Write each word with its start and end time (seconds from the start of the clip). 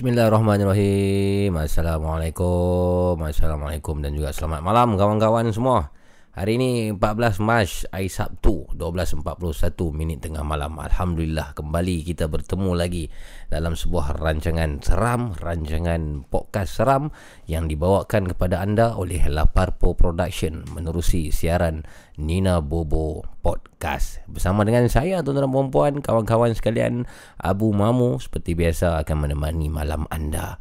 Bismillahirrahmanirrahim 0.00 1.60
Assalamualaikum 1.60 3.20
Assalamualaikum 3.20 4.00
dan 4.00 4.16
juga 4.16 4.32
selamat 4.32 4.64
malam 4.64 4.96
kawan-kawan 4.96 5.52
semua 5.52 5.92
Hari 6.40 6.56
ini 6.56 6.88
14 6.96 7.36
Mac 7.44 7.68
hari 7.92 8.08
Sabtu 8.08 8.64
12.41 8.72 9.76
minit 9.92 10.24
tengah 10.24 10.40
malam. 10.40 10.72
Alhamdulillah 10.80 11.52
kembali 11.52 12.00
kita 12.00 12.32
bertemu 12.32 12.72
lagi 12.72 13.12
Dalam 13.52 13.76
sebuah 13.76 14.16
rancangan 14.16 14.80
seram 14.80 15.36
Rancangan 15.36 16.24
podcast 16.32 16.80
seram 16.80 17.12
Yang 17.44 17.76
dibawakan 17.76 18.32
kepada 18.32 18.64
anda 18.64 18.96
oleh 18.96 19.20
Laparpo 19.28 19.92
Production 19.92 20.64
Menerusi 20.72 21.28
siaran 21.28 21.84
Nina 22.16 22.64
Bobo 22.64 23.20
Podcast. 23.44 24.24
Bersama 24.24 24.64
dengan 24.64 24.88
saya 24.88 25.20
tuan-tuan 25.20 25.44
dan 25.44 25.52
perempuan 25.52 25.94
Kawan-kawan 26.00 26.56
sekalian 26.56 27.04
Abu 27.36 27.68
Mamu 27.76 28.16
Seperti 28.16 28.56
biasa 28.56 29.04
akan 29.04 29.28
menemani 29.28 29.68
malam 29.68 30.08
anda 30.08 30.56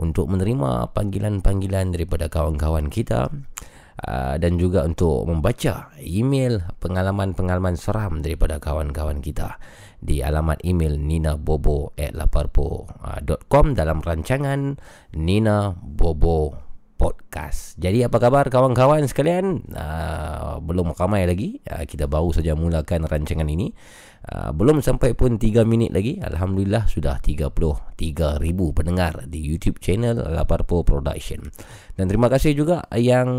Untuk 0.00 0.32
menerima 0.32 0.88
panggilan-panggilan 0.96 1.92
daripada 1.92 2.32
kawan-kawan 2.32 2.88
kita 2.88 3.28
Uh, 3.98 4.38
dan 4.38 4.62
juga 4.62 4.86
untuk 4.86 5.26
membaca 5.26 5.90
email 5.98 6.62
pengalaman-pengalaman 6.78 7.74
seram 7.74 8.22
daripada 8.22 8.62
kawan-kawan 8.62 9.18
kita 9.18 9.58
di 9.98 10.22
alamat 10.22 10.62
email 10.62 10.94
ninabobo@laparpo.com 10.94 13.66
dalam 13.74 13.98
rancangan 13.98 14.78
Nina 15.18 15.74
Bobo 15.74 16.54
Podcast. 16.94 17.74
Jadi 17.78 18.02
apa 18.06 18.18
khabar 18.22 18.46
kawan-kawan 18.50 19.06
sekalian? 19.06 19.62
Uh, 19.70 20.58
belum 20.62 20.94
ramai 20.94 21.26
lagi. 21.26 21.58
Uh, 21.66 21.82
kita 21.82 22.06
baru 22.06 22.30
saja 22.30 22.54
mulakan 22.54 23.02
rancangan 23.06 23.48
ini. 23.50 23.74
Uh, 24.28 24.50
belum 24.50 24.82
sampai 24.82 25.14
pun 25.14 25.38
3 25.38 25.62
minit 25.62 25.94
lagi 25.94 26.18
Alhamdulillah 26.18 26.90
sudah 26.90 27.22
33 27.22 27.96
ribu 28.42 28.74
pendengar 28.74 29.24
di 29.30 29.40
YouTube 29.40 29.78
channel 29.78 30.18
Laparpo 30.20 30.82
Production. 30.82 31.46
Dan 31.94 32.10
terima 32.10 32.26
kasih 32.26 32.52
juga 32.52 32.84
yang 32.98 33.30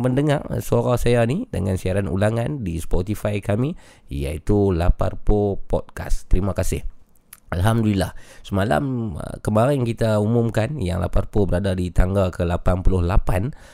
mendengar 0.00 0.46
suara 0.62 0.96
saya 0.96 1.26
ni 1.26 1.50
Dengan 1.50 1.76
siaran 1.76 2.06
ulangan 2.06 2.62
di 2.62 2.78
Spotify 2.78 3.42
kami 3.42 3.74
Iaitu 4.08 4.70
Laparpo 4.72 5.60
Podcast. 5.66 6.30
Terima 6.30 6.54
kasih. 6.54 6.86
Alhamdulillah. 7.52 8.14
Semalam 8.42 9.14
uh, 9.18 9.36
kemarin 9.42 9.82
kita 9.82 10.22
umumkan 10.22 10.78
Yang 10.78 11.10
Laparpo 11.10 11.44
berada 11.44 11.74
di 11.76 11.90
tangga 11.90 12.30
ke-88 12.30 13.30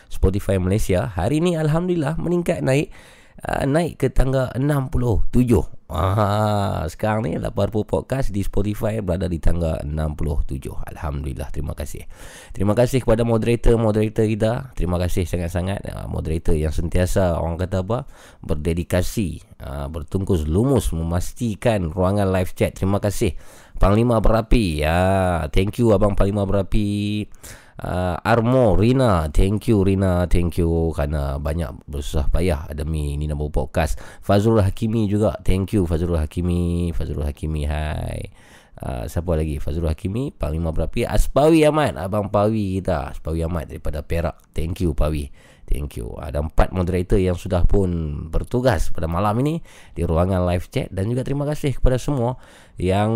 Spotify 0.08 0.56
Malaysia 0.58 1.06
Hari 1.08 1.40
ini 1.40 1.54
Alhamdulillah 1.56 2.16
meningkat 2.18 2.60
naik 2.64 2.90
uh, 3.44 3.64
Naik 3.68 4.02
ke 4.02 4.08
tangga 4.12 4.52
67 4.56 5.79
Ah, 5.90 6.86
sekarang 6.86 7.26
ni 7.26 7.34
Laparpo 7.34 7.82
Podcast 7.82 8.30
di 8.30 8.46
Spotify 8.46 9.02
berada 9.02 9.26
di 9.26 9.42
tangga 9.42 9.82
67. 9.82 10.70
Alhamdulillah, 10.86 11.50
terima 11.50 11.74
kasih. 11.74 12.06
Terima 12.54 12.78
kasih 12.78 13.02
kepada 13.02 13.26
moderator-moderator 13.26 14.22
kita. 14.30 14.70
Terima 14.78 15.02
kasih 15.02 15.26
sangat-sangat 15.26 15.82
uh, 15.90 16.06
moderator 16.06 16.54
yang 16.54 16.70
sentiasa 16.70 17.42
orang 17.42 17.58
kata 17.58 17.82
apa? 17.82 18.06
berdedikasi, 18.38 19.42
uh, 19.66 19.90
bertungkus 19.90 20.46
lumus 20.46 20.94
memastikan 20.94 21.90
ruangan 21.90 22.30
live 22.30 22.54
chat. 22.54 22.78
Terima 22.78 23.02
kasih. 23.02 23.34
Panglima 23.82 24.22
Berapi. 24.22 24.86
Ya, 24.86 25.50
thank 25.50 25.82
you 25.82 25.90
abang 25.90 26.14
Panglima 26.14 26.46
Berapi 26.46 27.26
uh, 27.80 28.16
Armo 28.20 28.76
Rina 28.76 29.32
thank 29.32 29.66
you 29.72 29.80
Rina 29.82 30.28
thank 30.28 30.60
you 30.60 30.92
kerana 30.92 31.40
banyak 31.40 31.88
bersusah 31.88 32.28
payah 32.28 32.68
demi 32.76 33.16
Nina 33.16 33.32
Bobo 33.32 33.66
Podcast. 33.66 33.98
Fazrul 34.20 34.60
Hakimi 34.60 35.08
juga 35.08 35.36
thank 35.40 35.72
you 35.72 35.88
Fazrul 35.88 36.20
Hakimi 36.20 36.92
Fazrul 36.92 37.24
Hakimi 37.24 37.64
hai. 37.64 38.30
Uh, 38.80 39.04
siapa 39.04 39.36
lagi? 39.36 39.60
Fazrul 39.60 39.92
Hakimi 39.92 40.32
Panglima 40.32 40.72
Berapi 40.72 41.04
Aspawi 41.04 41.68
Ahmad 41.68 42.00
Abang 42.00 42.32
Pawi 42.32 42.80
kita 42.80 43.12
Aspawi 43.12 43.44
Ahmad 43.44 43.68
daripada 43.68 44.00
Perak. 44.00 44.40
Thank 44.56 44.84
you 44.84 44.96
Pawi. 44.96 45.28
Thank 45.70 46.02
you. 46.02 46.18
Ada 46.18 46.42
empat 46.42 46.74
moderator 46.74 47.14
yang 47.14 47.38
sudah 47.38 47.62
pun 47.62 47.88
bertugas 48.26 48.90
pada 48.90 49.06
malam 49.06 49.38
ini 49.38 49.62
di 49.94 50.02
ruangan 50.02 50.42
live 50.50 50.66
chat. 50.66 50.90
Dan 50.90 51.06
juga 51.14 51.22
terima 51.22 51.46
kasih 51.46 51.78
kepada 51.78 51.94
semua 51.94 52.42
yang 52.74 53.12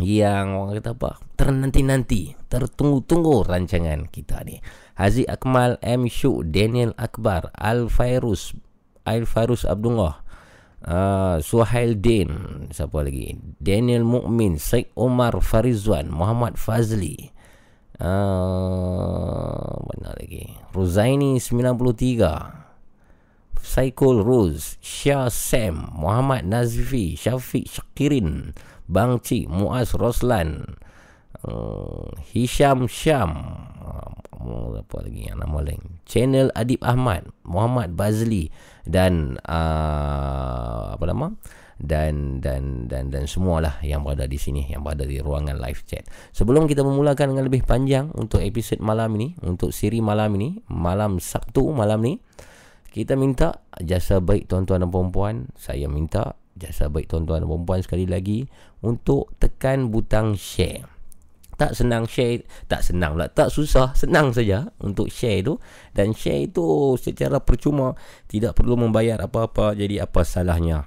yang 0.00 0.60
orang 0.60 0.76
kata 0.80 0.92
apa? 0.92 1.10
Ternanti-nanti. 1.40 2.36
Tertunggu-tunggu 2.52 3.48
rancangan 3.48 4.12
kita 4.12 4.44
ni. 4.44 4.60
Haziq 4.96 5.28
Akmal 5.28 5.80
M. 5.80 6.08
Syu 6.08 6.44
Daniel 6.44 6.92
Akbar 6.96 7.52
Al 7.52 7.92
Fairuz 7.92 8.56
Al 9.04 9.28
Fairuz 9.28 9.68
Abdullah 9.68 10.24
uh, 10.84 11.36
Suhail 11.40 12.00
Din 12.00 12.28
siapa 12.72 13.04
lagi? 13.04 13.36
Daniel 13.60 14.04
Mukmin 14.04 14.60
Syed 14.60 14.92
Omar 14.96 15.40
Farizwan 15.40 16.08
Muhammad 16.08 16.56
Fazli. 16.56 17.32
Uh, 17.96 19.72
mana 19.72 20.12
lagi? 20.20 20.52
Ruzaini 20.76 21.40
93 21.40 23.56
Saikul 23.56 24.20
Ruz 24.20 24.76
Syah 24.84 25.32
Sam 25.32 25.96
Muhammad 25.96 26.44
Nazfi 26.44 27.16
Syafiq 27.16 27.64
Syakirin 27.64 28.52
Bang 28.86 29.18
Cik 29.22 29.50
Muaz 29.50 29.94
Roslan. 29.94 30.78
Uh, 31.46 32.10
Hisham 32.32 32.90
Syam. 32.90 33.34
Uh, 33.82 34.78
apa 34.78 35.02
lagi 35.02 35.26
yang 35.26 35.42
nama 35.42 35.58
lain? 35.58 35.98
Channel 36.06 36.54
Adib 36.54 36.78
Ahmad 36.86 37.26
Muhammad 37.42 37.98
Bazli 37.98 38.46
dan 38.86 39.42
uh, 39.42 40.94
apa 40.94 41.02
nama? 41.02 41.34
Dan 41.76 42.40
dan 42.40 42.88
dan 42.88 43.12
dan 43.12 43.28
semualah 43.28 43.84
yang 43.84 44.00
berada 44.00 44.24
di 44.24 44.40
sini 44.40 44.64
yang 44.70 44.80
berada 44.80 45.04
di 45.04 45.20
ruangan 45.20 45.60
live 45.60 45.82
chat. 45.84 46.08
Sebelum 46.32 46.64
kita 46.64 46.80
memulakan 46.80 47.36
dengan 47.36 47.44
lebih 47.44 47.68
panjang 47.68 48.08
untuk 48.16 48.40
episod 48.40 48.80
malam 48.80 49.12
ini, 49.20 49.36
untuk 49.44 49.74
siri 49.76 50.00
malam 50.00 50.32
ini, 50.40 50.62
malam 50.72 51.20
Sabtu 51.20 51.68
malam 51.76 52.00
ni, 52.00 52.16
kita 52.96 53.12
minta 53.18 53.60
jasa 53.76 54.24
baik 54.24 54.48
tuan-tuan 54.48 54.86
dan 54.86 54.88
puan-puan, 54.88 55.52
saya 55.60 55.84
minta 55.84 56.40
jasa 56.56 56.88
baik 56.88 57.12
tuan-tuan 57.12 57.44
dan 57.44 57.48
perempuan 57.52 57.84
sekali 57.84 58.08
lagi 58.08 58.48
untuk 58.86 59.34
tekan 59.42 59.90
butang 59.90 60.38
share. 60.38 60.86
Tak 61.58 61.74
senang 61.74 62.06
share, 62.06 62.46
tak 62.70 62.86
senang 62.86 63.16
pula, 63.18 63.26
tak 63.32 63.50
susah, 63.50 63.96
senang 63.98 64.30
saja 64.30 64.70
untuk 64.78 65.10
share 65.10 65.42
tu. 65.42 65.58
Dan 65.90 66.14
share 66.14 66.46
itu 66.46 66.94
secara 67.00 67.42
percuma 67.42 67.98
tidak 68.30 68.54
perlu 68.54 68.78
membayar 68.78 69.18
apa-apa 69.18 69.74
jadi 69.74 70.06
apa 70.06 70.22
salahnya? 70.22 70.86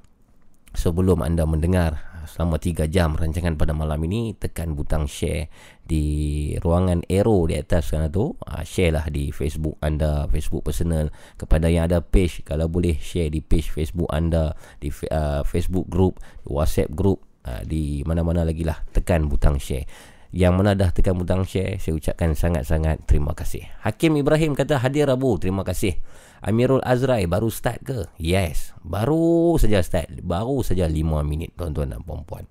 Sebelum 0.71 1.25
anda 1.25 1.49
mendengar 1.49 2.09
selama 2.29 2.61
3 2.61 2.85
jam 2.93 3.17
rancangan 3.17 3.57
pada 3.57 3.73
malam 3.73 3.97
ini 4.05 4.37
tekan 4.37 4.77
butang 4.77 5.09
share 5.09 5.49
di 5.81 6.53
ruangan 6.61 7.01
arrow 7.09 7.49
di 7.49 7.57
atas 7.57 7.89
sana 7.89 8.05
tu. 8.13 8.37
Uh, 8.45 8.61
share 8.61 8.93
lah 8.93 9.09
di 9.09 9.33
Facebook 9.33 9.81
anda 9.81 10.29
Facebook 10.29 10.69
personal. 10.69 11.09
Kepada 11.41 11.65
yang 11.73 11.89
ada 11.89 12.05
page 12.05 12.45
kalau 12.45 12.69
boleh 12.69 13.01
share 13.01 13.33
di 13.33 13.41
page 13.41 13.73
Facebook 13.73 14.07
anda 14.13 14.53
di 14.77 14.93
uh, 15.09 15.41
Facebook 15.41 15.89
group 15.89 16.21
WhatsApp 16.45 16.93
group 16.93 17.25
uh, 17.49 17.61
di 17.65 18.05
mana-mana 18.05 18.45
lagi 18.45 18.61
lah. 18.61 18.77
Tekan 18.93 19.25
butang 19.25 19.57
share. 19.57 19.89
Yang 20.29 20.53
mana 20.53 20.77
dah 20.77 20.93
tekan 20.93 21.17
butang 21.17 21.41
share 21.41 21.81
saya 21.81 21.97
ucapkan 21.97 22.37
sangat-sangat 22.37 23.01
terima 23.09 23.33
kasih. 23.33 23.65
Hakim 23.81 24.13
Ibrahim 24.13 24.53
kata 24.53 24.77
hadir 24.77 25.09
Rabu 25.09 25.41
terima 25.41 25.65
kasih. 25.65 25.97
Amirul 26.45 26.85
Azrai 26.85 27.25
baru 27.25 27.49
start 27.49 27.81
ke? 27.81 27.99
Yes 28.21 28.77
baru 28.85 29.57
saja 29.57 29.81
start. 29.81 30.21
Baru 30.21 30.61
saja 30.61 30.85
5 30.85 31.25
minit 31.25 31.57
tuan-tuan 31.57 31.89
dan 31.89 32.05
puan-puan. 32.05 32.45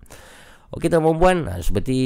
Okey 0.74 0.90
tuan-tuan 0.90 1.16
puan, 1.22 1.38
seperti 1.62 1.96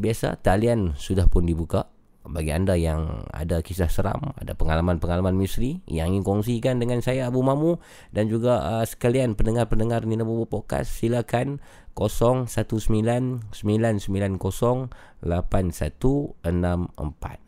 biasa 0.00 0.40
talian 0.40 0.96
sudah 0.96 1.28
pun 1.28 1.44
dibuka 1.44 1.92
bagi 2.28 2.52
anda 2.52 2.76
yang 2.76 3.24
ada 3.32 3.64
kisah 3.64 3.88
seram, 3.88 4.36
ada 4.36 4.52
pengalaman-pengalaman 4.52 5.32
misteri 5.32 5.80
yang 5.88 6.12
ingin 6.12 6.22
kongsikan 6.22 6.76
dengan 6.76 7.00
saya 7.00 7.32
Abu 7.32 7.40
Mamu 7.40 7.80
dan 8.12 8.28
juga 8.28 8.60
uh, 8.60 8.84
sekalian 8.84 9.32
pendengar-pendengar 9.32 10.04
Nina 10.04 10.28
Bobo 10.28 10.44
Podcast, 10.44 10.92
silakan 10.92 11.64
0199908164. 11.96 14.92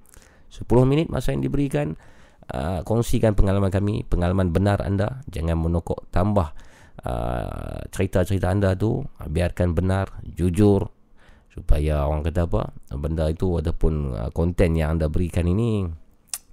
10 0.49 0.65
minit 0.89 1.13
masa 1.13 1.38
yang 1.38 1.45
diberikan 1.45 1.94
uh, 2.49 2.81
kongsikan 2.81 3.38
pengalaman 3.38 3.69
kami 3.69 4.01
pengalaman 4.09 4.49
benar 4.49 4.81
anda. 4.81 5.21
Jangan 5.29 5.53
menokok 5.61 6.09
tambah 6.09 6.49
uh, 7.05 7.85
cerita-cerita 7.94 8.49
anda 8.49 8.73
tu. 8.73 9.05
Biarkan 9.21 9.77
benar 9.77 10.17
jujur 10.25 10.89
supaya 11.53 12.09
orang 12.09 12.25
kata 12.25 12.50
apa 12.50 12.73
benda 12.97 13.29
itu 13.29 13.61
ataupun 13.61 13.93
uh, 14.17 14.29
konten 14.33 14.73
yang 14.73 14.97
anda 14.97 15.13
berikan 15.13 15.45
ini 15.45 15.85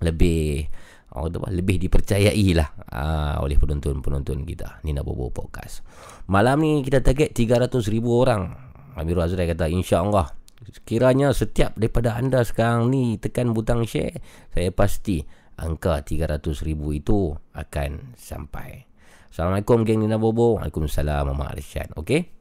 lebih 0.04 0.68
Oh, 1.14 1.30
lebih 1.30 1.78
dipercayai 1.78 2.58
lah 2.58 2.74
uh, 2.90 3.38
oleh 3.38 3.54
penonton-penonton 3.54 4.42
kita. 4.42 4.82
Nina 4.82 5.06
Bobo 5.06 5.30
Podcast. 5.30 5.86
Malam 6.26 6.58
ni 6.58 6.82
kita 6.82 7.06
target 7.06 7.30
300 7.30 7.70
ribu 7.86 8.18
orang. 8.18 8.50
Amirul 8.98 9.22
Azrai 9.22 9.46
kata 9.46 9.70
insyaAllah. 9.70 10.34
Kiranya 10.82 11.30
setiap 11.30 11.78
daripada 11.78 12.18
anda 12.18 12.42
sekarang 12.42 12.90
ni 12.90 13.20
tekan 13.20 13.52
butang 13.52 13.84
share 13.84 14.16
Saya 14.48 14.72
pasti 14.72 15.22
angka 15.54 16.02
300 16.02 16.42
ribu 16.66 16.90
itu 16.90 17.30
akan 17.54 18.18
sampai. 18.18 18.90
Assalamualaikum 19.30 19.86
geng 19.86 20.02
Nina 20.02 20.18
Bobo. 20.18 20.58
Waalaikumsalam 20.58 21.30
Mama 21.30 21.54
Arsyad. 21.54 21.94
Okay 21.94 22.33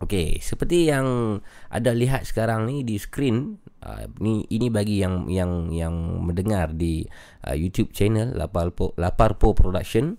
Okey, 0.00 0.40
seperti 0.40 0.88
yang 0.88 1.36
ada 1.68 1.92
lihat 1.92 2.24
sekarang 2.24 2.64
ni 2.64 2.88
di 2.88 2.96
skrin, 2.96 3.60
uh, 3.84 4.08
ni 4.16 4.48
ini 4.48 4.72
bagi 4.72 4.96
yang 4.96 5.28
yang 5.28 5.68
yang 5.68 5.92
mendengar 6.24 6.72
di 6.72 7.04
uh, 7.44 7.52
YouTube 7.52 7.92
channel 7.92 8.32
Laparpo 8.32 8.96
Laparpo 8.96 9.52
Production. 9.52 10.16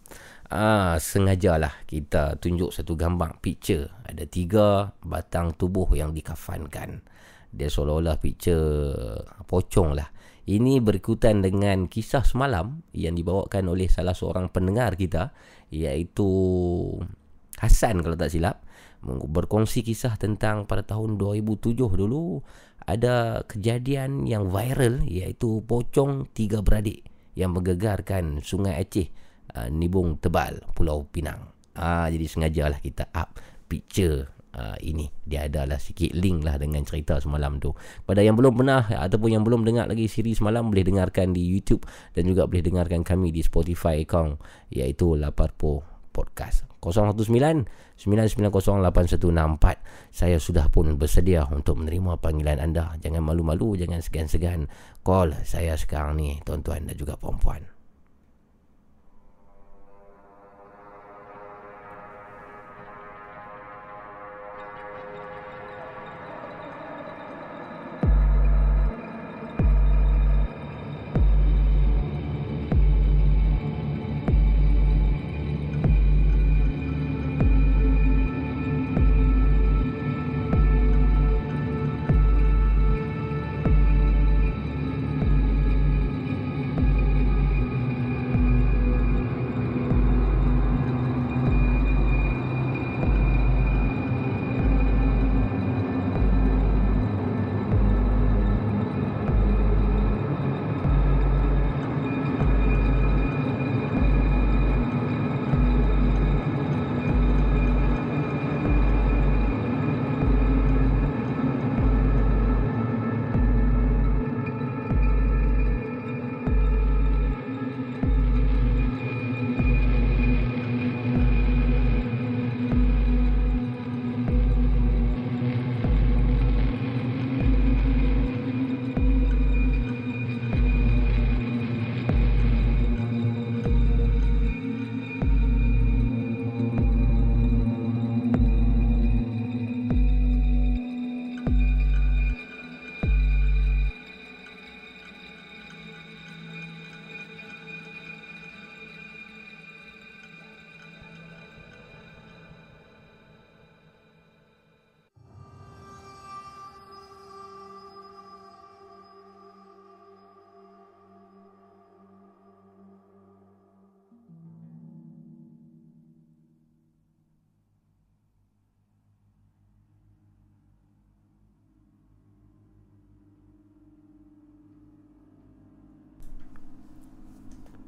Ah 0.54 0.94
uh, 0.94 0.96
sengajalah 1.02 1.82
kita 1.90 2.38
tunjuk 2.38 2.70
satu 2.70 2.94
gambar 2.94 3.42
picture 3.42 3.90
ada 4.06 4.22
tiga 4.30 4.94
batang 5.02 5.58
tubuh 5.58 5.90
yang 5.98 6.14
dikafankan. 6.14 7.02
Dia 7.50 7.66
seolah-olah 7.66 8.22
picture 8.22 9.18
pocong 9.50 9.98
lah. 9.98 10.14
Ini 10.46 10.78
berikutan 10.78 11.42
dengan 11.42 11.90
kisah 11.90 12.22
semalam 12.22 12.86
yang 12.94 13.18
dibawakan 13.18 13.66
oleh 13.66 13.90
salah 13.90 14.14
seorang 14.14 14.54
pendengar 14.54 14.94
kita 14.94 15.34
iaitu 15.74 16.30
Hasan 17.62 18.02
kalau 18.02 18.18
tak 18.18 18.34
silap 18.34 18.66
berkongsi 19.06 19.82
kisah 19.82 20.14
tentang 20.18 20.70
pada 20.70 20.86
tahun 20.86 21.18
2007 21.18 21.74
dulu 21.76 22.46
ada 22.86 23.46
kejadian 23.46 24.26
yang 24.26 24.50
viral 24.50 25.06
iaitu 25.06 25.62
pocong 25.66 26.30
tiga 26.34 26.62
beradik 26.62 27.06
yang 27.38 27.56
menggegarkan 27.56 28.42
sungai 28.44 28.78
Aceh 28.82 29.08
uh, 29.58 29.70
Nibung 29.70 30.18
Tebal 30.22 30.62
Pulau 30.74 31.08
Pinang. 31.10 31.54
Ah 31.78 32.12
jadi 32.12 32.28
sengajalah 32.28 32.84
kita 32.84 33.08
up 33.16 33.40
picture 33.72 34.28
uh, 34.56 34.76
ini 34.84 35.08
dia 35.24 35.48
adalah 35.48 35.80
sikit 35.80 36.12
link 36.12 36.44
lah 36.44 36.60
dengan 36.60 36.84
cerita 36.84 37.18
semalam 37.24 37.58
tu. 37.58 37.72
Pada 38.04 38.20
yang 38.20 38.36
belum 38.36 38.60
pernah 38.60 38.84
ataupun 38.88 39.30
yang 39.32 39.44
belum 39.48 39.64
dengar 39.64 39.88
lagi 39.88 40.12
siri 40.12 40.36
semalam 40.36 40.68
boleh 40.68 40.84
dengarkan 40.84 41.32
di 41.32 41.44
YouTube 41.44 41.88
dan 42.12 42.28
juga 42.28 42.48
boleh 42.48 42.64
dengarkan 42.64 43.02
kami 43.08 43.32
di 43.32 43.42
Spotify 43.42 44.04
account 44.04 44.42
iaitu 44.74 45.16
Laparpo 45.16 45.84
Podcast. 46.12 46.68
019-990-8164 48.02 49.78
Saya 50.10 50.38
sudah 50.42 50.66
pun 50.74 50.98
bersedia 50.98 51.46
untuk 51.50 51.78
menerima 51.78 52.18
panggilan 52.18 52.58
anda. 52.58 52.98
Jangan 52.98 53.22
malu-malu, 53.22 53.78
jangan 53.78 54.02
segan-segan 54.02 54.66
Call 55.06 55.38
saya 55.46 55.78
sekarang 55.78 56.18
ni 56.18 56.42
tuan-tuan 56.42 56.86
dan 56.90 56.98
juga 56.98 57.18
perempuan 57.18 57.81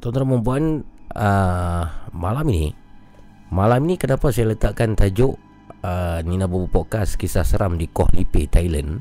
Tuan-tuan 0.04 0.36
dan 0.36 0.44
puan 0.44 0.66
uh, 1.16 1.84
Malam 2.12 2.46
ini 2.52 2.76
Malam 3.56 3.88
ini 3.88 3.96
kenapa 3.96 4.36
saya 4.36 4.52
letakkan 4.52 5.00
tajuk 5.00 5.40
uh, 5.80 6.20
Nina 6.28 6.44
Bobo 6.44 6.68
Podcast 6.68 7.16
Kisah 7.16 7.48
Seram 7.48 7.80
di 7.80 7.88
Koh 7.88 8.12
Lipe, 8.12 8.52
Thailand? 8.52 9.00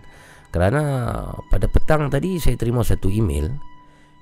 Kerana 0.54 1.10
pada 1.50 1.66
petang 1.66 2.06
tadi 2.06 2.38
saya 2.38 2.54
terima 2.54 2.86
satu 2.86 3.10
email. 3.10 3.50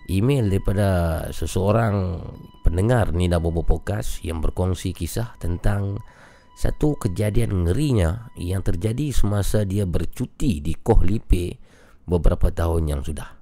Email 0.09 0.49
daripada 0.49 0.89
seseorang 1.37 2.17
pendengar 2.65 3.13
Nina 3.13 3.37
Bobo 3.37 3.61
Podcast 3.61 4.25
Yang 4.25 4.49
berkongsi 4.49 4.97
kisah 4.97 5.37
tentang 5.37 6.01
Satu 6.57 6.97
kejadian 6.97 7.69
ngerinya 7.69 8.33
Yang 8.41 8.73
terjadi 8.73 9.13
semasa 9.13 9.69
dia 9.69 9.85
bercuti 9.85 10.65
di 10.65 10.73
Koh 10.81 11.05
Lipe 11.05 11.61
Beberapa 12.09 12.49
tahun 12.49 12.89
yang 12.89 13.05
sudah 13.05 13.40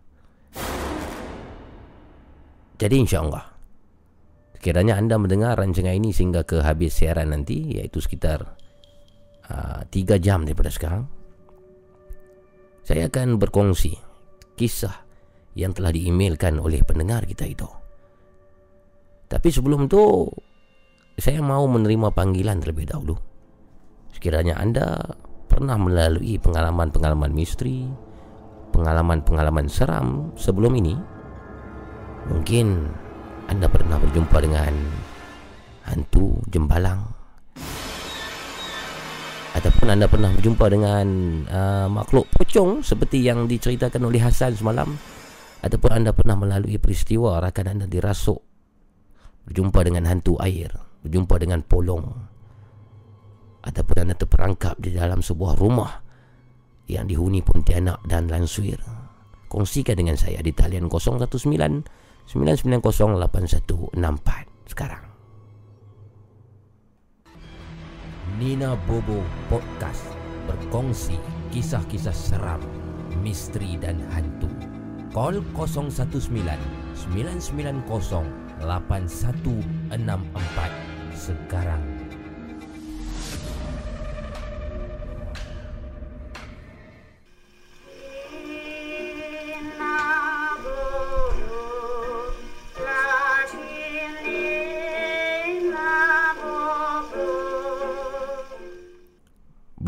jadi 2.79 2.95
insyaAllah 2.95 3.59
Kiranya 4.59 4.99
anda 4.99 5.15
mendengar 5.19 5.55
rancangan 5.55 5.95
ini 5.95 6.11
sehingga 6.11 6.43
ke 6.43 6.63
habis 6.63 6.99
siaran 6.99 7.31
nanti 7.31 7.79
Iaitu 7.79 8.03
sekitar 8.03 8.43
uh, 9.51 9.83
3 9.87 10.19
jam 10.19 10.43
daripada 10.43 10.71
sekarang 10.71 11.07
Saya 12.83 13.07
akan 13.07 13.39
berkongsi 13.39 13.95
kisah 14.59 15.07
yang 15.55 15.75
telah 15.75 15.95
diemailkan 15.95 16.59
oleh 16.63 16.83
pendengar 16.87 17.27
kita 17.27 17.47
itu. 17.47 17.67
Tapi 19.27 19.49
sebelum 19.51 19.91
tu 19.91 20.27
saya 21.19 21.43
mau 21.43 21.67
menerima 21.67 22.15
panggilan 22.15 22.63
terlebih 22.63 22.87
dahulu. 22.91 23.19
Sekiranya 24.15 24.59
anda 24.59 24.99
pernah 25.51 25.75
melalui 25.75 26.39
pengalaman-pengalaman 26.39 27.35
misteri, 27.35 27.87
pengalaman-pengalaman 28.71 29.67
seram 29.67 30.31
sebelum 30.39 30.79
ini, 30.79 30.95
mungkin 32.31 32.89
anda 33.49 33.67
pernah 33.69 33.97
berjumpa 33.97 34.39
dengan 34.45 34.73
hantu 35.89 36.39
jembalang. 36.53 37.01
Ataupun 39.57 39.89
anda 39.91 40.07
pernah 40.07 40.31
berjumpa 40.37 40.67
dengan 40.71 41.07
uh, 41.49 41.89
makhluk 41.91 42.31
pocong 42.31 42.85
seperti 42.85 43.25
yang 43.25 43.49
diceritakan 43.49 44.07
oleh 44.07 44.21
Hasan 44.23 44.55
semalam. 44.55 44.95
Ataupun 45.65 45.91
anda 45.91 46.15
pernah 46.15 46.39
melalui 46.39 46.79
peristiwa 46.79 47.43
rakan 47.43 47.75
anda 47.75 47.87
dirasuk. 47.91 48.39
Berjumpa 49.49 49.81
dengan 49.83 50.07
hantu 50.07 50.39
air 50.39 50.71
berjumpa 51.03 51.35
dengan 51.41 51.65
polong. 51.65 52.05
Ataupun 53.65 53.97
anda 54.07 54.15
terperangkap 54.15 54.79
di 54.79 54.95
dalam 54.95 55.25
sebuah 55.25 55.59
rumah 55.59 56.05
yang 56.87 57.09
dihuni 57.09 57.43
Pontianak 57.43 58.05
dan 58.07 58.31
Lansuir 58.31 58.81
kongsikan 59.49 59.97
dengan 59.97 60.15
saya 60.15 60.45
di 60.45 60.53
talian 60.53 60.93
019 60.93 61.29
990 62.29 63.25
8164 63.25 64.69
sekarang 64.69 65.09
Nina 68.37 68.77
Bobo 68.87 69.19
Podcast 69.51 70.07
berkongsi 70.47 71.19
kisah-kisah 71.51 72.15
seram, 72.15 72.63
misteri 73.19 73.75
dan 73.75 73.99
hantu. 74.15 74.47
Call 75.11 75.43
019 75.59 75.91
990 77.19 77.83
8164 78.63 81.19
sekarang. 81.19 81.98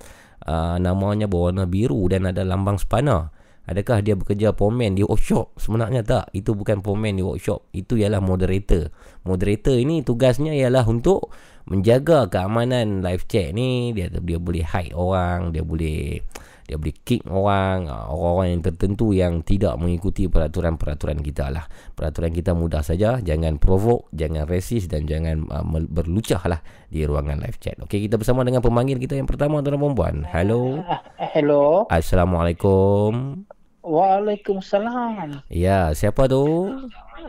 Uh, 0.46 0.78
Namanya 0.78 1.26
berwarna 1.26 1.66
biru 1.66 2.06
dan 2.06 2.30
ada 2.30 2.46
lambang 2.46 2.78
sepana 2.78 3.34
Adakah 3.66 3.98
dia 3.98 4.14
bekerja 4.14 4.54
pomen 4.54 4.94
di 4.94 5.02
workshop? 5.02 5.58
Sebenarnya 5.58 6.06
tak. 6.06 6.30
Itu 6.30 6.54
bukan 6.54 6.86
pomen 6.86 7.18
di 7.18 7.22
workshop. 7.26 7.66
Itu 7.74 7.98
ialah 7.98 8.22
moderator. 8.22 8.94
Moderator 9.26 9.74
ini 9.74 10.06
tugasnya 10.06 10.54
ialah 10.54 10.86
untuk 10.86 11.34
menjaga 11.66 12.30
keamanan 12.30 13.02
live 13.02 13.26
chat 13.26 13.50
ni. 13.50 13.90
Dia 13.90 14.06
dia 14.08 14.38
boleh 14.38 14.62
hide 14.62 14.94
orang, 14.94 15.50
dia 15.50 15.66
boleh 15.66 16.22
dia 16.66 16.74
boleh 16.74 16.94
kick 17.06 17.22
orang, 17.30 17.86
ah, 17.86 18.10
orang-orang 18.10 18.58
yang 18.58 18.62
tertentu 18.66 19.14
yang 19.14 19.46
tidak 19.46 19.78
mengikuti 19.78 20.26
peraturan-peraturan 20.26 21.22
kita 21.22 21.46
lah. 21.54 21.64
Peraturan 21.94 22.34
kita 22.34 22.58
mudah 22.58 22.82
saja, 22.82 23.22
jangan 23.22 23.62
provoke, 23.62 24.10
jangan 24.10 24.50
resist 24.50 24.90
dan 24.90 25.06
jangan 25.06 25.46
uh, 25.46 25.62
berlucah 25.86 26.42
lah 26.50 26.58
di 26.90 27.06
ruangan 27.06 27.38
live 27.38 27.58
chat. 27.62 27.78
Okey, 27.86 28.10
kita 28.10 28.18
bersama 28.18 28.42
dengan 28.42 28.66
pemanggil 28.66 28.98
kita 28.98 29.14
yang 29.14 29.30
pertama 29.30 29.62
tuan 29.62 29.78
perempuan. 29.78 30.26
Hello. 30.26 30.82
Hello. 31.34 31.86
Assalamualaikum. 31.86 33.46
Waalaikumsalam. 33.86 35.46
Ya, 35.46 35.94
siapa 35.94 36.26
tu? 36.26 36.74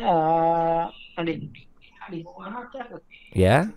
Uh, 0.02 0.90
ya. 3.38 3.70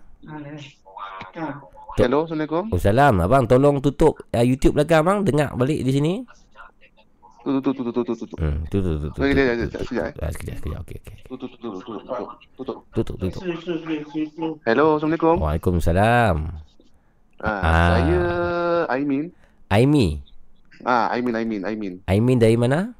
Hello, 2.01 2.25
Assalamualaikum. 2.25 2.73
Waalaikumsalam. 2.73 3.13
Abang, 3.21 3.45
tolong 3.45 3.77
tutup 3.85 4.17
uh, 4.33 4.41
YouTube 4.41 4.81
belakang 4.81 5.05
abang. 5.05 5.21
Dengar 5.21 5.53
balik 5.53 5.85
di 5.85 5.91
sini. 5.93 6.13
Tutup, 7.41 7.73
tutup, 7.73 7.93
tutup, 7.93 8.17
tutup. 8.17 8.37
Hmm, 8.37 8.65
tutup, 8.69 8.97
tutup. 9.01 9.17
Okey, 9.17 9.33
sekejap, 9.33 9.57
sekejap, 9.57 9.81
sekejap. 9.85 10.11
Ah, 10.21 10.29
sekejap, 10.29 10.55
sekejap. 10.61 10.79
Okey, 10.85 10.97
okey. 11.01 11.15
Tutup, 11.25 11.49
tutup, 11.57 11.73
tutup, 11.81 12.01
tutup, 12.01 12.29
tutup. 12.57 12.77
Tutup, 12.93 13.15
tutup. 13.17 13.41
Hello, 14.65 14.97
Assalamualaikum. 14.97 15.35
Waalaikumsalam. 15.37 16.35
Ah, 17.41 17.49
Ah. 17.49 17.89
saya 17.97 18.21
Aimin. 18.93 19.33
Aimi. 19.69 20.21
Ah, 20.81 21.09
Aimin, 21.09 21.33
Aimin, 21.33 21.61
Aimin. 21.61 21.93
Aimin 22.05 22.37
dari 22.37 22.55
mana? 22.55 22.93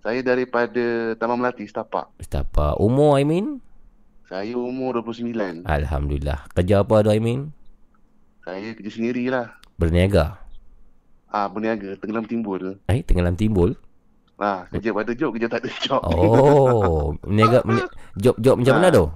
Saya 0.00 0.20
daripada 0.20 0.84
Taman 1.14 1.38
Melati, 1.38 1.64
Setapak. 1.64 2.12
Apa? 2.20 2.76
Umur 2.76 3.16
Aimin? 3.16 3.60
Saya 4.24 4.52
umur 4.52 5.00
29. 5.00 5.64
Alhamdulillah. 5.64 6.44
Kerja 6.50 6.80
apa 6.80 7.00
tu 7.00 7.08
Aimin? 7.08 7.48
Saya 8.40 8.72
kerja 8.72 8.90
sendirilah. 8.90 9.46
Berniaga. 9.74 10.36
Ah, 11.26 11.48
berniaga, 11.48 11.96
tenggelam 11.96 12.24
timbul. 12.24 12.76
Eh, 12.86 13.00
tenggelam 13.00 13.34
timbul. 13.34 13.74
Ah, 14.34 14.68
kerja 14.68 14.92
pada 14.92 15.12
job, 15.12 15.32
kerja 15.32 15.48
tak 15.48 15.64
ada 15.64 15.70
job. 15.78 16.00
Oh, 16.04 17.16
berniaga 17.18 17.58
berni- 17.66 17.90
job-job 18.14 18.54
macam 18.56 18.74
mana 18.76 18.88
Ah. 18.88 18.92
tu? 18.92 19.06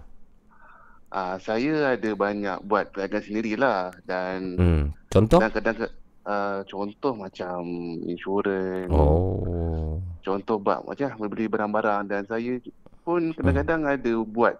Ah, 1.08 1.34
saya 1.38 1.72
ada 1.94 2.10
banyak 2.12 2.58
buat 2.62 2.90
perniagaan 2.90 3.22
sendirilah 3.22 3.78
dan 4.02 4.38
Hmm. 4.54 4.82
Contoh? 5.08 5.40
dan 5.40 5.50
kadang 5.50 5.76
uh, 6.24 6.64
contoh 6.64 7.12
macam 7.12 7.62
insurans, 8.02 8.90
Oh. 8.90 10.00
contoh 10.24 10.58
bab 10.58 10.82
macam 10.86 11.12
membeli 11.18 11.46
barang-barang 11.46 12.02
dan 12.08 12.22
saya 12.26 12.58
pun 13.04 13.32
kadang-kadang 13.32 13.86
ada 13.86 14.12
buat 14.24 14.58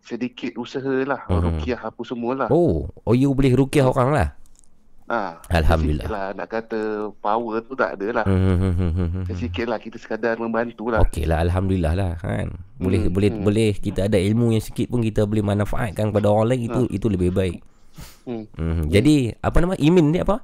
sedikit 0.00 0.54
usaha 0.54 1.02
lah, 1.02 1.26
Mhm. 1.26 1.42
rukiah 1.42 1.80
apa 1.82 2.00
semualah. 2.00 2.48
Oh, 2.48 2.86
oh 3.02 3.14
you 3.14 3.34
boleh 3.34 3.58
rukiah 3.58 3.90
orang 3.90 4.14
lah. 4.14 4.28
Ah, 5.06 5.38
Alhamdulillah. 5.54 6.10
Lah, 6.10 6.26
nak 6.34 6.50
kata 6.50 7.14
power 7.22 7.62
tu 7.62 7.78
tak 7.78 7.94
ada 7.94 8.10
lah. 8.10 8.24
Hmm, 8.26 8.42
hmm, 8.42 8.58
hmm, 8.58 8.74
hmm, 8.74 8.90
hmm, 8.90 9.08
hmm. 9.22 9.38
Sikit 9.38 9.70
lah 9.70 9.78
kita 9.78 10.02
sekadar 10.02 10.34
membantu 10.34 10.90
lah. 10.90 10.98
Okey 11.06 11.30
lah 11.30 11.46
alhamdulillah 11.46 11.94
lah 11.94 12.12
kan. 12.18 12.50
Boleh 12.74 13.06
Hmm, 13.06 13.14
boleh 13.14 13.30
hmm. 13.30 13.44
boleh 13.46 13.68
kita 13.78 14.10
ada 14.10 14.18
ilmu 14.18 14.50
yang 14.50 14.58
sikit 14.58 14.90
pun 14.90 15.06
kita 15.06 15.22
boleh 15.22 15.46
manfaatkan 15.46 16.10
kepada 16.10 16.26
orang 16.26 16.50
lain 16.50 16.62
itu 16.66 16.80
itu 16.90 17.06
lebih 17.06 17.30
baik. 17.30 17.62
Hmm. 18.26 18.50
Hmm. 18.58 18.90
Jadi 18.90 19.30
apa 19.38 19.56
nama 19.62 19.78
Imin 19.78 20.10
ni 20.10 20.18
apa? 20.18 20.42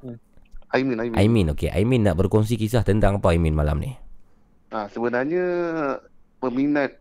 Aimin, 0.72 0.96
Aimin. 0.96 1.16
Aimin 1.16 1.46
okey. 1.52 1.68
Aimin 1.68 2.00
nak 2.02 2.16
berkongsi 2.16 2.56
kisah 2.56 2.80
tentang 2.80 3.20
apa 3.20 3.36
Aimin 3.36 3.52
malam 3.52 3.76
ni? 3.76 3.92
Ah, 4.72 4.88
sebenarnya 4.88 5.44
peminat 6.40 6.96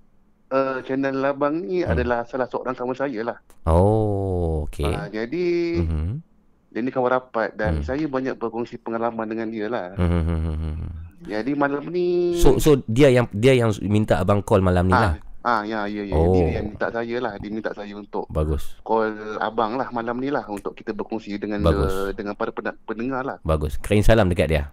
uh, 0.52 0.84
channel 0.84 1.16
Labang 1.16 1.64
ni 1.64 1.80
Hmm. 1.82 1.96
adalah 1.96 2.28
salah 2.28 2.52
seorang 2.52 2.76
kawan 2.76 2.94
saya 2.94 3.24
lah. 3.24 3.38
Oh, 3.64 4.68
okey. 4.68 4.92
Ah, 4.92 5.08
jadi 5.08 5.48
Mhm. 5.80 6.20
dia 6.68 6.80
ni 6.84 6.92
kawan 6.92 7.12
rapat 7.12 7.56
dan 7.56 7.80
Hmm. 7.80 7.88
saya 7.88 8.04
banyak 8.06 8.36
berkongsi 8.36 8.76
pengalaman 8.76 9.24
dengan 9.24 9.48
dia 9.48 9.72
lah. 9.72 9.96
Mhm, 9.96 10.04
mhm, 10.04 10.38
mhm, 10.38 10.56
mhm. 10.76 10.90
Jadi 11.22 11.52
malam 11.54 11.84
ni 11.88 12.34
So 12.36 12.58
so 12.58 12.82
dia 12.90 13.08
yang 13.08 13.30
dia 13.32 13.54
yang 13.54 13.72
minta 13.86 14.18
abang 14.18 14.42
call 14.42 14.60
malam 14.60 14.90
ni 14.90 14.96
lah. 14.98 15.16
Ah, 15.42 15.50
ah 15.52 15.62
ya 15.64 15.86
ya 15.86 16.04
ya 16.04 16.14
Oh. 16.14 16.32
dia 16.32 16.58
yang 16.58 16.70
minta 16.70 16.88
saya 16.88 17.18
lah, 17.18 17.34
dia 17.36 17.50
minta 17.50 17.72
saya 17.72 17.94
untuk 17.94 18.26
Bagus. 18.28 18.78
call 18.82 19.10
abang 19.38 19.74
lah 19.74 19.90
malam 19.90 20.18
ni 20.18 20.28
lah 20.28 20.46
untuk 20.46 20.72
kita 20.72 20.92
berkongsi 20.92 21.36
dengan 21.36 21.62
Bagus. 21.62 21.90
uh, 21.90 22.10
dengan 22.12 22.34
para 22.34 22.50
pen- 22.50 22.78
pendengar 22.84 23.22
lah. 23.22 23.38
Bagus. 23.42 23.76
Kirim 23.76 24.02
salam 24.02 24.28
dekat 24.28 24.48
dia. 24.48 24.64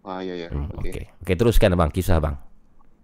Ah 0.00 0.18
ya 0.18 0.34
ya. 0.34 0.48
Hmm, 0.48 0.66
Okey. 0.74 0.90
okey. 0.90 1.04
Okey, 1.20 1.34
teruskan 1.36 1.70
abang 1.70 1.88
kisah 1.88 2.16
abang. 2.16 2.34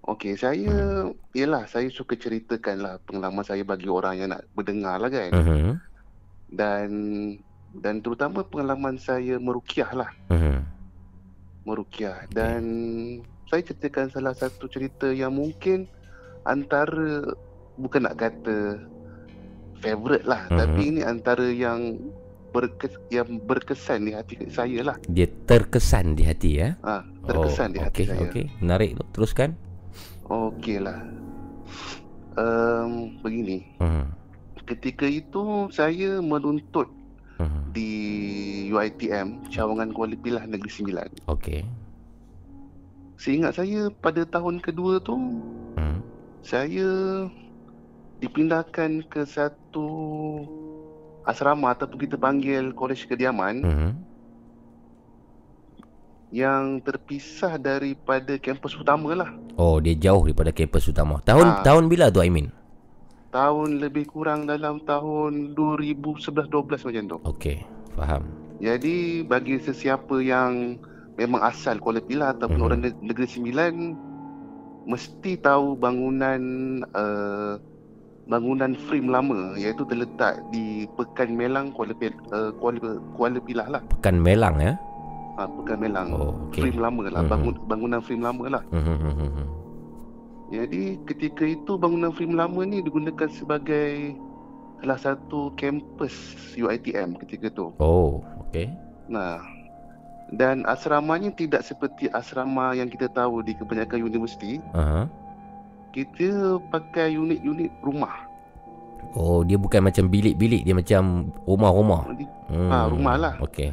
Okey, 0.03 0.35
saya 0.35 0.71
Hmm. 0.71 1.15
yalah 1.33 1.67
saya 1.67 1.87
suka 1.89 2.15
ceritakan 2.15 2.77
lah 2.79 2.95
pengalaman 3.01 3.43
saya 3.43 3.63
bagi 3.63 3.87
orang 3.87 4.17
yang 4.17 4.31
nak 4.31 4.47
berdengar 4.53 4.97
lah 4.97 5.07
kan. 5.07 5.31
Mhm. 5.31 5.71
Dan 6.49 6.89
dan 7.77 8.01
terutama 8.01 8.41
pengalaman 8.41 8.97
saya 8.97 9.37
merukiah 9.37 9.91
lah. 9.93 10.11
Mhm. 10.29 10.79
merukiah 11.63 12.31
dan 12.31 12.63
saya 13.45 13.59
ceritakan 13.61 14.07
salah 14.09 14.31
satu 14.33 14.67
cerita 14.67 15.11
yang 15.11 15.35
mungkin 15.35 15.91
antara 16.47 17.27
bukan 17.77 18.07
nak 18.07 18.17
kata 18.17 18.81
favorite 19.79 20.25
lah 20.25 20.49
Mhm. 20.49 20.57
tapi 20.57 20.81
ini 20.89 21.01
antara 21.03 21.47
yang 21.47 22.01
berkes, 22.51 22.97
yang 23.13 23.37
berkesan 23.45 24.09
di 24.09 24.17
hati 24.17 24.41
saya 24.49 24.81
lah. 24.81 24.97
Dia 25.05 25.29
terkesan 25.45 26.17
di 26.17 26.25
hati 26.25 26.51
ya. 26.57 26.73
Ah, 26.81 27.05
terkesan 27.29 27.77
di 27.77 27.81
hati 27.85 28.03
okay, 28.03 28.07
saya. 28.09 28.25
Okey, 28.33 28.47
menarik 28.65 28.97
tu. 28.97 29.05
Teruskan. 29.13 29.53
Okey 30.25 30.81
lah. 30.81 30.97
Um, 32.37 33.17
begini, 33.21 33.65
Hmm. 33.77 34.09
ketika 34.65 35.05
itu 35.05 35.69
saya 35.69 36.21
menuntut 36.21 36.89
Hmm. 37.37 37.69
di 37.73 37.93
UiTM 38.69 39.45
Cawangan 39.53 39.93
Kuala 39.93 40.17
Pilah 40.17 40.45
Negeri 40.45 40.73
Sembilan. 40.73 41.09
Okey. 41.29 41.61
Seingat 43.17 43.57
saya 43.57 43.89
pada 43.91 44.25
tahun 44.25 44.61
kedua 44.61 45.01
tu 45.01 45.17
Hmm. 45.77 46.01
Saya 46.47 47.27
dipindahkan 48.17 49.03
ke 49.05 49.27
satu 49.27 49.89
asrama 51.23 51.75
ataupun 51.75 51.99
kita 51.99 52.17
panggil 52.17 52.71
kolej 52.71 53.03
kediaman 53.05 53.57
Hmm. 53.61 53.93
yang 56.31 56.83
terpisah 56.83 57.57
daripada 57.57 58.35
kampus 58.37 58.75
utama 58.75 59.15
lah. 59.15 59.31
Oh, 59.55 59.79
dia 59.79 59.95
jauh 59.95 60.23
daripada 60.23 60.51
kampus 60.51 60.87
utama. 60.87 61.23
Tahun 61.23 61.47
Ah. 61.47 61.63
tahun 61.63 61.87
bila 61.87 62.11
tu 62.11 62.21
Aimin? 62.21 62.51
Tahun 63.31 63.69
lebih 63.79 64.07
kurang 64.07 64.47
dalam 64.47 64.81
tahun 64.81 65.53
2011-12 65.53 66.83
macam 66.83 67.03
tu. 67.07 67.17
Okey, 67.27 67.57
faham. 67.93 68.23
Jadi 68.57 69.21
bagi 69.23 69.61
sesiapa 69.61 70.17
yang 70.19 70.81
memang 71.15 71.43
asal 71.43 71.77
Kuala 71.77 72.01
Pilah 72.01 72.33
ataupun 72.33 72.57
Mhm. 72.57 72.65
orang 72.65 72.81
ne- 72.81 73.01
Negeri 73.03 73.29
Sembilan 73.29 73.73
mesti 74.87 75.35
tahu 75.43 75.75
bangunan 75.75 76.41
uh, 76.95 77.59
bangunan 78.27 78.75
frame 78.87 79.11
lama 79.11 79.55
iaitu 79.59 79.87
terletak 79.87 80.43
di 80.51 80.87
Pekan 80.99 81.35
Melang 81.35 81.75
Kuala 81.75 81.95
uh, 81.95 82.51
Kuala 82.59 83.03
Kuala 83.19 83.39
Pilah 83.43 83.67
lah. 83.71 83.83
Pekan 83.99 84.19
Melang 84.23 84.59
ya. 84.63 84.75
Ha, 85.37 85.45
Pekan 85.45 85.79
Melang. 85.83 86.09
Oh, 86.17 86.33
okey. 86.49 86.65
Frame 86.65 86.81
lama 86.81 87.03
lah, 87.13 87.23
Mhm. 87.27 87.31
bangun, 87.31 87.55
bangunan 87.69 88.01
frame 88.01 88.25
lama 88.25 88.45
lah. 88.49 88.63
Hmm, 88.73 88.81
hmm, 88.81 88.99
hmm, 88.99 89.15
hmm, 89.21 89.31
hmm. 89.37 89.47
Jadi 90.47 90.83
ketika 91.05 91.45
itu 91.45 91.73
bangunan 91.77 92.15
frame 92.15 92.39
lama 92.39 92.61
ni 92.65 92.81
digunakan 92.81 93.29
sebagai 93.29 94.17
salah 94.81 94.97
satu 94.97 95.53
kampus 95.59 96.15
UiTM 96.57 97.21
ketika 97.21 97.53
tu. 97.53 97.75
Oh, 97.77 98.25
okey. 98.49 98.71
Nah, 99.13 99.43
dan 100.35 100.67
asramanya 100.67 101.31
tidak 101.31 101.63
seperti 101.63 102.11
asrama 102.11 102.75
yang 102.75 102.91
kita 102.91 103.07
tahu 103.07 103.43
di 103.43 103.55
kebanyakan 103.55 104.03
universiti. 104.03 104.59
Aha. 104.75 105.07
Kita 105.95 106.61
pakai 106.69 107.15
unit-unit 107.15 107.71
rumah. 107.81 108.27
Oh, 109.15 109.47
dia 109.47 109.57
bukan 109.57 109.87
macam 109.87 110.11
bilik-bilik, 110.11 110.67
dia 110.67 110.75
macam 110.75 111.31
rumah-rumah. 111.47 112.05
Hmm. 112.51 112.69
Ah, 112.69 112.85
rumah 112.91 113.17
lah. 113.17 113.35
Okey. 113.41 113.73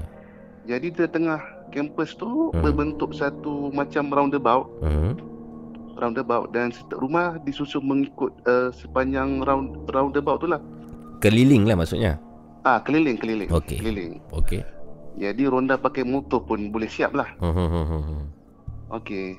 Jadi 0.64 0.88
di 0.94 1.04
tengah 1.04 1.42
kampus 1.74 2.16
tu 2.16 2.54
Hmm. 2.54 2.62
berbentuk 2.64 3.12
satu 3.12 3.74
macam 3.74 4.08
roundabout, 4.08 4.70
Hmm. 4.80 5.20
roundabout 6.00 6.54
dan 6.56 6.72
setiap 6.72 7.02
rumah 7.02 7.36
disusun 7.44 7.84
mengikut 7.84 8.32
uh, 8.46 8.72
sepanjang 8.72 9.44
round 9.44 9.84
roundabout 9.92 10.40
tu 10.40 10.48
lah. 10.48 10.62
Keliling 11.20 11.68
lah 11.68 11.76
maksudnya. 11.76 12.16
Ah, 12.64 12.80
keliling, 12.80 13.20
keliling. 13.20 13.52
Okey. 13.52 13.84
Keliling. 13.84 14.24
Okey. 14.32 14.64
Jadi 15.14 15.46
ronda 15.46 15.76
pakai 15.76 16.02
motor 16.02 16.42
pun 16.42 16.70
boleh 16.70 16.88
siap 16.88 17.14
lah. 17.14 17.30
Hmm. 17.38 18.30
Okey. 18.98 19.38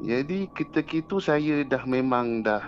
Jadi 0.00 0.48
ketika 0.50 0.92
itu 0.92 1.16
saya 1.18 1.62
dah 1.62 1.84
memang 1.84 2.40
dah 2.40 2.64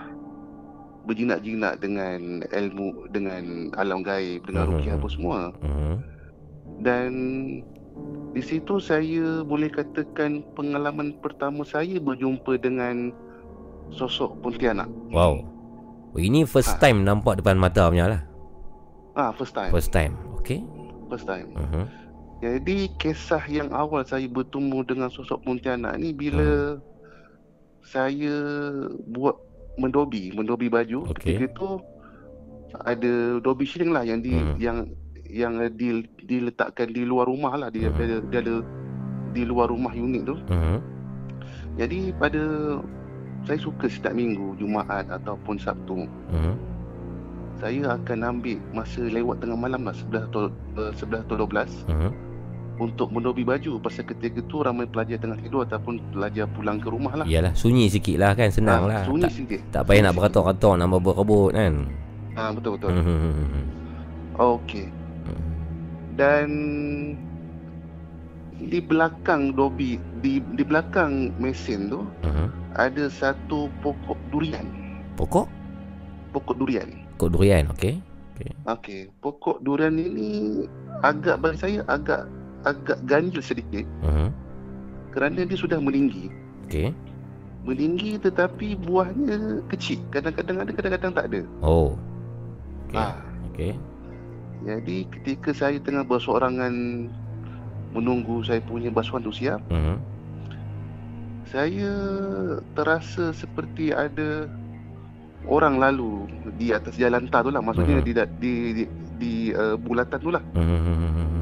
berjinak-jinak 1.02 1.78
dengan 1.78 2.46
ilmu 2.46 3.10
dengan 3.10 3.42
alam 3.74 4.02
gaib 4.02 4.44
dengan 4.44 4.64
Mhm. 4.64 4.70
rukiah 4.70 4.94
apa 4.98 5.08
semua 5.08 5.38
Hmm. 5.58 5.98
dan 6.86 7.10
di 8.30 8.40
situ 8.40 8.78
saya 8.78 9.42
boleh 9.42 9.68
katakan 9.68 10.46
pengalaman 10.54 11.18
pertama 11.18 11.64
saya 11.64 11.98
berjumpa 11.98 12.54
dengan 12.56 13.10
sosok 13.90 14.38
Pontianak. 14.40 14.86
Wow. 15.10 15.42
Ini 16.12 16.44
first 16.44 16.76
Ah. 16.76 16.80
time 16.80 17.02
nampak 17.02 17.40
depan 17.40 17.56
mata 17.56 17.88
punya 17.88 18.06
lah. 18.06 18.22
Ah 19.12 19.32
first 19.32 19.52
time. 19.52 19.68
First 19.68 19.90
time. 19.90 20.14
Okey. 20.36 20.62
First 21.08 21.26
time. 21.26 21.50
Hmm. 21.52 21.88
Jadi 22.42 22.90
kisah 22.98 23.46
yang 23.46 23.70
awal 23.70 24.02
saya 24.02 24.26
bertemu 24.26 24.82
dengan 24.82 25.06
sosok 25.06 25.46
Pontianak 25.46 25.94
ni 25.94 26.10
bila 26.10 26.74
saya 27.86 28.34
buat 29.06 29.38
mendobi, 29.78 30.34
mendobi 30.34 30.66
baju. 30.66 31.06
Okey. 31.06 31.38
Ketika 31.38 31.44
itu 31.46 31.68
ada 32.82 33.12
dobi 33.38 33.62
shilling 33.62 33.94
lah 33.94 34.02
yang 34.02 34.18
di 34.18 34.34
Hmm. 34.34 34.58
yang 34.58 34.78
yang 35.32 35.54
di, 35.72 36.02
diletakkan 36.26 36.90
di 36.90 37.06
luar 37.06 37.30
rumah 37.30 37.54
lah 37.56 37.70
dia, 37.70 37.88
Hmm. 37.88 37.96
dia, 37.96 38.18
dia 38.26 38.40
ada 38.42 38.56
di 39.32 39.42
luar 39.46 39.70
rumah 39.70 39.94
unit 39.94 40.26
tu. 40.26 40.34
Hmm. 40.50 40.82
Jadi 41.78 42.10
pada 42.18 42.42
saya 43.46 43.58
suka 43.58 43.86
setiap 43.86 44.12
minggu 44.12 44.58
Jumaat 44.58 45.06
ataupun 45.08 45.62
Sabtu 45.62 46.10
Hmm. 46.28 46.54
saya 47.54 47.94
akan 47.94 48.18
ambil 48.34 48.58
masa 48.74 49.06
lewat 49.06 49.38
tengah 49.38 49.54
malam 49.56 49.86
lah 49.86 49.94
11 49.94 50.26
atau 50.26 50.50
uh, 50.74 50.90
11 50.90 51.22
atau 51.22 51.36
12 51.38 51.70
Hmm. 51.86 52.10
Untuk 52.82 53.08
mendobi 53.08 53.42
baju 53.42 53.78
pasal 53.78 54.02
ketika 54.04 54.42
tu 54.42 54.58
ramai 54.58 54.84
pelajar 54.84 55.16
tengah 55.16 55.38
tidur 55.38 55.62
ataupun 55.62 56.02
pelajar 56.10 56.50
pulang 56.50 56.76
ke 56.76 56.88
rumah 56.88 57.14
lah. 57.14 57.24
Yalah, 57.24 57.54
sunyi 57.54 57.86
sikit 57.86 58.18
lah 58.18 58.34
kan, 58.34 58.50
senang 58.50 58.84
Ah, 58.84 58.88
lah. 58.90 59.02
Sunyi 59.06 59.22
Tak, 59.22 59.32
sikit. 59.32 59.60
tak 59.70 59.82
payah 59.86 60.02
nak 60.04 60.14
beratur-atur, 60.14 60.74
nak 60.74 60.88
berebut 60.90 61.50
kan. 61.52 61.74
Ah 62.32 62.50
betul 62.50 62.74
betul. 62.74 62.90
Hmm. 62.90 63.04
hmm, 63.04 63.18
hmm, 63.20 63.46
hmm. 63.46 63.64
Okey. 64.34 64.86
Dan 66.12 66.48
di 68.62 68.78
belakang 68.78 69.52
dobi 69.52 69.96
di 70.20 70.38
di 70.54 70.62
belakang 70.62 71.32
mesin 71.36 71.88
tu 71.88 72.04
Hmm. 72.22 72.48
ada 72.72 73.08
satu 73.08 73.72
pokok 73.80 74.18
durian. 74.28 74.64
Pokok? 75.16 75.48
Pokok 76.30 76.56
durian. 76.56 76.88
Pokok 77.16 77.30
durian, 77.32 77.64
okey. 77.70 78.00
Okey, 78.64 79.06
pokok 79.20 79.62
durian 79.62 79.94
ini 79.94 80.66
agak 81.00 81.38
bagi 81.38 81.58
saya 81.58 81.78
agak 81.86 82.26
agak 82.62 82.98
ganjil 83.04 83.40
sedikit 83.40 83.84
Hmm. 84.00 84.30
kerana 85.10 85.42
dia 85.42 85.54
sudah 85.54 85.78
meninggi. 85.78 86.30
Okey. 86.66 86.90
Meninggi 87.62 88.18
tetapi 88.18 88.74
buahnya 88.76 89.62
kecil. 89.68 90.02
Kadang-kadang 90.10 90.66
ada, 90.66 90.70
kadang-kadang 90.70 91.12
tak 91.12 91.26
ada. 91.30 91.40
Oh. 91.60 91.94
Okey. 92.88 92.98
Ah, 92.98 93.14
Okey. 93.52 93.72
jadi 94.62 94.96
ketika 95.10 95.50
saya 95.50 95.78
tengah 95.78 96.02
bersorangan 96.02 96.72
menunggu 97.92 98.40
saya 98.40 98.58
punya 98.60 98.88
basuhan 98.88 99.20
tu 99.20 99.30
siap, 99.30 99.60
Hmm. 99.68 100.00
saya 101.44 101.92
terasa 102.72 103.30
seperti 103.30 103.92
ada 103.92 104.48
orang 105.44 105.76
lalu 105.76 106.24
di 106.56 106.70
atas 106.70 106.96
jalan 106.96 107.28
tar 107.28 107.42
tu 107.42 107.50
lah. 107.50 107.60
Maksudnya 107.60 108.00
Mhm. 108.00 108.06
di 108.06 108.12
di 108.14 108.52
di, 108.72 108.82
di, 109.18 109.32
uh, 109.52 109.76
bulatan 109.76 110.18
tu 110.18 110.30
lah 110.30 110.42
Hmm. 110.54 111.41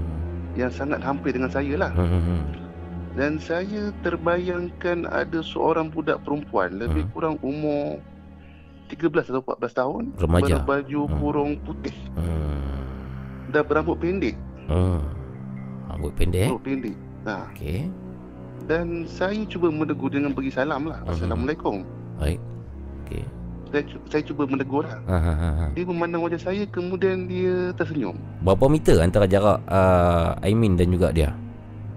Yang 0.60 0.70
sangat 0.70 1.00
hampir 1.00 1.32
dengan 1.32 1.48
saya 1.48 1.74
lah. 1.76 1.92
Hmm. 1.92 2.44
Dan 3.10 3.36
saya 3.36 3.90
terbayangkan 4.00 5.02
ada 5.04 5.40
seorang 5.40 5.90
budak 5.90 6.22
perempuan 6.22 6.78
lebih 6.78 7.04
Hmm. 7.04 7.12
kurang 7.12 7.36
umur 7.42 7.98
13 8.86 9.26
atau 9.26 9.40
14 9.40 9.72
tahun 9.72 10.04
Remaja. 10.14 10.62
berbaju 10.62 11.00
Hmm. 11.04 11.16
kurung 11.18 11.52
putih 11.62 11.96
Hmm. 12.14 13.50
dan 13.50 13.62
berambut 13.64 13.98
pendek. 13.98 14.36
Hmm. 14.66 15.02
Rambut 15.88 16.12
pendek. 16.14 16.48
Rambut 16.48 16.62
pendek. 16.62 16.96
Nah, 17.20 17.44
Okey. 17.50 17.90
dan 18.64 19.04
saya 19.04 19.42
cuba 19.44 19.68
menegur 19.68 20.08
dengan 20.08 20.30
bagi 20.30 20.48
salam 20.48 20.86
lah. 20.86 21.02
Mhm. 21.02 21.10
Assalamualaikum. 21.10 21.76
Baik. 22.16 22.40
Okey. 23.04 23.24
Saya, 23.70 23.82
saya 24.08 24.22
cuba 24.26 24.42
menegur 24.44 24.82
lah. 24.82 24.98
Ha 25.06 25.16
ha 25.16 25.32
ha. 25.32 25.48
ha. 25.54 25.66
Dia 25.70 25.86
memandang 25.86 26.20
wajah 26.20 26.42
saya 26.42 26.66
kemudian 26.66 27.24
dia 27.24 27.70
tersenyum. 27.72 28.18
Berapa 28.42 28.66
meter 28.66 28.98
antara 28.98 29.24
jarak 29.24 29.62
uh, 29.64 30.34
Aimin 30.42 30.74
dan 30.74 30.90
juga 30.90 31.14
dia? 31.14 31.30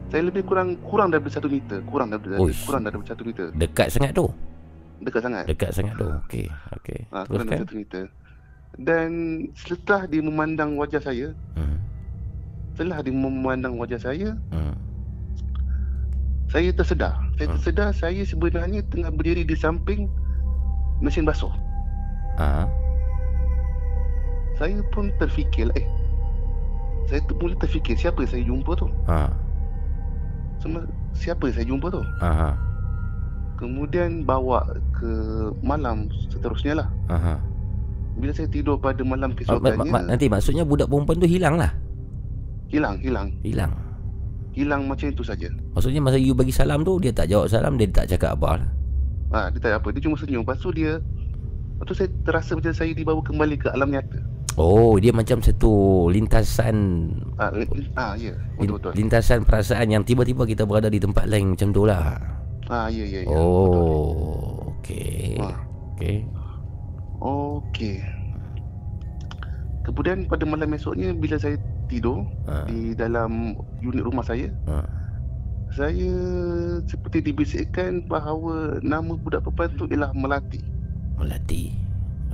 Saya 0.08 0.30
lebih 0.30 0.46
kurang 0.46 0.78
kurang 0.80 1.10
daripada 1.10 1.34
satu 1.34 1.50
meter, 1.50 1.82
kurang 1.84 2.14
daripada 2.14 2.38
Uish. 2.38 2.62
kurang 2.64 2.86
daripada 2.86 3.10
satu 3.10 3.26
meter. 3.26 3.50
Dekat 3.52 3.90
sangat 3.90 4.14
tu. 4.14 4.30
Dekat 5.02 5.22
sangat. 5.22 5.44
Dekat 5.46 5.70
sangat 5.74 5.94
tu. 5.98 6.06
Okey. 6.24 6.46
Okey. 6.78 7.00
Ha, 7.10 7.26
kurang 7.26 7.26
Teruskan. 7.26 7.48
daripada 7.50 7.66
satu 7.66 7.76
meter. 7.76 8.04
Dan 8.74 9.10
setelah 9.56 10.02
dia 10.06 10.22
memandang 10.22 10.78
wajah 10.78 11.02
saya, 11.02 11.34
Hmm. 11.54 11.78
setelah 12.72 13.02
dia 13.02 13.10
memandang 13.12 13.74
wajah 13.76 13.98
saya, 13.98 14.38
Hmm. 14.50 14.78
saya 16.48 16.70
tersedar. 16.70 17.18
Saya 17.34 17.48
Hmm. 17.48 17.56
tersedar 17.58 17.90
saya 17.92 18.22
sebenarnya 18.22 18.86
tengah 18.88 19.10
berdiri 19.10 19.42
di 19.42 19.58
samping 19.58 20.06
mesin 21.02 21.26
basuh. 21.26 21.50
Ha. 22.38 22.66
Saya 24.54 24.80
pun 24.94 25.10
terfikir, 25.18 25.70
eh, 25.74 25.86
saya 27.06 27.20
tu 27.26 27.34
mula 27.36 27.58
terfikir 27.58 27.98
siapa 27.98 28.22
yang 28.22 28.32
saya 28.32 28.44
jumpa 28.46 28.72
tu. 28.78 28.88
Ha. 29.10 29.30
Sama 30.62 30.86
siapa 31.12 31.50
saya 31.50 31.66
jumpa 31.66 31.90
tu? 31.90 32.02
Aha. 32.22 32.54
Kemudian 33.58 34.24
bawa 34.24 34.64
ke 34.96 35.12
malam 35.62 36.10
seterusnya 36.30 36.84
lah. 36.84 36.88
Aha. 37.10 37.36
Bila 38.14 38.30
saya 38.30 38.46
tidur 38.46 38.78
pada 38.78 39.02
malam 39.02 39.34
Ma- 39.34 39.34
ma- 39.34 39.38
keesokannya, 39.38 39.90
ma- 39.90 40.06
nanti 40.06 40.26
maksudnya 40.30 40.64
budak 40.64 40.88
perempuan 40.88 41.18
tu 41.18 41.30
hilang 41.30 41.58
lah. 41.58 41.72
hilang, 42.70 42.98
hilang. 43.06 43.30
Hilang. 43.46 43.70
Hilang 44.54 44.86
macam 44.86 45.10
itu 45.10 45.22
saja. 45.22 45.50
Maksudnya 45.74 46.02
masa 46.02 46.18
you 46.18 46.34
bagi 46.34 46.50
salam 46.50 46.82
tu 46.82 46.98
dia 46.98 47.10
tak 47.10 47.30
jawab 47.30 47.50
salam, 47.50 47.78
dia 47.78 47.90
tak 47.90 48.10
cakap 48.10 48.38
apa 48.38 48.62
lah. 48.62 48.70
Ha, 49.34 49.40
dia 49.50 49.60
tak 49.62 49.82
apa. 49.82 49.90
Dia 49.94 50.02
cuma 50.06 50.18
senyum. 50.18 50.42
Lepas 50.42 50.62
tu 50.62 50.70
dia 50.74 50.98
Lepas 51.84 51.92
tu 51.92 52.00
saya 52.00 52.16
terasa 52.24 52.56
macam 52.56 52.72
saya 52.72 52.96
dibawa 52.96 53.20
kembali 53.20 53.60
ke 53.60 53.68
alam 53.68 53.92
nyata. 53.92 54.16
Oh, 54.56 54.96
dia 54.96 55.12
macam 55.12 55.44
satu 55.44 56.08
lintasan 56.08 57.12
Ah, 57.36 57.52
li- 57.52 57.68
ah 58.00 58.16
ya, 58.16 58.32
lin- 58.56 58.72
betul 58.72 58.80
betul. 58.80 58.92
lintasan 58.96 59.44
perasaan 59.44 59.92
yang 59.92 60.08
tiba-tiba 60.08 60.48
kita 60.48 60.64
berada 60.64 60.88
di 60.88 61.04
tempat 61.04 61.28
lain 61.28 61.52
macam 61.52 61.76
tu 61.76 61.84
lah. 61.84 62.16
Ah 62.72 62.88
ya 62.88 63.04
ya 63.04 63.28
ya. 63.28 63.36
Oh, 63.36 64.72
okey. 64.80 65.36
Ah. 65.44 65.60
Okey. 65.92 66.24
Okey. 67.20 68.00
Kemudian 69.84 70.24
pada 70.24 70.48
malam 70.48 70.72
esoknya 70.72 71.12
bila 71.12 71.36
saya 71.36 71.60
tidur 71.92 72.24
Ha. 72.48 72.64
di 72.64 72.96
dalam 72.96 73.60
unit 73.84 74.08
rumah 74.08 74.24
saya, 74.24 74.48
Ha. 74.72 74.88
saya 75.68 76.16
seperti 76.88 77.28
dibisikkan 77.28 78.08
bahawa 78.08 78.80
nama 78.80 79.20
budak 79.20 79.44
perempuan 79.44 79.76
tu 79.76 79.84
ialah 79.92 80.16
Melati. 80.16 80.72
Melati. 81.24 81.72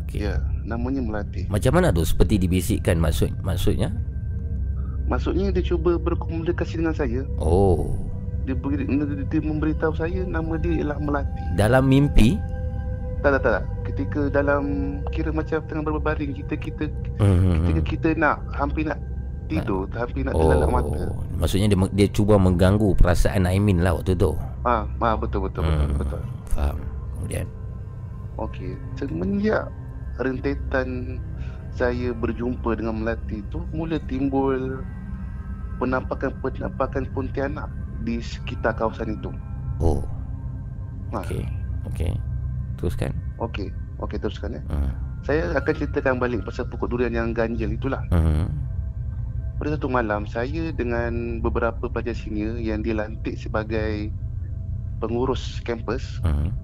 Okey. 0.02 0.25
Ya, 0.25 0.41
namanya 0.65 0.99
Melati. 0.99 1.45
Macam 1.47 1.78
mana 1.78 1.93
tu 1.93 2.02
seperti 2.02 2.41
dibisikkan 2.41 2.97
maksud 2.97 3.30
maksudnya? 3.39 3.93
Maksudnya 5.06 5.49
dia 5.49 5.63
cuba 5.65 5.97
berkomunikasi 5.97 6.82
dengan 6.82 6.93
saya. 6.93 7.25
Oh, 7.38 7.97
Dia, 8.45 8.58
beri, 8.58 8.86
dia 9.30 9.41
memberitahu 9.41 9.93
saya 9.93 10.25
nama 10.25 10.58
dia 10.58 10.82
ialah 10.82 10.97
Melati. 10.97 11.43
dalam 11.54 11.86
mimpi? 11.86 12.38
Tak 13.19 13.36
tak 13.36 13.41
tak. 13.41 13.52
tak. 13.52 13.63
Ketika 13.86 14.21
dalam 14.32 14.62
kira 15.10 15.30
macam 15.30 15.60
tengah 15.65 15.84
berbaring 15.84 16.34
kita 16.34 16.56
kita 16.56 16.86
Hmm. 17.19 17.67
ketika 17.67 17.82
kita 17.84 18.10
nak 18.15 18.39
hampir 18.54 18.88
nak 18.88 18.95
tidur, 19.49 19.89
hampir 19.91 20.23
nak 20.23 20.38
terlalak 20.38 20.69
mata. 20.71 21.10
Oh, 21.10 21.19
maksudnya 21.36 21.67
dia 21.67 21.78
dia 21.91 22.08
cuba 22.08 22.38
mengganggu 22.39 22.95
perasaan 22.95 23.43
Aimin 23.43 23.82
lah 23.84 23.97
waktu 23.97 24.13
tu. 24.15 24.38
Ah, 24.63 24.86
ah 24.88 25.15
betul 25.17 25.49
betul 25.49 25.65
betul 25.67 25.84
Hmm, 25.84 25.97
betul. 25.99 26.21
Faham. 26.54 26.78
Kemudian 27.17 27.45
Okey, 28.39 28.80
semenjak 28.95 29.67
rentetan 30.15 31.19
saya 31.75 32.15
berjumpa 32.15 32.80
dengan 32.80 33.04
Melati 33.04 33.43
tu 33.52 33.67
mula 33.75 33.99
timbul 34.08 34.80
penampakan-penampakan 35.80 37.08
Pontianak 37.12 37.67
di 38.04 38.23
sekitar 38.23 38.75
kawasan 38.80 39.19
itu. 39.19 39.32
oh, 39.84 40.04
Ha, 41.12 41.25
okey. 41.25 41.43
Okey. 41.89 42.12
Teruskan. 42.80 43.12
okey. 43.43 43.67
Okey 43.99 44.17
teruskan 44.23 44.56
ya. 44.56 44.62
Hmm. 44.71 44.91
Saya 45.28 45.52
akan 45.52 45.73
ceritakan 45.75 46.15
balik 46.21 46.47
pasal 46.47 46.63
pokok 46.71 46.88
durian 46.88 47.12
yang 47.12 47.36
ganjil 47.36 47.75
itulah. 47.75 47.99
Hmm. 48.13 48.47
Pada 49.60 49.75
satu 49.75 49.91
malam 49.91 50.23
saya 50.23 50.71
dengan 50.71 51.43
beberapa 51.43 51.91
pelajar 51.91 52.15
senior 52.15 52.56
yang 52.56 52.80
dilantik 52.80 53.36
sebagai 53.36 54.08
pengurus 55.04 55.60
kampus 55.67 56.23
Hmm. 56.23 56.56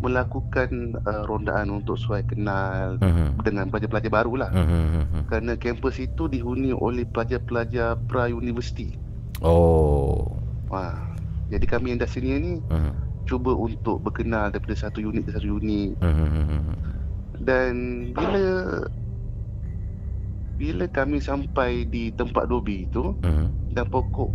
Melakukan 0.00 0.96
uh, 1.04 1.28
rondaan 1.28 1.68
untuk 1.68 2.00
suai 2.00 2.24
kenal 2.24 2.96
Hmm. 3.04 3.36
dengan 3.44 3.68
pelajar-pelajar 3.68 4.10
baru 4.10 4.32
lah. 4.40 4.50
Hmm. 4.50 5.28
kerana 5.28 5.54
kampus 5.54 6.00
itu 6.00 6.26
dihuni 6.26 6.72
oleh 6.72 7.04
pelajar-pelajar 7.04 8.00
pra-universiti. 8.08 8.96
Oh. 9.44 10.24
Ha. 10.72 10.96
Jadi 11.50 11.66
kami 11.66 11.92
yang 11.94 12.00
dah 12.00 12.08
senior 12.08 12.40
ni 12.40 12.58
Hmm. 12.66 12.96
cuba 13.28 13.52
untuk 13.52 14.00
berkenal 14.00 14.50
daripada 14.50 14.74
satu 14.74 14.98
unit 14.98 15.28
ke 15.28 15.36
satu 15.36 15.60
unit 15.60 15.94
Hmm. 16.00 16.74
dan 17.38 17.72
bila 18.10 18.82
bila 20.56 20.84
kami 20.86 21.20
sampai 21.20 21.84
di 21.86 22.12
tempat 22.12 22.48
dobi 22.48 22.84
itu 22.84 23.16
Hmm. 23.20 23.48
dan 23.72 23.84
pokok 23.86 24.28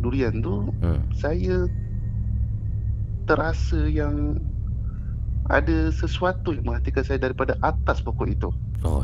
durian 0.00 0.38
tu 0.38 0.70
Hmm. 0.80 1.02
saya 1.12 1.66
terasa 3.26 3.90
yang 3.90 4.38
ada 5.48 5.76
sesuatu 5.90 6.50
yang 6.50 6.64
menghentikan 6.64 7.00
saya 7.00 7.18
daripada 7.20 7.54
atas 7.60 7.98
pokok 7.98 8.26
itu. 8.26 8.48
Oh. 8.80 9.02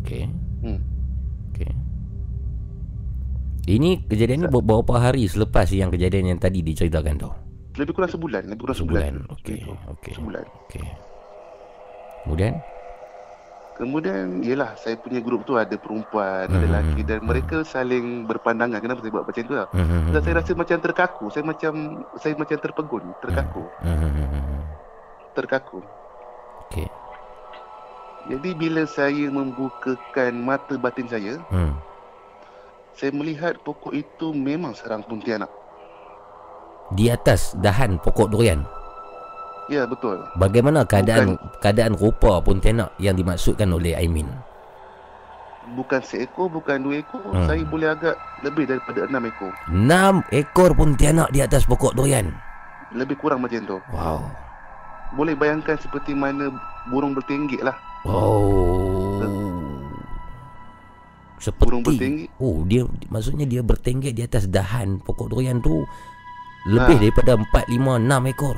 Okey. 0.00 0.26
Hmm. 0.60 0.80
Okey. 1.50 1.70
Ini 3.70 3.90
kejadian 4.04 4.38
ni 4.40 4.48
ber- 4.48 4.62
berapa 4.62 4.94
hari 5.00 5.24
selepas 5.24 5.68
yang 5.68 5.88
kejadian 5.88 6.26
yang 6.28 6.38
tadi 6.38 6.60
diceritakan 6.60 7.14
tu? 7.16 7.30
Lebih 7.72 7.92
kurang 7.92 8.10
sebulan, 8.10 8.42
lebih 8.46 8.62
kurang 8.64 8.78
sebulan. 8.78 9.02
Sebulan. 9.16 9.32
Okey. 9.32 9.60
Okey. 9.90 10.12
Sebulan. 10.14 10.44
Okey. 10.64 10.86
Kemudian? 12.20 12.54
Kemudian 13.72 14.44
Yelah 14.44 14.76
saya 14.76 14.92
punya 14.94 15.24
grup 15.24 15.48
tu 15.48 15.56
Ada 15.56 15.72
perempuan 15.72 16.44
Ada 16.44 16.52
Hmm. 16.52 16.64
lelaki 16.68 17.00
Dan 17.00 17.24
mereka 17.24 17.64
saling 17.64 18.28
berpandangan 18.28 18.76
Kenapa 18.76 19.00
saya 19.00 19.08
buat 19.08 19.24
macam 19.24 19.40
tu 19.40 19.54
lah 19.56 19.68
Hmm. 19.72 20.12
Dan 20.12 20.20
saya 20.20 20.34
rasa 20.36 20.52
macam 20.52 20.76
terkaku 20.76 21.24
Saya 21.32 21.44
macam 21.48 21.72
Saya 22.14 22.36
macam 22.36 22.56
terpegun 22.60 23.04
Terkaku 23.24 23.64
Hmm. 23.80 24.49
Terkaku 25.32 25.80
Okey. 26.66 26.88
Jadi 28.28 28.50
bila 28.52 28.84
saya 28.84 29.26
membukakan 29.32 30.32
mata 30.38 30.76
batin 30.76 31.08
saya 31.08 31.40
Hmm. 31.48 31.74
Saya 32.92 33.16
melihat 33.16 33.56
pokok 33.64 33.96
itu 33.96 34.36
Memang 34.36 34.76
sarang 34.76 35.00
Pontianak 35.02 35.48
Di 36.92 37.08
atas 37.08 37.54
dahan 37.58 37.96
pokok 38.02 38.28
durian. 38.28 38.60
Ya 39.70 39.86
betul 39.86 40.20
Bagaimana 40.36 40.82
keadaan 40.84 41.38
keadaan 41.62 41.94
rupa 41.94 42.42
Pontianak 42.42 42.90
yang 42.98 43.14
dimaksudkan 43.14 43.70
oleh 43.70 43.94
Aimin? 43.94 44.26
Bukan 45.78 46.02
seekor 46.02 46.50
Bukan 46.50 46.82
dua 46.82 47.00
ekor 47.00 47.22
Hmm. 47.24 47.46
Saya 47.46 47.62
boleh 47.64 47.88
agak 47.94 48.18
Lebih 48.42 48.66
daripada 48.68 49.06
enam 49.06 49.22
ekor 49.30 49.52
Enam 49.70 50.14
ekor 50.28 50.74
Pontianak 50.74 51.30
di 51.30 51.40
atas 51.40 51.64
pokok 51.64 51.94
durian. 51.94 52.28
Lebih 52.90 53.16
kurang 53.16 53.46
macam 53.46 53.62
tu 53.64 53.78
Wow. 53.94 54.49
Boleh 55.12 55.34
bayangkan 55.34 55.76
seperti 55.76 56.12
mana 56.12 56.50
Burung 56.86 57.12
bertenggik 57.12 57.60
lah 57.60 57.76
Oh. 58.02 59.20
Burung 59.20 59.90
Seperti 61.36 61.80
bertenggik 61.82 62.28
Oh, 62.36 62.64
dia 62.64 62.84
maksudnya 63.08 63.44
dia 63.44 63.60
bertenggek 63.60 64.12
di 64.12 64.22
atas 64.22 64.44
dahan 64.44 65.00
pokok 65.00 65.28
durian 65.28 65.58
tu 65.58 65.84
lebih 66.62 66.96
Ha. 66.96 67.00
daripada 67.00 67.32
4 67.34 67.72
5 67.72 67.96
6 67.96 68.28
ekor. 68.28 68.56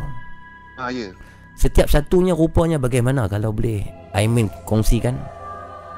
Ah 0.75 0.91
ya 0.91 1.15
Setiap 1.55 1.87
satunya 1.87 2.33
rupanya 2.33 2.75
bagaimana 2.77 3.29
kalau 3.29 3.55
boleh 3.55 3.87
Aimin 4.11 4.51
kongsikan? 4.65 5.15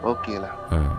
Okey 0.00 0.36
lah 0.36 0.52
Hmm. 0.68 0.92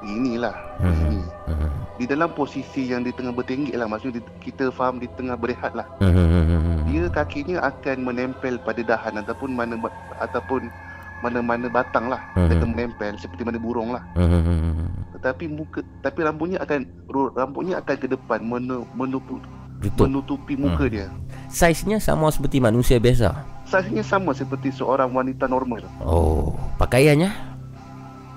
Inilah 0.00 0.54
Hmm. 0.76 0.94
Ini 0.94 1.20
Hmm. 1.48 1.70
di 1.94 2.04
dalam 2.04 2.30
posisi 2.30 2.86
yang 2.86 3.02
di 3.02 3.10
tengah 3.10 3.30
bertenggik 3.30 3.74
lah 3.74 3.86
maksudnya 3.86 4.22
kita 4.38 4.70
faham 4.70 4.98
di 4.98 5.10
tengah 5.10 5.34
berehat 5.34 5.74
lah 5.74 5.86
Hmm. 5.98 6.73
Dia 6.94 7.10
kakinya 7.10 7.58
akan 7.60 8.06
menempel 8.06 8.54
pada 8.56 8.78
dahan 8.80 9.18
ataupun 9.18 9.50
mana 9.50 9.74
ataupun 10.16 10.70
mana-mana 11.18 11.66
batang 11.66 12.06
lah 12.06 12.22
Hmm. 12.32 12.46
dia 12.46 12.54
akan 12.56 12.70
menempel 12.70 13.18
seperti 13.18 13.42
mana 13.42 13.58
burung 13.58 13.90
lah 13.90 14.02
Hmm. 14.14 14.86
tetapi 15.12 15.50
muka 15.50 15.82
tapi 15.98 16.22
rambutnya 16.22 16.60
akan 16.60 16.86
rambutnya 17.34 17.74
akan 17.76 17.96
ke 17.96 18.06
depan 18.06 18.38
menu, 18.40 18.86
menutup, 18.92 19.42
menutupi 19.82 20.54
muka 20.54 20.86
dia 20.86 21.10
Saiznya 21.46 21.98
sama 21.98 22.30
seperti 22.30 22.58
manusia 22.58 22.96
biasa. 22.96 23.30
saiznya 23.64 24.02
sama 24.02 24.30
seperti 24.30 24.70
seorang 24.70 25.10
wanita 25.10 25.44
normal 25.44 25.82
Oh, 25.98 26.54
pakaiannya? 26.76 27.32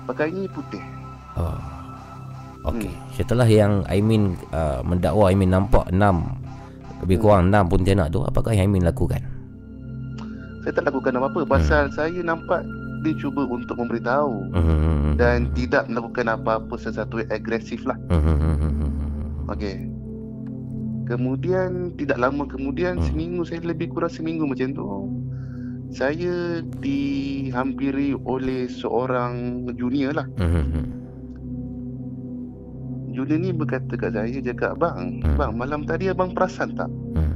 pakaiannya 0.04 0.50
putih 0.50 0.82
Oh. 1.38 1.54
Okey. 2.66 2.90
Setelah 3.14 3.46
yang 3.46 3.86
Aimin 3.86 4.34
uh, 4.50 4.82
mendakwa 4.82 5.30
Aimin 5.30 5.46
nampak 5.48 5.86
enam 5.88 6.37
lebih 7.00 7.16
Hmm. 7.16 7.22
kurang 7.22 7.42
enam 7.48 7.64
Pontianak 7.66 8.08
tu, 8.08 8.20
apakah 8.20 8.52
yang 8.52 8.68
Aimin 8.68 8.82
lakukan? 8.82 9.22
saya 10.58 10.74
tak 10.74 10.90
lakukan 10.90 11.16
apa-apa 11.16 11.48
pasal 11.48 11.88
saya 11.88 12.20
nampak 12.20 12.60
dia 13.00 13.14
cuba 13.16 13.46
untuk 13.46 13.78
memberitahu 13.78 14.52
Hmm. 14.52 15.14
dan 15.16 15.48
tidak 15.54 15.86
melakukan 15.86 16.28
apa-apa 16.28 16.74
sesuatu 16.76 17.18
yang 17.18 17.30
agresif 17.30 17.80
lah 17.82 17.96
Hmm. 18.06 19.48
Okey. 19.48 19.88
Kemudian 21.06 21.96
tidak 21.96 22.20
lama 22.20 22.44
kemudian 22.44 23.00
Hmm. 23.00 23.06
seminggu 23.06 23.40
saya 23.42 23.64
lebih 23.64 23.88
kurang 23.88 24.12
seminggu 24.12 24.44
macam 24.44 24.68
tu 24.70 24.84
saya 25.88 26.60
dihampiri 26.84 28.12
oleh 28.20 28.68
seorang 28.68 29.64
junior 29.72 30.12
lah. 30.12 30.28
Hmm. 30.36 31.07
Junior 33.18 33.38
ni 33.42 33.50
berkata 33.50 33.98
kat 33.98 34.14
saya 34.14 34.38
cakap 34.38 34.78
bang, 34.78 35.18
Hmm. 35.26 35.34
bang 35.34 35.52
malam 35.58 35.82
tadi 35.82 36.06
abang 36.06 36.30
perasan 36.30 36.78
tak? 36.78 36.86
Hmm. 37.18 37.34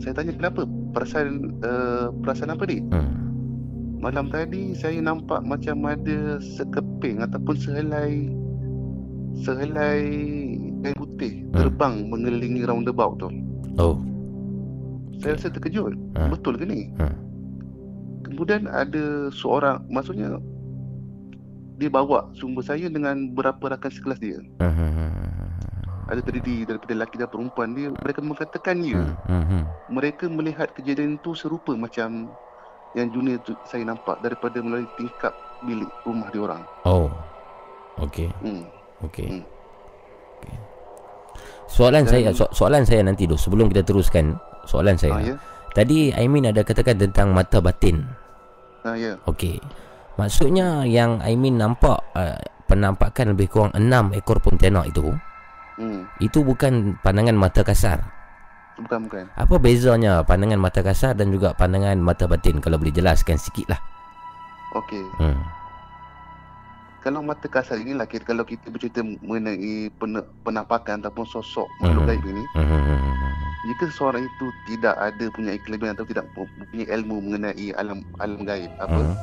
Saya 0.00 0.16
tanya 0.16 0.32
kenapa? 0.32 0.64
Perasan 0.96 1.52
uh, 1.60 2.08
perasan 2.24 2.48
apa 2.48 2.64
ni? 2.64 2.80
Hmm. 2.88 3.12
Malam 4.00 4.32
tadi 4.32 4.72
saya 4.72 4.96
nampak 5.04 5.44
macam 5.44 5.84
ada 5.84 6.40
sekeping 6.40 7.20
ataupun 7.20 7.56
sehelai 7.60 8.32
sehelai 9.44 10.00
kain 10.80 10.96
putih 10.96 11.44
terbang 11.52 12.08
mengelilingi 12.08 12.64
roundabout 12.64 13.20
tu. 13.20 13.28
Oh. 13.76 14.00
Saya 15.20 15.36
rasa 15.36 15.48
terkejut. 15.52 15.96
Ha. 16.16 16.28
Betul 16.28 16.60
ke 16.60 16.64
ni? 16.68 16.92
Ha. 17.00 17.08
Kemudian 18.28 18.68
ada 18.68 19.32
seorang, 19.32 19.84
maksudnya 19.88 20.36
dia 21.74 21.90
bawa 21.90 22.30
sumber 22.34 22.62
saya 22.62 22.86
dengan 22.86 23.34
beberapa 23.34 23.74
rakan 23.74 23.90
sekelas 23.90 24.18
dia. 24.22 24.38
Ada 26.10 26.20
terdiri 26.20 26.68
daripada 26.68 26.92
lelaki 26.92 27.16
dan 27.16 27.28
perempuan 27.32 27.72
dia. 27.72 27.88
Mereka 27.88 28.20
mengatakan 28.20 28.76
ya. 28.84 29.00
Mereka 29.96 30.28
melihat 30.28 30.76
kejadian 30.76 31.16
itu 31.16 31.32
serupa 31.32 31.72
macam 31.72 32.28
yang 32.94 33.08
junior 33.10 33.42
tu 33.42 33.56
saya 33.66 33.82
nampak 33.82 34.22
daripada 34.22 34.62
melalui 34.62 34.86
tingkap 34.94 35.34
bilik 35.64 35.88
rumah 36.06 36.28
dia 36.30 36.42
orang. 36.44 36.62
Oh. 36.86 37.08
Okey. 37.98 38.30
Hmm. 38.44 38.62
Okey. 39.02 39.28
Hmm. 39.32 39.42
Okey. 40.38 40.56
Soalan 41.66 42.04
Dan- 42.06 42.12
saya 42.12 42.28
so, 42.36 42.44
soalan 42.52 42.84
saya 42.86 43.00
nanti 43.02 43.24
dulu 43.26 43.40
sebelum 43.40 43.66
kita 43.72 43.82
teruskan 43.82 44.38
soalan 44.68 44.94
saya. 44.94 45.14
Ah, 45.16 45.22
ya. 45.24 45.36
Tadi 45.74 46.14
Aimin 46.14 46.46
ada 46.46 46.62
katakan 46.62 47.00
tentang 47.00 47.34
mata 47.34 47.58
batin. 47.58 48.06
Ah, 48.86 48.94
ya. 48.94 49.18
Okey. 49.26 49.58
Maksudnya 50.14 50.86
yang 50.86 51.18
Aimin 51.18 51.58
nampak 51.58 51.98
uh, 52.14 52.38
penampakan 52.70 53.34
lebih 53.34 53.50
kurang 53.50 53.72
6 53.74 54.14
ekor 54.14 54.38
pontianak 54.38 54.88
itu, 54.88 55.10
Hmm. 55.74 56.06
itu 56.22 56.46
bukan 56.46 56.94
pandangan 57.02 57.34
mata 57.34 57.66
kasar. 57.66 57.98
Bukan, 58.78 59.10
bukan. 59.10 59.26
Apa 59.34 59.58
bezanya 59.58 60.22
pandangan 60.22 60.58
mata 60.58 60.86
kasar 60.86 61.18
dan 61.18 61.34
juga 61.34 61.50
pandangan 61.54 61.98
mata 61.98 62.30
batin 62.30 62.62
kalau 62.62 62.78
boleh 62.78 62.94
jelaskan 62.94 63.38
sikit 63.38 63.74
lah. 63.74 63.80
Okey. 64.74 65.02
Hmm. 65.18 65.38
Kalau 67.02 67.20
mata 67.20 67.44
kasar 67.50 67.76
inilah 67.76 68.08
kita, 68.08 68.24
kalau 68.24 68.46
kita 68.48 68.72
bercerita 68.72 69.02
mengenai 69.02 69.92
pen, 69.92 70.24
penampakan 70.40 71.04
ataupun 71.04 71.26
sosok 71.28 71.68
makhluk 71.82 72.06
Mhm. 72.06 72.10
gaib 72.10 72.24
ini, 72.24 72.44
Hmm. 72.56 73.12
jika 73.68 73.84
seseorang 73.92 74.24
itu 74.24 74.46
tidak 74.72 74.94
ada 74.96 75.24
punya 75.30 75.52
kelebihan 75.60 75.92
atau 75.92 76.06
tidak 76.08 76.24
mempunyai 76.32 76.88
ilmu 76.88 77.16
mengenai 77.18 77.66
alam 77.76 77.98
alam 78.16 78.40
gaib 78.42 78.72
apa 78.80 79.00
Hmm. 79.04 79.14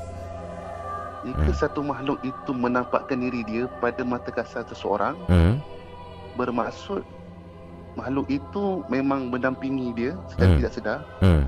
Jika 1.21 1.47
Hmm. 1.47 1.59
satu 1.59 1.79
makhluk 1.81 2.17
itu 2.21 2.51
menampakkan 2.51 3.17
diri 3.17 3.41
dia 3.45 3.63
pada 3.77 4.01
mata 4.01 4.29
kasar 4.29 4.65
seseorang 4.65 5.13
Hmm. 5.25 5.61
bermaksud 6.33 7.05
makhluk 7.93 8.25
itu 8.27 8.81
memang 8.87 9.27
mendampingi 9.27 9.91
dia 9.93 10.11
secara 10.27 10.47
Hmm. 10.47 10.57
tidak 10.57 10.73
sedar 10.73 10.99
Hmm. 11.19 11.43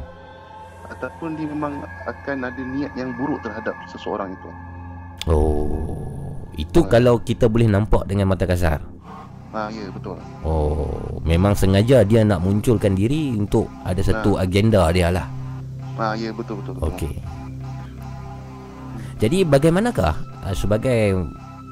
ataupun 0.91 1.29
dia 1.39 1.47
memang 1.47 1.73
akan 2.05 2.37
ada 2.43 2.61
niat 2.61 2.91
yang 2.93 3.15
buruk 3.15 3.39
terhadap 3.41 3.73
seseorang 3.87 4.35
itu. 4.35 4.49
Oh. 5.25 5.87
Itu 6.53 6.85
Ah. 6.85 6.89
kalau 6.99 7.17
kita 7.17 7.49
boleh 7.49 7.65
nampak 7.65 8.05
dengan 8.05 8.29
mata 8.29 8.45
kasar. 8.45 8.77
Ha 9.53 9.69
ya 9.69 9.85
betul. 9.89 10.17
Oh, 10.41 11.21
memang 11.21 11.53
sengaja 11.53 12.01
dia 12.01 12.21
nak 12.21 12.41
munculkan 12.41 12.93
diri 12.93 13.33
untuk 13.33 13.69
ada 13.85 14.01
satu 14.01 14.37
agenda 14.37 14.89
dia 14.89 15.09
lah. 15.09 15.29
Ha 15.97 16.13
ya 16.13 16.33
betul 16.33 16.61
betul. 16.61 16.73
betul. 16.77 16.89
Okey. 16.89 17.13
Jadi 19.23 19.47
bagaimanakah 19.47 20.13
uh, 20.43 20.51
sebagai 20.51 21.15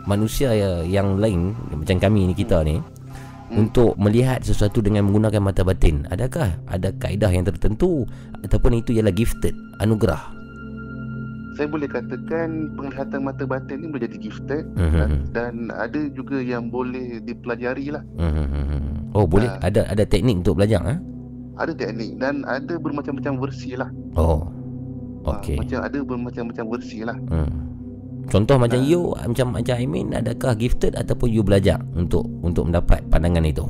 manusia 0.08 0.56
ya- 0.56 0.88
yang 0.88 1.20
lain 1.20 1.52
macam 1.70 2.00
kami 2.00 2.32
ni 2.32 2.34
kita 2.34 2.64
ni 2.64 2.80
Hmm. 3.52 3.68
untuk 3.68 4.00
melihat 4.00 4.40
sesuatu 4.40 4.80
dengan 4.80 5.04
menggunakan 5.04 5.44
mata 5.44 5.60
batin? 5.62 6.08
Adakah 6.08 6.56
ada 6.66 6.96
kaedah 6.96 7.28
yang 7.28 7.44
tertentu 7.44 8.08
ataupun 8.40 8.80
itu 8.80 8.96
ialah 8.96 9.12
gifted, 9.12 9.52
anugerah? 9.78 10.32
Saya 11.52 11.68
boleh 11.68 11.84
katakan 11.86 12.72
penglihatan 12.74 13.20
mata 13.20 13.44
batin 13.44 13.84
ni 13.84 13.92
boleh 13.92 14.08
jadi 14.08 14.18
gifted 14.24 14.64
Mhm. 14.72 14.96
dan, 14.96 15.12
dan 15.36 15.54
ada 15.76 16.00
juga 16.10 16.40
yang 16.40 16.72
boleh 16.72 17.20
dipelajari 17.20 17.92
lah. 17.92 18.04
Hmm. 18.16 19.12
Oh, 19.12 19.28
boleh 19.28 19.52
Ah. 19.52 19.68
ada 19.68 19.84
ada 19.84 20.08
teknik 20.08 20.40
untuk 20.40 20.56
belajar 20.56 20.80
ah? 20.88 20.96
Ada 21.60 21.76
teknik 21.76 22.16
dan 22.16 22.48
ada 22.48 22.80
bermacam-macam 22.80 23.36
versi 23.38 23.76
lah. 23.76 23.92
Oh. 24.16 24.48
Ha, 25.22 25.30
Okey. 25.36 25.56
macam 25.56 25.80
ada 25.82 25.98
bermacam-macam 26.00 26.66
versi 26.70 27.00
lah. 27.02 27.18
Hmm. 27.28 27.52
Contoh 28.24 28.56
macam 28.56 28.80
Ah. 28.80 28.88
you 28.88 29.02
macam 29.14 29.52
macam 29.52 29.76
Aimin 29.76 30.12
adakah 30.12 30.54
gifted 30.54 30.94
ataupun 30.94 31.28
you 31.28 31.42
belajar 31.42 31.78
untuk 31.94 32.26
untuk 32.42 32.66
mendapat 32.66 33.04
pandangan 33.08 33.44
itu? 33.44 33.66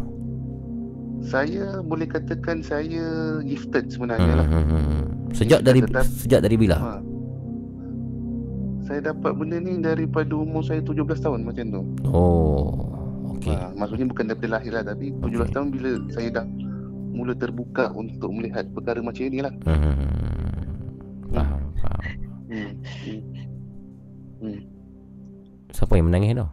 Saya 1.22 1.80
boleh 1.82 2.06
katakan 2.06 2.62
saya 2.62 3.04
gifted 3.42 3.90
sebenarnya 3.90 4.26
Hmm. 4.28 4.38
lah. 4.38 4.48
hmm, 4.48 4.64
hmm, 4.64 4.84
hmm. 4.84 5.04
Sejak 5.32 5.62
dari 5.62 5.80
Tetap- 5.82 6.08
sejak 6.08 6.40
dari 6.40 6.56
bila? 6.56 6.78
Ha. 6.78 6.94
Saya 8.84 9.00
dapat 9.08 9.32
benda 9.34 9.58
ni 9.58 9.78
daripada 9.78 10.34
umur 10.34 10.62
saya 10.62 10.80
17 10.80 11.18
tahun 11.18 11.42
macam 11.42 11.66
tu. 11.70 11.82
Oh. 12.06 12.76
Okey. 13.34 13.54
Ha, 13.54 13.72
maksudnya 13.72 14.06
bukan 14.06 14.26
daripada 14.26 14.50
lahir 14.52 14.72
lah 14.72 14.84
tapi 14.84 15.14
17 15.16 15.24
Okey. 15.42 15.54
tahun 15.54 15.68
bila 15.70 15.90
saya 16.10 16.30
dah 16.32 16.46
mula 17.12 17.34
terbuka 17.34 17.92
untuk 17.92 18.30
melihat 18.30 18.68
perkara 18.70 19.00
macam 19.00 19.24
ni 19.24 19.40
lah. 19.40 19.54
Hmm, 19.64 19.74
hmm, 19.74 19.96
hmm. 19.96 20.51
Faham, 21.32 21.62
faham. 21.80 22.02
Hmm. 22.48 22.72
Hmm. 23.02 23.22
Hmm. 24.42 24.60
Siapa 25.72 25.94
yang 25.96 26.08
menangis 26.08 26.36
tu? 26.36 26.48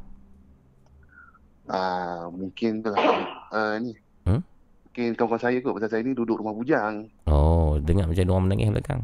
Ah, 1.68 2.30
mungkin 2.30 2.80
tu 2.80 2.88
lah. 2.88 3.02
Ah, 3.50 3.76
ni. 3.76 3.92
Hmm? 4.24 4.40
Mungkin 4.86 5.06
kawan-kawan 5.14 5.42
saya 5.42 5.58
kot 5.60 5.76
pasal 5.76 5.90
saya 5.90 6.02
ni 6.02 6.14
duduk 6.14 6.38
rumah 6.38 6.52
bujang. 6.52 7.10
Oh, 7.24 7.76
dengar 7.78 8.08
macam 8.08 8.24
orang 8.30 8.44
menangis 8.46 8.72
belakang. 8.72 9.02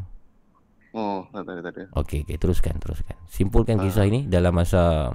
Oh, 0.94 1.26
tak 1.28 1.42
ada, 1.44 1.60
tak 1.60 1.72
ada. 1.74 1.84
Okey, 1.98 2.22
okey, 2.22 2.38
teruskan, 2.38 2.78
teruskan. 2.78 3.18
Simpulkan 3.26 3.76
Ah. 3.76 3.82
kisah 3.82 4.06
ini 4.06 4.24
dalam 4.24 4.54
masa 4.54 5.10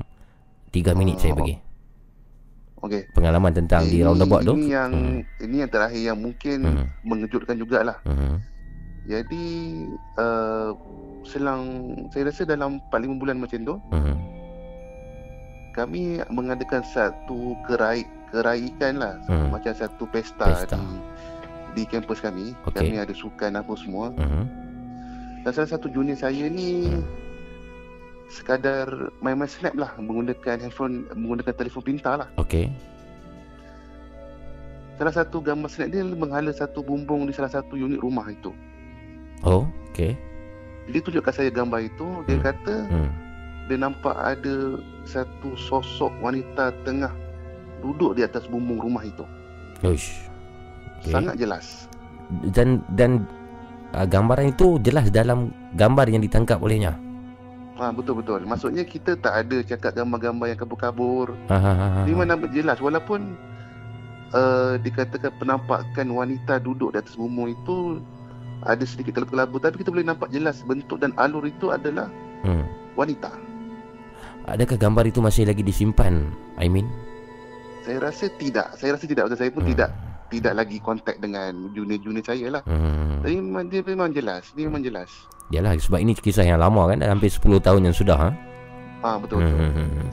3 0.69 0.91
minit 0.91 1.17
saya 1.17 1.33
Oh. 1.33 1.39
bagi. 1.39 1.55
Okey. 2.79 3.01
Pengalaman 3.11 3.51
tentang 3.51 3.87
di 3.87 3.99
roundabout 3.99 4.43
tu. 4.43 4.55
Ini 4.55 4.67
yang 4.69 4.91
Hmm. 4.91 5.19
ini 5.41 5.55
yang 5.59 5.71
terakhir 5.71 5.99
yang 6.01 6.19
mungkin 6.19 6.57
Hmm. 6.63 6.85
mengejutkan 7.01 7.55
jugalah. 7.55 7.97
Hmm. 8.03 8.39
Jadi 9.09 9.45
uh, 10.15 10.77
selang 11.25 11.63
saya 12.13 12.29
rasa 12.29 12.45
dalam 12.45 12.77
4 12.93 13.09
5 13.09 13.17
bulan 13.17 13.41
macam 13.41 13.59
tu 13.65 13.75
Hmm. 13.89 14.15
kami 15.73 16.21
mengadakan 16.29 16.85
satu 16.85 17.57
kerai 17.65 18.05
keraikan 18.29 19.01
lah 19.01 19.17
Hmm. 19.25 19.49
macam 19.49 19.73
satu 19.73 20.05
pesta, 20.05 20.45
Pesta. 20.45 20.77
di 20.77 20.85
di 21.69 21.83
kampus 21.85 22.21
kami. 22.21 22.53
Okey. 22.65 22.85
Kami 22.85 22.97
ada 22.99 23.13
sukan 23.13 23.57
apa 23.57 23.73
semua. 23.73 24.13
Hmm. 24.13 24.45
Dan 25.41 25.51
salah 25.51 25.71
satu 25.71 25.89
junior 25.89 26.13
saya 26.13 26.45
ni 26.45 26.85
Hmm. 26.87 27.01
sekadar 28.29 28.85
main-main 29.19 29.49
snap 29.49 29.73
lah 29.73 29.89
menggunakan 29.97 30.61
handphone 30.61 31.09
menggunakan 31.09 31.53
telefon 31.55 31.81
pintar 31.81 32.21
lah. 32.21 32.29
Okey. 32.37 32.69
Salah 34.95 35.15
satu 35.15 35.41
gambar 35.41 35.65
snap 35.65 35.89
dia 35.89 36.05
menghala 36.05 36.53
satu 36.53 36.85
bumbung 36.85 37.25
di 37.25 37.33
salah 37.33 37.49
satu 37.49 37.73
unit 37.73 37.97
rumah 37.97 38.29
itu. 38.29 38.53
Oh, 39.41 39.63
okey. 39.91 40.13
Dia 40.89 40.99
tunjukkan 40.99 41.33
saya 41.33 41.49
gambar 41.53 41.85
itu, 41.85 42.07
dia 42.25 42.37
Hmm. 42.39 42.45
kata 42.45 42.75
Hmm. 42.89 43.09
dia 43.69 43.77
nampak 43.77 44.15
ada 44.17 44.55
satu 45.05 45.53
sosok 45.53 46.09
wanita 46.19 46.73
tengah 46.81 47.13
duduk 47.79 48.17
di 48.17 48.25
atas 48.25 48.49
bumbung 48.49 48.81
rumah 48.81 49.05
itu. 49.05 49.21
Uish. 49.85 50.25
Okey. 51.01 51.13
Sangat 51.13 51.35
jelas. 51.37 51.85
dan 52.53 52.85
dan 52.93 53.25
uh, 53.89 54.05
gambaran 54.05 54.53
itu 54.53 54.77
jelas 54.85 55.09
dalam 55.09 55.49
gambar 55.73 56.05
yang 56.13 56.21
ditangkap 56.21 56.61
olehnya. 56.61 56.93
Ha 57.79 57.89
betul 57.89 58.21
betul. 58.21 58.45
Maksudnya 58.45 58.85
kita 58.85 59.17
tak 59.17 59.47
ada 59.47 59.65
cakap 59.65 59.97
gambar-gambar 59.97 60.45
yang 60.51 60.59
kabur-kabur. 60.59 61.33
Ha 61.49 61.57
ha 61.57 61.73
ha. 61.73 61.87
ha. 61.89 62.01
Di 62.05 62.13
mana 62.13 62.37
jelas 62.53 62.77
walaupun 62.77 63.33
uh, 64.29 64.77
dikatakan 64.77 65.33
penampakan 65.41 66.07
wanita 66.11 66.61
duduk 66.61 66.93
di 66.93 67.01
atas 67.01 67.17
bumbung 67.17 67.49
itu 67.49 67.97
ada 68.61 68.83
sedikit 68.83 69.15
kelabu-kelabu 69.15 69.55
tapi 69.57 69.75
kita 69.77 69.89
boleh 69.89 70.03
nampak 70.03 70.27
jelas 70.29 70.61
bentuk 70.61 70.97
dan 70.97 71.15
alur 71.15 71.43
itu 71.43 71.69
adalah 71.69 72.11
Hmm. 72.39 72.63
wanita. 72.93 73.31
Adakah 74.45 74.75
gambar 74.75 75.05
itu 75.05 75.19
masih 75.19 75.45
lagi 75.45 75.61
disimpan? 75.61 76.31
I 76.55 76.65
mean. 76.65 76.89
Saya 77.81 78.01
rasa 78.01 78.25
tidak. 78.33 78.73
Saya 78.75 78.95
rasa 78.95 79.05
tidak. 79.05 79.29
Saya 79.31 79.49
pun 79.49 79.61
Hmm. 79.61 79.71
tidak 79.71 79.89
tidak 80.29 80.53
lagi 80.55 80.77
kontak 80.77 81.17
dengan 81.17 81.73
junior-junior 81.73 82.21
saya 82.21 82.47
lah. 82.49 82.61
Hmm. 82.63 83.21
Tapi 83.21 83.33
memang 83.35 83.65
dia 83.65 83.81
memang 83.81 84.09
jelas. 84.09 84.49
Dia 84.53 84.65
memang 84.65 84.81
jelas. 84.81 85.09
Yalah 85.49 85.73
sebab 85.75 85.97
ini 85.97 86.13
kisah 86.13 86.45
yang 86.45 86.61
lama 86.61 86.85
kan 86.85 87.01
dah 87.01 87.09
hampir 87.09 87.27
10 87.27 87.57
tahun 87.57 87.81
yang 87.83 87.95
sudah 87.95 88.17
ha. 88.17 88.29
Ah 89.01 89.15
betul 89.17 89.41
betul. 89.41 89.57
Hmm, 89.57 89.73
hmm, 89.73 89.89
hmm. 89.89 90.09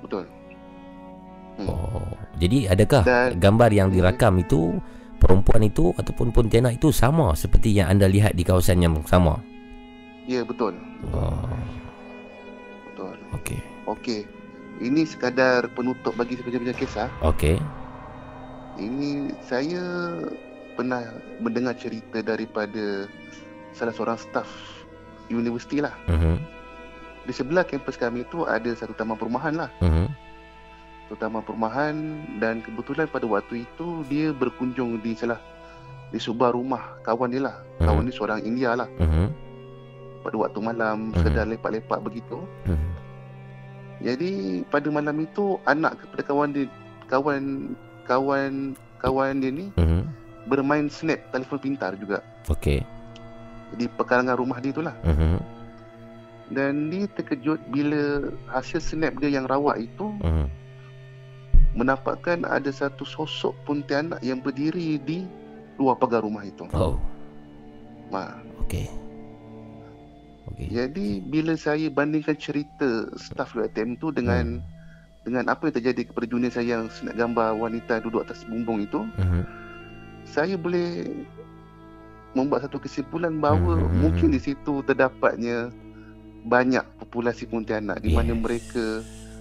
betul. 0.00 0.24
Hmm. 1.56 1.68
Oh. 1.68 2.08
Jadi 2.40 2.64
adakah 2.64 3.02
Dan- 3.04 3.36
gambar 3.36 3.70
yang 3.70 3.88
dirakam 3.92 4.40
itu 4.40 4.80
perempuan 5.20 5.60
itu 5.60 5.92
ataupun 5.94 6.32
pontianak 6.32 6.80
itu 6.80 6.88
sama 6.88 7.36
seperti 7.36 7.76
yang 7.76 7.92
anda 7.92 8.08
lihat 8.08 8.32
di 8.32 8.42
kawasan 8.42 8.80
yang 8.80 8.96
sama? 9.04 9.36
Ya 10.24 10.40
betul. 10.40 10.72
Oh. 11.12 11.44
Betul. 12.88 13.16
Okey. 13.36 13.60
Okey. 13.84 14.20
Ini 14.80 15.04
sekadar 15.04 15.68
penutup 15.76 16.16
bagi 16.16 16.40
sepanjang 16.40 16.72
kisah. 16.72 17.12
Okey. 17.20 17.60
Ini 18.80 19.36
saya 19.44 19.84
pernah 20.72 21.04
mendengar 21.44 21.76
cerita 21.76 22.24
daripada 22.24 23.04
salah 23.76 23.92
seorang 23.92 24.16
staf 24.16 24.48
universiti 25.28 25.84
lah. 25.84 25.92
Mhm. 26.08 26.36
Di 27.28 27.32
sebelah 27.36 27.68
kampus 27.68 28.00
kami 28.00 28.24
tu 28.32 28.48
ada 28.48 28.72
satu 28.72 28.96
taman 28.96 29.20
perumahan 29.20 29.66
lah. 29.66 29.70
Mhm. 29.84 30.08
Terutama 31.10 31.42
perumahan 31.42 32.22
dan 32.38 32.62
kebetulan 32.62 33.10
pada 33.10 33.26
waktu 33.26 33.66
itu 33.66 34.06
dia 34.06 34.30
berkunjung 34.30 35.02
di 35.02 35.18
salah 35.18 35.42
di 36.14 36.22
sebuah 36.22 36.54
rumah 36.54 36.94
kawan 37.02 37.34
dia 37.34 37.50
lah. 37.50 37.56
Kawan 37.82 38.06
Mhm. 38.06 38.06
ni 38.06 38.12
seorang 38.14 38.40
India 38.46 38.78
lah. 38.78 38.86
Mhm. 39.02 39.26
Pada 40.22 40.36
waktu 40.38 40.58
malam 40.62 41.10
Mhm. 41.10 41.18
sedar 41.18 41.50
lepak-lepak 41.50 41.98
begitu. 41.98 42.38
Mhm. 42.62 42.90
Jadi 44.00 44.30
pada 44.70 44.86
malam 44.86 45.18
itu 45.18 45.58
anak 45.66 45.98
kepada 45.98 46.22
kawan 46.30 46.54
dia 46.54 46.70
kawan 47.10 47.74
kawan 48.06 48.52
kawan 49.02 49.42
dia 49.42 49.50
ni 49.50 49.66
Mhm. 49.74 50.06
bermain 50.46 50.86
snap 50.86 51.18
telefon 51.34 51.58
pintar 51.58 51.98
juga 51.98 52.22
Okey. 52.46 52.86
di 53.74 53.90
pekarangan 53.98 54.38
rumah 54.38 54.62
dia 54.62 54.70
itulah. 54.70 54.94
Mhm. 55.02 55.42
Dan 56.54 56.86
dia 56.90 57.06
terkejut 57.18 57.58
bila 57.70 58.30
hasil 58.46 58.78
snap 58.78 59.18
dia 59.18 59.30
yang 59.30 59.50
rawak 59.50 59.78
itu 59.78 60.06
Mhm. 60.22 60.46
Menampakkan 61.72 62.42
ada 62.42 62.68
satu 62.68 63.06
sosok 63.06 63.54
pontianak 63.62 64.18
yang 64.20 64.42
berdiri 64.42 64.98
di 64.98 65.24
luar 65.78 65.96
pagar 65.96 66.26
rumah 66.26 66.42
itu. 66.42 66.66
Oh, 66.74 66.98
Ma. 68.10 68.26
okey. 68.66 68.90
Okey. 70.50 70.66
Jadi 70.68 71.22
bila 71.22 71.54
saya 71.54 71.86
bandingkan 71.88 72.34
cerita 72.34 73.06
staf 73.14 73.54
UiTM 73.54 73.94
tu 73.96 74.10
dengan 74.10 74.58
dengan 75.22 75.52
apa 75.52 75.68
yang 75.68 75.76
terjadi 75.78 76.10
kepada 76.10 76.26
junior 76.26 76.50
saya 76.50 76.80
yang 76.80 76.88
snap 76.90 77.14
gambar 77.14 77.54
wanita 77.54 78.00
duduk 78.02 78.24
atas 78.26 78.42
bumbung 78.48 78.82
itu, 78.82 79.04
Mhm. 79.20 79.42
saya 80.26 80.56
boleh 80.56 81.06
membuat 82.32 82.66
satu 82.66 82.80
kesimpulan 82.80 83.38
bahawa 83.38 83.78
Mhm. 83.78 84.00
mungkin 84.00 84.28
di 84.32 84.40
situ 84.40 84.82
terdapatnya 84.86 85.70
banyak 86.40 86.82
populasi 86.98 87.44
pontianak 87.46 88.00
di 88.00 88.16
mana 88.16 88.32
Yes. 88.32 88.40
mereka 88.40 88.84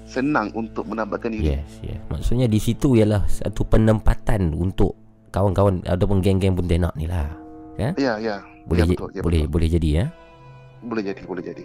senang 0.09 0.49
untuk 0.57 0.89
menampakkan 0.89 1.29
diri. 1.29 1.53
Yes, 1.53 1.69
yes. 1.85 2.01
Maksudnya 2.09 2.49
di 2.49 2.57
situ 2.57 2.97
ialah 2.97 3.29
satu 3.29 3.61
penempatan 3.69 4.57
untuk 4.57 4.97
kawan-kawan 5.29 5.85
ataupun 5.85 6.25
geng-geng 6.25 6.57
Pontianak 6.57 6.97
ni 6.97 7.05
lah. 7.05 7.29
Ya, 7.77 7.93
ya. 8.17 8.41
Boleh 8.65 8.83
ya, 8.83 8.91
betul, 8.91 9.09
ya, 9.13 9.21
boleh 9.21 9.41
betul. 9.45 9.53
boleh 9.53 9.67
jadi 9.69 9.89
ya. 9.93 10.05
Boleh 10.81 11.03
jadi, 11.05 11.21
boleh 11.23 11.43
jadi. 11.45 11.63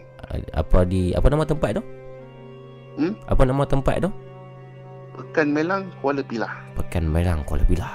Apa 0.52 0.84
di 0.84 1.16
apa 1.16 1.26
nama 1.32 1.48
tempat 1.48 1.80
tu? 1.80 1.82
Hmm? 3.00 3.12
Apa 3.26 3.42
nama 3.48 3.64
tempat 3.64 4.04
tu? 4.04 4.10
Pekan 5.14 5.48
Melang 5.50 5.88
Kuala 6.04 6.22
Pilah. 6.22 6.52
Pekan 6.76 7.08
Merang 7.08 7.42
Kuala 7.48 7.64
Pilah. 7.64 7.92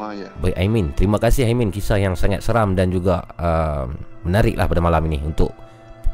Ha 0.00 0.16
ya. 0.16 0.28
Baik 0.40 0.56
Aimin, 0.56 0.96
terima 0.96 1.20
kasih 1.20 1.44
Aimin 1.44 1.68
kisah 1.68 2.00
yang 2.00 2.16
sangat 2.16 2.40
seram 2.40 2.72
dan 2.72 2.88
juga 2.88 3.20
uh, 3.36 3.84
menariklah 4.24 4.64
pada 4.64 4.80
malam 4.80 5.02
ini 5.12 5.20
untuk 5.20 5.52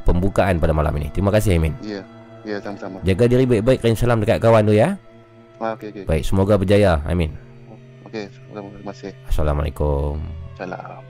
pembukaan 0.02 0.58
pada 0.58 0.74
malam 0.74 0.90
ini. 0.98 1.12
Terima 1.14 1.30
kasih 1.30 1.54
Aimin. 1.54 1.76
Ya. 1.84 2.02
Ya, 2.46 2.62
sama-sama. 2.62 3.02
Jaga 3.02 3.24
diri 3.26 3.42
baik-baik 3.42 3.82
dan 3.82 3.98
salam 3.98 4.22
dekat 4.22 4.38
kawan 4.38 4.62
tu 4.62 4.74
ya. 4.78 4.94
Ha 5.58 5.74
okey 5.74 5.90
okey. 5.90 6.04
Baik, 6.06 6.22
semoga 6.22 6.54
berjaya 6.54 7.02
Aimin. 7.02 7.34
Okey, 8.06 8.30
terima 8.30 8.92
kasih. 8.94 9.10
Assalamualaikum. 9.26 10.22
Salam. 10.54 11.05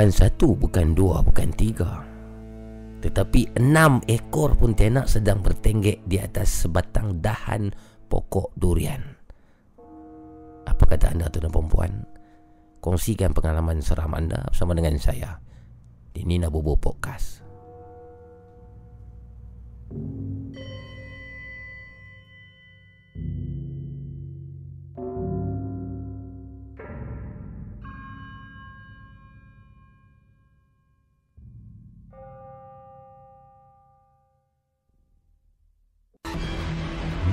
Bukan 0.00 0.16
satu, 0.16 0.56
bukan 0.56 0.96
dua, 0.96 1.20
bukan 1.20 1.52
tiga. 1.52 2.00
Tetapi 3.04 3.60
enam 3.60 4.00
ekor 4.08 4.56
pontianak 4.56 5.04
sedang 5.04 5.44
bertenggek 5.44 6.08
di 6.08 6.16
atas 6.16 6.64
sebatang 6.64 7.20
dahan 7.20 7.68
pokok 8.08 8.48
durian. 8.56 9.04
Apa 10.64 10.88
kata 10.88 11.12
anda 11.12 11.28
tuan 11.28 11.44
dan 11.44 11.52
perempuan? 11.52 11.92
Kongsikan 12.80 13.36
pengalaman 13.36 13.84
seram 13.84 14.16
anda 14.16 14.40
bersama 14.48 14.72
dengan 14.72 14.96
saya 14.96 15.36
Di 16.16 16.24
Nina 16.24 16.48
Bobo 16.48 16.80
Podcast 16.80 17.44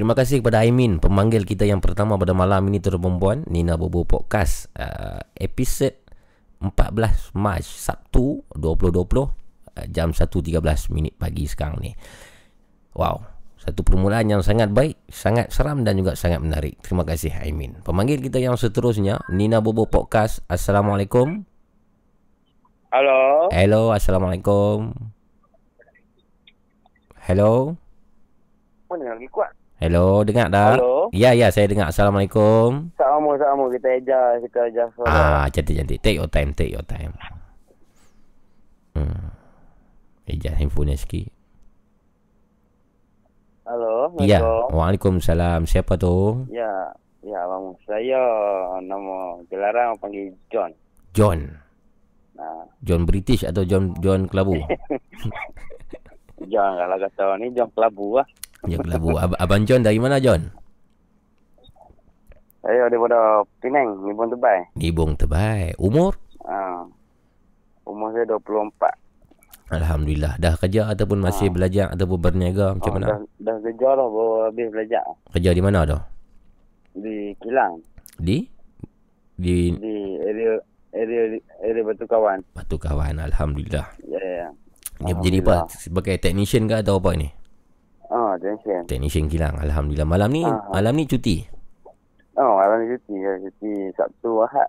Terima 0.00 0.16
kasih 0.16 0.40
kepada 0.40 0.64
Aimin 0.64 0.96
Pemanggil 0.96 1.44
kita 1.44 1.68
yang 1.68 1.84
pertama 1.84 2.16
pada 2.16 2.32
malam 2.32 2.64
ini 2.72 2.80
Tuan 2.80 2.96
perempuan. 2.96 3.44
Nina 3.44 3.76
Bobo 3.76 4.08
Podcast 4.08 4.72
uh, 4.72 5.20
Episod 5.36 5.92
14 6.56 7.36
Mac 7.36 7.60
Sabtu 7.60 8.40
2020 8.56 8.96
uh, 8.96 9.28
Jam 9.92 10.16
1.13 10.16 10.56
minit 10.96 11.12
pagi 11.20 11.44
sekarang 11.44 11.84
ni. 11.84 11.92
Wow 12.96 13.28
Satu 13.60 13.84
permulaan 13.84 14.24
yang 14.24 14.40
sangat 14.40 14.72
baik 14.72 14.96
Sangat 15.12 15.52
seram 15.52 15.84
dan 15.84 16.00
juga 16.00 16.16
sangat 16.16 16.40
menarik. 16.40 16.80
Terima 16.80 17.04
kasih 17.04 17.36
Aimin. 17.36 17.84
Pemanggil 17.84 18.24
kita 18.24 18.40
yang 18.40 18.56
seterusnya 18.56 19.20
Nina 19.28 19.60
Bobo 19.60 19.84
Podcast. 19.84 20.40
Assalamualaikum. 20.48 21.44
Halo. 22.88 23.52
Hello 23.52 23.92
Assalamualaikum. 23.92 24.96
Hello. 27.20 27.76
Mana 28.88 29.12
lagi 29.12 29.28
kuat? 29.28 29.59
Hello 29.80 30.20
Dengar 30.28 30.52
tak? 30.52 30.76
Halo. 30.76 31.08
Ya 31.16 31.32
ya 31.32 31.48
saya 31.48 31.64
dengar 31.64 31.88
Assalamualaikum 31.88 32.92
Sama 33.00 33.32
sama 33.40 33.64
kita 33.72 33.88
eja 33.96 34.36
kita 34.44 34.68
eja. 34.68 34.84
Ah, 35.08 35.48
cantik-cantik. 35.48 36.04
Take 36.04 36.20
your 36.20 36.28
time, 36.28 36.52
take 36.52 36.68
your 36.68 36.84
time. 36.84 37.16
Hmm. 38.92 39.32
Eja 40.28 40.52
handphone 40.52 40.92
sikit. 41.00 41.32
Halo. 43.64 44.12
Ya. 44.20 44.44
Waalaikumsalam. 44.68 45.64
Siapa 45.64 45.96
tu? 45.96 46.44
Ya. 46.52 46.92
Ya, 47.24 47.40
bang. 47.48 47.64
Saya 47.88 48.20
nama 48.84 49.40
gelaran 49.48 49.96
panggil 49.96 50.36
John. 50.52 50.76
John. 51.16 51.56
Nah, 52.36 52.68
John 52.84 53.08
British 53.08 53.48
atau 53.48 53.64
John 53.64 53.96
John 54.04 54.28
Kelabu? 54.28 54.60
John 56.52 56.70
kalau 56.76 56.96
kata 57.00 57.24
ni 57.40 57.48
John 57.56 57.72
Kelabu 57.72 58.20
lah. 58.20 58.28
John 58.62 58.80
Kelabu. 58.82 59.16
Ab- 59.16 59.38
Abang 59.38 59.64
John 59.64 59.80
dari 59.80 59.96
mana 59.96 60.18
John? 60.18 60.52
Saya 62.60 62.86
daripada 62.86 63.40
Penang, 63.58 64.04
Nibun 64.04 64.28
Tebai. 64.28 64.68
Di 64.76 64.92
Bung 64.92 65.16
Tebai. 65.16 65.72
Umur? 65.76 66.12
Ha. 66.44 66.84
Umur 67.82 68.12
saya 68.12 68.28
24. 68.28 68.92
Alhamdulillah. 69.70 70.36
Dah 70.36 70.54
kerja 70.54 70.86
ataupun 70.86 71.22
masih 71.22 71.48
Ah. 71.48 71.52
belajar 71.52 71.86
ataupun 71.88 72.18
berniaga 72.20 72.76
macam 72.76 72.90
Ah, 72.90 72.94
mana? 72.94 73.06
Dah, 73.06 73.18
dah 73.40 73.56
kerja 73.62 73.88
lah 73.90 74.06
baru 74.06 74.32
habis 74.44 74.66
belajar. 74.68 75.04
Kerja 75.32 75.50
di 75.50 75.62
mana 75.62 75.78
tu? 75.84 75.98
Di 77.00 77.32
Kilang. 77.38 77.80
Di? 78.18 78.44
Di 79.34 79.72
Di 79.72 79.94
area 80.20 80.52
area 80.92 81.22
area 81.64 81.82
Batu 81.82 82.04
Kawan. 82.04 82.38
Batu 82.52 82.76
Kawan. 82.76 83.14
Alhamdulillah. 83.22 83.88
Ya, 84.04 84.20
ya. 84.20 84.48
Dia 85.00 85.14
jadi 85.16 85.40
apa? 85.40 85.64
Sebagai 85.72 86.20
technician 86.20 86.68
ke 86.68 86.76
atau 86.76 87.00
apa 87.00 87.16
ni? 87.16 87.32
Ah, 88.10 88.34
tension. 88.36 88.82
Technician 88.84 89.30
kilang. 89.30 89.54
Alhamdulillah. 89.54 90.04
Malam 90.04 90.30
ni, 90.30 90.42
Ah. 90.42 90.66
malam 90.68 90.92
ni 90.92 91.06
cuti. 91.06 91.46
Oh, 92.34 92.58
malam 92.58 92.82
ni 92.82 92.92
cuti. 92.92 93.14
Ya, 93.14 93.32
cuti 93.38 93.70
Sabtu 93.94 94.42
Ahad. 94.42 94.66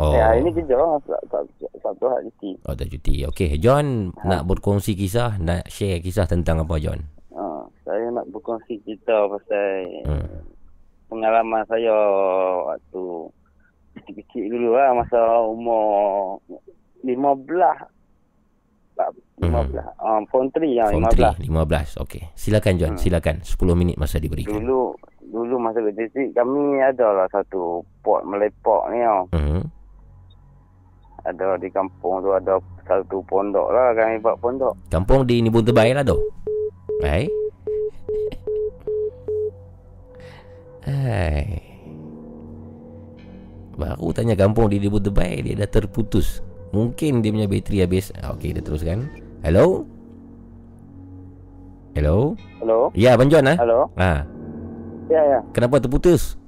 Oh. 0.00 0.10
Eh, 0.10 0.18
hari 0.18 0.40
ni 0.40 0.50
kerja 0.50 0.74
lah. 0.74 0.96
Sab- 1.04 1.28
Sab- 1.28 1.52
Sabtu 1.76 2.04
Ahad 2.08 2.24
cuti. 2.24 2.56
Oh 2.64 2.72
tak 2.72 2.88
cuti 2.88 3.20
Okey 3.26 3.60
John 3.60 4.16
Ha. 4.16 4.24
Nak 4.24 4.42
berkongsi 4.48 4.96
kisah 4.96 5.36
Nak 5.36 5.68
share 5.68 6.00
kisah 6.00 6.24
tentang 6.24 6.64
apa 6.64 6.80
John 6.80 7.04
Ha, 7.30 7.44
saya 7.84 8.08
nak 8.08 8.24
berkongsi 8.28 8.80
cerita 8.80 9.28
pasal 9.28 9.84
hmm. 10.08 10.40
pengalaman 11.06 11.60
saya 11.66 11.92
waktu 12.64 13.02
kecil-kecil 13.92 14.44
dulu 14.48 14.72
lah 14.72 14.94
masa 14.94 15.20
umur 15.42 16.38
15 17.02 17.44
tak, 18.94 19.08
15 19.40 19.72
hmm. 19.72 20.04
um, 20.04 20.22
Phone 20.28 20.48
3 20.52 20.68
ya, 20.68 20.84
Form 20.92 21.08
15 21.08 21.48
3 21.48 21.48
15 21.48 22.02
Okey. 22.04 22.22
Silakan 22.36 22.74
John. 22.76 22.92
Hmm. 22.94 23.00
Silakan. 23.00 23.36
10 23.40 23.56
minit 23.80 23.96
masa 23.96 24.20
diberikan. 24.20 24.60
Dulu 24.60 24.92
Dulu 25.30 25.62
masa 25.62 25.78
kecil 25.78 26.34
kami 26.34 26.82
ada 26.82 27.14
lah 27.14 27.26
satu 27.30 27.86
pot 28.02 28.26
melepok 28.26 28.90
ni 28.90 28.98
tau. 28.98 29.22
hmm. 29.30 29.62
Ada 31.22 31.54
di 31.60 31.70
kampung 31.70 32.18
tu 32.24 32.34
ada 32.34 32.58
satu 32.82 33.22
pondok 33.30 33.70
lah 33.70 33.94
kami 33.94 34.18
buat 34.18 34.34
pondok. 34.42 34.74
Kampung 34.90 35.22
di 35.30 35.38
Nibun 35.38 35.62
Tebai 35.62 35.94
lah 35.94 36.02
tu. 36.02 36.18
Hai. 37.06 37.30
Hai. 40.82 41.46
Baru 43.78 44.10
tanya 44.10 44.34
kampung 44.34 44.68
di 44.68 44.82
Nibun 44.82 45.00
Tebai 45.00 45.46
Dia 45.46 45.62
dah 45.62 45.70
terputus. 45.70 46.42
Mungkin 46.74 47.22
dia 47.22 47.30
punya 47.30 47.46
bateri 47.46 47.86
habis. 47.86 48.10
Ah, 48.18 48.34
Okey 48.34 48.50
dia 48.50 48.66
teruskan 48.66 49.29
Hello 49.40 49.82
Hello 51.92 52.36
Hello? 52.60 52.78
Ya 52.94 53.16
Abang 53.16 53.28
John 53.28 53.46
ah. 53.46 53.56
Hello? 53.56 53.80
Ha, 53.96 54.24
Ya, 55.08 55.20
ya. 55.26 55.38
kenapa 55.50 55.82
terputus? 55.82 56.38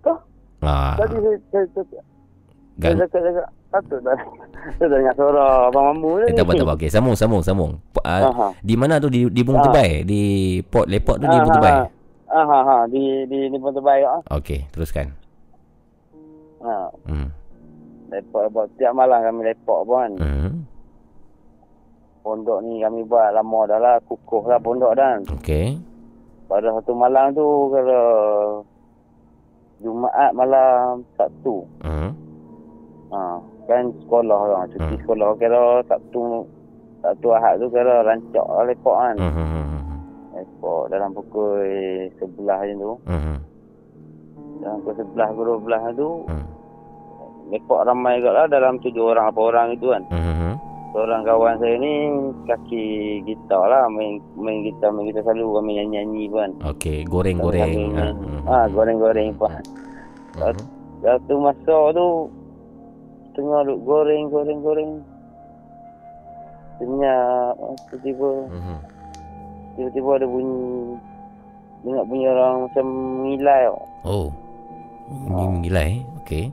Kau? 0.00 0.14
Ah, 0.62 0.94
Tadi 0.94 1.18
saya 1.18 1.36
saya 1.50 1.64
saya 1.66 1.84
saya 2.78 2.94
gan- 2.94 3.10
cakap 3.10 3.48
patut 3.66 4.00
dah. 4.00 4.18
Saya 4.76 4.88
dengar 4.88 5.14
suara 5.14 5.44
abang 5.66 5.84
Mambu 5.92 6.18
eh, 6.18 6.26
tadi. 6.26 6.34
tak 6.34 6.42
apa 6.42 6.52
tak 6.52 6.64
apa. 6.64 6.74
Okey, 6.74 6.88
sambung 6.88 7.14
sambung 7.14 7.38
sambung. 7.40 7.72
Ah, 8.00 8.22
Aha. 8.24 8.48
di 8.60 8.74
mana 8.74 8.98
tu 8.98 9.06
di 9.06 9.26
di 9.26 9.42
Bung 9.42 9.56
Ah. 9.56 9.64
Tebai, 9.64 10.02
di 10.02 10.20
Port 10.60 10.86
Lepok 10.86 11.16
tu 11.16 11.24
di 11.24 11.32
Ah, 11.32 11.40
Bung 11.40 11.54
Tebai. 11.54 11.74
Ah, 12.26 12.44
ha, 12.44 12.58
ha. 12.60 12.76
Di 12.86 13.02
di 13.24 13.46
di 13.46 13.56
pun 13.56 13.70
terbaik 13.72 14.04
ah. 14.04 14.20
Okey, 14.32 14.66
teruskan. 14.68 15.10
Ha. 16.60 16.74
Hmm. 17.04 17.28
Lepok 18.08 18.40
lepok 18.44 18.64
tiap 18.76 18.92
malam 18.92 19.22
kami 19.24 19.42
lepok 19.48 19.80
pun. 19.82 20.10
Hmm. 20.16 20.50
Pondok 22.26 22.58
ni 22.58 22.82
kami 22.82 23.06
buat 23.06 23.30
lama 23.30 23.70
dah 23.70 23.78
lah. 23.78 23.96
Kukuh 24.02 24.50
lah 24.50 24.58
pondok 24.58 24.98
dan. 24.98 25.22
Okey. 25.30 25.78
Pada 26.50 26.74
satu 26.74 26.90
malam 26.90 27.30
tu 27.30 27.46
kalau 27.70 28.06
Jumaat 29.78 30.34
malam 30.34 31.06
Sabtu. 31.14 31.62
Hmm. 31.86 32.10
Ha, 33.14 33.38
kan 33.70 33.94
sekolah 34.02 34.40
lah. 34.42 34.62
Cuti 34.74 34.98
Hmm. 34.98 35.02
sekolah 35.06 35.28
kira 35.38 35.62
Sabtu 35.86 36.42
Sabtu 36.98 37.28
Ahad 37.30 37.62
tu 37.62 37.70
kira 37.70 38.02
rancak 38.02 38.42
lah 38.42 38.64
lepok 38.66 38.96
kan. 38.98 39.14
Hmm. 39.22 39.30
hmm, 39.30 39.46
hmm, 39.46 39.66
hmm. 39.70 39.82
Lepok 40.34 40.82
dalam 40.90 41.10
pukul 41.14 41.62
11 42.18 42.42
macam 42.42 42.74
tu. 42.74 42.92
Hmm. 43.06 43.38
Dalam 44.58 44.76
pukul 44.82 44.94
11 45.14 45.30
ke 45.30 45.42
12 45.46 45.94
tu. 45.94 46.10
Hmm. 46.26 46.44
Lepok 47.54 47.86
ramai 47.86 48.18
kat 48.18 48.34
lah 48.34 48.50
dalam 48.50 48.82
tujuh 48.82 49.14
orang 49.14 49.30
apa 49.30 49.38
orang 49.38 49.68
itu 49.78 49.94
kan. 49.94 50.02
Hmm. 50.10 50.35
Seorang 50.96 51.28
kawan 51.28 51.60
saya 51.60 51.76
ni 51.76 51.92
kaki 52.48 52.84
gitar 53.28 53.68
lah. 53.68 53.84
Main, 53.84 54.16
main 54.32 54.64
gitar, 54.64 54.88
main 54.88 55.04
gitar 55.04 55.28
selalu 55.28 55.60
kami 55.60 55.70
nyanyi-nyanyi 55.76 56.24
pun. 56.32 56.50
Okey, 56.64 57.04
goreng-goreng. 57.04 57.68
Kami- 57.68 57.92
Ah, 57.92 58.12
hmm. 58.16 58.40
Ah, 58.48 58.64
goreng-goreng 58.72 59.28
pun. 59.36 59.52
Hmm. 60.40 60.56
Satu 61.04 61.34
masa 61.36 61.76
tu 61.92 62.06
tengah 63.36 63.60
duk 63.68 63.84
goreng 63.84 64.32
goreng 64.32 64.58
goreng. 64.64 64.90
Senyap 66.80 67.56
tiba-tiba 67.92 68.28
Hmm. 68.48 68.78
tiba-tiba 69.76 70.10
ada 70.16 70.26
bunyi 70.26 70.96
dengar 71.84 72.04
bunyi 72.08 72.24
orang 72.24 72.54
macam 72.64 72.84
mengilai. 73.20 73.62
Oh. 74.00 74.32
Ini 75.28 75.44
mengilai. 75.60 75.90
Okey. 76.24 76.44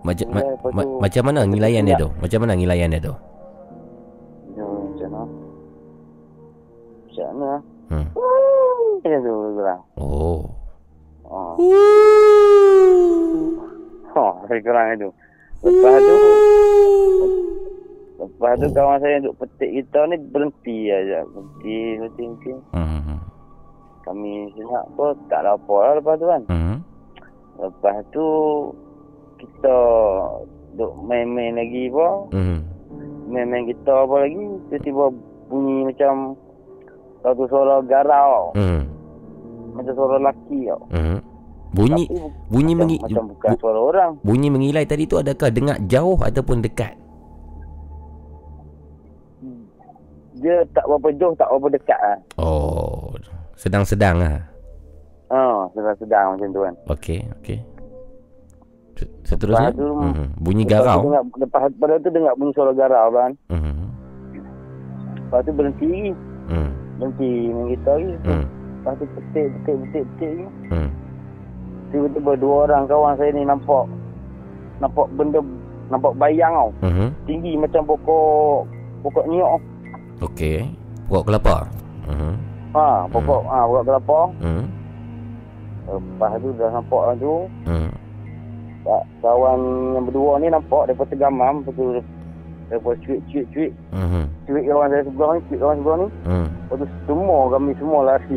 Macam 0.00 0.26
ma- 0.32 0.48
ma- 0.72 0.88
macam 1.04 1.22
mana 1.28 1.44
ngilaian 1.44 1.84
dia 1.84 2.00
tu? 2.00 2.08
Macam 2.16 2.38
mana 2.40 2.56
ngilaian 2.56 2.88
dia 2.88 3.04
tu? 3.04 3.12
Macam 7.20 7.36
mana? 7.36 7.56
Hmm. 7.92 8.06
Macam 9.04 9.20
tu 9.20 9.32
kurang. 9.52 9.80
Oh. 10.00 10.40
Oh. 11.28 11.52
Oh, 14.16 14.32
lebih 14.48 14.64
kurang 14.64 14.86
itu. 14.96 15.08
Lepas 15.60 16.00
tu 16.00 16.16
Lepas 18.20 18.52
tu 18.56 18.68
kawan 18.72 19.00
saya 19.04 19.20
duk 19.20 19.36
petik 19.36 19.68
kita 19.68 20.00
ni 20.08 20.16
berhenti 20.32 20.88
aja. 20.88 21.28
Berhenti, 21.28 21.76
berhenti, 22.00 22.24
berhenti. 22.24 22.50
Hmm. 22.72 22.88
hmm, 23.04 23.20
Kami 24.08 24.32
senyap 24.56 24.84
pun 24.96 25.12
tak 25.28 25.44
ada 25.44 25.60
apa 25.60 25.76
lah 25.76 25.92
lepas 26.00 26.16
tu 26.16 26.24
kan. 26.24 26.42
Hmm. 26.48 26.76
Lepas 27.60 27.96
tu 28.16 28.26
kita 29.44 29.76
duk 30.80 30.92
main-main 31.04 31.52
lagi 31.52 31.92
apa. 31.92 32.08
Hmm. 32.32 32.64
Main-main 33.28 33.68
kita 33.68 34.08
apa 34.08 34.24
lagi. 34.24 34.40
Tiba-tiba 34.72 35.04
bunyi 35.52 35.84
macam 35.84 36.40
satu 37.20 37.42
suara 37.46 37.80
garau. 37.82 38.52
Hmm. 38.52 38.82
Macam 39.72 39.92
suara 39.92 40.14
lelaki 40.16 40.58
tau. 40.66 40.82
Hmm. 40.90 41.18
Bunyi 41.70 42.02
Tapi 42.04 42.18
bu- 42.18 42.32
bunyi 42.50 42.72
macam, 42.72 42.80
mengi, 42.82 42.96
macam 42.98 43.24
bukan 43.30 43.48
bu- 43.48 43.60
suara 43.60 43.78
orang. 43.80 44.10
bunyi 44.20 44.48
mengilai 44.48 44.84
tadi 44.84 45.04
tu 45.04 45.16
adakah 45.16 45.48
dengar 45.48 45.76
jauh 45.84 46.18
ataupun 46.18 46.58
dekat? 46.60 46.98
Dia 50.32 50.64
tak 50.72 50.84
berapa 50.84 51.08
jauh, 51.14 51.34
tak 51.34 51.48
berapa 51.48 51.68
dekat 51.70 52.00
lah. 52.00 52.18
Oh, 52.36 53.12
sedang-sedang 53.54 54.16
lah. 54.16 54.40
Ha, 55.28 55.42
sedang-sedang 55.70 56.26
macam 56.34 56.48
tu 56.48 56.60
kan. 56.60 56.74
Okey, 56.88 57.20
okey. 57.38 57.58
Se- 58.96 59.12
Seterusnya? 59.24 59.68
Lepas 59.68 59.78
tu, 59.78 59.88
Mhm. 59.92 60.26
Bunyi 60.38 60.64
Lepas 60.64 60.70
tu 60.70 60.82
garau. 60.82 61.00
Dengar, 61.02 61.22
lepas 61.36 61.60
pada 61.72 61.94
tu 61.96 62.08
dengar 62.10 62.32
bunyi 62.34 62.52
suara 62.52 62.72
garau 62.72 63.06
kan. 63.10 63.30
Mhm. 63.48 63.86
Lepas 65.20 65.40
tu 65.40 65.52
berhenti 65.52 65.86
lagi. 65.86 66.12
Hmm. 67.00 67.16
Berhenti 67.16 67.32
main 67.48 67.66
gitar 67.72 67.96
lagi. 67.96 68.12
Hmm. 68.28 68.44
Lepas 68.80 68.92
tu 69.00 69.04
petik, 69.16 69.46
petik, 69.48 69.76
petik, 69.80 70.04
petik 70.04 70.28
lagi. 70.28 70.46
Hmm. 70.68 70.90
Tiba-tiba 71.90 72.32
dua 72.38 72.56
orang 72.68 72.84
kawan 72.86 73.16
saya 73.16 73.30
ni 73.32 73.42
nampak 73.42 73.88
nampak 74.78 75.06
benda 75.16 75.40
nampak 75.90 76.12
bayang 76.20 76.52
tau. 76.54 76.70
Mhm. 76.86 77.08
Tinggi 77.26 77.52
macam 77.58 77.82
pokok 77.88 78.68
pokok 79.02 79.24
nyok. 79.26 79.58
Okey. 80.22 80.70
Pokok 81.10 81.24
kelapa. 81.26 81.56
Mhm. 82.06 82.32
Ha, 82.78 83.10
pokok 83.10 83.42
ha, 83.48 83.66
pokok 83.66 83.84
kelapa. 83.88 84.18
Hmm. 84.38 84.64
Lepas 85.90 86.32
tu 86.38 86.48
dah 86.54 86.70
nampak 86.70 87.02
lah 87.10 87.16
tu. 87.18 87.34
Hmm. 87.66 87.90
Kawan 89.20 89.60
yang 89.98 90.04
berdua 90.06 90.38
ni 90.38 90.46
nampak 90.46 90.86
daripada 90.86 91.10
tergamam. 91.10 91.66
Lepas 91.66 91.74
tu 91.74 91.86
daripada 92.70 92.96
cuik, 93.00 93.20
cuik, 93.26 93.46
cuik. 93.50 93.72
Mhm. 93.90 94.22
Cuik 94.46 94.64
kawan 94.64 94.88
saya 94.88 95.02
sebelah 95.02 95.28
ni, 95.28 95.40
cuik 95.44 95.58
kawan 95.58 95.76
sebelah 95.76 95.96
ni. 95.96 96.06
Hmm. 96.24 96.46
Lepas 96.64 96.76
tu 96.78 96.86
semua 97.04 97.38
kami 97.50 97.70
semua 97.76 98.00
lari. 98.06 98.36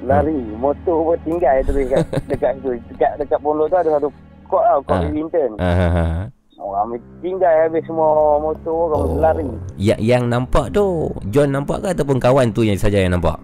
Lari. 0.00 0.38
Motor 0.56 0.96
pun 1.04 1.18
tinggal 1.20 1.54
tu 1.66 1.72
dekat, 1.72 2.00
dekat 2.24 2.50
situ. 2.56 2.70
Dekat, 2.88 3.10
dekat 3.18 3.38
pondok 3.38 3.66
tu 3.66 3.76
ada 3.76 3.90
satu 3.92 4.08
kot 4.46 4.62
tau. 4.62 4.80
Kot 4.80 4.96
Ah. 4.96 5.10
Winton. 5.10 5.50
Ah, 5.58 5.74
ah. 5.82 6.22
Oh, 6.56 6.74
kami 6.76 6.98
tinggal 7.18 7.50
habis 7.60 7.82
semua 7.84 8.08
motor. 8.36 8.78
Kami 8.88 9.02
Oh. 9.04 9.18
lari. 9.20 9.42
Ya, 9.74 9.94
yang 9.96 10.26
nampak 10.26 10.70
tu 10.70 11.06
John 11.28 11.50
nampak 11.50 11.82
ke 11.82 11.88
ataupun 11.92 12.16
kawan 12.16 12.50
tu 12.50 12.62
yang 12.62 12.74
saja 12.74 12.96
yang 12.96 13.10
nampak? 13.12 13.38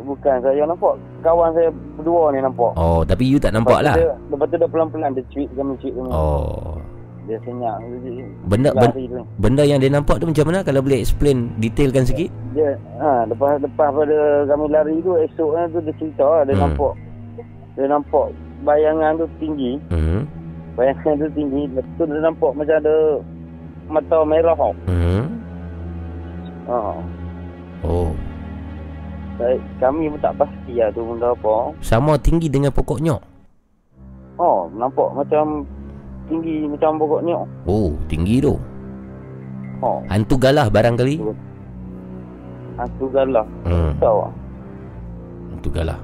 Bukan 0.00 0.36
saya 0.40 0.64
nampak. 0.64 0.96
Kawan 1.20 1.52
saya 1.52 1.68
berdua 1.94 2.28
ni 2.30 2.40
nampak. 2.40 2.72
Oh, 2.74 3.04
tapi 3.04 3.24
you 3.24 3.36
tak 3.36 3.52
nampak 3.52 3.78
lah. 3.80 3.92
Lepas 3.92 4.00
tu 4.00 4.08
dia- 4.10 4.18
Lepas 4.26 4.46
tu 4.46 4.56
dia 4.56 4.68
pelan-pelan 4.68 5.10
dia 5.12 5.24
cuik 5.28 5.48
kami 5.54 5.72
cuik 5.76 5.94
kami. 5.94 6.08
Oh. 6.10 6.74
Dia 7.30 7.38
senyap. 7.46 7.78
Benda 8.50 8.74
ben, 8.74 8.90
tu. 8.90 9.22
benda 9.38 9.62
yang 9.62 9.78
dia 9.78 9.86
nampak 9.86 10.18
tu 10.18 10.26
macam 10.26 10.50
mana 10.50 10.66
kalau 10.66 10.82
boleh 10.82 10.98
explain 10.98 11.54
detailkan 11.62 12.02
sikit? 12.02 12.26
Dia 12.58 12.74
ha, 12.98 13.22
lepas 13.22 13.62
lepas 13.62 13.86
pada 13.94 14.18
kami 14.50 14.66
lari 14.66 14.98
tu 14.98 15.14
esoknya 15.14 15.70
tu 15.70 15.78
dia 15.78 15.94
cerita 15.94 16.26
lah, 16.26 16.42
dia 16.42 16.58
Hmm. 16.58 16.64
nampak 16.66 16.92
dia 17.78 17.86
nampak 17.86 18.26
bayangan 18.66 19.14
tu 19.14 19.26
tinggi. 19.38 19.78
Mhm. 19.94 20.20
Bayangan 20.74 21.14
tu 21.22 21.28
tinggi. 21.38 21.62
Lepas 21.70 21.92
tu 21.94 22.02
dia 22.10 22.18
nampak 22.18 22.50
macam 22.58 22.76
ada 22.82 22.96
mata 23.86 24.18
merah 24.26 24.54
tau. 24.58 24.74
Mhm. 24.90 25.22
Ha. 26.66 26.76
Oh. 27.86 28.10
Kami 29.80 30.12
pun 30.12 30.20
tak 30.20 30.34
pasti 30.36 30.82
lah 30.82 30.90
tu 30.92 31.06
benda 31.06 31.32
apa. 31.32 31.72
Sama 31.80 32.18
tinggi 32.18 32.50
dengan 32.52 32.74
pokok 32.74 32.98
nyok. 33.00 33.22
Oh, 34.36 34.68
nampak 34.76 35.08
macam 35.14 35.64
tinggi 36.30 36.64
macam 36.64 36.96
pokok 36.96 37.20
nyok. 37.20 37.42
Oh, 37.66 37.90
tinggi 38.06 38.38
tu. 38.38 38.54
Oh, 39.80 39.98
Hantu 40.06 40.36
galah 40.36 40.68
barangkali. 40.68 41.16
hantu 42.76 43.06
galah. 43.10 43.44
Hmm. 43.62 43.92
Tahu 43.98 44.18
ah. 44.20 44.32
Hantu 45.50 45.68
galah. 45.68 45.98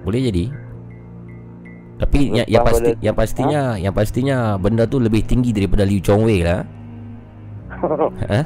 Boleh 0.00 0.20
jadi. 0.22 0.44
Tapi 2.00 2.32
yang, 2.32 2.48
yang 2.48 2.64
pasti 2.64 2.90
pada- 2.90 3.00
yang 3.02 3.12
pastinya 3.14 3.60
yang 3.76 3.92
pastinya 3.92 4.36
benda 4.56 4.88
tu 4.88 4.96
lebih 4.96 5.20
tinggi 5.22 5.52
daripada 5.52 5.84
Liu 5.84 6.00
Chong 6.00 6.24
Wei 6.24 6.40
lah. 6.40 6.64
Ha? 8.22 8.40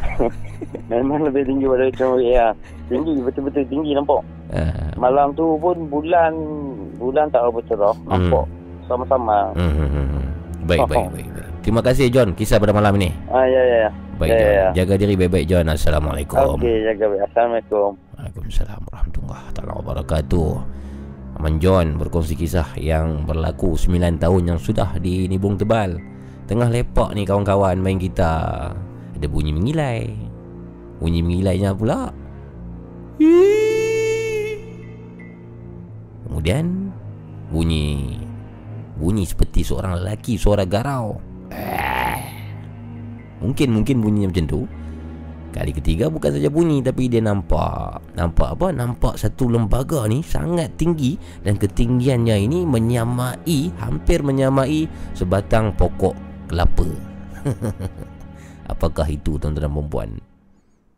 Memang 0.92 1.26
lebih 1.26 1.42
tinggi 1.44 1.66
pada 1.66 1.84
macam 1.84 2.08
ya. 2.20 2.54
Tinggi 2.86 3.18
betul-betul 3.18 3.66
tinggi 3.66 3.90
nampak. 3.92 4.22
Ah, 4.48 4.94
Malam 4.94 5.34
tu 5.34 5.58
pun 5.58 5.74
bulan 5.88 6.30
bulan 6.94 7.26
tak 7.28 7.42
berapa 7.44 7.60
cerah. 7.66 7.94
Hmm. 8.06 8.30
Nampak 8.30 8.46
sama-sama. 8.86 9.52
Hmm, 9.54 9.72
hmm, 9.72 9.88
hmm, 9.88 10.06
hmm. 10.08 10.26
Baik, 10.64 10.80
baik, 10.88 11.08
baik, 11.12 11.28
baik. 11.30 11.48
Terima 11.60 11.80
kasih 11.80 12.08
John 12.08 12.36
kisah 12.36 12.60
pada 12.60 12.72
malam 12.72 12.92
ini. 12.96 13.08
Ah, 13.28 13.44
ya, 13.44 13.60
ya, 13.60 13.76
ya. 13.88 13.90
Baik, 14.16 14.30
Ya, 14.30 14.36
John. 14.36 14.44
ya, 14.44 14.52
ya. 14.54 14.68
Jaga 14.76 14.94
diri 14.96 15.14
baik-baik 15.16 15.46
John. 15.48 15.66
Assalamualaikum. 15.68 16.56
Okey, 16.60 16.76
jaga 16.84 17.04
baik. 17.08 17.22
Assalamualaikum. 17.32 17.90
Waalaikumsalam 18.14 18.80
warahmatullahi 18.88 19.46
taala 19.52 19.72
wabarakatuh. 19.80 20.50
Aman 21.34 21.58
John 21.58 21.98
berkongsi 21.98 22.38
kisah 22.38 22.68
yang 22.78 23.26
berlaku 23.26 23.74
9 23.74 24.22
tahun 24.22 24.42
yang 24.44 24.58
sudah 24.60 24.96
di 25.02 25.26
Nibung 25.26 25.58
Tebal. 25.58 25.98
Tengah 26.46 26.68
lepak 26.70 27.10
ni 27.16 27.24
kawan-kawan 27.24 27.80
main 27.80 27.98
gitar. 27.98 28.76
Ada 29.16 29.26
bunyi 29.26 29.50
mengilai. 29.50 30.04
Bunyi 31.00 31.20
mengilainya 31.24 31.74
pula. 31.74 32.12
Kemudian 36.24 36.92
bunyi 37.50 38.18
bunyi 38.98 39.26
seperti 39.26 39.66
seorang 39.66 40.00
lelaki 40.02 40.38
suara 40.38 40.64
garau. 40.64 41.18
Mungkin 43.44 43.68
mungkin 43.76 44.00
bunyinya 44.00 44.32
macam 44.32 44.46
tu. 44.48 44.60
Kali 45.54 45.70
ketiga 45.70 46.10
bukan 46.10 46.34
saja 46.34 46.50
bunyi 46.50 46.82
tapi 46.82 47.06
dia 47.06 47.22
nampak 47.22 48.02
nampak 48.18 48.58
apa? 48.58 48.74
Nampak 48.74 49.14
satu 49.14 49.46
lembaga 49.46 50.02
ni 50.10 50.18
sangat 50.18 50.74
tinggi 50.74 51.14
dan 51.46 51.54
ketinggiannya 51.54 52.36
ini 52.42 52.66
menyamai 52.66 53.70
hampir 53.78 54.26
menyamai 54.26 54.90
sebatang 55.14 55.70
pokok 55.78 56.18
kelapa. 56.50 56.90
Apakah 58.72 59.06
itu 59.06 59.36
tuan-tuan 59.36 59.70
dan 59.70 59.86
puan 59.92 60.10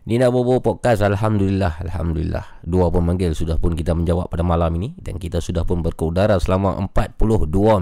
Nina 0.06 0.30
Bobo 0.30 0.62
Podcast 0.62 1.02
Alhamdulillah 1.02 1.82
Alhamdulillah. 1.82 2.62
Dua 2.62 2.94
pemanggil 2.94 3.34
sudah 3.34 3.58
pun 3.58 3.74
kita 3.74 3.90
menjawab 3.90 4.30
pada 4.30 4.46
malam 4.46 4.70
ini. 4.78 4.94
Dan 4.94 5.18
kita 5.18 5.42
sudah 5.42 5.66
pun 5.66 5.82
berkeudara 5.82 6.38
selama 6.38 6.78
42 6.78 7.26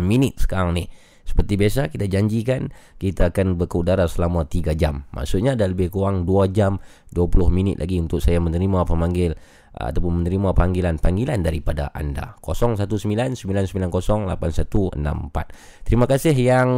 minit 0.00 0.40
sekarang 0.40 0.72
ni. 0.72 0.88
Seperti 1.20 1.60
biasa 1.60 1.92
kita 1.92 2.08
janjikan 2.08 2.72
Kita 2.96 3.28
akan 3.28 3.60
berkeudara 3.60 4.08
selama 4.08 4.48
3 4.48 4.72
jam. 4.72 5.04
Maksudnya 5.12 5.52
dah 5.52 5.68
lebih 5.68 5.92
kurang 5.92 6.24
2 6.24 6.48
jam 6.48 6.80
20 7.12 7.28
minit 7.52 7.76
lagi 7.76 8.00
untuk 8.00 8.24
saya 8.24 8.40
menerima 8.40 8.88
pemanggil 8.88 9.36
Ataupun 9.74 10.22
menerima 10.22 10.54
panggilan-panggilan 10.54 11.42
daripada 11.42 11.90
anda. 11.90 12.38
019-990-8164 12.40 15.36
Terima 15.82 16.06
kasih 16.06 16.30
yang 16.32 16.70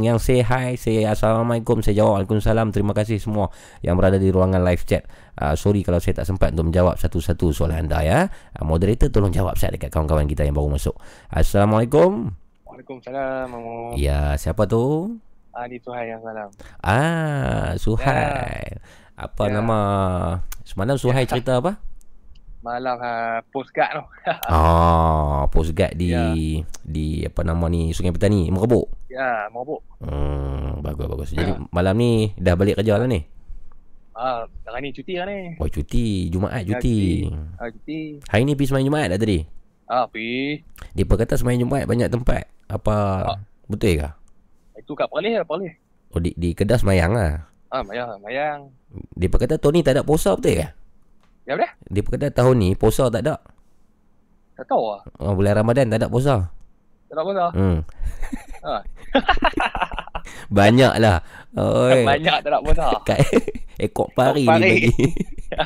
yang 0.00 0.16
say 0.22 0.40
hi 0.40 0.78
Say 0.78 1.02
Assalamualaikum 1.02 1.82
Saya 1.82 1.98
jawab 1.98 2.22
Waalaikumsalam 2.22 2.70
Terima 2.70 2.94
kasih 2.94 3.18
semua 3.18 3.50
yang 3.82 3.98
berada 3.98 4.16
di 4.16 4.30
ruangan 4.30 4.62
live 4.62 4.86
chat. 4.86 5.02
Uh, 5.34 5.58
Sorry 5.58 5.82
kalau 5.82 5.98
saya 5.98 6.22
tak 6.22 6.30
sempat 6.30 6.54
untuk 6.54 6.70
menjawab 6.70 6.94
satu-satu 6.94 7.50
soalan 7.50 7.90
anda 7.90 8.00
ya. 8.06 8.30
Uh, 8.54 8.62
Moderator 8.62 9.10
tolong 9.10 9.34
jawab 9.34 9.58
saya 9.58 9.74
dekat 9.74 9.90
kawan-kawan 9.90 10.24
kita 10.24 10.46
yang 10.46 10.54
baru 10.54 10.70
masuk. 10.70 10.94
Assalamualaikum. 11.28 12.32
Waalaikumsalam 12.64 13.50
Mamu. 13.50 13.98
Ya 13.98 14.38
siapa 14.38 14.64
tu? 14.64 15.10
Ah 15.50 15.66
ni 15.66 15.78
Tuhai 15.78 16.10
yang 16.10 16.22
salam. 16.22 16.50
Ah 16.78 17.74
Suhail. 17.78 18.78
Apa 19.14 19.46
Ya. 19.46 19.58
nama? 19.58 19.78
Semalam 20.62 20.94
Suhail 20.94 21.26
cerita 21.26 21.58
apa? 21.58 21.82
Malam 22.64 22.96
ha 22.96 23.12
postcard 23.46 23.92
tu. 23.92 24.02
Ah, 24.48 25.44
postcard 25.46 25.92
di 25.92 26.08
Ya. 26.10 26.32
di 26.80 27.06
apa 27.22 27.44
nama 27.44 27.68
ni 27.68 27.92
Sungai 27.92 28.08
Petani, 28.10 28.48
Merebuk. 28.48 28.88
ya, 29.06 29.52
mabuk. 29.52 29.84
Hmm, 30.00 30.80
bagus 30.80 31.06
bagus. 31.06 31.28
Jadi 31.30 31.52
malam 31.68 31.94
ni 31.94 32.32
dah 32.34 32.56
balik 32.56 32.80
kerja 32.80 32.96
lah 32.96 33.04
ni. 33.04 33.20
Ah, 34.10 34.48
sekarang 34.56 34.80
ni 34.80 34.90
cuti 34.90 35.12
kan 35.12 35.28
ni. 35.28 35.60
Oh 35.60 35.68
cuti, 35.68 36.32
Jumaat 36.32 36.62
Ya, 36.62 36.80
cuti. 36.80 37.28
Ah, 37.60 37.68
cuti. 37.68 38.00
Hari 38.24 38.42
ni 38.42 38.56
pergi 38.56 38.68
semain 38.72 38.86
Jumaat 38.86 39.12
dah 39.12 39.20
tadi. 39.20 39.38
Ah, 39.84 40.08
pi. 40.08 40.56
Dia 40.96 41.04
kata 41.04 41.36
semain 41.36 41.60
Jumaat 41.60 41.84
banyak 41.84 42.08
tempat. 42.08 42.48
Apa 42.66 42.94
Ah. 43.28 43.38
betul 43.68 44.00
ke? 44.00 44.08
Itu 44.74 44.96
kat 44.96 45.12
Perlis 45.12 45.36
lah, 45.36 45.44
Perlis. 45.44 45.74
Oh 46.10 46.18
di, 46.18 46.32
di 46.32 46.56
Kedah 46.56 46.80
semayang 46.80 47.12
lah. 47.12 47.44
Ah, 47.68 47.82
mayang, 47.82 48.16
mayang. 48.18 48.72
Dia 49.12 49.28
kata 49.28 49.58
ni 49.68 49.82
tak 49.82 49.98
ada 49.98 50.06
puasa 50.06 50.32
betul 50.32 50.62
ke? 50.62 50.66
Ya 51.44 51.54
dah? 51.54 51.70
Dia 51.86 52.00
kata 52.00 52.28
tahun 52.30 52.56
ni 52.56 52.68
puasa 52.72 53.08
tak 53.08 53.20
ada. 53.20 53.36
Tak 54.54 54.64
tahu 54.64 54.82
ah. 54.90 55.00
Oh, 55.18 55.34
bulan 55.34 55.56
Ramadan 55.56 55.88
tak 55.88 55.98
ada 55.98 56.08
puasa. 56.08 56.48
Tak 57.06 57.14
tahu 57.14 57.30
apa 57.30 57.46
Hmm. 57.52 57.78
Ah. 58.64 58.80
Banyak 60.48 60.96
lah. 60.96 61.20
Oi. 61.52 62.00
Banyak 62.02 62.40
tak 62.40 62.48
nak 62.48 62.62
puasa. 62.64 62.96
Kat 63.08 63.20
ekor 63.76 64.08
pari 64.10 64.40
ni 64.40 64.48
Ekor 64.48 64.56
pari. 64.56 64.74
bagi. 64.88 65.08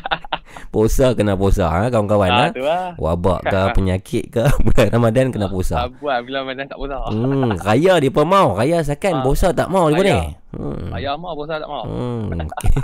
puasa 0.74 1.14
kena 1.14 1.39
puasa 1.39 1.70
ha, 1.70 1.87
kawan-kawan 1.87 2.26
ha. 2.29 2.43
Ah, 2.43 2.49
tu 2.51 2.61
lah. 2.61 2.91
Wabak 2.99 3.47
ke 3.47 3.61
penyakit 3.72 4.24
ke 4.29 4.43
bulan 4.59 4.89
Ramadan 4.91 5.31
kena 5.31 5.47
puasa. 5.47 5.87
Abuan 5.87 6.26
bila 6.26 6.43
mana 6.43 6.66
tak 6.66 6.74
puasa. 6.74 6.99
Hmm, 7.07 7.55
raya 7.57 8.03
dia 8.03 8.11
pun 8.11 8.26
mau. 8.26 8.59
Raya 8.59 8.83
sakan 8.83 9.14
Ah. 9.14 9.22
puasa 9.22 9.55
tak 9.55 9.70
mau 9.70 9.87
dia 9.89 10.03
ni. 10.03 10.11
Raya. 10.11 10.26
Hmm. 10.51 10.91
Ayah 10.91 11.14
mau 11.14 11.39
puasa 11.39 11.55
tak 11.57 11.70
mau. 11.70 11.87
Hmm. 11.87 12.35
Okey. 12.35 12.74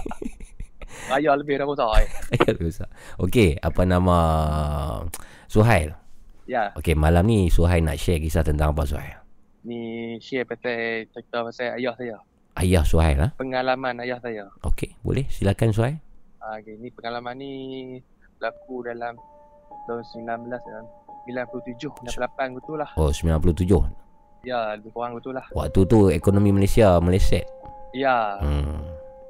Raya 1.07 1.31
lebih 1.35 1.57
dah 1.57 1.67
puasa. 1.67 1.85
eh. 1.99 2.09
Raya 2.33 2.53
puasa. 2.55 2.85
Okey, 3.19 3.57
apa 3.57 3.83
nama 3.83 4.17
Suhail? 5.47 5.95
Ya, 6.45 6.73
Okey, 6.75 6.93
malam 6.93 7.25
ni 7.25 7.49
Suhail 7.49 7.81
nak 7.81 7.97
share 7.97 8.19
kisah 8.19 8.43
tentang 8.43 8.73
apa 8.73 8.85
Suhail? 8.85 9.17
ni 9.65 9.81
share 10.21 10.45
pasal 10.45 11.09
cerita 11.09 11.41
pasal 11.41 11.73
ayah 11.75 11.97
saya. 11.97 12.17
Ayah 12.55 12.85
Suhail 12.85 13.17
ha? 13.17 13.29
Pengalaman 13.35 13.97
ayah 13.99 14.21
saya. 14.21 14.45
Okey, 14.61 14.93
boleh 15.01 15.25
silakan 15.27 15.73
Suhail. 15.73 15.97
Ah, 16.39 16.61
okay. 16.61 16.77
Ni 16.77 16.93
pengalaman 16.93 17.33
ni 17.35 17.53
berlaku 18.37 18.85
dalam 18.85 19.17
tahun 19.89 20.05
19 20.05 20.53
dan 20.53 20.85
97, 21.25 21.89
98 22.05 22.61
gitu 22.61 22.77
lah. 22.77 22.93
Oh, 22.95 23.09
97. 23.09 23.65
Ya, 24.45 24.77
lebih 24.77 24.93
kurang 24.93 25.17
gitu 25.17 25.33
lah. 25.33 25.49
Waktu 25.51 25.81
tu 25.89 26.13
ekonomi 26.13 26.53
Malaysia 26.53 27.01
meleset. 27.01 27.49
Ya, 27.97 28.37
Hmm. 28.45 28.85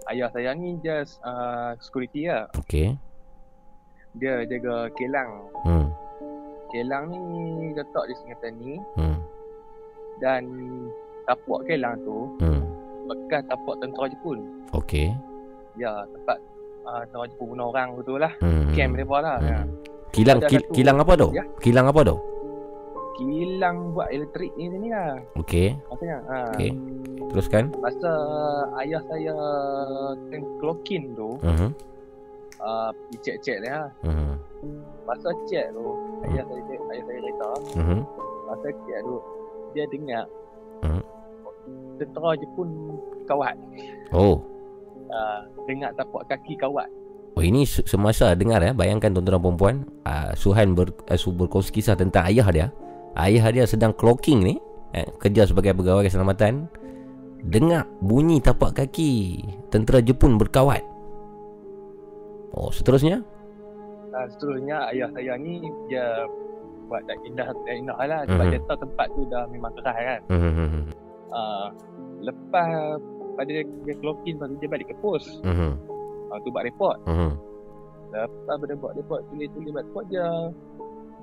Ayah 0.07 0.29
saya 0.31 0.53
ni 0.53 0.77
just 0.81 1.17
uh, 1.23 1.73
security 1.79 2.29
lah. 2.29 2.49
Okey. 2.59 2.97
Dia 4.15 4.45
jaga 4.47 4.89
kelang. 4.95 5.31
Hmm. 5.65 5.87
Kelang 6.71 7.11
ni 7.11 7.23
letak 7.73 8.05
di 8.07 8.15
Sungai 8.19 8.37
Petani 8.37 8.75
Hmm. 8.95 9.19
dan 10.19 10.43
tapak 11.25 11.65
kelang 11.65 11.97
tu 12.03 12.31
Hmm. 12.39 12.63
bekas 13.05 13.43
tapak 13.47 13.75
tentera 13.79 14.07
Jepun. 14.07 14.39
Okey. 14.73 15.15
Ya, 15.75 16.07
tempat 16.07 16.39
uh, 16.85 17.03
tentera 17.07 17.27
Jepun 17.27 17.47
bunuh 17.55 17.71
orang 17.71 17.89
betul 17.95 18.19
lah. 18.19 18.33
Hmm. 18.39 18.71
Camp 18.75 18.95
mereka 18.95 19.17
lah. 19.19 19.37
Ya. 19.41 19.59
Hmm. 19.63 19.71
Kilang 20.15 20.39
Ada 20.39 20.47
ki, 20.47 20.57
kilang 20.71 20.97
apa 21.03 21.13
tu? 21.19 21.29
Ya. 21.35 21.43
Kilang 21.59 21.87
apa 21.91 22.01
tu? 22.07 22.17
Kilang 23.15 23.95
buat 23.95 24.11
elektrik 24.11 24.51
ni 24.59 24.67
ni 24.69 24.91
lah. 24.91 25.23
Okey. 25.39 25.79
Maksudnya. 25.87 26.19
Ha. 26.27 26.39
Okey. 26.51 26.71
Teruskan. 27.31 27.65
Masa 27.79 28.13
ayah 28.83 29.03
saya 29.07 29.35
teng 30.31 30.45
clocking 30.59 31.15
tu, 31.15 31.39
Mhm. 31.43 31.69
uh, 32.59 32.91
pergi 32.91 33.17
cek-cek 33.23 33.59
dia. 33.63 33.71
lah. 33.71 33.87
Mhm. 34.03 34.33
Masa 35.07 35.31
cek 35.47 35.67
tu, 35.71 35.87
ayah 36.27 36.43
saya 36.43 36.63
ayah 36.91 37.05
saya 37.07 37.19
cerita, 37.23 37.51
Mhm. 37.79 37.99
masa 38.51 38.69
cek 38.71 38.99
tu 39.03 39.17
dia 39.75 39.85
dengar 39.91 40.25
Hmm. 40.83 41.03
tentera 41.97 42.31
Jepun 42.35 42.69
kawat. 43.25 43.55
Oh. 44.11 44.43
Uh, 45.07 45.41
dengar 45.65 45.95
tapak 45.95 46.27
kaki 46.27 46.59
kawat. 46.59 46.91
Oh 47.35 47.43
ini 47.43 47.67
se- 47.67 47.83
semasa 47.83 48.31
dengar 48.35 48.63
ya, 48.63 48.71
bayangkan 48.71 49.11
tuan-tuan 49.11 49.39
dan 49.39 49.43
puan-puan, 49.43 49.77
uh, 50.07 50.31
Suhan 50.39 50.79
ber, 50.79 50.95
uh, 51.11 51.31
berkongsi 51.35 51.75
kisah 51.75 51.99
tentang 51.99 52.31
ayah 52.31 52.47
dia. 52.51 52.67
Ayah 53.15 53.47
dia 53.55 53.65
sedang 53.65 53.95
clocking 53.95 54.43
ni, 54.43 54.55
eh, 54.91 55.07
kerja 55.19 55.47
sebagai 55.47 55.75
pegawai 55.75 56.07
keselamatan. 56.07 56.67
Dengar 57.45 57.85
bunyi 58.01 58.41
tapak 58.41 58.73
kaki 58.75 59.45
tentera 59.69 60.01
Jepun 60.01 60.41
berkawat. 60.41 60.81
Oh, 62.55 62.71
seterusnya? 62.71 63.21
uh, 64.15 64.27
seterusnya 64.31 64.79
ayah 64.95 65.11
saya 65.11 65.35
ni 65.35 65.59
dia 65.91 66.07
buat 66.87 67.03
tak 67.09 67.19
indah 67.27 67.51
tak 67.51 67.75
indah 67.75 67.99
lah 67.99 68.21
sebab 68.29 68.45
Mhm. 68.47 68.53
dia 68.55 68.61
tahu 68.71 68.79
tempat 68.87 69.07
tu 69.11 69.23
dah 69.27 69.43
memang 69.51 69.73
keras 69.75 69.97
kan. 69.99 70.21
Mhm. 70.31 70.81
Uh, 71.35 71.67
lepas 72.23 72.69
pada 73.35 73.51
dia, 73.51 73.67
dia 73.67 73.95
clock 73.99 74.23
in 74.23 74.39
lepas 74.39 74.47
tu 74.55 74.57
dia 74.63 74.71
balik 74.71 74.87
ke 74.87 74.97
pos. 75.03 75.25
Mhm. 75.43 75.71
Uh, 76.31 76.39
tu 76.47 76.49
buat 76.55 76.63
report. 76.63 76.99
Mhm. 77.11 77.31
Lepas 78.15 78.57
pada 78.63 78.75
buat 78.79 78.93
report 78.95 79.21
tulis-tulis 79.35 79.71
buat 79.75 79.85
report 79.91 80.07
dia 80.07 80.27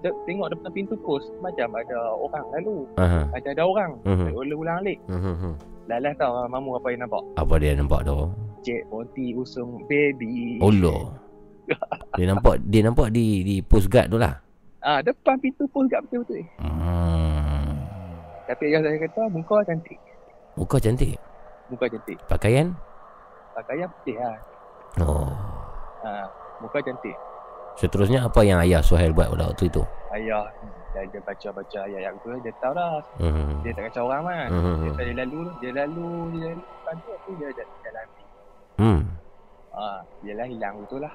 dia 0.01 0.09
tengok 0.25 0.49
depan 0.49 0.69
pintu 0.73 0.97
pos 1.05 1.21
macam 1.45 1.77
ada 1.77 1.97
orang 2.17 2.45
lalu. 2.57 2.89
Aha. 2.97 3.29
Macam 3.29 3.49
ada 3.53 3.63
orang. 3.63 3.91
Mhm. 4.01 4.27
Ulang-ulang 4.33 4.77
alik. 4.81 4.97
Mhm. 5.05 5.53
Lalas 5.89 6.13
tau 6.17 6.33
mamu 6.49 6.77
apa 6.81 6.87
yang 6.89 7.01
nampak. 7.05 7.23
Apa 7.37 7.53
dia 7.61 7.77
nampak 7.77 8.01
tu? 8.05 8.17
Cik 8.65 8.81
Ponti 8.89 9.25
usung 9.37 9.85
baby. 9.85 10.57
Allah. 10.61 11.13
Dia 12.17 12.25
nampak 12.33 12.61
dia 12.71 12.81
nampak 12.81 13.13
di 13.13 13.45
di 13.45 13.55
post 13.61 13.89
guard 13.93 14.09
tu 14.09 14.17
lah. 14.17 14.41
Ah 14.81 15.05
depan 15.05 15.37
pintu 15.37 15.69
pos 15.69 15.85
kat 15.85 16.01
betul-betul. 16.09 16.41
Hmm. 16.57 17.85
Tapi 18.49 18.63
ayah 18.73 18.81
saya 18.81 18.97
kata 18.97 19.21
muka 19.29 19.61
cantik. 19.63 19.99
Muka 20.57 20.77
cantik. 20.81 21.15
Muka 21.69 21.85
cantik. 21.87 22.17
Pakaian? 22.27 22.73
Pakaian 23.53 23.87
putih 23.87 24.17
lah. 24.19 24.35
Oh. 24.99 25.31
Ha, 26.03 26.27
muka 26.59 26.83
cantik. 26.83 27.15
Seterusnya 27.79 28.25
apa 28.25 28.41
yang 28.43 28.59
ayah 28.61 28.81
Suhail 28.83 29.11
buat 29.11 29.31
pada 29.31 29.49
waktu 29.51 29.67
itu? 29.71 29.81
Ayah 30.11 30.43
dia, 30.91 31.07
dia 31.07 31.21
baca-baca 31.23 31.79
ayat 31.87 32.01
yang 32.03 32.15
tu 32.19 32.29
dia 32.43 32.51
tahu 32.59 32.73
dah. 32.75 32.99
Hmm. 33.17 33.63
Dia 33.63 33.71
tak 33.71 33.83
kacau 33.89 34.11
orang 34.11 34.23
kan. 34.27 34.47
Hmm. 34.51 34.77
Dia, 34.83 34.91
dia 35.07 35.15
lalu 35.23 35.39
dia 35.63 35.71
lalu 35.71 36.07
dia 36.35 36.49
lalu 36.51 36.61
lepas 36.61 36.93
tu 36.99 37.11
tu 37.23 37.31
dia 37.39 37.47
jalan, 37.55 37.75
jalan. 37.81 38.05
Hmm. 38.75 38.99
Ha, 39.71 39.83
dia 40.19 40.33
lah 40.35 40.45
hilang 40.45 40.75
betul 40.83 40.99
lah. 40.99 41.13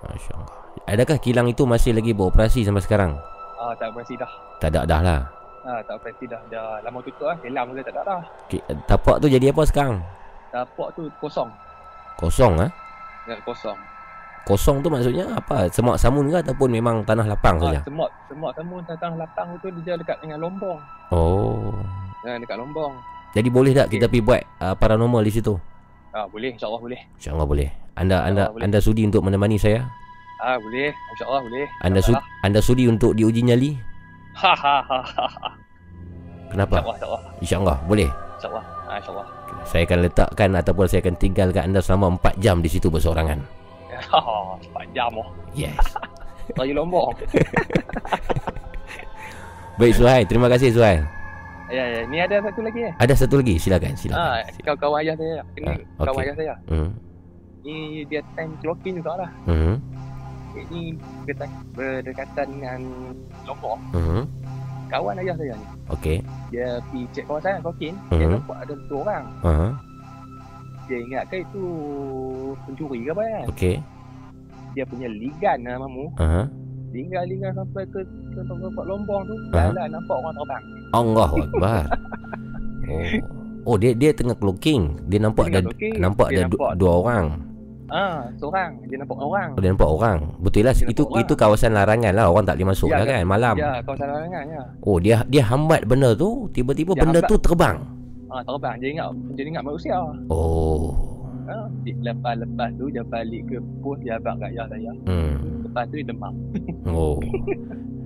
Masya 0.00 0.32
Allah. 0.38 0.54
Adakah 0.86 1.18
kilang 1.18 1.46
itu 1.50 1.62
masih 1.66 1.92
lagi 1.92 2.14
beroperasi 2.14 2.62
sampai 2.62 2.80
sekarang? 2.80 3.12
Ah 3.58 3.74
tak 3.76 3.92
operasi 3.92 4.14
dah. 4.16 4.30
Tak 4.62 4.70
ada 4.72 4.86
dah 4.86 5.00
lah. 5.02 5.20
Ha, 5.66 5.82
tak 5.84 5.94
operasi 6.00 6.24
dah. 6.24 6.40
Dah 6.48 6.80
lama 6.80 6.98
tutup 7.02 7.28
lah. 7.28 7.36
Hilang 7.44 7.74
dia 7.74 7.82
tak 7.84 7.98
ada 7.98 8.02
dah. 8.06 8.22
Ki- 8.48 8.64
Tapak 8.86 9.20
tu 9.20 9.26
jadi 9.28 9.50
apa 9.52 9.62
sekarang? 9.66 9.98
Tapak 10.48 10.88
tu 10.94 11.10
kosong. 11.20 11.50
Kosong 12.16 12.62
ah? 12.62 12.70
Ya, 13.28 13.36
kosong. 13.44 13.76
Kosong 14.42 14.80
tu 14.80 14.88
maksudnya 14.88 15.30
apa? 15.30 15.68
Semak 15.68 15.94
samun 15.94 16.26
ke 16.26 16.40
ataupun 16.40 16.68
memang 16.68 17.04
tanah 17.04 17.22
lapang 17.24 17.60
Ha, 17.60 17.62
saja? 17.62 17.80
semut, 17.84 18.10
semut 18.26 18.50
temu 18.52 18.76
tentang 18.82 19.14
lapang 19.14 19.52
tu 19.60 19.68
dia 19.80 19.94
dekat 19.94 20.18
dengan 20.18 20.42
lombong. 20.42 20.78
Oh. 21.10 21.70
Ha, 22.24 22.34
dekat 22.36 22.56
lombong. 22.56 22.92
Jadi 23.30 23.46
boleh 23.46 23.70
tak 23.70 23.88
kita 23.88 24.06
pergi 24.06 24.24
buat 24.24 24.42
uh, 24.58 24.74
paranormal 24.74 25.22
di 25.22 25.30
situ? 25.30 25.54
Ah 26.10 26.26
boleh, 26.26 26.50
insya-Allah 26.50 26.82
boleh. 26.82 27.00
InsyaAllah 27.14 27.46
boleh. 27.46 27.68
Anda 27.94 28.26
anda 28.26 28.50
boleh. 28.50 28.62
anda 28.66 28.78
sudi 28.82 29.06
untuk 29.06 29.22
menemani 29.22 29.54
saya? 29.54 29.86
Ah 30.40 30.58
boleh, 30.58 30.90
insya-Allah 31.14 31.42
boleh. 31.46 31.66
Anda 31.80 32.00
Tak 32.00 32.06
sudi 32.10 32.18
salah. 32.18 32.42
anda 32.42 32.60
sudi 32.60 32.84
untuk 32.86 33.10
diuji 33.14 33.40
nyali? 33.44 33.70
Ha 34.34 34.50
ha 34.50 34.76
ha 34.82 34.98
ha. 34.98 35.26
ha. 35.28 35.48
Kenapa? 36.50 36.82
InsyaAllah, 36.82 36.96
insyaAllah. 36.98 37.22
InsyaAllah 37.38 37.76
boleh. 37.86 38.08
InsyaAllah. 38.10 38.64
Ha, 38.66 38.92
insyaAllah. 38.98 39.26
Saya 39.62 39.82
akan 39.86 39.98
letakkan 40.02 40.50
ataupun 40.56 40.84
saya 40.88 41.00
akan 41.00 41.14
tinggalkan 41.14 41.62
anda 41.70 41.78
selama 41.78 42.18
4 42.18 42.42
jam 42.42 42.58
di 42.58 42.66
situ 42.66 42.90
bersorangan. 42.90 43.38
Ha, 44.10 44.18
oh. 44.18 44.56
Yes. 45.52 45.76
Raya 46.56 46.72
lombong. 46.74 47.14
Baik 49.78 49.94
Suhail, 49.96 50.24
terima 50.26 50.46
kasih 50.46 50.70
Suhail. 50.70 51.02
Ya, 51.70 51.84
ya. 51.86 52.00
Ni 52.04 52.18
ada 52.18 52.42
satu 52.42 52.60
lagi 52.60 52.80
eh. 52.84 52.92
Ada 52.98 53.14
satu 53.16 53.34
lagi, 53.38 53.54
silakan, 53.56 53.94
silakan. 53.94 54.20
Ha, 54.20 54.42
kawan-kawan 54.60 54.98
ayah 55.00 55.14
saya. 55.14 55.40
Ini 55.54 55.70
Ah, 55.96 56.02
kawan 56.02 56.12
okey. 56.12 56.24
ayah 56.26 56.34
saya. 56.34 56.54
Hmm. 56.66 56.90
Ni 57.62 57.76
dia 58.04 58.20
time 58.34 58.52
clocking 58.58 58.94
juga 58.98 59.12
lah. 59.16 59.30
Hmm. 59.46 59.78
Ini 60.50 60.80
berdekat- 61.22 61.62
berdekatan 61.72 62.46
dengan 62.50 62.80
lombong. 63.46 63.80
Hmm. 63.94 64.22
Kawan 64.90 65.14
ayah 65.22 65.34
saya 65.38 65.54
ni. 65.54 65.66
Okey. 65.88 66.18
Dia 66.50 66.68
pergi 66.82 67.00
cek 67.14 67.24
kawasan 67.24 67.62
clocking. 67.62 67.94
Dia 68.10 68.18
Mhm. 68.18 68.30
nampak 68.36 68.56
ada 68.58 68.74
dua 68.84 68.98
orang. 69.00 69.24
Uh-huh. 69.40 69.72
Dia 70.90 70.98
ingat 71.00 71.22
ke 71.24 71.36
itu 71.40 71.64
pencuri 72.60 72.98
ke 73.00 73.10
apa 73.10 73.22
kan? 73.22 73.44
Okey. 73.48 73.76
Dia 74.72 74.84
punya 74.84 75.06
ligan 75.08 75.58
lah 75.62 75.78
mamu. 75.78 76.06
Uh-huh. 76.12 76.46
Ligan-ligan 76.90 77.54
sampai 77.54 77.86
ke 77.86 78.00
ke 78.02 78.40
tempat 78.42 78.84
lombong 78.84 79.22
tu. 79.24 79.34
Ah. 79.52 79.70
Jalan 79.70 79.86
nampak 79.88 80.16
orang 80.16 80.34
terbang. 80.34 80.62
Allahu 80.90 81.36
akbar. 81.46 81.82
Oh. 82.84 83.06
Oh 83.64 83.76
dia 83.76 83.92
dia 83.92 84.10
tengah 84.10 84.34
clocking. 84.34 84.98
Dia 85.06 85.18
nampak 85.20 85.46
Dia 85.46 85.50
ada 85.52 85.58
tengah 85.60 85.70
clocking. 85.70 85.94
nampak 85.96 86.26
Dia 86.26 86.34
ada 86.34 86.42
nampak- 86.44 86.74
dua 86.74 86.92
orang. 86.96 87.26
Ah, 87.86 88.22
seorang. 88.36 88.70
Dia 88.86 88.98
nampak 88.98 89.18
orang. 89.18 89.48
Oh, 89.50 89.60
dia 89.60 89.70
nampak 89.70 89.88
orang. 89.88 90.18
Betul 90.38 90.62
lah 90.62 90.72
Dia 90.72 90.86
itu 90.88 91.02
orang. 91.04 91.20
itu 91.20 91.32
kawasan 91.34 91.72
larangan 91.72 92.12
lah. 92.12 92.26
Orang 92.26 92.44
tak 92.44 92.54
boleh 92.54 92.68
masuk 92.68 92.86
Ya, 92.86 92.94
lah 92.96 93.00
ya. 93.00 93.10
kan 93.12 93.22
malam. 93.24 93.54
Ya, 93.56 93.70
kawasan 93.80 94.06
larangan 94.08 94.44
ya. 94.48 94.62
Oh 94.80 94.96
dia 94.96 95.16
dia 95.24 95.42
hambat 95.44 95.80
benda 95.84 96.10
tu, 96.12 96.28
tiba-tiba 96.48 96.94
Dia 96.94 97.02
benda 97.02 97.18
hambat. 97.20 97.30
tu 97.30 97.38
terbang. 97.40 97.76
Ah, 98.30 98.40
terbang. 98.40 98.76
Dia 98.78 98.88
ingat 98.92 99.06
dia 99.32 99.42
ingat 99.44 99.62
manusia. 99.62 99.96
Oh. 100.28 100.94
Ha, 101.44 101.54
di- 101.82 101.98
lepas-lepas 101.98 102.70
tu 102.74 102.86
dia 102.88 103.02
balik 103.02 103.42
ke 103.44 103.58
pos 103.80 103.98
dia 103.98 104.14
abang 104.14 104.38
kat 104.38 104.54
ayah 104.54 104.66
saya. 104.66 104.92
Hmm. 105.04 105.34
Lepas 105.62 105.84
tu 105.86 105.94
dia 105.96 106.06
demam. 106.06 106.34
Oh. 106.88 107.18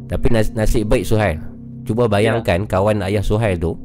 Tapi 0.04 0.26
nas- 0.28 0.52
nasib 0.52 0.84
baik 0.86 1.04
Suhail. 1.04 1.40
Cuba 1.84 2.04
bayangkan 2.06 2.64
kawan 2.64 3.00
ayah 3.02 3.20
Suhail 3.20 3.54
tu. 3.54 3.76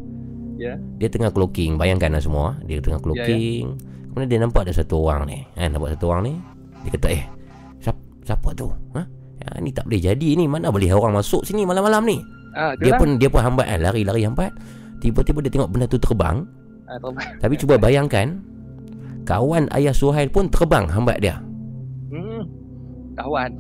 Ya. 0.55 0.75
Dia 0.97 1.07
tengah 1.07 1.29
clocking. 1.29 1.75
Bayangkan 1.75 2.11
lah 2.11 2.19
semua. 2.19 2.55
Dia 2.63 2.79
tengah 2.79 2.99
clocking. 2.99 3.75
Kemudian 4.09 4.27
dia 4.27 4.39
nampak 4.39 4.67
ada 4.67 4.73
satu 4.73 4.99
orang 5.01 5.23
ni. 5.25 5.39
Kan 5.53 5.71
nampak 5.71 5.95
satu 5.95 6.05
orang 6.09 6.23
ni. 6.25 6.33
Dia 6.81 6.91
kata 6.95 7.07
eh. 7.09 7.23
Siapa, 7.79 7.99
siapa 8.25 8.49
tu? 8.53 8.67
Ha? 8.93 9.01
Ya, 9.39 9.47
ni 9.59 9.71
tak 9.71 9.87
boleh 9.87 10.01
jadi 10.01 10.29
ni. 10.35 10.45
Mana 10.45 10.67
boleh 10.67 10.87
orang 10.89 11.15
masuk 11.15 11.43
sini 11.43 11.63
malam-malam 11.63 12.03
ni. 12.03 12.17
Ah, 12.51 12.75
tu 12.75 12.83
Dia 12.83 12.91
lah. 12.91 12.99
pun 12.99 13.09
dia 13.15 13.29
pun 13.29 13.39
hambat 13.39 13.67
kan. 13.67 13.79
Lari-lari 13.81 14.23
hambat. 14.23 14.51
Tiba-tiba 14.99 15.39
dia 15.43 15.51
tengok 15.51 15.71
benda 15.71 15.87
tu 15.87 15.99
terbang. 15.99 16.43
ah, 16.87 16.99
terbang. 16.99 17.27
Tapi 17.39 17.53
cuba 17.55 17.75
bayangkan. 17.79 18.39
Kawan 19.23 19.69
ayah 19.77 19.93
Suhail 19.93 20.27
pun 20.31 20.49
terbang 20.49 20.89
hambat 20.89 21.21
dia. 21.21 21.37
Hmm. 22.09 22.43
Kawan. 23.15 23.51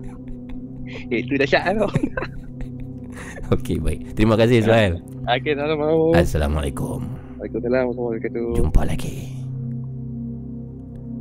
Itu 1.10 1.34
dahsyat 1.36 1.74
tu. 1.76 1.88
Okey 3.54 3.82
baik. 3.82 4.14
Terima 4.14 4.38
kasih 4.38 4.62
Suhail. 4.62 4.94
Okey, 5.26 5.58
sama-sama. 5.58 6.14
Assalamualaikum. 6.14 7.02
Waalaikumsalam 7.40 7.84
warahmatullahi. 7.90 8.56
Jumpa 8.56 8.82
lagi 8.84 9.16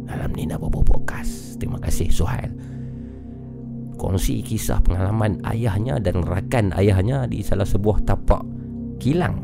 dalam 0.06 0.32
Nina 0.36 0.56
Bobo 0.60 0.84
Podcast. 0.86 1.58
Terima 1.58 1.82
kasih 1.82 2.12
Suhail. 2.14 2.52
Kongsi 4.00 4.40
kisah 4.46 4.80
pengalaman 4.80 5.44
ayahnya 5.44 6.00
dan 6.00 6.24
rakan 6.24 6.72
ayahnya 6.76 7.28
di 7.28 7.44
salah 7.44 7.68
sebuah 7.68 8.04
tapak 8.08 8.44
kilang. 9.00 9.42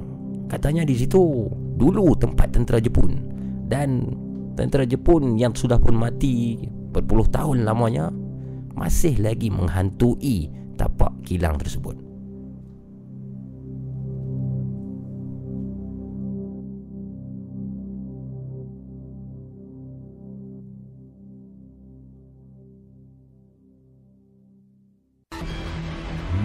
Katanya 0.51 0.85
di 0.85 0.93
situ 0.93 1.49
dulu 1.79 2.13
tempat 2.19 2.53
tentera 2.53 2.77
Jepun 2.77 3.17
dan 3.65 4.13
tentera 4.53 4.85
Jepun 4.85 5.35
yang 5.35 5.55
sudah 5.55 5.81
pun 5.81 5.97
mati 5.97 6.59
berpuluh 6.93 7.27
tahun 7.27 7.67
lamanya 7.67 8.13
masih 8.75 9.19
lagi 9.23 9.49
menghantui 9.49 10.51
tapak 10.75 11.11
kilang 11.23 11.55
tersebut. 11.59 11.95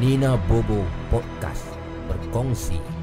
Nina 0.01 0.41
Bobo 0.49 0.81
Podcast 1.13 1.69
berkongsi 2.09 3.00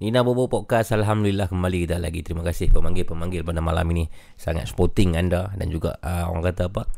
Nina 0.00 0.24
Bobo 0.24 0.48
Podcast 0.48 0.96
Alhamdulillah 0.96 1.52
kembali 1.52 1.84
kita 1.84 2.00
lagi. 2.00 2.24
Terima 2.24 2.40
kasih 2.40 2.72
pemanggil-pemanggil 2.72 3.44
pada 3.44 3.60
malam 3.60 3.84
ini. 3.92 4.08
Sangat 4.32 4.72
sporting 4.72 5.12
anda 5.12 5.52
Dan 5.52 5.68
juga 5.68 6.00
uh, 6.00 6.24
orang 6.32 6.40
kata 6.40 6.72
apa? 6.72 6.88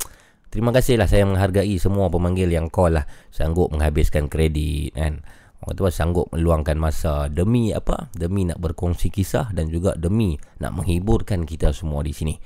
Terima 0.47 0.71
kasih 0.71 1.03
lah 1.03 1.11
saya 1.11 1.27
menghargai 1.27 1.75
semua 1.83 2.07
pemanggil 2.15 2.47
yang 2.47 2.71
call 2.71 3.03
lah. 3.03 3.03
Sanggup 3.35 3.75
menghabiskan 3.75 4.31
kredit 4.31 4.95
kan. 4.95 5.19
Orang 5.67 5.75
tua 5.75 5.91
sanggup 5.91 6.31
meluangkan 6.31 6.79
masa 6.79 7.27
Demi 7.27 7.75
apa? 7.75 8.07
Demi 8.15 8.47
nak 8.47 8.63
berkongsi 8.63 9.11
kisah 9.11 9.51
Dan 9.51 9.67
juga 9.67 9.99
demi 9.99 10.39
nak 10.63 10.71
menghiburkan 10.71 11.43
kita 11.43 11.75
semua 11.75 12.07
di 12.07 12.15
sini. 12.15 12.39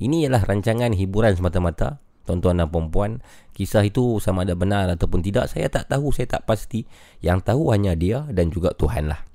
Ini 0.00 0.24
ialah 0.24 0.40
rancangan 0.48 0.96
hiburan 0.96 1.36
semata-mata 1.36 2.00
tuan-tuan 2.24 2.56
dan 2.56 2.72
puan-puan. 2.72 3.20
Kisah 3.52 3.84
itu 3.84 4.24
sama 4.24 4.48
ada 4.48 4.56
benar 4.56 4.88
ataupun 4.88 5.20
tidak 5.20 5.52
saya 5.52 5.68
tak 5.68 5.92
tahu 5.92 6.16
saya 6.16 6.32
tak 6.32 6.48
pasti. 6.48 6.88
Yang 7.20 7.52
tahu 7.52 7.76
hanya 7.76 7.92
dia 7.92 8.24
dan 8.32 8.48
juga 8.48 8.72
Tuhan 8.72 9.12
lah 9.12 9.27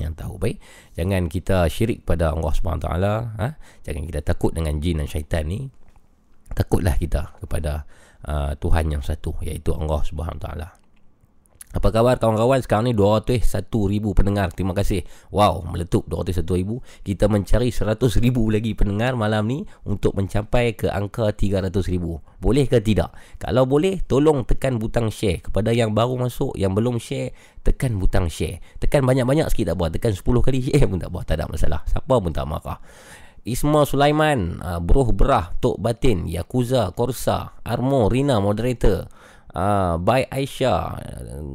yang 0.00 0.16
tahu 0.16 0.40
baik? 0.40 0.56
Jangan 0.96 1.28
kita 1.28 1.68
syirik 1.68 2.08
pada 2.08 2.32
Allah 2.32 2.52
Subhanahu 2.56 2.82
taala 2.82 3.14
ha? 3.36 3.48
Jangan 3.84 4.02
kita 4.08 4.20
takut 4.24 4.56
dengan 4.56 4.80
jin 4.80 5.04
dan 5.04 5.06
syaitan 5.06 5.44
ni. 5.44 5.68
Takutlah 6.50 6.96
kita 6.98 7.36
kepada 7.38 7.84
uh, 8.26 8.56
Tuhan 8.58 8.90
yang 8.90 9.04
satu 9.04 9.36
iaitu 9.44 9.76
Allah 9.76 10.00
Subhanahu 10.02 10.40
taala 10.40 10.79
apa 11.70 11.94
khabar 11.94 12.18
kawan-kawan? 12.18 12.58
Sekarang 12.66 12.90
ni 12.90 12.94
201 12.98 13.46
ribu 13.86 14.10
pendengar. 14.10 14.50
Terima 14.50 14.74
kasih. 14.74 15.06
Wow 15.30 15.62
meletup 15.62 16.02
201 16.10 16.42
ribu. 16.58 16.82
Kita 17.06 17.30
mencari 17.30 17.70
100 17.70 17.94
ribu 18.18 18.50
lagi 18.50 18.74
pendengar 18.74 19.14
malam 19.14 19.46
ni 19.46 19.62
Untuk 19.86 20.18
mencapai 20.18 20.74
ke 20.74 20.90
angka 20.90 21.30
300 21.30 21.70
ribu. 21.86 22.18
Boleh 22.42 22.66
ke 22.66 22.82
tidak? 22.82 23.14
Kalau 23.38 23.70
boleh 23.70 24.02
tolong 24.02 24.42
tekan 24.42 24.82
butang 24.82 25.14
share. 25.14 25.46
Kepada 25.46 25.70
yang 25.70 25.94
baru 25.94 26.18
masuk 26.18 26.58
Yang 26.58 26.72
belum 26.74 26.96
share 26.98 27.30
Tekan 27.62 28.02
butang 28.02 28.26
share. 28.26 28.58
Tekan 28.82 29.06
banyak-banyak 29.06 29.46
sikit 29.54 29.70
tak 29.70 29.76
apa 29.78 29.94
Tekan 29.94 30.12
10 30.18 30.26
kali 30.26 30.58
share 30.66 30.90
pun 30.90 30.98
tak 30.98 31.14
apa 31.14 31.20
Tak 31.22 31.34
ada 31.38 31.46
masalah. 31.46 31.80
Siapa 31.86 32.14
pun 32.18 32.34
tak 32.34 32.50
marah. 32.50 32.82
Isma 33.46 33.88
Sulaiman 33.88 34.58
uh, 34.60 34.82
Bruh 34.82 35.14
Berah 35.16 35.54
Tok 35.62 35.80
Batin 35.80 36.28
Yakuza 36.28 36.92
Korsa 36.92 37.56
Armo 37.64 38.10
Rina 38.10 38.36
Moderator 38.36 39.08
uh, 39.54 39.98
by 39.98 40.26
Aisyah 40.30 41.00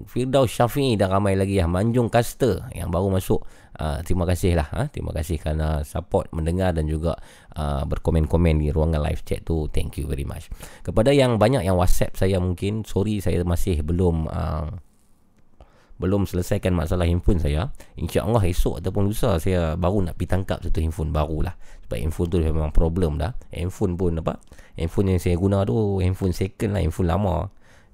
Firdaus 0.07 0.51
Syafi'i 0.51 0.99
dan 0.99 1.11
ramai 1.11 1.35
lagi 1.39 1.59
ya 1.59 1.67
Manjung 1.67 2.11
Caster 2.11 2.67
yang 2.75 2.91
baru 2.91 3.11
masuk. 3.11 3.43
Uh, 3.75 3.99
terima 4.07 4.23
kasih 4.23 4.55
lah 4.55 4.71
uh, 4.71 4.87
terima 4.87 5.11
kasih 5.11 5.35
kerana 5.35 5.83
support 5.83 6.31
mendengar 6.31 6.71
dan 6.71 6.87
juga 6.87 7.19
uh, 7.59 7.83
berkomen-komen 7.83 8.63
di 8.63 8.71
ruangan 8.71 9.03
live 9.03 9.23
chat 9.27 9.43
tu. 9.43 9.67
Thank 9.67 9.99
you 9.99 10.07
very 10.07 10.23
much. 10.23 10.47
Kepada 10.79 11.11
yang 11.11 11.35
banyak 11.35 11.67
yang 11.67 11.75
whatsapp 11.75 12.15
saya 12.15 12.39
mungkin 12.39 12.87
sorry 12.87 13.19
saya 13.19 13.43
masih 13.43 13.83
belum 13.83 14.31
uh, 14.31 14.71
belum 15.95 16.27
selesaikan 16.27 16.75
masalah 16.75 17.07
handphone 17.07 17.39
saya. 17.39 17.71
InsyaAllah 17.95 18.43
esok 18.51 18.83
ataupun 18.83 19.07
lusa 19.07 19.39
Saya 19.39 19.79
baru 19.79 20.03
nak 20.03 20.19
pergi 20.19 20.27
tangkap 20.27 20.59
satu 20.59 20.83
handphone 20.83 21.15
baru 21.15 21.47
lah. 21.47 21.55
Sebab 21.87 21.97
handphone 22.03 22.29
tu 22.31 22.37
memang 22.43 22.71
problem 22.75 23.15
dah. 23.15 23.31
Handphone 23.55 23.95
pun 23.95 24.19
apa? 24.19 24.43
Handphone 24.75 25.15
yang 25.15 25.19
saya 25.23 25.39
guna 25.39 25.63
tu 25.63 26.03
Handphone 26.03 26.35
second 26.35 26.75
lah 26.75 26.83
Handphone 26.83 27.07
lama 27.07 27.47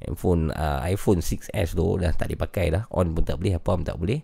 handphone 0.08 0.50
uh, 0.54 0.82
iPhone 0.86 1.22
6s 1.22 1.78
tu 1.78 1.86
dah 2.02 2.12
tak 2.14 2.34
dipakai 2.34 2.74
dah. 2.74 2.84
On 2.96 3.06
pun 3.14 3.24
tak 3.24 3.38
boleh 3.38 3.58
apa 3.58 3.72
pun 3.74 3.86
tak 3.86 3.98
boleh. 3.98 4.20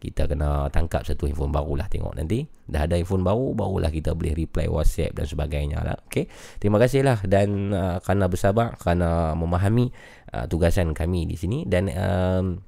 Kita 0.00 0.24
kena 0.24 0.72
tangkap 0.72 1.04
satu 1.04 1.28
handphone 1.28 1.52
baru 1.52 1.76
lah 1.76 1.86
tengok 1.86 2.16
nanti. 2.16 2.42
Dah 2.66 2.88
ada 2.88 2.96
handphone 2.96 3.22
baru 3.22 3.52
barulah 3.52 3.92
kita 3.92 4.16
boleh 4.16 4.32
reply 4.32 4.66
whatsapp 4.66 5.12
dan 5.12 5.28
sebagainya 5.28 5.84
lah. 5.84 5.96
Ok 6.08 6.26
terima 6.58 6.80
kasih 6.80 7.04
lah. 7.04 7.20
Dan 7.22 7.70
uh, 7.70 8.00
kerana 8.00 8.26
bersabar 8.26 8.74
kerana 8.80 9.36
memahami 9.36 9.92
uh, 10.34 10.48
tugasan 10.48 10.96
kami 10.96 11.28
di 11.28 11.36
sini. 11.36 11.68
Dan 11.68 11.92
um, 11.92 12.58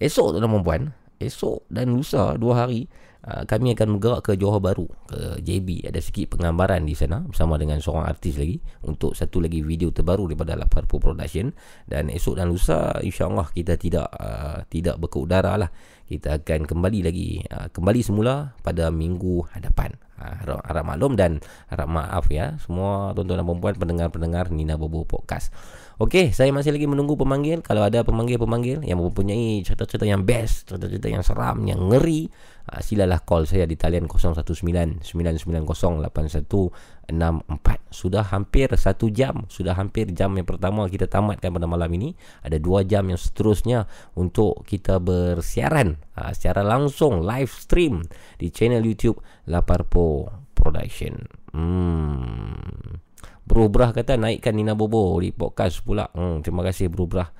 esok 0.00 0.34
tu 0.34 0.38
dan 0.40 0.50
puan 0.64 0.96
esok 1.20 1.68
dan 1.68 1.92
lusa 1.92 2.34
dua 2.40 2.64
hari 2.64 2.88
Uh, 3.20 3.44
kami 3.44 3.76
akan 3.76 4.00
bergerak 4.00 4.20
ke 4.24 4.32
Johor 4.40 4.64
Baru 4.64 4.88
ke 5.04 5.44
JB 5.44 5.84
ada 5.84 6.00
sikit 6.00 6.32
penggambaran 6.32 6.88
di 6.88 6.96
sana 6.96 7.20
bersama 7.20 7.60
dengan 7.60 7.76
seorang 7.76 8.08
artis 8.08 8.40
lagi 8.40 8.56
untuk 8.88 9.12
satu 9.12 9.44
lagi 9.44 9.60
video 9.60 9.92
terbaru 9.92 10.24
daripada 10.24 10.56
Laparpo 10.56 10.96
Production. 10.96 11.52
Dan 11.84 12.08
esok 12.08 12.40
dan 12.40 12.48
lusa 12.48 12.96
insyaallah 13.04 13.52
kita 13.52 13.76
tidak 13.76 14.08
uh, 14.16 14.64
tidak 14.72 14.96
berkeudara 14.96 15.60
lah. 15.60 15.68
Kita 16.08 16.40
akan 16.40 16.64
kembali 16.64 17.00
lagi 17.04 17.44
uh, 17.44 17.68
kembali 17.68 18.00
semula 18.00 18.56
pada 18.64 18.88
minggu 18.88 19.52
hadapan. 19.52 19.92
Harap, 20.20 20.60
harap 20.68 20.84
maklum 20.84 21.16
dan 21.16 21.40
harap 21.72 21.88
maaf 21.88 22.28
ya 22.28 22.60
semua 22.60 23.16
tuan-tuan 23.16 23.40
dan 23.40 23.56
puan 23.56 23.72
pendengar-pendengar 23.72 24.52
Nina 24.52 24.76
Bobo 24.76 25.08
Podcast. 25.08 25.48
Okey, 26.00 26.32
saya 26.32 26.48
masih 26.48 26.72
lagi 26.72 26.88
menunggu 26.88 27.12
pemanggil. 27.12 27.60
Kalau 27.60 27.84
ada 27.84 28.00
pemanggil-pemanggil 28.00 28.80
yang 28.88 29.04
mempunyai 29.04 29.60
cerita-cerita 29.60 30.08
yang 30.08 30.24
best, 30.24 30.72
cerita-cerita 30.72 31.12
yang 31.12 31.20
seram, 31.20 31.60
yang 31.68 31.92
ngeri, 31.92 32.32
uh, 32.68 32.84
silalah 32.84 33.24
call 33.24 33.48
saya 33.48 33.64
di 33.64 33.78
talian 33.78 34.04
019-990-8164. 34.10 37.08
Sudah 37.90 38.22
hampir 38.28 38.68
satu 38.76 39.08
jam, 39.08 39.48
sudah 39.48 39.74
hampir 39.78 40.12
jam 40.12 40.36
yang 40.36 40.44
pertama 40.44 40.84
kita 40.90 41.08
tamatkan 41.08 41.48
pada 41.54 41.64
malam 41.64 41.88
ini. 41.96 42.12
Ada 42.44 42.60
dua 42.60 42.84
jam 42.84 43.08
yang 43.08 43.16
seterusnya 43.16 43.88
untuk 44.18 44.66
kita 44.68 45.00
bersiaran 45.00 45.96
uh, 46.18 46.36
secara 46.36 46.60
langsung, 46.66 47.24
live 47.24 47.50
stream 47.50 48.04
di 48.36 48.52
channel 48.52 48.84
YouTube 48.84 49.16
Laparpo 49.48 50.28
Production. 50.52 51.40
Hmm. 51.50 52.54
Bro 53.50 53.66
Brah 53.66 53.90
kata 53.90 54.14
naikkan 54.14 54.54
Nina 54.54 54.78
Bobo 54.78 55.18
di 55.18 55.34
podcast 55.34 55.82
pula. 55.82 56.06
Hmm, 56.14 56.38
terima 56.46 56.62
kasih 56.62 56.86
Bro 56.86 57.10
Brah. 57.10 57.34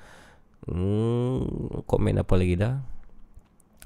Hmm, 0.67 1.47
komen 1.87 2.19
apa 2.19 2.35
lagi 2.35 2.59
dah? 2.59 2.83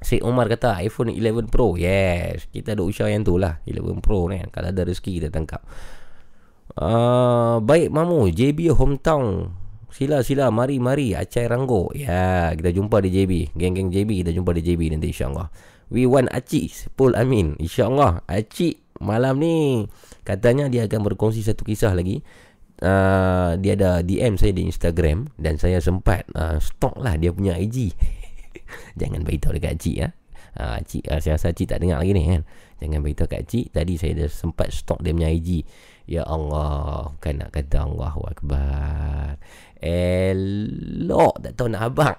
Syed 0.03 0.23
Omar 0.23 0.51
kata 0.51 0.79
iPhone 0.83 1.15
11 1.15 1.47
Pro. 1.47 1.79
Yes, 1.79 2.51
kita 2.51 2.75
ada 2.75 2.83
usaha 2.83 3.07
yang 3.07 3.23
tu 3.23 3.39
lah. 3.39 3.63
11 3.67 4.03
Pro 4.03 4.27
ni 4.27 4.41
kan. 4.43 4.49
Kalau 4.51 4.67
ada 4.71 4.81
rezeki 4.83 5.11
kita 5.23 5.27
tangkap. 5.31 5.63
Uh, 6.75 7.63
baik 7.63 7.93
Mamu, 7.93 8.27
JB 8.31 8.75
Hometown. 8.75 9.55
Sila 9.95 10.19
sila 10.27 10.51
mari 10.51 10.75
mari 10.77 11.15
Acai 11.15 11.47
Ranggo. 11.47 11.93
Ya, 11.95 12.51
kita 12.51 12.75
jumpa 12.75 12.99
di 12.99 13.09
JB. 13.15 13.55
Geng-geng 13.55 13.89
JB 13.93 14.27
kita 14.27 14.31
jumpa 14.35 14.51
di 14.51 14.61
JB 14.61 14.91
nanti 14.91 15.15
insya-Allah. 15.15 15.47
We 15.87 16.03
want 16.09 16.27
Aci 16.35 16.67
Paul 16.97 17.15
Amin. 17.15 17.55
Insya-Allah 17.61 18.25
Aci 18.25 18.85
malam 18.99 19.39
ni 19.43 19.85
katanya 20.23 20.71
dia 20.71 20.87
akan 20.87 21.03
berkongsi 21.03 21.43
satu 21.43 21.67
kisah 21.67 21.91
lagi 21.91 22.23
uh, 22.81 23.59
dia 23.59 23.75
ada 23.75 23.99
DM 24.01 24.39
saya 24.39 24.55
di 24.55 24.63
Instagram 24.67 25.31
dan 25.35 25.59
saya 25.59 25.83
sempat 25.83 26.23
uh, 26.33 26.57
stalk 26.63 26.95
lah 26.99 27.19
dia 27.19 27.35
punya 27.35 27.59
IG 27.59 27.91
jangan 28.99 29.21
beritahu 29.23 29.55
dekat 29.55 29.75
cik 29.79 29.97
ya. 29.97 30.09
Uh, 30.55 30.79
cik 30.87 31.11
uh, 31.11 31.19
saya 31.19 31.35
rasa 31.35 31.51
cik 31.51 31.67
tak 31.67 31.83
dengar 31.83 31.99
lagi 31.99 32.15
ni 32.15 32.23
kan. 32.27 32.41
Jangan 32.79 32.99
beritahu 33.03 33.27
kat 33.27 33.43
cik. 33.47 33.75
Tadi 33.75 33.93
saya 33.99 34.13
dah 34.15 34.29
sempat 34.31 34.71
stalk 34.71 34.99
dia 35.03 35.11
punya 35.15 35.31
IG 35.31 35.63
ya 36.05 36.21
Allah 36.21 37.17
kan 37.17 37.41
nak 37.41 37.49
kata 37.51 37.83
Allahu 37.83 38.21
Akbar. 38.29 39.35
Elok 39.85 41.45
tak 41.45 41.53
tahu 41.59 41.69
nak 41.69 41.93
abang 41.93 42.17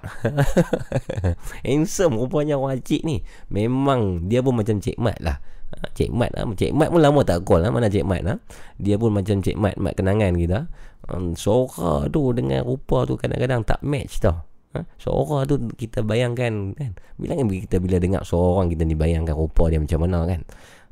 Handsome 1.67 2.15
rupanya 2.15 2.55
orang 2.55 2.79
cik 2.83 3.01
ni. 3.03 3.25
Memang 3.49 4.29
dia 4.29 4.45
pun 4.45 4.53
macam 4.55 4.77
cik 4.77 5.01
mat 5.01 5.17
lah. 5.19 5.41
Ha, 5.67 5.91
Cik 5.91 6.15
Mat 6.15 6.31
lah. 6.31 6.47
Cik 6.47 6.71
Mat 6.71 6.87
pun 6.87 7.03
lama 7.03 7.27
tak 7.27 7.43
call 7.43 7.59
lah. 7.59 7.71
Mana 7.75 7.91
Cik 7.91 8.07
Mat 8.07 8.23
lah 8.23 8.39
Dia 8.79 8.95
pun 8.95 9.11
macam 9.11 9.43
Cik 9.43 9.59
Mat 9.59 9.75
Mat 9.75 9.99
kenangan 9.99 10.31
kita. 10.39 10.71
Um, 11.11 11.35
Suara 11.35 12.07
tu 12.07 12.31
dengan 12.31 12.63
rupa 12.63 13.03
tu 13.03 13.19
Kadang-kadang 13.19 13.67
tak 13.67 13.83
match 13.83 14.23
tau 14.23 14.47
ha? 14.77 14.81
Suara 15.01 15.43
tu 15.49 15.57
kita 15.73 16.05
bayangkan 16.05 16.77
kan? 16.77 16.91
Bila 17.17 17.33
kan 17.33 17.49
kita 17.49 17.81
bila 17.81 17.97
dengar 17.97 18.21
suara 18.21 18.61
orang 18.61 18.67
Kita 18.69 18.85
ni 18.85 18.93
bayangkan 18.93 19.33
rupa 19.33 19.67
dia 19.73 19.81
macam 19.81 20.05
mana 20.05 20.29
kan? 20.29 20.41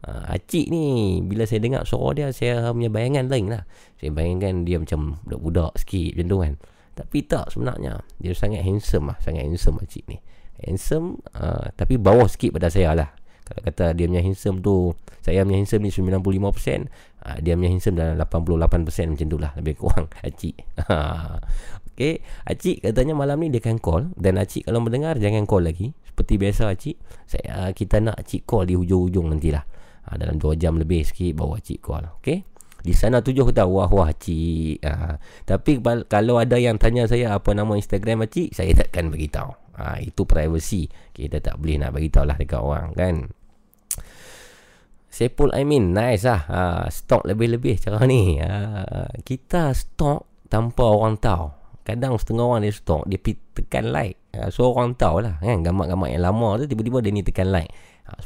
Uh, 0.06 0.34
Acik 0.34 0.74
ni 0.74 1.22
Bila 1.22 1.46
saya 1.46 1.62
dengar 1.62 1.86
suara 1.86 2.18
dia 2.18 2.28
Saya 2.34 2.74
punya 2.74 2.90
bayangan 2.90 3.30
lain 3.30 3.54
lah. 3.54 3.64
Saya 4.02 4.10
bayangkan 4.10 4.66
dia 4.66 4.82
macam 4.82 5.22
Budak-budak 5.24 5.72
sikit 5.86 6.18
macam 6.18 6.28
tu 6.28 6.38
kan? 6.42 6.54
Tapi 6.96 7.18
tak 7.28 7.46
sebenarnya. 7.52 7.94
Dia 8.18 8.32
sangat 8.34 8.66
handsome 8.66 9.14
lah 9.14 9.18
Sangat 9.22 9.46
handsome 9.46 9.78
acik 9.80 10.04
ni. 10.10 10.18
Handsome 10.66 11.22
uh, 11.38 11.70
Tapi 11.78 12.02
bawah 12.02 12.26
sikit 12.26 12.58
pada 12.58 12.74
saya 12.74 12.98
lah. 12.98 13.10
Kalau 13.46 13.62
kata 13.62 13.94
dia 13.94 14.10
punya 14.10 14.26
handsome 14.26 14.58
tu 14.66 14.98
Saya 15.22 15.46
punya 15.46 15.62
handsome 15.62 15.86
ni 15.86 15.94
95% 15.94 16.18
uh, 16.18 17.38
Dia 17.46 17.54
punya 17.54 17.70
handsome 17.70 17.96
dalam 17.96 18.18
88% 18.18 19.14
macam 19.14 19.28
tu 19.30 19.38
lah 19.38 19.52
Lebih 19.54 19.74
kurang 19.78 20.10
Acik 20.26 20.66
Okay 21.96 22.20
Acik 22.44 22.84
katanya 22.84 23.16
malam 23.16 23.40
ni 23.40 23.48
dia 23.48 23.64
akan 23.64 23.80
call. 23.80 24.12
Dan 24.20 24.36
Acik 24.36 24.68
kalau 24.68 24.84
mendengar 24.84 25.16
Jangan 25.16 25.48
call 25.48 25.64
lagi. 25.72 25.96
Seperti 26.04 26.36
biasa 26.36 26.68
Acik 26.68 26.96
saya, 27.24 27.48
uh, 27.66 27.72
Kita 27.72 28.04
nak 28.04 28.20
Acik 28.20 28.44
call 28.44 28.68
di 28.68 28.76
hujung-hujung 28.76 29.32
nantilah. 29.32 29.64
Uh, 30.12 30.16
Dalam 30.20 30.36
2 30.36 30.60
jam 30.60 30.76
lebih 30.76 31.08
sikit 31.08 31.40
Baru 31.40 31.56
Acik 31.56 31.80
call 31.80 32.04
Okay 32.20 32.44
di 32.86 32.94
sana 32.94 33.18
tujuh 33.18 33.50
kata 33.50 33.66
wah 33.66 33.90
wah 33.90 34.14
cik 34.14 34.78
ha. 34.86 35.18
Tapi 35.42 35.82
kalau 36.06 36.38
ada 36.38 36.54
yang 36.62 36.78
tanya 36.78 37.10
saya 37.10 37.34
Apa 37.34 37.58
nama 37.58 37.74
Instagram 37.74 38.30
cik 38.30 38.54
Saya 38.54 38.78
takkan 38.78 39.10
beritahu. 39.10 39.58
Ha, 39.82 39.98
Itu 40.06 40.30
privacy. 40.30 40.86
Kita 41.10 41.42
tak 41.42 41.58
boleh 41.58 41.82
nak 41.82 41.98
beritahu 41.98 42.30
lah 42.30 42.38
dekat 42.38 42.62
orang 42.62 42.94
kan? 42.94 43.16
Sepul 45.10 45.50
I 45.58 45.66
mean 45.66 45.98
nice 45.98 46.30
lah. 46.30 46.46
Ha, 46.46 46.60
Stok 46.94 47.26
lebih-lebih 47.26 47.82
cara 47.82 48.06
ni. 48.06 48.38
Ha, 48.38 48.86
Kita 49.26 49.74
stok 49.74 50.46
tanpa 50.46 50.86
orang 50.86 51.18
tahu 51.18 51.65
Kadang 51.86 52.18
setengah 52.18 52.50
orang 52.50 52.66
dia 52.66 52.74
stok 52.74 53.06
Dia 53.06 53.22
tekan 53.54 53.94
like. 53.94 54.18
Ha, 54.34 54.50
So 54.50 54.74
orang 54.74 54.98
tahu 54.98 55.22
lah 55.22 55.38
kan 55.38 55.62
Gambar-gambar 55.62 56.10
yang 56.10 56.26
lama 56.26 56.58
tu 56.58 56.66
Tiba-tiba 56.66 56.98
dia 57.06 57.14
ni 57.14 57.22
tekan 57.22 57.54
like. 57.54 57.70
Ha, 58.10 58.18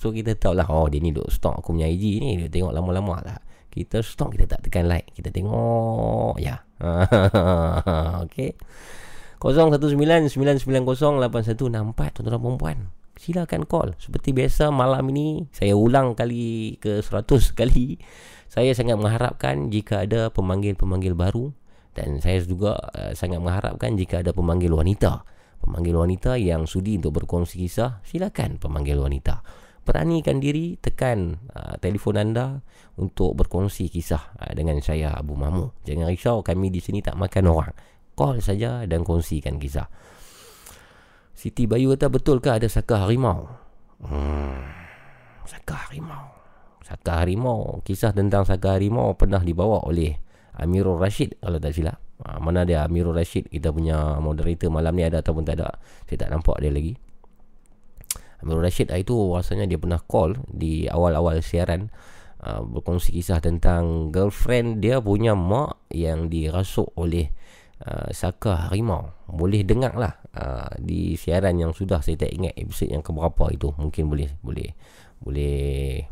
So 0.00 0.08
kita 0.08 0.32
tahu 0.40 0.56
lah 0.56 0.64
Oh 0.72 0.88
dia 0.88 1.04
ni 1.04 1.12
duk 1.12 1.28
stok 1.28 1.60
aku 1.60 1.76
punya 1.76 1.84
IG 1.84 2.24
ni 2.24 2.40
Dia 2.40 2.48
tengok 2.48 2.72
lama-lama 2.72 3.20
lah. 3.20 3.38
Kita 3.68 4.00
stok 4.00 4.34
kita 4.38 4.56
tak 4.56 4.70
tekan 4.70 4.88
like. 4.88 5.12
Kita 5.12 5.28
tengok 5.28 6.40
Ya. 6.40 6.64
Okay 8.24 8.56
0199908164 9.44 10.32
tuan-tuan 11.44 11.76
dan 12.24 12.56
puan 12.56 12.78
silakan 13.18 13.62
call. 13.64 13.94
Seperti 14.00 14.34
biasa 14.34 14.72
malam 14.74 15.04
ini 15.12 15.46
saya 15.54 15.76
ulang 15.78 16.18
kali 16.18 16.76
ke 16.80 17.00
100 17.00 17.54
kali. 17.58 17.98
Saya 18.50 18.70
sangat 18.70 18.96
mengharapkan 19.00 19.68
jika 19.72 20.06
ada 20.06 20.30
pemanggil-pemanggil 20.30 21.12
baru 21.18 21.50
dan 21.94 22.18
saya 22.18 22.42
juga 22.42 22.74
uh, 22.76 23.14
sangat 23.14 23.38
mengharapkan 23.38 23.94
jika 23.94 24.20
ada 24.20 24.34
pemanggil 24.34 24.74
wanita. 24.74 25.22
Pemanggil 25.62 25.96
wanita 25.96 26.36
yang 26.36 26.68
sudi 26.68 27.00
untuk 27.00 27.24
berkongsi 27.24 27.64
kisah, 27.64 28.04
silakan 28.04 28.60
pemanggil 28.60 29.00
wanita. 29.00 29.40
Beranikan 29.86 30.42
diri, 30.42 30.76
tekan 30.76 31.38
uh, 31.54 31.78
telefon 31.80 32.20
anda 32.20 32.60
untuk 32.98 33.38
berkongsi 33.38 33.88
kisah 33.88 34.36
uh, 34.36 34.52
dengan 34.52 34.82
saya 34.82 35.14
Abu 35.14 35.38
Mamu. 35.38 35.86
Jangan 35.86 36.10
risau, 36.10 36.42
kami 36.44 36.68
di 36.68 36.82
sini 36.82 37.00
tak 37.00 37.16
makan 37.16 37.44
orang. 37.48 37.76
Call 38.14 38.42
saja 38.42 38.84
dan 38.84 39.06
kongsikan 39.06 39.56
kisah. 39.56 39.86
Siti 41.34 41.66
Bayu 41.66 41.92
kata 41.94 42.10
betul 42.10 42.38
ke 42.38 42.46
ada 42.46 42.70
saka 42.70 43.06
harimau? 43.06 43.50
Hmm, 44.02 44.62
saka 45.44 45.86
harimau. 45.88 46.30
Saka 46.84 47.24
harimau. 47.24 47.80
Kisah 47.82 48.14
tentang 48.14 48.46
saka 48.46 48.78
harimau 48.78 49.16
pernah 49.18 49.42
dibawa 49.42 49.82
oleh 49.84 50.23
Amirul 50.58 50.98
Rashid 51.00 51.38
kalau 51.42 51.58
tak 51.58 51.74
silap. 51.74 51.98
Ha, 52.22 52.38
mana 52.38 52.62
dia 52.62 52.86
Amirul 52.86 53.14
Rashid 53.14 53.50
kita 53.50 53.74
punya 53.74 54.18
moderator 54.22 54.70
malam 54.70 54.94
ni 54.94 55.02
ada 55.02 55.20
ataupun 55.20 55.42
tak 55.42 55.58
ada. 55.58 55.78
Saya 56.06 56.26
tak 56.26 56.30
nampak 56.30 56.62
dia 56.62 56.70
lagi. 56.70 56.94
Amirul 58.44 58.62
Rashid 58.62 58.92
itu 58.94 59.14
rasanya 59.34 59.66
dia 59.66 59.80
pernah 59.80 59.98
call 59.98 60.36
di 60.46 60.86
awal-awal 60.86 61.40
siaran 61.40 61.90
uh, 62.44 62.60
berkongsi 62.62 63.16
kisah 63.16 63.40
tentang 63.40 64.12
girlfriend 64.12 64.84
dia 64.84 65.00
punya 65.00 65.32
mak 65.32 65.80
yang 65.90 66.28
dirasuk 66.28 66.92
oleh 66.94 67.32
uh, 67.82 68.12
saka 68.12 68.68
harimau 68.68 69.16
boleh 69.26 69.64
dengar 69.64 69.96
lah 69.96 70.14
uh, 70.36 70.70
di 70.76 71.16
siaran 71.16 71.56
yang 71.56 71.72
sudah 71.72 72.04
saya 72.04 72.20
tak 72.20 72.30
ingat 72.36 72.54
episod 72.54 72.92
yang 72.92 73.00
keberapa 73.00 73.48
itu 73.50 73.72
mungkin 73.80 74.12
boleh 74.12 74.30
boleh 74.44 74.68
boleh 75.24 75.56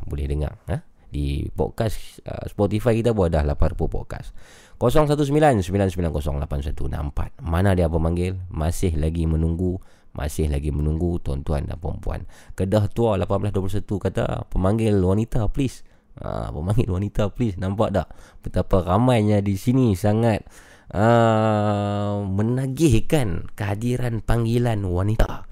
boleh 0.09 0.25
dengar 0.25 0.57
ha? 0.73 0.81
Di 1.13 1.53
podcast 1.53 2.25
uh, 2.25 2.49
Spotify 2.49 2.97
kita 2.97 3.13
pun 3.13 3.29
ada 3.29 3.45
80 3.45 3.77
podcast. 3.77 4.33
0199908164 4.81 7.45
mana 7.45 7.77
dia 7.77 7.87
pemanggil 7.87 8.35
masih 8.51 8.99
lagi 8.99 9.31
menunggu 9.31 9.79
masih 10.13 10.53
lagi 10.53 10.69
menunggu 10.69 11.17
tuan-tuan 11.21 11.65
dan 11.65 11.81
puan-puan. 11.81 12.29
Kedah 12.53 12.89
Tua 12.93 13.17
1821 13.21 13.85
kata 13.85 14.25
pemanggil 14.53 15.01
wanita 15.01 15.49
please? 15.49 15.85
Ha, 16.21 16.53
pemanggil 16.53 16.89
wanita 16.93 17.33
please? 17.33 17.57
Nampak 17.57 17.97
tak? 17.97 18.09
Betapa 18.45 18.85
ramainya 18.85 19.41
di 19.41 19.57
sini 19.57 19.97
Sangat 19.97 20.45
uh, 20.93 22.21
menagihkan 22.29 23.49
kehadiran 23.57 24.21
panggilan 24.21 24.85
wanita 24.85 25.49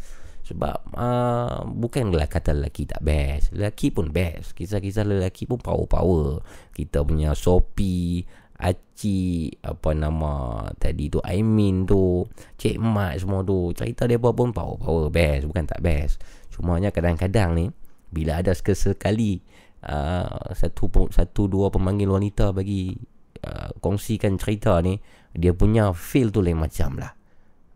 sebab 0.51 0.99
uh, 0.99 1.63
bukanlah 1.63 2.27
kata 2.27 2.51
lelaki 2.51 2.91
tak 2.91 3.07
best. 3.07 3.55
Lelaki 3.55 3.95
pun 3.95 4.11
best. 4.11 4.59
Kisah-kisah 4.59 5.07
lelaki 5.07 5.47
pun 5.47 5.63
power-power. 5.63 6.43
Kita 6.75 7.07
punya 7.07 7.39
Sopi 7.39 8.27
Aci 8.61 9.49
apa 9.65 9.97
nama 9.97 10.61
tadi 10.77 11.09
tu 11.09 11.17
Aimin 11.25 11.89
tu 11.89 12.29
Cik 12.61 12.77
Mat 12.77 13.17
semua 13.17 13.41
tu 13.41 13.73
cerita 13.73 14.05
dia 14.05 14.21
pun 14.21 14.53
power-power 14.53 15.09
best 15.09 15.49
bukan 15.49 15.65
tak 15.65 15.81
best. 15.81 16.21
Cumanya 16.53 16.93
kadang-kadang 16.93 17.57
ni 17.57 17.73
bila 18.13 18.45
ada 18.45 18.53
sekali 18.53 19.41
uh, 19.89 20.53
satu 20.53 21.09
satu 21.09 21.49
dua 21.49 21.73
pemanggil 21.73 22.13
wanita 22.13 22.53
bagi 22.53 22.93
uh, 23.49 23.73
kongsikan 23.81 24.37
cerita 24.37 24.77
ni 24.85 25.01
dia 25.33 25.57
punya 25.57 25.97
feel 25.97 26.29
tu 26.29 26.45
lain 26.45 26.61
macam 26.61 27.01
lah. 27.01 27.17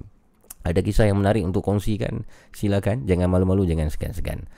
ada 0.65 0.79
kisah 0.81 1.05
yang 1.05 1.21
menarik 1.21 1.45
untuk 1.45 1.61
kongsikan 1.61 2.25
silakan. 2.49 3.05
Jangan 3.05 3.29
malu-malu 3.29 3.69
jangan 3.69 3.93
segan-segan 3.93 4.49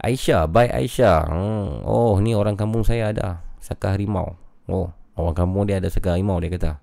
Aisyah 0.00 0.44
bye 0.48 0.68
Aisyah 0.68 1.28
hmm. 1.28 1.88
oh 1.88 2.20
ni 2.20 2.36
orang 2.36 2.54
kampung 2.54 2.84
saya 2.84 3.12
ada 3.12 3.40
saka 3.60 3.96
harimau 3.96 4.36
oh 4.68 4.92
orang 5.16 5.36
kampung 5.36 5.64
dia 5.64 5.80
ada 5.80 5.88
saka 5.88 6.16
harimau 6.16 6.36
dia 6.40 6.52
kata 6.52 6.76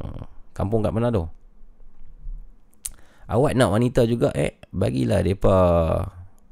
hmm. 0.00 0.24
kampung 0.56 0.80
kat 0.80 0.92
mana 0.92 1.12
tu 1.12 1.28
awak 3.28 3.52
nak 3.52 3.70
wanita 3.72 4.08
juga 4.08 4.32
eh 4.32 4.56
bagilah 4.72 5.20
depa 5.20 5.56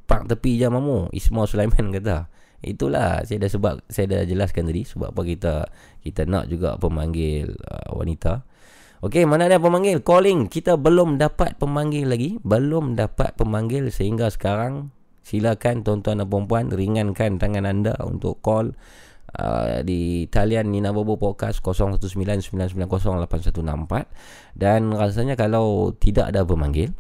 park 0.05 0.29
tepi 0.29 0.61
je 0.61 0.69
mamu 0.69 1.09
Ismail 1.11 1.49
Sulaiman 1.49 1.89
kata 1.91 2.29
itulah 2.61 3.25
saya 3.25 3.47
dah 3.47 3.51
sebab 3.53 3.75
saya 3.89 4.07
dah 4.11 4.23
jelaskan 4.29 4.69
tadi 4.69 4.85
sebab 4.85 5.13
apa 5.13 5.23
kita 5.25 5.55
kita 6.05 6.29
nak 6.29 6.49
juga 6.53 6.77
pemanggil 6.77 7.53
uh, 7.53 7.97
wanita 7.97 8.45
Okey, 9.05 9.29
mana 9.29 9.45
ada 9.45 9.61
pemanggil? 9.61 10.01
Calling. 10.01 10.49
Kita 10.49 10.81
belum 10.81 11.21
dapat 11.21 11.61
pemanggil 11.61 12.09
lagi. 12.09 12.41
Belum 12.41 12.97
dapat 12.97 13.37
pemanggil 13.37 13.93
sehingga 13.93 14.33
sekarang 14.33 14.89
silakan 15.27 15.83
tuan-tuan 15.83 16.23
dan 16.23 16.31
puan-puan 16.31 16.71
ringankan 16.71 17.43
tangan 17.43 17.67
anda 17.67 17.99
untuk 18.07 18.39
call 18.39 18.79
uh, 19.35 19.83
di 19.83 20.31
talian 20.31 20.71
Nina 20.71 20.95
Bobo 20.95 21.19
Podcast 21.19 21.59
0199908164 21.67 22.87
dan 24.55 24.95
rasanya 24.95 25.35
kalau 25.35 25.91
tidak 25.99 26.31
ada 26.31 26.47
pemanggil 26.47 26.95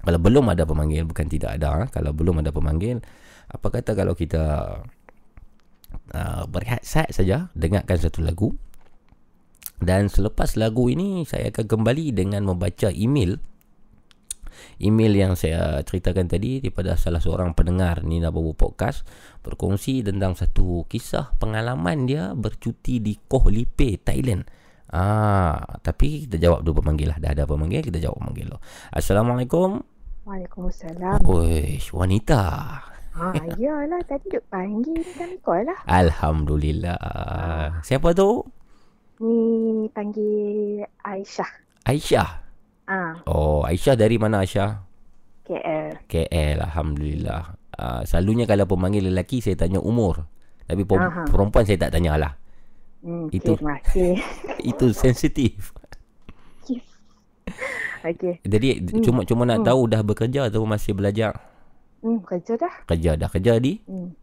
kalau 0.00 0.16
belum 0.16 0.48
ada 0.48 0.64
pemanggil 0.64 1.04
bukan 1.04 1.28
tidak 1.28 1.60
ada 1.60 1.84
ha? 1.84 1.92
kalau 1.92 2.16
belum 2.16 2.40
ada 2.40 2.56
pemanggil 2.56 3.04
apa 3.52 3.68
kata 3.68 3.92
kalau 3.92 4.16
kita 4.16 4.80
uh, 6.16 6.42
berehat 6.48 6.88
saja 6.88 7.52
dengarkan 7.52 8.00
satu 8.00 8.24
lagu 8.24 8.56
dan 9.76 10.08
selepas 10.08 10.56
lagu 10.56 10.88
ini 10.88 11.28
saya 11.28 11.52
akan 11.52 11.68
kembali 11.68 12.16
dengan 12.16 12.48
membaca 12.48 12.88
email 12.96 13.36
email 14.82 15.12
yang 15.16 15.32
saya 15.34 15.80
ceritakan 15.82 16.28
tadi 16.28 16.60
daripada 16.60 16.94
salah 17.00 17.20
seorang 17.20 17.56
pendengar 17.56 18.04
Nina 18.04 18.28
Babu 18.28 18.52
Podcast 18.52 19.08
berkongsi 19.40 20.04
tentang 20.04 20.36
satu 20.36 20.84
kisah 20.90 21.32
pengalaman 21.40 22.04
dia 22.04 22.32
bercuti 22.36 23.00
di 23.00 23.16
Koh 23.16 23.48
Lipe, 23.48 24.00
Thailand. 24.00 24.44
Ah, 24.86 25.58
tapi 25.82 26.28
kita 26.30 26.38
jawab 26.38 26.62
dulu 26.62 26.80
pemanggil 26.84 27.10
lah. 27.10 27.18
Dah 27.18 27.34
ada 27.34 27.42
pemanggil, 27.42 27.82
kita 27.82 27.98
jawab 27.98 28.22
pemanggil 28.22 28.54
lo. 28.54 28.62
Assalamualaikum. 28.94 29.82
Waalaikumsalam. 30.26 31.22
Oi, 31.26 31.82
wanita. 31.90 32.42
Ha, 33.16 33.32
iyalah 33.56 34.04
tadi 34.04 34.28
duk 34.28 34.44
panggil 34.52 35.00
kami 35.16 35.40
call 35.40 35.64
lah. 35.66 35.78
Alhamdulillah. 35.88 37.00
Siapa 37.80 38.12
tu? 38.12 38.44
Ni 39.24 39.88
panggil 39.90 40.84
Aisyah. 41.00 41.50
Aisyah. 41.88 42.45
Ah, 42.86 43.18
Oh, 43.26 43.66
Aisyah 43.66 43.98
dari 43.98 44.14
mana 44.16 44.46
Aisyah? 44.46 44.78
KL. 45.42 46.06
KL 46.06 46.58
Alhamdulillah 46.62 47.42
uh, 47.74 48.02
Selalunya 48.02 48.46
kalau 48.46 48.66
pemanggil 48.66 49.06
lelaki 49.06 49.38
Saya 49.38 49.54
tanya 49.54 49.78
umur 49.78 50.26
Tapi 50.66 50.82
Aha. 50.82 51.26
perempuan 51.26 51.62
saya 51.62 51.78
tak 51.78 51.94
tanya 51.94 52.14
lah 52.14 52.32
Hmm, 53.02 53.30
Itu-. 53.30 53.58
Itu 54.70 54.90
sensitif 54.90 55.70
Okey. 58.06 58.38
Jadi 58.42 58.68
Hmm. 58.82 59.02
cuma 59.02 59.20
cuma 59.22 59.42
nak 59.42 59.62
Hmm. 59.62 59.68
tahu 59.68 59.80
Dah 59.86 60.02
bekerja 60.02 60.46
atau 60.46 60.62
masih 60.62 60.94
belajar 60.94 61.38
Hmm, 62.02 62.22
kerja 62.22 62.54
dah. 62.54 62.74
Kerja 62.86 63.14
dah 63.14 63.26
Kerja 63.26 63.58
di 63.58 63.82
Hmm. 63.86 64.14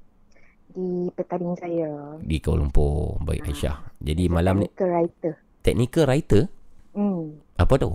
Di 0.73 0.87
petaling 1.13 1.53
saya. 1.55 2.15
Di 2.19 2.39
Kuala 2.39 2.63
Lumpur 2.63 3.19
Baik 3.21 3.47
Aisyah 3.47 3.75
Jadi 3.99 4.23
malam 4.27 4.63
ni 4.63 4.67
Technical 4.67 4.87
writer. 4.89 5.33
Technical 5.59 6.03
writer 6.07 6.43
Hmm. 6.93 7.39
Apa 7.55 7.75
tu? 7.75 7.91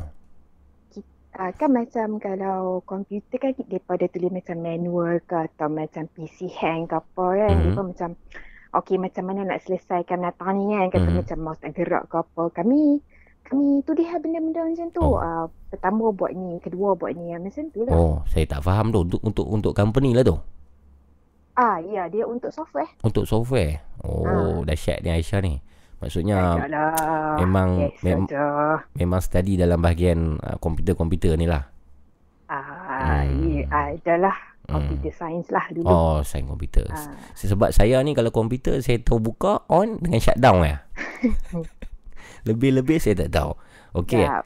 Uh, 1.39 1.55
kan 1.55 1.71
macam 1.71 2.19
kalau 2.19 2.83
komputer 2.83 3.39
kan 3.39 3.55
daripada 3.71 4.11
tulis 4.11 4.27
macam 4.27 4.59
manual 4.59 5.23
ke 5.23 5.39
atau 5.47 5.71
macam 5.71 6.11
PC 6.11 6.51
hang 6.51 6.91
ke 6.91 6.99
apa 6.99 7.27
kan. 7.47 7.55
Mhm. 7.55 7.63
Mm-hmm. 7.71 7.87
macam 7.95 8.11
okey 8.83 8.99
macam 8.99 9.23
mana 9.23 9.41
nak 9.47 9.63
selesaikan 9.63 10.27
datang 10.27 10.59
ni 10.59 10.75
kan. 10.75 10.91
Kata 10.91 11.07
Mhm. 11.07 11.17
macam 11.23 11.39
mouse 11.39 11.63
tak 11.63 11.79
gerak 11.79 12.11
ke 12.11 12.19
apa. 12.19 12.43
Kami 12.51 12.99
kami 13.47 13.81
tulis 13.87 14.05
lah 14.11 14.19
benda-benda 14.19 14.67
macam 14.67 14.89
tu. 14.91 15.01
Oh. 15.01 15.17
Uh, 15.17 15.47
pertama 15.71 16.11
buat 16.11 16.35
ni, 16.35 16.59
kedua 16.59 16.99
buat 16.99 17.15
ni. 17.15 17.31
Macam 17.31 17.71
tu 17.71 17.87
lah. 17.87 17.95
Oh 17.95 18.19
saya 18.27 18.43
tak 18.43 18.67
faham 18.67 18.91
tu 18.91 19.07
Untuk 19.07 19.23
untuk 19.23 19.47
untuk 19.47 19.73
company 19.79 20.19
lah 20.19 20.27
tu 20.27 20.35
Ah, 21.55 21.79
ya 21.79 22.07
dia 22.11 22.27
untuk 22.27 22.51
software. 22.51 22.91
Untuk 23.07 23.31
software 23.31 23.79
Oh 24.03 24.67
dahsyat 24.67 25.07
ni 25.07 25.15
Aisyah 25.15 25.39
ni 25.39 25.63
Maksudnya 25.99 26.37
Tak 26.57 26.69
lah. 26.69 26.95
memang- 27.39 27.79
Yes, 27.85 27.99
mem- 28.01 28.25
saja. 28.25 28.45
Memang 28.95 29.19
study 29.19 29.55
dalam 29.55 29.79
bahagian 29.79 30.39
uh, 30.39 30.57
komputer-komputer 30.57 31.35
ni 31.35 31.45
lah 31.45 31.67
Ah, 32.47 33.23
Hmm. 33.23 33.45
hmm. 33.61 33.69
adalah. 33.69 34.37
Computer 34.65 35.09
science 35.11 35.49
lah 35.49 35.65
dulu. 35.69 35.85
Oh, 35.85 36.21
sains 36.23 36.45
komputer. 36.45 36.85
Ah. 36.87 37.09
Sebab 37.33 37.73
saya 37.73 38.01
ni 38.01 38.13
kalau 38.13 38.29
komputer 38.29 38.79
saya 38.79 38.97
tahu 38.99 39.17
buka 39.19 39.65
on 39.67 39.97
dengan 39.97 40.17
shutdown 40.19 40.61
ya. 40.63 40.77
Lebih-lebih 42.49 42.97
saya 42.99 43.17
tak 43.19 43.33
tahu. 43.33 43.53
Okey. 43.95 44.23
Ya, 44.23 44.45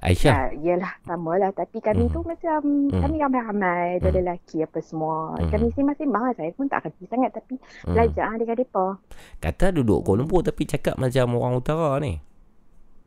Aisyah. 0.00 0.30
ya, 0.30 0.38
yelah 0.56 0.92
sama 1.02 1.34
lah 1.34 1.50
Tapi 1.50 1.78
kami 1.78 2.06
Hmm. 2.06 2.12
tu 2.12 2.20
macam 2.22 2.60
Hmm. 2.86 3.00
Kami 3.00 3.16
ramai-ramai 3.18 3.98
Ada 3.98 4.08
Hmm. 4.08 4.16
lelaki 4.16 4.56
apa 4.60 4.78
semua 4.78 5.34
Hmm. 5.34 5.48
Kami 5.48 5.66
sembang-sembang 5.70 6.22
lah 6.22 6.34
Saya 6.34 6.50
pun 6.52 6.66
tak 6.66 6.80
kerti 6.84 7.04
sangat 7.04 7.30
Tapi 7.32 7.54
Hmm. 7.82 7.92
belajar 7.92 8.30
dengan 8.34 8.54
mereka 8.54 8.86
Kata 9.38 9.66
duduk 9.70 9.98
Kuala 10.00 10.18
Lumpur 10.20 10.40
tapi 10.40 10.62
cakap 10.64 10.94
macam 10.94 11.26
orang 11.32 11.54
utara 11.56 11.98
ni. 11.98 12.14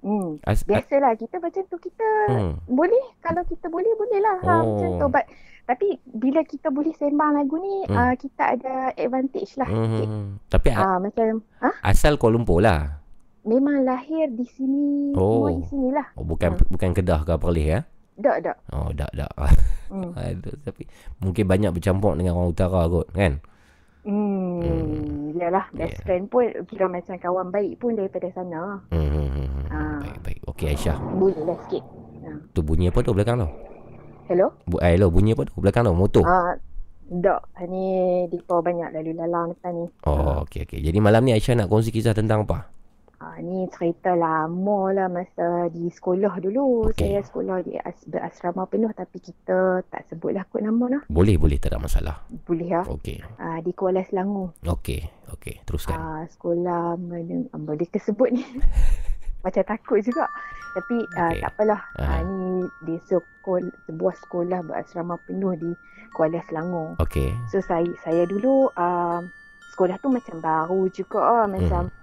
hmm. 0.01 0.43
As- 0.43 0.63
Biasalah 0.63 1.15
kita 1.15 1.35
macam 1.37 1.63
tu 1.65 1.77
Kita 1.79 2.07
Hmm. 2.27 2.53
boleh 2.65 3.05
Kalau 3.19 3.43
kita 3.45 3.67
boleh 3.67 3.91
Boleh 3.93 4.19
lah 4.19 4.37
ha, 4.41 4.53
Oh. 4.57 4.75
Macam 4.75 4.89
tu 4.97 5.07
But, 5.09 5.25
Tapi 5.63 5.87
bila 6.05 6.41
kita 6.41 6.67
boleh 6.67 6.91
sembang 6.91 7.31
lagu 7.33 7.55
ni 7.55 7.85
Hmm. 7.85 7.95
uh, 7.95 8.13
Kita 8.13 8.43
ada 8.51 8.73
advantage 8.93 9.55
lah 9.55 9.65
sikit. 9.65 10.07
Hmm. 10.07 10.27
Tapi 10.45 10.67
a- 10.69 10.81
Ah, 10.81 10.97
macam 10.97 11.39
ha? 11.57 11.69
asal 11.81 12.15
Kuala 12.15 12.35
Lumpur 12.35 12.59
lah. 12.59 12.99
Memang 13.41 13.81
lahir 13.81 14.29
di 14.29 14.45
sini 14.45 15.11
Oh. 15.11 15.41
Semua 15.41 15.51
di 15.57 15.65
sini 15.65 15.87
lah 15.89 16.05
Oh, 16.13 16.21
bukan 16.21 16.53
Hmm. 16.53 16.67
bukan 16.69 16.89
Kedah 16.93 17.19
ke 17.21 17.33
Perlis 17.35 17.67
ya? 17.67 17.79
Tak 18.21 18.37
tak 18.43 18.57
Oh, 18.69 18.93
dak 18.93 19.09
dak. 19.11 19.31
hmm. 19.89 20.13
Aduh, 20.19 20.55
tapi 20.61 20.85
mungkin 21.17 21.49
banyak 21.49 21.71
bercampur 21.71 22.13
dengan 22.13 22.37
orang 22.37 22.53
utara 22.53 22.85
kot, 22.85 23.09
kan? 23.09 23.41
Hmm. 24.01 24.61
Hmm. 24.61 25.33
Yalah 25.33 25.65
Best 25.71 25.97
Yeah. 25.97 26.05
friend 26.05 26.25
pun 26.27 26.45
Kira 26.65 26.85
macam 26.85 27.13
kawan 27.15 27.49
baik 27.49 27.77
pun 27.77 27.97
Daripada 27.97 28.29
sana 28.31 28.77
Hmm. 28.89 29.09
hmm, 29.09 29.29
hmm, 29.31 29.47
hmm. 29.47 29.65
Ah. 29.67 29.97
Baik 29.99 30.17
baik. 30.21 30.39
Okey 30.47 30.65
Aisyah. 30.69 30.97
Boleh 31.11 31.41
lah 31.41 31.57
sikit 31.65 31.81
Tu 32.53 32.61
bunyi 32.61 32.87
apa 32.87 33.01
tu 33.01 33.11
belakang 33.11 33.41
tu? 33.41 33.49
Hello 34.27 34.53
Bu 34.63 34.77
eh, 34.79 34.93
hello, 34.93 35.09
bunyi 35.09 35.33
apa 35.33 35.43
tu 35.43 35.57
belakang 35.57 35.83
tu? 35.83 35.93
Motor. 35.93 36.23
Ah, 36.23 36.53
Tak 37.11 37.41
Ni 37.67 37.83
Dipa 38.27 38.57
banyak 38.57 38.93
lalu 38.93 39.11
lalang 39.13 39.51
depan 39.51 39.73
ni 39.75 39.87
Oh, 40.05 40.45
okey 40.45 40.63
okey. 40.63 40.79
Jadi 40.79 40.97
malam 40.97 41.25
ni 41.25 41.33
Aisyah 41.33 41.57
nak 41.57 41.67
kongsi 41.67 41.89
kisah 41.89 42.13
tentang 42.13 42.45
apa? 42.45 42.71
Ah, 43.22 43.38
ni 43.38 43.69
cerita 43.69 44.17
lama 44.17 44.89
lah 44.89 45.05
masa 45.05 45.69
di 45.69 45.93
sekolah 45.93 46.41
dulu. 46.41 46.89
Okey. 46.89 47.05
Saya 47.05 47.22
sekolah 47.22 47.61
di 47.61 47.78
as- 47.78 48.09
berasrama 48.09 48.65
penuh 48.65 48.89
tapi 48.97 49.22
kita 49.22 49.86
tak 49.93 50.09
sebutlah 50.09 50.41
kot 50.49 50.65
nama 50.65 50.97
lah. 50.97 51.01
Boleh 51.05 51.38
boleh 51.38 51.61
tak 51.61 51.69
ada 51.69 51.86
masalah. 51.86 52.26
Boleh 52.49 52.82
lah. 52.82 52.86
Okey. 52.89 53.22
Ah, 53.38 53.61
di 53.61 53.78
Kuala 53.78 54.01
Selangor. 54.09 54.57
Okey. 54.65 55.05
Okey, 55.38 55.61
teruskan. 55.69 55.93
Ah, 55.93 56.26
sekolah 56.34 56.97
mana 56.97 57.45
ah, 57.53 57.61
boleh 57.61 57.86
ke 57.86 58.01
sebut 58.01 58.34
ni? 58.34 58.41
Macam 59.45 59.61
takut 59.69 60.01
juga. 60.01 60.26
Tapi 60.74 60.97
ah, 61.13 61.30
Okey. 61.30 61.41
tak 61.45 61.49
apalah. 61.53 61.82
Ah. 62.01 62.17
Ah, 62.17 62.19
ni 62.26 62.65
di 62.89 62.97
sekol, 63.05 63.69
sebuah 63.86 64.17
sekolah 64.17 64.65
berasrama 64.65 65.22
penuh 65.30 65.53
di 65.61 65.69
Kuala 66.17 66.41
Selangor. 66.49 66.97
Okey. 66.97 67.30
So 67.53 67.61
saya 67.61 67.86
saya 68.01 68.26
dulu 68.26 68.65
uh, 68.74 69.22
sekolah 69.78 70.01
tu 70.01 70.09
macam 70.09 70.41
baru 70.41 70.89
juga 70.89 71.22
uh, 71.22 71.45
macam 71.45 71.93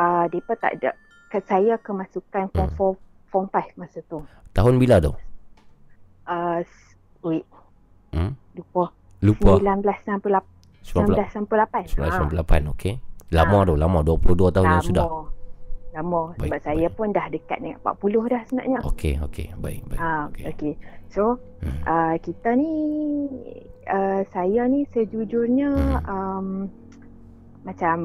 uh, 0.00 0.24
depa 0.26 0.56
tak 0.56 0.80
ada 0.80 0.90
ke 1.28 1.38
saya 1.44 1.76
kemasukan 1.78 2.48
form 2.50 2.96
4 2.96 3.30
form 3.30 3.46
5 3.46 3.76
masa 3.76 4.00
tu. 4.04 4.24
Tahun 4.50 4.74
bila 4.76 4.98
tu? 4.98 5.12
Uh, 6.24 6.64
wait. 7.22 7.44
Hmm? 8.10 8.34
Lupa. 8.56 8.90
Lupa. 9.20 9.60
1998. 9.60 10.42
1998. 10.82 11.94
1998. 11.94 12.66
1998, 12.66 12.72
okey. 12.74 12.94
Lama 13.30 13.56
Ah. 13.56 13.64
tu, 13.64 13.74
lama 13.76 13.98
22 14.02 14.50
tahun 14.50 14.66
yang 14.68 14.74
Lama. 14.74 14.88
sudah. 14.90 15.06
Lama 15.90 16.20
sebab 16.32 16.50
Baik, 16.50 16.62
saya 16.62 16.86
baik. 16.86 16.96
pun 16.96 17.06
dah 17.10 17.26
dekat 17.28 17.58
dengan 17.60 17.78
40 17.80 18.22
dah 18.26 18.42
sebenarnya. 18.44 18.78
Okey, 18.84 19.14
okey. 19.20 19.46
Baik, 19.56 19.80
baik. 19.86 20.00
Ah, 20.00 20.26
Okey. 20.26 20.44
okey. 20.48 20.72
So, 21.08 21.38
Hmm. 21.60 21.78
uh, 21.84 22.14
kita 22.16 22.48
ni 22.54 22.74
uh, 23.86 24.22
saya 24.30 24.66
ni 24.66 24.86
sejujurnya 24.88 25.70
Hmm. 25.70 26.02
um, 26.06 26.46
macam 27.62 27.96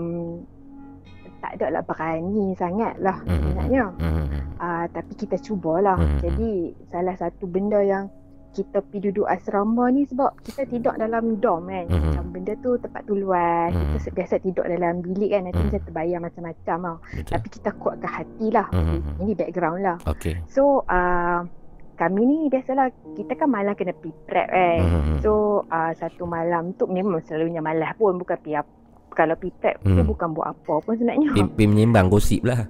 tak 1.45 1.61
ada 1.61 1.67
lah 1.69 1.83
berani 1.85 2.57
sangat 2.57 2.97
lah 2.97 3.21
Hmm. 3.21 3.37
sebenarnya. 3.37 3.85
Hmm. 4.01 4.25
Uh, 4.57 4.85
tapi 4.89 5.13
kita 5.13 5.37
cubalah. 5.37 5.93
Hmm. 5.93 6.17
Jadi 6.19 6.51
salah 6.89 7.13
satu 7.13 7.45
benda 7.45 7.77
yang 7.79 8.09
kita 8.51 8.79
pergi 8.81 9.11
duduk 9.11 9.27
asrama 9.27 9.91
ni 9.91 10.07
sebab 10.07 10.31
kita 10.41 10.65
tidur 10.65 10.95
dalam 10.95 11.37
dorm 11.37 11.69
kan. 11.69 11.85
Hmm. 11.85 12.01
Macam 12.09 12.25
benda 12.33 12.53
tu 12.57 12.73
tempat 12.79 13.05
tu 13.05 13.13
luas. 13.13 13.69
Hmm. 13.69 13.93
Kita 13.93 14.09
biasa 14.09 14.35
tidur 14.39 14.65
dalam 14.65 15.05
bilik 15.05 15.29
kan. 15.29 15.41
Nanti 15.45 15.59
Hmm. 15.59 15.67
macam 15.69 15.81
terbayang 15.85 16.21
macam-macam 16.23 16.77
tau. 16.81 16.97
Betul. 17.13 17.31
Tapi 17.35 17.47
kita 17.51 17.69
kuatkan 17.77 18.09
hati 18.09 18.47
lah. 18.49 18.67
Hmm. 18.73 18.89
Okay, 18.97 19.21
Ini 19.21 19.33
background 19.37 19.79
lah. 19.85 19.97
Okey. 20.07 20.33
So 20.47 20.63
uh, 20.87 21.45
kami 21.95 22.21
ni 22.23 22.37
biasalah 22.47 22.91
kita 23.13 23.35
kan 23.35 23.47
malam 23.47 23.75
kena 23.75 23.93
pergi 23.93 24.15
prep 24.23 24.47
kan. 24.49 24.79
Hmm. 24.81 25.17
So 25.19 25.31
uh, 25.67 25.91
satu 25.93 26.23
malam 26.23 26.73
tu 26.73 26.87
memang 26.87 27.21
selalunya 27.21 27.59
malas 27.59 27.93
pun 27.95 28.17
bukan 28.17 28.39
pergi. 28.39 28.55
Kalau 29.15 29.33
prep 29.33 29.79
tu 29.79 29.89
Hmm. 29.89 30.03
bukan 30.03 30.27
buat 30.29 30.47
apa 30.49 30.73
pun 30.77 30.93
sebenarnya. 30.93 31.31
Pim, 31.49 31.67
menyembang 31.67 32.07
gosip 32.07 32.43
lah. 32.43 32.67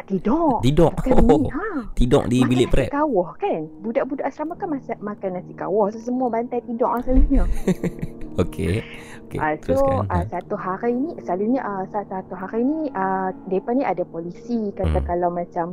Tidur. 0.00 0.58
Tidur. 0.60 0.90
Makan 0.92 1.22
Oh, 1.22 1.38
mi, 1.38 1.50
ha. 1.54 1.86
tidur 1.92 2.26
di 2.26 2.38
Makan 2.38 2.50
bilik 2.50 2.66
nasi 2.66 2.72
prep. 2.72 2.88
kawah 2.90 3.30
kan. 3.36 3.60
Budak-budak 3.78 4.26
asrama 4.26 4.54
kan 4.54 4.68
masak 4.68 4.98
makan 4.98 5.30
nasi 5.32 5.52
kawah. 5.52 5.86
So 5.88 5.98
semua 6.00 6.26
bantai 6.26 6.58
tidur 6.62 6.88
lah 6.88 6.98
selalunya. 7.00 7.46
Okey. 8.42 8.82
Okey, 9.22 9.38
Ah, 9.38 9.54
so 9.56 9.70
teruskan. 9.70 10.06
uh, 10.08 10.24
satu 10.24 10.54
hari 10.56 10.92
ni 10.92 11.10
selalunya 11.20 11.62
uh, 11.62 11.82
satu 11.86 12.34
hari 12.34 12.60
ni 12.60 12.90
uh, 12.90 13.30
depa 13.46 13.70
ni 13.70 13.82
ada 13.82 14.02
polisi 14.02 14.70
kata 14.72 14.98
Hmm. 14.98 15.06
kalau 15.06 15.28
macam 15.30 15.66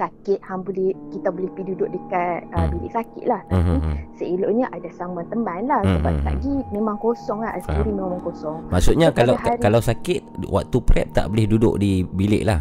sakit 0.00 0.40
hang 0.40 0.60
boleh 0.60 0.90
kita 1.08 1.28
boleh 1.28 1.50
pergi 1.50 1.68
duduk 1.70 1.88
dekat 1.90 2.40
uh, 2.48 2.56
Hmm. 2.58 2.70
bilik 2.72 2.90
sakit 2.90 3.24
lah 3.26 3.40
tapi 3.46 3.72
hmm. 3.76 3.94
seeloknya 4.14 4.66
ada 4.70 4.88
sangma 4.90 5.20
temban 5.26 5.62
lah 5.64 5.80
sebab 5.82 6.00
hmm, 6.00 6.16
hmm. 6.16 6.24
pergi 6.24 6.54
memang 6.70 6.96
kosong 6.96 7.38
lah 7.38 7.52
Asburi 7.52 7.90
memang 7.90 8.20
kosong 8.20 8.58
Maksudnya 8.68 9.08
So, 9.08 9.14
kalau 9.14 9.34
hari- 9.36 9.60
kalau 9.60 9.80
sakit 9.80 10.20
waktu 10.46 10.76
prep 10.80 11.06
tak 11.12 11.28
boleh 11.28 11.46
duduk 11.46 11.74
di 11.76 12.00
bilik 12.06 12.42
lah. 12.42 12.60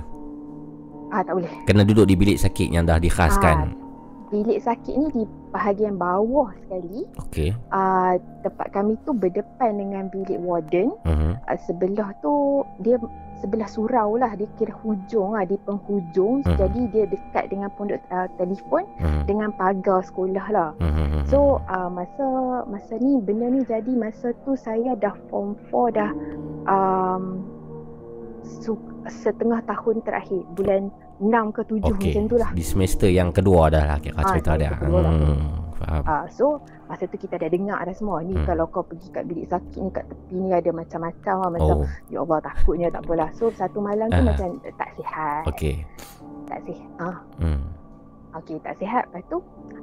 ah 1.10 1.22
tak 1.22 1.34
boleh 1.34 1.52
Kena 1.64 1.82
duduk 1.82 2.06
di 2.06 2.14
bilik 2.14 2.38
sakit 2.38 2.70
yang 2.70 2.84
dah 2.84 3.00
dikhaskan. 3.00 3.74
bilik 4.30 4.62
sakit 4.62 4.94
ni 4.94 5.08
di 5.12 5.24
bahagian 5.50 5.98
bawah 5.98 6.54
sekali 6.60 7.02
Okey. 7.20 7.50
uh, 7.70 8.14
tempat 8.40 8.70
kami 8.70 8.94
tu 9.02 9.10
berdepan 9.12 9.74
dengan 9.74 10.06
bilik 10.08 10.38
warden 10.38 10.94
Hmm. 11.02 11.34
uh, 11.42 11.58
sebelah 11.60 12.14
tu 12.20 12.30
dia 12.78 13.02
sebelah 13.40 13.66
surau 13.66 14.14
lah 14.14 14.32
dia 14.34 14.48
kira 14.54 14.76
hujung 14.78 15.32
lah 15.32 15.44
di 15.44 15.56
penghujung 15.58 16.44
Mhm. 16.44 16.56
jadi 16.56 16.82
dia 16.90 17.06
dekat 17.08 17.46
dengan 17.48 17.72
pondok 17.72 18.00
uh, 18.10 18.28
telefon 18.36 18.84
Hmm. 18.98 19.24
dengan 19.24 19.50
pagar 19.52 20.00
sekolah 20.02 20.48
lah 20.50 20.70
Hmm. 20.78 21.24
so 21.24 21.40
uh, 21.66 21.88
masa 21.88 22.26
masa 22.66 22.96
ni 22.98 23.18
benda 23.18 23.48
ni 23.48 23.64
jadi 23.64 23.92
masa 23.92 24.32
tu 24.44 24.54
saya 24.54 24.92
dah 24.94 25.16
form 25.26 25.56
4 25.66 25.72
dah 25.94 26.12
um, 26.66 27.24
su- 28.42 28.78
setengah 29.08 29.64
tahun 29.64 30.02
terakhir 30.02 30.44
bulan 30.54 30.92
6 31.18 31.32
ke 31.52 31.62
7 31.66 31.84
Okey. 31.90 32.12
macam 32.12 32.24
tu 32.26 32.38
lah 32.38 32.50
Di 32.52 32.64
semester 32.64 33.08
yang 33.08 33.30
kedua 33.30 33.68
dah 33.68 33.84
lah 33.86 33.98
kira 33.98 34.16
Ah, 34.18 34.28
cerita 34.30 34.52
dia. 34.54 34.70
semester 34.70 34.84
kedua 34.86 35.00
lah. 35.02 35.14
Faham. 35.80 36.04
Uh, 36.04 36.26
so 36.28 36.46
masa 36.86 37.06
tu 37.06 37.16
kita 37.16 37.36
dah 37.36 37.48
dengar 37.48 37.80
dah 37.80 37.92
semua 37.92 38.20
ni 38.20 38.34
Hmm. 38.34 38.44
kalau 38.44 38.68
kau 38.68 38.84
pergi 38.84 39.08
kat 39.10 39.24
bilik 39.24 39.48
sakit 39.48 39.80
ni 39.80 39.90
kat 39.90 40.04
tepi 40.04 40.36
ni 40.36 40.52
ada 40.52 40.70
macam-macam 40.70 41.36
lah 41.38 41.50
macam 41.52 41.76
Oh, 41.80 41.88
ya 42.08 42.18
Allah 42.20 42.40
takutnya 42.42 42.88
tak 42.90 43.02
apalah 43.02 43.30
so 43.32 43.48
satu 43.50 43.80
malam 43.80 44.08
tu 44.08 44.20
Ah. 44.20 44.28
macam 44.28 44.48
tak 44.76 44.90
sihat 44.94 45.42
okey. 45.48 45.76
tak 46.46 46.60
sihat 46.64 46.92
ah 47.00 47.18
Hmm. 47.38 47.64
Okey 48.36 48.62
tak 48.62 48.78
sihat. 48.78 49.10
Lepas 49.10 49.24
tu 49.28 49.38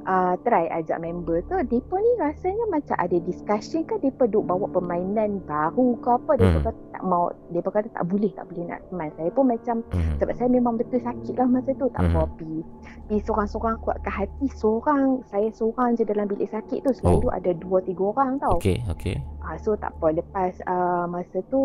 uh, 0.04 0.34
try 0.42 0.70
ajak 0.70 0.98
member 0.98 1.42
tu. 1.44 1.56
Depa 1.62 1.96
ni 1.96 2.12
rasanya 2.16 2.64
macam 2.70 2.96
ada 2.96 3.16
discussion 3.18 3.82
kan? 3.82 3.98
Depa 3.98 4.26
duk 4.26 4.44
bawa 4.44 4.66
permainan 4.68 5.42
baru 5.42 5.98
ke 5.98 6.08
apa? 6.08 6.32
Depa 6.34 6.48
Hmm. 6.52 6.64
kata 6.64 6.70
tak 6.92 7.02
mau 7.02 7.24
depa 7.50 7.68
kata 7.70 7.88
tak 7.92 8.04
boleh 8.06 8.30
tak 8.32 8.46
boleh 8.48 8.64
nak 8.66 8.80
main 8.88 9.12
saya 9.14 9.28
pun 9.28 9.44
macam 9.46 9.76
Hmm. 9.90 10.16
sebab 10.16 10.34
saya 10.34 10.48
memang 10.48 10.74
betul 10.76 10.98
sakit 10.98 11.34
lah 11.34 11.46
masa 11.46 11.70
tu. 11.74 11.86
Tak 11.90 12.00
Mhm. 12.00 12.10
apa 12.10 12.20
pergi 12.34 12.60
pergi 13.06 13.20
seorang-seorang 13.22 13.76
kuatkan 13.80 14.12
hati 14.14 14.46
seorang. 14.52 15.04
Saya 15.26 15.48
seorang 15.50 15.88
je 15.94 16.02
dalam 16.02 16.26
bilik 16.26 16.48
sakit 16.48 16.78
tu. 16.82 16.90
Selalu 16.94 17.28
ada 17.30 17.50
dua 17.52 17.78
tiga 17.80 18.02
orang 18.06 18.38
tau. 18.38 18.56
Okey, 18.56 18.80
okey. 18.88 19.16
Ah, 19.40 19.54
so 19.56 19.74
tak 19.74 19.94
apa. 19.94 20.10
Lepas 20.12 20.58
uh, 20.64 21.06
masa 21.06 21.38
tu 21.46 21.62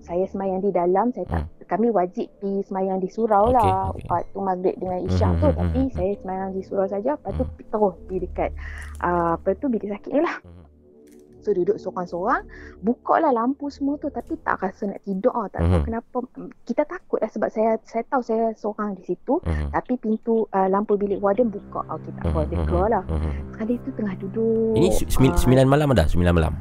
saya 0.00 0.24
semayang 0.26 0.58
di 0.58 0.72
dalam. 0.72 1.12
Saya 1.12 1.26
tak 1.28 1.44
kami 1.70 1.86
wajib 1.88 2.26
pergi 2.36 2.66
semayang 2.66 2.98
di 2.98 3.06
surau. 3.06 3.46
Okey, 3.46 3.54
lah 3.54 3.94
okey. 3.94 4.04
waktu 4.04 4.38
maghrib 4.40 4.74
dengan 4.76 4.98
isyak 5.00 5.30
Mhm, 5.30 5.38
tu 5.38 5.46
mhm, 5.46 5.56
tapi 5.56 5.78
mhm. 5.80 5.90
saya 5.92 6.12
semayang 6.16 6.50
di 6.50 6.60
surau 6.60 6.86
saja 6.86 7.10
lepas 7.14 7.32
tu 7.32 7.44
Hmm. 7.44 7.54
terus 7.64 7.94
pergi 8.02 8.18
dekat 8.20 8.50
uh, 9.00 9.32
apa 9.34 9.48
tu 9.54 9.66
bilik 9.66 9.88
sakit 9.88 10.10
ni 10.10 10.20
lah 10.20 10.36
Mhm. 10.40 10.64
so 11.38 11.48
duduk 11.50 11.76
seorang-seorang 11.76 12.42
buka 12.80 13.14
lah 13.16 13.30
lampu 13.30 13.68
semua 13.68 13.96
tu 13.96 14.08
tapi 14.08 14.36
tak 14.38 14.58
rasa 14.58 14.84
nak 14.86 15.00
tidur 15.00 15.32
ah 15.32 15.46
tak 15.46 15.62
tahu 15.62 15.72
Mhm. 15.72 15.86
kenapa 15.86 16.16
kita 16.64 16.82
takut 16.84 17.16
lah 17.16 17.28
sebab 17.28 17.48
saya 17.48 17.70
saya 17.82 18.02
tahu 18.04 18.20
saya 18.20 18.52
seorang 18.52 18.92
di 18.92 19.06
situ 19.06 19.38
Hmm. 19.40 19.70
tapi 19.70 19.96
pintu 19.96 20.44
uh, 20.48 20.66
lampu 20.66 20.94
bilik 20.94 21.16
warden 21.18 21.48
buka 21.48 21.80
okey 21.88 22.10
tak 22.12 22.24
apa 22.26 22.40
dia 22.44 22.58
keluar 22.62 22.88
lah 22.90 23.04
Hmm. 23.06 23.32
sekali 23.48 23.74
tu 23.78 23.90
tengah 23.92 24.14
duduk 24.18 24.74
Ini 24.74 24.88
se- 24.90 25.08
sembil- 25.08 25.32
ah, 25.32 25.64
malam 25.64 25.88
ada? 25.88 26.04
Sembilan 26.04 26.34
malam? 26.34 26.52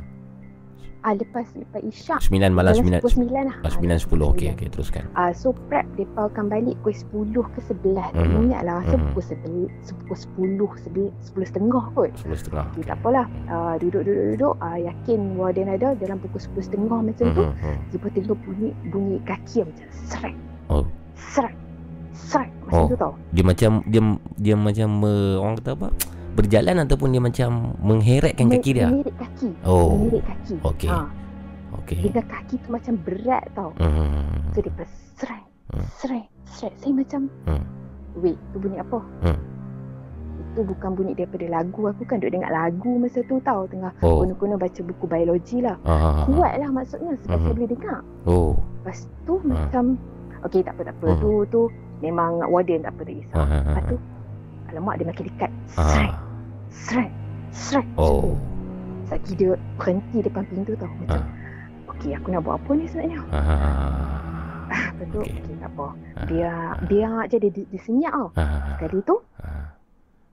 Ah 1.00 1.16
lepas 1.16 1.48
lepas 1.56 1.80
isyak 1.80 2.20
9 2.20 2.52
malam 2.52 2.76
dalam 2.76 2.84
9 2.84 3.00
pukul 3.00 3.14
9 3.24 3.48
lah. 3.48 3.56
ah, 3.64 3.72
9 3.72 4.04
10 4.04 4.32
okey 4.36 4.48
okey 4.52 4.68
teruskan. 4.68 5.04
Ah 5.14 5.32
so 5.32 5.56
prep 5.72 5.88
depa 5.96 6.28
akan 6.28 6.52
balik 6.52 6.76
pukul 6.82 7.32
10 7.32 7.56
ke 7.56 7.60
11 7.64 8.12
tak 8.12 8.20
Mhm. 8.20 8.40
ingat 8.46 8.62
lah. 8.64 8.80
So 8.84 8.96
Mhm. 8.96 9.04
pukul 9.08 9.24
11 9.24 9.72
pukul 9.96 10.18
10 10.20 10.76
11 10.76 11.12
10 11.24 11.48
setengah 11.48 11.84
kot. 11.94 12.12
10 12.20 12.36
setengah. 12.36 12.66
Okay, 12.70 12.84
tak 12.84 12.96
apalah. 13.00 13.26
Ah 13.48 13.76
duduk 13.76 14.04
duduk 14.04 14.26
duduk 14.36 14.54
ah 14.60 14.76
yakin 14.76 15.20
warden 15.34 15.68
ada 15.70 15.96
dalam 15.96 16.20
pukul 16.20 16.38
10 16.38 16.62
setengah 16.62 17.00
macam 17.00 17.26
tu. 17.30 17.44
Mhm, 17.44 17.56
mhm. 17.56 17.78
Tiba-tiba 17.90 18.34
bunyi 18.38 18.70
bunyi 18.86 19.18
kaki 19.24 19.56
yang 19.58 19.70
macam 19.72 19.88
serak. 20.06 20.36
Oh. 20.68 20.84
Serak. 21.16 21.56
Serak 22.12 22.52
macam 22.62 22.76
Oh. 22.76 22.88
tu 22.88 22.98
tau. 22.98 23.14
Dia 23.32 23.44
macam 23.44 23.72
dia 23.86 24.02
dia 24.36 24.54
macam 24.54 24.88
me, 24.92 25.12
orang 25.36 25.56
kata 25.56 25.72
apa? 25.74 25.88
Berjalan 26.40 26.88
ataupun 26.88 27.12
dia 27.12 27.20
macam 27.20 27.50
mengheretkan 27.84 28.48
kaki 28.48 28.72
dia. 28.72 28.88
Mengirit 28.88 29.16
kaki. 29.20 29.50
Oh. 29.68 29.92
Mengirit 29.92 30.24
kaki. 30.24 30.56
Okey. 30.64 30.88
Ah, 30.88 31.08
Okey. 31.84 32.00
dengan 32.08 32.26
kaki 32.26 32.56
tu 32.64 32.68
macam 32.72 32.94
berat 33.04 33.44
tau. 33.52 33.70
Hmm. 33.76 34.56
So 34.56 34.64
dia 34.64 34.72
serai, 35.20 35.42
Hmm. 35.70 35.86
serai, 36.00 36.22
serai. 36.48 36.72
Saya 36.80 36.94
macam, 36.96 37.22
Hmm. 37.44 37.64
wait, 38.18 38.40
tu 38.50 38.58
bunyi 38.58 38.80
apa? 38.80 39.00
Hmm. 39.22 39.40
Itu 40.40 40.64
bukan 40.64 40.90
bunyi 40.96 41.14
daripada 41.14 41.46
lagu. 41.52 41.82
Aku 41.86 42.08
kan 42.08 42.18
duduk 42.18 42.40
dengar 42.40 42.50
lagu 42.50 42.92
masa 42.96 43.20
tu 43.28 43.38
tau. 43.44 43.68
Tengah 43.68 43.92
Oh. 44.00 44.24
kono-kono 44.24 44.56
baca 44.56 44.80
buku 44.80 45.06
biologi 45.06 45.60
lah. 45.60 45.76
Ah, 45.84 45.92
ah, 45.92 46.14
ah. 46.24 46.26
Kuat 46.26 46.56
lah 46.56 46.70
maksudnya 46.72 47.14
sebab 47.22 47.36
Mhm. 47.36 47.44
saya 47.44 47.54
boleh 47.54 47.70
dengar. 47.70 48.00
Oh. 48.24 48.52
Lepas 48.80 48.98
tu 49.28 49.34
Hmm. 49.44 49.52
macam, 49.52 49.84
okay 50.42 50.64
tak 50.64 50.74
apa 50.74 50.88
tak 50.88 50.96
apa. 50.98 51.08
Hmm. 51.12 51.20
Tu 51.20 51.32
tu 51.52 51.62
memang 52.00 52.32
warden 52.48 52.80
tak 52.82 52.96
apa 52.96 53.02
tak 53.04 53.14
kisah. 53.20 53.36
Ah, 53.36 53.44
ah, 53.44 53.62
Lepas 53.68 53.84
ah. 53.84 53.90
tu, 53.92 53.98
alamak 54.72 54.94
dia 54.96 55.06
makin 55.06 55.26
dekat. 55.28 55.52
Serai, 55.70 56.10
Ah. 56.70 56.76
serai, 56.76 57.10
serai. 57.50 57.86
Oh. 57.98 58.38
Saki 59.10 59.34
dia 59.34 59.58
berhenti 59.76 60.22
depan 60.22 60.46
pintu 60.46 60.78
tau. 60.78 60.86
Macam, 61.02 61.18
Ah. 61.18 61.26
okay 61.90 62.14
aku 62.14 62.30
nak 62.30 62.46
buat 62.46 62.62
apa 62.62 62.72
ni 62.78 62.86
sebenarnya? 62.86 63.20
Ah. 63.34 64.70
Lepas 64.70 65.06
tu, 65.10 65.20
Okey. 65.26 65.34
okay 65.34 65.56
tak 65.58 65.70
apa. 65.74 65.88
Ah. 65.90 66.26
Biar, 66.30 66.62
biar 66.86 67.14
je 67.26 67.38
dia, 67.42 67.50
dia, 67.50 67.66
dia 67.66 67.82
senyap 67.82 68.14
tau. 68.14 68.30
Ah. 68.38 68.78
Sekali 68.78 68.98
tu, 69.02 69.16
Ah. 69.42 69.66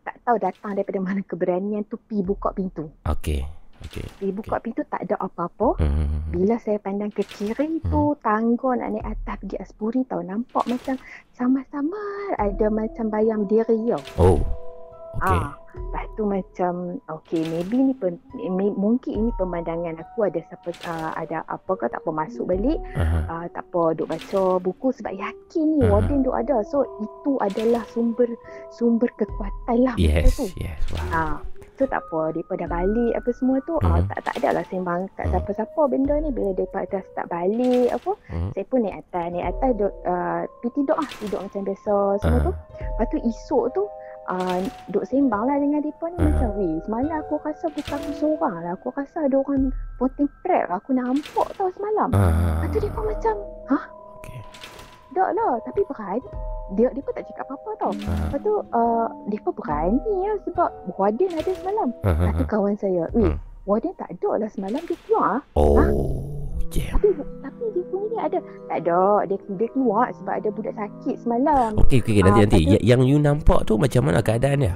tak 0.05 0.16
tahu 0.22 0.37
datang 0.37 0.76
daripada 0.76 1.01
mana 1.01 1.20
keberanian 1.24 1.82
tu 1.89 1.97
pi 1.99 2.20
buka 2.20 2.53
pintu. 2.53 2.93
Okey. 3.09 3.49
Okey. 3.82 4.05
Pi 4.16 4.28
buka 4.28 4.61
pintu 4.61 4.84
tak 4.87 5.05
ada 5.05 5.16
apa-apa. 5.18 5.80
Hmm. 5.80 6.28
Bila 6.28 6.57
saya 6.57 6.76
pandang 6.76 7.09
ke 7.09 7.24
kiri 7.24 7.80
tu 7.82 8.12
tangga 8.20 8.72
nak 8.72 8.89
naik 8.89 9.05
atas 9.07 9.37
pergi 9.39 9.57
Aspuri 9.57 10.01
tau 10.05 10.20
nampak 10.20 10.64
macam 10.64 10.97
sama-sama 11.32 11.97
ada 12.37 12.68
macam 12.68 13.09
bayang 13.09 13.45
diri 13.45 13.89
tau. 13.89 14.01
Oh. 14.16 14.41
Okey. 15.16 15.41
Ah, 15.41 15.57
lepas 15.79 16.05
tu 16.12 16.22
macam 16.24 16.72
okay 17.07 17.45
maybe 17.47 17.79
ni 17.83 17.95
pen, 17.95 18.16
may, 18.49 18.68
mungkin 18.70 19.12
ini 19.14 19.31
pemandangan 19.35 19.97
aku 19.99 20.24
ada 20.24 20.41
siapa 20.43 20.68
uh, 20.85 21.11
ada 21.14 21.45
apa 21.47 21.72
ke 21.72 21.87
tak 21.87 22.01
apa 22.01 22.11
masuk 22.11 22.45
balik 22.47 22.81
Ah. 22.95 23.22
uh, 23.29 23.47
tak 23.49 23.62
apa 23.66 23.95
duk 23.95 24.09
baca 24.09 24.43
buku 24.59 24.89
sebab 24.93 25.12
yakin 25.12 25.66
ni 25.74 25.81
Ah. 25.83 25.91
warden 25.93 26.20
duk 26.20 26.35
ada 26.35 26.61
so 26.62 26.83
itu 26.99 27.37
adalah 27.39 27.85
sumber 27.87 28.29
sumber 28.70 29.09
kekuatan 29.14 29.79
lah 29.83 29.95
Yes, 29.97 30.35
tu. 30.35 30.49
yes. 30.57 30.81
Faham. 30.89 31.12
Ah, 31.12 31.37
so 31.74 31.85
tak 31.85 32.01
apa 32.03 32.33
depa 32.33 32.57
dah 32.57 32.66
balik 32.66 33.12
apa 33.14 33.31
semua 33.33 33.61
tu 33.62 33.77
ah, 33.79 34.01
Mhm. 34.01 34.09
tak 34.09 34.20
tak 34.22 34.35
ada 34.41 34.49
lah 34.57 34.64
sembang 34.66 35.01
kat 35.12 35.24
Mhm. 35.24 35.33
siapa-siapa 35.35 35.81
benda 35.87 36.14
ni 36.18 36.31
bila 36.31 36.51
depa 36.53 36.81
dah 36.87 37.03
start 37.07 37.29
balik 37.29 37.89
apa 37.91 38.12
Hmm. 38.27 38.51
saya 38.51 38.64
pun 38.64 38.81
naik 38.81 38.97
atas 39.03 39.24
naik 39.29 39.47
atas 39.47 39.70
duk 39.77 39.93
uh, 40.03 40.41
pergi 40.57 40.70
tidur 40.74 40.97
ah 40.97 41.09
tidur 41.14 41.41
macam 41.43 41.61
biasa 41.62 41.95
semua 42.18 42.39
Ah. 42.39 42.43
tu 42.43 42.53
lepas 42.81 43.07
tu 43.07 43.18
esok 43.22 43.64
tu 43.72 43.85
uh, 44.29 44.59
duk 44.89 45.05
sembang 45.05 45.45
lah 45.45 45.57
dengan 45.57 45.81
depa 45.81 46.07
ni 46.09 46.16
Ah. 46.16 46.24
macam 46.29 46.49
weh 46.55 46.74
semalam 46.81 47.16
aku 47.18 47.35
rasa 47.41 47.66
bukan 47.68 47.99
aku 47.99 48.12
seorang 48.14 48.55
lah 48.59 48.72
aku 48.72 48.89
rasa 48.93 49.18
ada 49.22 49.37
orang 49.37 49.70
voting 49.97 50.29
prep 50.41 50.66
aku 50.68 50.91
nampak 50.93 51.49
tau 51.53 51.70
semalam 51.72 52.09
Ah. 52.11 52.31
lepas 52.61 52.68
tu 52.68 52.79
depa 52.81 53.01
macam 53.01 53.35
Okey. 54.16 54.41
tak 55.11 55.29
lah 55.33 55.53
tapi 55.62 55.81
berani 55.85 56.31
dia 56.72 56.91
dia 56.91 56.99
pun 57.01 57.14
tak 57.14 57.24
cakap 57.24 57.47
apa-apa 57.47 57.70
tau 57.79 57.93
Ah. 58.05 58.18
lepas 58.27 58.41
tu 58.41 58.55
uh, 58.70 59.07
depa 59.27 59.51
berani 59.53 59.99
lah 60.24 60.39
sebab 60.43 60.68
warden 60.93 61.31
ada 61.33 61.53
semalam. 61.53 61.89
Lepas 62.03 62.35
tu 62.35 62.45
kawan 62.45 62.74
saya, 62.77 63.05
weh, 63.09 63.22
Hmm. 63.24 63.37
warden 63.64 63.95
tak 63.95 64.11
ada 64.11 64.31
lah 64.37 64.49
semalam 64.49 64.83
dia 64.83 64.99
keluar. 65.03 65.39
ah." 65.39 65.43
Oh. 65.55 65.79
Jam. 66.68 66.96
Tapi 66.96 67.08
tapi 67.40 67.62
dia 67.72 67.84
punya 67.86 68.06
ni 68.06 68.16
ada. 68.18 68.38
Tak 68.66 68.78
ada. 68.80 69.00
Dia, 69.24 69.38
dia 69.56 69.68
keluar 69.70 70.06
sebab 70.12 70.34
ada 70.34 70.48
budak 70.50 70.74
sakit 70.74 71.16
semalam. 71.18 71.70
Okey, 71.78 71.98
okey, 72.00 72.20
nanti 72.20 72.38
Ah, 72.38 72.44
nanti. 72.44 72.60
Ya- 72.68 72.84
Yang 72.86 73.00
you 73.06 73.18
nampak 73.18 73.64
tu 73.64 73.74
macam 73.74 74.02
mana 74.02 74.20
keadaan 74.20 74.60
dia? 74.60 74.74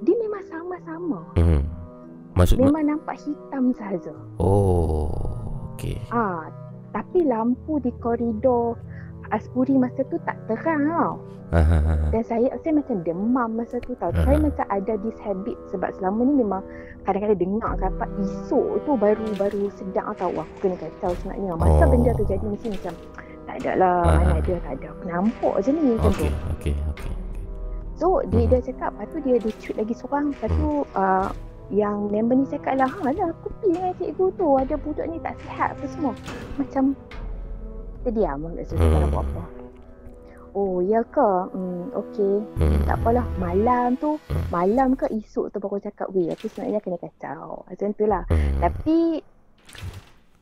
Dia 0.00 0.14
memang 0.16 0.42
sama-sama. 0.44 1.18
Hmm. 1.36 1.62
Maksud 2.32 2.56
Memang 2.58 2.84
nampak 2.88 3.16
hitam 3.20 3.70
sahaja. 3.72 4.12
Oh. 4.36 5.12
Okey. 5.72 6.00
Ah, 6.08 6.48
tapi 6.90 7.22
lampu 7.22 7.78
di 7.78 7.92
koridor 7.98 8.76
Aspuri 9.32 9.74
masa 9.74 10.04
tu 10.06 10.20
tak 10.22 10.36
terang 10.44 10.84
tau. 10.84 11.12
Dan 12.08 12.22
saya 12.22 12.48
saya 12.58 12.72
macam 12.74 13.00
demam 13.02 13.48
masa 13.52 13.76
tu 13.78 13.92
tau. 13.94 14.08
Saya 14.14 14.36
macam 14.38 14.64
ada 14.66 14.92
this 14.98 15.16
habit 15.18 15.56
sebab 15.66 15.92
selama 15.94 16.20
ni 16.22 16.34
memang 16.38 16.60
kadang-kadang 17.02 17.40
dengar 17.40 17.72
ke 17.74 17.84
apa 17.86 18.04
esok 18.18 18.80
tu 18.82 18.92
baru 18.94 19.28
baru 19.34 19.68
sedar 19.70 20.12
tau 20.14 20.30
wah 20.30 20.44
aku 20.46 20.56
kena 20.62 20.76
kacau 20.78 21.12
sebenarnya. 21.18 21.52
Masa 21.54 21.82
Oh. 21.82 21.88
benda 21.88 22.10
tu 22.14 22.24
jadi 22.24 22.40
mesti 22.42 22.68
macam 22.70 22.92
tak 23.42 23.56
ada 23.58 23.72
lah 23.74 23.96
Ah. 23.98 24.16
mana 24.18 24.34
ada 24.38 24.54
tak 24.60 24.72
ada. 24.74 24.86
Aku 24.90 25.04
nampak 25.06 25.54
je 25.60 25.70
ni 25.70 25.80
macam 25.90 26.08
Okey, 26.10 26.20
tu. 26.22 26.36
okey, 26.52 26.74
okey. 26.88 27.12
So 27.94 28.06
dia 28.26 28.40
Mhm. 28.40 28.48
dia 28.48 28.60
cakap 28.62 28.90
lepas 28.92 29.06
tu 29.08 29.18
dia 29.20 29.36
dia 29.38 29.52
shoot 29.58 29.76
lagi 29.76 29.94
seorang 29.94 30.24
lepas 30.30 30.50
tu 30.50 30.70
uh, 30.94 31.28
yang 31.70 31.96
member 32.08 32.34
ni 32.34 32.44
cakap 32.46 32.74
lah 32.74 32.88
ha 32.88 33.08
lah 33.08 33.28
aku 33.30 33.48
pergi 33.54 33.68
dengan 33.72 33.92
cikgu 33.94 34.26
tu 34.34 34.48
ada 34.56 34.74
budak 34.74 35.06
ni 35.06 35.16
tak 35.20 35.36
sihat 35.38 35.68
apa 35.72 35.84
semua. 35.86 36.12
Macam 36.56 36.84
kita 38.02 38.10
diam 38.12 38.42
kat 38.44 38.66
situ 38.66 38.76
tak 38.76 38.98
Hmm. 38.98 39.08
buat 39.08 39.22
apa. 39.24 39.42
Oh 40.52 40.82
ya 40.82 41.00
ke? 41.06 41.30
Hmm, 41.48 41.88
okey. 41.94 42.34
Hmm. 42.56 42.82
Tak 42.84 42.98
apalah 42.98 43.24
malam 43.36 43.96
tu 43.96 44.20
Hmm. 44.26 44.44
Malam 44.50 44.92
ke 44.92 45.08
esok 45.08 45.48
tu 45.48 45.56
baru 45.56 45.80
cakap 45.80 46.10
Weh 46.10 46.28
aku 46.28 46.44
sebenarnya 46.44 46.76
kena 46.78 46.98
kacau 46.98 47.64
Macam 47.64 47.88
tu 47.90 48.04
lah 48.04 48.20
Hmm. 48.28 48.60
Tapi 48.60 49.22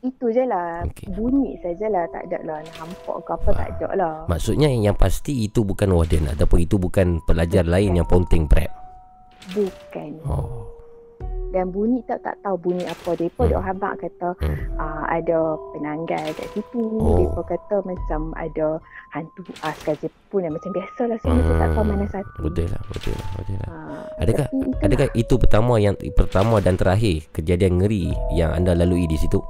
Itu 0.01 0.27
je 0.27 0.43
lah 0.43 0.83
Okey. 0.83 1.13
Bunyi 1.13 1.55
sajalah 1.57 2.09
Tak 2.09 2.25
ada 2.25 2.39
lah 2.41 2.59
Nampak 2.73 3.17
ke 3.21 3.31
apa 3.31 3.49
tak 3.53 3.67
ada 3.71 3.87
lah 3.93 4.15
Maksudnya 4.25 4.67
yang 4.67 4.97
pasti 4.97 5.45
itu 5.45 5.61
bukan 5.61 5.93
warden 5.93 6.27
ataupun 6.27 6.59
itu 6.59 6.75
bukan 6.75 7.21
pelajar 7.21 7.63
lain 7.63 7.95
yang 7.95 8.05
ponting 8.05 8.49
prep. 8.49 8.67
Bukan 9.47 10.11
Oh. 10.25 10.65
Dan 11.51 11.69
bunyi 11.69 11.99
tak 12.01 12.19
tak 12.21 12.39
tahu 12.39 12.55
bunyi 12.57 12.83
apa 12.83 13.11
Mereka 13.13 13.41
Hmm. 13.41 13.51
duk 13.51 13.61
habak 13.61 13.93
kata 13.97 14.29
Hmm. 14.39 14.57
uh, 14.75 15.03
Ada 15.05 15.37
penanggal 15.71 16.25
kat 16.31 16.47
situ 16.51 16.79
Oh. 16.97 17.19
Mereka 17.19 17.41
kata 17.45 17.75
macam 17.83 18.21
ada 18.33 18.67
Hantu 19.09 19.41
askar 19.59 19.95
Jepun 19.95 20.41
yang 20.41 20.53
macam 20.53 20.71
biasa 20.71 21.01
lah 21.05 21.17
Saya 21.17 21.33
macam 21.33 21.55
tak 21.57 21.69
tahu 21.69 21.81
Hmm. 21.81 21.91
mana 21.91 22.05
satu 22.07 22.39
Betul 22.41 22.67
lah, 22.67 22.81
betul 22.87 23.13
lah, 23.13 23.27
betul 23.35 23.55
lah. 23.57 23.67
Ah, 23.67 24.03
Adakah 24.17 24.45
itulah. 24.47 24.79
adakah 24.81 25.07
itu 25.13 25.33
pertama 25.35 25.73
yang 25.75 25.95
pertama 26.09 26.55
dan 26.57 26.73
terakhir 26.73 27.15
kejadian 27.31 27.77
ngeri 27.77 28.05
yang 28.31 28.51
anda 28.51 28.71
lalui 28.71 29.03
di 29.05 29.15
situ? 29.15 29.43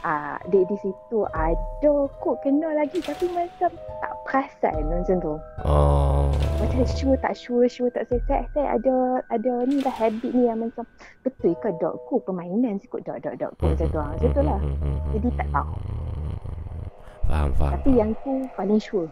Ah, 0.00 0.38
di, 0.46 0.62
di 0.64 0.76
situ 0.78 1.26
ada 1.34 1.92
kot 2.22 2.38
kena 2.40 2.70
lagi 2.70 3.02
tapi 3.02 3.26
macam 3.34 3.66
tak 3.74 4.12
perasan 4.22 4.78
macam 4.86 5.16
tu. 5.18 5.34
Oh. 5.66 6.30
Macam 6.62 6.86
sure 6.86 7.18
tak 7.18 7.34
sure, 7.34 7.66
sure 7.66 7.90
tak 7.90 8.06
saya, 8.06 8.22
saya, 8.26 8.42
saya 8.54 8.68
ada 8.78 8.94
ada 9.28 9.52
ni 9.66 9.82
lah 9.82 9.90
habit 9.90 10.30
ni 10.30 10.46
yang 10.46 10.62
macam 10.62 10.86
betul 11.26 11.50
ke 11.58 11.74
dok 11.76 11.98
ku 12.06 12.22
permainan 12.22 12.78
si 12.78 12.86
kot 12.86 13.02
dok 13.02 13.18
dok 13.20 13.34
dok 13.36 13.50
ku 13.58 13.74
macam 13.74 13.86
tu. 13.90 13.98
ah. 13.98 14.08
Macam 14.14 14.30
tu 14.30 14.42
lah. 14.46 14.60
Jadi 15.10 15.28
tak 15.34 15.48
tahu. 15.50 15.72
Faham, 17.26 17.50
faham. 17.58 17.72
Tapi 17.76 17.90
yang 17.92 18.10
tu 18.22 18.32
paling 18.54 18.80
sure. 18.80 19.08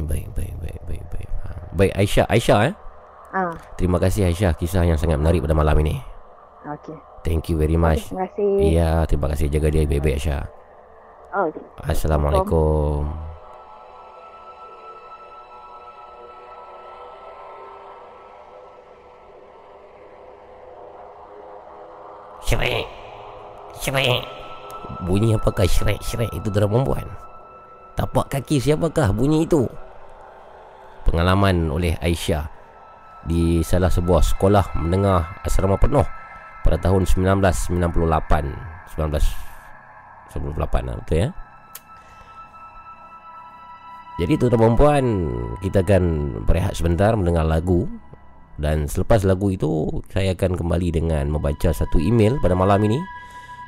Baik, 0.00 0.28
baik, 0.32 0.54
baik, 0.60 0.80
baik, 0.88 1.04
baik. 1.12 1.28
Faham. 1.40 1.56
Baik 1.76 1.92
Aisyah, 1.94 2.26
Aisyah 2.26 2.60
eh. 2.68 2.74
Ah, 3.36 3.52
Terima 3.76 4.00
kasih 4.00 4.32
Aisyah 4.32 4.56
kisah 4.56 4.82
yang 4.82 4.96
sangat 4.96 5.20
menarik 5.20 5.44
pada 5.44 5.52
malam 5.52 5.76
ini. 5.84 6.00
okey. 6.64 6.96
Thank 7.26 7.50
you 7.50 7.58
very 7.58 7.74
Okay, 7.74 7.82
much. 7.82 8.06
terima 8.06 8.22
kasih. 8.30 8.50
Ya, 8.70 8.90
terima 9.10 9.26
kasih 9.34 9.46
jaga 9.50 9.66
dia 9.74 9.82
baik-baik 9.82 10.22
Aisyah. 10.22 10.46
Oh, 11.34 11.50
okey. 11.50 11.62
Assalamualaikum. 11.90 13.02
Shrek. 22.46 22.86
Shrek. 23.82 24.22
Bunyi 25.02 25.34
apakah 25.34 25.66
Shrek? 25.66 25.98
Shrek 26.06 26.30
itu 26.30 26.46
dalam 26.54 26.70
perempuan. 26.70 27.10
Tapak 27.98 28.30
kaki 28.30 28.62
siapakah 28.62 29.10
bunyi 29.10 29.50
itu? 29.50 29.66
Pengalaman 31.02 31.74
oleh 31.74 31.98
Aisyah 31.98 32.46
di 33.26 33.66
salah 33.66 33.90
sebuah 33.90 34.22
sekolah 34.22 34.78
menengah 34.78 35.42
asrama 35.42 35.74
penuh 35.74 36.06
pada 36.66 36.82
tahun 36.82 37.06
1998. 37.06 38.98
1998 38.98 40.90
lah, 40.90 40.98
betul 40.98 41.18
ya? 41.22 41.30
Jadi 44.16 44.32
tuan 44.40 44.56
perempuan 44.56 45.04
Kita 45.60 45.84
akan 45.84 46.04
berehat 46.48 46.72
sebentar 46.72 47.12
Mendengar 47.12 47.44
lagu 47.44 47.84
Dan 48.56 48.88
selepas 48.88 49.28
lagu 49.28 49.52
itu 49.52 50.00
Saya 50.08 50.32
akan 50.32 50.56
kembali 50.56 50.88
dengan 50.88 51.28
Membaca 51.28 51.68
satu 51.68 52.00
email 52.00 52.40
pada 52.40 52.56
malam 52.56 52.80
ini 52.88 52.96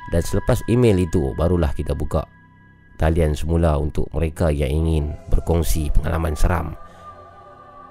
Dan 0.09 0.25
selepas 0.25 0.65
email 0.65 1.05
itu 1.05 1.37
Barulah 1.37 1.69
kita 1.77 1.93
buka 1.93 2.25
Talian 2.97 3.31
semula 3.37 3.77
untuk 3.77 4.09
mereka 4.11 4.49
yang 4.49 4.73
ingin 4.83 5.13
Berkongsi 5.29 5.93
pengalaman 5.93 6.33
seram 6.33 6.73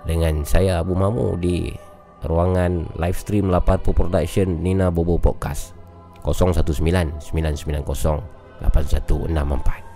Dengan 0.03 0.43
saya 0.43 0.83
Abu 0.83 0.99
Mamu 0.99 1.39
Di 1.39 1.71
ruangan 2.27 2.91
live 2.99 3.19
stream 3.19 3.51
Laparpo 3.53 3.95
Production 3.95 4.63
Nina 4.63 4.91
Bobo 4.91 5.19
Podcast. 5.19 5.75
019 6.25 7.19
990 7.33 7.85
8164 8.61 9.88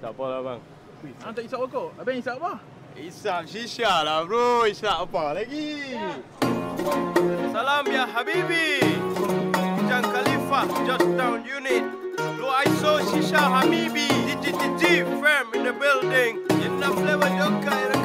tak 0.00 0.16
apa 0.16 0.24
lah 0.24 0.40
bang. 0.40 0.60
Hang 1.20 1.32
tak 1.36 1.44
isap 1.44 1.58
rokok? 1.68 1.88
Abang 2.00 2.16
isap 2.16 2.34
apa? 2.40 2.52
Isap 2.96 3.42
shisha 3.44 3.92
lah 4.00 4.24
bro. 4.24 4.64
Isap 4.64 5.08
apa 5.08 5.36
lagi? 5.36 5.96
Salam 7.52 7.84
ya 7.84 8.08
Habibi. 8.08 8.80
Jang 9.88 10.06
Khalifa, 10.08 10.60
Georgetown 10.88 11.44
Unit. 11.44 11.84
Blue 12.16 12.52
ISO 12.64 13.04
Shisha 13.12 13.44
Habibi. 13.60 14.08
DGTG 14.40 15.04
firm 15.20 15.46
in 15.52 15.68
the 15.68 15.74
building. 15.76 16.40
Enough 16.64 16.96
flavor 16.96 17.30
joka 17.36 17.99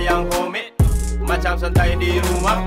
yang 0.00 0.24
homemade 0.32 0.72
Macam 1.20 1.54
santai 1.60 1.94
di 2.00 2.18
rumah 2.18 2.66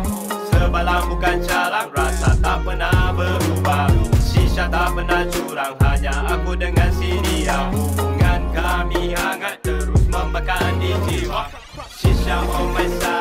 Sebalang 0.53 1.09
bukan 1.09 1.37
calang. 1.43 1.89
Rasa 1.91 2.37
tak 2.39 2.61
pernah 2.63 3.11
berubah 3.11 3.89
Shisha 4.21 4.69
tak 4.69 4.93
pernah 4.95 5.25
curang. 5.27 5.73
Hanya 5.81 6.13
aku 6.29 6.53
dengan 6.55 6.89
si 6.93 7.17
dia 7.25 7.67
Hubungan 7.73 8.41
kami 8.53 9.17
hangat 9.17 9.59
Terus 9.65 10.03
membakar 10.07 10.61
di 10.77 10.93
jiwa. 11.09 11.49
Shisha 11.89 12.37
on 12.45 12.71
my 12.71 12.85
side 13.01 13.12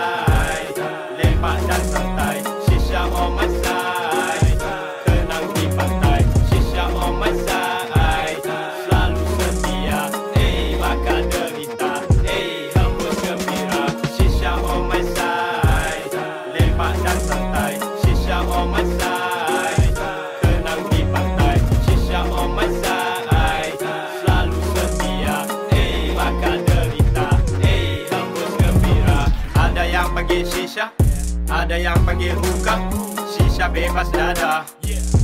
bebas 33.73 34.09
dada. 34.13 34.63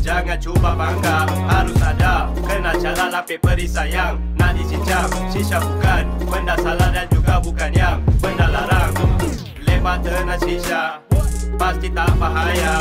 Jangan 0.09 0.41
cuba 0.41 0.73
bangga 0.73 1.29
Harus 1.29 1.77
ada. 1.85 2.33
Kena 2.41 2.73
cara 2.81 3.13
lapik 3.13 3.45
perisai 3.45 3.93
yang 3.93 4.17
Nak 4.41 4.57
dicincang. 4.57 5.13
Shisha 5.29 5.61
bukan 5.61 6.05
Benda 6.25 6.57
salah 6.65 6.89
dan 6.89 7.05
juga 7.13 7.37
bukan 7.45 7.71
yang 7.77 8.01
Benda 8.17 8.49
larang. 8.49 8.97
Lepas 9.69 10.01
tenang 10.01 10.41
shisha 10.41 10.97
Pasti 11.61 11.93
tak 11.93 12.09
bahaya. 12.17 12.81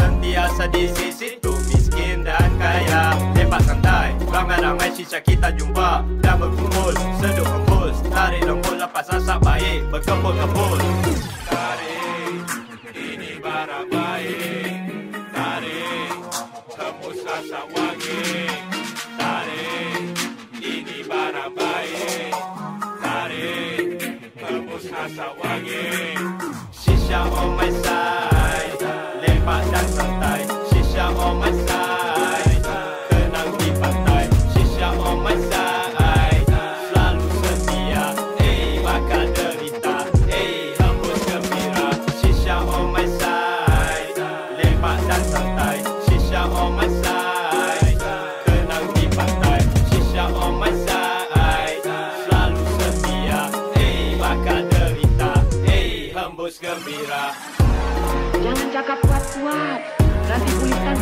Sentiasa 0.00 0.64
di 0.72 0.88
sisi 0.88 1.36
tu 1.44 1.52
miskin 1.68 2.24
dan 2.24 2.48
kaya. 2.56 3.12
Lepas 3.36 3.68
santai 3.68 4.16
Ramai-ramai 4.24 4.88
shisha 4.96 5.20
kita 5.20 5.52
jumpa. 5.52 6.08
Dan 6.24 6.40
berkumpul 6.40 6.96
Seduh 7.20 7.44
hembus 7.44 8.00
Tarik 8.08 8.48
lembut 8.48 8.80
lepas 8.80 9.04
asap 9.12 9.44
baik 9.44 9.84
Berkebul-kebul 9.92 10.80
Tarik 11.52 12.40
Ini 12.96 13.44
barang 13.44 13.86
baik 13.92 14.55
Shisha 26.72 27.20
on 27.32 27.56
my 27.56 27.70
side 27.70 28.80
Lepak 29.22 30.15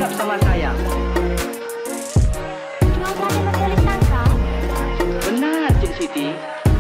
tangkap 0.05 0.20
sama 0.20 0.36
saya. 0.44 0.70
Jual? 2.93 3.14
Benar, 5.24 5.68
Cik 5.81 5.93
Siti. 5.97 6.28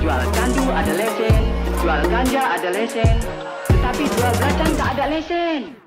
Jual 0.04 0.20
candu 0.36 0.68
ada 0.68 0.92
lesen, 0.92 1.42
jual 1.80 2.00
ganja 2.12 2.42
ada 2.60 2.68
lesen. 2.68 3.16
Tetapi 3.72 4.04
jual 4.04 4.32
belacang 4.36 4.72
tak 4.76 4.88
ada 5.00 5.04
lesen. 5.08 5.83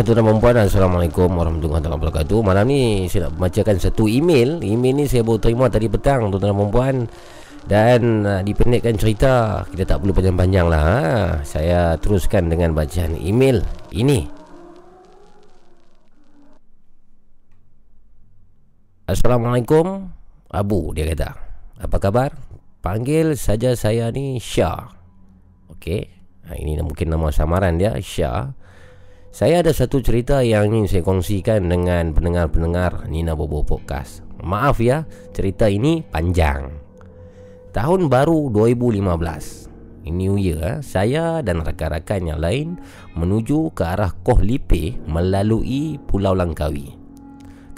Baiklah 0.00 0.16
tuan 0.16 0.24
dan 0.24 0.28
perempuan 0.32 0.56
Assalamualaikum 0.64 1.28
warahmatullahi 1.28 1.84
wabarakatuh. 1.84 2.40
Malam 2.40 2.72
ni 2.72 3.04
saya 3.04 3.28
nak 3.28 3.36
bacakan 3.36 3.76
satu 3.76 4.08
email. 4.08 4.56
Email 4.64 4.96
ni 4.96 5.04
saya 5.04 5.20
baru 5.20 5.36
terima 5.36 5.68
tadi 5.68 5.92
petang 5.92 6.32
tuan 6.32 6.40
dan 6.40 6.56
perempuan 6.56 7.04
Dan 7.68 8.24
uh, 8.24 8.40
dipendekkan 8.40 8.96
cerita. 8.96 9.60
Kita 9.68 9.84
tak 9.84 10.00
perlu 10.00 10.16
panjang-panjang 10.16 10.66
lah 10.72 10.80
ha? 10.80 11.00
Saya 11.44 12.00
teruskan 12.00 12.48
dengan 12.48 12.72
bacaan 12.72 13.12
email 13.12 13.60
ini. 13.92 14.24
Assalamualaikum 19.04 20.08
Abu 20.48 20.96
dia 20.96 21.12
kata. 21.12 21.36
Apa 21.76 22.00
khabar? 22.00 22.32
Panggil 22.80 23.36
saja 23.36 23.76
saya 23.76 24.08
ni 24.08 24.40
Syah. 24.40 24.80
Okey. 25.76 26.08
Ha, 26.48 26.56
Ini 26.56 26.80
mungkin 26.80 27.12
nama 27.12 27.28
samaran 27.28 27.76
dia 27.76 28.00
Syah 28.00 28.56
saya 29.30 29.62
ada 29.62 29.70
satu 29.70 30.02
cerita 30.02 30.42
yang 30.42 30.74
ingin 30.74 30.90
saya 30.90 31.02
kongsikan 31.06 31.70
dengan 31.70 32.10
pendengar-pendengar 32.10 33.06
Nina 33.06 33.38
Bobo 33.38 33.62
Podcast. 33.62 34.26
Maaf 34.42 34.82
ya, 34.82 35.06
cerita 35.30 35.70
ini 35.70 36.02
panjang. 36.02 36.66
Tahun 37.70 38.10
baru 38.10 38.50
2015. 38.50 39.70
New 40.10 40.34
Year, 40.34 40.58
eh, 40.58 40.76
saya 40.82 41.38
dan 41.46 41.62
rakan-rakan 41.62 42.26
yang 42.26 42.40
lain 42.42 42.68
menuju 43.14 43.70
ke 43.70 43.86
arah 43.86 44.10
Koh 44.26 44.42
Lipe 44.42 44.98
melalui 45.06 46.02
Pulau 46.10 46.34
Langkawi. 46.34 46.90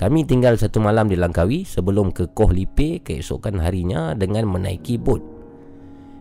Kami 0.01 0.24
tinggal 0.24 0.57
satu 0.57 0.81
malam 0.81 1.12
di 1.12 1.20
Langkawi 1.20 1.69
sebelum 1.69 2.16
ke 2.16 2.33
Koh 2.33 2.49
Lipe 2.49 3.05
keesokan 3.05 3.61
harinya 3.61 4.16
dengan 4.16 4.49
menaiki 4.49 4.97
bot. 4.97 5.32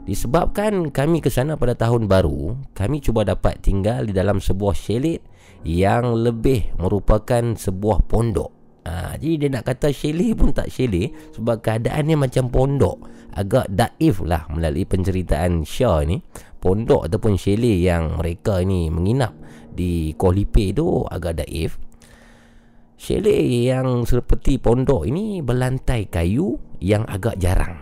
Disebabkan 0.02 0.90
kami 0.90 1.22
ke 1.22 1.30
sana 1.30 1.53
pada 1.61 1.78
tahun 1.78 2.10
baru, 2.10 2.57
kami 2.73 3.06
cuba 3.06 3.22
dapat 3.22 3.61
tinggal 3.61 4.10
di 4.10 4.14
dalam 4.18 4.41
sebuah 4.41 4.73
chalet 4.73 5.22
yang 5.61 6.18
lebih 6.18 6.73
merupakan 6.82 7.53
sebuah 7.53 8.10
pondok. 8.10 8.49
Ha, 8.82 9.14
jadi 9.22 9.45
dia 9.45 9.49
nak 9.53 9.69
kata 9.69 9.94
chalet 9.94 10.34
pun 10.34 10.49
tak 10.57 10.73
chalet 10.73 11.14
sebab 11.38 11.61
keadaannya 11.61 12.18
macam 12.18 12.49
pondok. 12.49 12.98
Agak 13.38 13.69
daif 13.69 14.26
lah 14.26 14.49
melalui 14.49 14.90
penceritaan 14.90 15.61
Syah 15.61 16.02
ni. 16.02 16.18
Pondok 16.57 17.06
ataupun 17.06 17.38
chalet 17.38 17.86
yang 17.86 18.18
mereka 18.18 18.57
ni 18.65 18.90
menginap 18.90 19.38
di 19.69 20.18
Kuala 20.18 20.45
tu 20.73 21.06
agak 21.06 21.45
daif. 21.45 21.78
Chalet 22.98 23.69
yang 23.69 24.06
seperti 24.06 24.57
pondok 24.57 25.06
ini 25.06 25.45
berlantai 25.45 26.10
kayu 26.10 26.57
yang 26.82 27.06
agak 27.06 27.38
jarang. 27.38 27.81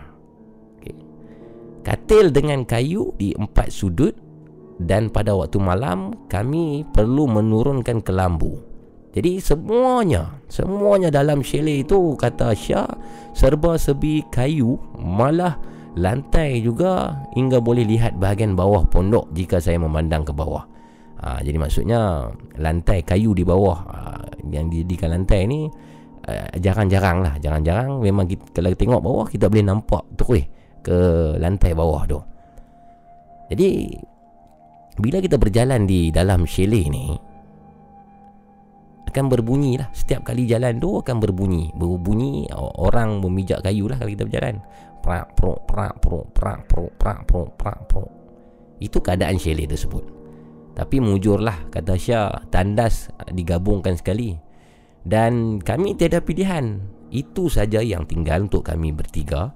Katil 1.80 2.28
dengan 2.28 2.68
kayu 2.68 3.16
di 3.16 3.32
empat 3.32 3.72
sudut 3.72 4.12
dan 4.80 5.08
pada 5.08 5.32
waktu 5.32 5.56
malam 5.60 6.12
kami 6.28 6.84
perlu 6.92 7.24
menurunkan 7.28 8.04
kelambu. 8.04 8.60
Jadi 9.10 9.42
semuanya, 9.42 10.38
semuanya 10.46 11.10
dalam 11.10 11.42
chalet 11.42 11.82
itu 11.82 12.14
kata 12.14 12.54
Syah 12.54 12.86
serba 13.34 13.74
sebi 13.74 14.22
kayu 14.30 14.78
malah 14.94 15.58
lantai 15.98 16.62
juga 16.62 17.18
hingga 17.34 17.58
boleh 17.58 17.82
lihat 17.82 18.14
bahagian 18.22 18.54
bawah 18.54 18.86
pondok 18.86 19.26
jika 19.34 19.58
saya 19.58 19.82
memandang 19.82 20.22
ke 20.22 20.30
bawah. 20.30 20.62
Ha, 21.20 21.42
jadi 21.42 21.58
maksudnya 21.58 22.30
lantai 22.56 23.02
kayu 23.02 23.34
di 23.34 23.42
bawah 23.42 23.78
ha, 23.90 23.98
yang 24.46 24.70
dijadikan 24.70 25.12
lantai 25.12 25.44
ni 25.44 25.68
uh, 26.30 26.48
jarang-jarang 26.56 27.20
lah, 27.20 27.34
jarang-jarang 27.42 28.00
memang 28.00 28.24
kita, 28.30 28.62
kalau 28.62 28.72
tengok 28.72 29.00
bawah 29.02 29.26
kita 29.28 29.50
boleh 29.50 29.66
nampak 29.66 30.06
terus 30.16 30.46
ke 30.80 31.36
lantai 31.38 31.72
bawah 31.72 32.02
tu. 32.08 32.18
Jadi 33.50 33.98
bila 35.00 35.18
kita 35.18 35.40
berjalan 35.40 35.88
di 35.88 36.12
dalam 36.12 36.44
chalet 36.44 36.86
ni 36.86 37.16
akan 39.10 39.26
berbunyi 39.26 39.74
lah. 39.74 39.90
Setiap 39.90 40.22
kali 40.22 40.46
jalan 40.46 40.78
tu 40.78 41.02
akan 41.02 41.18
berbunyi. 41.18 41.74
Berbunyi 41.74 42.46
orang 42.54 43.18
memijak 43.18 43.66
kayu 43.66 43.90
lah 43.90 43.98
kalau 43.98 44.14
kita 44.14 44.24
berjalan. 44.30 44.62
Prak 45.02 45.34
pro 45.34 45.58
prak 45.66 45.98
pro 45.98 46.22
prak 46.30 46.60
pro 46.70 46.86
prak 46.94 47.20
pro 47.26 47.42
prak 47.58 47.78
pro 47.90 48.04
itu 48.80 48.96
keadaan 49.02 49.36
chalet 49.36 49.68
tersebut. 49.68 50.02
Tapi 50.72 51.02
mujurlah 51.02 51.68
kata 51.68 51.98
Syah 51.98 52.48
tandas 52.48 53.12
digabungkan 53.28 53.98
sekali. 53.98 54.38
Dan 55.04 55.60
kami 55.60 55.98
tiada 55.98 56.24
pilihan. 56.24 56.80
Itu 57.10 57.50
saja 57.50 57.82
yang 57.82 58.06
tinggal 58.06 58.46
untuk 58.46 58.70
kami 58.70 58.94
bertiga 58.94 59.50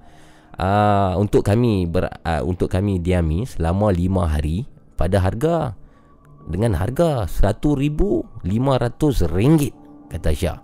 uh, 0.59 1.15
untuk 1.19 1.43
kami 1.43 1.87
ber, 1.87 2.07
uh, 2.23 2.41
untuk 2.43 2.71
kami 2.71 2.99
diami 2.99 3.43
selama 3.47 3.91
lima 3.91 4.27
hari 4.27 4.67
pada 4.95 5.19
harga 5.19 5.75
dengan 6.45 6.77
harga 6.77 7.25
RM1,500 7.27 8.45
kata 10.11 10.31
Syah. 10.31 10.59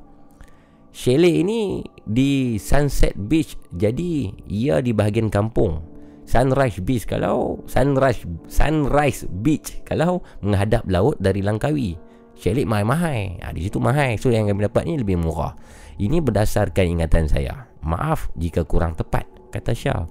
Chalet 0.91 1.39
ini 1.47 1.87
di 2.03 2.59
Sunset 2.59 3.15
Beach 3.15 3.55
jadi 3.71 4.27
ia 4.51 4.83
di 4.83 4.91
bahagian 4.91 5.31
kampung. 5.31 5.87
Sunrise 6.27 6.79
Beach 6.83 7.07
kalau 7.07 7.63
Sunrise 7.67 8.23
Sunrise 8.47 9.23
Beach 9.27 9.83
kalau 9.87 10.19
menghadap 10.43 10.83
laut 10.91 11.15
dari 11.19 11.39
Langkawi. 11.39 11.95
Chalet 12.35 12.67
mahal-mahal. 12.67 13.39
Ha, 13.39 13.55
di 13.55 13.63
situ 13.63 13.79
mahal. 13.79 14.19
So 14.19 14.35
yang 14.35 14.51
kami 14.51 14.67
dapat 14.67 14.83
ni 14.83 14.99
lebih 14.99 15.15
murah. 15.15 15.55
Ini 15.95 16.19
berdasarkan 16.19 16.99
ingatan 16.99 17.31
saya. 17.31 17.71
Maaf 17.87 18.27
jika 18.35 18.67
kurang 18.67 18.97
tepat 18.99 19.40
kata 19.51 19.75
Syah. 19.75 20.07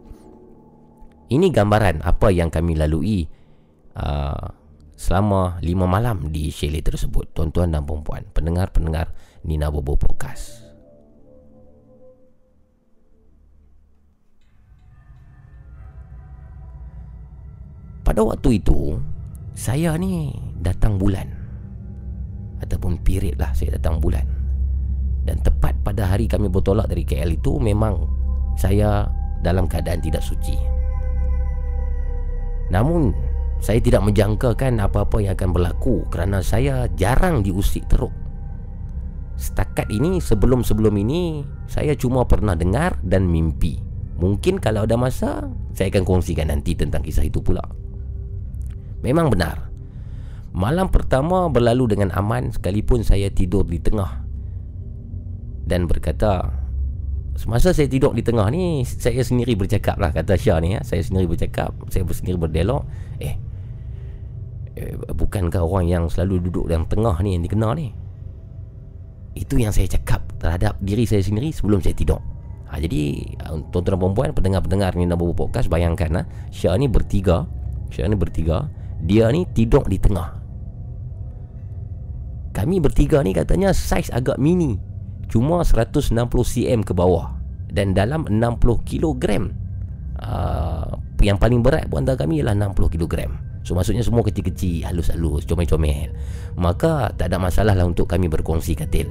Ini 1.30 1.48
gambaran 1.48 2.04
apa 2.04 2.28
yang 2.28 2.52
kami 2.52 2.76
lalui 2.76 3.24
uh, 3.96 4.46
selama 5.00 5.56
lima 5.64 5.88
malam 5.88 6.28
di 6.28 6.52
chalet 6.52 6.84
tersebut, 6.84 7.32
tuan-tuan 7.32 7.72
dan 7.72 7.88
perempuan, 7.88 8.28
pendengar-pendengar 8.36 9.16
Nina 9.48 9.72
Bobo 9.72 9.96
Podcast. 9.96 10.68
Pada 18.04 18.26
waktu 18.26 18.58
itu, 18.58 18.98
saya 19.54 19.94
ni 19.94 20.34
datang 20.58 20.98
bulan 20.98 21.30
ataupun 22.60 23.00
period 23.00 23.40
lah 23.40 23.54
saya 23.56 23.78
datang 23.78 24.02
bulan. 24.02 24.26
Dan 25.24 25.40
tepat 25.46 25.78
pada 25.80 26.10
hari 26.10 26.26
kami 26.26 26.50
bertolak 26.50 26.90
dari 26.90 27.06
KL 27.06 27.38
itu 27.38 27.56
memang 27.62 28.04
saya 28.58 29.06
dalam 29.40 29.68
keadaan 29.68 30.00
tidak 30.00 30.24
suci. 30.24 30.56
Namun, 32.70 33.12
saya 33.60 33.82
tidak 33.82 34.00
menjangkakan 34.06 34.80
apa-apa 34.80 35.20
yang 35.20 35.36
akan 35.36 35.50
berlaku 35.52 36.06
kerana 36.08 36.40
saya 36.40 36.88
jarang 36.96 37.44
diusik 37.44 37.84
teruk. 37.90 38.14
Setakat 39.36 39.88
ini, 39.92 40.20
sebelum-sebelum 40.20 40.94
ini, 41.00 41.44
saya 41.68 41.96
cuma 41.96 42.24
pernah 42.24 42.56
dengar 42.56 42.96
dan 43.04 43.28
mimpi. 43.28 43.80
Mungkin 44.20 44.60
kalau 44.60 44.84
ada 44.84 45.00
masa, 45.00 45.48
saya 45.72 45.88
akan 45.88 46.04
kongsikan 46.04 46.52
nanti 46.52 46.76
tentang 46.76 47.00
kisah 47.00 47.24
itu 47.24 47.40
pula. 47.40 47.64
Memang 49.00 49.32
benar. 49.32 49.72
Malam 50.52 50.92
pertama 50.92 51.48
berlalu 51.48 51.96
dengan 51.96 52.12
aman 52.12 52.52
sekalipun 52.52 53.00
saya 53.00 53.32
tidur 53.32 53.64
di 53.64 53.80
tengah 53.80 54.20
dan 55.64 55.86
berkata, 55.86 56.59
Semasa 57.40 57.72
saya 57.72 57.88
tidur 57.88 58.12
di 58.12 58.20
tengah 58.20 58.52
ni 58.52 58.84
Saya 58.84 59.24
sendiri 59.24 59.56
bercakap 59.56 59.96
lah 59.96 60.12
Kata 60.12 60.36
Syah 60.36 60.60
ni 60.60 60.76
ya. 60.76 60.84
Saya 60.84 61.00
sendiri 61.00 61.24
bercakap 61.24 61.72
Saya 61.88 62.04
sendiri 62.12 62.36
berdialog. 62.36 62.84
Eh, 63.16 63.32
eh 64.76 64.92
Bukankah 65.08 65.64
orang 65.64 65.88
yang 65.88 66.04
selalu 66.12 66.44
duduk 66.44 66.68
dalam 66.68 66.84
tengah 66.84 67.16
ni 67.24 67.40
Yang 67.40 67.48
dikenal 67.48 67.72
ni? 67.80 67.96
Itu 69.32 69.56
yang 69.56 69.72
saya 69.72 69.88
cakap 69.88 70.20
Terhadap 70.36 70.76
diri 70.84 71.08
saya 71.08 71.24
sendiri 71.24 71.48
Sebelum 71.48 71.80
saya 71.80 71.96
tidur. 71.96 72.20
Ha, 72.68 72.76
Jadi 72.76 73.24
ah, 73.40 73.56
Tuan-tuan 73.72 73.96
perempuan 73.96 74.36
Pendengar-pendengar 74.36 74.92
ni 75.00 75.08
buat 75.08 75.32
podcast 75.32 75.72
Bayangkan 75.72 76.12
lah 76.12 76.24
Syah 76.52 76.76
ni 76.76 76.92
bertiga 76.92 77.48
Syah 77.88 78.04
ni 78.04 78.20
bertiga 78.20 78.68
Dia 79.00 79.32
ni 79.32 79.48
tidur 79.48 79.88
di 79.88 79.96
tengah. 79.96 80.36
Kami 82.52 82.84
bertiga 82.84 83.24
ni 83.24 83.32
katanya 83.32 83.72
Saiz 83.72 84.12
agak 84.12 84.36
mini 84.36 84.89
cuma 85.30 85.62
160 85.62 86.10
cm 86.26 86.80
ke 86.82 86.92
bawah 86.92 87.32
dan 87.70 87.94
dalam 87.94 88.26
60 88.26 88.34
kg 88.82 89.24
uh, 90.18 90.90
yang 91.22 91.38
paling 91.38 91.62
berat 91.62 91.86
pun 91.86 92.02
antara 92.02 92.26
kami 92.26 92.42
ialah 92.42 92.58
60 92.58 92.94
kg 92.98 93.14
so 93.62 93.78
maksudnya 93.78 94.02
semua 94.02 94.26
kecil-kecil 94.26 94.88
halus-halus 94.88 95.46
comel-comel. 95.46 96.10
Maka 96.58 97.12
tak 97.14 97.30
ada 97.30 97.38
masalah 97.38 97.76
lah 97.76 97.86
untuk 97.86 98.08
kami 98.08 98.26
berkongsi 98.26 98.72
katil. 98.72 99.06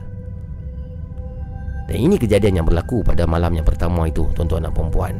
Dan 1.90 1.98
ini 1.98 2.22
kejadian 2.22 2.62
yang 2.62 2.68
berlaku 2.68 3.02
pada 3.02 3.26
malam 3.26 3.56
yang 3.58 3.66
pertama 3.66 4.06
itu 4.06 4.26
tuan-tuan 4.38 4.66
dan 4.66 4.74
perempuan 4.74 5.18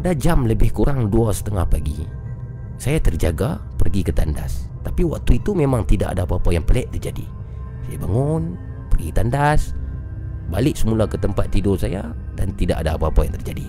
pada 0.00 0.16
jam 0.16 0.48
lebih 0.48 0.72
kurang 0.72 1.12
2.30 1.12 1.52
pagi 1.68 2.19
saya 2.80 2.96
terjaga 2.96 3.60
pergi 3.76 4.00
ke 4.00 4.08
tandas 4.08 4.64
Tapi 4.80 5.04
waktu 5.04 5.36
itu 5.36 5.52
memang 5.52 5.84
tidak 5.84 6.16
ada 6.16 6.24
apa-apa 6.24 6.48
yang 6.48 6.64
pelik 6.64 6.88
terjadi 6.96 7.28
Saya 7.84 8.00
bangun 8.00 8.56
Pergi 8.88 9.12
tandas 9.12 9.76
Balik 10.48 10.80
semula 10.80 11.04
ke 11.04 11.20
tempat 11.20 11.52
tidur 11.52 11.76
saya 11.76 12.16
Dan 12.32 12.56
tidak 12.56 12.80
ada 12.80 12.96
apa-apa 12.96 13.28
yang 13.28 13.36
terjadi 13.36 13.68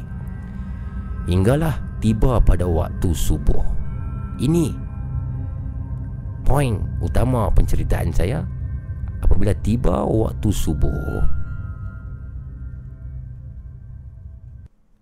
Hinggalah 1.30 1.92
tiba 2.02 2.42
pada 2.42 2.66
waktu 2.66 3.14
subuh. 3.14 3.62
Ini 4.42 4.74
poin 6.42 6.82
utama 6.98 7.46
penceritaan 7.54 8.10
saya 8.10 8.42
apabila 9.22 9.54
tiba 9.62 10.02
waktu 10.02 10.50
subuh. 10.50 11.22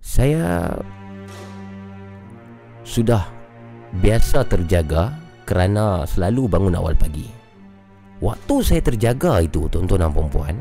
Saya 0.03 0.75
sudah 2.83 3.23
biasa 3.97 4.45
terjaga 4.45 5.17
kerana 5.49 6.05
selalu 6.05 6.45
bangun 6.45 6.77
awal 6.77 6.93
pagi. 6.93 7.25
Waktu 8.21 8.55
saya 8.61 8.81
terjaga 8.83 9.41
itu 9.41 9.65
tuan-tuan 9.71 10.05
dan 10.05 10.13
puan 10.13 10.55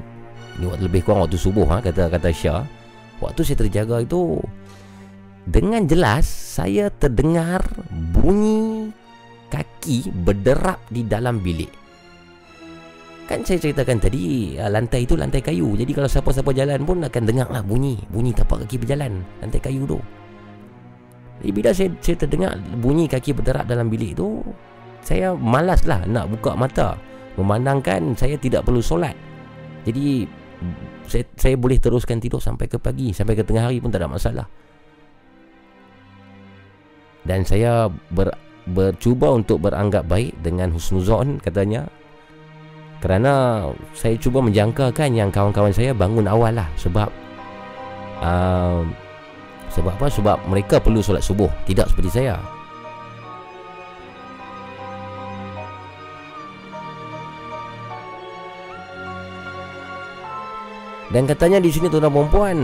ini 0.59 0.67
waktu 0.67 0.91
lebih 0.91 1.07
kurang 1.07 1.23
waktu 1.23 1.39
subuh 1.39 1.67
ha, 1.71 1.79
kata 1.79 2.11
kata 2.11 2.31
Syah. 2.35 2.67
Waktu 3.23 3.41
saya 3.47 3.59
terjaga 3.63 4.03
itu 4.03 4.43
dengan 5.47 5.87
jelas 5.87 6.27
saya 6.27 6.91
terdengar 6.91 7.63
bunyi 8.15 8.91
kaki 9.51 10.11
berderap 10.11 10.83
di 10.91 11.07
dalam 11.07 11.39
bilik. 11.39 11.71
Kan 13.31 13.45
saya 13.45 13.61
ceritakan 13.61 14.01
tadi 14.03 14.57
ah, 14.59 14.73
lantai 14.73 15.07
itu 15.07 15.15
lantai 15.15 15.45
kayu. 15.45 15.79
Jadi 15.79 15.93
kalau 15.95 16.09
siapa-siapa 16.11 16.51
jalan 16.57 16.83
pun 16.83 17.05
akan 17.07 17.23
dengar 17.23 17.47
lah 17.53 17.63
bunyi. 17.63 18.01
Bunyi 18.11 18.35
tapak 18.35 18.67
kaki 18.67 18.83
berjalan 18.83 19.23
lantai 19.39 19.61
kayu 19.63 19.87
tu. 19.87 19.99
Bila 21.39 21.71
saya, 21.71 21.91
saya 22.03 22.17
terdengar 22.19 22.59
bunyi 22.83 23.07
kaki 23.07 23.31
berderap 23.31 23.71
dalam 23.71 23.87
bilik 23.87 24.19
tu 24.19 24.43
Saya 25.07 25.39
malas 25.39 25.87
lah 25.87 26.03
nak 26.05 26.27
buka 26.35 26.59
mata. 26.59 26.99
Memandangkan 27.39 28.19
saya 28.19 28.35
tidak 28.35 28.67
perlu 28.67 28.83
solat. 28.83 29.15
Jadi 29.87 30.27
saya, 31.07 31.25
saya 31.39 31.55
boleh 31.55 31.79
teruskan 31.79 32.19
tidur 32.19 32.43
sampai 32.43 32.67
ke 32.67 32.83
pagi 32.83 33.15
Sampai 33.15 33.39
ke 33.39 33.47
tengah 33.47 33.71
hari 33.71 33.79
pun 33.79 33.95
tak 33.95 34.03
ada 34.03 34.11
masalah. 34.11 34.47
Dan 37.23 37.47
saya 37.47 37.87
ber, 38.11 38.35
bercuba 38.67 39.31
untuk 39.31 39.63
beranggap 39.63 40.11
baik 40.11 40.35
dengan 40.43 40.75
husnuzon 40.75 41.39
katanya. 41.39 41.87
Kerana 42.99 43.63
saya 43.95 44.19
cuba 44.19 44.43
menjangkakan 44.43 45.15
yang 45.15 45.31
kawan-kawan 45.31 45.71
saya 45.71 45.95
bangun 45.95 46.27
awal 46.27 46.51
lah 46.51 46.67
Sebab 46.75 47.07
uh, 48.19 48.83
sebab 49.73 49.93
apa? 50.01 50.07
Sebab 50.09 50.37
mereka 50.49 50.81
perlu 50.81 51.05
solat 51.05 51.25
subuh 51.25 51.51
Tidak 51.69 51.87
seperti 51.89 52.11
saya 52.11 52.41
Dan 61.09 61.25
katanya 61.25 61.59
di 61.65 61.73
sini 61.73 61.89
tuan-tuan 61.89 62.13
perempuan 62.13 62.59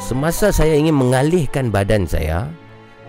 Semasa 0.00 0.48
saya 0.48 0.72
ingin 0.72 0.96
mengalihkan 0.96 1.68
badan 1.68 2.08
saya 2.08 2.48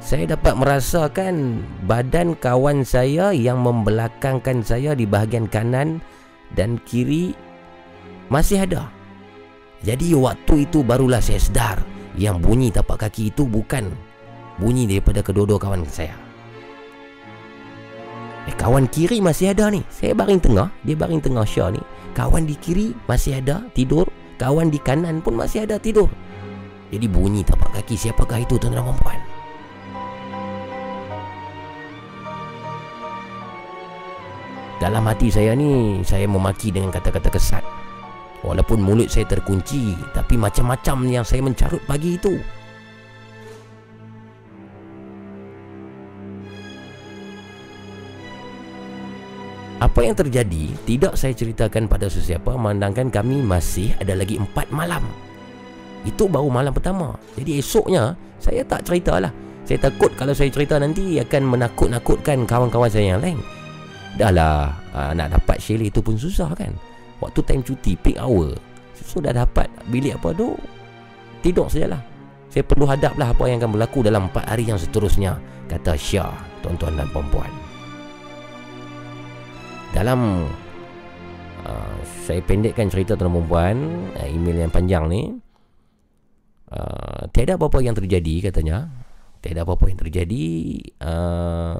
Saya 0.04 0.36
dapat 0.36 0.60
merasakan 0.60 1.64
badan 1.88 2.36
kawan 2.36 2.84
saya 2.84 3.32
yang 3.32 3.64
membelakangkan 3.64 4.60
saya 4.60 4.92
di 4.92 5.08
bahagian 5.08 5.48
kanan 5.48 6.04
dan 6.52 6.76
kiri 6.84 7.32
Masih 8.28 8.68
ada 8.68 9.01
jadi 9.82 10.14
waktu 10.14 10.70
itu 10.70 10.86
barulah 10.86 11.18
saya 11.18 11.42
sedar 11.42 11.78
Yang 12.14 12.38
bunyi 12.46 12.70
tapak 12.70 13.08
kaki 13.08 13.34
itu 13.34 13.50
bukan 13.50 13.90
Bunyi 14.62 14.86
daripada 14.86 15.26
kedua-dua 15.26 15.58
kawan 15.58 15.82
saya. 15.90 16.14
Eh 18.46 18.54
kawan 18.54 18.86
kiri 18.94 19.18
masih 19.18 19.58
ada 19.58 19.74
ni. 19.74 19.82
Saya 19.90 20.14
baring 20.14 20.38
tengah 20.38 20.70
Dia 20.86 20.94
baring 20.94 21.18
tengah 21.18 21.42
Syah 21.42 21.74
ni. 21.74 21.82
Kawan 22.14 22.46
di 22.46 22.54
kiri 22.62 22.94
masih 23.10 23.42
ada 23.42 23.66
tidur. 23.74 24.06
Kawan 24.38 24.70
di 24.70 24.78
kanan 24.78 25.18
pun 25.26 25.34
masih 25.34 25.66
ada 25.66 25.82
tidur. 25.82 26.06
Jadi 26.94 27.10
bunyi 27.10 27.42
tapak 27.42 27.74
kaki 27.82 27.98
siapakah 27.98 28.44
itu 28.46 28.54
tuan-tuan 28.62 28.86
dan 28.86 28.98
puan? 29.02 29.20
Dalam 34.78 35.06
hati 35.06 35.30
saya 35.30 35.54
ni 35.58 36.02
Saya 36.06 36.26
memaki 36.26 36.74
dengan 36.74 36.90
kata-kata 36.90 37.30
kesat 37.34 37.81
Walaupun 38.42 38.82
mulut 38.82 39.06
saya 39.06 39.30
terkunci 39.30 39.94
Tapi 40.18 40.34
macam-macam 40.34 40.98
yang 41.06 41.26
saya 41.26 41.46
mencarut 41.46 41.82
pagi 41.86 42.18
itu. 42.18 42.42
Apa 49.82 50.06
yang 50.06 50.18
terjadi 50.18 50.74
Tidak 50.86 51.14
saya 51.14 51.34
ceritakan 51.38 51.86
pada 51.86 52.10
sesiapa 52.10 52.54
Memandangkan 52.58 53.14
kami 53.14 53.46
masih 53.46 53.94
ada 54.02 54.18
lagi 54.18 54.42
empat 54.42 54.74
malam. 54.74 55.06
Itu 56.02 56.26
baru 56.26 56.50
malam 56.50 56.74
pertama. 56.74 57.14
Jadi 57.38 57.62
esoknya 57.62 58.18
Saya 58.42 58.66
tak 58.66 58.90
ceritalah. 58.90 59.30
Saya 59.70 59.78
takut 59.86 60.10
kalau 60.18 60.34
saya 60.34 60.50
cerita 60.50 60.82
nanti 60.82 61.22
Akan 61.22 61.46
menakut-nakutkan 61.46 62.50
kawan-kawan 62.50 62.90
saya 62.90 63.14
yang 63.14 63.22
lain. 63.22 63.38
Dah 64.18 64.34
lah 64.34 64.74
ah, 64.98 65.14
Nak 65.14 65.38
dapat 65.38 65.62
Shelly 65.62 65.94
itu 65.94 66.02
pun 66.02 66.18
susah 66.18 66.50
kan 66.58 66.91
Waktu 67.22 67.40
time 67.46 67.62
cuti 67.62 67.94
Peak 67.96 68.18
hour. 68.18 68.58
So 68.98 69.22
dah 69.22 69.34
dapat 69.34 69.70
bilik 69.90 70.18
apa 70.18 70.34
tu 70.34 70.58
Tidur 71.42 71.70
sajalah. 71.70 72.12
Saya 72.52 72.68
perlu 72.68 72.84
hadaplah 72.84 73.32
apa 73.32 73.48
yang 73.48 73.64
akan 73.64 73.80
berlaku 73.80 74.04
Dalam 74.04 74.28
4 74.28 74.44
hari 74.44 74.68
yang 74.68 74.76
seterusnya 74.76 75.40
Kata 75.72 75.96
Syah 75.96 76.36
Tuan-tuan 76.60 77.00
dan 77.00 77.08
perempuan 77.08 77.48
Dalam 79.96 80.52
uh, 81.64 81.98
Saya 82.28 82.44
pendekkan 82.44 82.92
cerita 82.92 83.16
tuan 83.16 83.32
perempuan 83.32 83.80
uh, 84.20 84.28
Email 84.28 84.68
yang 84.68 84.72
panjang 84.72 85.08
ni. 85.08 85.32
Uh, 86.68 87.24
Tiada 87.32 87.56
apa-apa 87.56 87.80
yang 87.80 87.96
terjadi 87.96 88.52
katanya. 88.52 88.92
Tiada 89.40 89.64
apa-apa 89.64 89.88
yang 89.88 90.00
terjadi 90.04 90.46
uh, 91.08 91.80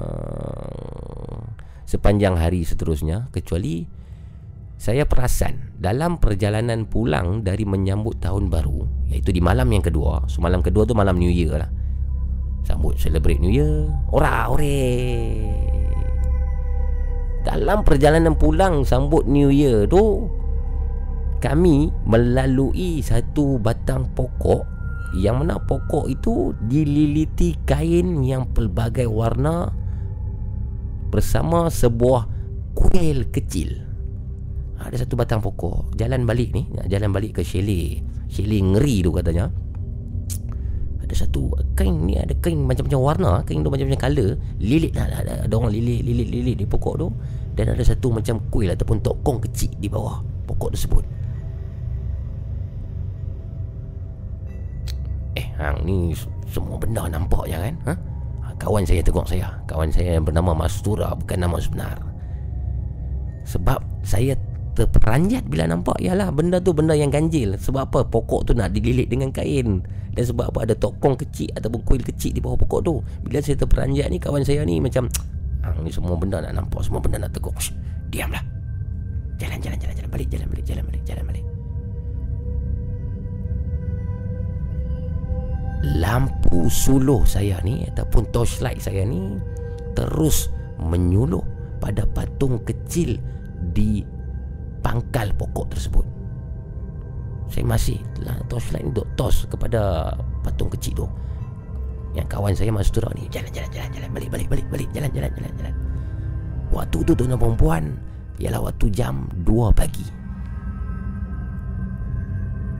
Sepanjang 1.84 2.40
hari 2.40 2.64
seterusnya 2.64 3.28
Kecuali 3.28 3.84
saya 4.82 5.06
perasan 5.06 5.78
dalam 5.78 6.18
perjalanan 6.18 6.90
pulang 6.90 7.46
dari 7.46 7.62
menyambut 7.62 8.18
tahun 8.18 8.50
baru 8.50 9.06
iaitu 9.14 9.30
di 9.30 9.38
malam 9.38 9.70
yang 9.70 9.86
kedua. 9.86 10.26
So 10.26 10.42
malam 10.42 10.58
kedua 10.58 10.82
tu 10.82 10.98
malam 10.98 11.22
new 11.22 11.30
year 11.30 11.54
lah. 11.54 11.70
Sambut 12.66 12.98
celebrate 12.98 13.38
new 13.38 13.54
year. 13.54 13.86
Ora 14.10 14.50
ore. 14.50 14.82
Dalam 17.46 17.86
perjalanan 17.86 18.34
pulang 18.34 18.82
sambut 18.82 19.22
new 19.30 19.54
year 19.54 19.86
tu 19.86 20.26
kami 21.38 21.94
melalui 22.02 22.98
satu 23.06 23.62
batang 23.62 24.10
pokok. 24.18 24.66
Yang 25.14 25.46
mana 25.46 25.62
pokok 25.62 26.10
itu 26.10 26.58
dililiti 26.66 27.54
kain 27.70 28.26
yang 28.26 28.50
pelbagai 28.50 29.06
warna 29.06 29.70
bersama 31.14 31.70
sebuah 31.70 32.26
kuil 32.74 33.30
kecil 33.30 33.91
ada 34.88 34.96
satu 34.98 35.14
batang 35.14 35.38
pokok. 35.38 35.94
Jalan 35.94 36.26
balik 36.26 36.50
ni 36.50 36.66
Jalan 36.90 37.14
balik 37.14 37.38
ke 37.38 37.42
chalet. 37.46 38.02
Chalet 38.26 38.62
ngeri 38.62 39.04
tu 39.04 39.10
katanya. 39.14 39.46
Ada 41.02 41.14
satu 41.14 41.54
Kain 41.78 42.08
ni 42.08 42.18
ada 42.18 42.34
kain 42.42 42.58
macam-macam 42.58 43.00
warna. 43.00 43.32
Kain 43.46 43.62
tu 43.62 43.70
macam-macam 43.70 44.00
colour. 44.00 44.30
Lilit 44.58 44.92
lah 44.98 45.06
ada, 45.06 45.46
ada 45.46 45.54
orang 45.54 45.70
lilit 45.70 46.02
Lilit 46.02 46.28
lilit 46.28 46.56
di 46.58 46.66
pokok 46.66 46.94
tu. 46.98 47.08
Dan 47.52 47.76
ada 47.76 47.82
satu 47.84 48.08
macam 48.08 48.40
kuil 48.48 48.72
Ataupun 48.72 48.98
tokong 49.04 49.38
kecil 49.44 49.72
di 49.76 49.86
bawah 49.86 50.24
Pokok 50.48 50.72
tersebut. 50.72 51.04
Eh 55.36 55.46
hang 55.60 55.84
ni 55.84 56.16
Semua 56.48 56.80
benda 56.80 57.06
nampak 57.06 57.46
je 57.46 57.56
kan? 57.56 57.76
Ha? 57.86 57.94
Kawan 58.60 58.86
saya 58.86 59.02
tegur 59.02 59.26
saya. 59.26 59.50
Kawan 59.66 59.90
saya 59.90 60.16
yang 60.16 60.24
bernama 60.24 60.54
Mastura 60.54 61.12
Bukan 61.18 61.38
nama 61.38 61.58
sebenar. 61.58 61.98
Sebab 63.42 63.82
saya 64.06 64.38
terperanjat 64.72 65.44
bila 65.46 65.68
nampak 65.68 66.00
Yalah 66.00 66.32
benda 66.32 66.58
tu 66.58 66.72
benda 66.72 66.96
yang 66.96 67.12
ganjil. 67.12 67.56
Sebab 67.56 67.92
apa? 67.92 68.00
Pokok 68.08 68.48
tu 68.48 68.52
nak 68.56 68.72
dililit 68.72 69.08
dengan 69.08 69.30
kain. 69.30 69.84
Dan 70.12 70.24
sebab 70.24 70.52
apa? 70.52 70.68
Ada 70.68 70.74
tokong 70.76 71.16
kecil 71.16 71.48
Ataupun 71.56 71.80
kuil 71.84 72.02
kecil 72.04 72.36
di 72.36 72.40
bawah 72.40 72.58
pokok 72.60 72.80
tu. 72.84 72.94
Bila 73.24 73.38
saya 73.40 73.56
terperanjat 73.60 74.08
ni 74.08 74.18
kawan 74.20 74.44
saya 74.44 74.64
ni 74.64 74.80
macam 74.80 75.08
ah, 75.64 75.72
Ni 75.80 75.92
semua 75.92 76.16
benda 76.16 76.40
nak 76.40 76.52
nampak. 76.56 76.80
Semua 76.84 77.00
benda 77.00 77.22
nak 77.22 77.32
tegur. 77.32 77.54
Shh, 77.56 77.72
Diamlah. 78.12 78.42
Jalan 79.40 79.58
jalan 79.60 79.78
jalan 79.80 79.94
jalan. 79.96 80.10
Balik 80.10 80.28
Jalan 80.32 80.46
balik 80.48 80.64
jalan 80.64 80.84
balik 80.88 81.02
jalan 81.04 81.24
balik. 81.28 81.44
Lampu 85.82 86.70
suluh 86.70 87.26
saya 87.26 87.58
ni 87.66 87.82
Ataupun 87.90 88.30
torchlight 88.30 88.78
saya 88.78 89.02
ni 89.02 89.34
Terus 89.98 90.46
menyuluh 90.78 91.42
pada 91.82 92.06
patung 92.06 92.62
kecil 92.62 93.18
di 93.74 94.06
pangkal 94.82 95.30
pokok 95.38 95.72
tersebut. 95.72 96.06
Saya 97.48 97.64
masih 97.64 98.00
lah 98.26 98.36
torchlight 98.50 98.84
ni 98.84 98.90
duk 98.92 99.06
tos 99.14 99.46
kepada 99.46 100.12
patung 100.42 100.68
kecil 100.68 101.04
tu. 101.04 101.06
Yang 102.12 102.28
kawan 102.28 102.52
saya 102.52 102.68
masuk 102.68 103.00
turun 103.00 103.12
ni 103.16 103.24
Jalan 103.32 103.48
jalan 103.48 103.70
jalan 103.72 103.88
jalan. 103.88 104.08
Balik 104.12 104.28
balik 104.28 104.48
balik 104.52 104.66
balik. 104.68 104.88
Jalan 104.92 105.08
jalan 105.16 105.30
jalan 105.32 105.52
jalan. 105.56 105.74
Waktu 106.72 106.98
tu 107.08 107.12
tuan 107.16 107.36
perempuan 107.36 107.84
Ialah 108.40 108.60
waktu 108.68 108.88
jam 108.92 109.28
2 109.44 109.72
pagi. 109.76 110.04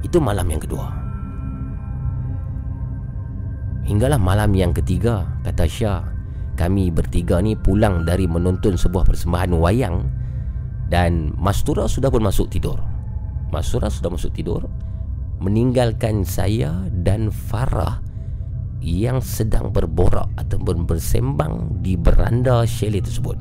Itu 0.05 0.19
malam 0.20 0.49
yang 0.49 0.61
kedua. 0.61 0.89
Hinggalah 3.85 4.16
malam 4.16 4.55
yang 4.55 4.73
ketiga 4.73 5.27
Kata 5.43 5.66
Syah 5.66 6.07
Kami 6.55 6.95
bertiga 6.95 7.43
ni 7.43 7.59
pulang 7.59 8.07
dari 8.07 8.31
menonton 8.31 8.79
sebuah 8.79 9.03
persembahan 9.05 9.53
wayang 9.59 10.22
Dan 10.93 11.32
Mastura 11.40 11.89
sudah 11.89 12.12
pun 12.12 12.20
masuk 12.20 12.52
tidur. 12.52 12.77
Mastura 13.48 13.89
sudah 13.93 14.12
masuk 14.12 14.32
tidur 14.32 14.64
Meninggalkan 15.44 16.24
saya 16.24 16.89
dan 17.05 17.28
Farah 17.28 18.01
Yang 18.81 19.44
sedang 19.44 19.69
berborak 19.69 20.24
Ataupun 20.40 20.89
bersembang 20.89 21.85
Di 21.85 22.01
beranda 22.01 22.64
chalet 22.64 23.05
tersebut. 23.05 23.36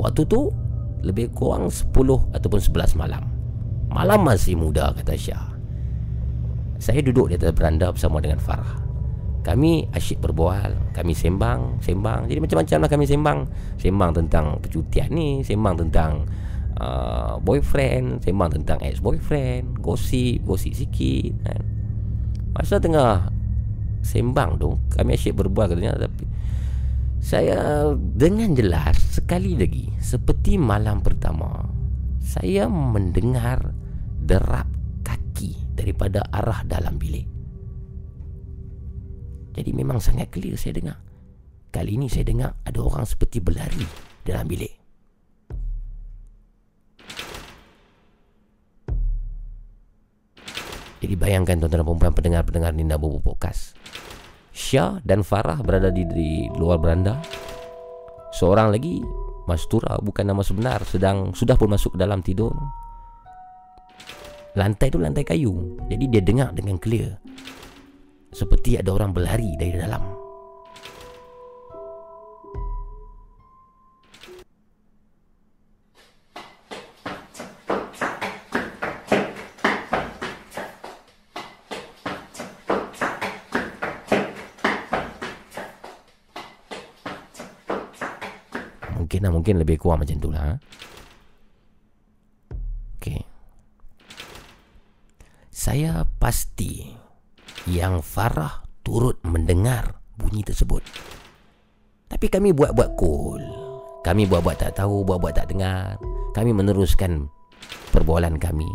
Waktu 0.00 0.24
tu 0.28 0.48
Lebih 1.04 1.32
kurang 1.36 1.72
10 1.72 1.92
ataupun 2.34 2.60
11 2.60 2.98
malam. 2.98 3.22
Malam 3.88 4.26
masih 4.26 4.58
muda 4.58 4.90
kata 4.92 5.14
Syah. 5.14 5.46
Saya 6.82 7.00
duduk 7.00 7.30
di 7.30 7.38
atas 7.38 7.54
beranda 7.54 7.88
bersama 7.94 8.18
dengan 8.18 8.42
Farah. 8.42 8.82
Kami 9.46 9.86
asyik 9.94 10.18
berbual 10.18 10.90
Kami 10.90 11.14
sembang 11.14 11.78
Sembang. 11.78 12.26
Jadi 12.26 12.38
macam-macam 12.42 12.76
lah 12.82 12.90
kami 12.90 13.04
sembang. 13.06 13.38
Sembang 13.78 14.10
tentang 14.10 14.58
percutian 14.58 15.08
ni 15.14 15.40
Sembang 15.46 15.86
tentang 15.86 16.26
uh, 16.78 17.36
Boyfriend 17.42 18.22
Sembang 18.24 18.54
tentang 18.54 18.78
ex-boyfriend 18.80 19.78
Gosip 19.82 20.42
Gosip 20.46 20.72
sikit 20.74 21.34
kan. 21.44 21.62
Masa 22.54 22.80
tengah 22.80 23.28
Sembang 24.00 24.56
tu 24.56 24.78
Kami 24.94 25.18
asyik 25.18 25.36
berbual 25.36 25.74
katanya 25.74 25.98
Tapi 25.98 26.24
Saya 27.18 27.90
Dengan 27.94 28.54
jelas 28.54 28.96
Sekali 29.20 29.58
lagi 29.58 29.90
Seperti 29.98 30.56
malam 30.56 31.02
pertama 31.02 31.66
Saya 32.22 32.70
mendengar 32.70 33.74
Derap 34.22 34.70
kaki 35.02 35.74
Daripada 35.74 36.24
arah 36.30 36.62
dalam 36.64 36.96
bilik 36.96 37.38
jadi 39.58 39.74
memang 39.74 39.98
sangat 39.98 40.30
clear 40.30 40.54
saya 40.54 40.78
dengar. 40.78 41.02
Kali 41.74 41.98
ini 41.98 42.06
saya 42.06 42.30
dengar 42.30 42.54
ada 42.62 42.78
orang 42.78 43.02
seperti 43.02 43.42
berlari 43.42 43.82
dalam 44.22 44.46
bilik. 44.46 44.77
Jadi 50.98 51.14
bayangkan 51.14 51.62
tuan-tuan 51.62 51.82
dan 51.82 51.86
perempuan 51.86 52.14
pendengar-pendengar 52.14 52.72
Ninda 52.74 52.98
Bobo 52.98 53.22
Podcast. 53.22 53.78
Syah 54.50 54.98
dan 55.06 55.22
Farah 55.22 55.62
berada 55.62 55.94
di, 55.94 56.02
di 56.10 56.50
luar 56.58 56.82
beranda. 56.82 57.22
Seorang 58.34 58.74
lagi, 58.74 58.98
Mastura 59.46 59.96
bukan 60.02 60.26
nama 60.26 60.42
sebenar, 60.42 60.82
sedang 60.82 61.30
sudah 61.32 61.54
pun 61.54 61.70
masuk 61.70 61.94
ke 61.94 61.98
dalam 62.02 62.18
tidur. 62.20 62.52
Lantai 64.58 64.90
tu 64.90 64.98
lantai 64.98 65.22
kayu. 65.22 65.78
Jadi 65.86 66.04
dia 66.10 66.22
dengar 66.22 66.50
dengan 66.50 66.82
clear 66.82 67.14
seperti 68.32 68.76
ada 68.76 68.92
orang 68.92 69.14
berlari 69.14 69.56
dari 69.56 69.74
dalam. 69.78 70.17
Mungkin 89.08 89.24
lah, 89.24 89.32
mungkin 89.32 89.56
lebih 89.56 89.80
kurang 89.80 90.04
macam 90.04 90.20
tu 90.20 90.28
lah. 90.28 90.60
Okay. 93.00 93.24
Saya 95.48 96.04
pasti 96.20 96.92
yang 97.72 98.04
Farah 98.04 98.68
turut 98.84 99.16
mendengar 99.24 99.96
bunyi 100.12 100.44
tersebut. 100.44 100.84
Tapi 102.04 102.28
kami 102.28 102.52
buat-buat 102.52 103.00
cool. 103.00 103.40
Kami 104.04 104.28
buat-buat 104.28 104.60
tak 104.60 104.76
tahu, 104.76 105.08
buat-buat 105.08 105.40
tak 105.40 105.56
dengar. 105.56 105.96
Kami 106.36 106.52
meneruskan 106.52 107.32
perbualan 107.88 108.36
kami. 108.36 108.68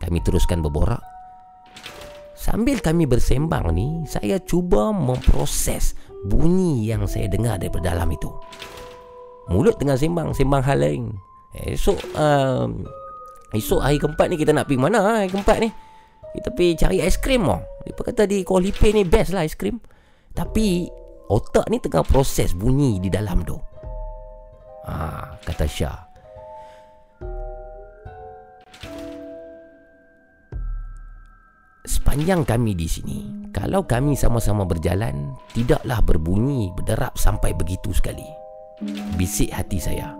Kami 0.00 0.16
teruskan 0.24 0.64
berborak. 0.64 1.04
Sambil 2.32 2.80
kami 2.80 3.04
bersembang 3.04 3.68
ni, 3.76 4.08
saya 4.08 4.40
cuba 4.40 4.96
memproses 4.96 5.92
bunyi 6.24 6.88
yang 6.88 7.04
saya 7.04 7.28
dengar 7.28 7.60
daripada 7.60 7.92
dalam 7.92 8.08
itu. 8.08 8.32
Mulut 9.52 9.76
tengah 9.76 10.00
sembang, 10.00 10.32
sembang 10.32 10.62
hal 10.64 10.78
lain. 10.80 11.04
Esok, 11.54 11.98
um, 12.16 12.82
esok 13.52 13.80
hari 13.84 14.00
keempat 14.00 14.26
ni 14.32 14.36
kita 14.40 14.56
nak 14.56 14.66
pergi 14.66 14.80
mana 14.80 14.98
hari 15.04 15.28
keempat 15.30 15.58
ni? 15.60 15.70
Kita 16.34 16.48
pergi 16.50 16.72
cari 16.74 16.96
aiskrim 16.98 17.46
oh. 17.46 17.62
Dia 17.84 17.94
kata 17.94 18.26
di 18.26 18.42
Kuala 18.42 18.66
Lumpur 18.66 18.90
ni 18.90 19.04
best 19.06 19.30
lah 19.36 19.46
aiskrim. 19.46 19.78
Tapi 20.34 20.88
otak 21.30 21.70
ni 21.70 21.78
tengah 21.78 22.02
proses 22.02 22.56
bunyi 22.56 22.98
di 22.98 23.12
dalam 23.12 23.46
tu. 23.46 23.54
Ha, 24.88 25.38
kata 25.44 25.64
Syah. 25.68 26.00
Sepanjang 31.84 32.48
kami 32.48 32.72
di 32.72 32.88
sini, 32.88 33.48
kalau 33.52 33.84
kami 33.84 34.16
sama-sama 34.16 34.64
berjalan, 34.64 35.36
tidaklah 35.52 36.00
berbunyi 36.00 36.72
berderap 36.72 37.14
sampai 37.20 37.52
begitu 37.52 37.92
sekali. 37.92 38.43
Bisik 39.14 39.54
hati 39.54 39.78
saya. 39.78 40.18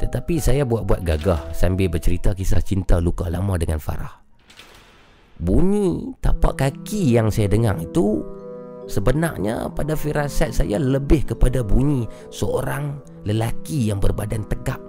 Tetapi 0.00 0.40
saya 0.40 0.64
buat-buat 0.64 1.04
gagah 1.04 1.52
sambil 1.52 1.92
bercerita 1.92 2.32
kisah 2.32 2.64
cinta 2.64 2.96
luka 3.04 3.28
lama 3.28 3.60
dengan 3.60 3.76
Farah. 3.76 4.16
Bunyi 5.36 6.16
tapak 6.24 6.56
kaki 6.56 7.20
yang 7.20 7.28
saya 7.28 7.52
dengar 7.52 7.76
itu 7.76 8.24
sebenarnya 8.88 9.68
pada 9.76 9.92
firasat 9.92 10.56
saya 10.56 10.80
lebih 10.80 11.36
kepada 11.36 11.60
bunyi 11.60 12.08
seorang 12.32 12.96
lelaki 13.28 13.92
yang 13.92 14.00
berbadan 14.00 14.48
tegak. 14.48 14.80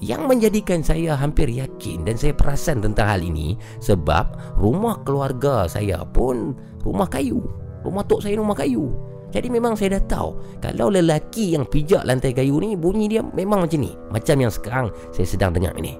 Yang 0.00 0.22
menjadikan 0.24 0.80
saya 0.80 1.12
hampir 1.12 1.52
yakin 1.52 2.08
dan 2.08 2.16
saya 2.16 2.32
perasan 2.32 2.80
tentang 2.80 3.12
hal 3.12 3.20
ini 3.20 3.60
sebab 3.84 4.56
rumah 4.56 5.04
keluarga 5.04 5.68
saya 5.68 6.08
pun 6.08 6.56
rumah 6.80 7.06
kayu. 7.12 7.44
Rumah 7.84 8.04
tok 8.08 8.24
saya 8.24 8.40
rumah 8.40 8.56
kayu 8.56 9.11
jadi 9.32 9.48
memang 9.48 9.72
saya 9.72 9.96
dah 9.96 10.04
tahu 10.04 10.60
kalau 10.60 10.92
lelaki 10.92 11.56
yang 11.56 11.64
pijak 11.64 12.04
lantai 12.04 12.36
kayu 12.36 12.60
ni 12.60 12.76
bunyi 12.76 13.08
dia 13.08 13.24
memang 13.24 13.64
macam 13.64 13.80
ni 13.80 13.96
macam 14.12 14.36
yang 14.36 14.52
sekarang 14.52 14.86
saya 15.08 15.24
sedang 15.24 15.56
dengar 15.56 15.72
ini. 15.80 15.96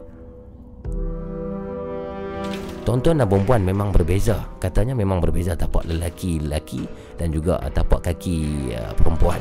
Tuan-tuan 2.83 3.23
dan 3.23 3.31
perempuan 3.31 3.63
memang 3.63 3.95
berbeza. 3.95 4.43
Katanya 4.59 4.99
memang 4.99 5.23
berbeza 5.23 5.55
tapak 5.55 5.87
lelaki-lelaki 5.87 6.83
Dan 7.15 7.31
juga 7.31 7.63
tapak 7.71 8.11
kaki 8.11 8.39
uh, 8.75 8.91
perempuan. 8.99 9.39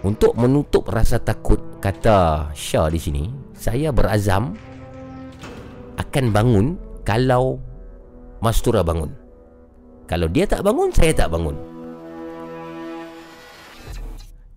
Untuk 0.00 0.32
menutup 0.32 0.88
rasa 0.88 1.20
takut 1.20 1.60
Kata 1.76 2.48
Syah 2.56 2.88
di 2.88 2.96
sini 2.96 3.28
Saya 3.52 3.92
berazam 3.92 4.56
Akan 6.00 6.32
bangun 6.32 6.80
Kalau 7.04 7.60
Mastura 8.40 8.80
bangun 8.80 9.19
Kalau 10.10 10.26
dia 10.26 10.42
tak 10.42 10.66
bangun 10.66 10.90
Saya 10.90 11.14
tak 11.14 11.30
bangun 11.30 11.54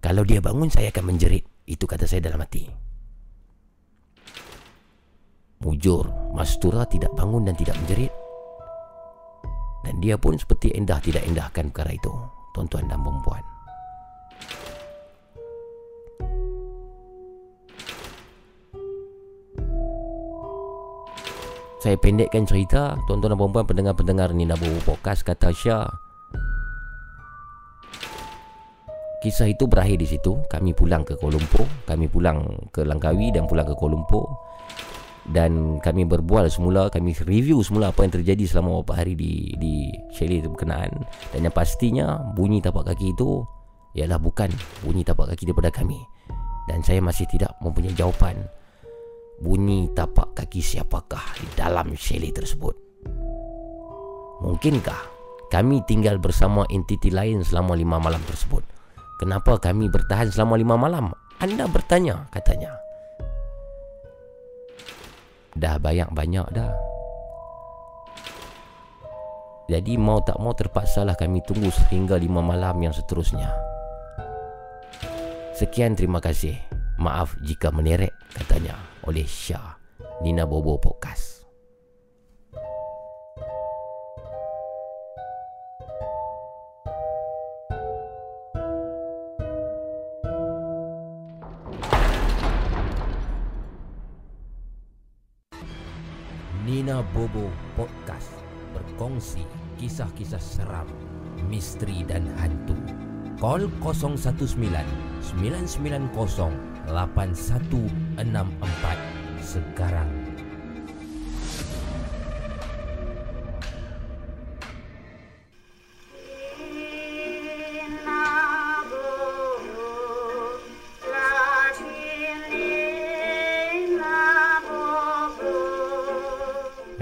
Kalau 0.01 0.25
dia 0.25 0.41
bangun 0.41 0.65
Saya 0.73 0.89
akan 0.89 1.13
menjerit 1.13 1.45
Itu 1.69 1.85
kata 1.85 2.09
saya 2.09 2.25
dalam 2.25 2.41
hati 2.41 2.83
Mujur, 5.63 6.11
Mastura 6.35 6.83
tidak 6.83 7.15
bangun 7.15 7.47
dan 7.47 7.55
tidak 7.55 7.79
menjerit. 7.79 8.11
Dan 9.87 10.03
dia 10.03 10.19
pun 10.19 10.35
seperti 10.35 10.75
endah 10.75 10.99
tidak 10.99 11.23
endahkan 11.23 11.71
perkara 11.71 11.95
itu, 11.95 12.11
tuan-tuan 12.51 12.83
dan 12.91 12.99
perempuan. 12.99 13.52
Saya 21.83 21.99
pendekkan 21.99 22.47
cerita, 22.47 22.95
tuan-tuan 23.11 23.35
dan 23.35 23.39
perempuan 23.43 23.67
pendengar-pendengar 23.67 24.31
ni 24.31 24.47
Nabu 24.47 24.71
Podcast 24.87 25.19
kata 25.27 25.51
Syah. 25.51 25.83
Kisah 29.19 29.51
itu 29.51 29.67
berakhir 29.67 29.99
di 29.99 30.07
situ. 30.07 30.39
Kami 30.47 30.71
pulang 30.71 31.03
ke 31.03 31.19
Kuala 31.19 31.35
Lumpur, 31.35 31.67
kami 31.83 32.07
pulang 32.07 32.39
ke 32.71 32.87
Langkawi 32.87 33.35
dan 33.35 33.51
pulang 33.51 33.67
ke 33.67 33.75
Kuala 33.75 33.99
Lumpur. 33.99 34.31
Dan 35.27 35.83
kami 35.83 36.07
berbual 36.07 36.47
semula 36.47 36.87
kami 36.87 37.19
review 37.19 37.59
semula 37.59 37.91
apa 37.91 38.07
yang 38.07 38.15
terjadi 38.15 38.47
selama 38.47 38.79
beberapa 38.79 39.03
hari 39.03 39.19
di 39.19 39.51
di 39.59 39.91
chalet 40.15 40.39
itu 40.39 40.55
berkenaan. 40.55 41.03
Dan 41.35 41.51
yang 41.51 41.51
pastinya 41.51 42.15
bunyi 42.31 42.63
tapak 42.63 42.95
kaki 42.95 43.11
itu 43.11 43.43
ialah 43.99 44.23
bukan 44.23 44.47
bunyi 44.87 45.03
tapak 45.03 45.35
kaki 45.35 45.51
daripada 45.51 45.67
kami. 45.67 45.99
Dan 46.63 46.79
saya 46.79 47.03
masih 47.03 47.27
tidak 47.27 47.51
mempunyai 47.59 47.91
jawapan 47.91 48.39
bunyi 49.41 49.89
tapak 49.97 50.37
kaki 50.37 50.61
siapakah 50.61 51.23
di 51.39 51.47
dalam 51.57 51.95
chalet 51.97 52.35
tersebut? 52.35 52.75
Mungkinkah 54.43 55.01
kami 55.49 55.79
tinggal 55.87 56.19
bersama 56.19 56.67
entiti 56.69 57.07
lain 57.09 57.41
selama 57.41 57.73
lima 57.77 57.97
malam 57.97 58.19
tersebut? 58.27 58.61
Kenapa 59.21 59.55
kami 59.55 59.87
bertahan 59.87 60.29
selama 60.29 60.59
lima 60.59 60.75
malam? 60.75 61.15
Anda 61.39 61.69
bertanya 61.69 62.27
katanya. 62.33 62.75
Dah 65.53 65.77
banyak-banyak 65.79 66.47
dah. 66.51 66.73
Jadi 69.71 69.95
mau 69.95 70.19
tak 70.19 70.43
mau 70.43 70.51
terpaksalah 70.51 71.15
kami 71.15 71.39
tunggu 71.45 71.71
sehingga 71.71 72.19
lima 72.19 72.43
malam 72.43 72.83
yang 72.83 72.91
seterusnya. 72.91 73.47
Sekian 75.55 75.95
terima 75.95 76.19
kasih. 76.19 76.57
Maaf 76.99 77.33
jika 77.41 77.73
menerek 77.73 78.13
katanya 78.37 78.92
oleh 79.03 79.27
Syah. 79.27 79.75
Nina 80.23 80.47
Bobo 80.47 80.79
Podcast. 80.79 81.43
Nina 96.63 97.03
Bobo 97.11 97.51
Podcast 97.75 98.31
berkongsi 98.71 99.43
kisah-kisah 99.75 100.39
seram, 100.39 100.87
misteri 101.51 102.07
dan 102.07 102.23
hantu. 102.39 102.79
Call 103.43 103.67
019 103.83 104.55
990 105.35 106.72
8164 106.87 108.97
sekarang. 109.39 110.09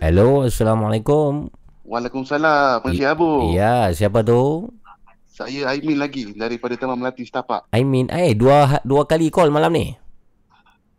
Hello, 0.02 0.44
Assalamualaikum. 0.44 1.48
Waalaikumsalam, 1.88 2.84
Encik 2.84 3.06
Abu. 3.06 3.54
Ya, 3.56 3.88
siapa 3.96 4.26
tu? 4.26 4.74
Saya 5.32 5.72
Aimin 5.72 5.96
lagi 5.96 6.36
daripada 6.36 6.76
Taman 6.76 7.00
Melati 7.00 7.24
Setapak. 7.24 7.72
Aimin. 7.72 8.12
Eh, 8.12 8.36
dua 8.36 8.84
dua 8.84 9.08
kali 9.08 9.32
call 9.32 9.48
malam 9.48 9.72
ni. 9.72 9.96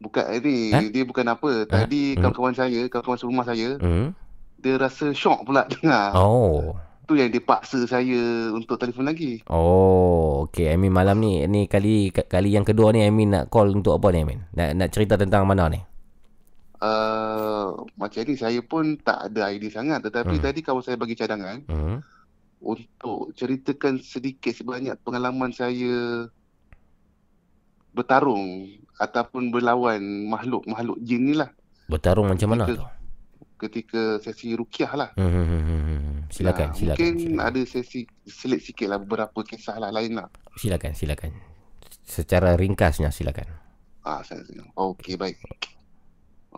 Bukan 0.00 0.24
ini, 0.34 0.72
Ha? 0.72 0.80
dia 0.88 1.04
bukan 1.04 1.26
apa. 1.28 1.62
Tadi 1.62 2.16
Hmm. 2.16 2.26
kawan-kawan 2.26 2.56
saya, 2.56 2.80
kawan-kawan 2.88 3.20
serumah 3.20 3.44
saya, 3.44 3.76
Hmm. 3.76 4.16
dia 4.56 4.74
rasa 4.74 5.12
syok 5.12 5.46
pula 5.46 5.68
dengar. 5.68 6.16
Oh. 6.16 6.74
Tu 7.04 7.20
yang 7.20 7.28
dia 7.28 7.38
paksa 7.38 7.84
saya 7.84 8.18
untuk 8.50 8.80
telefon 8.80 9.04
lagi. 9.04 9.44
Oh, 9.46 10.48
okey. 10.48 10.64
Aimin 10.66 10.90
malam 10.90 11.20
ni 11.20 11.44
ni 11.44 11.68
kali 11.68 12.08
kali 12.08 12.50
yang 12.50 12.64
kedua 12.64 12.90
ni 12.90 13.04
Aimin 13.04 13.36
nak 13.36 13.44
call 13.46 13.68
untuk 13.70 13.94
apa 13.94 14.10
ni 14.10 14.24
Aimin? 14.24 14.40
Nak 14.50 14.68
nak 14.72 14.88
cerita 14.90 15.14
tentang 15.14 15.44
mana 15.44 15.68
ni? 15.68 15.78
Uh, 16.82 17.78
macam 17.94 18.26
ni 18.26 18.34
saya 18.34 18.58
pun 18.58 18.98
tak 18.98 19.30
ada 19.30 19.54
idea 19.54 19.70
sangat 19.70 20.02
tetapi 20.02 20.34
Hmm. 20.34 20.42
tadi 20.42 20.60
kawan 20.62 20.82
saya 20.82 20.98
bagi 20.98 21.14
cadangan 21.14 21.62
Hmm. 21.62 22.02
Untuk 22.62 23.34
ceritakan 23.34 23.98
sedikit 23.98 24.54
sebanyak 24.54 24.94
pengalaman 25.02 25.50
saya 25.50 26.26
bertarung 27.92 28.70
ataupun 28.96 29.50
berlawan 29.50 30.00
makhluk-makhluk 30.30 30.96
jin 31.02 31.28
ni 31.28 31.34
lah 31.36 31.50
Bertarung 31.90 32.30
macam 32.30 32.48
mana 32.54 32.64
tu? 32.64 32.78
ketika 33.62 34.18
sesi 34.18 34.58
rukiah 34.58 34.90
lah. 34.90 35.14
Hmm, 35.14 35.30
hmm, 35.30 35.46
hmm, 35.46 35.62
hmm, 35.62 35.82
hmm. 35.86 36.16
Silakan, 36.34 36.68
Nah, 36.68 36.74
silakan. 36.74 36.98
Mungkin 36.98 37.14
silakan. 37.14 37.46
ada 37.46 37.60
sesi 37.62 38.00
selit 38.26 38.60
sikit 38.66 38.86
lah 38.90 38.98
beberapa 38.98 39.38
kisah 39.46 39.78
lah 39.78 39.94
lain 39.94 40.18
lah. 40.18 40.26
Silakan, 40.58 40.92
silakan. 40.98 41.30
Secara 42.02 42.58
ringkasnya 42.58 43.14
silakan. 43.14 43.46
Ah, 44.02 44.18
saya. 44.26 44.42
Okey, 44.74 45.14
baik. 45.14 45.38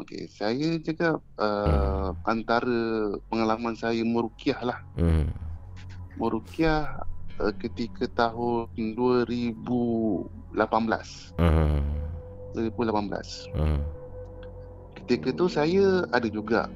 Okey, 0.01 0.27
saya 0.33 0.81
cakap 0.81 1.21
uh, 1.37 2.17
antara 2.25 3.15
pengalaman 3.29 3.77
saya 3.77 4.01
merukiah 4.01 4.59
lah. 4.65 4.81
Hmm. 4.97 5.29
Merukiah 6.17 7.03
uh, 7.41 7.53
ketika 7.59 8.07
tahun 8.15 8.71
2018. 8.77 10.27
Hmm. 11.39 11.83
2018. 12.55 13.51
Hmm. 13.59 13.81
Ketika 14.95 15.29
tu 15.35 15.51
saya 15.51 16.07
ada 16.15 16.29
juga 16.31 16.71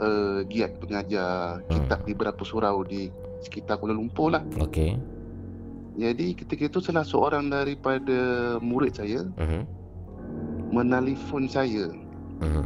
uh, 0.00 0.40
giat 0.48 0.80
pengajar 0.80 1.60
kitab 1.68 2.02
di 2.08 2.12
beberapa 2.16 2.42
surau 2.42 2.82
di 2.82 3.12
sekitar 3.44 3.78
Kuala 3.78 3.94
Lumpur 3.94 4.32
lah. 4.32 4.42
Okey. 4.58 4.96
Jadi 6.00 6.32
ketika 6.32 6.64
itu 6.70 6.80
salah 6.80 7.04
seorang 7.04 7.52
daripada 7.52 8.56
murid 8.64 8.96
saya 8.96 9.20
Hmm. 9.36 9.68
menelefon 10.72 11.44
saya. 11.50 11.92
Hmm. 12.40 12.64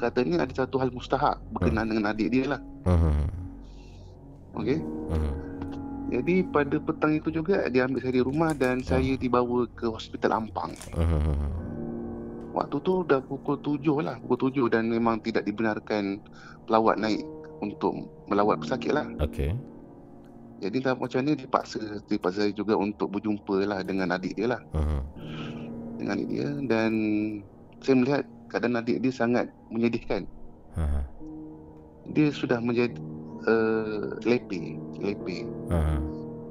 Katanya 0.00 0.48
ada 0.48 0.64
satu 0.64 0.80
hal 0.80 0.88
mustahak 0.90 1.36
berkenaan 1.52 1.92
dengan 1.92 2.10
adik 2.10 2.32
dia 2.32 2.56
lah. 2.56 2.60
Hmm. 2.88 3.28
Okey. 4.58 4.78
Hmm. 5.10 5.34
Jadi 6.14 6.46
pada 6.46 6.76
petang 6.78 7.16
itu 7.16 7.32
juga 7.32 7.66
dia 7.72 7.88
ambil 7.88 8.00
saya 8.04 8.14
di 8.14 8.22
rumah 8.22 8.52
dan 8.54 8.84
saya 8.84 9.18
dibawa 9.18 9.66
ke 9.74 9.88
hospital 9.88 10.44
Ampang. 10.44 10.76
Hmm. 10.94 11.50
Waktu 12.54 12.76
tu 12.86 13.02
dah 13.02 13.18
pukul 13.18 13.58
7 13.58 13.82
lah, 13.98 14.14
pukul 14.22 14.54
7 14.54 14.70
dan 14.70 14.86
memang 14.86 15.18
tidak 15.26 15.42
dibenarkan 15.42 16.22
pelawat 16.70 17.02
naik 17.02 17.26
untuk 17.58 18.06
melawat 18.30 18.62
pesakit 18.62 18.94
lah. 18.94 19.10
Okey. 19.18 19.58
Jadi 20.62 20.76
dah 20.80 20.94
macam 20.94 21.18
ni 21.26 21.34
dipaksa, 21.34 21.98
dipaksa 22.06 22.46
saya 22.46 22.54
juga 22.54 22.78
untuk 22.78 23.10
berjumpa 23.10 23.66
lah 23.66 23.82
dengan 23.82 24.14
adik 24.14 24.38
dia 24.38 24.54
lah. 24.54 24.62
Hmm. 24.70 25.02
Dengan 25.98 26.14
adik 26.14 26.28
dia 26.30 26.48
dan 26.70 26.90
saya 27.82 27.94
melihat 27.98 28.22
keadaan 28.48 28.78
adik 28.78 29.02
dia 29.02 29.10
sangat 29.10 29.50
menyedihkan. 29.74 30.22
Hmm. 30.78 31.02
Dia 32.14 32.30
sudah 32.30 32.62
menjadi 32.62 32.94
uh, 33.44 34.16
lepe, 34.22 34.76
lepe. 34.96 35.44
Hmm. 35.68 36.00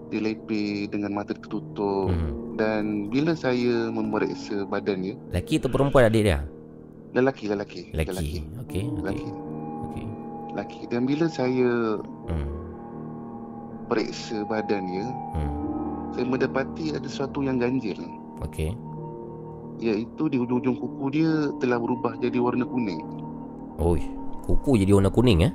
Dia 0.09 0.19
lepe 0.21 0.85
dengan 0.87 1.13
mata 1.13 1.33
tertutup 1.33 2.09
Hmm. 2.09 2.53
dan 2.53 3.09
bila 3.09 3.33
saya 3.33 3.89
memeriksa 3.89 4.61
badan 4.63 5.01
dia, 5.01 5.15
Laki 5.33 5.57
atau 5.57 5.69
perempuan 5.69 6.05
adik 6.05 6.23
dia? 6.23 6.39
lelaki, 7.13 7.45
lelaki, 7.45 7.93
Lelaki. 7.93 8.13
Okey, 8.17 8.41
okey. 8.61 8.83
lelaki, 8.99 9.29
Okey. 9.85 10.05
lelaki. 10.49 10.81
Dan 10.89 11.05
bila 11.05 11.25
saya 11.27 11.97
Hmm. 12.29 12.49
periksa 13.85 14.41
badan 14.45 14.81
dia, 14.87 15.05
Hmm. 15.33 15.53
saya 16.13 16.25
mendapati 16.25 16.93
ada 16.93 17.05
sesuatu 17.05 17.41
yang 17.41 17.57
ganjil. 17.57 17.97
Okey. 18.41 18.73
Iaitu 19.77 20.29
di 20.29 20.37
hujung-hujung 20.37 20.77
kuku 20.77 21.05
dia 21.11 21.31
telah 21.57 21.77
berubah 21.77 22.15
jadi 22.17 22.37
warna 22.37 22.63
kuning. 22.63 23.01
Oi, 23.81 24.01
kuku 24.45 24.77
jadi 24.77 24.93
warna 24.93 25.09
kuning 25.09 25.49
eh? 25.49 25.53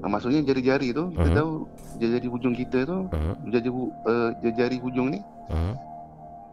Ha, 0.00 0.08
maksudnya 0.08 0.40
jari-jari 0.40 0.90
tu, 0.90 1.12
kita 1.12 1.28
Mhm. 1.28 1.36
tahu 1.36 1.52
jari-jari 2.00 2.28
hujung 2.28 2.54
kita 2.56 2.78
tu, 2.84 2.98
Hmm. 3.12 3.34
jari, 3.48 3.68
uh, 3.68 4.30
jari 4.56 4.76
hujung 4.80 5.12
ni 5.12 5.20
Hmm. 5.52 5.76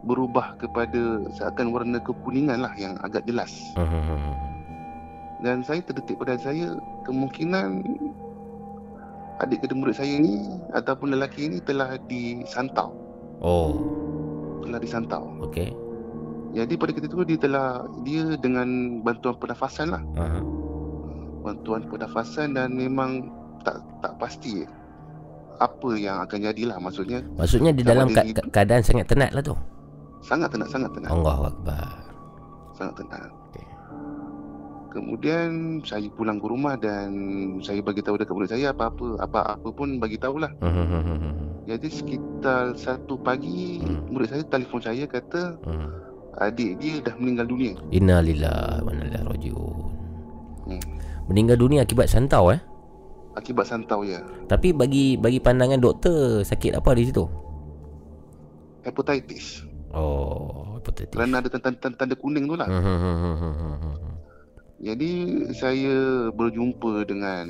berubah 0.03 0.60
kepada 0.60 1.24
seakan 1.32 1.72
warna 1.72 1.98
kekuningan 1.99 2.60
lah 2.60 2.74
yang 2.76 2.99
agak 2.99 3.24
jelas. 3.24 3.56
Hmm. 3.74 4.36
Dan 5.40 5.61
saya 5.61 5.80
terdetik 5.80 6.18
pada 6.18 6.36
saya 6.36 6.76
kemungkinan 7.03 7.86
adik 9.38 9.64
kedua 9.64 9.78
murid 9.80 9.95
saya 9.95 10.18
ni 10.18 10.41
ataupun 10.74 11.14
lelaki 11.14 11.48
ni 11.48 11.57
telah 11.61 11.95
disantau. 12.10 12.90
Oh, 13.38 13.78
Telah 14.65 14.82
disantau. 14.82 15.24
okey. 15.45 15.72
Jadi 16.52 16.74
pada 16.74 16.90
ketika 16.90 17.14
itu 17.14 17.26
dia 17.28 17.40
telah 17.40 17.68
dia 18.02 18.34
dengan 18.36 18.68
bantuan 19.06 19.38
pernafasan 19.38 19.94
lah. 19.94 20.02
Aha. 20.18 20.41
Bantuan 21.39 21.81
pernafasan 21.84 22.53
dan 22.53 22.72
memang 22.72 23.30
tak 23.61 23.76
tak 23.99 24.14
pasti 24.18 24.64
apa 25.57 25.89
yang 25.93 26.22
akan 26.22 26.39
jadilah 26.43 26.77
maksudnya 26.77 27.19
Maksudnya 27.34 27.72
di 27.72 27.81
dalam 27.81 28.07
ka- 28.09 28.22
ka- 28.27 28.47
keadaan 28.51 28.81
sangat 28.81 29.07
tenat 29.07 29.31
lah 29.31 29.41
tu. 29.41 29.55
sangat 30.19 30.49
tenang 30.49 30.68
sangat 30.68 30.91
tenang 30.91 31.11
Allahu 31.14 31.43
akbar. 31.47 31.88
sangat 32.73 32.93
tenang. 32.95 33.31
Okey. 33.47 33.65
Kemudian 34.88 35.49
saya 35.81 36.07
pulang 36.09 36.38
ke 36.38 36.47
rumah 36.47 36.73
dan 36.76 37.09
saya 37.59 37.80
bagi 37.80 37.99
tahu 37.99 38.15
dekat 38.15 38.34
murid 38.34 38.49
saya 38.49 38.69
apa-apa 38.69 39.19
apa-apa 39.19 39.69
pun 39.69 39.97
bagi 39.97 40.15
tahulah. 40.15 40.49
Hmm. 40.59 41.38
Jadi 41.65 41.88
sekitar 41.88 42.73
satu 42.76 43.14
pagi 43.15 43.77
Hmm. 43.80 44.09
murid 44.09 44.27
saya 44.27 44.43
telefon 44.43 44.80
saya 44.80 45.03
kata 45.05 45.59
Hmm. 45.59 45.89
adik 46.39 46.77
dia 46.77 46.97
dah 46.99 47.14
meninggal 47.15 47.45
dunia. 47.45 47.73
Innalillahi 47.89 48.80
wa 48.80 48.89
inna 48.91 49.05
ilaihi 49.05 49.26
rajiun. 49.27 49.89
Hmm. 50.65 50.97
Meninggal 51.27 51.59
dunia 51.59 51.83
akibat 51.83 52.07
santau 52.07 52.51
eh? 52.51 52.59
Akibat 53.35 53.67
santau 53.69 54.01
ya. 54.01 54.23
Tapi 54.47 54.73
bagi 54.73 55.19
bagi 55.19 55.37
pandangan 55.37 55.77
doktor 55.77 56.41
sakit 56.41 56.79
apa 56.79 56.89
di 56.97 57.03
situ? 57.11 57.27
Hepatitis. 58.87 59.67
Oh, 59.91 60.79
hepatitis. 60.79 61.13
Kerana 61.13 61.43
ada 61.43 61.51
tanda, 61.51 61.89
tanda 61.91 62.15
kuning 62.15 62.47
tu 62.47 62.55
lah. 62.55 62.67
Hmm. 62.67 63.95
Jadi 64.87 65.09
saya 65.57 66.29
berjumpa 66.31 67.03
dengan 67.09 67.49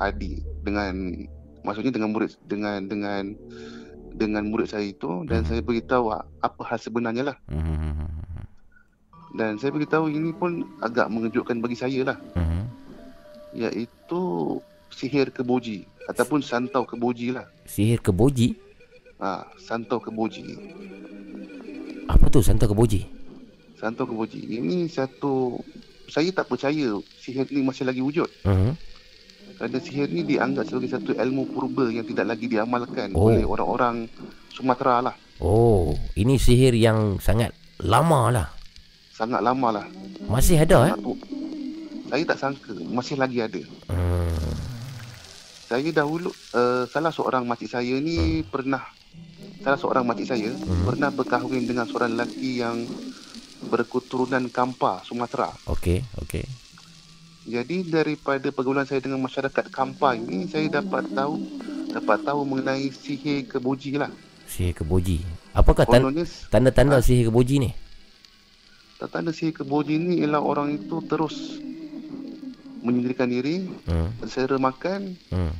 adik 0.00 0.40
dengan 0.64 1.12
maksudnya 1.60 1.92
dengan 1.92 2.16
murid 2.16 2.32
dengan 2.48 2.88
dengan 2.88 3.36
dengan 4.16 4.48
murid 4.48 4.72
saya 4.72 4.88
itu 4.88 5.28
dan 5.28 5.44
Hmm. 5.44 5.48
saya 5.52 5.60
beritahu 5.60 6.10
apa 6.16 6.62
hal 6.64 6.80
sebenarnya 6.80 7.32
lah. 7.32 7.36
Hmm. 7.52 8.10
Dan 9.36 9.60
saya 9.60 9.70
beritahu 9.76 10.08
ini 10.08 10.32
pun 10.32 10.64
agak 10.80 11.12
mengejutkan 11.12 11.60
bagi 11.60 11.76
saya 11.76 12.00
lah. 12.02 12.18
Hmm. 12.32 12.64
Iaitu 13.54 14.22
sihir 14.92 15.30
keboji 15.30 15.84
ataupun 16.08 16.40
santau 16.40 16.84
keboji 16.84 17.32
lah. 17.32 17.46
Sihir 17.64 18.00
keboji? 18.00 18.56
Ha, 19.20 19.44
santau 19.60 20.00
keboji. 20.00 20.44
Apa 22.08 22.32
tu 22.32 22.40
santau 22.40 22.72
keboji? 22.72 23.04
Santau 23.76 24.08
keboji. 24.08 24.40
Ini 24.58 24.88
satu 24.88 25.60
saya 26.08 26.32
tak 26.32 26.48
percaya 26.48 26.96
sihir 27.20 27.44
ni 27.52 27.60
masih 27.60 27.84
lagi 27.84 28.00
wujud. 28.00 28.28
Uh-huh. 28.48 28.72
Kerana 29.58 29.78
sihir 29.80 30.08
ni 30.08 30.24
dianggap 30.24 30.64
sebagai 30.64 30.92
satu 30.92 31.12
ilmu 31.12 31.52
purba 31.52 31.88
yang 31.88 32.04
tidak 32.04 32.32
lagi 32.32 32.46
diamalkan 32.48 33.12
Oh. 33.12 33.28
oleh 33.28 33.44
orang-orang 33.44 34.08
Sumatera 34.52 35.04
lah. 35.04 35.14
Oh, 35.38 35.94
ini 36.18 36.34
sihir 36.34 36.74
yang 36.74 37.22
sangat 37.22 37.54
lama 37.78 38.32
lah. 38.32 38.46
Sangat 39.14 39.38
lama 39.42 39.82
lah. 39.82 39.86
Masih 40.26 40.58
ada 40.58 40.90
eh? 40.90 40.94
Sangat 40.94 41.02
tu- 41.02 41.20
Saya 42.08 42.22
tak 42.24 42.38
sangka 42.40 42.72
masih 42.88 43.16
lagi 43.20 43.38
ada. 43.44 43.60
Hmm. 43.92 44.32
Saya 45.68 45.92
dahulu 45.92 46.32
uh, 46.56 46.88
salah 46.88 47.12
seorang 47.12 47.44
makcik 47.44 47.68
saya 47.68 48.00
ni 48.00 48.40
pernah 48.40 48.80
salah 49.60 49.76
seorang 49.76 50.08
makcik 50.08 50.32
saya 50.32 50.48
Hmm. 50.48 50.88
pernah 50.88 51.12
berkahwin 51.12 51.68
dengan 51.68 51.84
seorang 51.84 52.16
lelaki 52.16 52.64
yang 52.64 52.88
berketurunan 53.68 54.48
Kampa 54.48 55.04
Sumatera. 55.04 55.52
Okey, 55.68 56.00
okey. 56.24 56.44
Jadi 57.48 57.88
daripada 57.88 58.48
pergaulan 58.52 58.88
saya 58.88 59.04
dengan 59.04 59.20
masyarakat 59.20 59.68
Kampa 59.68 60.16
ini 60.16 60.48
saya 60.48 60.68
dapat 60.68 61.12
tahu 61.12 61.36
dapat 61.92 62.24
tahu 62.24 62.40
mengenai 62.44 62.88
sihir 62.92 63.48
keboji 63.48 64.00
lah. 64.00 64.12
Sihir 64.48 64.72
keboji. 64.76 65.24
Apakah 65.52 65.84
Kononnya 65.84 66.24
tanda-tanda 66.48 67.04
sihir 67.04 67.28
keboji 67.28 67.68
ni? 67.68 67.70
tanda 69.06 69.30
sihir 69.30 69.54
keboji 69.54 69.94
ni 69.94 70.24
ialah 70.26 70.42
orang 70.42 70.74
itu 70.74 70.98
terus 71.06 71.62
menyendirikan 72.80 73.26
diri, 73.26 73.66
Hmm. 73.84 74.10
sera 74.24 74.56
makan 74.56 75.14
Hmm. 75.28 75.52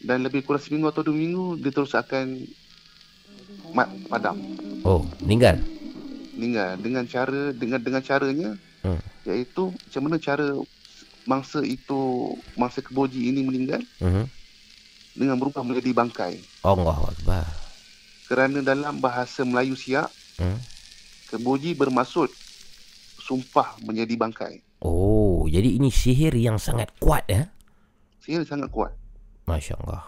dan 0.00 0.22
lebih 0.22 0.42
kurang 0.42 0.60
seminggu 0.60 0.88
atau 0.88 1.02
dua 1.02 1.14
minggu 1.14 1.58
dia 1.58 1.72
terus 1.72 1.92
akan 1.92 2.46
mat 3.72 3.88
padam. 4.06 4.36
Oh, 4.82 5.04
meninggal. 5.20 5.58
meninggal 6.32 6.78
dengan 6.78 7.02
cara 7.02 7.50
dengan 7.50 7.82
dengan 7.82 7.98
caranya 7.98 8.54
Hmm. 8.80 9.02
iaitu 9.26 9.74
macam 9.74 10.02
mana 10.06 10.16
cara 10.16 10.46
mangsa 11.26 11.60
itu 11.60 11.98
mangsa 12.54 12.78
keboji 12.78 13.28
ini 13.28 13.42
meninggal 13.42 13.82
Mhm. 13.98 14.24
dengan 15.18 15.34
berubah 15.34 15.66
menjadi 15.66 15.90
bangkai 15.92 16.38
Allahu 16.62 17.10
akbar. 17.10 17.42
kerana 18.30 18.62
dalam 18.62 19.02
bahasa 19.02 19.42
Melayu 19.42 19.74
Siak 19.74 20.06
Hmm. 20.38 20.62
keboji 21.28 21.74
bermaksud 21.74 22.30
sumpah 23.18 23.74
menjadi 23.82 24.14
bangkai 24.14 24.62
Oh, 24.80 25.42
jadi 25.44 25.74
ini 25.74 25.90
sihir 25.90 26.32
yang 26.32 26.54
sangat 26.56 26.94
kuat 26.96 27.26
eh? 27.26 27.50
sihir 28.18 28.44
sangat 28.44 28.68
kuat 28.68 28.92
Masya-Allah. 29.44 30.04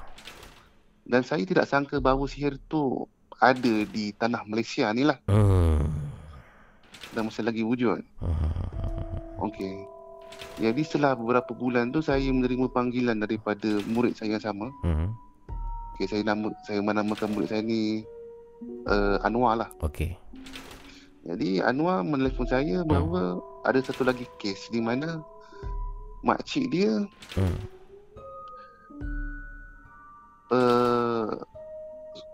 dan 1.04 1.22
saya 1.22 1.42
tidak 1.42 1.64
sangka 1.64 1.98
bahawa 1.98 2.22
sihir 2.24 2.60
tu 2.64 3.08
ada 3.34 3.74
di 3.82 4.12
tanah 4.12 4.44
Malaysia 4.44 4.86
ni 4.90 5.02
lah 5.02 5.16
Hmm. 5.24 5.88
dan 7.10 7.24
masih 7.24 7.42
lagi 7.42 7.60
wujud 7.60 7.98
Hmm. 8.20 8.52
okey 9.42 9.74
jadi 10.60 10.80
setelah 10.80 11.16
beberapa 11.16 11.50
bulan 11.50 11.88
tu 11.88 11.98
saya 11.98 12.28
menerima 12.28 12.68
panggilan 12.68 13.16
daripada 13.18 13.66
murid 13.84 14.14
saya 14.14 14.36
yang 14.36 14.44
sama 14.44 14.68
Hmm. 14.80 15.10
Okay, 15.96 16.06
saya 16.06 16.22
nama 16.22 16.48
saya 16.62 16.78
menamakan 16.78 17.28
murid 17.30 17.48
saya 17.48 17.60
ni 17.60 18.00
uh, 18.86 19.20
Anwar 19.20 19.52
lah. 19.54 19.68
Okey. 19.80 20.16
Jadi 21.30 21.62
Anwar 21.62 22.02
menelpon 22.02 22.42
saya 22.44 22.82
bahawa 22.82 23.38
ada 23.62 23.78
satu 23.78 24.02
lagi 24.02 24.26
kes 24.36 24.66
di 24.68 24.82
mana 24.82 25.22
makcik 26.20 26.68
dia 26.68 27.06
Hmm. 27.38 27.56
uh, 30.50 31.30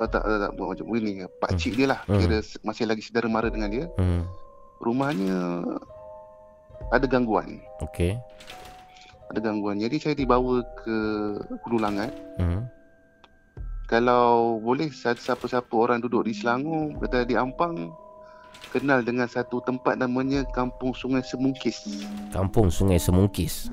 tak, 0.00 0.08
tak, 0.10 0.22
tak, 0.24 0.38
tak 0.40 0.52
buat 0.56 0.66
macam 0.74 0.86
ini 0.96 1.28
pak 1.38 1.50
cik 1.54 1.76
dia 1.76 1.86
lah 1.94 2.00
Hmm. 2.08 2.18
kira 2.18 2.38
masih 2.64 2.88
lagi 2.88 3.02
saudara 3.04 3.28
mara 3.28 3.48
dengan 3.52 3.70
dia 3.70 3.86
Hmm. 4.00 4.24
rumahnya 4.80 5.62
ada 6.90 7.06
gangguan 7.06 7.60
Okey. 7.84 8.16
ada 9.28 9.38
gangguan 9.38 9.78
jadi 9.78 9.96
saya 10.00 10.14
dibawa 10.16 10.64
ke 10.82 10.96
Hulu 11.66 11.78
Langat 11.78 12.10
Hmm. 12.40 12.64
kalau 13.86 14.58
boleh 14.58 14.90
siapa-siapa 14.90 15.70
orang 15.70 16.02
duduk 16.02 16.26
di 16.26 16.32
Selangor 16.34 16.96
kata 16.98 17.22
di 17.22 17.36
Ampang 17.38 17.92
kenal 18.70 19.00
dengan 19.00 19.26
satu 19.26 19.62
tempat 19.62 19.96
namanya 19.96 20.44
Kampung 20.52 20.92
Sungai 20.92 21.22
Semungkis. 21.22 22.04
Kampung 22.30 22.68
Sungai 22.68 23.00
Semungkis. 23.00 23.70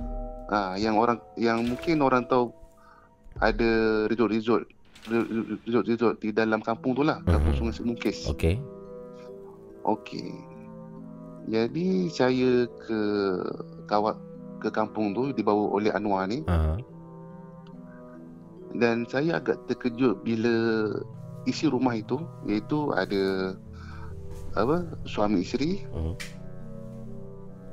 Ah, 0.47 0.77
yang 0.77 0.95
orang 0.95 1.18
yang 1.35 1.65
mungkin 1.65 1.99
orang 1.99 2.23
tahu 2.30 2.53
ada 3.41 3.72
resort-resort 4.07 4.69
resort-resort 5.68 6.22
di 6.23 6.31
dalam 6.31 6.64
kampung 6.64 6.95
tu 6.95 7.03
lah, 7.03 7.19
Kampung 7.26 7.57
Sungai 7.57 7.76
Semungkis. 7.76 8.30
Okey. 8.30 8.61
Okey. 9.84 10.31
Jadi 11.51 12.07
saya 12.07 12.64
ke 12.88 12.99
kawat 13.84 14.15
ke 14.64 14.72
kampung 14.72 15.11
tu 15.11 15.35
dibawa 15.35 15.76
oleh 15.76 15.91
Anwar 15.91 16.23
ni 16.23 16.39
Ha. 16.47 16.80
dan 18.80 19.03
saya 19.11 19.43
agak 19.43 19.60
terkejut 19.68 20.23
bila 20.23 20.55
isi 21.43 21.68
rumah 21.68 21.99
itu 21.99 22.15
iaitu 22.47 22.95
ada 22.95 23.53
apa? 24.55 24.77
Suami 25.05 25.41
isteri. 25.41 25.81
Hmm. 25.91 26.15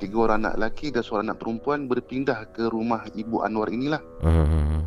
tiga 0.01 0.17
orang 0.17 0.41
anak 0.41 0.57
lelaki 0.57 0.89
dan 0.89 1.05
seorang 1.05 1.29
anak 1.29 1.37
perempuan 1.37 1.85
berpindah 1.85 2.49
ke 2.57 2.65
rumah 2.73 3.05
ibu 3.13 3.45
Anwar 3.45 3.69
inilah. 3.69 4.01
Hmm. 4.25 4.81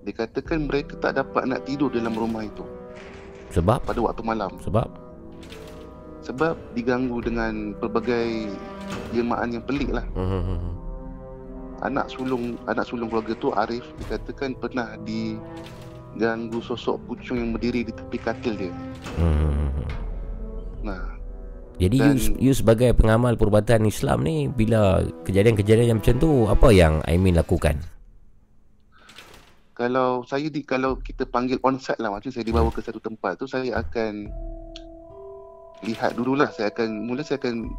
dikatakan 0.00 0.64
mereka 0.64 0.96
tak 0.96 1.20
dapat 1.20 1.44
nak 1.44 1.68
tidur 1.68 1.92
dalam 1.92 2.16
rumah 2.16 2.48
itu. 2.48 2.64
Sebab? 3.52 3.84
Pada 3.84 4.00
waktu 4.00 4.24
malam. 4.24 4.56
Sebab? 4.64 4.88
Sebab 6.24 6.56
diganggu 6.72 7.20
dengan 7.20 7.76
pelbagai 7.76 8.48
jelmaan 9.12 9.60
yang 9.60 9.64
pelik 9.64 9.92
lah. 9.92 10.06
Hmm. 10.16 10.76
anak 11.80 12.12
sulung 12.12 12.60
anak 12.68 12.84
sulung 12.84 13.08
keluarga 13.08 13.32
tu 13.40 13.56
Arif 13.56 13.84
dikatakan 14.04 14.52
pernah 14.52 15.00
diganggu 15.00 16.60
sosok 16.60 17.00
pucung 17.08 17.40
yang 17.40 17.50
berdiri 17.56 17.88
di 17.88 17.92
tepi 17.92 18.18
katil 18.20 18.54
dia. 18.56 18.72
Hmm. 19.16 19.68
Nah 20.80 21.16
Jadi 21.76 21.96
Dan- 21.96 22.12
you, 22.12 22.20
you 22.38 22.52
sebagai 22.52 22.92
pengamal 22.92 23.34
perubatan 23.34 23.82
Islam 23.82 24.20
ni 24.20 24.46
bila 24.46 25.00
kejadian-kejadian 25.24 25.88
yang 25.88 25.98
macam 25.98 26.16
tu 26.18 26.30
apa 26.44 26.68
yang 26.70 27.00
Aimin 27.02 27.32
lakukan? 27.34 27.80
kalau 29.72 30.20
saya 30.22 30.44
di 30.46 30.60
kalau 30.60 31.00
kita 31.00 31.24
panggil 31.24 31.56
onsite 31.62 31.96
lah 31.96 32.12
macam 32.12 32.28
saya 32.28 32.44
dibawa 32.44 32.68
ke 32.68 32.84
satu 32.84 33.00
tempat 33.00 33.40
tu 33.40 33.48
saya 33.48 33.80
akan 33.80 34.28
lihat 35.82 36.12
dululah 36.12 36.52
saya 36.52 36.68
akan 36.68 37.00
mula 37.00 37.24
saya 37.24 37.40
akan 37.40 37.72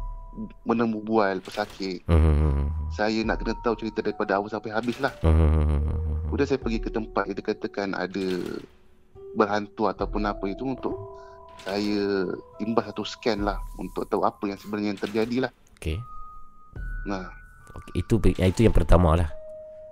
menemu 0.64 0.98
bual 0.98 1.38
pesakit 1.38 2.02
Hmm. 2.04 2.74
saya 2.90 3.22
nak 3.22 3.38
kena 3.38 3.54
tahu 3.62 3.78
cerita 3.78 4.02
daripada 4.02 4.34
awal 4.34 4.50
sampai 4.50 4.74
habis 4.74 4.98
lah 4.98 5.14
Hmm. 5.22 5.78
kemudian 6.26 6.48
saya 6.48 6.58
pergi 6.58 6.82
ke 6.82 6.90
tempat 6.90 7.22
yang 7.24 7.38
dikatakan 7.38 7.94
ada 7.94 8.26
berhantu 9.32 9.86
ataupun 9.86 10.26
apa 10.26 10.44
itu 10.48 10.66
untuk 10.66 10.98
saya 11.62 12.26
imbas 12.58 12.84
satu 12.84 13.02
scan 13.02 13.40
lah 13.40 13.58
untuk 13.76 14.02
tahu 14.04 14.22
apa 14.22 14.44
yang 14.44 14.58
sebenarnya 14.58 14.88
yang 14.90 15.00
terjadi 15.00 15.36
lah 15.46 15.52
Okey. 15.76 15.98
nah 17.04 17.30
Okey, 17.72 17.92
itu 17.96 18.14
itu 18.36 18.60
yang 18.62 18.72
pertama 18.72 19.16
lah. 19.16 19.30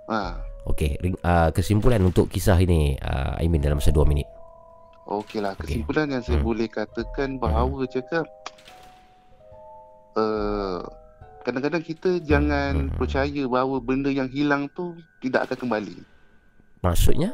ha, 0.05 0.37
Okey, 0.63 0.93
ring- 0.99 1.17
uh, 1.19 1.49
kesimpulan 1.49 1.97
untuk 1.99 2.27
kisah 2.27 2.53
ini 2.55 2.93
uh, 2.95 3.33
Aimin 3.35 3.57
dalam 3.57 3.81
masa 3.81 3.89
2 3.89 4.05
minit. 4.05 4.29
Okey 5.03 5.41
lah, 5.41 5.57
kesimpulan 5.57 6.05
yang 6.07 6.21
saya 6.21 6.37
Hmm. 6.37 6.45
boleh 6.45 6.69
katakan 6.69 7.35
bahawa 7.35 7.83
cakap 7.85 8.29
uh, 10.13 10.85
kadang-kadang 11.41 11.81
kita 11.81 12.21
jangan 12.21 12.87
Hmm. 12.87 12.95
percaya 12.95 13.43
bahawa 13.45 13.81
benda 13.81 14.07
yang 14.07 14.29
hilang 14.29 14.69
tu 14.69 14.93
tidak 15.17 15.49
akan 15.49 15.65
kembali. 15.65 15.95
Maksudnya? 16.79 17.33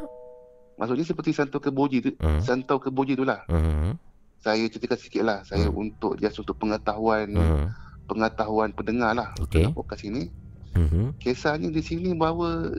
Maksudnya 0.78 1.06
seperti 1.06 1.34
santau 1.34 1.60
keboji 1.60 1.98
tu, 2.00 2.10
Hmm. 2.16 2.40
santau 2.40 2.80
keboji 2.80 3.14
tu 3.14 3.26
lah. 3.26 3.44
Hmm. 3.48 4.00
Saya 4.38 4.70
ceritakan 4.70 5.00
sikit 5.00 5.24
lah, 5.26 5.40
saya 5.44 5.68
untuk 5.68 6.16
just 6.18 6.38
untuk 6.38 6.56
pengetahuan 6.58 7.28
Hmm. 7.34 7.68
pengetahuan 8.08 8.72
pendengar 8.72 9.12
lah 9.12 9.30
Okey. 9.42 9.66
dalam 9.66 9.74
podcast 9.74 10.06
ini. 10.06 10.30
Hmm. 10.72 11.12
Kisahnya 11.18 11.68
di 11.68 11.82
sini 11.82 12.14
bahawa 12.14 12.78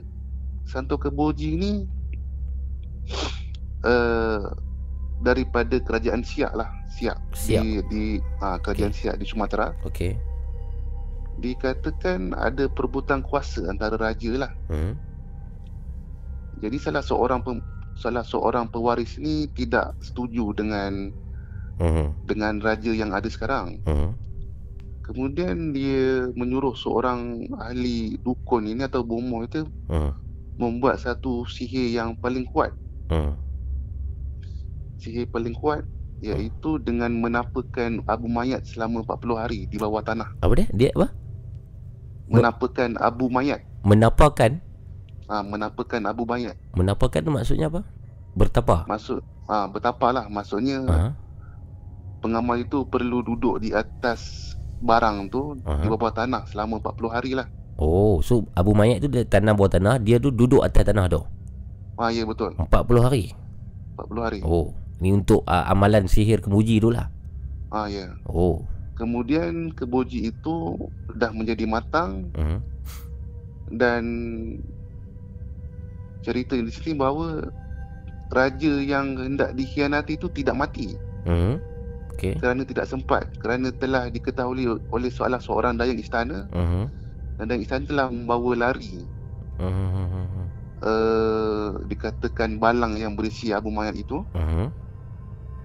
Santo 0.65 0.95
Keboji 0.95 1.59
ni 1.59 1.71
uh, 3.83 4.43
daripada 5.27 5.75
kerajaan 5.83 6.23
Siak 6.23 6.55
lah, 6.55 6.71
Siak, 6.95 7.19
Siak. 7.35 7.59
di, 7.59 7.69
di 7.91 8.03
uh, 8.39 8.55
kerajaan 8.63 8.95
Siak 8.95 9.19
di 9.19 9.27
Sumatera. 9.27 9.75
Okey. 9.83 10.15
Dikatakan 11.39 12.35
ada 12.35 12.67
perebutan 12.67 13.19
kuasa 13.19 13.67
antara 13.67 13.99
raja 13.99 14.31
lah. 14.35 14.51
Hmm. 14.71 14.95
Jadi 16.59 16.75
salah 16.75 17.03
seorang 17.03 17.39
pem, 17.39 17.59
salah 17.95 18.23
seorang 18.23 18.67
pewaris 18.67 19.15
ni 19.15 19.47
tidak 19.51 19.95
setuju 19.99 20.51
dengan 20.55 21.11
Hmm. 21.79 22.11
dengan 22.27 22.59
raja 22.59 22.91
yang 22.91 23.15
ada 23.15 23.25
sekarang. 23.31 23.79
Hmm. 23.87 24.11
Kemudian 24.99 25.71
dia 25.73 26.27
menyuruh 26.35 26.75
seorang 26.75 27.47
ahli 27.57 28.19
dukun 28.21 28.67
ini 28.67 28.85
atau 28.85 29.01
bomoh 29.01 29.41
itu 29.41 29.63
Hmm. 29.87 30.13
membuat 30.59 30.99
satu 30.99 31.47
sihir 31.47 31.95
yang 31.95 32.19
paling 32.19 32.43
kuat. 32.51 32.75
Hmm. 33.07 33.33
Sihir 34.99 35.25
paling 35.31 35.55
kuat 35.55 35.87
iaitu 36.19 36.83
dengan 36.83 37.15
menapakan 37.15 38.03
abu 38.05 38.27
mayat 38.27 38.67
selama 38.67 39.07
40 39.07 39.39
hari 39.39 39.59
di 39.71 39.79
bawah 39.79 40.03
tanah. 40.03 40.35
Apa 40.43 40.53
dia? 40.59 40.67
Dia 40.75 40.89
apa? 40.99 41.07
Menapakan 42.29 42.99
abu 42.99 43.31
mayat. 43.31 43.63
Menapakan? 43.87 44.59
Ha, 45.31 45.41
menapakan 45.41 46.01
abu 46.05 46.27
mayat. 46.27 46.59
Menapakan 46.75 47.23
tu 47.23 47.31
maksudnya 47.31 47.71
apa? 47.71 47.87
Bertapa? 48.35 48.83
Maksud 48.85 49.23
ha, 49.47 49.65
betapa 49.71 50.11
lah 50.11 50.25
maksudnya 50.27 50.83
Ha? 50.85 51.15
Pengamal 52.19 52.59
itu 52.59 52.83
perlu 52.85 53.23
duduk 53.23 53.59
di 53.59 53.71
atas 53.71 54.53
barang 54.79 55.27
tu 55.27 55.59
Aha. 55.63 55.83
di 55.83 55.87
bawah 55.87 56.11
tanah 56.11 56.47
selama 56.47 56.79
40 56.79 57.09
hari 57.11 57.31
lah. 57.35 57.47
Oh, 57.79 58.19
so 58.19 58.43
Abu 58.55 58.75
Mayat 58.75 58.99
tu 58.99 59.07
dia 59.07 59.23
tanam 59.23 59.55
bawah 59.55 59.71
tanah, 59.71 59.99
dia 59.99 60.19
tu 60.19 60.31
duduk 60.31 60.59
atas 60.59 60.83
tanah 60.83 61.07
tu. 61.07 61.23
Ha, 61.95 62.11
ya 62.11 62.23
betul. 62.23 62.55
40 62.55 62.67
hari. 63.03 63.31
40 63.95 64.19
hari. 64.23 64.39
Oh, 64.43 64.71
ni 64.99 65.11
untuk 65.11 65.43
uh, 65.43 65.67
amalan 65.67 66.07
sihir 66.07 66.39
kemuji 66.39 66.79
tu 66.79 66.91
lah. 66.91 67.11
Ha, 67.71 67.87
ya. 67.87 68.11
Oh. 68.27 68.63
Kemudian 68.95 69.71
keboji 69.71 70.27
itu 70.27 70.75
dah 71.15 71.31
menjadi 71.31 71.63
matang 71.63 72.27
Hmm. 72.35 72.59
dan 73.71 74.03
cerita 76.19 76.59
di 76.59 76.67
sini 76.67 76.99
bahawa 76.99 77.47
raja 78.29 78.73
yang 78.83 79.15
hendak 79.15 79.55
dikhianati 79.55 80.19
itu 80.19 80.27
tidak 80.29 80.55
mati 80.57 80.99
Hmm. 81.23 81.59
Okey. 82.19 82.35
kerana 82.35 82.67
tidak 82.67 82.85
sempat 82.85 83.31
kerana 83.39 83.71
telah 83.71 84.11
diketahui 84.11 84.67
oleh 84.91 85.07
salah 85.07 85.39
seorang 85.39 85.79
dayang 85.79 85.95
istana 85.95 86.51
Hmm. 86.51 86.91
dan 87.39 87.47
dayang 87.47 87.63
istana 87.63 87.83
telah 87.87 88.05
membawa 88.11 88.67
lari 88.67 89.07
Hmm. 89.55 90.51
uh, 90.83 91.79
dikatakan 91.87 92.59
balang 92.59 92.99
yang 92.99 93.15
berisi 93.15 93.55
abu 93.55 93.71
mayat 93.71 93.95
itu 93.95 94.19
Hmm. 94.35 94.67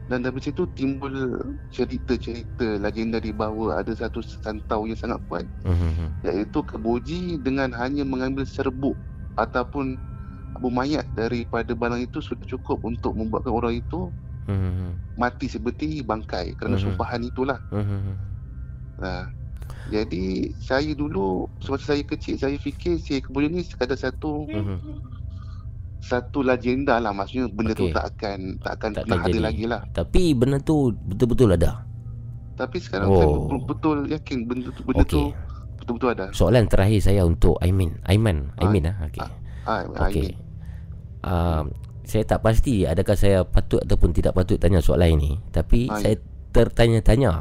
dan 0.04 0.20
dari 0.20 0.36
situ 0.38 0.68
timbul 0.76 1.14
cerita-cerita 1.72 2.76
legenda 2.78 3.18
di 3.18 3.32
bahawa 3.32 3.80
ada 3.82 3.90
satu 3.90 4.22
santau 4.22 4.86
yang 4.86 4.98
sangat 4.98 5.18
kuat 5.26 5.46
Hmm. 5.66 6.14
iaitu 6.22 6.62
keboji 6.62 7.42
dengan 7.42 7.74
hanya 7.74 8.06
mengambil 8.06 8.46
serbuk 8.46 8.94
ataupun 9.34 9.98
abu 10.54 10.70
mayat 10.70 11.02
daripada 11.18 11.74
balang 11.74 12.06
itu 12.06 12.22
sudah 12.22 12.46
cukup 12.46 12.78
untuk 12.86 13.18
membuatkan 13.18 13.50
orang 13.50 13.74
itu 13.74 14.14
Hmm. 14.44 15.00
mati 15.14 15.46
seperti 15.46 16.00
bangkai 16.00 16.52
kerana 16.54 16.76
Mhm. 16.76 16.82
sumpahan 16.84 17.20
itulah. 17.20 17.58
Hmm. 17.68 18.12
Nah, 18.94 19.26
jadi 19.86 20.24
saya 20.56 20.92
dulu 20.92 21.44
semasa 21.58 21.90
saya 21.90 22.02
kecil 22.02 22.36
saya 22.36 22.56
fikir 22.56 22.96
si 22.96 23.18
keboji 23.18 23.48
ni 23.48 23.60
sekadar 23.60 23.96
satu 23.96 24.44
Hmm. 24.46 24.78
satu 25.98 26.40
legenda 26.40 27.00
lah 27.00 27.10
maksudnya 27.10 27.48
benda 27.48 27.72
Okey. 27.72 27.80
tu 27.80 27.86
tak 27.90 28.04
akan 28.12 28.38
tak 28.60 28.72
akan 28.76 28.90
Tak 28.92 29.02
pernah 29.02 29.24
ada 29.24 29.38
lagi 29.40 29.64
lah. 29.64 29.80
Tapi 29.90 30.22
benda 30.32 30.58
tu 30.58 30.92
betul-betul 30.92 31.56
ada. 31.56 31.80
Tapi 32.54 32.76
sekarang 32.78 33.08
saya 33.10 33.24
Oh. 33.24 33.48
betul-betul 33.48 33.96
yakin 34.06 34.38
benda 34.44 34.68
tu 34.70 34.84
benda 34.84 35.00
Okey. 35.00 35.10
tu 35.10 35.22
betul-betul 35.74 36.10
ada. 36.12 36.26
Soalan 36.30 36.64
terakhir 36.64 37.00
saya 37.00 37.24
untuk 37.24 37.56
Aimin. 37.58 37.96
Aiman, 38.04 38.52
Aimin 38.56 38.84
ah. 38.84 38.96
Okey. 39.02 39.24
Ah, 39.64 39.80
Okey. 39.88 40.36
Uh, 41.24 41.64
saya 42.04 42.24
tak 42.28 42.44
pasti 42.44 42.84
adakah 42.84 43.16
saya 43.16 43.42
patut 43.44 43.80
ataupun 43.82 44.12
tidak 44.12 44.36
patut 44.36 44.60
tanya 44.60 44.80
soalan 44.84 45.16
ini, 45.18 45.32
tapi 45.50 45.88
Ah, 45.88 45.98
saya 45.98 46.16
tertanya-tanya. 46.52 47.32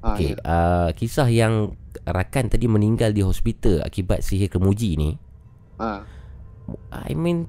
Ah, 0.00 0.16
Okey, 0.16 0.32
uh, 0.40 0.90
kisah 0.96 1.28
yang 1.28 1.76
rakan 2.08 2.48
tadi 2.48 2.64
meninggal 2.64 3.12
di 3.12 3.20
hospital 3.20 3.84
akibat 3.84 4.24
sihir 4.24 4.48
kemuji 4.48 4.96
ni, 4.96 5.10
Ah, 5.76 6.04
I 6.92 7.12
mean 7.12 7.46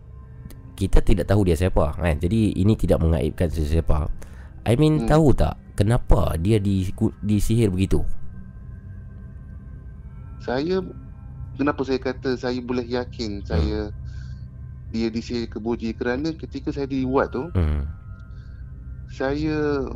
kita 0.76 0.99
tidak 0.99 1.30
tahu 1.30 1.45
dia 1.45 1.53
siapa 1.56 1.94
kan. 1.94 2.18
Jadi 2.18 2.57
ini 2.57 2.73
tidak 2.73 2.99
mengaibkan 3.06 3.48
sesiapa. 3.48 4.10
I 4.65 4.73
mean 4.78 5.06
Hmm. 5.06 5.10
tahu 5.10 5.32
tak 5.34 5.57
kenapa 5.78 6.38
dia 6.38 6.57
di 6.57 6.86
disihir 7.22 7.69
begitu? 7.72 8.02
saya 10.41 10.82
kenapa 11.53 11.86
saya 11.86 12.02
kata 12.02 12.34
saya 12.34 12.57
boleh 12.65 12.82
yakin 12.82 13.45
saya 13.45 13.94
dia 14.91 15.07
disihir 15.07 15.47
keboji 15.47 15.91
kerana 15.91 16.30
ketika 16.31 16.69
saya 16.69 16.85
dibuat 16.85 17.31
tu 17.31 17.47
Hmm. 17.49 17.88
saya 19.07 19.88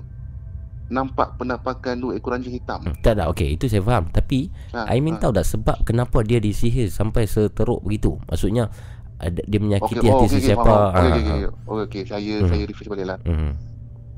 nampak 0.86 1.36
penampakan 1.36 1.98
dua 1.98 2.14
ekor 2.14 2.32
anjing 2.32 2.54
hitam. 2.54 2.86
Tak 3.02 3.16
tak 3.16 3.28
okey 3.28 3.56
itu 3.56 3.66
saya 3.66 3.82
faham 3.82 4.06
tapi 4.08 4.54
Ha, 4.70 4.86
I 4.88 5.00
mean 5.00 5.16
ha. 5.16 5.22
tahu 5.22 5.34
tak 5.34 5.44
sebab 5.44 5.82
kenapa 5.82 6.22
dia 6.22 6.38
disihir 6.38 6.88
sampai 6.88 7.26
seteruk 7.26 7.82
begitu? 7.82 8.22
Maksudnya 8.24 8.70
ada 9.18 9.42
dia 9.42 9.58
menyakiti 9.58 9.98
Okey, 9.98 10.06
oh, 10.06 10.14
hati 10.14 10.26
okey, 10.26 10.36
sesiapa. 10.38 10.70
Ah, 10.70 10.92
Okey, 10.94 11.10
okey, 11.10 11.10
ah, 11.10 11.16
okey. 11.18 11.50
Okey, 11.66 11.82
okey, 11.82 12.02
saya 12.06 12.34
Hmm. 12.38 12.48
saya 12.48 12.64
refresh 12.64 12.88
balik 12.88 13.08
lah. 13.08 13.18
Hmm. 13.24 13.52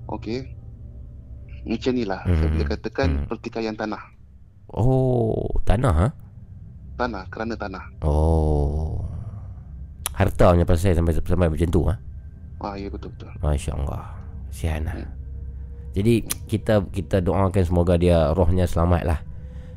Okey. 0.10 0.40
Macam 1.64 1.92
ni 1.94 2.04
lah 2.04 2.22
Hmm. 2.22 2.36
saya 2.36 2.48
boleh 2.50 2.68
katakan 2.68 3.08
Hmm. 3.08 3.26
pertikaian 3.26 3.74
tanah. 3.74 4.04
Oh, 4.68 5.48
tanah 5.64 5.94
ha? 5.96 6.08
Tanah 6.98 7.24
kerana 7.30 7.56
tanah. 7.56 7.84
Oh. 8.02 9.07
Harta 10.18 10.50
punya 10.50 10.66
pasal 10.66 10.98
sampai 10.98 11.14
sampai 11.14 11.48
macam 11.54 11.70
tu 11.70 11.82
ha? 11.86 11.96
Ah 12.58 12.74
ya 12.74 12.90
betul 12.90 13.14
betul. 13.14 13.30
Masya-Allah. 13.38 14.18
Sihan 14.50 14.90
lah. 14.90 14.98
Jadi 15.94 16.26
kita 16.50 16.82
kita 16.90 17.22
doakan 17.22 17.54
semoga 17.62 18.02
dia 18.02 18.34
rohnya 18.34 18.66
selamat 18.66 19.02
lah. 19.06 19.20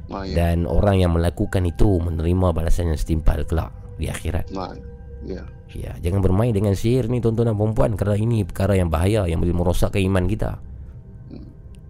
Ah 0.09 0.25
ya. 0.25 0.33
Dan 0.33 0.65
orang 0.65 0.97
yang 0.97 1.13
melakukan 1.13 1.69
itu 1.69 2.01
menerima 2.01 2.57
balasan 2.57 2.89
yang 2.89 2.97
setimpal 2.97 3.45
kelak 3.45 3.69
di 4.01 4.09
akhirat. 4.09 4.49
Ah, 4.57 4.73
ya. 5.21 5.45
Ya, 5.71 5.95
jangan 6.03 6.19
bermain 6.19 6.51
dengan 6.51 6.75
sihir 6.75 7.07
ni 7.07 7.23
tuan-tuan 7.23 7.53
dan 7.53 7.55
perempuan 7.55 7.95
kerana 7.95 8.19
ini 8.19 8.43
perkara 8.43 8.75
yang 8.75 8.91
bahaya 8.91 9.23
yang 9.31 9.39
boleh 9.39 9.55
merosakkan 9.55 10.03
iman 10.03 10.27
kita. 10.27 10.59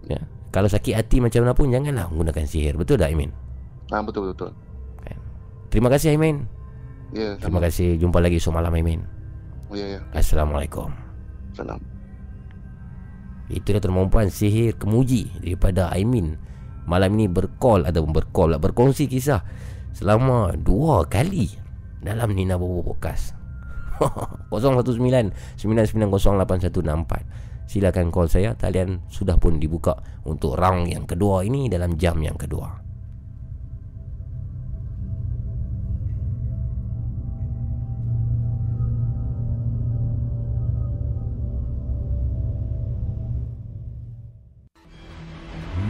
Ya. 0.05 0.21
Kalau 0.53 0.69
sakit 0.69 0.93
hati 0.93 1.17
macam 1.17 1.47
mana 1.47 1.57
pun 1.57 1.71
janganlah 1.71 2.11
menggunakan 2.13 2.45
sihir. 2.45 2.77
Betul 2.77 3.01
tak 3.01 3.09
Aimin? 3.09 3.31
Ah 3.89 4.03
betul 4.05 4.35
betul. 4.35 4.53
Terima 5.71 5.87
kasih 5.87 6.13
Aimin. 6.13 6.60
Ya, 7.11 7.35
Terima 7.35 7.59
kasih. 7.59 7.99
Jumpa 7.99 8.23
lagi 8.23 8.39
esok 8.39 8.55
malam 8.55 8.71
Aimin. 8.71 9.03
Oh, 9.67 9.75
ya 9.75 9.97
ya. 9.97 9.99
Assalamualaikum. 10.15 10.87
Salam. 11.51 11.83
Itu 13.51 13.75
dia 13.75 13.83
tuan 13.83 13.99
perempuan 13.99 14.31
sihir 14.31 14.79
kemuji 14.79 15.27
daripada 15.43 15.91
Aimin. 15.91 16.39
Malam 16.87 17.19
ini 17.19 17.27
berkol 17.27 17.83
ataupun 17.83 18.15
berkol 18.15 18.55
lah, 18.55 18.63
berkongsi 18.63 19.11
kisah 19.11 19.43
selama 19.91 20.55
dua 20.55 21.03
kali 21.05 21.51
dalam 21.99 22.31
Nina 22.31 22.55
Bobo 22.55 22.95
Podcast. 22.95 23.35
019 24.49 24.97
9908164. 25.59 27.69
Silakan 27.69 28.09
call 28.09 28.31
saya. 28.31 28.57
Talian 28.57 29.03
sudah 29.11 29.37
pun 29.37 29.59
dibuka 29.59 29.99
untuk 30.25 30.57
round 30.57 30.89
yang 30.89 31.05
kedua 31.05 31.45
ini 31.45 31.69
dalam 31.69 31.93
jam 31.99 32.17
yang 32.23 32.39
kedua. 32.39 32.80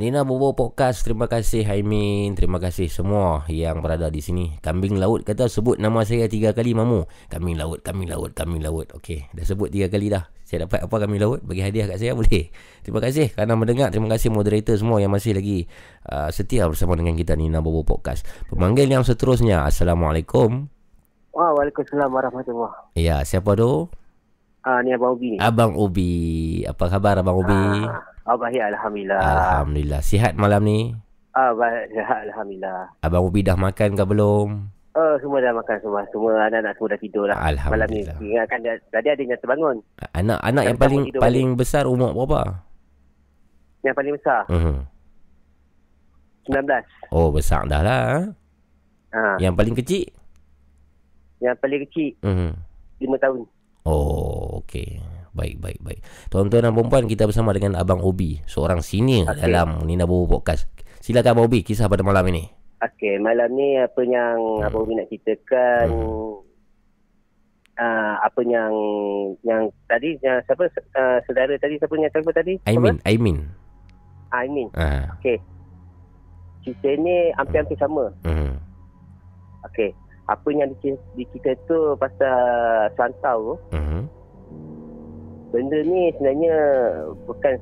Bobo 0.00 0.56
Podcast 0.56 1.04
Terima 1.04 1.28
kasih 1.28 1.68
Haimin 1.68 2.32
Terima 2.32 2.56
kasih 2.56 2.88
semua 2.88 3.44
Yang 3.52 3.84
berada 3.84 4.08
di 4.08 4.24
sini. 4.24 4.56
Kambing 4.64 4.96
laut 4.96 5.28
kata 5.28 5.44
Sebut 5.52 5.76
nama 5.76 6.08
saya 6.08 6.24
tiga 6.24 6.56
kali 6.56 6.72
Mamu. 6.72 7.04
Kambing 7.28 7.60
laut 7.60 7.84
Kambing 7.84 8.08
laut 8.08 8.32
Kambing 8.32 8.64
laut. 8.64 8.88
Okey 8.96 9.28
Dah 9.36 9.44
sebut 9.44 9.68
tiga 9.68 9.92
kali 9.92 10.08
dah. 10.08 10.24
Saya 10.48 10.64
dapat 10.64 10.88
apa 10.88 10.96
kambing 11.04 11.20
laut? 11.20 11.44
Bagi 11.44 11.60
hadiah 11.60 11.84
kat 11.84 12.00
saya 12.00 12.16
boleh. 12.18 12.48
Terima 12.80 13.04
kasih. 13.04 13.28
Kerana 13.36 13.52
mendengar 13.60 13.92
Terima 13.92 14.08
kasih 14.08 14.32
moderator 14.32 14.72
semua 14.80 15.04
Yang 15.04 15.12
masih 15.20 15.32
lagi 15.36 15.58
uh, 16.08 16.32
Setia 16.32 16.64
bersama 16.64 16.96
dengan 16.96 17.12
kita 17.20 17.36
Nina 17.36 17.60
Bobo 17.60 17.84
Podcast. 17.84 18.24
Pemanggil 18.48 18.88
yang 18.88 19.04
seterusnya 19.04 19.68
Assalamualaikum. 19.68 20.64
Waalaikumsalam 21.36 22.08
warahmatullahi 22.08 22.96
Ya 22.96 23.20
siapa 23.28 23.52
tu? 23.52 23.92
Ah, 24.60 24.84
ni 24.84 24.92
Abang 24.92 25.16
Ubi. 25.16 25.36
Ni. 25.36 25.38
Abang 25.40 25.72
Ubi. 25.72 26.12
Apa 26.68 26.92
khabar 26.92 27.16
Abang 27.24 27.40
Ubi? 27.40 27.56
Ah, 27.88 28.04
ah 28.24 28.36
baik, 28.36 28.60
Alhamdulillah. 28.60 29.20
Alhamdulillah 29.20 30.00
Sihat 30.00 30.32
malam 30.34 30.62
ni? 30.62 30.92
Ah, 31.30 31.54
baik, 31.54 31.94
sihat, 31.94 32.26
Alhamdulillah. 32.26 32.90
Abang 33.00 33.22
Ubi 33.22 33.40
dah 33.40 33.54
makan 33.54 33.94
ke 33.94 34.02
belum? 34.02 34.48
Oh, 34.90 35.14
semua 35.22 35.38
dah 35.38 35.54
makan 35.54 35.76
semua. 35.78 36.02
Semua 36.10 36.30
anak-anak 36.42 36.74
semua 36.74 36.88
dah 36.90 37.00
tidur 37.00 37.24
lah. 37.24 37.36
Malam 37.38 37.54
ni 37.54 38.02
Alhamdulillah. 38.02 38.16
ingatkan 38.20 38.58
dia, 38.60 38.74
tadi 38.90 39.08
ada 39.08 39.22
yang 39.22 39.38
terbangun. 39.38 39.76
Anak-anak 40.12 40.62
yang 40.66 40.76
Tapi 40.76 40.82
paling 40.82 41.02
paling 41.14 41.48
besar 41.54 41.84
umur 41.86 42.10
berapa? 42.10 42.66
Yang 43.80 43.94
paling 43.94 44.12
besar, 44.18 44.42
Mhm. 44.50 44.76
19. 46.42 46.84
Oh, 47.08 47.30
besar 47.30 47.62
dah 47.64 47.80
lah. 47.80 48.26
Ha. 49.14 49.38
Yang 49.38 49.54
paling 49.54 49.74
kecil? 49.78 50.04
Yang 51.38 51.56
paling 51.62 51.80
kecil, 51.86 52.10
Mhm. 52.20 52.50
5 53.00 53.16
tahun. 53.16 53.40
Oh, 53.86 54.58
okey. 54.60 54.98
Baik, 55.40 55.56
baik, 55.56 55.80
baik. 55.80 56.00
Tuan-tuan 56.28 56.68
dan 56.68 56.76
perempuan, 56.76 57.08
kita 57.08 57.24
bersama 57.24 57.56
dengan 57.56 57.80
Abang 57.80 58.04
Obi, 58.04 58.44
seorang 58.44 58.84
senior 58.84 59.24
Okey. 59.24 59.40
dalam 59.40 59.88
Nina 59.88 60.04
Bobo 60.04 60.36
Podcast. 60.36 60.68
Silakan 61.00 61.32
Abang 61.32 61.48
Obi, 61.48 61.64
kisah 61.64 61.88
pada 61.88 62.04
malam 62.04 62.28
ini. 62.28 62.44
Okey, 62.76 63.16
malam 63.16 63.48
ni 63.56 63.76
apa 63.76 64.04
yang 64.04 64.36
hmm. 64.36 64.66
Abang 64.68 64.84
Umi 64.84 65.00
nak 65.00 65.08
ceritakan 65.08 65.84
Hmm. 65.88 66.32
uh, 67.76 68.14
apa 68.20 68.40
yang 68.44 68.72
yang 69.40 69.62
tadi 69.84 70.20
yang 70.20 70.44
siapa 70.44 70.68
uh, 70.68 71.18
saudara 71.24 71.56
tadi 71.56 71.76
siapa 71.76 71.92
yang 71.94 72.12
telefon 72.12 72.36
tadi? 72.36 72.54
Aimin, 72.64 72.96
Aimin. 73.04 73.38
Siapa? 73.40 74.36
Aimin. 74.36 74.68
Ah. 74.76 75.16
Okey. 75.16 75.36
Cerita 76.60 76.88
ni 77.00 77.32
hampir-hampir 77.34 77.76
sama. 77.76 78.12
Mhm. 78.28 78.52
Okey. 79.66 79.90
Apa 80.24 80.48
yang 80.52 80.68
dicerita, 80.70 81.00
dicerita 81.16 81.50
tu 81.64 81.78
pasal 81.96 82.36
santau 82.94 83.38
tu, 83.42 83.54
Mhm. 83.74 83.89
Benda 85.50 85.78
ni 85.80 86.10
sebenarnya 86.12 86.54
bukan 87.24 87.54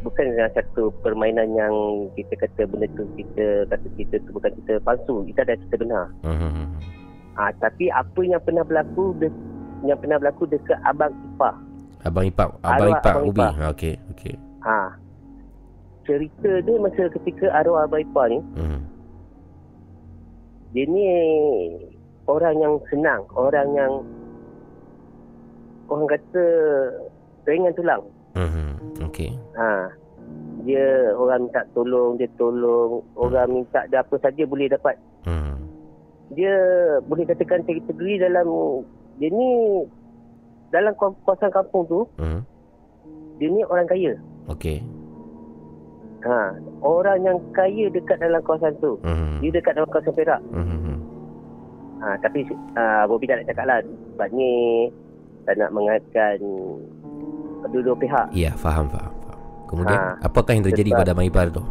bukan 0.00 0.26
satu 0.50 0.88
permainan 1.00 1.52
yang 1.52 1.74
kita 2.14 2.34
kata 2.38 2.64
benda 2.64 2.88
tu 2.94 3.04
kita 3.14 3.46
kata 3.68 3.86
kita 3.94 4.14
tu 4.22 4.30
bukan 4.32 4.50
kita 4.56 4.80
palsu 4.80 5.26
kita 5.26 5.42
ada 5.42 5.54
cerita 5.58 5.76
benar 5.78 6.04
Mhm. 6.22 6.64
ha, 7.34 7.52
tapi 7.54 7.86
apa 7.88 8.20
yang 8.22 8.40
pernah 8.40 8.62
berlaku 8.62 9.12
de, 9.16 9.28
yang 9.82 9.96
pernah 9.96 10.16
berlaku 10.16 10.46
dekat 10.46 10.78
abang 10.82 11.12
ipar 11.34 11.54
Abang 12.00 12.24
Ipak, 12.24 12.62
Abang 12.62 12.94
Abang 12.94 13.26
Ubi. 13.26 13.42
Ha, 13.42 13.74
Okey, 13.74 13.94
okey. 14.12 14.34
ha 14.62 14.94
cerita 16.02 16.62
dia 16.62 16.78
masa 16.78 17.10
ketika 17.12 17.50
arwah 17.52 17.84
abang 17.84 18.00
ipar 18.00 18.30
ni 18.30 18.38
Mhm. 18.54 18.80
dia 20.70 20.84
ni 20.86 21.04
orang 22.24 22.56
yang 22.56 22.74
senang 22.86 23.26
orang 23.34 23.68
yang 23.74 23.92
orang 25.86 26.06
kata 26.06 26.44
ringan 27.48 27.72
tulang 27.72 28.04
Mhm. 28.36 28.68
Okey. 29.08 29.34
Ha. 29.56 29.90
Dia 30.62 31.10
orang 31.16 31.48
minta 31.48 31.64
tolong, 31.72 32.14
dia 32.14 32.28
tolong. 32.36 33.02
Orang 33.16 33.50
minta 33.50 33.82
dia 33.88 33.98
apa 33.98 34.14
saja 34.20 34.42
boleh 34.44 34.68
dapat. 34.68 34.94
Mhm. 35.24 35.54
Dia 36.36 36.54
boleh 37.02 37.24
katakan 37.24 37.64
kategori 37.64 38.14
dalam 38.20 38.46
dia 39.16 39.32
ni 39.32 39.82
dalam 40.68 40.92
kaw- 40.94 41.16
kawasan 41.24 41.50
kampung 41.50 41.88
tu, 41.88 42.00
Mhm. 42.14 42.40
dia 43.40 43.48
ni 43.48 43.62
orang 43.64 43.88
kaya. 43.88 44.12
Okey. 44.46 44.84
Ha, 46.18 46.50
orang 46.82 47.18
yang 47.22 47.38
kaya 47.50 47.86
dekat 47.88 48.18
dalam 48.18 48.42
kawasan 48.42 48.74
tu. 48.78 48.98
Mhm. 49.02 49.40
Dia 49.40 49.50
dekat 49.54 49.72
dalam 49.72 49.88
kawasan 49.88 50.14
Perak. 50.14 50.42
Mhm. 50.52 50.96
Ha, 51.98 52.14
tapi 52.22 52.46
uh, 52.76 53.02
Bobby 53.08 53.26
tak 53.26 53.42
nak 53.42 53.48
cakap 53.50 53.64
lah. 53.66 53.78
Sebab 53.82 54.28
ni 54.30 54.52
tak 55.42 55.56
nak 55.56 55.72
mengaitkan 55.72 56.36
kedua-dua 57.68 57.96
pihak. 57.96 58.26
Ya, 58.32 58.50
faham, 58.54 58.88
faham, 58.88 59.12
faham. 59.20 59.40
Kemudian, 59.66 59.98
Ha, 59.98 60.16
apakah 60.22 60.52
yang 60.52 60.64
terjadi 60.64 60.90
sebab- 60.90 61.00
pada 61.02 61.10
Abang 61.12 61.26
Ipar 61.26 61.46
tu? 61.48 61.62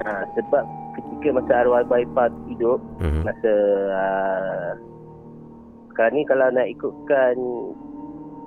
Ha, 0.00 0.10
sebab 0.32 0.64
ketika 0.92 1.28
masa 1.32 1.52
arwah 1.56 1.80
abang 1.80 2.00
ipar 2.00 2.30
hidup, 2.46 2.78
Mhm. 2.98 3.22
masa 3.22 3.52
uh, 3.90 4.70
sekarang 5.88 6.12
ni 6.12 6.22
kalau 6.24 6.46
nak 6.50 6.66
ikutkan 6.68 7.34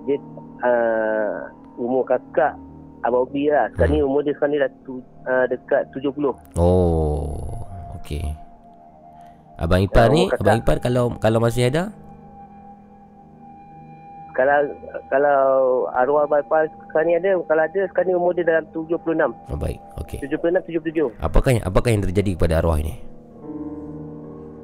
dia 0.05 0.17
uh, 0.61 1.35
umur 1.75 2.03
kakak 2.03 2.55
Abang 2.99 3.23
Obi 3.23 3.47
lah. 3.47 3.67
Sekarang 3.71 3.93
ni 3.93 4.01
umur 4.01 4.21
dia 4.21 4.33
sekarang 4.33 4.53
ni 4.53 4.59
dah 4.59 4.71
tu, 4.81 4.99
uh, 5.23 5.45
dekat 5.45 5.85
70. 5.91 6.33
Oh, 6.55 7.29
okey. 7.95 8.23
Abang 9.55 9.81
Ipar 9.81 10.07
Oh, 10.07 10.13
ni, 10.13 10.23
kakak. 10.25 10.39
Abang 10.39 10.57
Ipar 10.57 10.77
kalau 10.79 11.03
kalau 11.17 11.39
masih 11.39 11.67
ada? 11.67 11.89
Kalau 14.37 14.69
kalau 15.09 15.39
arwah 15.97 16.29
Ipar 16.29 16.69
sekarang 16.93 17.09
ni 17.09 17.13
ada, 17.17 17.41
kalau 17.49 17.63
ada 17.65 17.81
sekarang 17.89 18.13
ni 18.13 18.15
umur 18.21 18.37
dia 18.37 18.45
dalam 18.45 18.69
76. 18.69 19.33
Oh, 19.49 19.57
baik, 19.57 19.81
okey. 20.05 20.21
76 20.21 20.61
77. 20.69 21.09
Apakah 21.17 21.57
yang 21.57 21.65
apakah 21.65 21.89
yang 21.89 22.05
terjadi 22.05 22.37
kepada 22.37 22.61
arwah 22.61 22.77
ini? 22.77 23.01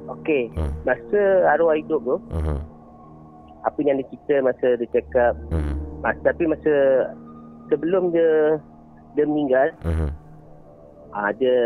Okey. 0.06 0.54
Hmm. 0.54 0.70
Masa 0.86 1.22
arwah 1.50 1.74
hidup 1.74 2.06
tu, 2.06 2.16
Mhm. 2.30 2.58
apa 3.66 3.78
yang 3.82 3.98
dia 3.98 4.06
cerita 4.14 4.34
masa 4.46 4.66
dia 4.78 4.88
cakap 4.94 5.34
Mhm. 5.50 5.74
mas, 6.06 6.16
tapi 6.22 6.46
masa 6.46 6.74
sebelum 7.66 8.14
dia 8.14 8.62
dia 9.18 9.26
meninggal, 9.26 9.74
ah, 11.10 11.34
dia 11.34 11.58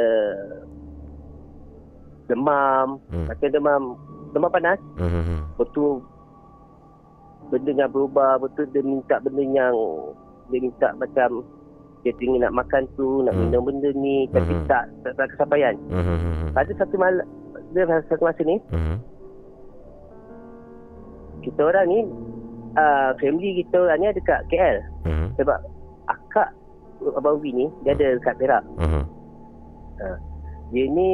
demam, 2.24 3.00
Hmm. 3.08 3.26
macam 3.26 3.48
demam 3.48 3.82
demam 4.32 4.48
panas, 4.48 4.80
Mhm. 4.96 5.56
betul 5.56 6.00
benda 7.48 7.72
yang 7.72 7.90
berubah, 7.90 8.40
betul 8.40 8.68
dia 8.70 8.84
minta 8.84 9.16
benda 9.20 9.42
yang 9.42 9.74
dia 10.48 10.58
minta 10.60 10.88
macam 10.96 11.44
dia 12.06 12.14
tinggi 12.14 12.38
nak 12.38 12.54
makan 12.54 12.86
tu, 12.94 13.26
nak 13.26 13.34
Hmm. 13.34 13.50
minum 13.50 13.66
benda 13.66 13.90
ni, 13.98 14.30
tapi 14.30 14.54
Mhm. 14.54 14.70
tak, 14.70 14.86
tak, 15.02 15.12
tak 15.18 15.26
kesampaian. 15.34 15.74
Mhm. 15.90 16.54
Pada 16.54 16.70
satu 16.78 16.94
malam, 16.94 17.26
dia 17.74 17.84
satu 18.06 18.22
masa 18.22 18.42
ni, 18.46 18.56
Mhm. 18.70 18.96
kita 21.42 21.60
orang 21.66 21.86
ni, 21.90 21.98
uh, 22.78 23.10
family 23.18 23.66
kita 23.66 23.76
orang 23.82 23.98
ni 23.98 24.06
ada 24.06 24.18
dekat 24.20 24.40
KL. 24.46 24.78
Mhm. 25.10 25.26
Sebab 25.42 25.58
akak 26.06 26.50
Abang 27.14 27.38
Ubi 27.38 27.54
ni, 27.54 27.66
dia 27.86 27.94
ada 27.94 28.18
dekat 28.18 28.34
Perak. 28.42 28.64
Mhm. 28.78 29.02
Dia 30.74 30.84
ni 30.90 31.10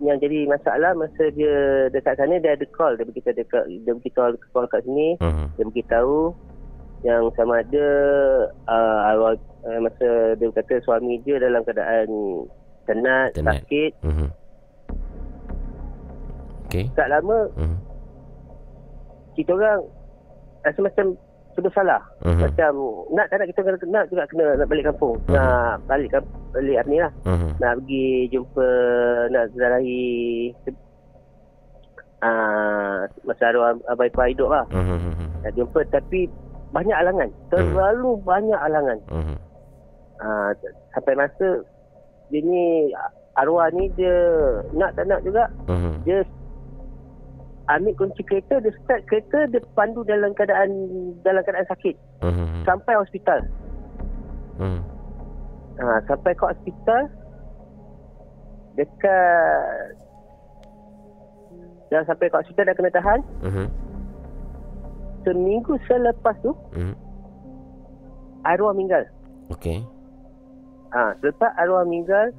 yang 0.00 0.16
jadi 0.16 0.48
masalah 0.48 0.96
masa 0.96 1.28
dia 1.30 1.54
dekat 1.88 2.16
sana 2.16 2.40
dia 2.40 2.56
ada 2.56 2.64
call 2.72 2.96
dia 2.96 3.04
beritahu 3.04 3.36
dekat 3.36 3.64
dia 3.68 3.92
beritahu 3.92 4.32
call 4.50 4.66
kat 4.66 4.80
sini 4.82 5.20
Mhm. 5.20 5.46
dia 5.54 5.64
beritahu 5.66 6.32
yang 7.00 7.28
sama 7.32 7.60
ada 7.60 7.86
uh, 8.64 9.08
arwah 9.08 9.32
uh, 9.64 9.78
masa 9.80 10.08
dia 10.36 10.48
kata 10.50 10.80
suami 10.82 11.20
dia 11.20 11.36
dalam 11.36 11.60
keadaan 11.62 12.08
tenat, 12.84 13.32
Tenat. 13.32 13.60
sakit 13.60 13.92
Mhm. 14.00 14.28
Okey. 16.64 16.84
tak 16.94 17.08
lama 17.08 17.38
Mhm. 17.56 17.76
kita 19.34 19.50
orang 19.52 19.80
rasa 20.60 20.80
macam 20.80 21.06
serba 21.50 21.70
salah 21.70 22.02
Mhm. 22.22 22.40
macam 22.40 22.72
nak 23.10 23.26
tak 23.26 23.36
nak 23.36 23.48
kita 23.48 23.60
kena 23.60 23.78
nak 23.90 24.04
juga 24.06 24.24
kena 24.26 24.44
nak 24.54 24.66
balik 24.66 24.84
kampung 24.86 25.16
Mhm. 25.20 25.34
nak 25.34 25.74
balik 25.84 26.10
kamp- 26.10 26.34
balik 26.50 26.78
ni 26.86 26.96
lah 26.96 27.12
Mhm. 27.24 27.48
nak 27.58 27.72
pergi 27.76 28.06
jumpa 28.28 28.68
nak 29.28 29.44
zarahi 29.52 30.04
uh, 32.20 32.96
masa 33.24 33.44
arwah 33.46 33.74
abang 33.86 34.06
ipar 34.06 34.28
hidup 34.28 34.48
lah 34.48 34.64
Mhm. 34.70 35.42
nak 35.42 35.52
jumpa 35.54 35.80
tapi 35.88 36.30
banyak 36.70 36.94
alangan 36.94 37.28
terlalu 37.48 38.14
banyak 38.22 38.60
alangan 38.60 38.98
Mhm. 39.10 39.36
uh, 40.18 40.50
sampai 40.92 41.14
masa 41.16 41.48
dia 42.30 42.40
ni 42.40 42.94
arwah 43.34 43.66
ni 43.72 43.90
dia 43.90 44.14
nak 44.70 44.94
tak 44.94 45.02
nak 45.04 45.18
juga 45.22 45.50
Mhm. 45.66 45.92
dia 46.04 46.22
ambil 47.70 47.94
kunci 47.94 48.22
kereta 48.24 48.58
dia 48.58 48.72
start 48.82 49.06
kereta 49.06 49.46
dia 49.46 49.62
pandu 49.72 50.02
dalam 50.02 50.34
keadaan 50.34 50.70
dalam 51.22 51.42
keadaan 51.42 51.68
sakit 51.68 51.94
Mhm. 52.20 52.64
sampai 52.64 52.94
hospital 52.96 53.40
Mhm. 54.58 54.80
ha, 55.78 55.98
sampai 56.04 56.32
ke 56.32 56.44
hospital 56.44 57.02
dekat 58.74 59.86
dah 61.90 62.02
sampai 62.06 62.26
ke 62.26 62.36
hospital 62.38 62.64
dah 62.64 62.74
kena 62.74 62.90
tahan 62.90 63.20
Mhm. 63.42 63.66
seminggu 65.22 65.74
selepas 65.84 66.34
tu 66.40 66.54
Mhm. 66.72 66.94
arwah 68.42 68.72
meninggal 68.72 69.04
Okey. 69.50 69.82
ha, 70.90 71.12
selepas 71.18 71.50
arwah 71.54 71.82
meninggal 71.84 72.30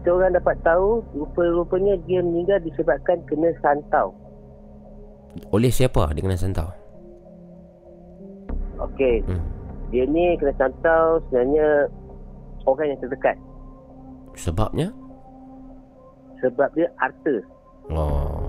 kita 0.00 0.16
orang 0.16 0.32
dapat 0.32 0.56
tahu 0.64 1.04
rupa-rupanya 1.12 2.00
dia 2.08 2.24
meninggal 2.24 2.56
disebabkan 2.64 3.20
kena 3.28 3.52
santau 3.60 4.16
Oleh 5.52 5.68
siapa 5.68 6.10
dia 6.16 6.24
kena 6.24 6.40
santau? 6.40 6.72
Okey. 8.80 9.22
Hmm. 9.28 9.44
Dia 9.92 10.08
ni 10.08 10.34
kena 10.40 10.56
santau 10.56 11.20
sebenarnya 11.28 11.86
orang 12.64 12.96
yang 12.96 13.00
terdekat. 13.04 13.36
Sebabnya? 14.34 14.88
Sebab 16.40 16.72
dia 16.72 16.88
harta. 16.96 17.34
Oh, 17.92 18.48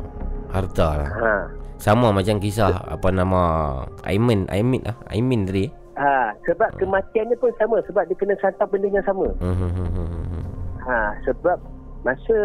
harta 0.50 0.88
lah. 1.04 1.12
Ha. 1.12 1.34
Sama 1.82 2.14
macam 2.14 2.38
kisah 2.38 2.70
apa 2.88 3.10
nama 3.10 3.42
Aimin, 4.06 4.46
Aimin 4.48 4.86
ah, 4.86 4.96
Aimin 5.12 5.50
tadi. 5.50 5.66
Ha, 5.98 6.32
sebab 6.48 6.72
kematiannya 6.80 7.36
pun 7.38 7.52
sama 7.60 7.84
sebab 7.84 8.08
dia 8.08 8.16
kena 8.16 8.38
santau 8.40 8.70
benda 8.70 8.88
yang 8.88 9.04
sama. 9.04 9.28
Mhm. 9.38 10.31
Ha, 10.92 11.16
sebab 11.24 11.56
masa 12.04 12.40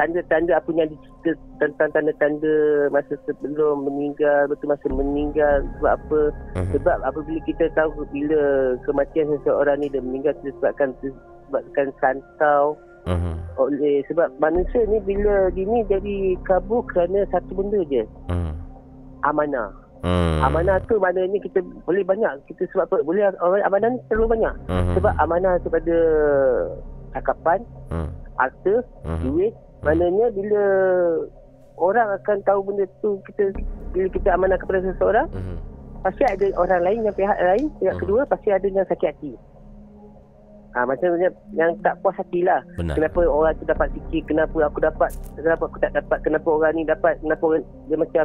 tanda-tanda 0.00 0.56
apa 0.56 0.68
yang 0.72 0.88
dicerita 0.88 1.36
tentang 1.60 1.92
tanda-tanda 1.92 2.88
masa 2.88 3.16
sebelum 3.24 3.84
meninggal 3.84 4.48
betul 4.48 4.72
masa 4.72 4.86
meninggal 4.88 5.64
sebab 5.76 5.92
apa 5.96 6.20
Mhm. 6.56 6.72
sebab 6.76 6.98
apabila 7.04 7.40
kita 7.44 7.68
tahu 7.72 8.04
bila 8.08 8.76
kematian 8.88 9.28
seseorang 9.36 9.80
ni 9.80 9.92
dia 9.92 10.00
meninggal 10.00 10.32
disebabkan 10.40 10.92
disebabkan 11.00 11.92
santau 12.00 12.76
Mhm. 13.08 13.34
oleh 13.60 14.04
sebab 14.08 14.32
manusia 14.36 14.84
ni 14.88 15.00
bila 15.00 15.52
gini 15.52 15.84
jadi 15.88 16.36
kabur 16.44 16.80
kerana 16.92 17.24
satu 17.32 17.56
benda 17.56 17.80
je 17.88 18.04
Mhm. 18.32 18.52
amanah 19.24 19.68
Hmm. 20.06 20.38
amanah 20.38 20.78
tu 20.86 20.94
maknanya 20.96 21.34
kita 21.42 21.58
boleh 21.82 22.06
banyak 22.06 22.30
kita 22.46 22.62
sebab 22.70 22.86
apa 22.86 22.96
boleh 23.02 23.26
amanah 23.66 23.90
ni 23.90 23.98
terlalu 24.06 24.38
banyak 24.38 24.54
Mhm. 24.70 24.94
sebab 24.94 25.12
amanah 25.18 25.54
kepada 25.58 25.96
cakapan 27.10 27.58
Hmm. 27.90 28.08
harta 28.38 28.74
Mhm. 29.02 29.22
duit 29.26 29.52
maknanya 29.82 30.30
bila 30.30 30.62
orang 31.76 32.08
akan 32.14 32.38
tahu 32.46 32.60
benda 32.62 32.86
tu 33.02 33.18
kita 33.26 33.50
bila 33.90 34.06
kita 34.08 34.28
amanah 34.30 34.54
kepada 34.56 34.78
seseorang 34.80 35.26
Mhm. 35.26 35.56
pasti 36.00 36.22
ada 36.22 36.46
orang 36.54 36.82
lain 36.86 37.00
yang 37.02 37.16
pihak 37.16 37.34
lain 37.36 37.66
pihak 37.76 37.94
Hmm. 37.98 38.02
kedua 38.06 38.20
pasti 38.24 38.48
ada 38.48 38.62
yang 38.62 38.86
sakit 38.86 39.10
hati 39.10 39.32
ha, 40.70 40.84
macamnya 40.84 41.28
yang 41.50 41.74
tak 41.80 41.98
puas 41.98 42.14
hati 42.14 42.44
lah 42.44 42.62
Benar. 42.76 42.94
kenapa 42.94 43.20
orang 43.24 43.56
tu 43.56 43.64
dapat 43.64 43.88
sikit 43.90 44.22
kenapa 44.28 44.58
aku 44.62 44.78
dapat 44.78 45.10
kenapa 45.34 45.62
aku 45.66 45.78
tak 45.80 45.90
dapat 45.90 46.18
kenapa 46.22 46.46
orang 46.46 46.72
ni 46.76 46.84
dapat 46.84 47.18
kenapa 47.18 47.42
orang 47.42 47.64
dia 47.88 47.96
macam 47.96 48.24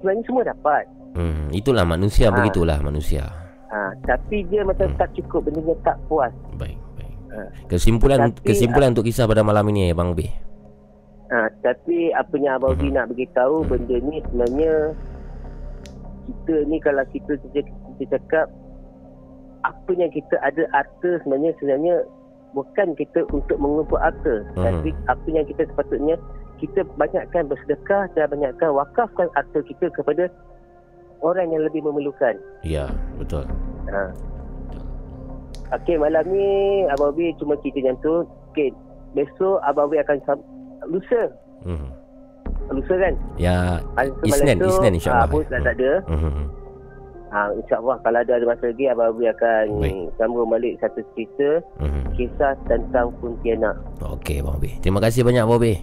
sebenarnya 0.00 0.24
semua 0.24 0.42
dapat 0.42 0.84
Hmm. 1.12 1.50
Itulah 1.50 1.82
manusia 1.82 2.28
Ah. 2.28 2.34
begitulah 2.34 2.78
manusia. 2.78 3.24
ha, 3.66 3.78
tapi 4.02 4.42
dia 4.44 4.62
macam 4.62 4.82
Hmm. 4.84 4.98
tak 4.98 5.14
cukup 5.14 5.46
benda 5.46 5.62
tak 5.80 5.94
puas 6.04 6.34
Baik, 6.54 6.74
baik. 6.92 7.14
ha. 7.30 7.46
Kesimpulan 7.66 8.18
Tapi, 8.28 8.42
kesimpulan 8.44 8.90
untuk 8.90 9.04
kisah 9.04 9.24
pada 9.24 9.40
malam 9.40 9.62
ini 9.68 9.90
Abang 9.90 10.10
Ubi. 10.10 10.26
Ha, 11.28 11.46
tapi 11.60 12.10
apa 12.10 12.34
yang 12.36 12.56
Abang 12.56 12.74
Ubi 12.74 12.90
nak 12.90 13.06
beritahu 13.08 13.62
benda 13.62 13.94
ni 14.00 14.18
sebenarnya 14.20 14.90
kita 16.26 16.54
ni 16.66 16.76
kalau 16.78 17.04
kita 17.08 17.32
kita, 17.44 17.62
kita 17.96 18.18
cakap 18.18 18.50
apa 19.62 19.90
yang 19.92 20.10
kita 20.10 20.34
ada 20.40 20.62
harta 20.70 21.10
sebenarnya 21.20 21.54
sebenarnya 21.56 21.94
bukan 22.50 22.88
kita 22.94 23.22
untuk 23.30 23.54
mengumpul 23.56 23.98
harta 23.98 24.42
Mhm. 24.50 24.64
tapi 24.64 24.88
apa 25.06 25.26
yang 25.28 25.44
kita 25.44 25.62
sepatutnya 25.64 26.16
kita 26.56 26.82
banyakkan 26.94 27.46
bersedekah 27.46 28.10
dan 28.10 28.26
banyakkan 28.28 28.70
wakafkan 28.72 29.30
harta 29.32 29.58
kita 29.62 29.86
kepada 29.92 30.26
orang 31.20 31.48
yang 31.48 31.62
lebih 31.62 31.80
memerlukan. 31.80 32.34
Ya, 32.60 32.88
betul. 33.16 33.44
Ha. 33.86 34.02
Okey, 35.72 35.96
malam 35.96 36.26
ni 36.26 36.48
Abang 36.88 37.14
Ubi 37.14 37.30
cuma 37.36 37.54
cerita 37.58 37.78
macam 37.80 37.96
tu. 38.00 38.14
Okey, 38.50 38.68
besok 39.12 39.62
Abang 39.62 39.86
Ubi 39.86 39.98
akan 39.98 40.18
sam- 40.24 40.46
lusa. 40.84 41.30
Hmm. 41.62 41.88
Lusa 42.68 42.94
kan? 42.96 43.14
Ya, 43.36 43.78
Ah, 43.94 44.06
so 44.06 44.26
Isnin, 44.26 44.58
tu, 44.58 44.66
Isnin 44.68 44.94
insya-Allah. 44.96 45.24
ah, 45.24 45.30
bos 45.30 45.46
dah 45.46 45.60
tak 45.60 45.74
ada. 45.76 45.92
Mhm. 46.08 46.44
Ha, 47.30 47.46
InsyaAllah 47.54 47.96
kalau 48.02 48.18
ada, 48.18 48.32
ada 48.34 48.42
masa 48.44 48.66
lagi 48.66 48.84
Abang 48.84 49.14
Abi 49.14 49.24
akan 49.28 49.64
Baik. 49.78 50.10
sambung 50.18 50.50
balik 50.50 50.74
satu 50.78 50.98
cerita 51.08 51.62
Mhm. 51.78 52.02
kisah 52.12 52.52
tentang 52.66 53.06
Pontianak. 53.16 53.78
Okey, 54.02 54.42
Abang 54.42 54.58
Ubi. 54.58 54.74
Terima 54.80 54.98
kasih 54.98 55.22
banyak 55.22 55.38
Abang 55.40 55.62
Ubi. 55.62 55.78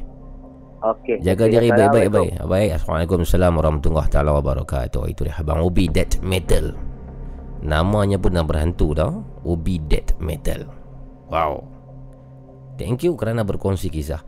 Okey. 0.77 1.25
Jaga 1.25 1.49
Okey, 1.49 1.53
diri 1.57 1.73
baik-baik 1.73 2.09
baik. 2.13 2.31
Baik. 2.45 2.77
Assalamualaikum 2.77 3.25
warahmatullahi 3.25 4.09
taala 4.13 4.37
wabarakatuh. 4.37 5.09
Itu 5.09 5.25
dia 5.25 5.33
Abang 5.33 5.65
Ubi 5.65 5.89
Death 5.89 6.21
Metal. 6.21 6.77
Namanya 7.65 8.21
pun 8.21 8.37
dah 8.37 8.45
berhantu 8.45 8.93
tau. 8.93 9.25
Ubi 9.41 9.81
Death 9.81 10.13
Metal. 10.21 10.69
Wow. 11.33 11.65
Thank 12.77 13.09
you 13.09 13.17
kerana 13.17 13.41
berkongsi 13.41 13.89
kisah. 13.89 14.21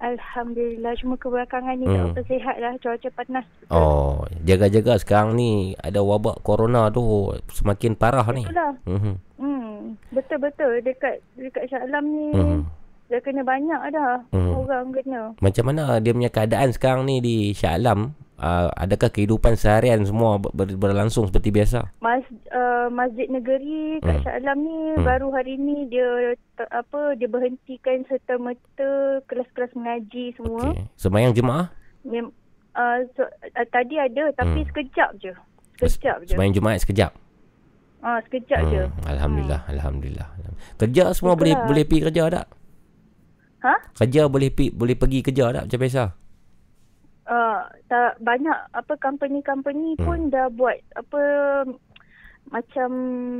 Alhamdulillah 0.00 0.96
cuma 0.96 1.20
kebelakangan 1.20 1.76
ni 1.76 1.84
Hmm. 1.84 2.12
tak 2.12 2.24
bersihat 2.24 2.56
lah 2.60 2.72
cuaca 2.80 3.08
panas. 3.12 3.46
Oh, 3.68 4.24
jaga-jaga 4.40 4.96
sekarang 4.96 5.36
ni 5.36 5.50
ada 5.78 6.00
wabak 6.00 6.40
corona 6.40 6.88
tu 6.88 7.28
semakin 7.52 7.92
parah 7.92 8.24
ni. 8.32 8.40
Itulah. 8.40 8.72
Mhm. 8.84 9.14
Hmm, 9.36 9.76
betul-betul 10.10 10.80
dekat 10.80 11.20
dekat 11.36 11.68
Shah 11.68 11.84
Alam 11.84 12.04
ni 12.08 12.26
Mhm. 12.32 12.60
dah 13.08 13.20
kena 13.20 13.42
banyak 13.44 13.80
dah 13.92 14.16
Hmm. 14.32 14.52
orang 14.56 14.92
kena. 14.92 15.22
Macam 15.40 15.64
mana 15.68 16.00
dia 16.00 16.12
punya 16.12 16.32
keadaan 16.32 16.72
sekarang 16.72 17.04
ni 17.04 17.20
di 17.20 17.36
Shah 17.52 17.76
Alam? 17.76 18.16
Uh, 18.44 18.68
adakah 18.76 19.08
kehidupan 19.08 19.56
seharian 19.56 20.04
semua 20.04 20.36
ber- 20.36 20.52
ber- 20.52 20.76
berlangsung 20.76 21.24
seperti 21.24 21.48
biasa? 21.48 21.88
Mas 21.98 22.20
uh, 22.50 22.92
Masjid 22.92 23.24
Negeri 23.24 23.96
kat 23.98 24.20
Hmm. 24.20 24.22
Shah 24.22 24.36
Alam 24.36 24.58
ni 24.60 24.76
Hmm. 24.92 25.00
baru 25.00 25.32
hari 25.32 25.56
ni 25.56 25.88
dia 25.88 26.04
te- 26.52 26.68
apa 26.68 27.16
dia 27.16 27.24
berhentikan 27.24 28.04
serta-merta 28.04 28.90
kelas-kelas 29.24 29.72
mengaji 29.72 30.36
semua. 30.36 30.60
Okay. 30.70 30.84
Sembahyang 30.94 31.32
jemaah? 31.32 31.72
Mem- 32.04 32.36
uh, 32.74 33.00
so, 33.12 33.24
uh, 33.24 33.66
tadi 33.66 33.96
ada 33.96 34.28
tapi 34.34 34.60
Hmm. 34.60 34.68
sekejap 34.68 35.10
je. 35.16 35.32
Sekejap 35.74 36.16
je. 36.22 36.36
Sembahyang 36.36 36.54
Jumaat 36.54 36.78
sekejap? 36.78 37.12
Ah, 37.98 38.20
sekejap 38.28 38.60
je. 38.68 38.82
Hmm, 38.84 39.08
Alhamdulillah, 39.08 39.64
Alhamdulillah. 39.66 40.28
Kerja 40.76 41.16
semua 41.16 41.32
boleh 41.32 41.56
Itulah. 41.56 41.66
boleh 41.66 41.82
pergi 41.82 42.02
kerja 42.04 42.22
tak? 42.28 42.46
Ha? 43.64 43.74
Kerja 43.96 44.28
boleh 44.28 44.52
pi, 44.52 44.68
boleh 44.68 44.92
pergi 44.92 45.24
kerja 45.24 45.48
tak 45.50 45.64
macam 45.64 45.80
biasa? 45.80 46.04
Uh, 47.24 47.60
tak 47.86 48.20
banyak 48.20 48.52
apa 48.70 48.92
company-company 48.96 49.96
Hmm. 49.96 50.04
pun 50.04 50.18
dah 50.28 50.46
buat 50.50 50.76
apa 50.92 51.22
macam 52.46 52.90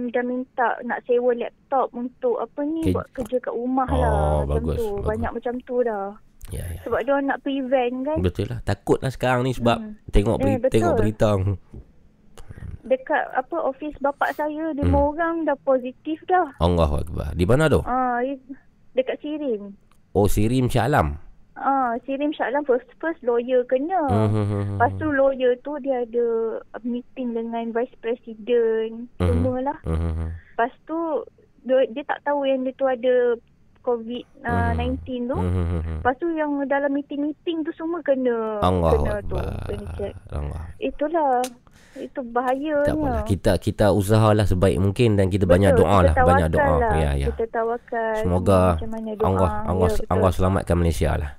dah 0.08 0.24
minta 0.24 0.80
nak 0.82 1.04
sewa 1.04 1.30
laptop 1.34 1.92
untuk 1.92 2.40
apa 2.40 2.64
ni 2.64 2.80
Ke- 2.82 2.92
buat 2.92 3.06
kerja 3.12 3.36
kat 3.38 3.52
rumah 3.52 3.84
Oh, 3.86 3.94
lah 3.94 4.12
macam 4.42 4.48
bagus, 4.64 4.78
tu. 4.78 4.88
bagus. 4.90 5.06
Banyak 5.06 5.30
macam 5.32 5.54
tu 5.60 5.76
dah. 5.80 6.06
Ya, 6.46 6.64
ya. 6.66 6.80
Sebab 6.80 7.00
dia 7.02 7.16
nak 7.20 7.38
prevent 7.40 7.96
kan. 8.02 8.18
Betul 8.20 8.46
lah. 8.48 8.60
Takut 8.62 8.98
lah 8.98 9.08
sekarang 9.08 9.42
ni 9.42 9.52
sebab 9.52 9.76
Hmm. 9.76 9.92
tengok 10.08 10.36
Eh, 10.36 10.40
beri, 10.40 10.54
betul. 10.58 10.72
tengok 10.72 10.94
berita. 10.94 11.30
Dekat 12.82 13.24
apa 13.32 13.56
office 13.62 13.96
bapak 13.98 14.32
saya 14.34 14.72
lima 14.74 14.92
Hmm. 14.94 15.08
orang 15.10 15.34
dah 15.42 15.56
positif 15.58 16.20
dah. 16.22 16.52
Allah 16.58 16.90
Akbar. 16.94 17.32
Di 17.32 17.44
mana 17.44 17.64
tu? 17.66 17.80
Ah, 17.80 18.20
uh, 18.20 18.36
dekat 18.92 19.16
Sirim. 19.20 19.72
Oh, 20.12 20.24
Sirim 20.24 20.68
Shah 20.68 20.84
Alam. 20.84 21.16
Ah, 21.54 21.94
Sirim 22.02 22.30
Shah 22.30 22.50
Alam 22.50 22.66
first 22.66 22.90
first 22.98 23.22
lawyer 23.22 23.62
kena. 23.64 24.02
Hmm, 24.04 24.26
hmm, 24.26 24.44
hmm, 24.44 24.62
Lepas 24.74 24.92
tu 24.98 25.06
lawyer 25.08 25.54
tu 25.60 25.78
dia 25.78 26.02
ada 26.02 26.26
meeting 26.80 27.30
dengan 27.32 27.70
vice 27.70 27.94
president 27.98 29.06
Mhm. 29.16 29.24
semualah. 29.24 29.78
Hmm, 29.82 29.94
hmm, 29.94 30.14
hmm. 30.14 30.30
Lepas 30.34 30.72
tu 30.84 30.98
dia, 31.62 31.86
dia 31.88 32.04
tak 32.04 32.20
tahu 32.22 32.42
yang 32.42 32.62
dia 32.62 32.74
tu 32.74 32.84
ada 32.84 33.14
COVID-19 33.84 34.98
tu. 35.24 35.36
Hmm, 35.36 35.46
hmm, 35.46 35.66
hmm, 35.66 35.80
hmm. 35.80 35.98
Lepas 36.00 36.14
tu 36.16 36.26
yang 36.30 36.50
dalam 36.66 36.90
meeting-meeting 36.90 37.62
tu 37.62 37.70
semua 37.72 38.00
kena 38.00 38.58
Allah 38.58 38.90
kena 38.92 39.12
tu, 39.22 39.36
Akbar. 39.36 39.66
kena 39.68 39.86
check. 39.94 40.14
Allah. 40.30 40.62
Itulah. 40.78 41.34
Itu 41.94 42.20
bahayanya. 42.26 42.82
Tak 42.82 42.96
apalah. 42.96 43.22
Kita 43.22 43.52
kita 43.56 43.86
usahalah 43.94 44.42
sebaik 44.42 44.82
mungkin 44.82 45.14
dan 45.14 45.30
kita 45.30 45.46
banyak 45.46 45.70
Betul, 45.70 45.86
doa 45.86 45.98
kita 46.00 46.08
lah, 46.10 46.14
banyak 46.26 46.48
doa. 46.50 46.74
Lah. 46.74 46.92
Ya, 46.98 47.10
ya. 47.14 47.26
Kita 47.30 47.44
tawakal. 47.52 48.14
Semoga 48.18 48.60
doa. 48.82 49.22
Allah 49.22 49.50
Allah 49.64 49.88
ya, 49.88 49.96
betul. 49.96 50.10
Allah 50.10 50.30
selamatkan 50.32 50.74
Malaysia 50.74 51.10
lah. 51.14 51.30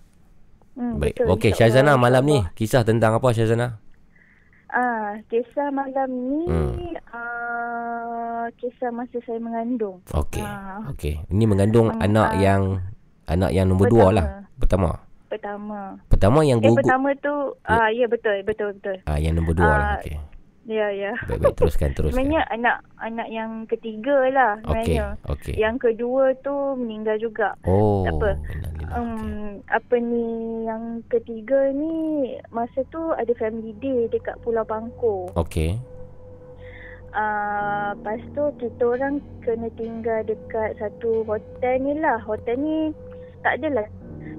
Hmm, 0.76 1.00
Baik. 1.00 1.16
betul, 1.18 1.32
Okey, 1.32 1.52
Syazana 1.52 1.96
malam 1.96 2.22
ni 2.22 2.44
kisah 2.52 2.84
tentang 2.84 3.16
apa 3.16 3.32
Syazana? 3.32 3.80
Ah, 4.68 5.16
kisah 5.26 5.72
malam 5.72 6.10
ni 6.12 6.42
Hmm. 6.46 6.76
ah, 7.10 8.46
kisah 8.54 8.92
masa 8.92 9.16
saya 9.24 9.40
mengandung. 9.40 10.04
Okey. 10.10 10.44
Ah. 10.44 10.84
Okey. 10.92 11.24
Ini 11.26 11.44
mengandung 11.46 11.90
Hmm, 11.90 12.02
anak 12.02 12.30
ah. 12.30 12.38
yang 12.38 12.64
Anak 13.26 13.50
yang 13.52 13.66
nombor 13.66 13.90
dua 13.90 14.06
Pertama. 14.06 14.14
lah. 14.14 14.26
Pertama. 14.56 14.90
Pertama. 15.26 15.80
Pertama 16.06 16.40
yang 16.44 16.60
Eh 16.60 16.70
gugur. 16.70 16.78
pertama 16.78 17.10
tu 17.18 17.34
ah 17.66 17.90
ya 17.90 18.06
betul 18.06 18.38
betul 18.44 18.70
betul. 18.72 18.98
Ah, 19.04 19.18
yang 19.18 19.34
nombor 19.34 19.58
dua 19.58 19.66
lah. 19.66 19.80
Ah, 19.82 19.98
Okey. 19.98 20.16
Ya 20.66 20.90
ya. 20.90 21.14
Baik-baik, 21.30 21.56
teruskan, 21.62 21.90
teruskan. 21.96 22.26
Sebenarnya 22.26 22.42
anak 22.50 22.78
anak 22.98 23.28
yang 23.30 23.70
ketiga 23.70 24.18
lah 24.34 24.58
sebenarnya. 24.66 25.08
okey. 25.30 25.54
Yang 25.62 25.76
kedua 25.78 26.34
tu 26.42 26.56
meninggal 26.82 27.22
juga. 27.22 27.54
Oh. 27.70 28.02
Tak 28.10 28.14
apa. 28.18 28.32
Um, 28.98 29.62
apa 29.70 29.96
ni 30.02 30.26
yang 30.66 31.06
ketiga 31.10 31.70
ni 31.70 32.34
masa 32.50 32.82
tu 32.90 33.14
ada 33.14 33.30
family 33.38 33.78
day 33.78 34.10
dekat 34.10 34.42
Pulau 34.42 34.66
Bangko. 34.66 35.30
Okey. 35.38 35.78
Uh, 37.16 37.96
lepas 37.96 38.20
tu 38.36 38.44
kita 38.60 38.84
orang 38.84 39.24
kena 39.46 39.72
tinggal 39.80 40.26
dekat 40.26 40.76
satu 40.82 41.22
hotel 41.30 41.78
ni 41.78 41.94
lah. 42.02 42.18
Hotel 42.26 42.58
ni 42.58 42.78
tak 43.46 43.62
adalah 43.62 43.86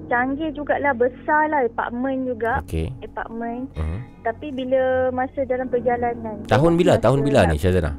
canggih 0.07 0.51
jugalah 0.51 0.93
besar 0.93 1.47
lah 1.47 1.63
apartment 1.63 2.25
juga. 2.25 2.59
Okey. 2.63 2.91
Apartment. 3.01 3.69
Mhm. 3.75 3.99
Tapi 4.23 4.51
bila 4.51 5.11
masa 5.11 5.43
dalam 5.43 5.67
perjalanan 5.67 6.43
Tahun 6.45 6.73
bila? 6.75 6.97
Tahun 6.97 7.21
bila 7.21 7.45
ni 7.45 7.55
Syazana? 7.55 7.95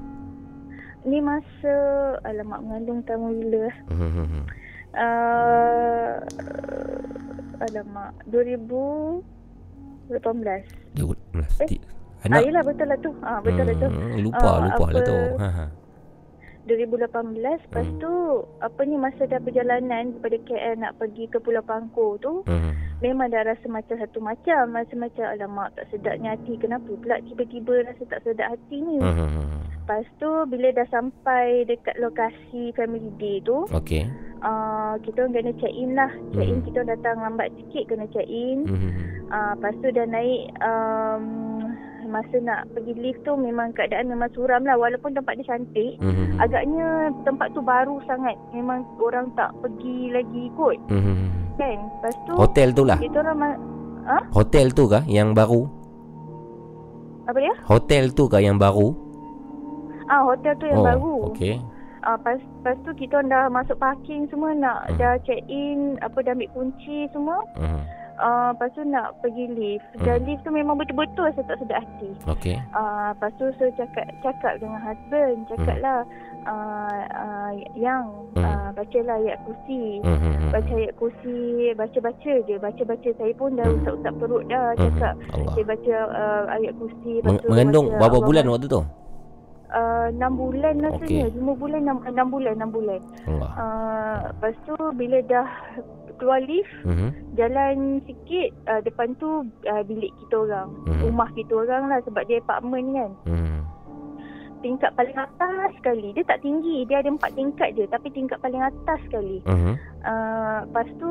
Ni 1.04 1.20
masa 1.20 1.74
alamak 2.22 2.60
mengandung 2.60 3.02
tahun 3.04 3.32
bila? 3.40 3.68
Mhm. 3.88 4.44
Uh, 4.88 6.16
alamak 7.60 8.10
2018. 8.26 10.64
Dia 10.96 11.04
Eh, 11.60 11.78
Anak 12.18 12.34
Ah, 12.34 12.42
yelah 12.42 12.62
betul 12.66 12.86
lah 12.90 12.98
tu. 12.98 13.14
Ah, 13.22 13.38
betul 13.38 13.62
lah 13.62 13.78
tu. 13.78 13.86
Hmm, 13.86 14.18
lupa, 14.18 14.42
Ah, 14.42 14.58
lupa 14.58 14.84
lah 14.90 14.90
apa- 14.90 15.06
tu. 15.06 15.18
Ha, 15.38 15.48
ha. 15.48 15.66
2018 16.68 17.40
lepas 17.64 17.82
Hmm. 17.82 17.98
tu 17.98 18.12
apa 18.60 18.80
ni 18.84 18.94
masa 18.94 19.24
dah 19.24 19.40
perjalanan 19.40 20.12
daripada 20.12 20.36
KL 20.44 20.76
nak 20.76 20.94
pergi 20.96 21.24
ke 21.26 21.38
Pulau 21.38 21.60
Pangkor 21.60 22.20
tu 22.20 22.44
Mhm. 22.44 23.00
memang 23.00 23.28
dah 23.28 23.42
rasa 23.42 23.64
macam 23.66 23.96
satu 23.96 24.18
macam 24.18 24.70
rasa 24.70 24.94
macam 24.94 25.24
alamak 25.24 25.72
tak 25.72 25.88
sedapnya 25.88 26.36
hati 26.36 26.54
kenapa 26.56 26.90
pula 26.92 27.16
tiba-tiba 27.22 27.82
rasa 27.84 28.02
tak 28.06 28.20
sedap 28.22 28.52
hati 28.52 28.76
ni 28.78 28.98
Mhm. 28.98 29.64
lepas 29.80 30.04
tu 30.18 30.30
bila 30.46 30.68
dah 30.70 30.84
sampai 30.88 31.64
dekat 31.64 31.96
lokasi 31.96 32.74
family 32.74 33.08
day 33.16 33.40
tu 33.40 33.64
Okey. 33.70 34.04
uh, 34.40 35.00
kita 35.00 35.24
orang 35.24 35.32
kena 35.34 35.52
check 35.56 35.72
in 35.72 35.96
lah 35.96 36.12
check 36.34 36.44
in 36.44 36.60
Mhm. 36.60 36.66
kita 36.66 36.80
datang 36.84 37.16
lambat 37.18 37.48
sikit 37.56 37.88
kena 37.88 38.04
check 38.10 38.28
in 38.28 38.68
Mhm. 38.68 38.90
uh, 39.28 39.56
lepas 39.56 39.72
tu 39.80 39.88
dah 39.88 40.04
naik 40.04 40.52
um, 40.60 41.24
masa 42.08 42.36
nak 42.38 42.66
pergi 42.70 42.92
lift 42.94 43.20
tu 43.22 43.32
memang 43.32 43.70
keadaan 43.70 44.06
memang 44.06 44.28
suram 44.30 44.60
lah 44.60 44.74
walaupun 44.74 45.12
tempat 45.12 45.36
dia 45.36 45.46
cantik 45.46 45.96
Mhm. 45.98 46.36
agaknya 46.38 46.86
tempat 47.22 47.52
tu 47.52 47.60
baru 47.60 48.00
sangat 48.02 48.34
memang 48.50 48.82
orang 48.98 49.28
tak 49.32 49.52
pergi 49.58 50.10
lagi 50.10 50.48
kot 50.52 50.76
Mhm. 50.88 51.28
kan 51.54 51.76
lepas 51.76 52.14
tu 52.24 52.32
Hotel 52.34 52.68
tu 52.70 52.82
lah. 52.82 52.96
kita 52.96 53.20
orang 53.20 53.36
ma- 53.36 53.60
ha? 54.06 54.18
Hotel 54.30 54.70
tu 54.70 54.84
kah 54.84 55.04
yang 55.06 55.32
baru? 55.32 55.68
apa 57.24 57.38
dia 57.38 57.54
Hotel 57.62 58.04
tu 58.10 58.24
kah 58.24 58.40
yang 58.40 58.56
baru? 58.56 58.88
ah 60.08 60.24
hotel 60.24 60.56
tu 60.56 60.64
yang 60.64 60.80
oh, 60.80 60.86
baru 60.86 61.14
Okey. 61.28 61.60
ah 62.00 62.16
pas 62.16 62.40
lepas 62.40 62.76
tu 62.80 62.96
kita 62.96 63.20
dah 63.22 63.46
masuk 63.46 63.76
parking 63.76 64.24
semua 64.26 64.56
nak 64.56 64.88
Hmm. 64.88 64.96
dah 64.96 65.14
check 65.22 65.44
in 65.46 66.00
apa 66.00 66.16
dah 66.18 66.32
ambil 66.32 66.48
kunci 66.50 67.04
semua 67.10 67.44
Mhm. 67.54 67.80
Ah 68.18 68.50
lepas 68.50 68.70
tu 68.72 68.82
nak 68.82 69.16
pergi 69.18 69.46
lift 69.48 69.86
dan 70.00 70.22
lift 70.22 70.42
tu 70.42 70.50
memang 70.50 70.74
betul-betul 70.74 71.30
saya 71.32 71.46
tak 71.46 71.58
sedap 71.58 71.78
hati 71.78 72.10
Okey. 72.28 72.56
Ah, 72.70 73.10
lepas 73.10 73.30
tu 73.34 73.46
saya 73.54 73.70
cakap 73.74 74.06
cakap 74.20 74.52
dengan 74.58 74.80
husband, 74.80 75.46
cakaplah 75.46 76.02
uh, 76.44 77.02
uh, 77.08 77.50
yang 77.74 78.04
Hmm. 78.30 78.44
uh, 78.44 78.70
bacalah 78.72 79.18
ayat 79.18 79.38
kursi. 79.42 79.98
Mhm. 80.00 80.50
Baca 80.50 80.72
ayat 80.72 80.94
kursi, 80.94 81.38
baca-baca 81.72 82.32
je. 82.40 82.54
Baca-baca 82.56 83.08
saya 83.12 83.32
pun 83.34 83.50
dah 83.54 83.64
Hmm. 83.64 83.76
usap-usap 83.78 84.14
perut 84.16 84.42
dah 84.46 84.66
cakap. 84.76 85.14
Allah. 85.32 85.52
Saya 85.52 85.64
baca 85.66 85.94
uh, 86.12 86.42
ayat 86.52 86.72
kursi. 86.76 87.12
Meng- 87.20 87.42
mengandung 87.44 87.86
baca 87.88 87.98
berapa 87.98 88.14
Allah 88.14 88.28
bulan 88.28 88.44
waktu 88.48 88.66
tu? 88.68 88.82
Uh, 89.68 90.08
6 90.10 90.32
bulan 90.34 90.74
rasanya. 90.80 91.26
Okey. 91.28 91.36
5 91.36 91.54
bulan, 91.56 91.80
6, 91.82 91.98
6 92.08 92.28
bulan, 92.30 92.54
6 92.56 92.70
bulan. 92.70 93.00
Allah. 93.26 93.50
Uh, 93.54 94.16
lepas 94.30 94.54
tu 94.64 94.74
bila 94.94 95.18
dah 95.22 95.48
keluar 96.18 96.42
lift, 96.42 96.70
Mhm. 96.84 97.08
jalan 97.34 97.76
sikit 98.04 98.48
uh, 98.66 98.80
depan 98.82 99.14
tu 99.16 99.42
uh, 99.64 99.82
bilik 99.86 100.10
kita 100.20 100.36
orang. 100.44 100.68
Mhm. 100.84 101.00
Rumah 101.06 101.28
kita 101.32 101.52
orang 101.54 101.82
lah 101.88 101.98
sebab 102.02 102.22
dia 102.26 102.38
apartment 102.38 102.88
kan. 102.92 103.12
Mhm. 103.24 103.58
tingkat 104.58 104.90
paling 104.98 105.14
atas 105.14 105.70
sekali. 105.78 106.10
Dia 106.18 106.26
tak 106.26 106.42
tinggi. 106.42 106.82
Dia 106.90 106.98
ada 106.98 107.14
empat 107.14 107.30
tingkat 107.38 107.78
je. 107.78 107.86
Tapi 107.86 108.10
tingkat 108.10 108.42
paling 108.42 108.58
atas 108.58 108.98
sekali. 109.06 109.38
Mhm. 109.46 109.74
Uh, 110.02 110.58
lepas 110.66 110.88
tu 110.98 111.10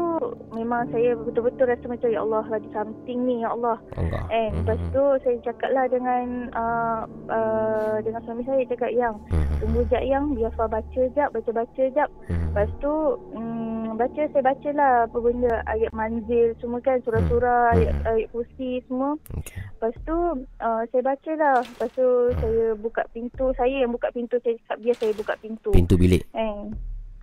memang 0.51 0.83
saya 0.91 1.15
betul-betul 1.15 1.71
rasa 1.71 1.85
macam 1.87 2.11
ya 2.11 2.19
Allah 2.23 2.43
ada 2.43 2.67
something 2.75 3.19
ni 3.23 3.47
ya 3.47 3.55
Allah. 3.55 3.79
Allah. 3.95 4.23
And 4.31 4.63
lepas 4.63 4.79
tu 4.91 5.03
saya 5.23 5.37
cakap 5.47 5.69
lah 5.71 5.85
dengan 5.87 6.51
uh, 6.51 7.01
uh, 7.31 7.95
dengan 8.03 8.19
suami 8.27 8.43
saya 8.43 8.67
cakap 8.67 8.91
yang 8.91 9.15
Mhm. 9.31 9.55
tunggu 9.63 9.81
jap 9.87 10.03
yang 10.03 10.35
biar 10.35 10.51
Fah 10.59 10.67
baca 10.67 11.01
jap 11.15 11.31
baca-baca 11.31 11.83
jap. 11.95 12.09
Mhm. 12.27 12.51
Lepas 12.51 12.69
tu 12.83 12.93
um, 13.31 13.56
baca 13.97 14.21
saya 14.29 14.43
baca 14.45 14.69
lah 14.71 14.93
apa 15.05 15.17
benda 15.17 15.53
ayat 15.65 15.91
manzil 15.91 16.53
semua 16.57 16.79
kan 16.79 17.01
surah-surah 17.01 17.73
Mhm. 17.73 17.75
ayat 17.75 17.93
ayat 18.05 18.27
kursi 18.29 18.79
semua. 18.85 19.17
Okey. 19.33 19.57
Lepas 19.77 19.93
tu 20.05 20.17
uh, 20.61 20.81
saya 20.87 21.03
baca 21.03 21.31
lah. 21.33 21.57
Lepas 21.61 21.89
tu 21.93 22.07
saya 22.37 22.65
buka 22.73 23.03
pintu. 23.11 23.45
Saya 23.53 23.75
yang 23.81 23.91
buka 23.91 24.09
pintu. 24.09 24.37
Saya 24.39 24.55
cakap 24.63 24.77
biar 24.79 24.95
saya 24.95 25.13
buka 25.13 25.33
pintu. 25.37 25.69
Pintu 25.69 25.95
bilik. 25.97 26.21
Eh, 26.31 26.61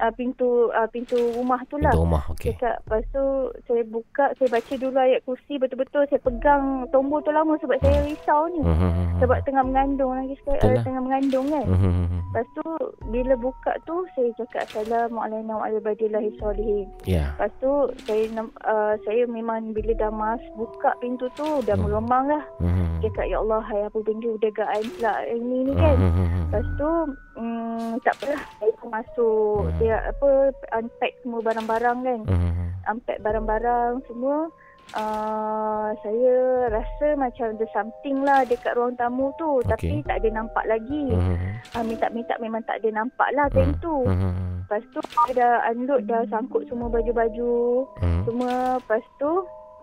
uh, 0.01 0.13
pintu 0.15 0.71
uh, 0.71 0.89
pintu 0.89 1.17
rumah 1.35 1.61
tu 1.69 1.77
lah. 1.79 1.93
Pintu 1.93 2.03
rumah, 2.03 2.23
okey. 2.35 2.55
Cakap, 2.57 2.77
lepas 2.87 3.05
tu 3.13 3.25
saya 3.67 3.83
buka, 3.87 4.25
saya 4.39 4.49
baca 4.51 4.73
dulu 4.75 4.99
ayat 4.99 5.21
kursi 5.23 5.55
betul-betul. 5.59 6.03
Saya 6.09 6.21
pegang 6.23 6.65
tombol 6.91 7.21
tu 7.23 7.31
lama 7.31 7.55
sebab 7.61 7.79
saya 7.79 7.99
risau 8.03 8.49
ni. 8.51 8.63
Mhm. 8.63 9.21
Sebab 9.23 9.39
tengah 9.45 9.63
mengandung 9.63 10.13
lagi 10.15 10.35
sekali. 10.43 10.59
Uh, 10.63 10.83
tengah 10.83 11.03
mengandung 11.03 11.47
kan. 11.51 11.67
Mhm. 11.67 11.93
Lepas 12.35 12.47
tu 12.59 12.67
bila 13.15 13.35
buka 13.39 13.73
tu 13.87 14.03
saya 14.19 14.31
cakap 14.35 14.63
Assalamualaikum 14.67 15.55
warahmatullahi 15.55 16.29
wabarakatuh. 16.35 17.07
Ya. 17.07 17.31
Lepas 17.39 17.53
tu 17.63 17.73
saya 18.09 18.25
uh, 18.67 18.95
saya 19.07 19.23
memang 19.31 19.71
bila 19.71 19.95
dah 19.95 20.11
mas 20.11 20.43
buka 20.59 20.91
pintu 20.99 21.31
tu 21.39 21.47
dah 21.63 21.75
Hmm. 21.75 21.91
meremang 21.91 22.25
lah. 22.31 22.45
Mhm. 22.59 23.03
Cakap 23.03 23.27
ya 23.29 23.37
Allah 23.39 23.61
hai 23.67 23.81
apa 23.85 23.99
benda 24.01 24.31
degaan 24.39 24.83
pula 24.95 25.15
ini 25.27 25.59
ni 25.69 25.73
kan. 25.75 25.97
Mhm. 25.99 26.27
Lepas 26.49 26.67
tu 26.79 26.91
mm, 27.35 27.91
tak 28.03 28.15
apalah 28.19 28.43
saya 28.57 28.73
masuk 28.87 29.59
Hmm. 29.65 29.79
Dia 29.85 29.97
apa 30.01 30.29
unpack 30.75 31.13
semua 31.21 31.45
barang-barang 31.45 31.99
kan. 32.01 32.21
Mhm. 32.25 32.65
Unpack 32.85 33.19
barang-barang 33.21 33.93
semua 34.09 34.49
uh, 34.93 35.89
saya 36.01 36.35
rasa 36.69 37.17
macam 37.17 37.57
ada 37.57 37.67
something 37.73 38.21
lah 38.23 38.45
dekat 38.45 38.77
ruang 38.77 38.97
tamu 38.97 39.33
tu 39.37 39.61
Okey. 39.61 39.69
tapi 39.69 39.95
tak 40.05 40.17
ada 40.25 40.29
nampak 40.33 40.65
lagi. 40.65 41.05
Mhm. 41.09 41.49
Uh, 41.75 41.85
minta-minta 41.85 42.35
memang 42.39 42.63
tak 42.65 42.81
ada 42.81 42.89
nampak 42.95 43.29
lah 43.33 43.47
time 43.53 43.73
Hmm. 43.73 43.83
tu. 43.83 43.97
Mhm. 44.05 44.33
Lepas 44.65 44.83
tu 44.93 45.01
saya 45.05 45.33
dah 45.37 45.53
unload 45.73 46.03
dah 46.09 46.23
sangkut 46.29 46.65
semua 46.67 46.89
baju-baju 46.89 47.85
Mhm. 48.01 48.23
semua. 48.25 48.53
Lepas 48.81 49.05
tu 49.17 49.31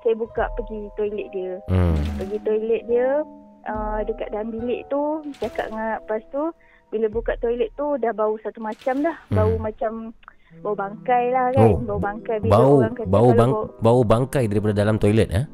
saya 0.01 0.15
buka 0.17 0.49
pergi 0.57 0.81
toilet 0.97 1.27
dia. 1.29 1.53
Mhm. 1.69 1.95
Pergi 2.17 2.37
toilet 2.41 2.83
dia 2.85 3.07
uh, 3.69 3.99
dekat 4.01 4.33
dalam 4.33 4.49
bilik 4.49 4.81
tu 4.89 5.21
cakap 5.37 5.69
dengan 5.69 6.01
lepas 6.01 6.21
tu 6.33 6.43
bila 6.91 7.07
buka 7.07 7.39
toilet 7.39 7.71
tu 7.73 7.95
dah 7.97 8.11
bau 8.11 8.35
satu 8.37 8.59
macam 8.59 9.01
dah. 9.01 9.17
Hmm. 9.31 9.35
Bau 9.35 9.53
macam 9.57 9.91
bau 10.59 10.75
bangkai 10.75 11.23
lah 11.31 11.45
kan. 11.55 11.67
Oh. 11.71 11.79
Bau 11.79 11.97
bangkai 11.97 12.37
bila 12.39 12.51
Bau 12.51 12.73
orang 12.77 12.93
kata 12.93 13.07
bau 13.07 13.29
bang 13.31 13.51
bau, 13.51 13.63
bau 13.79 14.01
bangkai 14.03 14.43
daripada 14.45 14.73
dalam 14.75 14.99
toilet 14.99 15.31
eh? 15.31 15.45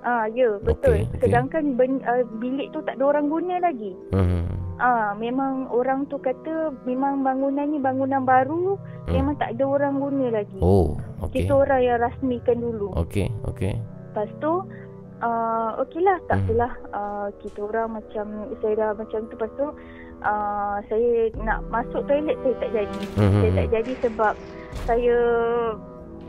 Ah 0.00 0.24
ya 0.32 0.56
betul. 0.64 0.96
Okey, 0.96 1.12
okey. 1.12 1.20
Sedangkan 1.20 1.76
ben, 1.76 2.00
uh, 2.08 2.24
bilik 2.40 2.72
tu 2.72 2.80
tak 2.80 2.96
ada 2.96 3.04
orang 3.10 3.28
guna 3.28 3.60
lagi. 3.60 3.92
Mhm. 4.16 4.42
Ah 4.80 5.12
memang 5.12 5.68
orang 5.68 6.08
tu 6.08 6.16
kata 6.16 6.72
memang 6.88 7.20
bangunan 7.20 7.68
ni 7.68 7.76
bangunan 7.76 8.24
baru 8.24 8.80
Hmm. 9.04 9.12
memang 9.12 9.34
tak 9.36 9.58
ada 9.58 9.64
orang 9.68 10.00
guna 10.00 10.32
lagi. 10.32 10.56
Oh, 10.62 10.96
okey. 11.20 11.44
Kita 11.44 11.52
orang 11.58 11.80
yang 11.84 11.98
rasmikan 12.00 12.64
dulu. 12.64 12.94
Okey, 12.96 13.28
okey. 13.44 13.76
Lepas 13.76 14.30
tu 14.40 14.52
uh, 15.20 15.70
okeylah 15.84 16.16
tak 16.26 16.38
Hmm. 16.38 16.46
apalah 16.48 16.72
uh, 16.90 17.26
kita 17.44 17.58
orang 17.60 18.00
macam 18.00 18.24
saya 18.56 18.72
dah 18.72 18.90
macam 18.96 19.20
tu 19.28 19.34
lepas 19.36 19.50
tu 19.52 19.66
uh, 20.22 20.76
saya 20.86 21.10
nak 21.40 21.60
masuk 21.68 22.02
toilet 22.06 22.36
saya 22.40 22.54
tak 22.60 22.70
jadi. 22.72 23.02
Mhm. 23.16 23.40
Saya 23.40 23.50
tak 23.54 23.68
jadi 23.72 23.92
sebab 24.04 24.34
saya 24.86 25.16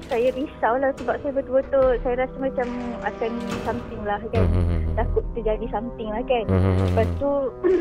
saya 0.09 0.33
risau 0.33 0.81
lah 0.81 0.91
sebab 0.97 1.13
saya 1.21 1.29
betul-betul 1.31 1.93
saya 2.01 2.25
rasa 2.25 2.35
macam 2.41 2.67
akan 3.05 3.31
something 3.63 4.01
lah 4.01 4.19
kan. 4.33 4.43
Mhm. 4.49 4.97
Takut 4.97 5.23
terjadi 5.37 5.65
something 5.71 6.09
lah 6.09 6.23
kan. 6.25 6.45
Mhm. 6.49 6.73
Lepas 6.91 7.07
tu 7.15 7.31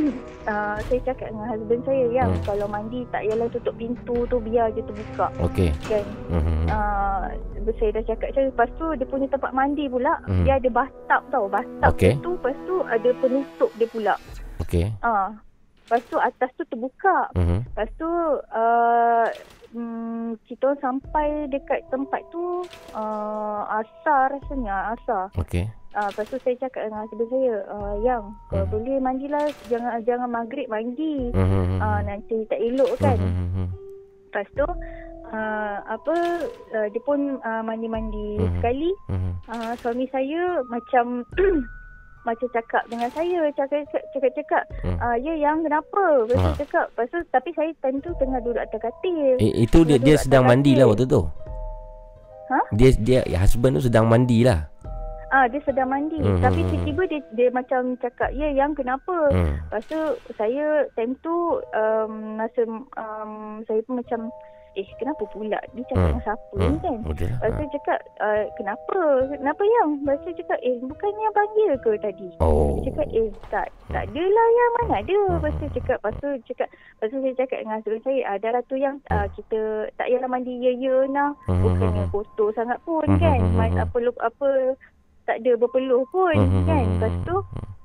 uh, 0.53 0.77
saya 0.78 1.01
cakap 1.03 1.32
dengan 1.32 1.47
husband 1.49 1.82
saya 1.82 2.05
yang 2.12 2.31
Hmm. 2.31 2.45
kalau 2.45 2.66
mandi 2.69 3.03
tak 3.11 3.24
payahlah 3.24 3.49
tutup 3.51 3.74
pintu 3.74 4.16
tu 4.28 4.37
biar 4.39 4.69
je 4.70 4.85
terbuka 4.85 5.27
Okey. 5.43 5.70
kan. 5.89 6.05
Mhm. 6.28 6.69
Uh, 6.69 7.24
saya 7.81 7.91
dah 7.97 8.05
cakap 8.05 8.28
macam. 8.31 8.43
Lepas 8.53 8.69
tu 8.77 8.87
dia 8.95 9.07
punya 9.09 9.27
tempat 9.27 9.51
mandi 9.51 9.85
pula 9.89 10.15
Hmm. 10.28 10.45
dia 10.45 10.55
ada 10.61 10.69
bathtub 10.70 11.23
tau. 11.32 11.45
Bathtub 11.49 11.93
Okey. 11.97 12.12
tu 12.20 12.31
lepas 12.37 12.57
tu 12.62 12.77
ada 12.85 13.11
penutup 13.16 13.70
dia 13.74 13.89
pula. 13.89 14.15
Okey. 14.61 14.93
Ah. 15.01 15.32
Lepas 15.91 16.07
tu 16.07 16.23
atas 16.23 16.55
tu 16.55 16.62
terbuka. 16.71 17.35
Mhm. 17.35 17.67
Lepas 17.67 17.91
tu 17.99 18.07
uh, 18.07 19.27
um, 19.75 20.39
kita 20.47 20.79
sampai 20.79 21.51
dekat 21.51 21.83
tempat 21.91 22.23
tu 22.31 22.62
uh, 22.95 23.61
asar 23.75 24.39
rasanya 24.39 24.95
asar. 24.95 25.35
Okey. 25.35 25.67
Ah, 25.91 26.07
lepas 26.07 26.31
tu 26.31 26.39
saya 26.39 26.55
cakap 26.55 26.87
dengan 26.87 27.03
husband 27.03 27.27
saya, 27.27 27.67
uh, 27.67 27.95
yang 27.99 28.23
uh, 28.55 28.62
Hmm. 28.62 28.71
boleh 28.71 29.03
mandilah 29.03 29.43
jangan 29.67 29.99
jangan 30.07 30.31
maghrib 30.31 30.71
mandi. 30.71 31.35
Mhm. 31.35 31.83
Ah, 31.83 31.99
nanti 32.07 32.47
tak 32.47 32.62
elok 32.62 32.95
kan. 32.95 33.19
Mhm. 33.19 33.67
Lepas 34.31 34.47
tu 34.55 34.62
uh, 34.62 35.77
apa 35.83 36.15
uh, 36.71 36.87
dia 36.87 37.03
pun 37.03 37.43
uh, 37.43 37.62
mandi-mandi 37.67 38.39
Mhm. 38.39 38.62
sekali. 38.62 38.91
Mhm. 39.11 39.33
Uh, 39.51 39.73
suami 39.83 40.07
saya 40.15 40.62
macam 40.71 41.27
macam 42.23 42.49
cakap 42.51 42.83
dengan 42.87 43.09
saya 43.09 43.49
cakap 43.51 43.81
cakap 44.11 44.33
cakap 44.35 44.65
Hmm. 44.81 44.97
uh, 44.97 45.17
ya 45.17 45.33
yang 45.35 45.61
kenapa 45.61 46.03
lepas 46.23 46.37
tu 46.37 46.47
Ah. 46.47 46.57
cakap 46.57 46.85
lepas 46.91 47.07
tu 47.09 47.19
tapi 47.31 47.51
saya 47.51 47.71
time 47.81 47.99
tu 47.99 48.11
tengah 48.15 48.39
duduk 48.39 48.61
atas 48.61 48.77
katil 48.79 49.37
Eh, 49.37 49.53
itu 49.59 49.79
dia 49.83 49.97
dia 49.97 50.17
sedang 50.17 50.45
mandi 50.45 50.73
lah 50.75 50.85
waktu 50.87 51.05
tu. 51.05 51.23
Ha? 52.51 52.59
Dia 52.73 52.91
dia 52.99 53.21
ya, 53.25 53.39
husband 53.39 53.79
tu 53.79 53.83
sedang 53.83 54.05
mandi 54.05 54.43
lah. 54.43 54.67
Ah 55.31 55.47
dia 55.47 55.63
sedang 55.63 55.87
mandi 55.87 56.19
Hmm, 56.19 56.43
tapi 56.43 56.59
hmm, 56.59 56.67
hmm. 56.67 56.83
tiba-tiba 56.83 57.03
dia 57.07 57.21
dia 57.33 57.49
macam 57.51 57.81
cakap 57.97 58.31
ya 58.33 58.51
yang 58.51 58.75
kenapa 58.75 59.31
Hmm. 59.31 59.55
lepas 59.65 59.83
tu 59.87 60.01
saya 60.35 60.67
time 60.93 61.15
tu 61.21 61.31
um, 61.71 62.13
masa 62.35 62.67
um, 62.67 63.33
saya 63.65 63.79
pun 63.81 64.03
macam 64.03 64.27
eh 64.73 64.87
kenapa 64.97 65.23
pula? 65.27 65.59
Dia 65.71 65.83
cakap 65.85 65.97
Hmm. 65.97 66.09
dengan 66.09 66.23
siapa 66.23 66.55
Hmm. 66.55 66.63
ni 66.63 66.77
kan? 66.79 66.97
Lah. 66.97 67.13
Lepas 67.41 67.51
tu 67.53 67.65
cakap 67.73 67.99
uh, 68.19 68.45
kenapa? 68.55 68.99
Kenapa 69.29 69.63
yang? 69.65 69.89
Lepas 69.99 70.19
tu 70.21 70.31
cakap 70.37 70.59
eh 70.61 70.75
bukannya 70.79 71.21
yang 71.21 71.35
panggil 71.35 71.71
ke 71.77 71.91
tadi? 71.99 72.29
Oh. 72.39 72.77
Dia 72.77 72.83
cakap 72.87 73.07
eh 73.11 73.29
tak 73.49 73.67
tak 73.89 74.03
adalah 74.07 74.47
yang 74.51 74.71
mana 74.73 74.95
ada. 75.01 75.19
Lepas 75.33 75.53
tu 75.53 75.67
cakap 75.73 75.97
lepas 75.99 76.15
tu 76.17 76.29
cakap 76.45 76.69
lepas 76.71 77.07
tu 77.07 77.19
saya 77.19 77.35
cakap 77.37 77.59
dengan 77.59 77.77
husband 77.77 78.03
saya 78.03 78.21
ada 78.29 78.49
lah 78.51 78.63
tu 78.65 78.77
yang 78.77 78.95
uh, 79.09 79.27
kita 79.31 79.61
tak 79.93 80.07
payahlah 80.07 80.29
mandi 80.29 80.55
ya-ya 80.57 80.97
nah. 81.07 81.31
Hmm. 81.43 81.61
bukannya 81.61 82.05
kotor 82.09 82.49
sangat 82.53 82.79
pun 82.81 83.05
Hmm, 83.05 83.19
kan? 83.19 83.39
hmm, 83.39 83.55
Mas, 83.55 83.71
hmm. 83.71 83.83
apa 83.83 83.97
lu- 83.99 84.23
apa 84.23 84.49
tak 85.23 85.37
ada 85.39 85.53
berpeluh 85.55 86.03
pun 86.09 86.33
Hmm, 86.33 86.65
kan? 86.65 86.81
hmm, 86.81 86.93
lepas 86.97 87.13
hmm, 87.13 87.25
tu 87.25 87.37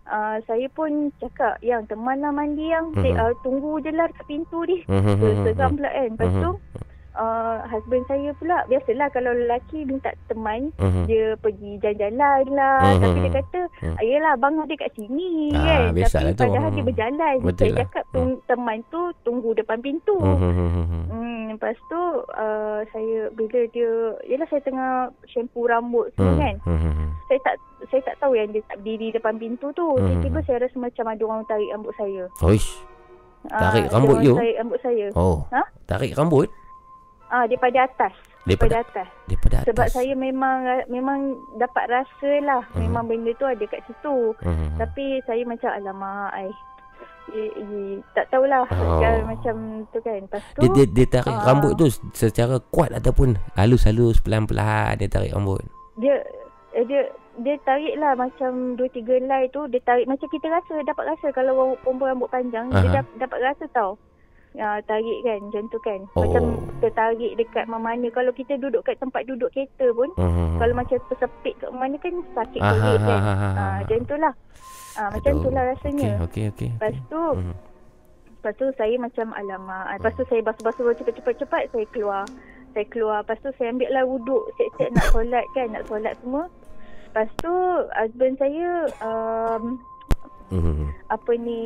Uh, 0.05 0.37
saya 0.45 0.69
pun 0.69 1.09
cakap 1.17 1.57
yang 1.65 1.81
teman 1.89 2.21
lah 2.21 2.29
mandi 2.29 2.69
yang 2.69 2.93
Mhm. 2.93 3.17
uh, 3.17 3.33
tunggu 3.41 3.81
je 3.81 3.89
lah 3.89 4.05
dekat 4.05 4.25
pintu 4.29 4.61
ni 4.69 4.85
Dia 4.85 5.33
seram 5.41 5.73
pula 5.73 5.89
kan 5.89 6.05
lepas 6.13 6.29
Mhm. 6.29 6.41
tu 6.45 6.51
uh, 7.15 7.63
husband 7.65 8.03
saya 8.05 8.29
pula 8.35 8.63
biasalah 8.65 9.07
kalau 9.09 9.31
lelaki 9.31 9.83
minta 9.83 10.11
teman 10.25 10.69
Mhm. 10.75 11.03
dia 11.05 11.25
pergi 11.35 11.79
jalan-jalan 11.79 12.43
lah 12.51 12.79
Mhm. 12.85 13.01
tapi 13.01 13.17
dia 13.17 13.31
kata 13.33 13.61
Mhm. 13.81 13.95
ayolah 13.97 14.31
abang 14.33 14.55
ada 14.57 14.75
kat 14.75 14.91
sini 14.93 15.51
Ah, 15.51 15.59
kan 15.59 15.81
tapi 15.91 16.03
tu. 16.29 16.41
padahal 16.41 16.69
dia 16.69 16.77
Mhm. 16.77 16.89
berjalan 16.89 17.35
Betul 17.41 17.55
saya 17.57 17.71
lah. 17.71 17.79
cakap 17.81 18.03
tung- 18.11 18.41
teman 18.45 18.77
tu 18.85 19.01
tunggu 19.21 19.49
depan 19.53 19.77
pintu 19.79 20.15
mhm. 20.15 21.03
Hmm, 21.07 21.41
lepas 21.51 21.75
tu 21.87 22.01
uh, 22.33 22.81
saya 22.85 23.17
bila 23.31 23.59
dia 23.69 23.91
yalah 24.25 24.47
saya 24.47 24.61
tengah 24.61 24.93
shampoo 25.25 25.65
rambut 25.65 26.11
semua 26.11 26.29
Hmm, 26.29 26.41
kan. 26.41 26.55
hmm, 26.61 26.77
hmm, 26.77 26.93
hmm. 26.93 27.09
Saya 27.25 27.39
tak 27.41 27.55
saya 27.85 28.01
tak 28.03 28.15
tahu 28.17 28.33
yang 28.33 28.49
dia 28.49 28.61
tak 28.65 28.77
berdiri 28.77 29.07
depan 29.11 29.35
pintu 29.35 29.69
tu. 29.71 29.87
Hmm. 29.87 30.19
Tiba-tiba 30.19 30.39
saya 30.43 30.57
rasa 30.59 30.75
macam 30.75 31.05
ada 31.05 31.23
orang 31.23 31.43
tarik 31.45 31.69
rambut 31.69 31.93
saya. 31.95 32.23
Oish. 32.41 32.69
Ah, 33.47 33.69
Tarik 33.69 33.83
ada 33.83 33.93
rambut 33.93 34.17
you? 34.21 34.33
Tarik 34.33 34.55
rambut 34.57 34.79
saya. 34.79 35.07
Oh. 35.13 35.45
Ha? 35.47 35.61
Tarik 35.85 36.11
rambut 36.13 36.49
Ah 37.35 37.43
daripada 37.45 37.83
atas. 37.83 38.13
Daripada- 38.45 38.79
atas. 38.79 39.07
daripada 39.25 39.55
atas. 39.57 39.67
Sebab 39.67 39.87
saya 39.89 40.13
memang 40.15 40.57
memang 40.87 41.19
dapat 41.55 41.91
rasa 41.91 42.31
lah 42.39 42.63
Hmm. 42.71 42.79
memang 42.79 43.03
benda 43.05 43.35
tu 43.35 43.43
ada 43.43 43.65
kat 43.65 43.83
situ. 43.83 44.31
Hmm. 44.39 44.77
Tapi 44.77 45.19
saya 45.25 45.43
macam 45.43 45.67
alamak 45.67 46.31
ai. 46.31 46.49
Tak 48.13 48.29
tahulah 48.29 48.63
Oh. 48.69 49.01
macam 49.25 49.55
tu 49.89 49.99
kan. 49.99 50.21
Lepas 50.21 50.41
tu 50.53 50.61
Dia, 50.61 50.69
dia, 50.71 50.85
dia 50.87 51.05
tarik 51.11 51.33
ah, 51.33 51.43
rambut 51.43 51.73
tu 51.73 51.85
secara 52.13 52.61
kuat 52.69 52.93
ataupun 52.93 53.35
halus-halus 53.55 54.21
pelan-pelan 54.21 54.95
dia 54.95 55.09
tarik 55.09 55.33
rambut. 55.33 55.59
dia 55.95 56.21
eh, 56.71 56.85
dia 56.85 57.07
dia 57.35 57.55
tarik 57.61 57.95
lah 57.97 58.15
macam 58.15 58.75
dua 58.75 58.87
tiga 58.89 59.15
helai 59.15 59.47
tu 59.49 59.63
dia 59.67 59.79
tarik 59.81 60.05
macam 60.05 60.27
kita 60.27 60.47
rasa 60.49 60.79
dapat 60.83 61.03
rasa 61.05 61.27
kalau 61.31 61.75
perempuan 61.81 62.13
rambut 62.13 62.27
panjang 62.29 62.67
dia 62.69 62.79
Aha. 62.81 62.93
dap, 62.93 63.07
dapat 63.17 63.39
rasa 63.41 63.63
tau 63.73 63.95
ya, 64.55 64.79
tarik 64.81 65.19
kan 65.21 65.39
macam 65.41 65.63
tu 65.67 65.77
kan 65.79 65.99
macam 66.09 66.43
Oh. 66.47 66.79
tertarik 66.79 67.31
dekat 67.35 67.65
mana 67.65 68.07
kalau 68.09 68.31
kita 68.31 68.55
duduk 68.55 68.81
kat 68.81 68.95
tempat 68.97 69.23
duduk 69.23 69.51
kereta 69.51 69.91
pun 69.91 70.09
Mhm. 70.15 70.57
kalau 70.57 70.73
macam 70.73 70.97
tersepit 71.05 71.53
kat 71.55 71.69
mana 71.69 71.95
kan 71.97 72.13
sakit 72.33 72.59
kulit 72.59 72.99
kan 72.99 73.19
aha, 73.19 73.33
ha, 73.33 73.47
aha. 73.51 73.69
macam 73.79 73.99
tu 74.01 74.15
lah 74.15 74.33
macam 75.11 75.33
tu 75.37 75.49
lah 75.49 75.63
rasanya 75.69 76.09
Okey, 76.21 76.43
okey, 76.45 76.45
okey. 76.49 76.69
lepas 76.73 76.95
tu 77.05 77.23
Mhm. 77.35 77.55
Lepas 78.37 78.61
tu 78.61 78.69
saya 78.77 78.93
macam 78.95 79.33
alamak. 79.33 79.97
Lepas 79.97 80.13
tu 80.13 80.23
saya 80.23 80.37
basuh-basuh 80.39 80.93
cepat-cepat-cepat 80.95 81.65
saya 81.65 81.85
keluar. 81.89 82.29
Saya 82.71 82.85
keluar. 82.85 83.25
Lepas 83.25 83.41
tu 83.41 83.49
saya 83.51 83.73
ambil 83.73 83.89
lah 83.89 84.05
wuduk. 84.05 84.45
Siap-siap 84.53 84.89
nak 84.91 85.07
solat 85.17 85.45
kan. 85.51 85.67
Nak 85.73 85.83
solat 85.89 86.13
semua. 86.21 86.45
Lepas 87.09 87.25
tu 87.41 87.49
husband 87.97 88.37
saya 88.37 88.85
um, 89.01 89.81
Mhm. 90.49 90.87
apa 91.07 91.31
ni 91.35 91.61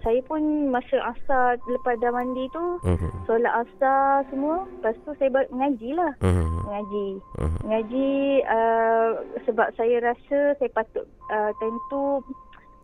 saya 0.00 0.18
pun 0.22 0.40
masa 0.68 0.98
asar 1.06 1.58
lepas 1.64 1.94
dah 1.98 2.10
mandi 2.10 2.46
tu 2.50 2.64
Mhm. 2.82 3.24
solat 3.24 3.54
asar 3.62 4.26
semua. 4.28 4.66
Lepas 4.78 4.94
tu 5.02 5.10
saya 5.14 5.30
mengaji 5.48 5.90
lah. 5.92 6.12
Mhm. 6.20 6.58
Mengaji. 6.64 7.06
Mhm. 7.38 7.58
Mengaji 7.62 8.08
uh, 8.44 9.08
sebab 9.42 9.68
saya 9.74 9.96
rasa 10.02 10.38
saya 10.56 10.70
patut 10.70 11.04
uh, 11.28 11.50
time 11.56 11.78
tu 11.86 12.02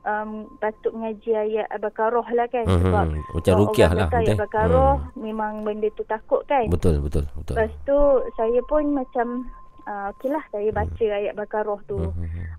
um, 0.02 0.30
patut 0.58 0.90
mengaji 0.92 1.30
ayat 1.32 1.66
Al-Baqarah 1.70 2.26
lah 2.28 2.46
kan 2.46 2.66
Mhm. 2.66 2.80
sebab 2.82 3.04
Macam 3.06 3.54
kata 3.70 3.94
lah, 3.94 4.08
Ayat? 4.12 4.34
Al-Baqarah 4.34 4.92
Hmm. 4.98 5.10
memang 5.16 5.52
benda 5.62 5.88
tu 5.94 6.02
takut 6.04 6.42
kan. 6.44 6.66
Betul, 6.66 6.98
betul, 6.98 7.26
betul. 7.32 7.54
Lepas 7.54 7.72
tu 7.82 7.98
saya 8.34 8.60
pun 8.66 8.82
macam 8.92 9.46
uh, 9.84 10.12
okey 10.12 10.28
lah 10.28 10.44
saya 10.48 10.68
Hmm. 10.68 10.78
baca 10.78 11.04
ayat 11.08 11.34
Baqarah 11.34 11.80
tu. 11.84 11.98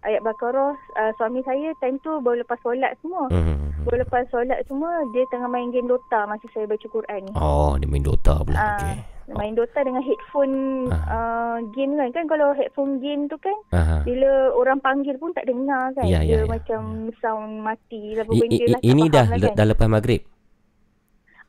Ayat 0.02 0.22
Baqarah 0.22 0.74
uh, 0.74 1.12
suami 1.16 1.40
saya 1.44 1.72
time 1.78 1.98
tu 2.00 2.20
baru 2.20 2.42
lepas 2.42 2.60
solat 2.60 2.94
semua. 3.00 3.28
Mhm. 3.30 3.84
Baru 3.84 3.98
lepas 4.00 4.24
solat 4.28 4.60
semua 4.66 4.92
dia 5.12 5.24
tengah 5.28 5.48
main 5.48 5.70
game 5.70 5.88
Dota 5.88 6.24
masa 6.24 6.46
saya 6.52 6.64
baca 6.64 6.84
Quran 6.84 7.20
ni. 7.24 7.32
Oh, 7.36 7.76
dia 7.76 7.88
main 7.88 8.04
Dota 8.04 8.40
pula. 8.42 8.58
Ah, 8.58 8.72
Okey. 8.76 8.96
Main 9.24 9.56
Dota 9.56 9.80
dengan 9.80 10.04
headphone 10.04 10.56
uh, 10.92 11.58
game 11.72 11.96
kan. 11.96 12.12
Kan 12.12 12.26
kalau 12.28 12.52
headphone 12.52 13.00
game 13.00 13.32
tu 13.32 13.40
kan 13.40 13.56
Aha. 13.72 14.04
bila 14.04 14.52
orang 14.52 14.84
panggil 14.84 15.16
pun 15.16 15.32
tak 15.32 15.48
dengar 15.48 15.96
kan. 15.96 16.04
Ya, 16.04 16.20
ya, 16.20 16.44
dia 16.44 16.44
ya, 16.44 16.52
macam 16.52 16.82
sound 17.24 17.64
mati 17.64 18.20
I, 18.20 18.24
benda 18.24 18.52
i, 18.52 18.68
lah. 18.68 18.80
ini 18.84 19.04
dah 19.08 19.26
lah 19.32 19.40
kan. 19.40 19.56
dah 19.56 19.68
lepas 19.72 19.88
maghrib. 19.88 20.22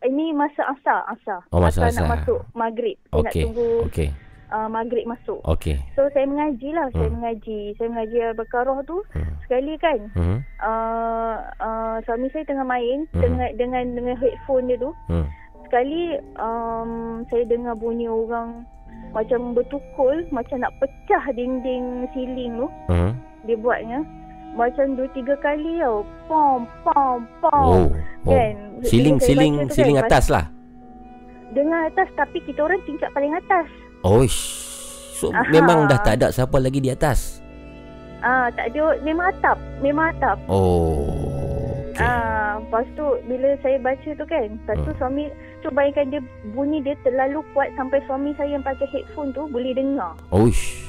Ini 0.05 0.37
masa 0.37 0.69
asar, 0.69 1.01
asar. 1.11 1.41
Oh, 1.49 1.65
masa 1.65 1.89
nak 1.89 1.97
asar. 1.97 2.09
masuk 2.13 2.41
maghrib. 2.53 3.01
Saya 3.09 3.25
nak 3.25 3.33
Okey. 3.33 3.43
tunggu 3.49 3.69
Okey. 3.89 4.09
Uh, 4.55 4.69
maghrib 4.71 5.05
masuk. 5.05 5.43
Okey. 5.43 5.83
So 5.99 6.07
saya 6.15 6.31
mengaji 6.31 6.71
lah, 6.71 6.87
saya 6.95 7.11
Hmm. 7.11 7.19
mengaji. 7.19 7.75
Saya 7.75 7.89
mengaji 7.91 8.17
Al-Baqarah 8.23 8.79
tu 8.87 9.03
sekali 9.43 9.75
kan. 9.83 9.99
Mhm. 10.15 10.39
Uh, 10.63 11.37
uh, 11.59 11.97
suami 12.07 12.31
saya 12.31 12.47
tengah 12.47 12.63
main 12.63 13.11
Hmm. 13.11 13.21
dengan 13.21 13.51
dengan 13.59 13.85
dengan 13.99 14.17
headphone 14.17 14.71
dia 14.71 14.79
tu. 14.79 14.95
Hmm. 15.11 15.27
Sekali 15.67 16.15
um, 16.39 16.91
saya 17.29 17.43
dengar 17.51 17.75
bunyi 17.75 18.07
orang 18.07 18.63
macam 19.11 19.55
bertukul, 19.55 20.23
macam 20.31 20.63
nak 20.63 20.71
pecah 20.79 21.25
dinding 21.35 22.07
siling 22.15 22.63
tu. 22.63 22.69
Mhm. 22.89 23.11
Dia 23.45 23.57
buatnya 23.59 24.01
macam 24.55 24.95
dua 24.95 25.11
tiga 25.13 25.35
kali 25.43 25.83
tau. 25.83 26.07
Pom 26.31 26.63
pom 26.87 27.27
pom. 27.43 27.51
Oh. 27.51 27.87
oh. 27.91 28.31
Kan? 28.31 28.55
Siling 28.87 29.19
saya 29.19 29.35
siling 29.35 29.55
tu 29.67 29.75
siling 29.75 29.99
kan, 29.99 30.07
atas 30.07 30.31
lah. 30.31 30.47
Dengan 31.55 31.87
atas 31.87 32.09
tapi 32.15 32.39
kita 32.43 32.63
orang 32.63 32.81
tingkat 32.87 33.11
paling 33.13 33.35
atas. 33.35 33.67
Oish. 34.05 34.39
So 35.17 35.33
Aha. 35.33 35.49
memang 35.49 35.89
dah 35.89 35.97
tak 35.99 36.21
ada 36.21 36.29
siapa 36.29 36.61
lagi 36.61 36.79
di 36.79 36.93
atas. 36.93 37.41
Ah, 38.21 38.53
tak 38.53 38.73
ada 38.73 39.01
memang 39.01 39.33
atap, 39.33 39.57
memang 39.81 40.13
atap. 40.13 40.37
Oh. 40.49 41.09
Okay. 41.95 42.03
Ah, 42.03 42.59
lepas 42.59 42.85
tu 42.99 43.07
bila 43.25 43.55
saya 43.63 43.79
baca 43.79 44.11
tu 44.11 44.25
kan, 44.27 44.49
lepas 44.51 44.77
tu 44.83 44.91
Hmm. 44.93 44.99
suami 44.99 45.25
tu 45.63 45.71
bayangkan 45.71 46.11
dia 46.11 46.21
bunyi 46.53 46.83
dia 46.83 46.99
terlalu 47.01 47.41
kuat 47.55 47.71
sampai 47.79 48.03
suami 48.05 48.35
saya 48.35 48.59
yang 48.59 48.67
pakai 48.67 48.89
headphone 48.91 49.31
tu 49.33 49.47
boleh 49.49 49.73
dengar. 49.73 50.13
Oish. 50.29 50.85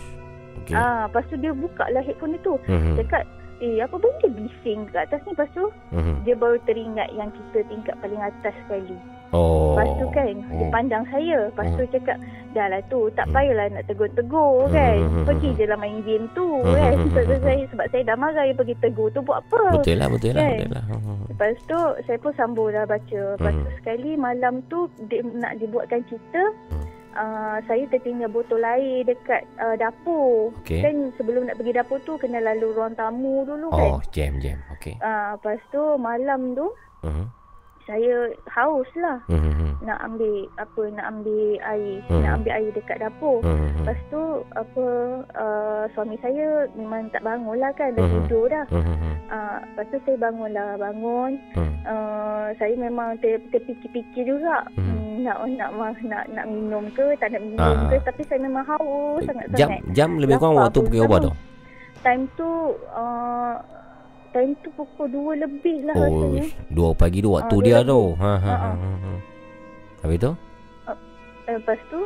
Okey. 0.63 0.73
Ah, 0.73 1.05
lepas 1.05 1.23
tu 1.29 1.37
dia 1.37 1.53
buka 1.53 1.85
lah 1.93 2.01
headphone 2.01 2.35
dia 2.35 2.41
tu. 2.41 2.55
Mhm. 2.65 2.97
Cakap, 2.97 3.23
"Eh, 3.61 3.77
apa 3.79 3.95
benda 3.95 4.27
bising 4.33 4.89
kat 4.89 5.05
atas 5.05 5.21
ni?" 5.23 5.31
Lepas 5.37 5.49
tu 5.53 5.63
Mhm. 5.93 6.15
dia 6.25 6.35
baru 6.35 6.57
teringat 6.65 7.09
yang 7.13 7.29
kita 7.29 7.63
tingkat 7.69 7.95
paling 8.01 8.19
atas 8.19 8.55
sekali. 8.65 8.97
Oh. 9.35 9.75
Lepas 9.75 9.89
tu 9.93 10.07
kan 10.09 10.33
Dia 10.47 10.55
Oh. 10.57 10.71
pandang 10.71 11.03
saya 11.05 11.37
Lepas 11.45 11.67
tu 11.69 11.83
cakap 11.89 12.17
Dah 12.51 12.67
lah 12.67 12.81
tu 12.87 13.11
Tak 13.11 13.27
Hmm. 13.27 13.35
payahlah 13.35 13.65
nak 13.69 13.83
tegur-tegur 13.85 14.71
kan 14.71 14.97
Hmm. 14.97 15.25
Pergi 15.27 15.49
je 15.53 15.65
lah 15.65 15.75
main 15.75 15.99
game 16.01 16.25
tu 16.31 16.47
Hmm. 16.57 16.71
kan 16.71 16.95
Sebab 17.05 17.23
saya, 17.43 17.63
sebab 17.67 17.85
saya 17.91 18.01
dah 18.05 18.15
marah 18.15 18.43
Dia 18.43 18.55
pergi 18.55 18.75
tegur 18.79 19.11
tu 19.11 19.19
buat 19.19 19.43
apa 19.43 19.61
Betul 19.75 19.95
lah, 19.97 20.07
betul 20.07 20.31
lah, 20.31 20.41
Kan? 20.41 20.55
betul 20.55 20.69
lah. 20.71 20.85
Lepas 21.27 21.53
tu 21.61 21.79
Saya 22.01 22.17
pun 22.17 22.31
sambung 22.33 22.71
lah 22.71 22.85
baca 22.85 23.21
Lepas 23.35 23.53
tu 23.53 23.61
Hmm. 23.61 23.75
sekali 23.77 24.11
Malam 24.15 24.53
tu 24.65 24.79
dia, 25.05 25.19
Nak 25.21 25.59
dibuatkan 25.59 25.99
cerita 26.05 26.43
Hmm. 26.71 26.87
Uh, 27.15 27.63
saya 27.63 27.87
tertinggal 27.87 28.27
botol 28.27 28.59
air 28.59 28.99
dekat 29.01 29.47
uh, 29.55 29.79
dapur. 29.79 30.51
Okey. 30.59 30.83
Kan 30.83 31.15
sebelum 31.15 31.47
nak 31.47 31.55
pergi 31.55 31.71
dapur 31.71 31.95
tu 32.03 32.19
kena 32.19 32.43
lalu 32.43 32.75
ruang 32.75 32.91
tamu 32.91 33.47
dulu 33.47 33.71
kan. 33.71 33.87
Oh, 33.87 33.99
jam 34.11 34.35
jam. 34.37 34.59
Okey. 34.69 34.99
Uh, 34.99 35.39
lepas 35.39 35.63
tu 35.71 35.79
malam 35.95 36.51
tu 36.51 36.67
Mhm. 37.07 37.23
Saya 37.85 38.15
haus 38.47 38.89
lah. 38.95 39.21
Hmm. 39.25 39.77
Nak 39.79 39.99
ambil 40.01 40.49
apa 40.57 40.81
nak 40.89 41.05
ambil 41.07 41.41
air, 41.63 42.01
Hmm. 42.05 42.21
nak 42.21 42.31
ambil 42.35 42.51
air 42.53 42.69
dekat 42.71 42.97
dapur. 42.97 43.37
Hmm. 43.41 43.69
Lepas 43.77 43.99
tu 44.09 44.21
apa 44.51 44.85
uh, 45.35 45.83
suami 45.93 46.17
saya 46.17 46.65
memang 46.73 47.05
tak 47.09 47.21
bangun 47.21 47.55
lah 47.55 47.69
kan 47.73 47.93
dah 47.93 48.01
Mhm. 48.01 48.13
tidur 48.25 48.45
dah. 48.47 48.65
Hmm. 48.67 49.13
Uh, 49.25 49.57
lepas 49.63 49.85
tu 49.87 49.97
saya 50.03 50.17
bangun 50.19 50.49
lah 50.49 50.69
bangun. 50.75 51.31
Hmm. 51.53 51.73
Uh, 51.83 52.47
saya 52.55 52.73
memang 52.73 53.13
ter, 53.19 53.37
terfikir-fikir 53.49 54.25
juga 54.25 54.65
Hmm. 54.73 54.89
hmm. 54.89 55.21
nak 55.21 55.37
nak 55.51 55.69
nak 55.71 55.93
nak 56.03 56.23
nak 56.27 56.45
minum 56.45 56.85
ke 56.91 57.13
tak 57.15 57.29
nak 57.29 57.41
minum 57.41 57.61
Ah. 57.77 57.85
ke 57.87 57.97
tapi 58.03 58.21
saya 58.25 58.39
memang 58.39 58.65
haus 58.65 59.21
sangat-sangat. 59.23 59.57
Jam 59.57 59.69
jam 59.91 60.09
lebih 60.17 60.37
kurang 60.37 60.57
waktu 60.59 60.81
berapa 60.81 61.05
sama. 61.11 61.25
tu? 61.25 61.31
Time 62.01 62.23
tu 62.35 62.49
uh, 62.91 63.53
time 64.35 64.51
tu 64.59 64.69
pukul 64.73 65.07
2 65.07 65.39
lebih 65.39 65.77
lah 65.81 65.95
Oh, 65.95 66.03
rasanya. 66.03 66.43
dua 66.67 66.91
pagi 66.91 67.19
tu 67.19 67.31
waktu 67.31 67.55
Ah, 67.55 67.63
dia 67.63 67.77
dua 67.77 67.87
tu. 67.87 68.01
lebih. 68.03 68.19
Ha 68.19 68.33
ha. 68.35 68.35
Ah, 68.35 68.59
ha, 68.59 68.67
ah. 68.67 68.75
ha, 68.75 68.91
ha. 68.99 69.11
Habis 70.01 70.19
tu? 70.19 70.31
Eh, 71.45 71.55
lepas 71.55 71.77
tu 71.87 72.01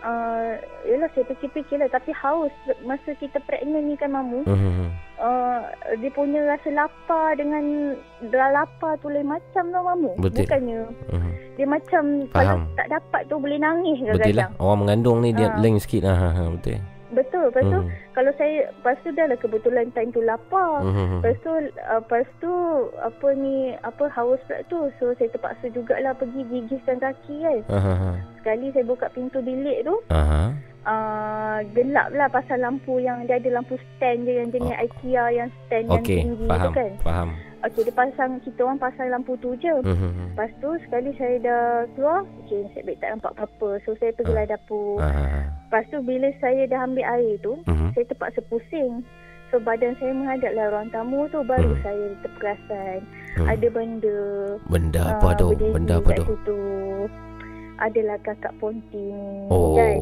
uh, 0.00 0.50
Yelah 0.82 1.06
saya 1.08 1.22
fikir-fikir 1.24 1.78
lah 1.78 1.86
Tapi 1.88 2.10
haus 2.12 2.50
Masa 2.82 3.14
kita 3.14 3.38
pregnant 3.40 3.86
ni 3.86 3.94
kan 3.94 4.10
mamu 4.10 4.42
Hmm. 4.42 4.90
uh, 5.16 5.62
Dia 5.94 6.10
punya 6.10 6.42
rasa 6.44 6.68
lapar 6.70 7.34
dengan 7.34 7.94
Dah 8.24 8.50
lapar 8.50 8.98
tu 8.98 9.06
lain 9.06 9.30
macam 9.30 9.62
tau 9.64 9.82
mamu 9.84 10.18
Betul. 10.18 10.42
Bukannya 10.42 10.80
Hmm. 11.06 11.32
Dia 11.54 11.66
macam 11.68 12.02
Faham. 12.28 12.66
Kalau 12.66 12.74
tak 12.74 12.88
dapat 12.88 13.20
tu 13.26 13.34
boleh 13.36 13.58
nangis 13.58 13.98
Betul 14.02 14.34
lah. 14.34 14.48
Orang 14.56 14.78
mengandung 14.80 15.18
ni 15.20 15.30
dia 15.30 15.48
Ah. 15.48 15.56
leng 15.56 15.78
sikit. 15.78 16.02
Ha 16.02 16.10
ha. 16.12 16.28
ha, 16.32 16.42
Betul. 16.50 16.82
Betul 17.10 17.42
Lepas 17.46 17.64
tu 17.64 17.78
Hmm. 17.80 17.90
Kalau 18.12 18.32
saya 18.34 18.70
Lepas 18.70 18.96
tu 19.00 19.10
dah 19.10 19.26
lah 19.26 19.36
kebetulan 19.36 19.86
time 19.90 20.10
tu 20.10 20.20
lapar 20.20 20.80
Hmm. 20.80 21.18
Lepas 21.18 21.36
tu 21.40 21.50
uh, 21.50 21.62
Lepas 21.96 22.26
tu 22.38 22.52
Apa 22.96 23.28
ni 23.32 23.56
Apa 23.80 24.04
haus 24.10 24.40
pula 24.44 24.60
tu 24.64 24.78
So 24.96 25.12
saya 25.14 25.28
terpaksa 25.28 25.68
jugalah 25.68 26.12
Pergi 26.12 26.40
gigiskan 26.44 26.98
kaki 26.98 27.36
kan 27.40 27.58
ha. 27.68 28.10
Sekali 28.36 28.70
saya 28.70 28.84
buka 28.84 29.06
pintu 29.08 29.38
bilik 29.38 29.82
tu 29.82 29.94
Aha. 30.08 30.56
uh, 30.82 31.58
gelap 31.70 32.08
lah 32.10 32.26
pasal 32.26 32.56
lampu 32.58 32.96
yang 32.96 33.24
dia 33.24 33.36
ada 33.36 33.52
lampu 33.52 33.76
stand 33.90 34.24
je 34.24 34.32
yang 34.34 34.48
jenis 34.48 34.70
Oh. 34.70 34.80
IKEA 34.80 35.24
yang 35.34 35.48
stand 35.60 35.86
yang 35.86 36.00
Okey, 36.00 36.16
tinggi 36.22 36.46
faham. 36.46 36.64
tu 36.64 36.70
kan. 36.72 36.92
Faham. 37.02 37.28
Okey 37.60 37.82
dia 37.82 37.92
pasang 37.92 38.40
kita 38.40 38.60
orang 38.62 38.80
pasang 38.80 39.08
lampu 39.08 39.36
tu 39.36 39.52
je. 39.54 39.68
Hmm. 39.82 40.32
Lepas 40.32 40.48
tu 40.58 40.72
sekali 40.80 41.12
saya 41.14 41.36
dah 41.38 41.62
keluar, 41.92 42.24
okey 42.40 42.64
nasib 42.64 42.82
baik 42.82 42.98
tak 42.98 43.10
nampak 43.12 43.32
apa-apa. 43.34 43.70
So 43.82 43.92
saya 43.94 44.10
pergilah 44.12 44.48
dapur. 44.48 44.96
Ha 44.96 45.08
ha. 45.08 45.24
Lepas 45.62 45.84
tu 45.86 46.00
bila 46.00 46.28
saya 46.36 46.64
dah 46.64 46.80
ambil 46.82 47.04
air 47.06 47.36
tu, 47.38 47.60
Mhm. 47.62 47.92
saya 47.92 48.04
terpaksa 48.06 48.40
pusing. 48.46 49.04
So 49.48 49.58
badan 49.58 49.92
saya 49.96 50.10
menghadaplah 50.10 50.66
ruang 50.70 50.88
tamu 50.88 51.20
tu 51.28 51.42
baru 51.42 51.70
Hmm. 51.70 51.82
saya 51.82 52.06
terperasan 52.22 52.98
Hmm. 53.34 53.46
ada 53.46 53.66
benda 53.68 54.18
Benda 54.64 55.02
apa 55.10 55.28
tu? 55.34 55.48
berdiri 55.52 55.72
Benda 55.74 55.94
apa 55.96 56.10
tu? 56.14 56.24
situ. 56.24 56.60
Adalah 57.76 58.16
kakak 58.20 58.52
ponting 58.56 59.48
Oh. 59.48 59.74
kan. 59.74 59.96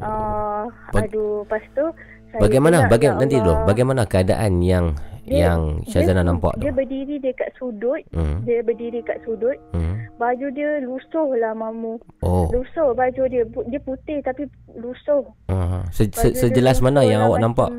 Ah, 0.00 0.64
Bag- 0.90 1.08
aduh, 1.08 1.44
lepas 1.44 1.64
tu 1.70 1.84
saya 2.30 2.40
Bagaimana 2.40 2.76
bagaimana 2.86 3.16
ya 3.16 3.20
nanti 3.20 3.36
dulu? 3.38 3.54
Bagaimana 3.62 4.02
keadaan 4.04 4.52
yang 4.60 4.86
Dia- 5.30 5.46
yang 5.54 5.86
Syazana 5.86 6.20
dia, 6.20 6.28
nampak 6.34 6.52
tu? 6.58 6.66
Dia 6.66 6.72
berdiri 6.74 7.22
dekat 7.22 7.54
sudut, 7.54 8.02
Hmm. 8.10 8.42
dia 8.42 8.66
berdiri 8.66 8.98
kat 9.06 9.22
sudut. 9.22 9.54
Hmm. 9.70 9.94
Baju 10.18 10.46
dia 10.50 10.82
lusuh 10.82 11.30
lah 11.38 11.54
mamu. 11.54 12.02
Oh. 12.26 12.50
Lusuh 12.50 12.90
baju 12.92 13.22
dia. 13.30 13.46
Dia 13.46 13.80
putih 13.80 14.18
tapi 14.20 14.50
lusuh. 14.74 15.22
Ha. 15.48 15.86
Se, 15.94 16.10
se, 16.10 16.34
dia 16.34 16.36
sejelas 16.36 16.82
mana 16.82 17.06
yang 17.06 17.22
lah, 17.22 17.30
awak 17.30 17.38
nampak? 17.40 17.70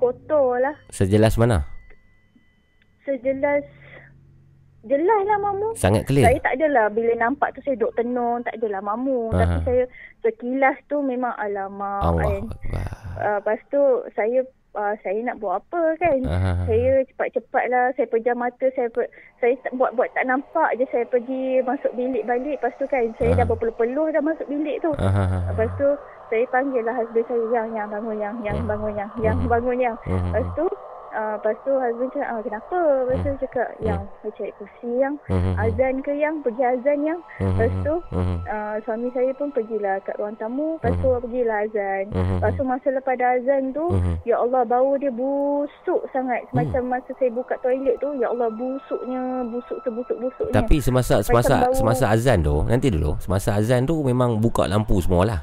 Kotor 0.00 0.56
lah. 0.58 0.74
Sejelas 0.88 1.36
mana? 1.36 1.68
Sejelas 3.04 3.62
Jelas 4.86 5.20
lah 5.26 5.38
mamu. 5.42 5.74
Sangat 5.74 6.06
clear. 6.06 6.30
Saya 6.30 6.38
tak 6.38 6.54
adalah 6.54 6.86
bila 6.88 7.12
nampak 7.18 7.50
tu 7.52 7.60
saya 7.66 7.76
duk 7.76 7.92
tenung, 7.92 8.40
tak 8.46 8.56
adalah 8.56 8.80
mamu. 8.80 9.28
Aha. 9.34 9.36
Tapi 9.36 9.58
saya 9.66 9.84
sekilas 10.22 10.78
tu 10.86 11.02
memang 11.02 11.34
alamak 11.34 12.00
Allah 12.00 12.24
kan. 12.24 12.42
Uh, 13.18 13.36
lepas 13.42 13.58
tu 13.68 13.82
saya 14.14 14.40
uh, 14.74 14.94
saya 15.00 15.18
nak 15.24 15.38
buat 15.40 15.62
apa 15.62 15.82
kan. 15.96 16.18
Aha. 16.26 16.52
Saya 16.68 16.90
cepat-cepat 17.12 17.64
lah 17.70 17.84
saya 17.94 18.06
pejam 18.10 18.36
mata 18.36 18.66
saya 18.74 18.88
per, 18.92 19.08
saya 19.40 19.54
tak 19.64 19.72
buat 19.78 19.94
buat 19.96 20.08
tak 20.12 20.26
nampak 20.28 20.76
je 20.76 20.84
saya 20.90 21.04
pergi 21.08 21.62
masuk 21.64 21.92
bilik 21.94 22.26
balik 22.28 22.58
lepas 22.60 22.74
tu 22.76 22.84
kan 22.90 23.08
saya 23.16 23.32
Aha. 23.32 23.38
dah 23.44 23.46
berpeluh-peluh 23.48 24.08
dah 24.12 24.22
masuk 24.24 24.46
bilik 24.50 24.76
tu. 24.84 24.90
Aha. 24.98 25.52
Lepas 25.54 25.70
tu 25.78 25.88
saya 26.28 26.44
panggil 26.52 26.82
lah 26.84 26.94
husband 26.96 27.26
saya 27.30 27.44
yang 27.54 27.68
yang 27.72 27.88
bangun 27.88 28.16
yang 28.20 28.36
yang 28.44 28.58
bangun 28.68 28.92
yang 28.92 29.10
yang 29.22 29.38
bangun 29.48 29.78
yang. 29.80 29.96
Lepas 30.04 30.46
tu 30.58 30.66
Uh, 31.08 31.34
lepas 31.34 31.56
tu 31.60 31.72
husband 31.72 32.10
cakap 32.12 32.28
ah, 32.28 32.40
kenapa? 32.40 32.78
Lepas 33.02 33.16
tu 33.16 33.24
saya 33.24 33.38
cakap 33.40 33.68
yang 33.78 34.00
saya 34.20 34.32
cari 34.34 34.52
kursi 34.56 34.90
yang 34.96 35.14
Hmm. 35.26 35.54
azan 35.56 35.94
ke 36.00 36.12
yang 36.12 36.34
pergi 36.40 36.62
azan 36.62 36.98
yang. 37.02 37.20
Hmm. 37.36 37.54
Lepas 37.54 37.72
tu 37.80 37.94
Hmm. 38.10 38.38
uh, 38.44 38.76
suami 38.82 39.08
saya 39.10 39.30
pun 39.32 39.48
pergilah 39.50 39.96
kat 40.02 40.14
ruang 40.16 40.36
tamu. 40.36 40.76
Lepas 40.76 40.94
tu 40.96 41.08
pergilah 41.10 41.58
azan. 41.64 42.04
Hmm. 42.12 42.38
Lepas 42.38 42.52
tu 42.54 42.62
masa 42.62 42.88
lepas 42.90 43.14
dah 43.14 43.30
azan 43.34 43.62
tu 43.70 43.84
Hmm. 43.88 44.14
Ya 44.22 44.36
Allah 44.36 44.62
bau 44.62 44.94
dia 44.94 45.08
busuk 45.08 46.04
sangat 46.10 46.44
Macam 46.52 46.86
masa 46.86 47.10
saya 47.16 47.30
buka 47.30 47.56
toilet 47.58 47.96
tu 47.96 48.12
Ya 48.14 48.28
Allah 48.28 48.52
busuknya 48.52 49.20
Busuk 49.48 49.80
sebusuk-busuknya 49.82 50.54
Tapi 50.54 50.76
semasa 50.78 51.20
semasa 51.20 51.72
semasa 51.72 52.04
azan 52.08 52.40
tu, 52.40 52.62
nanti 52.64 52.88
dulu, 52.88 53.16
semasa 53.18 53.54
azan 53.54 53.84
tu 53.84 54.00
memang 54.02 54.38
buka 54.38 54.64
lampu 54.64 54.98
semualah. 54.98 55.40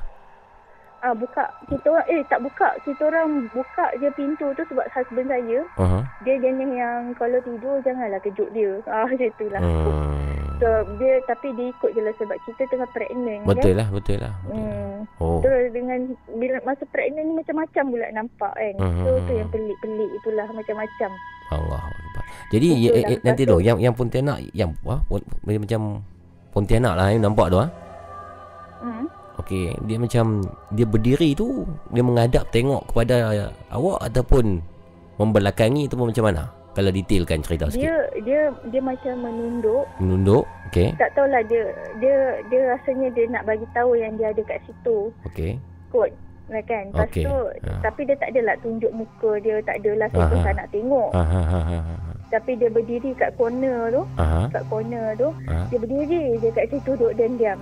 Ah, 1.05 1.13
Buka 1.13 1.45
Kita 1.65 1.85
orang 1.87 2.07
Eh 2.07 2.21
tak 2.25 2.41
buka 2.41 2.69
Kita 2.81 3.01
orang 3.05 3.45
buka 3.49 3.85
je 3.95 4.09
pintu 4.11 4.49
tu 4.51 4.63
Sebab 4.65 4.85
husband 4.89 5.29
saya 5.29 5.59
Aha. 5.77 5.99
Dia 6.21 6.35
jenis 6.37 6.71
yang 6.71 7.13
Kalau 7.13 7.37
tidur 7.39 7.77
Janganlah 7.79 8.17
kejut 8.19 8.49
dia 8.51 8.81
ah, 8.89 9.05
Macam 9.05 9.29
tu 9.31 9.45
lah 9.47 9.61
Hmm. 9.61 10.57
So 10.57 10.67
dia 10.97 11.19
Tapi 11.27 11.51
dia 11.53 11.67
ikut 11.69 11.91
je 11.91 12.01
lah 12.01 12.13
Sebab 12.15 12.37
kita 12.43 12.63
tengah 12.65 12.89
pregnant 12.89 13.41
Betul 13.43 13.71
kan? 13.71 13.79
lah, 13.79 13.87
betul 13.91 14.17
lah. 14.17 14.33
Hmm. 14.47 15.03
Oh. 15.19 15.39
Terus 15.39 15.69
dengan 15.69 15.99
bila 16.33 16.57
masa 16.63 16.83
pregnant 16.87 17.23
ni 17.23 17.33
macam-macam 17.35 17.83
pula 17.87 18.07
nampak 18.09 18.51
kan. 18.51 18.73
So 19.03 19.09
Hmm. 19.13 19.25
tu 19.27 19.33
yang 19.33 19.49
pelik-pelik 19.49 20.09
itulah 20.15 20.47
macam-macam. 20.49 21.09
Allah 21.45 21.77
Akbar. 21.77 22.23
Jadi 22.49 22.67
Betul 22.71 22.89
eh, 22.89 23.03
lah, 23.03 23.11
eh, 23.11 23.19
nanti 23.21 23.43
betul. 23.43 23.51
dulu 23.53 23.61
yang 23.61 23.77
yang 23.77 23.93
Pontianak 23.93 24.37
yang 24.49 24.71
dia 25.45 25.59
macam 25.61 25.81
Pontianak 26.49 26.93
lah 26.95 27.07
yang 27.11 27.21
nampak 27.21 27.47
tu 27.47 27.57
ah. 27.59 27.69
Hmm. 28.79 29.05
Okey, 29.35 29.75
dia 29.83 29.97
macam 29.99 30.39
dia 30.71 30.87
berdiri 30.87 31.35
tu 31.35 31.67
dia 31.91 31.99
menghadap 31.99 32.47
tengok 32.49 32.87
kepada 32.87 33.35
awak 33.69 33.99
ataupun 34.01 34.63
membelakangi 35.15 35.87
tu 35.87 35.99
macam 35.99 36.25
mana? 36.27 36.43
Kalau 36.75 36.91
detailkan 36.91 37.39
cerita 37.39 37.71
sikit. 37.71 37.87
Dia 37.87 37.95
dia 38.19 38.41
dia 38.67 38.81
macam 38.83 39.15
menunduk. 39.23 39.87
Menunduk, 39.95 40.43
okey. 40.67 40.91
Tak 40.99 41.15
tahulah 41.15 41.39
dia 41.47 41.71
dia 42.03 42.15
dia 42.51 42.75
rasanya 42.75 43.07
dia 43.15 43.25
nak 43.31 43.47
bagi 43.47 43.63
tahu 43.71 43.95
yang 43.95 44.11
dia 44.19 44.35
ada 44.35 44.43
kat 44.43 44.59
situ. 44.67 45.07
Okey. 45.23 45.55
Kot. 45.87 46.11
Lah 46.45 46.61
kan. 46.67 46.91
Lepas 46.93 47.09
Okey. 47.09 47.25
tu 47.25 47.37
Ya. 47.65 47.73
tapi 47.81 48.01
dia 48.05 48.15
tak 48.19 48.29
adalah 48.29 48.55
tunjuk 48.59 48.91
muka 48.91 49.31
dia, 49.41 49.55
tak 49.63 49.75
adalah 49.81 50.07
saya 50.11 50.27
pun 50.27 50.37
Aha. 50.37 50.45
tak 50.45 50.55
nak 50.59 50.67
tengok. 50.69 51.09
Ha 51.15 51.23
ha 51.23 51.41
ha 51.41 51.59
ha. 51.63 51.77
ha. 51.79 51.95
Tapi 52.29 52.51
dia 52.59 52.69
berdiri 52.69 53.11
kat 53.15 53.31
corner 53.39 53.79
tu. 53.89 54.01
Aha. 54.19 54.41
Kat 54.51 54.63
corner 54.67 55.07
tu. 55.15 55.29
Aha. 55.47 55.65
Dia 55.71 55.77
berdiri 55.79 56.21
je 56.37 56.47
kat 56.51 56.65
situ 56.67 56.91
duduk 56.91 57.15
diam-diam. 57.15 57.59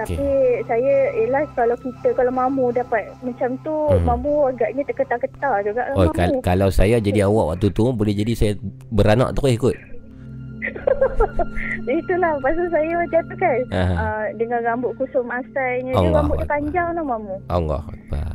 Tapi 0.00 0.16
Okey. 0.16 0.64
saya 0.64 0.94
Yelah 1.14 1.44
kalau 1.52 1.76
kita 1.76 2.08
Kalau 2.12 2.30
mamu 2.30 2.70
dapat 2.70 3.12
Macam 3.20 3.54
tu 3.60 3.74
Mhm. 3.90 4.02
Mamu 4.02 4.32
agaknya 4.48 4.82
terketar-ketar 4.84 5.54
juga 5.62 5.82
Oh, 5.92 6.04
mamu 6.04 6.14
kal- 6.14 6.40
kalau 6.42 6.68
saya 6.68 6.96
jadi 6.96 7.24
awak 7.24 7.54
waktu 7.54 7.68
tu 7.68 7.88
boleh 7.90 8.12
jadi 8.12 8.32
saya 8.32 8.52
beranak 8.88 9.32
terus 9.32 9.56
kot. 9.56 9.76
Itulah 11.90 12.36
Pasal 12.38 12.66
saya 12.68 12.92
macam 12.94 13.20
tu 13.24 13.36
kan 13.36 13.58
Aha. 13.70 13.94
uh, 13.94 14.26
Dengan 14.34 14.60
rambut 14.62 14.92
kusum 14.94 15.26
asalnya 15.26 15.90
Dia 15.90 15.98
Allah 15.98 16.20
rambut 16.20 16.36
dia 16.38 16.48
panjang 16.48 16.88
tau 16.92 17.04
mamu 17.06 17.36
Allah 17.48 17.80
Akbar. 17.82 18.28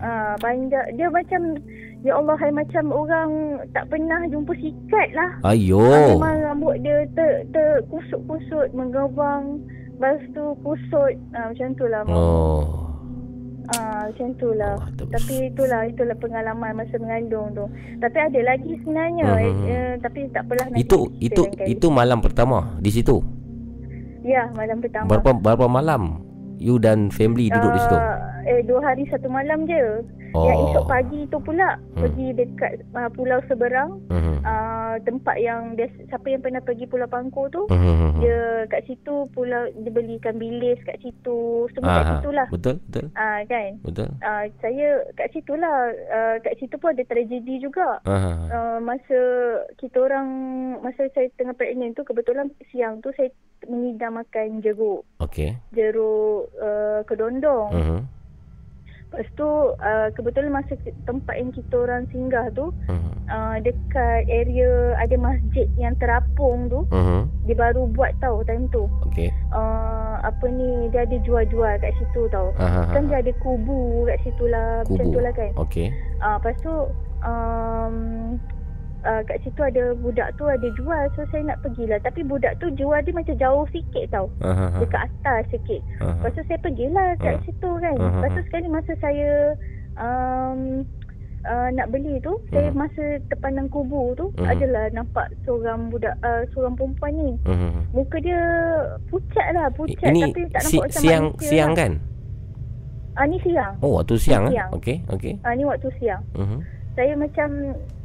uh, 0.00 0.34
Panjang 0.38 0.86
Dia 0.94 1.08
macam 1.08 1.40
Ya 2.02 2.12
Allah 2.14 2.34
hai 2.36 2.50
macam 2.50 2.84
orang 2.88 3.30
Tak 3.70 3.84
pernah 3.88 4.20
jumpa 4.26 4.52
sikat 4.54 5.08
lah 5.12 5.30
Ayo. 5.44 5.82
Ah, 5.84 6.10
Memang 6.12 6.36
rambut 6.44 6.74
dia 6.80 7.02
ter, 7.12 7.46
ter 7.48 7.68
kusut-kusut 7.88 8.70
Menggabang 8.72 9.58
Lepas 10.02 10.18
tu 10.34 10.44
kusut 10.66 11.14
uh, 11.30 11.46
Macam 11.54 11.68
tu 11.78 11.86
lah 11.86 12.02
Oh. 12.10 12.90
Ah, 13.70 14.10
macam 14.10 14.34
tu 14.36 14.50
lah. 14.58 14.74
Tapi 14.98 15.48
itulah 15.48 15.86
itulah 15.86 16.18
pengalaman 16.18 16.74
masa 16.74 16.98
mengandung 16.98 17.54
tu. 17.54 17.64
Tapi 18.02 18.18
ada 18.18 18.40
lagi 18.42 18.74
sebenarnya. 18.82 19.38
Mhm. 19.38 19.64
Eh, 19.70 19.92
tapi 20.02 20.26
tak 20.34 20.50
apalah 20.50 20.66
nanti 20.66 20.82
Itu 20.82 20.98
itu 21.22 21.42
itu 21.62 21.86
malam 21.86 22.18
pertama 22.18 22.74
di 22.82 22.90
situ. 22.90 23.22
Ya, 24.26 24.50
malam 24.58 24.82
pertama. 24.82 25.06
Berapa 25.06 25.38
berapa 25.38 25.66
malam 25.70 26.26
you 26.58 26.78
dan 26.82 27.10
family 27.14 27.54
duduk 27.54 27.70
di 27.70 27.80
situ? 27.86 27.96
Ah, 27.96 28.18
eh 28.50 28.60
dua 28.66 28.82
hari 28.82 29.06
satu 29.06 29.30
malam 29.30 29.62
je. 29.64 30.02
Oh. 30.34 30.48
Yang 30.48 30.58
esok 30.72 30.84
pagi 30.88 31.20
tu 31.28 31.38
pula 31.38 31.76
Hmm. 31.94 32.02
pergi 32.02 32.26
dekat 32.34 32.72
uh, 32.98 33.10
pulau 33.14 33.38
seberang. 33.46 34.00
Mhm. 34.10 34.42
Uh, 34.42 34.71
uh, 34.92 35.00
tempat 35.00 35.36
yang 35.36 35.72
dia, 35.72 35.88
siapa 36.06 36.26
yang 36.26 36.40
pernah 36.40 36.60
pergi 36.60 36.84
Pulau 36.84 37.06
Pangkor 37.06 37.48
tu 37.48 37.64
Mhm. 37.66 38.20
dia 38.20 38.40
kat 38.68 38.84
situ 38.84 39.26
pulau 39.28 39.64
dia 39.74 39.90
belikan 39.90 40.36
bilis 40.36 40.76
kat 40.82 40.98
situ 40.98 41.38
semua 41.70 41.88
kat 41.90 42.04
Ah, 42.04 42.10
situ 42.14 42.30
lah 42.30 42.46
Betul, 42.48 42.76
betul. 42.84 43.06
ah 43.14 43.40
kan 43.44 43.70
Betul. 43.80 44.08
uh, 44.18 44.44
saya 44.58 44.88
kat 45.14 45.28
situ 45.30 45.52
lah 45.54 45.76
uh, 45.90 46.36
kat 46.38 46.54
situ 46.56 46.74
pun 46.76 46.92
ada 46.92 47.02
tragedi 47.02 47.58
juga 47.58 47.98
Ah. 48.04 48.46
uh, 48.46 48.78
masa 48.78 49.20
kita 49.76 49.96
orang 49.98 50.28
masa 50.78 51.08
saya 51.10 51.32
tengah 51.32 51.52
pregnant 51.52 51.94
tu 51.94 52.04
kebetulan 52.04 52.46
siang 52.68 53.00
tu 53.00 53.10
saya 53.12 53.32
mengidam 53.64 54.14
makan 54.14 54.58
jeruk 54.58 55.06
Okey. 55.18 55.54
jeruk 55.72 56.50
uh, 56.56 57.00
kedondong 57.02 57.70
Mhm. 57.72 58.00
Lepas 59.12 59.28
tu 59.36 59.44
uh, 59.76 60.08
kebetulan 60.10 60.48
masa 60.50 60.72
tempat 61.04 61.36
yang 61.36 61.52
kita 61.52 61.74
orang 61.76 62.08
singgah 62.08 62.48
tu 62.50 62.72
Mhm. 62.88 63.12
uh, 63.28 63.56
dekat 63.60 64.24
area 64.24 64.96
ada 64.96 65.12
masjid 65.14 65.68
yang 65.76 65.92
terapung 65.96 66.66
tu 66.66 66.88
Mhm. 66.88 67.28
dia 67.44 67.54
baru 67.54 67.84
buat 67.88 68.16
tau 68.18 68.40
time 68.42 68.64
tu. 68.68 68.88
Okey. 69.04 69.28
Uh, 69.52 70.16
apa 70.18 70.48
ni 70.48 70.88
dia 70.88 71.04
ada 71.04 71.16
jual-jual 71.20 71.76
kat 71.76 71.92
situ 71.94 72.24
tau. 72.28 72.56
Ah, 72.56 72.88
Kan 72.88 73.06
dia 73.06 73.20
ada 73.20 73.32
kubu 73.38 74.06
kat 74.06 74.16
situ 74.22 74.48
lah 74.48 74.80
macam 74.82 74.96
Kubu. 74.96 75.12
tu 75.12 75.20
lah 75.20 75.32
kan. 75.32 75.50
Okey. 75.60 75.86
Uh, 76.16 76.40
lepas 76.40 76.56
tu 76.58 76.74
um, 77.20 77.94
uh, 79.02 79.20
kat 79.22 79.38
situ 79.40 79.60
ada 79.60 79.94
budak 79.94 80.34
tu 80.34 80.44
ada 80.44 80.68
jual 80.72 81.02
so 81.12 81.22
saya 81.28 81.42
nak 81.44 81.58
pergilah 81.60 81.98
tapi 82.00 82.22
budak 82.22 82.54
tu 82.56 82.66
jual 82.72 82.98
dia 82.98 83.12
macam 83.12 83.34
jauh 83.34 83.64
sikit 83.68 84.04
tau. 84.08 84.26
Ah, 84.38 84.48
ah, 84.48 84.60
ah. 84.68 84.80
Dekat 84.80 85.02
atas 85.04 85.40
sikit. 85.50 85.80
Ah, 85.98 86.04
ah. 86.04 86.14
Lepas 86.16 86.30
tu 86.32 86.42
saya 86.44 86.58
pergilah 86.60 87.08
kat 87.16 87.34
Ah. 87.34 87.42
situ 87.42 87.70
kan. 87.78 87.94
Ah, 87.94 88.02
ah, 88.02 88.12
Lepas 88.16 88.30
tu 88.30 88.40
ah. 88.40 88.46
sekali 88.46 88.66
masa 88.68 88.92
saya 88.98 89.30
um, 89.94 90.60
uh, 91.42 91.68
nak 91.70 91.86
beli 91.88 92.16
tu, 92.18 92.32
saya 92.48 92.70
Mhm. 92.70 92.76
masa 92.76 93.04
terpandang 93.26 93.68
kubu 93.68 94.14
tu 94.14 94.30
Mhm. 94.32 94.46
adalah 94.46 94.84
nampak 94.92 95.26
seorang 95.42 95.90
budak 95.90 96.14
uh, 96.22 96.42
seorang 96.50 96.74
perempuan 96.74 97.12
ni. 97.12 97.30
Mhm. 97.44 97.92
Muka 97.92 98.16
dia 98.18 98.40
pucat 99.10 99.46
lah, 99.52 99.66
pucat 99.72 100.08
Ini 100.08 100.22
tapi 100.24 100.42
tak 100.48 100.62
si, 100.62 100.76
nampak 100.76 100.86
macam 100.88 101.02
siang 101.02 101.26
siang 101.38 101.72
lah. 101.72 101.78
kan? 101.78 101.92
Ah 103.12 103.28
ni 103.28 103.36
siang. 103.40 103.76
Oh, 103.78 104.00
waktu 104.00 104.16
siang 104.16 104.48
ah. 104.48 104.52
Siang. 104.54 104.70
Okey, 104.72 104.96
okey. 105.10 105.34
Ah 105.42 105.52
ni 105.52 105.66
waktu 105.66 105.90
siang. 105.98 106.22
Mhm. 106.32 106.58
Saya 106.92 107.12
macam 107.12 107.48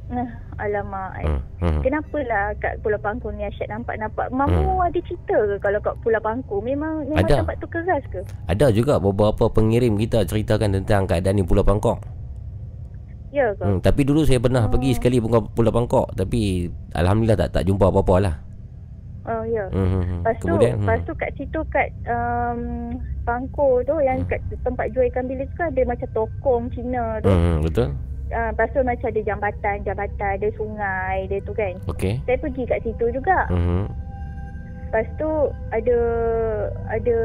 nah, 0.10 0.28
alamak. 0.57 1.11
Hmm, 1.21 1.41
hmm. 1.61 1.81
Kenapa 1.85 2.17
lah 2.25 2.45
kat 2.57 2.73
Pulau 2.81 2.99
Pangkor 2.99 3.31
ni 3.34 3.45
asyik 3.45 3.69
nampak-nampak 3.69 4.27
Mamu 4.34 4.81
ada 4.81 4.99
cerita 5.05 5.38
ke 5.38 5.55
kalau 5.61 5.79
kat 5.81 5.95
Pulau 6.01 6.21
Pangkor 6.21 6.59
Memang, 6.65 7.05
memang 7.05 7.25
Ada. 7.25 7.45
tempat 7.45 7.55
tu 7.61 7.67
keras 7.69 8.03
ke? 8.09 8.21
Ada 8.49 8.73
juga 8.73 8.97
beberapa 8.97 9.49
pengirim 9.49 9.95
kita 9.95 10.25
ceritakan 10.25 10.81
tentang 10.81 11.05
keadaan 11.05 11.38
di 11.39 11.45
Pulau 11.45 11.61
Pangkok. 11.63 12.01
Ya 13.29 13.53
ke? 13.53 13.63
Hmm, 13.63 13.79
tapi 13.84 14.01
dulu 14.07 14.23
saya 14.23 14.39
pernah 14.41 14.65
Oh. 14.65 14.71
pergi 14.71 14.97
sekali 14.97 15.21
Pulau 15.21 15.45
Pulau 15.51 15.71
Pangkok 15.71 16.11
tapi 16.17 16.67
alhamdulillah 16.95 17.47
tak 17.47 17.49
tak 17.61 17.63
jumpa 17.69 17.88
apa-apa 17.93 18.15
lah. 18.17 18.35
Oh 19.27 19.43
ya. 19.43 19.67
Hmm, 19.75 19.88
hmm, 19.91 20.03
hmm. 20.07 20.19
Lepas 20.23 20.35
tu, 20.39 20.45
Kemudian 20.47 20.73
lepas 20.79 20.99
hmm. 21.03 21.07
tu 21.07 21.13
kat 21.19 21.31
situ 21.35 21.59
kat 21.67 21.89
um, 22.07 22.59
Pangkor 23.27 23.84
tu 23.84 23.99
yang 23.99 24.23
kat 24.31 24.39
tempat 24.63 24.88
jual 24.95 25.03
ikan 25.11 25.27
bilis 25.27 25.51
tu 25.51 25.67
ada 25.67 25.81
macam 25.84 26.07
tokong 26.15 26.71
Cina 26.71 27.19
tu. 27.19 27.27
Hmm, 27.27 27.43
hmm, 27.43 27.57
betul. 27.67 27.88
Uh, 28.28 28.52
lepas 28.52 28.68
tu 28.76 28.84
macam 28.84 29.08
ada 29.08 29.22
jambatan-jambatan, 29.24 30.32
ada 30.36 30.49
sungai 30.60 31.32
dia 31.32 31.40
tu 31.48 31.56
kan. 31.56 31.80
Okey. 31.88 32.20
Saya 32.28 32.38
pergi 32.44 32.64
kat 32.68 32.80
situ 32.84 33.06
juga. 33.16 33.48
Hmm. 33.48 33.88
Lepas 34.88 35.03
tu 35.19 35.31
ada 35.76 35.99
ada 36.88 37.18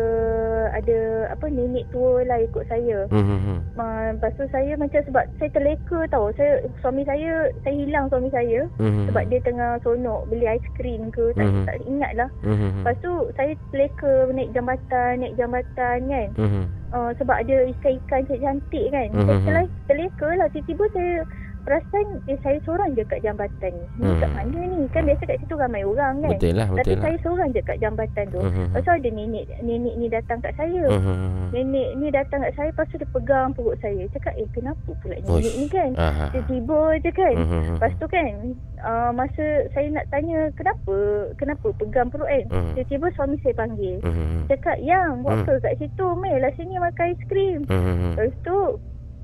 ada 0.74 0.98
apa 1.30 1.47
nenek 1.47 1.86
tua 1.94 2.26
lah 2.26 2.43
ikut 2.43 2.66
saya. 2.66 3.06
Hmm. 3.06 3.62
Uh, 3.78 4.18
lepas 4.18 4.34
tu 4.34 4.44
saya 4.51 4.74
macam 4.74 4.98
sebab 5.06 5.24
saya 5.39 5.51
terleka 5.55 5.98
tau. 6.10 6.34
Saya 6.34 6.66
suami 6.82 7.06
saya 7.06 7.47
saya 7.62 7.74
hilang 7.74 8.10
suami 8.10 8.34
saya 8.34 8.66
Mhm. 8.82 9.10
sebab 9.10 9.22
dia 9.30 9.40
tengah 9.47 9.78
sonok 9.80 10.26
beli 10.26 10.47
aiskrim 10.51 11.14
ke 11.14 11.30
tak 11.39 11.47
Mhm. 11.47 11.64
tak 11.66 11.76
ingat 11.86 12.12
lah. 12.18 12.28
Hmm, 12.43 12.56
hmm, 12.59 12.72
Lepas 12.82 12.97
tu 12.98 13.12
saya 13.34 13.52
terleka 13.70 14.12
naik 14.34 14.51
jambatan, 14.51 15.12
naik 15.22 15.36
jambatan 15.39 15.98
kan. 16.10 16.28
hmm. 16.34 16.64
Uh, 16.93 17.09
sebab 17.16 17.40
ada 17.40 17.56
ikan-ikan 17.72 18.20
cantik 18.28 18.86
kan. 18.90 19.09
Mhm. 19.14 19.24
Saya 19.24 19.39
terle- 19.47 19.74
terleka 19.89 20.28
lah. 20.36 20.48
Tiba-tiba 20.52 20.84
saya 20.93 21.14
perasan 21.62 22.06
eh, 22.24 22.39
saya 22.39 22.59
seorang 22.62 22.93
je 22.93 23.02
kat 23.02 23.20
jambatan 23.20 23.72
ni. 23.72 23.86
Ni 23.98 24.12
kat 24.16 24.30
mana 24.30 24.59
ni? 24.60 24.80
Kan 24.89 25.02
biasa 25.05 25.22
kat 25.24 25.39
situ 25.39 25.55
ramai 25.55 25.82
orang 25.82 26.20
kan. 26.20 26.30
Betul 26.32 26.55
lah, 26.55 26.66
Tapi 26.66 26.76
betul 26.76 26.93
lah. 26.93 27.02
saya 27.02 27.16
seorang 27.18 27.48
je 27.51 27.60
kat 27.60 27.78
jambatan 27.78 28.24
tu. 28.28 28.39
Mhm. 28.39 28.64
Lepas 28.68 28.80
tu 28.80 28.93
ada 28.93 29.09
nenek 29.09 29.44
nenek 29.60 29.94
ni 29.97 30.06
datang 30.06 30.39
kat 30.39 30.52
saya. 30.55 30.84
Mhm. 30.84 31.16
Nenek 31.51 31.89
ni 31.97 32.06
datang 32.09 32.40
kat 32.40 32.52
saya 32.52 32.68
lepas 32.68 32.86
tu 32.86 32.97
dia 32.97 33.09
pegang 33.09 33.48
perut 33.52 33.76
saya. 33.78 34.02
Cakap 34.09 34.34
eh 34.34 34.48
kenapa 34.51 34.90
pula 34.97 35.16
nenek 35.16 35.30
Uish. 35.32 35.56
ni 35.56 35.66
kan? 35.66 35.90
Aha. 35.94 36.26
Dia 36.30 36.43
tiba 36.44 36.80
je 36.98 37.10
kan. 37.10 37.34
Mhm. 37.34 37.74
Lepas 37.76 37.93
tu 37.97 38.06
kan 38.06 38.32
uh, 38.80 39.10
masa 39.12 39.44
saya 39.70 39.89
nak 39.89 40.06
tanya 40.09 40.51
kenapa 40.52 40.97
kenapa 41.34 41.66
pegang 41.76 42.09
perut 42.09 42.26
kan. 42.26 42.44
Mhm. 42.48 42.72
Tiba-tiba 42.74 43.06
suami 43.12 43.36
saya 43.39 43.55
panggil. 43.55 43.97
Mhm. 44.01 44.48
Cakap 44.48 44.76
yang 44.78 45.20
buat 45.20 45.34
Hmm. 45.34 45.44
apa 45.44 45.64
kat 45.64 45.74
situ? 45.78 46.06
Mel 46.14 46.39
lah 46.39 46.52
sini 46.52 46.76
makan 46.76 47.06
aiskrim. 47.09 47.59
Mhm. 47.64 48.14
Lepas 48.14 48.34
tu 48.43 48.56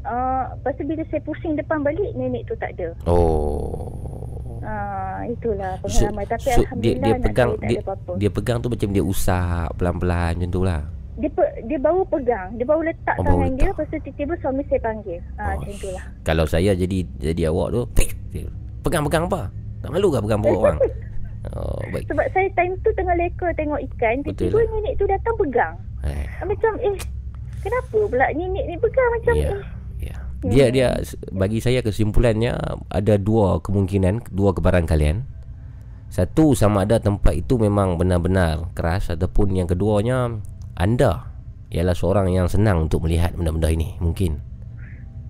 uh, 0.08 0.44
lepas 0.54 0.72
tu 0.72 0.84
bila 0.84 1.02
saya 1.06 1.20
pusing 1.22 1.54
depan 1.54 1.78
balik 1.80 2.10
nenek 2.14 2.42
tu 2.44 2.56
tak 2.56 2.72
ada. 2.72 2.88
Oh. 3.04 3.94
Uh, 4.58 5.20
itulah 5.28 5.78
So, 5.78 5.86
pengalaman. 6.04 6.24
Tapi 6.26 6.42
so 6.42 6.48
dia 6.50 6.58
Alhamdulillah 6.58 6.98
dia 6.98 7.12
anak 7.14 7.24
pegang 7.24 7.48
saya 7.48 7.56
tak 7.56 7.64
dia, 7.64 7.78
ada 7.78 7.84
apa-apa. 7.86 8.10
dia 8.14 8.30
pegang 8.30 8.58
tu 8.58 8.68
macam 8.68 8.88
dia 8.90 9.04
usap 9.06 9.68
pelan-pelan 9.76 10.32
macam 10.34 10.50
tu 10.50 10.62
lah. 10.62 10.82
Dia, 11.16 11.28
pe, 11.28 11.42
dia 11.64 11.78
baru 11.78 12.02
pegang. 12.06 12.48
Dia 12.54 12.64
baru 12.64 12.82
letak 12.84 13.16
Oh, 13.16 13.22
baru 13.22 13.30
tangan 13.34 13.48
letak. 13.48 13.58
dia. 13.58 13.68
Lepas 13.70 13.86
tu 13.86 13.96
tiba-tiba 14.00 14.34
suami 14.38 14.62
saya 14.64 14.80
panggil. 14.80 15.18
Ah, 15.34 15.42
Oh, 15.44 15.50
macam 15.56 15.74
tu 15.74 15.88
lah. 15.88 16.04
Kalau 16.22 16.44
saya 16.44 16.70
jadi 16.72 16.98
jadi 17.18 17.42
awak 17.46 17.68
tu 17.70 17.82
dia- 18.28 18.52
pegang-pegang 18.80 19.24
apa? 19.26 19.42
Tak 19.78 19.88
malu 19.88 20.08
ke 20.08 20.18
pegang 20.20 20.40
perut 20.40 20.60
orang? 20.60 20.80
Oh, 21.48 21.80
baik. 21.88 22.04
Sebab 22.04 22.26
saya 22.28 22.50
time 22.52 22.74
tu 22.82 22.90
tengah 22.92 23.14
leka 23.14 23.46
tengok 23.54 23.78
ikan. 23.88 24.20
Tiba-tiba 24.20 24.58
lah. 24.58 24.68
nenek 24.70 24.94
tu 24.94 25.06
datang 25.06 25.34
pegang. 25.38 25.74
Eh, 26.02 26.26
Macam 26.44 26.72
eh 26.76 26.98
kenapa 27.58 27.98
pula 28.04 28.26
nenek 28.28 28.64
ni 28.66 28.76
pegang 28.76 29.10
macam 29.12 29.34
Ya. 29.34 29.48
eh. 29.48 29.62
Dia 30.44 30.70
dia 30.70 30.94
bagi 31.30 31.58
saya 31.58 31.82
kesimpulannya 31.82 32.54
ada 32.88 33.14
dua 33.18 33.58
kemungkinan, 33.58 34.30
dua 34.30 34.54
kebarangkalian. 34.54 35.26
Satu 36.08 36.56
sama 36.56 36.88
ada 36.88 36.96
tempat 36.96 37.36
itu 37.36 37.60
memang 37.60 38.00
benar-benar 38.00 38.72
keras 38.72 39.12
ataupun 39.12 39.52
yang 39.52 39.68
keduanya 39.68 40.40
anda 40.72 41.28
ialah 41.68 41.92
seorang 41.92 42.32
yang 42.32 42.48
senang 42.48 42.88
untuk 42.88 43.04
melihat 43.04 43.36
benda-benda 43.36 43.68
ini 43.68 43.92
mungkin. 44.00 44.40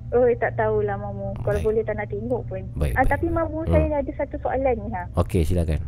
Oh 0.09 0.25
tak 0.39 0.57
tahulah 0.57 0.97
mamu. 0.97 1.35
Kalau 1.43 1.61
boleh 1.61 1.83
tak 1.85 1.99
nak 1.99 2.09
tengok 2.09 2.41
pun. 2.47 2.63
Baik, 2.79 2.97
ah, 2.97 3.05
baik. 3.05 3.11
tapi 3.11 3.27
mamu 3.29 3.61
Hmm. 3.67 3.73
saya 3.75 4.01
ada 4.01 4.13
satu 4.17 4.37
soalan 4.41 4.77
ni 4.79 4.89
ha. 4.95 5.03
Okey 5.19 5.43
silakan. 5.45 5.81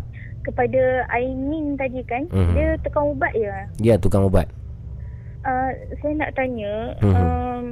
Kepada 0.42 0.80
Aimin 1.09 1.76
tadi 1.76 2.01
kan. 2.05 2.24
Mhm. 2.28 2.52
Dia 2.52 2.68
tukang 2.82 3.12
ubat 3.12 3.32
ya. 3.32 3.55
Dia 3.78 3.94
tukang 3.97 4.24
ubat. 4.26 4.48
Uh, 5.40 5.72
saya 6.02 6.12
nak 6.18 6.36
tanya 6.36 6.72
Mhm. 7.01 7.14
um, 7.16 7.64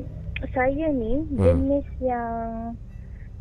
saya 0.55 0.87
ni 0.93 1.27
Hmm. 1.35 1.43
jenis 1.43 1.87
yang 1.99 2.73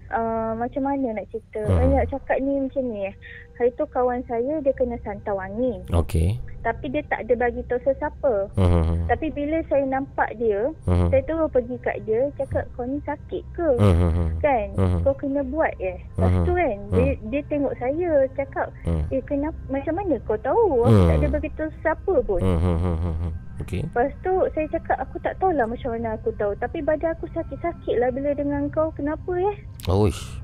uh, 0.10 0.52
macam 0.58 0.82
mana 0.86 1.18
nak 1.18 1.28
cerita? 1.30 1.62
Saya 1.68 1.88
nak 1.94 2.10
cakap 2.10 2.38
ni 2.42 2.54
macam 2.58 2.84
ni 2.90 3.12
hari 3.58 3.74
tu 3.74 3.86
kawan 3.88 4.22
saya 4.24 4.62
dia 4.62 4.72
kena 4.72 4.96
santau 5.02 5.36
angin 5.36 5.82
Okey. 5.90 6.38
tapi 6.62 6.88
dia 6.88 7.02
tak 7.06 7.26
ada 7.26 7.34
bagi 7.36 7.66
tahu 7.66 7.82
sesiapa 7.82 8.54
Mhm. 8.54 9.08
tapi 9.08 9.28
bila 9.30 9.58
saya 9.66 9.84
nampak 9.84 10.30
dia 10.36 10.70
Mhm. 10.86 11.10
saya 11.10 11.22
terus 11.24 11.50
pergi 11.50 11.76
kat 11.80 11.98
dia 12.04 12.22
cakap 12.36 12.64
kau 12.74 12.86
ni 12.86 13.02
sakit 13.02 13.44
ke 13.52 13.70
Mhm. 13.76 14.28
kan 14.40 14.68
Mhm. 14.76 15.00
kau 15.02 15.16
kena 15.16 15.42
buat 15.44 15.74
eh 15.80 15.98
lepas 16.14 16.32
Mhm. 16.32 16.46
tu 16.46 16.54
kan 16.54 16.78
dia, 16.92 17.10
dia 17.28 17.42
tengok 17.48 17.74
saya 17.76 18.10
cakap 18.34 18.68
Mhm. 18.84 19.06
eh 19.10 19.22
kenapa 19.24 19.60
macam 19.68 19.94
mana 19.96 20.16
kau 20.22 20.38
tahu 20.38 20.64
aku 20.80 20.94
Mhm. 20.94 21.08
tak 21.08 21.16
ada 21.16 21.28
bagi 21.34 21.50
tahu 21.54 21.70
siapa 21.82 22.14
pun 22.22 22.42
Mhm. 22.42 23.32
Okey. 23.58 23.82
Lepas 23.84 24.14
tu 24.22 24.30
saya 24.54 24.70
cakap 24.70 25.02
aku 25.02 25.18
tak 25.18 25.34
tahulah 25.42 25.66
macam 25.66 25.90
mana 25.90 26.14
aku 26.14 26.30
tahu. 26.38 26.54
Tapi 26.56 26.78
badan 26.78 27.18
aku 27.18 27.26
sakit-sakit 27.34 27.98
lah 27.98 28.14
bila 28.14 28.30
dengan 28.32 28.70
kau. 28.70 28.94
Kenapa 28.94 29.34
eh? 29.34 29.58
Oish. 29.90 30.38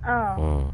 Ah. 0.00 0.38
Hmm. 0.38 0.70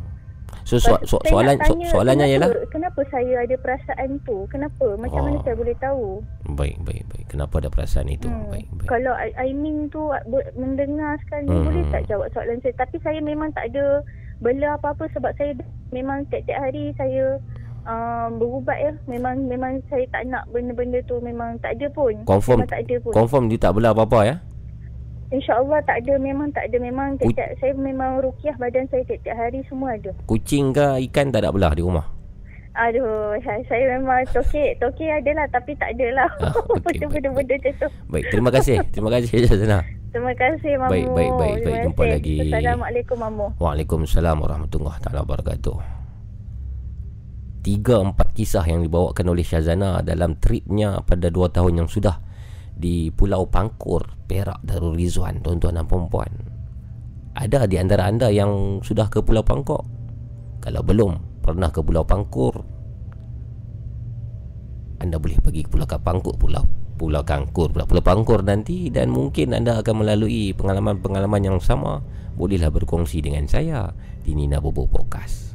So, 0.67 0.83
so, 0.83 0.99
so 1.07 1.23
soalan 1.23 1.63
so, 1.63 1.79
soalannya 1.87 2.27
kenapa, 2.27 2.35
ialah 2.35 2.51
Kenapa 2.75 3.01
saya 3.07 3.35
ada 3.39 3.55
perasaan 3.55 4.19
tu? 4.21 4.51
Kenapa? 4.51 4.99
Macam 4.99 5.21
mana 5.23 5.39
Oh. 5.39 5.43
saya 5.47 5.55
boleh 5.55 5.77
tahu? 5.79 6.07
baik 6.53 6.83
baik 6.83 7.03
baik. 7.07 7.25
Kenapa 7.29 7.55
ada 7.57 7.71
perasaan 7.71 8.11
itu? 8.11 8.27
Hmm. 8.27 8.51
Baik 8.51 8.67
baik. 8.75 8.89
Kalau 8.91 9.15
I- 9.15 9.37
Aimin 9.39 9.87
tu 9.89 10.03
mendengar 10.57 11.15
sekali 11.23 11.47
Hmm. 11.47 11.65
boleh 11.65 11.87
tak 11.89 12.03
jawab 12.07 12.27
soalan 12.31 12.59
saya? 12.59 12.75
Tapi 12.77 12.99
saya 12.99 13.23
memang 13.23 13.55
tak 13.55 13.71
ada 13.71 14.03
bela 14.37 14.75
apa-apa 14.75 15.07
sebab 15.09 15.31
saya 15.35 15.55
memang 15.89 16.27
tiap-tiap 16.27 16.59
hari 16.61 16.91
saya 16.99 17.39
um, 17.87 18.37
berubat 18.37 18.79
ya. 18.81 18.93
Memang 19.07 19.47
memang 19.47 19.79
saya 19.87 20.03
tak 20.11 20.27
nak 20.27 20.51
benda-benda 20.51 20.99
tu 21.05 21.23
memang 21.23 21.63
tak 21.63 21.79
ada 21.79 21.87
pun. 21.89 22.27
Confirm 22.27 22.59
Memang 22.61 22.73
tak 22.75 22.83
ada 22.83 22.97
pun. 22.99 23.13
confirm 23.15 23.43
dia 23.47 23.59
tak 23.61 23.73
bela 23.73 23.95
apa-apa 23.95 24.21
ya? 24.25 24.37
InsyaAllah 25.35 25.83
tak 25.87 26.07
ada 26.07 26.15
Memang 26.23 26.55
tak 26.55 26.71
ada 26.71 26.77
Memang 26.79 27.19
tiap-tiap 27.19 27.59
Saya 27.59 27.73
memang 27.75 28.23
rukiah 28.23 28.55
Badan 28.59 28.87
saya 28.93 29.03
tiap-tiap 29.07 29.37
hari 29.37 29.61
Semua 29.67 29.99
ada 29.99 30.15
Kucing 30.31 30.71
ke 30.71 31.03
ikan 31.11 31.35
tak 31.35 31.43
ada 31.43 31.51
belah 31.51 31.75
di 31.75 31.83
rumah? 31.83 32.07
Aduh 32.77 33.35
Saya, 33.43 33.61
saya 33.67 33.85
memang 33.99 34.23
tokek 34.31 34.79
Tokek 34.79 35.11
ada 35.11 35.31
lah 35.35 35.47
Tapi 35.51 35.73
tak 35.81 35.97
ada 35.99 36.07
lah 36.23 36.31
Ah, 36.45 36.55
Macam 36.87 37.09
benda-benda 37.11 37.55
macam 37.59 37.73
tu 37.75 37.89
Baik, 38.07 38.25
terima 38.31 38.51
kasih. 38.55 38.77
Terima 38.95 39.11
kasih 39.11 39.29
Jazana. 39.43 39.79
Terima 40.17 40.33
kasih 40.33 40.81
Mamu. 40.81 40.89
Baik, 40.89 41.09
baik, 41.13 41.33
baik, 41.37 41.57
baik. 41.61 41.81
Jumpa 41.85 42.03
lagi. 42.09 42.37
Assalamualaikum 42.49 43.17
Mamu. 43.21 43.47
Waalaikumsalam 43.61 44.37
warahmatullahi 44.41 44.97
taala 45.05 45.21
wabarakatuh. 45.29 45.77
Tiga 47.61 48.01
empat 48.01 48.33
kisah 48.33 48.65
yang 48.65 48.81
dibawakan 48.81 49.27
oleh 49.29 49.45
Syazana 49.45 50.01
dalam 50.01 50.41
tripnya 50.41 51.05
pada 51.05 51.29
dua 51.29 51.53
tahun 51.53 51.85
yang 51.85 51.89
sudah 51.93 52.17
di 52.77 53.09
Pulau 53.09 53.49
Pangkur, 53.49 54.05
Perak, 54.29 54.61
Darul 54.61 54.95
Rizwan, 54.95 55.41
tuan-tuan 55.41 55.81
dan 55.81 55.89
puan-puan. 55.89 56.29
Ada 57.37 57.65
di 57.65 57.81
antara 57.81 58.09
anda 58.09 58.29
yang 58.29 58.85
sudah 58.85 59.09
ke 59.09 59.25
Pulau 59.25 59.41
Pangkor? 59.41 59.85
Kalau 60.61 60.85
belum 60.85 61.41
pernah 61.41 61.73
ke 61.73 61.81
Pulau 61.81 62.05
Pangkur, 62.05 62.55
anda 65.01 65.17
boleh 65.17 65.41
pergi 65.41 65.65
ke 65.65 65.69
Pulau 65.73 65.89
Pangkur, 65.89 66.37
Pulau 66.37 66.65
Pulau 66.97 67.23
Kangkur, 67.23 67.77
Pulau, 67.77 67.85
Pulau 67.85 68.05
Pangkur 68.05 68.41
nanti 68.41 68.89
dan 68.89 69.13
mungkin 69.13 69.53
anda 69.53 69.85
akan 69.85 70.01
melalui 70.01 70.57
pengalaman-pengalaman 70.57 71.45
yang 71.45 71.59
sama. 71.61 72.01
Bolehlah 72.37 72.73
berkongsi 72.73 73.25
dengan 73.25 73.49
saya 73.49 73.93
di 74.25 74.33
Nina 74.33 74.61
Bobo 74.61 74.89
Podcast. 74.89 75.46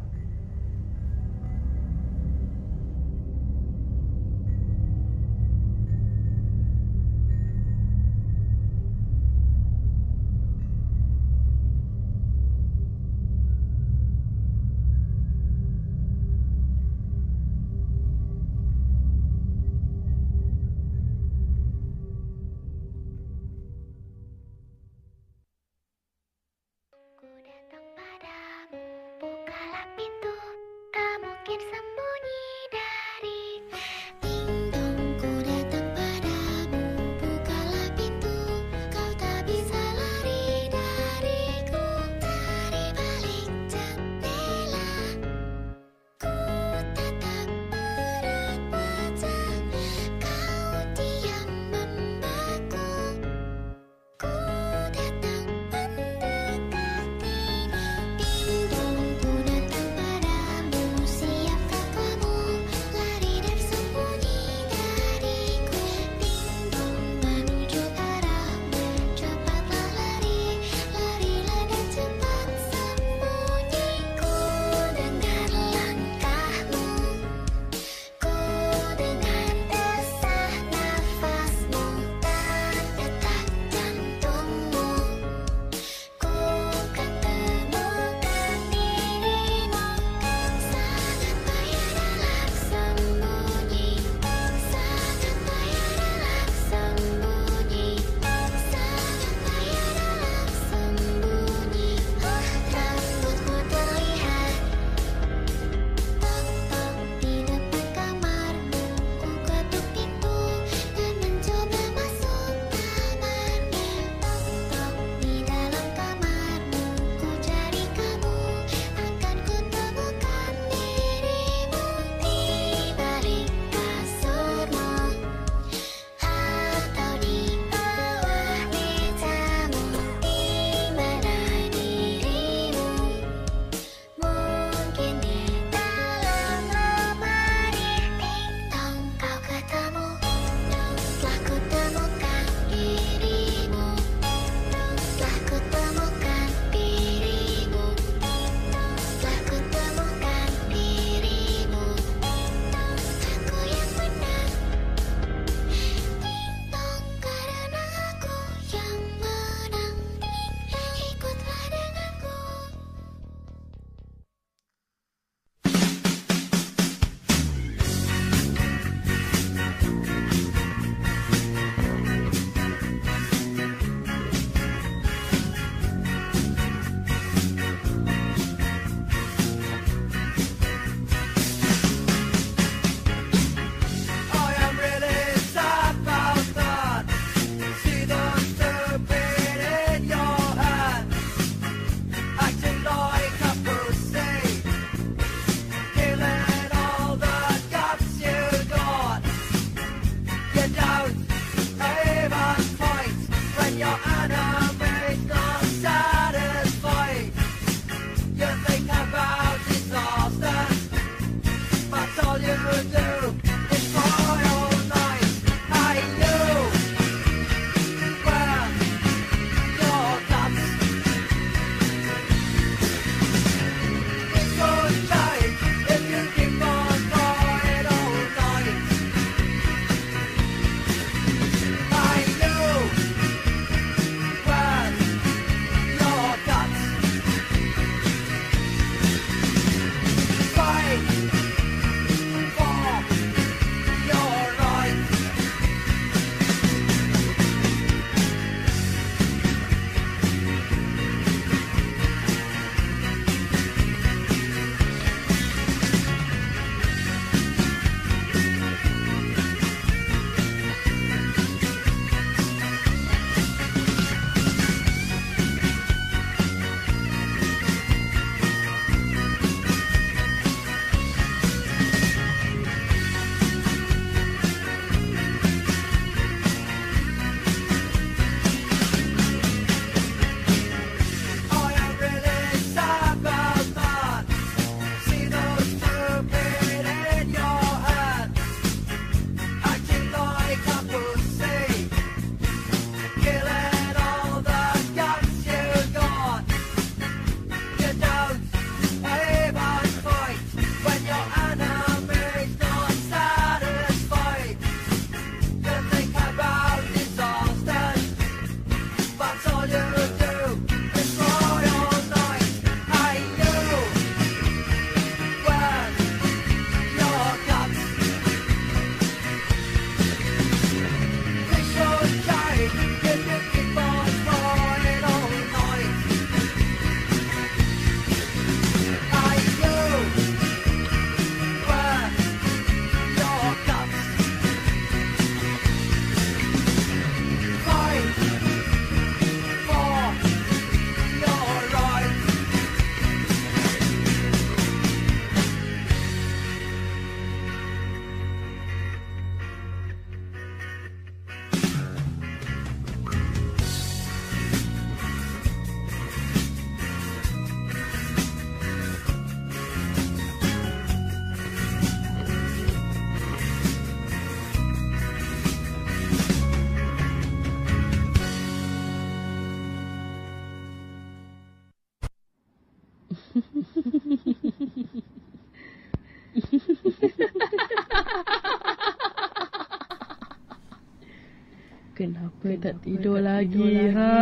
Kenapa 381.92 382.56
tak 382.56 382.80
tidur 382.88 383.20
lagi? 383.20 383.92
Ha? 383.92 384.16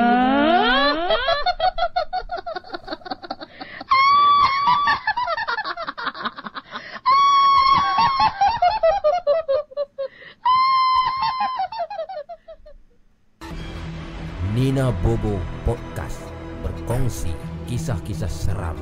Nina 14.57 14.89
Bobo 15.05 15.37
Podcast 15.61 16.25
berkongsi 16.65 17.29
kisah-kisah 17.69 18.27
seram, 18.27 18.81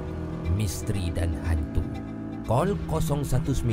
misteri 0.55 1.11
dan 1.11 1.35
hantu. 1.43 1.83
Call 2.47 2.71
019 2.87 3.67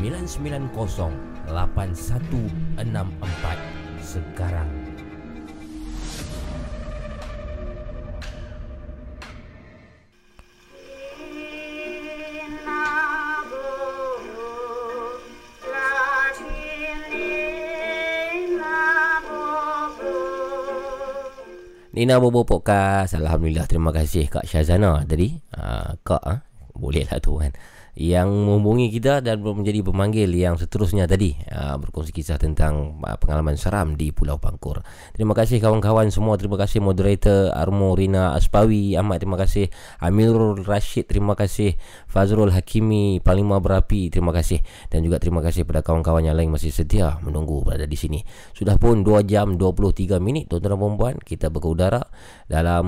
990 0.00 0.72
8164 1.52 3.69
sekarang. 4.10 4.90
Nina 22.00 22.16
Bobo 22.16 22.48
Podcast. 22.48 23.12
Alhamdulillah 23.12 23.68
Terima 23.68 23.92
kasih 23.92 24.24
Kak 24.32 24.48
Syazana 24.48 25.04
tadi. 25.04 25.36
Uh, 25.52 26.00
Kak 26.00 26.24
uh, 26.24 26.40
Boleh 26.72 27.04
lah 27.04 27.20
tu 27.20 27.36
kan. 27.36 27.52
Yang 27.92 28.32
menghubungi 28.40 28.88
kita 28.88 29.20
dan 29.20 29.44
menjadi 29.44 29.84
pemanggil 29.84 30.32
yang 30.32 30.56
seterusnya 30.56 31.04
tadi. 31.04 31.36
Uh, 31.52 31.76
berkongsi 31.76 32.16
kisah 32.16 32.40
tentang 32.40 33.04
uh, 33.04 33.19
pengalaman 33.30 33.54
seram 33.54 33.94
di 33.94 34.10
Pulau 34.10 34.42
Pangkur. 34.42 34.82
Terima 35.14 35.38
kasih 35.38 35.62
kawan-kawan 35.62 36.10
semua, 36.10 36.34
terima 36.34 36.58
kasih 36.58 36.82
moderator 36.82 37.54
Armo 37.54 37.94
Rina 37.94 38.34
Aspawi, 38.34 38.98
Ahmad 38.98 39.22
terima 39.22 39.38
kasih, 39.38 39.70
Amirul 40.02 40.66
Rashid 40.66 41.06
terima 41.06 41.38
kasih, 41.38 41.78
Fazrul 42.10 42.50
Hakimi, 42.50 43.22
Panglima 43.22 43.62
Berapi 43.62 44.10
terima 44.10 44.34
kasih 44.34 44.58
dan 44.90 45.06
juga 45.06 45.22
terima 45.22 45.46
kasih 45.46 45.62
kepada 45.62 45.86
kawan-kawan 45.86 46.26
yang 46.26 46.34
lain 46.34 46.50
masih 46.50 46.74
setia 46.74 47.22
menunggu 47.22 47.62
berada 47.62 47.86
di 47.86 47.94
sini. 47.94 48.18
Sudah 48.50 48.74
pun 48.82 49.06
2 49.06 49.22
jam 49.30 49.54
23 49.54 50.18
minit 50.18 50.50
tuan-tuan 50.50 50.74
dan 50.74 50.98
puan 50.98 51.16
kita 51.22 51.54
berkeudara 51.54 52.02
dalam 52.50 52.86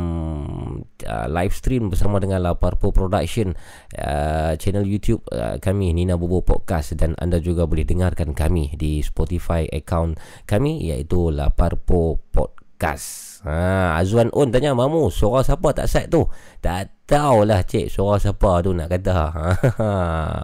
uh, 0.82 1.26
live 1.30 1.54
stream 1.54 1.86
bersama 1.86 2.18
dengan 2.18 2.42
Laparpo 2.42 2.90
Production 2.90 3.54
uh, 3.94 4.58
channel 4.58 4.82
YouTube 4.82 5.22
uh, 5.30 5.62
kami 5.62 5.94
Nina 5.94 6.18
Bobo 6.18 6.42
Podcast 6.42 6.98
dan 6.98 7.14
anda 7.22 7.38
juga 7.38 7.70
boleh 7.70 7.86
dengarkan 7.86 8.34
kami 8.34 8.74
di 8.74 8.98
Spotify 9.06 9.70
account 9.70 10.18
kami 10.48 10.82
iaitu 10.90 11.32
Laparpo 11.32 12.20
Podcast. 12.30 13.40
Ha, 13.42 13.98
Azwan 13.98 14.30
On 14.34 14.50
tanya 14.50 14.74
Mamu 14.74 15.10
suara 15.10 15.42
siapa 15.42 15.74
tak 15.74 15.90
set 15.90 16.06
tu? 16.10 16.26
Tak 16.62 17.06
tahulah 17.10 17.66
cik 17.66 17.90
suara 17.90 18.22
siapa 18.22 18.62
tu 18.62 18.70
nak 18.70 18.88
kata. 18.90 19.18
Ha, 19.34 19.46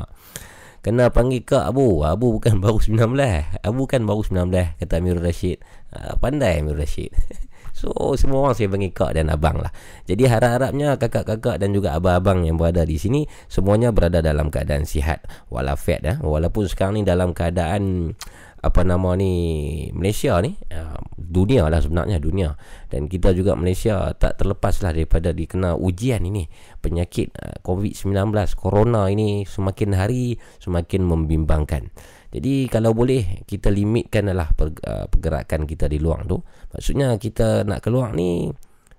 Kena 0.79 1.11
panggil 1.11 1.43
Kak 1.43 1.75
Abu 1.75 2.07
Abu 2.07 2.39
bukan 2.39 2.59
baru 2.65 2.79
19 2.79 3.13
Abu 3.67 3.83
kan 3.91 4.07
baru 4.07 4.23
19 4.23 4.81
Kata 4.81 4.95
Amirul 5.03 5.21
Rashid 5.21 5.59
ha, 5.93 6.15
Pandai 6.17 6.63
Amirul 6.63 6.81
Rashid 6.81 7.11
So 7.79 7.95
semua 8.19 8.51
orang 8.51 8.59
saya 8.59 8.67
panggil 8.67 8.91
kak 8.91 9.15
dan 9.15 9.31
abang 9.31 9.63
lah 9.63 9.71
Jadi 10.03 10.27
harap-harapnya 10.27 10.99
kakak-kakak 10.99 11.63
dan 11.63 11.71
juga 11.71 11.95
abang-abang 11.95 12.43
yang 12.43 12.59
berada 12.59 12.83
di 12.83 12.99
sini 12.99 13.23
Semuanya 13.47 13.95
berada 13.95 14.19
dalam 14.19 14.51
keadaan 14.51 14.83
sihat 14.83 15.23
Walafiat 15.47 16.03
ya 16.03 16.15
Walaupun 16.19 16.67
sekarang 16.67 16.99
ni 16.99 17.03
dalam 17.07 17.31
keadaan 17.31 18.17
apa 18.59 18.83
nama 18.83 19.15
ni 19.15 19.33
Malaysia 19.95 20.35
ni 20.43 20.59
uh, 20.75 20.99
dunia 21.15 21.71
lah 21.71 21.79
sebenarnya 21.79 22.19
dunia. 22.19 22.59
Dan 22.91 23.07
kita 23.07 23.31
juga 23.31 23.55
Malaysia 23.55 24.11
tak 24.19 24.43
terlepas 24.43 24.83
lah 24.83 24.91
daripada 24.91 25.31
dikena 25.31 25.79
ujian 25.79 26.25
ini. 26.27 26.51
Penyakit 26.83 27.35
uh, 27.39 27.63
COVID-19 27.63 28.35
corona 28.59 29.07
ini 29.07 29.47
semakin 29.47 29.95
hari 29.95 30.39
semakin 30.59 31.07
membimbangkan. 31.07 31.91
Jadi 32.29 32.69
kalau 32.69 32.93
boleh 32.93 33.47
kita 33.49 33.73
limitkanlah 33.73 34.53
uh, 34.53 35.07
pergerakan 35.09 35.65
kita 35.65 35.89
di 35.89 36.03
luar 36.03 36.27
tu. 36.29 36.43
Maksudnya 36.75 37.17
kita 37.17 37.65
nak 37.65 37.81
keluar 37.81 38.13
ni 38.13 38.51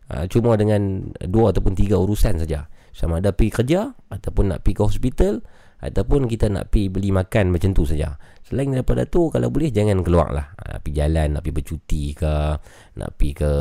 uh, 0.09 0.25
cuma 0.31 0.55
dengan 0.55 1.13
dua 1.27 1.51
ataupun 1.53 1.75
tiga 1.75 1.99
urusan 1.99 2.41
saja. 2.41 2.71
Sama 2.89 3.21
ada 3.21 3.35
pergi 3.35 3.53
kerja 3.53 3.93
ataupun 4.09 4.55
nak 4.55 4.65
pergi 4.65 4.75
ke 4.75 4.83
hospital 4.83 5.33
ataupun 5.79 6.27
kita 6.27 6.51
nak 6.51 6.71
pergi 6.71 6.91
beli 6.91 7.09
makan 7.15 7.55
macam 7.55 7.71
tu 7.71 7.87
saja. 7.87 8.19
Selain 8.43 8.69
daripada 8.71 9.07
tu 9.07 9.31
kalau 9.31 9.47
boleh 9.47 9.71
jangan 9.71 10.03
keluar 10.03 10.33
lah. 10.33 10.51
Nak 10.57 10.83
pergi 10.83 10.95
jalan, 10.99 11.27
nak 11.37 11.41
pergi 11.45 11.55
bercuti 11.55 12.03
ke, 12.15 12.33
nak 12.99 13.09
pergi 13.15 13.33
ke 13.37 13.51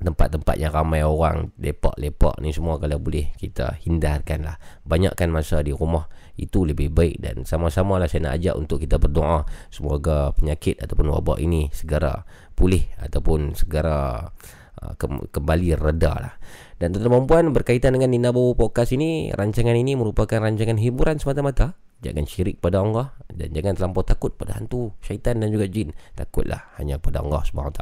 tempat-tempat 0.00 0.56
yang 0.56 0.72
ramai 0.72 1.04
orang, 1.04 1.52
lepak-lepak 1.60 2.40
ni 2.40 2.56
semua 2.56 2.80
kalau 2.80 2.96
boleh 2.96 3.36
kita 3.36 3.76
hindarkan 3.84 4.48
lah. 4.48 4.56
Banyakkan 4.88 5.28
masa 5.28 5.60
di 5.60 5.76
rumah 5.76 6.08
itu 6.40 6.64
lebih 6.64 6.88
baik 6.88 7.20
dan 7.20 7.44
sama-sama 7.44 8.00
lah 8.00 8.08
saya 8.08 8.32
nak 8.32 8.40
ajak 8.40 8.54
untuk 8.56 8.80
kita 8.80 8.96
berdoa 8.96 9.44
semoga 9.68 10.32
penyakit 10.32 10.80
ataupun 10.80 11.12
wabak 11.12 11.36
ini 11.36 11.68
segera 11.68 12.24
pulih 12.56 12.80
ataupun 12.96 13.52
segera 13.52 14.24
uh, 14.80 14.92
kembali 15.28 15.76
reda 15.76 16.12
lah. 16.16 16.34
Dan 16.80 16.96
tuan-tuan 16.96 17.28
puan 17.28 17.44
berkaitan 17.52 17.92
dengan 17.92 18.08
Nina 18.08 18.32
Bobo 18.32 18.56
Podcast 18.56 18.96
ini, 18.96 19.28
rancangan 19.36 19.76
ini 19.76 20.00
merupakan 20.00 20.40
rancangan 20.40 20.80
hiburan 20.80 21.20
semata-mata. 21.20 21.76
Jangan 22.00 22.24
syirik 22.24 22.64
pada 22.64 22.80
Allah 22.80 23.12
dan 23.28 23.52
jangan 23.52 23.76
terlampau 23.76 24.00
takut 24.00 24.32
pada 24.32 24.56
hantu, 24.56 24.96
syaitan 25.04 25.36
dan 25.36 25.52
juga 25.52 25.68
jin. 25.68 25.92
Takutlah 26.16 26.72
hanya 26.80 26.96
pada 26.96 27.20
Allah 27.20 27.44
SWT. 27.44 27.80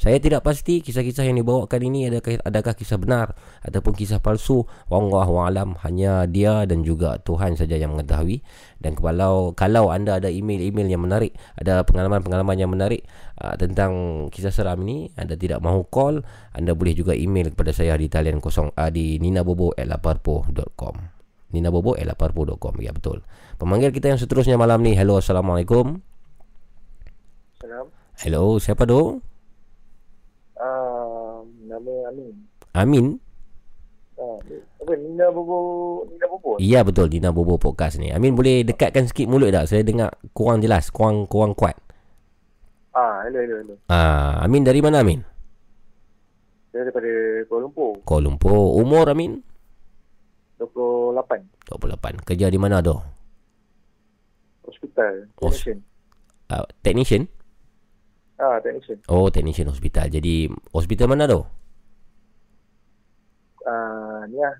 Saya 0.00 0.16
tidak 0.16 0.40
pasti 0.40 0.80
kisah-kisah 0.80 1.28
yang 1.28 1.36
dibawakan 1.36 1.80
ini 1.84 2.08
adakah, 2.08 2.40
adakah 2.40 2.72
kisah 2.72 2.96
benar 2.96 3.36
ataupun 3.60 3.92
kisah 3.92 4.16
palsu. 4.16 4.64
Allah 4.88 5.28
alam 5.28 5.76
hanya 5.84 6.24
dia 6.24 6.64
dan 6.64 6.88
juga 6.88 7.20
Tuhan 7.20 7.60
saja 7.60 7.76
yang 7.76 7.92
mengetahui. 7.92 8.40
Dan 8.80 8.96
kalau 8.96 9.52
kalau 9.52 9.92
anda 9.92 10.16
ada 10.16 10.32
email-email 10.32 10.88
yang 10.88 11.04
menarik, 11.04 11.36
ada 11.60 11.84
pengalaman-pengalaman 11.84 12.56
yang 12.56 12.72
menarik 12.72 13.04
uh, 13.44 13.60
tentang 13.60 13.92
kisah 14.32 14.56
seram 14.56 14.80
ini, 14.88 15.12
anda 15.20 15.36
tidak 15.36 15.60
mahu 15.60 15.84
call, 15.92 16.24
anda 16.56 16.72
boleh 16.72 16.96
juga 16.96 17.12
email 17.12 17.52
kepada 17.52 17.76
saya 17.76 17.92
di 18.00 18.08
talian 18.08 18.40
kosong 18.40 18.72
uh, 18.72 18.88
di 18.88 19.20
ninabobo@laparpo.com. 19.20 21.19
ninabobo@laparpo.com. 21.50 22.74
Ya 22.82 22.90
betul. 22.94 23.22
Pemanggil 23.60 23.90
kita 23.92 24.10
yang 24.10 24.20
seterusnya 24.20 24.56
malam 24.56 24.80
ni. 24.80 24.96
Hello, 24.96 25.18
Assalamualaikum. 25.18 26.00
Salam. 27.60 27.86
Hello, 28.20 28.56
siapa 28.56 28.88
tu? 28.88 29.20
Uh, 30.56 31.44
nama 31.68 31.92
Amin. 32.12 32.32
Amin? 32.76 33.06
Uh, 34.20 34.36
apa, 34.80 34.92
Nina 34.96 35.32
Bobo, 35.32 35.58
Nina 36.08 36.26
Bobo? 36.28 36.50
Ya, 36.60 36.80
betul. 36.84 37.08
Nina 37.08 37.32
Bobo 37.32 37.56
Podcast 37.56 37.96
ni. 37.96 38.12
Amin 38.12 38.36
boleh 38.36 38.64
dekatkan 38.64 39.08
sikit 39.08 39.28
mulut 39.28 39.52
tak? 39.52 39.68
Saya 39.68 39.80
dengar 39.80 40.12
kurang 40.36 40.60
jelas, 40.60 40.92
kurang 40.92 41.24
kurang 41.28 41.56
kuat. 41.56 41.76
Ah, 42.92 43.24
hello, 43.24 43.38
hello, 43.40 43.56
hello. 43.64 43.74
Ah, 43.88 44.42
Amin 44.44 44.66
dari 44.66 44.84
mana 44.84 45.00
Amin? 45.00 45.24
Saya 46.70 46.86
daripada 46.86 47.10
Kuala 47.50 47.66
Lumpur. 47.66 47.92
Kuala 48.06 48.22
Lumpur. 48.30 48.78
Umur 48.78 49.06
Amin? 49.10 49.42
28. 50.60 51.40
28. 51.72 52.20
Kerja 52.28 52.46
di 52.52 52.58
mana 52.60 52.84
tu? 52.84 52.92
Hospital. 54.68 55.32
Technician. 55.40 55.78
Uh, 56.52 56.66
technician? 56.84 57.22
Ah, 58.36 58.60
technician. 58.60 59.00
Oh, 59.08 59.32
technician 59.32 59.68
hospital. 59.68 60.06
Jadi, 60.08 60.48
hospital 60.72 61.08
mana 61.08 61.24
tu? 61.24 61.40
Ah, 63.64 64.24
ni 64.28 64.36
lah. 64.36 64.56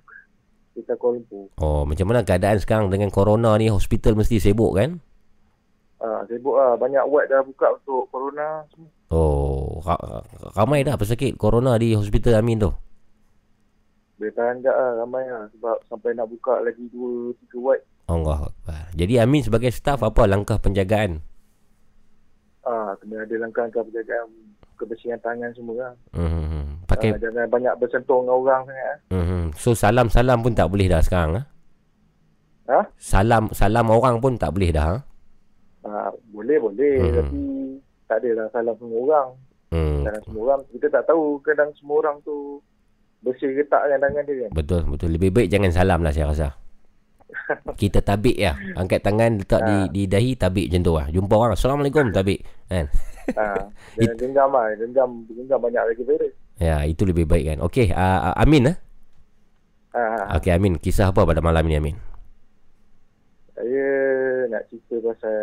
Kita 0.77 0.95
Kuala 0.97 1.19
Lumpur. 1.19 1.51
Oh, 1.59 1.83
macam 1.85 2.07
mana 2.09 2.23
keadaan 2.23 2.61
sekarang 2.63 2.89
dengan 2.89 3.11
corona 3.11 3.57
ni? 3.57 3.69
Hospital 3.69 4.15
mesti 4.15 4.39
sibuk 4.39 4.77
kan? 4.77 5.01
Ah, 5.99 6.23
sibuk 6.25 6.57
lah. 6.57 6.77
Banyak 6.77 7.05
ward 7.09 7.29
dah 7.29 7.43
buka 7.43 7.77
untuk 7.77 8.09
corona 8.09 8.65
semua. 8.73 8.89
Oh, 9.11 9.83
ra- 9.83 10.23
ramai 10.55 10.87
dah 10.87 10.95
pesakit 10.95 11.35
corona 11.35 11.75
di 11.75 11.99
hospital 11.99 12.39
Amin 12.39 12.63
tu? 12.63 12.71
Boleh 14.21 14.31
sekejap 14.31 14.69
lah. 14.71 14.91
Ramai 15.01 15.25
lah. 15.25 15.49
Sebab 15.51 15.77
sampai 15.89 16.13
nak 16.13 16.29
buka 16.29 16.61
lagi 16.61 16.85
2-3 16.93 17.33
ward. 17.57 17.81
Allah 18.05 18.41
Akbar. 18.45 18.85
Jadi 18.93 19.17
Amin 19.17 19.41
sebagai 19.41 19.71
staff 19.71 20.05
apa 20.05 20.29
langkah 20.29 20.61
penjagaan? 20.61 21.25
Ah, 22.61 22.93
kena 23.01 23.25
ada 23.25 23.35
langkah-langkah 23.39 23.81
penjagaan 23.81 24.29
kebersihan 24.77 25.17
tangan 25.19 25.49
semua 25.53 25.77
lah. 25.81 25.95
Hmm, 26.13 26.81
pakai 26.85 27.13
Ah, 27.13 27.19
jangan 27.19 27.49
banyak 27.49 27.75
bersentuh 27.77 28.21
dengan 28.21 28.35
orang 28.35 28.63
sangat. 28.65 28.97
hmm, 29.09 29.45
so 29.55 29.73
salam-salam 29.73 30.41
pun 30.41 30.53
tak 30.53 30.69
boleh 30.69 30.85
dah 30.85 31.01
sekarang 31.01 31.37
ah. 31.37 31.47
Ha? 32.69 32.81
Salam 32.97 33.49
salam 33.51 33.89
orang 33.89 34.21
pun 34.21 34.37
tak 34.37 34.53
boleh 34.53 34.71
dah. 34.71 34.95
ah? 34.95 35.01
Ah, 35.83 36.09
boleh, 36.31 36.57
boleh. 36.57 36.97
Hmm. 37.03 37.15
Tapi 37.17 37.41
tak 38.07 38.17
adalah 38.21 38.47
salah 38.53 38.75
semua 38.77 38.99
orang. 39.01 39.29
Hmm. 39.71 40.01
Salah 40.03 40.23
semua 40.23 40.43
orang. 40.45 40.61
Kita 40.69 40.87
tak 40.89 41.05
tahu 41.07 41.23
kadang 41.41 41.71
semua 41.75 41.97
orang 41.99 42.17
tu 42.23 42.61
bersih 43.21 43.53
ke 43.53 43.65
tak 43.65 43.85
dengan 43.85 44.01
tangan 44.03 44.23
dia 44.25 44.37
kan. 44.41 44.51
Betul 44.53 44.81
betul 44.87 45.11
lebih 45.11 45.31
baik 45.31 45.49
jangan 45.49 45.71
salam 45.71 46.01
lah 46.01 46.11
saya 46.11 46.27
rasa. 46.27 46.49
Kita 47.81 48.01
tabik 48.01 48.35
ya. 48.35 48.53
Angkat 48.75 49.01
tangan 49.01 49.39
letak 49.39 49.61
di 49.63 49.77
Ha. 49.77 49.89
di 49.89 50.03
dahi 50.05 50.31
tabik 50.35 50.67
macam 50.67 50.81
tu 50.81 50.93
lah. 50.93 51.07
Jumpa 51.09 51.35
orang 51.35 51.55
Assalamualaikum 51.55 52.11
tabik 52.11 52.41
kan. 52.67 52.87
ha, 53.33 53.45
jangan 53.97 54.17
genggam 54.17 54.49
lah. 54.51 54.67
Genggam, 54.75 55.11
genggam 55.27 55.59
banyak 55.59 55.83
lagi 55.85 56.03
virus. 56.03 56.33
Ya, 56.57 56.85
itu 56.85 57.03
lebih 57.03 57.25
baik 57.25 57.45
kan. 57.47 57.59
Okey, 57.63 57.89
uh, 57.91 58.35
Amin 58.35 58.69
ah. 58.69 58.77
Ha, 59.91 60.03
ha. 60.03 60.23
Okey 60.37 60.51
Amin, 60.51 60.77
kisah 60.77 61.11
apa 61.11 61.25
pada 61.25 61.41
malam 61.41 61.65
ni 61.65 61.75
Amin? 61.75 61.97
Saya 63.53 63.89
nak 64.49 64.63
cerita 64.67 64.97
pasal 65.03 65.37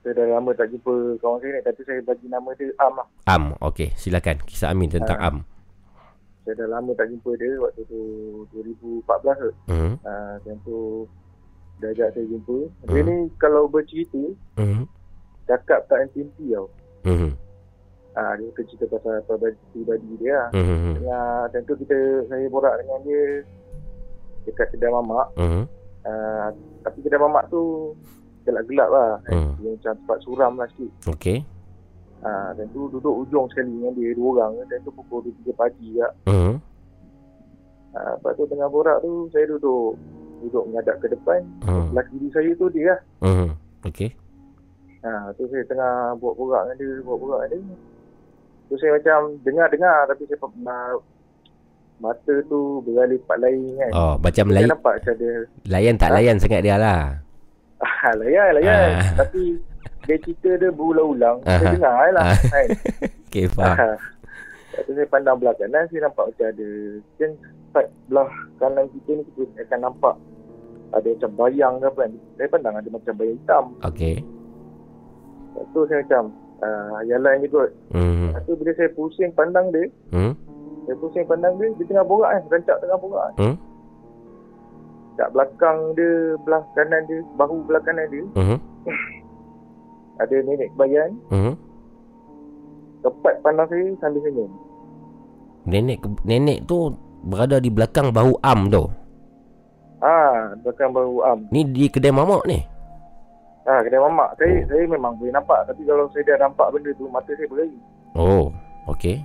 saya 0.00 0.12
dah 0.16 0.26
lama 0.30 0.50
tak 0.52 0.72
jumpa 0.72 0.90
kawan 1.18 1.38
saya 1.38 1.52
ni 1.52 1.62
tapi 1.62 1.80
saya 1.84 2.00
bagi 2.00 2.26
nama 2.26 2.48
dia 2.54 2.72
Am 2.78 2.94
lah. 2.96 3.06
Am. 3.26 3.44
Okey, 3.60 3.92
silakan 3.94 4.40
kisah 4.42 4.70
Amin 4.70 4.88
tentang 4.88 5.16
Ah. 5.16 5.28
Am. 5.30 5.36
Saya 6.40 6.54
dah 6.56 6.68
lama 6.70 6.90
tak 6.94 7.08
jumpa 7.08 7.30
dia 7.36 7.52
waktu 7.58 7.82
tu 7.84 8.00
2014 8.50 9.04
tu. 9.36 9.50
Hmm. 9.68 9.92
Ha, 10.00 10.12
time 10.40 10.60
tu 10.62 11.04
dia 11.76 11.88
ajak 11.90 12.08
saya 12.12 12.24
jumpa. 12.26 12.56
Dia 12.86 13.00
Hmm. 13.00 13.08
ni 13.08 13.16
kalau 13.36 13.62
bercerita 13.66 14.22
Hmm. 14.56 14.84
cakap 15.44 15.84
tak 15.86 15.98
henti-henti 16.02 16.52
tau. 16.52 16.66
Hmm. 17.04 17.32
Ha, 18.10 18.34
dia 18.36 18.46
akan 18.46 18.64
cerita 18.66 18.84
pasal 18.88 19.20
pribadi 19.70 20.10
dia 20.18 20.32
lah. 20.34 20.48
Hmm. 20.52 20.96
Tengah 20.96 21.24
time 21.48 21.64
tu 21.64 21.74
kita 21.78 21.96
saya 22.26 22.44
borak 22.48 22.74
dengan 22.78 22.98
dia 23.02 23.22
dekat 24.42 24.66
kedai 24.72 24.90
mamak. 24.90 25.28
Hmm. 25.36 25.64
Uh, 26.00 26.48
tapi 26.80 27.04
kedai 27.04 27.20
mamak 27.20 27.44
tu 27.46 27.92
gelap-gelap 28.42 28.88
lah. 28.88 29.10
Hmm. 29.28 29.52
Dia 29.60 29.70
macam 29.70 29.92
tempat 29.94 30.18
suram 30.24 30.52
lah 30.56 30.66
sikit. 30.72 30.90
Okey. 31.12 31.38
Ha, 32.20 32.52
dan 32.52 32.66
tu 32.70 32.84
duduk 32.88 33.24
ujung 33.24 33.48
sekali 33.48 33.72
dengan 33.72 33.92
dia 33.96 34.12
dua 34.12 34.28
orang. 34.36 34.52
Dan 34.68 34.78
tu 34.84 34.92
pukul 34.92 35.24
2-3 35.44 35.56
pagi 35.56 35.88
tak. 35.96 36.12
Hmm. 36.28 36.54
Ha, 37.90 37.98
lepas 38.14 38.32
tu 38.36 38.44
tengah 38.46 38.68
borak 38.68 39.00
tu 39.00 39.26
saya 39.32 39.48
duduk 39.48 39.96
duduk 40.40 40.64
menghadap 40.68 40.96
ke 41.00 41.06
depan. 41.08 41.40
Hmm. 41.64 41.88
Sebelah 41.88 42.04
kiri 42.06 42.28
saya 42.30 42.50
tu 42.54 42.66
dia 42.68 42.84
lah. 42.92 43.00
Hmm. 43.24 43.48
Okey. 43.88 44.10
Ha, 45.00 45.32
tu 45.34 45.48
saya 45.48 45.64
tengah 45.64 46.12
buat 46.20 46.36
borak 46.36 46.62
dengan 46.68 46.76
dia, 46.76 46.90
buat 47.02 47.18
borak 47.18 47.40
dengan 47.48 47.72
dia. 47.72 47.76
Tu 48.68 48.74
saya 48.78 48.90
macam 48.94 49.18
dengar-dengar 49.42 49.98
tapi 50.06 50.22
saya 50.28 50.38
uh, 50.44 50.94
mata 51.98 52.34
tu 52.46 52.60
beralih 52.84 53.18
tempat 53.24 53.38
lain 53.40 53.60
kan. 53.76 53.90
Oh, 53.92 54.14
macam 54.16 54.44
layan 54.48 54.70
nampak 54.70 54.94
macam 55.02 55.14
dia 55.18 55.34
layan 55.66 55.94
tak 55.96 56.08
Ha? 56.08 56.16
layan 56.16 56.36
sangat 56.38 56.60
dia 56.62 56.76
lah. 56.76 57.02
ah, 57.80 58.12
layan, 58.20 58.50
layan. 58.56 58.88
Ah. 58.94 59.24
Tapi 59.24 59.58
dia 60.02 60.16
cerita 60.18 60.50
dia 60.56 60.70
berulang-ulang. 60.70 61.36
Ah. 61.44 61.56
Saya 61.56 61.72
dengar 61.72 61.94
je 61.98 62.12
lah. 62.12 62.24
Ah. 62.24 62.36
Kan? 62.36 62.66
Okey, 63.26 63.44
faham. 63.48 63.76
Ah. 63.76 63.96
Lepas 64.70 64.86
tu 64.86 64.92
saya 64.94 65.08
pandang 65.08 65.36
belah 65.36 65.54
kanan, 65.54 65.84
saya 65.84 66.00
nampak 66.00 66.30
macam 66.30 66.46
ada 66.46 66.68
Kan 67.18 67.30
side 67.74 67.90
belah 68.06 68.30
kanan 68.56 68.86
kita 68.88 69.10
ni 69.12 69.22
kita 69.28 69.42
akan 69.60 69.80
nampak 69.82 70.14
Ada 70.90 71.08
macam 71.10 71.30
bayang 71.36 71.74
ke 71.76 71.86
apa 71.86 71.98
kan 71.98 72.10
Saya 72.38 72.48
pandang 72.48 72.74
ada 72.78 72.88
macam 72.88 73.12
bayang 73.14 73.36
hitam 73.36 73.64
Okey. 73.82 74.14
Lepas 75.50 75.66
tu 75.68 75.80
saya 75.84 75.98
macam 76.00 76.22
uh, 76.62 76.98
Yalan 77.02 77.42
je 77.42 77.48
kot 77.50 77.70
Hmm. 77.90 78.30
Lepas 78.30 78.42
tu 78.46 78.52
bila 78.54 78.72
saya 78.72 78.90
pusing 78.94 79.30
pandang 79.34 79.66
dia 79.68 79.84
Hmm. 80.14 80.32
Saya 80.86 80.96
pusing 80.96 81.26
pandang 81.26 81.52
dia 81.58 81.66
Dia 81.74 81.84
tengah 81.84 82.06
borak 82.06 82.30
kan 82.30 82.42
Rancak 82.48 82.76
tengah 82.78 82.98
borak 83.02 83.24
kan 83.26 83.34
Hmm. 83.42 83.56
Kat 85.14 85.28
belakang 85.30 85.78
dia 85.92 86.10
Belah 86.40 86.62
kanan 86.72 87.02
dia 87.04 87.18
Bahu 87.34 87.66
belah 87.66 87.82
kanan 87.82 88.06
dia 88.06 88.22
Hmm. 88.32 88.58
Ada 90.20 90.36
nenek 90.44 90.70
bayan 90.76 91.10
Hmm. 91.28 91.54
Tepat 93.00 93.40
pandang 93.40 93.64
saya 93.66 93.88
sambil 93.98 94.20
senyum 94.22 94.50
Nenek 95.64 95.98
nenek 96.22 96.64
tu 96.64 96.92
berada 97.22 97.56
di 97.56 97.68
belakang 97.68 98.12
bahu 98.12 98.36
Am 98.40 98.68
tu. 98.68 98.84
Ah, 100.00 100.56
belakang 100.56 100.88
bahu 100.90 101.20
am 101.20 101.38
Ni 101.48 101.60
di 101.62 101.84
kedai 101.86 102.08
mamak 102.08 102.44
ni. 102.44 102.56
Ah, 103.64 103.84
kedai 103.84 104.00
mamak. 104.00 104.32
Saya 104.36 104.64
saya 104.64 104.88
memang 104.88 105.20
boleh 105.20 105.28
nampak 105.28 105.68
tapi 105.68 105.84
kalau 105.84 106.08
saya 106.10 106.24
dah 106.26 106.48
nampak 106.48 106.72
benda 106.72 106.90
tu 106.96 107.04
mata 107.06 107.28
saya 107.28 107.44
berlari. 107.44 107.76
Oh, 108.16 108.48
okey. 108.88 109.20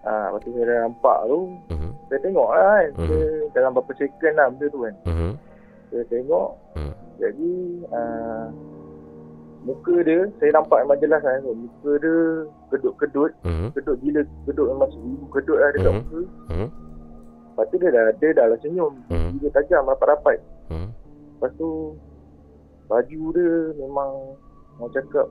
Ah, 0.00 0.28
lepas 0.28 0.40
tu 0.40 0.52
saya 0.52 0.64
dah 0.66 0.78
nampak 0.84 1.18
tu, 1.24 1.40
Mhm. 1.68 1.90
saya 2.08 2.18
tengok 2.20 2.48
lah 2.50 2.64
kan. 2.64 2.88
Mhm. 2.92 3.08
Saya 3.08 3.24
dalam 3.52 3.70
beberapa 3.72 3.92
second 3.94 4.34
lah 4.34 4.46
benda 4.48 4.66
tu 4.66 4.78
kan. 4.80 4.94
Mhm. 5.04 5.30
Saya 5.88 6.04
tengok. 6.08 6.48
Mhm. 6.74 6.92
Jadi 7.20 7.52
ah, 7.92 8.44
muka 9.64 9.94
dia 10.04 10.28
saya 10.38 10.50
nampak 10.54 10.78
memang 10.84 11.00
jelas 11.00 11.20
kan. 11.24 11.40
Muka 11.42 11.90
dia 11.98 12.16
kedut-kedut, 12.70 13.30
Mhm. 13.42 13.66
kedut 13.72 13.96
gila, 14.04 14.20
kedut 14.44 14.66
memang 14.76 14.90
seribu 14.92 15.24
kedut 15.32 15.58
lah 15.58 15.68
dekat 15.72 15.90
Mhm. 15.90 15.98
muka. 16.00 16.20
Mhm. 16.52 16.68
Lepas 17.54 17.66
tu 17.70 17.76
dia 17.78 17.88
dah 17.90 18.04
dia 18.18 18.28
dah 18.34 18.46
lah 18.50 18.58
senyum. 18.60 18.92
Mhm. 19.08 19.30
Dia 19.40 19.50
tajam 19.56 19.88
rapat-rapat. 19.88 20.38
Mhm. 20.68 20.88
Lepas 21.34 21.50
tu 21.56 21.68
baju 22.84 23.20
dia 23.32 23.50
memang 23.80 24.10
mau 24.76 24.88
cakap 24.92 25.26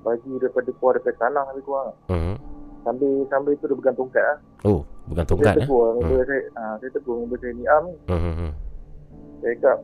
baju 0.00 0.30
daripada 0.40 0.70
keluar 0.76 0.92
daripada 0.96 1.16
tanah 1.20 1.44
lebih 1.52 1.64
kurang. 1.64 1.92
Mhm. 2.08 2.34
Sambil 2.84 3.12
sambil 3.32 3.52
tu 3.56 3.64
dia 3.64 3.76
pegang 3.80 3.96
tongkat 3.96 4.24
lah. 4.24 4.38
Oh, 4.64 4.80
bukan 5.08 5.24
tongkat 5.24 5.44
saya 5.44 5.56
eh. 5.56 5.64
tegur 5.64 5.84
Hmm. 5.84 6.04
hmm. 6.04 6.24
saya, 6.24 6.42
ah, 6.56 6.74
saya 6.80 6.90
tegur 6.92 7.14
dengan 7.20 7.36
saya 7.40 7.52
ni 7.52 7.64
Am. 7.64 7.84
Mhm. 8.08 8.50
Saya 9.40 9.54
cakap 9.60 9.78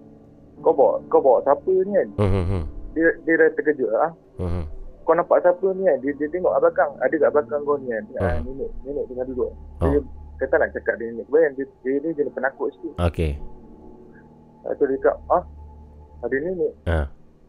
kau 0.61 0.73
bawa 0.77 0.93
kau 1.09 1.20
bawa 1.20 1.39
siapa 1.41 1.73
ni 1.73 1.93
kan? 1.97 2.09
Mhm. 2.20 2.62
Dia 2.91 3.07
dia 3.23 3.35
dah 3.36 3.49
terkejut 3.55 3.91
ah. 3.94 4.10
Mhm. 4.39 4.65
Kau 5.01 5.15
nampak 5.17 5.43
siapa 5.43 5.67
ni 5.75 5.83
kan? 5.85 5.97
Dia, 5.99 6.12
dia 6.15 6.27
tengok 6.28 6.52
kat 6.52 6.60
belakang. 6.62 6.91
Ada 7.01 7.15
kat 7.17 7.31
belakang 7.33 7.60
kau 7.65 7.77
ni 7.77 7.89
kan? 7.89 8.05
Hmm. 8.05 8.23
Ah, 8.23 8.36
nenek, 8.41 8.70
nenek 8.85 9.05
tengah 9.07 9.25
duduk. 9.27 9.51
Oh. 9.81 9.89
Dia 9.89 9.99
kata 10.39 10.55
nak 10.57 10.70
cakap 10.70 10.94
dia 10.97 11.07
nenek. 11.09 11.25
Kebayang 11.27 11.52
dia, 11.57 11.65
dia, 11.83 11.93
dia 11.99 12.10
jenis 12.15 12.33
penakut 12.33 12.69
sikit. 12.77 12.94
Okey. 13.01 13.33
Lepas 14.60 14.75
tu 14.77 14.85
dia 14.86 14.99
cakap, 15.01 15.17
ah, 15.28 15.43
ada 16.20 16.36
nenek. 16.36 16.73
Ha. 16.86 16.99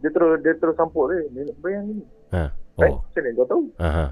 Dia 0.01 0.09
terus 0.09 0.33
dia 0.41 0.53
terus 0.57 0.73
sampuk 0.73 1.05
dia. 1.11 1.21
Nenek 1.29 1.55
bayang 1.59 1.85
ni. 1.85 2.01
Ha. 2.33 2.43
Eh, 2.79 2.87
Oh. 2.87 2.97
macam 2.97 3.21
mana 3.21 3.29
kau 3.35 3.45
tahu? 3.45 3.63
Aha. 3.77 4.05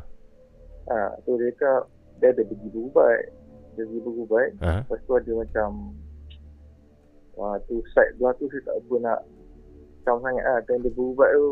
Ha, 0.85 0.97
tu 1.23 1.31
dia 1.39 1.49
cakap, 1.55 1.81
dia 2.19 2.27
ada 2.29 2.41
pergi 2.43 2.67
berubat. 2.69 3.19
Dia 3.73 3.81
pergi 3.81 3.99
berubat. 4.03 4.49
Ha. 4.59 4.71
Lepas 4.83 4.99
tu 4.99 5.13
ada 5.15 5.31
macam, 5.33 5.67
wah 7.33 7.55
tu 7.65 7.81
side 7.89 8.13
belah 8.19 8.35
tu 8.35 8.45
saya 8.51 8.61
tak 8.63 8.75
apa 8.77 8.95
nak 8.99 9.19
macam 9.99 10.15
sangat 10.21 10.43
lah. 10.43 10.59
Time 10.63 10.81
dia 10.81 10.91
berubat 10.91 11.29
tu, 11.29 11.47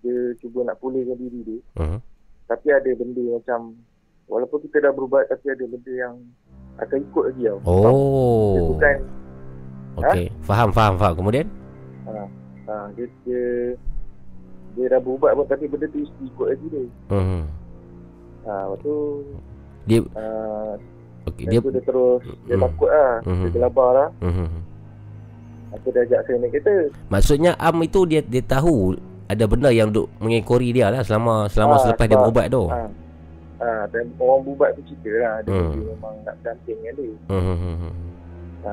dia 0.00 0.16
cuba 0.38 0.58
nak 0.64 0.76
pulihkan 0.78 1.16
diri 1.16 1.40
dia. 1.42 1.58
Mhm. 1.78 1.98
Tapi 2.44 2.68
ada 2.68 2.90
benda 2.92 3.24
macam, 3.32 3.60
walaupun 4.26 4.58
kita 4.62 4.76
dah 4.80 4.92
berubat, 4.92 5.24
tapi 5.26 5.46
ada 5.48 5.64
benda 5.64 5.92
yang 5.92 6.14
akan 6.74 6.98
ikut 7.02 7.24
lagi 7.26 7.42
tau. 7.44 7.58
Dia 7.58 7.88
Oh. 7.88 8.56
bukan, 8.72 8.96
Okey. 9.94 10.26
Faham, 10.42 10.68
faham, 10.70 10.94
faham. 10.96 11.14
Kemudian? 11.14 11.46
ha, 12.02 12.24
ha, 12.66 12.74
dia, 12.92 13.04
dia, 13.22 13.76
dia 14.72 14.84
dah 14.88 14.98
berubat 14.98 15.36
pun 15.36 15.44
tapi 15.44 15.68
benda 15.68 15.84
tu 15.86 16.00
mesti 16.00 16.22
ikut 16.26 16.46
lagi 16.48 16.66
dia. 16.66 16.84
Mhm. 17.12 17.42
Ha, 18.42 18.52
lepas 18.66 18.78
tu, 18.80 18.94
Dia 19.82 19.98
uh, 20.00 20.74
okey, 21.26 21.44
dia, 21.44 21.50
dia 21.52 21.60
tu 21.60 21.70
dia 21.70 21.82
terus, 21.82 22.22
dia 22.46 22.54
Hmm. 22.54 22.64
takut 22.64 22.88
lah. 22.88 23.14
Mhm. 23.22 23.42
Dia 23.42 23.50
gelabar 23.52 23.88
lah. 23.92 24.08
Mhm. 24.20 24.48
Aku 25.72 25.88
dia 25.88 26.04
ajak 26.04 26.20
saya 26.22 26.36
naik 26.36 26.52
kereta. 26.52 26.76
Maksudnya 27.08 27.52
Am 27.56 27.80
itu 27.80 28.04
dia 28.04 28.20
dia 28.20 28.40
tahu 28.40 28.92
ada 29.24 29.44
benda 29.46 29.72
yang 29.72 29.88
duk 29.88 30.12
mengekori 30.18 30.68
dia 30.70 30.92
lah 30.92 31.00
selama 31.00 31.48
selama 31.48 31.74
Ah, 31.74 31.82
selepas 31.82 32.04
dia 32.04 32.12
sebab- 32.12 32.24
berubat 32.28 32.46
tu. 32.48 32.64
Ha, 32.68 32.80
ha, 33.58 33.68
dan 33.88 34.04
orang 34.18 34.40
bubat 34.44 34.70
tu 34.76 34.82
cerita 34.84 35.12
lah. 35.18 35.34
Dia, 35.40 35.50
Hmm. 35.50 35.72
dia 35.72 35.84
memang 35.88 36.14
nak 36.22 36.36
damping 36.42 36.76
dengan 36.76 36.94
dia. 36.94 37.12
Mhm. 37.30 37.92
Ha, 38.62 38.70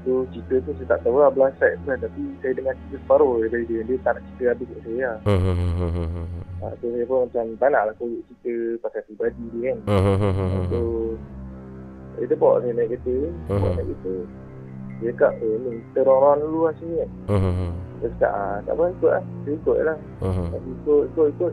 tu 0.00 0.12
cerita 0.30 0.54
tu 0.62 0.70
saya 0.72 0.88
tak 0.88 1.00
tahu 1.02 1.18
lah 1.18 1.28
belah 1.28 1.50
side 1.58 1.74
tu 1.76 1.84
kan. 1.84 1.98
Tapi 1.98 2.22
saya 2.38 2.52
dengar 2.54 2.74
cerita 2.76 2.96
separuh 3.02 3.32
dari 3.44 3.64
dia. 3.66 3.80
Dia 3.82 3.96
tak 4.00 4.12
nak 4.14 4.22
cerita 4.24 4.44
habis 4.48 4.66
kat 4.68 4.80
saya 4.80 4.98
lah. 5.02 5.16
Mhm. 5.26 6.26
Ha, 6.56 6.66
tu 6.78 6.86
saya 6.88 7.04
pun 7.04 7.18
macam 7.26 7.44
tak 7.58 7.68
nak 7.68 7.82
lah 7.82 7.94
korek 7.96 8.22
cerita 8.22 8.52
pasal 8.80 9.02
pribadi 9.04 9.44
dia 9.52 9.62
kan. 9.66 9.78
Mhm. 9.84 10.62
So, 10.70 10.78
dia 12.16 12.36
bawa 12.38 12.54
saya 12.62 12.72
naik 12.72 12.88
kereta. 12.94 13.16
Bawa 13.44 13.58
Mhm. 13.58 13.74
naik 13.74 13.86
kereta. 13.90 14.14
Dia 14.96 15.12
cakap, 15.12 15.32
eh 15.38 15.54
ni 15.60 15.70
kita 15.92 16.00
orang 16.04 16.40
dulu 16.40 16.58
lah 16.64 16.74
sini 16.80 16.94
kan. 16.96 17.10
Mhm. 17.28 17.70
Dia 18.00 18.08
cakap, 18.16 18.32
ah, 18.32 18.56
tak 18.64 18.72
apa 18.72 18.84
ikut 18.90 19.10
lah. 19.12 19.24
Saya 19.44 19.52
ikut 19.54 19.76
lah. 19.84 19.98
Tapi 20.48 20.68
ikut, 20.72 21.02
ikut, 21.12 21.26
ikut. 21.36 21.52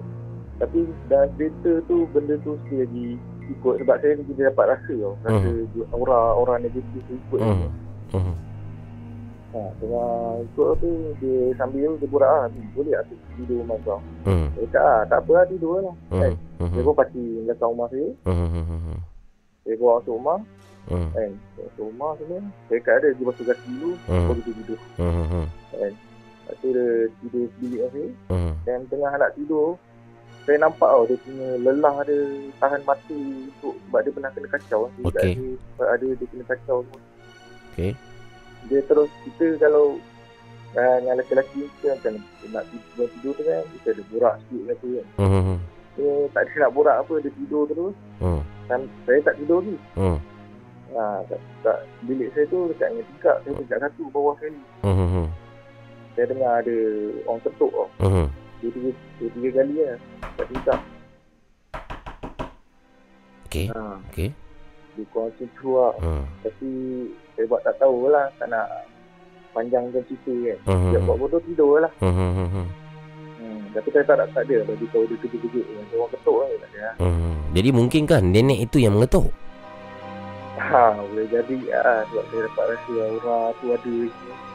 Tapi 0.53 0.79
dalam 1.09 1.29
cerita 1.35 1.71
tu, 1.85 1.97
benda 2.09 2.35
tu 2.39 2.55
mesti 2.55 2.75
lagi 2.79 3.07
ikut. 3.49 3.75
Sebab 3.83 3.95
saya 3.99 4.11
ni 4.15 4.23
dia 4.31 4.47
dapat 4.47 4.65
rasa 4.71 4.93
tau. 4.95 5.13
Rasa 5.21 5.49
Mhm. 5.51 5.91
aura-aura 5.91 6.55
negatif 6.57 7.01
tu 7.03 7.13
ikut. 7.13 7.39
Mhm. 7.41 7.69
Mhm. 8.13 8.35
Ha, 9.53 9.59
tengah 9.77 10.09
ikut 10.49 10.67
tu, 10.81 10.89
dia 11.21 11.37
sambil 11.53 11.93
dia 11.93 12.07
borak 12.09 12.25
lah. 12.25 12.45
"Hmm, 12.49 12.67
Boleh 12.73 12.93
tak 12.95 13.05
tidur 13.37 13.61
rumah 13.61 13.77
kau? 13.85 13.99
Mhm. 14.25 14.47
Dia 14.55 14.65
cakap, 14.65 14.83
ah, 14.83 15.01
tak 15.05 15.19
apa 15.21 15.31
lah 15.35 15.45
tidur 15.45 15.71
lah. 15.77 15.95
Kan? 16.09 16.31
Mhm. 16.57 16.73
Dia 16.73 16.81
pun 16.81 16.95
pasti 16.95 17.21
belakang 17.43 17.69
rumah 17.69 17.87
saya. 17.91 18.07
Mhm. 18.23 18.97
Saya 19.63 19.75
bawa 19.77 19.91
masuk 19.99 20.15
rumah. 20.17 20.39
Mhm. 20.85 21.09
Kan? 21.11 21.31
Masuk 21.55 21.85
rumah 21.85 22.11
semua. 22.17 22.39
Saya 22.67 22.79
kat 22.79 22.95
dia, 22.99 23.09
dia 23.11 23.23
basuh 23.23 23.45
kaki 23.45 23.67
dulu. 23.71 23.89
Hmm. 24.05 24.27
Baru 24.27 24.41
dia 24.41 24.53
tidur. 24.53 24.79
Mhm. 24.97 25.43
Kan? 25.71 25.93
Lepas 26.43 26.55
tu 26.59 26.67
dia 26.69 26.85
tidur 27.17 27.43
dengan 27.57 27.89
saya. 27.89 28.09
Mhm. 28.29 28.51
Dan 28.63 28.79
tengah 28.87 29.11
nak 29.13 29.31
tidur 29.33 29.67
Saya 30.43 30.59
nampak 30.59 30.83
tau 30.85 31.03
dia 31.05 31.15
punya 31.17 31.47
lelah 31.57 31.95
dia 32.03 32.19
Tahan 32.59 32.81
mata 32.83 33.15
untuk 33.15 33.79
Sebab 33.79 33.99
dia 34.03 34.11
pernah 34.11 34.27
kena 34.29 34.47
kacau 34.49 34.81
dia 34.89 35.03
Okey. 35.05 35.33
ada, 35.79 35.83
ada 35.89 36.07
dia 36.09 36.25
kena 36.27 36.43
kacau 36.45 36.77
semua 36.83 36.99
Okey. 37.71 37.91
Dia 38.65 38.79
terus 38.83 39.07
kita 39.23 39.45
kalau 39.57 39.95
uh, 40.73 40.97
Yang 40.99 41.15
lelaki-lelaki 41.15 41.59
kita 41.73 41.87
macam 41.95 42.13
Nak 42.51 42.63
tidur, 42.67 43.07
tidur 43.09 43.31
tu 43.33 43.43
kan 43.45 43.63
Kita 43.71 43.87
ada 43.89 44.03
borak 44.05 44.33
sikit 44.37 44.59
ke 44.59 44.67
apa 44.69 44.87
kan 44.89 45.05
Mhm. 45.23 45.57
dia 45.93 46.11
tak 46.33 46.41
ada 46.43 46.53
nak 46.59 46.71
borak 46.73 46.97
apa 46.97 47.13
dia 47.21 47.31
tidur 47.31 47.63
terus 47.63 47.93
Hmm. 48.17 48.41
dan 48.65 48.79
saya 49.05 49.19
tak 49.21 49.35
tidur 49.37 49.61
ni 49.61 49.77
Hmm. 49.93 50.17
Ha, 50.93 51.05
kat, 51.25 51.39
kat 51.61 51.77
bilik 52.03 52.29
saya 52.31 52.45
tu 52.47 52.69
dekat 52.69 52.87
dengan 52.89 53.05
tingkap 53.07 53.35
saya 53.41 53.53
tingkat 53.55 53.77
satu 53.79 54.03
bawah 54.09 54.33
sekali 54.37 54.61
Hmm. 54.81 54.95
Hmm. 54.97 55.27
saya 56.13 56.25
dengar 56.29 56.51
ada 56.59 56.77
orang 57.25 57.41
ketuk 57.41 57.71
tau 57.71 57.87
Hmm. 57.99 58.27
dua 58.59 58.69
tiga, 58.71 58.89
dua 59.17 59.29
tiga 59.31 59.49
kali 59.55 59.75
lah 59.79 59.97
kat 60.33 60.45
tingkap 60.47 60.79
Okey. 63.47 63.65
ha, 63.69 63.81
Okey. 64.09 64.29
dia 64.93 65.03
kurang 65.09 65.29
macam 65.29 65.47
tu 65.51 65.69
lah 65.73 65.93
Hmm. 65.99 66.23
tapi 66.41 66.69
saya 67.33 67.45
buat 67.45 67.61
tak 67.61 67.75
tahu 67.77 67.97
lah 68.07 68.25
tak 68.37 68.47
nak 68.49 68.67
panjangkan 69.53 70.01
cerita 70.05 70.33
kan 70.33 70.59
Hmm. 70.65 70.89
dia 70.89 70.99
buat 71.01 71.17
bodoh 71.17 71.41
tidur 71.43 71.77
lah 71.79 71.91
Hmm. 72.01 72.13
Hmm. 72.13 72.31
Hmm. 72.33 72.49
Hmm. 72.49 72.67
hmm, 73.37 73.59
tapi 73.73 73.87
saya 73.89 74.03
tak, 74.05 74.17
tak, 74.33 74.43
ada 74.43 74.57
bagi 74.65 74.85
tahu 74.89 75.03
dia 75.05 75.17
kejut-kejut 75.19 75.65
Dia 75.65 75.95
orang 75.97 76.11
ketuk 76.11 76.35
lah 76.35 76.47
tak 76.49 76.69
ada 76.69 76.79
lah 76.79 76.95
Hmm. 76.97 77.33
Jadi 77.53 77.69
mungkinkah 77.69 78.19
nenek 78.19 78.65
itu 78.65 78.81
yang 78.81 78.97
mengetuk? 78.97 79.29
Ha, 80.63 80.95
boleh 80.95 81.27
jadi 81.27 81.57
ah 81.75 82.01
sebab 82.07 82.23
saya 82.29 82.41
dapat 82.47 82.65
rasa 82.71 82.91
aura 83.03 83.37
tu 83.59 83.65
ada. 83.69 83.95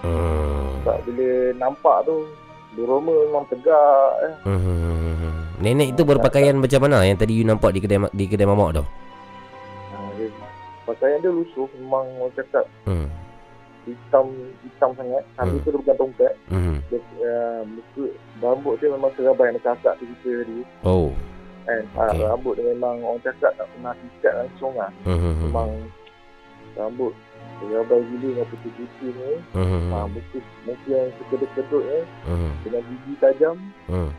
Hmm. 0.01 0.67
Sebab 0.81 0.99
bila 1.05 1.29
nampak 1.59 1.97
tu 2.05 2.17
Doroma 2.73 3.13
memang 3.27 3.45
tegak 3.49 4.13
eh. 4.25 4.35
Hmm. 4.47 5.35
Nenek 5.59 5.93
itu 5.93 6.03
berpakaian 6.07 6.55
macam 6.55 6.87
mana 6.87 7.03
yang 7.03 7.19
tadi 7.19 7.35
you 7.35 7.43
nampak 7.43 7.75
di 7.75 7.83
kedai 7.83 7.99
di 8.15 8.25
kedai 8.25 8.47
mamak 8.47 8.79
tu? 8.79 8.85
Ha, 8.85 9.97
dia, 10.15 10.31
pakaian 10.87 11.19
dia 11.19 11.29
lusuh 11.29 11.67
memang 11.77 12.07
orang 12.23 12.33
cakap 12.33 12.65
Hmm. 12.87 13.11
hitam 13.85 14.31
hitam 14.63 14.91
sangat. 14.95 15.25
Sambil 15.35 15.59
Hmm. 15.59 15.65
tu 15.65 15.69
dia 15.69 15.81
pegang 15.83 15.99
tongkat. 15.99 16.33
Hmm. 16.49 16.77
Dia 16.89 16.99
uh, 17.27 17.61
muka 17.67 18.05
rambut 18.39 18.75
dia 18.79 18.89
memang 18.95 19.11
serabai 19.19 19.51
macam 19.51 19.75
akak 19.75 19.93
tu 19.99 20.05
kita 20.07 20.31
tadi. 20.47 20.59
Oh. 20.87 21.11
Kan? 21.67 21.85
Ha, 21.99 22.03
Okey. 22.09 22.25
rambut 22.25 22.55
dia 22.57 22.65
memang 22.71 22.97
orang 23.03 23.21
cakap 23.21 23.53
tak 23.59 23.67
pernah 23.67 23.93
sikat 23.93 24.33
langsung 24.39 24.73
lah. 24.79 24.91
Hmm. 25.03 25.19
Hmm. 25.19 25.35
Memang 25.51 25.69
rambut 26.79 27.13
serabai 27.59 28.01
gila 28.07 28.29
dengan 28.33 28.47
putih-putih 28.49 29.11
ni. 29.11 29.33
Hmm. 29.51 29.91
Ha, 29.91 30.07
muka, 30.07 30.39
muka 30.63 30.87
yang 30.89 31.11
sekedut-kedut 31.19 31.83
ni 31.83 32.01
Hmm. 32.25 32.51
dengan 32.63 32.83
gigi 32.87 33.13
tajam. 33.19 33.57
Hmm. 33.87 34.11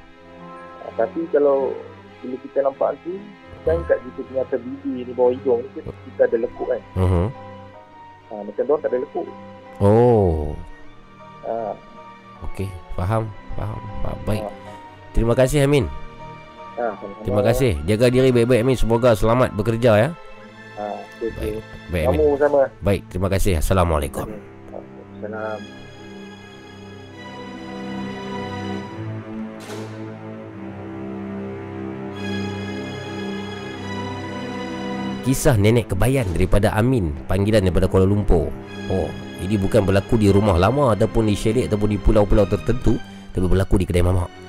Ha, 0.83 0.85
tapi 0.95 1.23
kalau 1.31 1.71
bila 2.19 2.35
kita 2.43 2.59
nampak 2.61 2.99
tu 3.01 3.15
kan 3.63 3.79
kat 3.87 3.99
kita 4.03 4.19
punya 4.23 4.41
atas 4.43 4.59
bibir 4.59 5.07
ni 5.07 5.13
bawah 5.15 5.31
hidung 5.31 5.59
ni 5.63 5.69
kita, 5.71 5.89
kita 6.05 6.21
ada 6.27 6.37
lekuk 6.37 6.67
kan. 6.67 6.81
Hmm. 6.93 7.27
Ha, 8.27 8.33
macam 8.43 8.63
dia 8.63 8.75
tak 8.77 8.89
ada 8.91 8.97
lekuk. 8.99 9.27
Oh. 9.79 10.51
Ha, 11.47 11.71
Okey, 12.39 12.67
faham, 12.95 13.27
faham, 13.55 13.79
faham. 13.99 14.17
Baik. 14.23 14.43
Terima 15.11 15.35
kasih 15.35 15.63
Amin. 15.63 15.87
ha. 16.75 16.95
Terima 17.23 17.43
kasih. 17.43 17.75
Jaga 17.83 18.07
diri 18.07 18.31
baik-baik 18.31 18.63
Amin. 18.63 18.79
Semoga 18.79 19.11
selamat 19.11 19.51
bekerja 19.51 19.91
ya. 19.97 20.09
Ha, 20.79 20.95
okay, 20.95 21.27
okay. 21.27 21.53
Baik 21.91 22.05
Kamu 22.07 22.23
Amin. 22.23 22.39
sama. 22.39 22.61
Baik, 22.79 23.01
terima 23.11 23.27
kasih. 23.27 23.59
Assalamualaikum. 23.59 24.23
Salam. 25.19 25.59
Kisah 35.27 35.59
nenek 35.59 35.91
kebayan 35.91 36.25
daripada 36.31 36.71
Amin 36.73 37.11
Panggilan 37.27 37.61
daripada 37.67 37.91
Kuala 37.91 38.07
Lumpur 38.07 38.47
Oh 38.87 39.11
Ini 39.43 39.59
bukan 39.59 39.83
berlaku 39.83 40.15
di 40.15 40.31
rumah 40.31 40.55
lama 40.57 40.95
Ataupun 40.95 41.27
di 41.27 41.35
syarikat 41.35 41.69
Ataupun 41.69 41.91
di 41.91 41.99
pulau-pulau 41.99 42.47
tertentu 42.47 42.97
Tapi 43.35 43.45
berlaku 43.45 43.83
di 43.83 43.85
kedai 43.85 44.01
mamak 44.01 44.48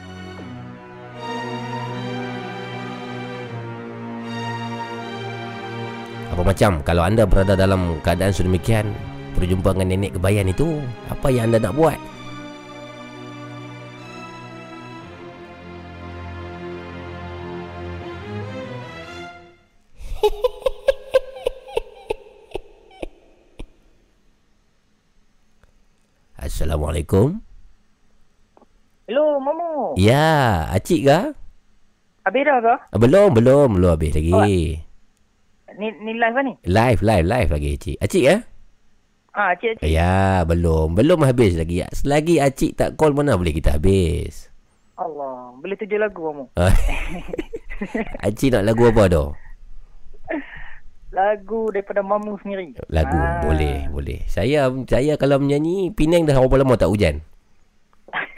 Apa 6.40 6.56
macam 6.56 6.80
Kalau 6.80 7.04
anda 7.04 7.28
berada 7.28 7.52
dalam 7.52 8.00
keadaan 8.00 8.32
sedemikian 8.32 8.96
Berjumpa 9.36 9.76
dengan 9.76 9.92
nenek 9.92 10.16
kebayan 10.16 10.48
itu 10.48 10.80
Apa 11.12 11.28
yang 11.28 11.52
anda 11.52 11.68
nak 11.68 11.76
buat 11.76 12.00
Assalamualaikum 26.40 27.36
Hello, 29.04 29.36
Momo. 29.44 29.92
Ya 30.00 30.64
Acik 30.72 31.04
ke? 31.04 31.36
Habis 32.24 32.42
dah 32.48 32.64
ke? 32.64 32.74
Ah, 32.80 32.96
Belum 32.96 33.28
belum 33.36 33.76
Belum 33.76 33.92
habis 33.92 34.16
lagi 34.16 34.32
Oh. 34.32 34.88
Ni 35.80 35.88
ni 35.96 36.12
live 36.12 36.34
kan 36.36 36.44
ni? 36.44 36.54
Live 36.68 37.00
live 37.00 37.24
live 37.24 37.48
lagi 37.48 37.68
Acik 37.80 37.96
Acik 38.04 38.24
ya? 38.28 38.36
Ah, 39.32 39.56
cik 39.56 39.80
cik. 39.80 39.88
Ya 39.88 40.44
belum 40.44 40.92
Belum 40.92 41.24
habis 41.24 41.56
lagi 41.56 41.80
Selagi 41.96 42.36
Acik 42.36 42.76
tak 42.76 43.00
call 43.00 43.16
mana 43.16 43.40
boleh 43.40 43.56
kita 43.56 43.80
habis 43.80 44.52
Allah, 45.00 45.56
boleh 45.56 45.80
tujuh 45.80 45.96
lagu. 45.96 46.44
Ah. 46.60 46.68
Acik 48.28 48.52
nak 48.52 48.68
lagu 48.68 48.92
apa 48.92 49.08
tu? 49.08 49.32
Lagu 51.08 51.72
daripada 51.72 52.04
Mamu 52.04 52.36
sendiri. 52.44 52.76
Lagu 52.92 53.16
Ah. 53.16 53.40
boleh 53.40 53.88
boleh. 53.88 54.20
Saya 54.28 54.68
saya 54.84 55.16
kalau 55.16 55.40
menyanyi 55.40 55.88
Penang 55.96 56.28
dah 56.28 56.36
berapa 56.36 56.60
lama 56.60 56.76
tak 56.76 56.92
hujan? 56.92 57.24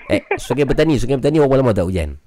Eh 0.06 0.22
Sungai 0.38 0.62
Petani 0.62 1.02
Sungai 1.02 1.18
Petani 1.18 1.42
berapa 1.42 1.66
lama 1.66 1.74
tak 1.74 1.90
hujan? 1.90 2.22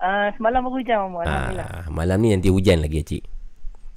Ah, 0.00 0.32
semalam 0.40 0.64
baru 0.64 0.80
hujan. 0.80 0.96
Alhamdulillah. 1.12 1.68
Ah, 1.68 1.84
malam 1.92 2.16
ni 2.24 2.32
nanti 2.32 2.48
hujan 2.48 2.80
lagi 2.80 3.04
Acik. 3.04 3.22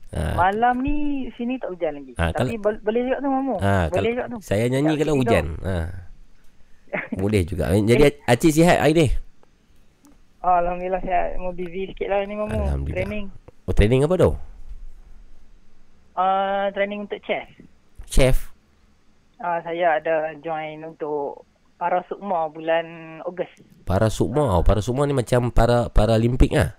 Ah, 0.08 0.40
Malam 0.40 0.80
ni 0.80 0.96
sini 1.36 1.60
tak 1.60 1.68
hujan 1.68 2.00
lagi. 2.00 2.16
Ah, 2.16 2.32
Tapi 2.32 2.56
bol- 2.56 2.80
boleh 2.80 3.02
juga 3.04 3.18
tu 3.20 3.28
Momo. 3.28 3.56
ah, 3.60 3.92
boleh 3.92 4.12
juga 4.12 4.24
kalau 4.24 4.32
tu. 4.34 4.38
saya 4.40 4.66
nyanyi 4.68 4.94
Tak 4.94 5.00
kalau 5.02 5.14
hujan. 5.16 5.46
Ah. 5.62 5.88
Boleh 7.20 7.44
juga. 7.44 7.68
Jadi 7.70 8.16
Acik 8.24 8.52
sihat 8.54 8.80
hari 8.80 8.96
ni? 8.96 9.08
Alhamdulillah 10.40 11.04
saya 11.04 11.36
mau 11.36 11.52
busy 11.52 11.92
sikit 11.92 12.08
lah 12.08 12.24
ni. 12.24 12.40
Alhamdulillah. 12.40 13.04
Training. 13.04 13.26
Oh 13.68 13.76
training 13.76 14.08
apa 14.08 14.16
tu? 14.16 14.32
Ah, 16.16 16.72
training 16.72 17.04
untuk 17.04 17.20
chess. 17.22 17.46
Chef. 18.08 18.56
Ah, 19.38 19.60
saya 19.62 20.00
ada 20.00 20.34
join 20.40 20.82
untuk 20.82 21.44
para 21.76 22.02
sukma 22.08 22.48
bulan 22.48 23.20
Ogos. 23.22 23.52
Para 23.84 24.08
sukma. 24.08 24.56
Oh, 24.56 24.64
para 24.64 24.80
sukma 24.80 25.04
ni 25.04 25.14
macam 25.14 25.52
para 25.52 25.92
Paralimpik 25.92 26.56
ah. 26.56 26.74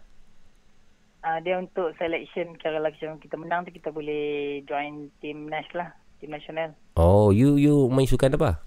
Ah, 1.29 1.45
dia 1.45 1.61
untuk 1.61 1.93
selection 2.01 2.57
kalau 2.57 2.81
macam 2.81 3.21
kita 3.21 3.37
menang 3.37 3.69
tu 3.69 3.71
kita 3.77 3.93
boleh 3.93 4.65
join 4.65 5.13
tim 5.21 5.45
Nash 5.45 5.69
lah, 5.77 5.93
tim 6.25 6.33
nasional. 6.33 6.73
Oh, 6.97 7.29
you 7.29 7.61
you 7.61 7.85
main 7.93 8.09
sukan 8.09 8.33
apa? 8.33 8.65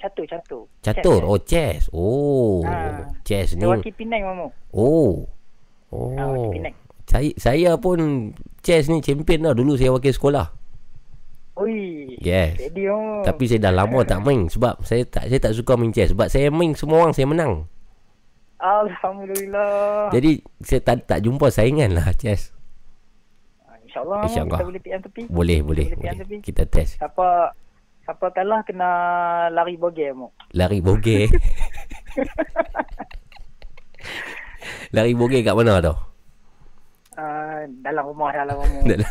Catur, 0.00 0.24
catur. 0.24 0.64
Catur. 0.80 1.20
Chess, 1.20 1.28
Oh, 1.28 1.36
chess. 1.44 1.80
Oh, 1.92 2.64
Ah. 2.64 3.04
chess 3.28 3.52
ni. 3.60 3.68
Wakil 3.68 3.92
Penang 3.92 4.24
Mamu. 4.24 4.48
Oh. 4.72 5.28
Ah, 5.92 6.32
Oh. 6.32 6.48
wakil 6.48 6.64
Penang. 6.64 6.74
Saya 7.04 7.28
saya 7.36 7.76
pun 7.76 8.32
chess 8.64 8.88
ni 8.88 9.04
champion 9.04 9.44
dah 9.44 9.52
dulu 9.52 9.76
saya 9.76 9.92
wakil 9.92 10.16
sekolah. 10.16 10.56
Ui. 11.60 12.16
Yes. 12.24 12.56
Steady 12.56 12.88
Mamu. 12.88 13.20
Tapi 13.28 13.44
saya 13.44 13.60
dah 13.68 13.84
lama 13.84 14.00
tak 14.08 14.24
main 14.24 14.48
sebab 14.48 14.80
saya 14.80 15.04
tak 15.04 15.28
saya 15.28 15.36
tak 15.36 15.52
suka 15.52 15.76
main 15.76 15.92
chess 15.92 16.16
sebab 16.16 16.32
saya 16.32 16.48
main 16.48 16.72
semua 16.72 17.04
orang 17.04 17.12
saya 17.12 17.28
menang. 17.28 17.68
Alhamdulillah. 18.60 20.12
Jadi 20.12 20.32
saya 20.60 20.80
tak 20.84 21.08
tak 21.08 21.24
jumpa 21.24 21.48
saingan 21.48 21.96
lah 21.96 22.12
chess. 22.12 22.52
InsyaAllah, 23.80 24.22
InsyaAllah. 24.22 24.22
InsyaAllah. 24.28 24.58
kita 24.60 24.68
boleh 24.68 24.80
PM 24.80 25.00
tepi. 25.02 25.22
Boleh 25.26 25.58
Kita 25.58 25.66
boleh 25.66 25.86
PM 25.88 25.96
boleh. 25.96 26.14
tepi. 26.20 26.36
Kita 26.44 26.62
test. 26.68 26.92
Siapa 27.00 27.26
siapa 28.04 28.26
kalah 28.30 28.60
kena 28.62 28.90
lari 29.50 29.74
bogey 29.74 30.12
Mamu. 30.12 30.28
Lari 30.54 30.78
bogey. 30.78 31.26
Lari 34.90 35.14
bogey 35.14 35.40
kat 35.40 35.54
mana 35.54 35.78
tu? 35.78 35.94
Uh, 37.14 37.62
dalam 37.80 38.04
rumah 38.10 38.30
dalam 38.34 38.58
Mamu. 38.58 38.80
Dalam 38.90 39.10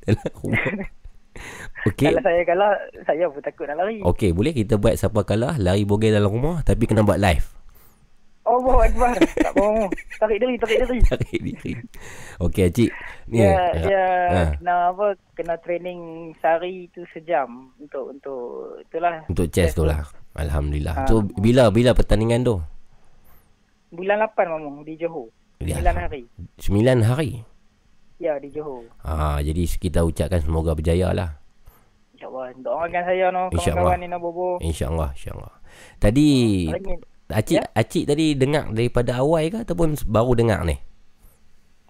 dalam 0.00 0.30
rumah. 0.40 0.64
Okey. 1.88 2.12
Kalau 2.12 2.20
saya 2.20 2.42
kalah, 2.44 2.72
saya 3.06 3.24
pun 3.28 3.40
takut 3.40 3.64
nak 3.64 3.80
lari. 3.80 4.04
Okey, 4.04 4.36
boleh 4.36 4.52
kita 4.52 4.76
buat 4.76 4.96
siapa 4.96 5.24
kalah 5.24 5.56
lari 5.56 5.84
bogey 5.84 6.12
dalam 6.12 6.28
rumah 6.28 6.60
tapi 6.60 6.84
kena 6.84 7.00
buat 7.00 7.16
live. 7.16 7.59
Allah 8.50 8.76
Akbar. 8.82 9.12
tak 9.16 9.52
mau. 9.54 9.86
Tarik 10.18 10.38
diri, 10.42 10.54
tarik 10.58 10.78
diri. 10.82 10.98
Tarik 11.10 11.40
diri. 11.40 11.72
Okey, 12.42 12.66
Cik. 12.68 12.90
Ni. 13.30 13.38
Dia, 13.38 13.46
eh, 13.46 13.70
dia 13.86 14.04
ha, 14.26 14.42
kena 14.58 14.74
apa, 14.90 15.06
kena 15.38 15.54
training 15.62 16.00
sehari 16.42 16.90
tu 16.90 17.06
sejam 17.14 17.70
untuk 17.78 18.10
untuk 18.10 18.40
itulah. 18.82 19.22
untuk 19.30 19.46
chess 19.48 19.72
tu 19.72 19.86
lah. 19.86 20.02
Alhamdulillah. 20.34 20.94
Ha. 20.94 21.06
So 21.06 21.22
bila 21.38 21.70
bila 21.70 21.94
pertandingan 21.94 22.42
tu? 22.42 22.56
Bulan 23.90 24.22
8 24.22 24.46
Mamu 24.46 24.86
di 24.86 24.94
Johor. 24.94 25.26
Ya. 25.58 25.82
9 25.82 26.06
hari. 26.06 26.22
9 26.62 27.02
hari. 27.02 27.42
Ya 28.22 28.38
di 28.38 28.52
Johor. 28.54 28.86
Ah, 29.02 29.42
jadi 29.42 29.66
kita 29.66 30.06
ucapkan 30.06 30.38
semoga 30.38 30.78
berjaya 30.78 31.10
lah. 31.10 31.40
InsyaAllah. 32.14 32.52
Doakan 32.60 33.02
saya 33.08 33.26
no 33.32 33.48
InsyaAllah. 33.48 33.96
kawan-kawan 33.96 33.98
ni 33.98 34.06
nak 34.06 34.20
bobo. 34.20 34.48
InsyaAllah, 34.60 35.10
insyaAllah. 35.16 35.54
Tadi 35.96 36.28
Lagi- 36.68 37.09
Acik 37.32 37.58
Ya? 37.58 37.64
Acik 37.72 38.04
tadi 38.04 38.34
dengar 38.34 38.68
daripada 38.70 39.18
awal 39.18 39.48
ke 39.48 39.62
ataupun 39.62 39.94
baru 40.04 40.32
dengar 40.34 40.62
ni? 40.62 40.76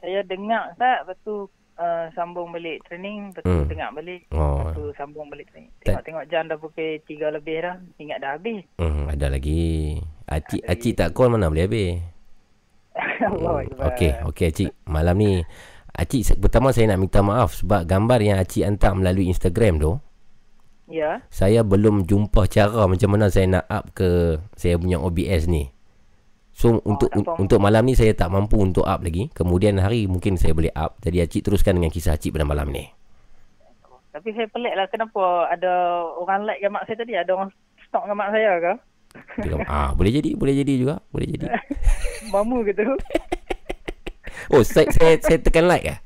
saya 0.01 0.25
dengar 0.25 0.73
Ustaz, 0.73 1.05
lepas 1.05 1.17
tu 1.21 1.35
uh, 1.77 2.05
sambung 2.13 2.49
balik 2.49 2.81
training, 2.89 3.31
lepas 3.31 3.45
tu 3.45 3.53
Hmm. 3.53 3.69
dengar 3.69 3.93
balik, 3.93 4.25
Oh. 4.33 4.65
lepas 4.65 4.73
tu 4.73 4.85
sambung 4.97 5.29
balik 5.29 5.45
training. 5.53 5.69
Tengok-tengok 5.85 6.25
jam 6.27 6.49
dah 6.49 6.57
pukul 6.57 6.97
3 7.05 7.29
lebih 7.29 7.57
dah, 7.61 7.77
ingat 7.97 8.19
dah 8.19 8.31
habis. 8.33 8.65
Hmm, 8.81 9.05
ada 9.07 9.29
lagi. 9.29 10.01
Acik 10.25 10.65
acik 10.65 10.93
tak 10.95 11.13
call 11.13 11.29
mana 11.29 11.53
boleh 11.53 11.69
habis. 11.69 11.93
Allah 13.29 13.55
Akbar. 13.61 13.85
Okey, 13.93 14.13
okey 14.25 14.47
acik. 14.49 14.71
Malam 14.85 15.17
ni 15.17 15.33
Acik 15.91 16.39
pertama 16.39 16.73
saya 16.73 16.89
nak 16.89 17.01
minta 17.03 17.21
maaf 17.21 17.61
sebab 17.61 17.85
gambar 17.85 18.19
yang 18.23 18.39
acik 18.41 18.65
hantar 18.65 18.97
melalui 18.97 19.29
Instagram 19.29 19.77
tu 19.77 19.93
Ya. 20.91 21.23
saya 21.31 21.63
belum 21.63 22.03
jumpa 22.03 22.51
cara 22.51 22.83
macam 22.91 23.15
mana 23.15 23.31
saya 23.31 23.47
nak 23.47 23.65
up 23.71 23.95
ke 23.95 24.43
saya 24.59 24.75
punya 24.75 24.99
OBS 24.99 25.47
ni. 25.47 25.71
So 26.51 26.83
untuk 26.83 27.09
un- 27.15 27.47
untuk 27.47 27.63
malam 27.63 27.87
ni 27.87 27.95
saya 27.95 28.11
tak 28.13 28.29
mampu 28.29 28.59
untuk 28.59 28.85
up 28.85 29.01
lagi. 29.01 29.31
Kemudian 29.33 29.79
hari 29.79 30.11
mungkin 30.11 30.35
saya 30.37 30.51
boleh 30.53 30.75
up. 30.75 30.99
Jadi 31.01 31.23
acik 31.23 31.47
teruskan 31.47 31.79
dengan 31.79 31.89
kisah 31.95 32.19
acik 32.19 32.35
pada 32.35 32.45
malam 32.45 32.69
ni. 32.69 32.91
Tapi 34.11 34.35
saya 34.35 34.51
pelik 34.51 34.75
lah 34.75 34.91
kenapa 34.91 35.47
ada 35.47 36.03
orang 36.19 36.43
like 36.43 36.59
gambar 36.59 36.83
saya 36.85 36.99
tadi, 36.99 37.15
ada 37.15 37.31
orang 37.31 37.49
stalk 37.87 38.05
gambar 38.11 38.29
saya 38.35 38.51
ke? 38.59 38.73
Dia 39.43 39.49
kata, 39.55 39.67
ah 39.71 39.91
boleh 39.95 40.11
jadi, 40.11 40.35
boleh 40.35 40.55
jadi 40.59 40.73
juga, 40.75 40.95
boleh 41.15 41.27
jadi. 41.31 41.47
Mamu 42.35 42.67
gitu. 42.67 42.83
Oh, 44.51 44.67
saya 44.67 44.91
saya, 44.91 45.15
saya 45.23 45.39
tekan 45.39 45.71
like 45.71 45.87
ah. 45.87 45.99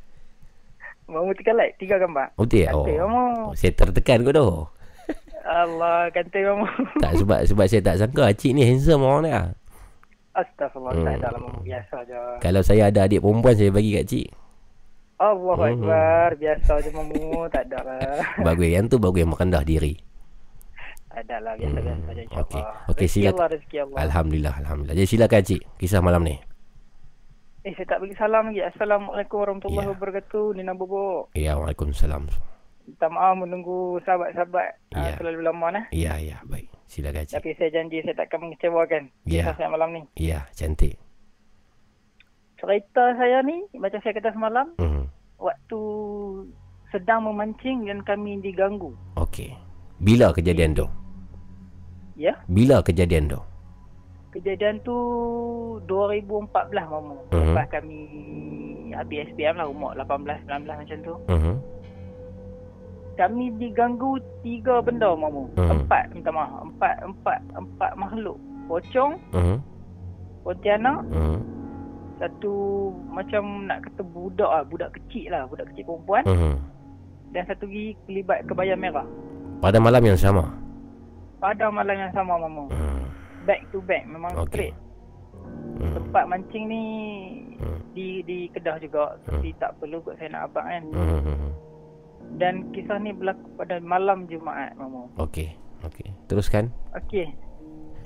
Mamu 1.08 1.32
tekan 1.32 1.56
like, 1.56 1.80
tiga 1.80 1.96
gambar. 1.96 2.36
Oh, 2.36 2.44
betul? 2.44 2.68
Oh. 2.76 2.84
Mamu. 2.84 3.24
oh, 3.52 3.54
saya 3.56 3.72
tertekan 3.72 4.20
kot 4.20 4.36
tu. 4.36 4.48
Allah, 5.55 6.10
cantik 6.10 6.42
mamu. 6.42 6.66
Tak 7.05 7.12
sebab 7.16 7.41
sebab 7.44 7.65
saya 7.65 7.81
tak 7.81 7.97
sangka 7.97 8.23
acik 8.26 8.50
ni 8.50 8.62
handsome 8.62 9.00
orang 9.00 9.23
ni 9.23 9.31
ah. 9.31 9.49
Astagfirullah, 10.34 10.92
Hmm. 10.92 11.07
tak 11.16 11.31
ada 11.31 11.39
mamu. 11.39 11.60
Biasa 11.62 11.97
je. 12.05 12.18
Kalau 12.41 12.60
saya 12.60 12.91
ada 12.91 13.07
adik 13.07 13.23
perempuan 13.23 13.55
saya 13.55 13.70
bagi 13.70 13.91
kat 13.92 14.05
cik. 14.05 14.28
Allah 15.16 15.55
Hmm. 15.55 15.68
Akbar, 15.73 16.28
biasa 16.34 16.73
je 16.76 16.91
mamu. 16.91 17.23
Tak 17.49 17.62
ada 17.65 17.78
lah. 17.81 18.18
Bagus 18.47 18.66
yang 18.68 18.86
tu 18.86 18.99
bagus 18.99 19.20
yang 19.20 19.31
merendah 19.31 19.62
diri. 19.62 19.94
Ada 21.08 21.39
lah, 21.39 21.55
biasa-biasa 21.55 22.08
je 22.10 22.23
insyaAllah. 22.24 22.42
Okey. 22.42 22.62
Okey 22.91 23.07
silakan. 23.07 23.34
Allah, 23.36 23.49
rezeki 23.49 23.76
Allah. 23.81 23.99
Alhamdulillah, 24.02 24.55
alhamdulillah. 24.58 24.97
Jadi 24.97 25.08
silakan 25.08 25.42
cik 25.44 25.60
kisah 25.78 26.02
malam 26.02 26.23
ni. 26.23 26.34
Eh, 27.62 27.73
saya 27.73 27.86
tak 27.89 28.02
bagi 28.02 28.12
salam 28.12 28.50
lagi. 28.50 28.60
Assalamualaikum 28.60 29.36
warahmatullahi 29.39 29.86
Ya. 29.86 29.92
wabarakatuh. 29.94 30.47
Nina 30.52 30.74
Bobo. 30.74 31.31
Ya, 31.33 31.55
Waalaikumsalam. 31.55 32.26
Minta 32.84 33.08
maaf 33.08 33.32
menunggu 33.34 33.76
sahabat-sahabat 34.02 34.68
Ya. 34.92 35.00
uh, 35.00 35.12
terlalu 35.16 35.40
lama 35.42 35.66
nah. 35.70 35.84
Ya, 35.90 36.14
ya, 36.16 36.36
baik. 36.44 36.68
Silakan 36.84 37.24
cik. 37.24 37.34
Tapi 37.34 37.50
saya 37.56 37.70
janji 37.72 37.98
saya 38.00 38.14
tak 38.14 38.28
akan 38.28 38.40
mengecewakan. 38.46 39.02
Ya. 39.24 39.50
Saya 39.50 39.68
malam 39.68 39.90
ni. 39.90 40.02
Ya, 40.14 40.44
cantik. 40.52 41.00
Cerita 42.54 43.04
saya 43.14 43.40
ni, 43.40 43.64
macam 43.74 43.98
saya 43.98 44.14
kata 44.14 44.30
semalam, 44.30 44.66
Mhm. 44.76 45.04
waktu 45.38 45.80
sedang 46.88 47.24
memancing 47.24 47.84
dan 47.84 48.00
kami 48.00 48.38
diganggu. 48.38 48.94
Okey. 49.16 49.52
Bila 49.98 50.30
kejadian 50.30 50.72
tu? 50.72 50.86
Ya, 52.14 52.36
Bila 52.46 52.78
kejadian 52.80 53.26
tu? 53.26 53.40
kejadian 54.30 54.82
tu 54.82 54.94
2014 55.84 56.84
mamu. 56.84 57.18
Mhm. 57.30 57.54
Lepas 57.54 57.66
kami 57.70 57.98
habis 58.92 59.26
SPM 59.28 59.54
lah, 59.56 59.66
umur 59.66 59.94
18-19 59.94 60.74
macam 60.74 60.98
tu. 61.00 61.14
Mhm. 61.28 61.54
Kami 63.15 63.55
diganggu 63.62 64.18
tiga 64.43 64.83
benda 64.83 65.15
mamu. 65.15 65.47
Mhm. 65.55 65.70
Empat, 65.70 66.05
minta 66.10 66.31
maaf. 66.34 66.67
Empat, 66.67 66.97
empat, 67.07 67.39
empat 67.55 67.93
makhluk. 67.94 68.39
Pocong, 68.67 69.15
Mhm. 69.31 69.57
Pontianak, 70.44 71.01
Mhm. 71.09 71.39
satu 72.20 72.55
macam 73.09 73.65
nak 73.65 73.86
kata 73.86 74.02
budak 74.05 74.51
lah, 74.51 74.62
budak 74.67 74.91
kecil 74.99 75.33
lah, 75.33 75.47
budak 75.49 75.70
kecil 75.73 75.84
perempuan. 75.89 76.25
Mhm. 76.26 76.55
Dan 77.33 77.43
satu 77.49 77.65
lagi 77.67 77.97
kelibat 78.07 78.39
kebaya 78.47 78.75
merah. 78.76 79.07
Pada 79.62 79.78
malam 79.78 80.02
yang 80.05 80.18
sama. 80.18 80.44
Pada 81.39 81.70
malam 81.70 81.97
yang 81.97 82.12
sama 82.12 82.36
mamu. 82.41 82.68
Back 83.44 83.68
to 83.70 83.78
back, 83.84 84.05
memang 84.09 84.33
Okey. 84.43 84.49
straight. 84.49 84.76
Hmm. 85.75 85.93
Tempat 86.01 86.25
mancing 86.31 86.65
ni 86.70 86.84
di 87.93 88.23
di 88.25 88.49
Kedah 88.49 88.78
juga. 88.81 89.18
Tapi 89.28 89.52
tak 89.60 89.76
perlu 89.78 90.01
kot 90.01 90.17
saya 90.17 90.33
nak 90.33 90.52
abang 90.52 90.67
kan. 90.67 90.84
Mhm. 90.89 91.51
Dan 92.35 92.75
kisah 92.75 92.99
ni 92.99 93.15
berlaku 93.15 93.47
pada 93.55 93.78
malam 93.78 94.27
Jumaat 94.27 94.75
mamu. 94.75 95.07
Okey. 95.20 95.55
Okey. 95.86 96.09
Teruskan. 96.27 96.73
Okey. 96.97 97.31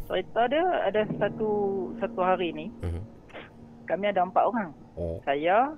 Cerita 0.08 0.48
dia 0.48 0.64
ada 0.88 1.04
satu 1.20 1.50
satu 2.00 2.20
hari 2.24 2.52
ni. 2.52 2.66
Mhm. 2.84 3.02
Kami 3.88 4.04
ada 4.08 4.24
empat 4.24 4.44
orang. 4.44 4.70
Oh. 4.96 5.16
Saya 5.24 5.72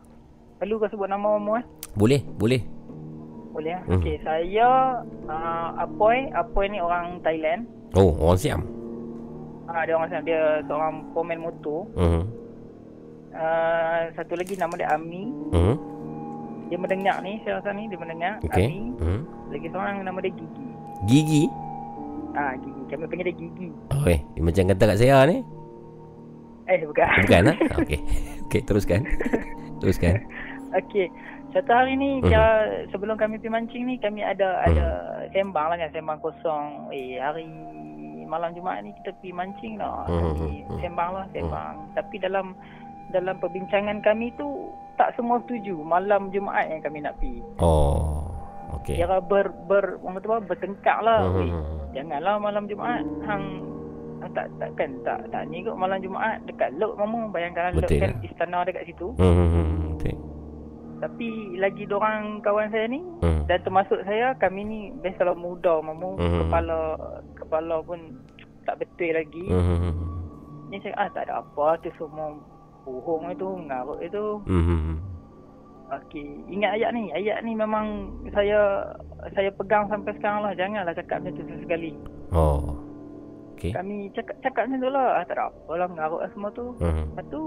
perlu 0.59 0.83
ke 0.83 0.91
sebut 0.91 1.07
nama 1.07 1.39
mamu 1.39 1.63
eh? 1.63 1.65
Boleh, 1.95 2.21
boleh. 2.39 2.63
Boleh 3.51 3.75
eh? 3.79 3.83
Mhm. 3.87 3.95
Okey, 3.99 4.17
saya 4.23 4.69
uh, 5.27 5.69
Apoy, 5.79 6.31
Apoy 6.35 6.71
ni 6.71 6.79
orang 6.79 7.19
Thailand. 7.23 7.67
Oh, 7.95 8.15
orang 8.23 8.39
Siam. 8.39 8.63
Ah 9.71 9.87
dia 9.87 9.95
orang 9.95 10.11
sana 10.11 10.27
dia 10.27 10.59
seorang 10.67 11.07
pemain 11.15 11.43
motor. 11.43 11.87
Mhm. 11.95 12.23
Uh, 13.31 14.01
satu 14.19 14.35
lagi 14.35 14.59
nama 14.59 14.75
dia 14.75 14.91
Ami. 14.91 15.31
Mhm. 15.55 15.75
Dia 16.71 16.79
mendengar 16.79 17.19
ni, 17.21 17.43
saya 17.43 17.59
rasa 17.59 17.75
ni 17.75 17.85
dia 17.85 17.99
mendengar. 17.99 18.39
Okey. 18.43 18.65
Ami. 18.65 18.95
Mhm. 18.97 19.21
Lagi 19.51 19.67
seorang 19.69 19.95
nama 20.01 20.19
dia 20.21 20.31
Gigi. 20.31 20.67
Gigi. 21.05 21.45
Ah 22.33 22.55
Gigi, 22.57 22.83
kami 22.87 23.05
panggil 23.05 23.27
dia 23.27 23.37
Gigi. 23.37 23.69
Oh, 23.91 24.07
eh, 24.07 24.21
dia 24.25 24.41
macam 24.41 24.65
kata 24.71 24.85
kat 24.87 24.97
saya 24.97 25.19
ni. 25.27 25.37
Eh 26.67 26.79
bukan. 26.81 27.11
Bukan 27.27 27.43
ah? 27.51 27.57
Okey. 27.77 27.99
Okey, 28.47 28.61
teruskan. 28.63 29.03
Teruskan. 29.79 30.23
Okey. 30.73 31.11
Satu 31.51 31.67
hari 31.69 31.99
ni 31.99 32.23
Mhm. 32.23 32.31
kira 32.31 32.47
sebelum 32.89 33.19
kami 33.19 33.35
pergi 33.37 33.51
mancing 33.51 33.83
ni 33.85 33.99
kami 33.99 34.23
ada 34.23 34.63
ada 34.63 34.87
sembang 35.29 35.67
lah 35.67 35.77
kan 35.77 35.91
sembang 35.91 36.23
kosong. 36.23 36.67
Eh 36.89 37.19
hari 37.19 37.51
malam 38.23 38.55
Jumaat 38.55 38.87
ni 38.87 38.95
kita 38.95 39.11
pergi 39.19 39.35
mancing 39.35 39.75
lah. 39.75 40.07
Mhm, 40.07 40.23
Kami 40.31 40.51
sembang 40.79 41.11
lah 41.11 41.27
sembang. 41.35 41.75
Tapi 41.99 42.15
dalam 42.23 42.55
dalam 43.11 43.35
perbincangan 43.37 43.99
kami 44.01 44.31
tu 44.33 44.71
tak 45.01 45.17
semua 45.17 45.41
setuju 45.41 45.81
malam 45.81 46.29
Jumaat 46.29 46.69
yang 46.69 46.85
kami 46.85 47.01
nak 47.01 47.17
pergi. 47.17 47.41
Oh. 47.57 48.29
Okey. 48.77 49.01
Kira 49.01 49.17
ber 49.19 49.49
ber 49.65 49.97
orang 49.99 50.15
kata 50.15 50.27
apa 50.29 50.39
bertengkar 50.45 50.99
lah. 51.01 51.25
Mhm. 51.25 51.35
Weh, 51.35 51.51
janganlah 51.91 52.37
malam 52.37 52.69
Jumaat 52.69 53.01
hang 53.25 53.45
tak 54.31 54.47
takkan 54.61 54.95
tak 55.03 55.27
tak 55.33 55.49
ni 55.49 55.65
kot 55.65 55.75
malam 55.75 55.99
Jumaat 55.99 56.45
dekat 56.45 56.77
Lok 56.77 56.95
mamu 56.95 57.33
bayangkan 57.33 57.73
Lok 57.73 57.89
Betul 57.89 57.99
kan 57.99 58.11
lah. 58.13 58.21
istana 58.23 58.59
dekat 58.63 58.85
situ. 58.85 59.09
Mhm. 59.17 59.97
Betul. 59.97 60.17
Tapi 61.01 61.29
lagi 61.57 61.89
dorang 61.89 62.45
kawan 62.45 62.69
saya 62.69 62.85
ni 62.87 63.01
Hmm. 63.19 63.49
dan 63.49 63.59
termasuk 63.65 64.05
saya 64.05 64.37
kami 64.37 64.61
ni 64.63 64.79
best 65.01 65.17
kalau 65.17 65.33
muda 65.33 65.81
mamu 65.81 66.15
Hmm. 66.15 66.45
kepala 66.45 66.79
kepala 67.35 67.81
pun 67.81 68.21
tak 68.63 68.77
betul 68.77 69.11
lagi. 69.11 69.49
Mhm. 69.49 69.93
Ni 70.69 70.77
saya 70.79 70.95
ah 70.95 71.09
tak 71.11 71.27
ada 71.27 71.41
apa 71.41 71.81
tu 71.81 71.89
semua 71.97 72.37
bohong 72.93 73.31
itu 73.31 73.49
ngarut 73.65 73.99
itu. 74.01 74.25
Mhm. 74.45 74.99
Okey, 75.91 76.27
ingat 76.47 76.79
ayat 76.79 76.91
ni. 76.91 77.11
Ayat 77.11 77.43
ni 77.43 77.53
memang 77.53 77.87
saya 78.31 78.87
saya 79.35 79.51
pegang 79.51 79.87
sampai 79.87 80.15
sekarang 80.15 80.47
lah. 80.47 80.55
Janganlah 80.55 80.95
cakap 80.95 81.19
macam 81.19 81.43
tu 81.43 81.57
sekali. 81.61 81.91
Oh. 82.31 82.79
Okey. 83.55 83.75
Kami 83.75 84.07
cakap 84.11 84.39
cakap 84.41 84.63
macam 84.67 84.81
tu 84.81 84.91
lah. 84.91 85.19
Ah, 85.19 85.25
tak 85.25 85.35
ada 85.35 85.51
apa 85.51 85.73
lah 85.75 85.87
mengarut 85.87 86.21
lah 86.23 86.31
semua 86.31 86.51
tu. 86.53 86.79
Mhm. 86.79 87.05
Lepas 87.11 87.27
tu 87.27 87.43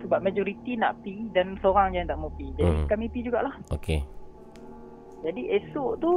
sebab 0.00 0.18
majoriti 0.20 0.72
nak 0.76 1.02
pi 1.02 1.26
dan 1.30 1.58
seorang 1.58 1.90
je 1.90 1.98
yang 1.98 2.08
tak 2.08 2.16
mau 2.16 2.30
pi. 2.30 2.46
Jadi 2.54 2.70
Hmm. 2.70 2.86
kami 2.86 3.04
pi 3.08 3.18
jugalah. 3.20 3.54
Okey. 3.68 4.00
Jadi 5.20 5.42
esok 5.50 5.98
tu 5.98 6.12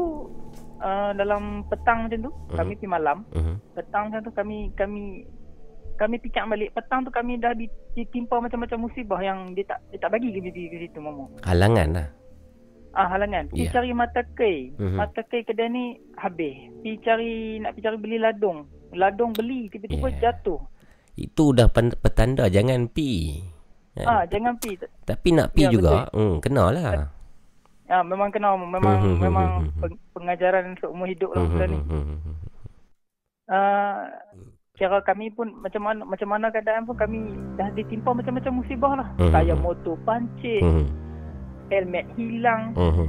uh, 0.77 1.11
dalam 1.15 1.63
petang 1.65 2.05
macam 2.05 2.19
tu 2.21 2.31
Mhm. 2.31 2.53
kami 2.53 2.73
pergi 2.75 2.87
malam. 2.87 3.17
Mhm. 3.33 3.55
Petang 3.73 4.03
macam 4.07 4.21
tu 4.21 4.31
kami 4.31 4.57
kami 4.75 5.25
kami 5.97 6.15
fikir 6.17 6.45
balik 6.45 6.71
petang 6.71 7.01
tu 7.01 7.09
kami 7.09 7.35
dah 7.35 7.51
di- 7.51 7.67
ditimpa 7.91 8.37
macam-macam 8.37 8.85
musibah 8.85 9.17
yang 9.17 9.51
dia 9.51 9.65
tak 9.65 9.81
dia 9.89 9.97
tak 9.97 10.13
bagi 10.13 10.29
kami 10.29 10.47
pergi 10.47 10.69
ke 10.69 10.77
situ 10.79 10.99
mamu. 10.99 11.25
Halangan 11.41 11.89
lah. 11.91 12.07
Ah 12.93 13.07
halangan. 13.07 13.49
Pergi 13.49 13.65
Ya. 13.65 13.73
cari 13.73 13.89
mata 13.91 14.21
kai. 14.31 14.73
Mhm. 14.73 14.95
Mata 14.95 15.21
kai 15.23 15.41
kedai 15.41 15.67
ni 15.67 15.83
habis. 16.15 16.55
Pergi 16.79 16.93
cari 17.01 17.31
nak 17.59 17.73
pergi 17.73 17.83
cari 17.83 17.97
beli 17.97 18.17
ladung. 18.17 18.59
Ladung 18.93 19.31
beli 19.33 19.67
tiba-tiba 19.67 20.07
Ya. 20.11 20.17
jatuh. 20.29 20.61
Itu 21.13 21.51
dah 21.51 21.67
pen- 21.67 21.93
petanda 21.93 22.45
jangan 22.47 22.85
pi. 22.87 23.41
Kan? 23.93 24.05
Ah 24.05 24.23
jangan 24.23 24.53
pi. 24.55 24.77
Tapi 25.03 25.27
nak 25.31 25.51
pi 25.51 25.65
Ya, 25.65 25.69
juga. 25.69 26.05
Hmm, 26.09 26.37
kenalah. 26.37 27.09
Ah 27.87 28.03
memang 28.03 28.29
kena 28.29 28.53
memang 28.53 28.95
Mhm, 28.99 29.15
memang 29.17 29.47
mhm, 29.63 29.79
peng- 29.79 30.01
pengajaran 30.11 30.75
seumur 30.77 31.07
hidup 31.07 31.31
lah 31.31 31.43
ni. 31.65 31.77
Mhm. 31.79 32.17
uh, 33.47 34.03
kira 34.77 35.01
kami 35.01 35.33
pun 35.33 35.57
macam 35.57 35.81
mana 35.81 36.05
macam 36.05 36.29
mana 36.29 36.47
keadaan 36.47 36.85
pun 36.85 36.93
kami 36.93 37.17
dah 37.57 37.73
ditimpa 37.73 38.13
macam-macam 38.13 38.53
musibah 38.55 38.93
lah. 38.95 39.09
Mhm. 39.17 39.33
Tayar 39.33 39.57
motor 39.57 39.97
pancit, 40.05 40.61
Mhm. 40.61 40.85
helmet 41.67 42.05
hilang. 42.13 42.77
Mhm. 42.77 43.07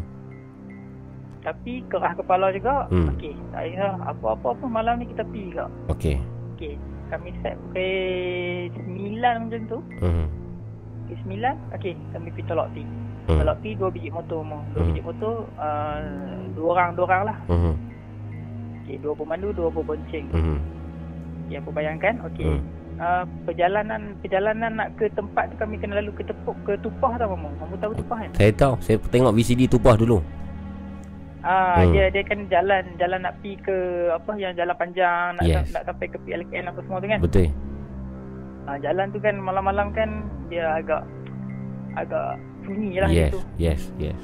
Tapi 1.38 1.84
kerah 1.86 2.12
kepala 2.12 2.50
juga. 2.50 2.88
Hmm. 2.88 3.14
Okey, 3.14 3.32
tak 3.52 3.62
payah 3.62 3.94
apa-apa 4.02 4.58
pun 4.58 4.68
malam 4.68 4.98
ni 4.98 5.06
kita 5.06 5.22
pergi 5.22 5.48
juga. 5.48 5.64
Okey. 5.88 6.16
Okey, 6.56 6.74
kami 7.08 7.30
set 7.38 7.54
pukul 7.62 8.68
9 8.74 9.46
macam 9.46 9.62
tu. 9.66 9.78
Pukul 11.06 11.16
9 11.24 11.56
Okey 11.72 11.94
Kami 12.10 12.28
pergi 12.32 12.44
tolak 12.44 12.68
P 12.72 12.84
Hmm. 13.28 13.38
Tolak 13.38 13.60
P 13.60 13.76
dua 13.76 13.88
biji 13.88 14.08
motor 14.08 14.40
mu 14.40 14.56
Dua 14.72 14.80
Hmm. 14.80 14.88
biji 14.88 15.00
motor 15.00 15.44
uh, 15.56 16.00
Dua 16.52 16.68
orang 16.70 16.96
Dua 16.96 17.04
orang 17.06 17.22
lah 17.28 17.36
Mhm. 17.46 17.72
Okey 18.82 18.96
Dua 18.98 19.12
pemandu 19.12 19.48
Dua 19.52 19.68
pembonceng 19.68 20.26
Mhm. 20.32 20.56
Ya 21.48 21.58
apa 21.58 21.70
bayangkan 21.70 22.14
Okey 22.24 22.44
Hmm. 22.44 22.60
uh, 22.96 23.24
Perjalanan 23.42 24.14
Perjalanan 24.18 24.72
nak 24.74 24.88
ke 24.94 25.08
tempat 25.10 25.48
tu 25.48 25.56
Kami 25.56 25.76
kena 25.76 25.98
lalu 25.98 26.12
ke 26.12 26.22
tepuk 26.22 26.56
Ke 26.62 26.76
Tupah 26.78 27.12
tau 27.14 27.32
Mamu 27.32 27.48
Mamu 27.56 27.74
tahu 27.76 27.92
Tupah 27.94 28.18
kan 28.18 28.30
Saya 28.34 28.52
tahu 28.52 28.74
Saya 28.78 28.96
tengok 29.02 29.32
VCD 29.32 29.64
tupah 29.66 29.94
dulu 29.94 30.20
Ah, 31.38 31.80
Hmm. 31.80 31.94
dia 31.94 32.10
dia 32.10 32.22
kan 32.24 32.50
jalan 32.50 32.82
jalan 32.98 33.22
nak 33.22 33.38
pi 33.38 33.54
ke 33.56 33.72
apa 34.10 34.34
yang 34.34 34.52
jalan 34.52 34.74
panjang 34.74 35.32
nak 35.32 35.46
Yes. 35.46 35.70
nak 35.70 35.86
sampai 35.86 36.10
ke 36.10 36.18
PLKN 36.18 36.66
apa 36.66 36.82
semua 36.82 36.98
tu 36.98 37.06
kan. 37.06 37.20
Betul 37.22 37.46
Ah, 38.66 38.76
jalan 38.76 39.06
tu 39.08 39.18
kan 39.18 39.38
malam-malam 39.38 39.94
kan 39.94 40.10
dia 40.46 40.66
agak 40.74 41.06
agak 41.94 42.36
sunyi 42.60 42.98
lah 42.98 43.08
Yes 43.08 43.30
gitu. 43.30 43.38
Yes 43.56 43.80
Yes 43.96 44.20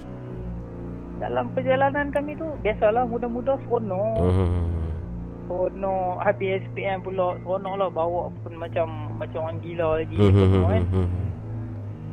Dalam 1.16 1.54
perjalanan 1.54 2.10
kami 2.10 2.34
tu 2.34 2.50
biasalah 2.60 3.06
muda-muda 3.06 3.54
seronok. 3.62 4.18
Mhm. 4.20 4.62
Seronok 5.44 6.20
habis 6.20 6.64
SPM 6.64 6.98
pula 7.00 7.36
seronok 7.40 7.74
lah 7.76 7.88
bawa 7.88 8.22
pun 8.40 8.52
macam 8.56 8.86
macam 9.14 9.38
orang 9.44 9.58
gila 9.60 9.88
lagi 9.98 10.16
Mhm, 10.16 10.24
apa 10.26 10.44
semua 10.46 10.68
kan. 10.68 10.82
mhm. 10.84 11.06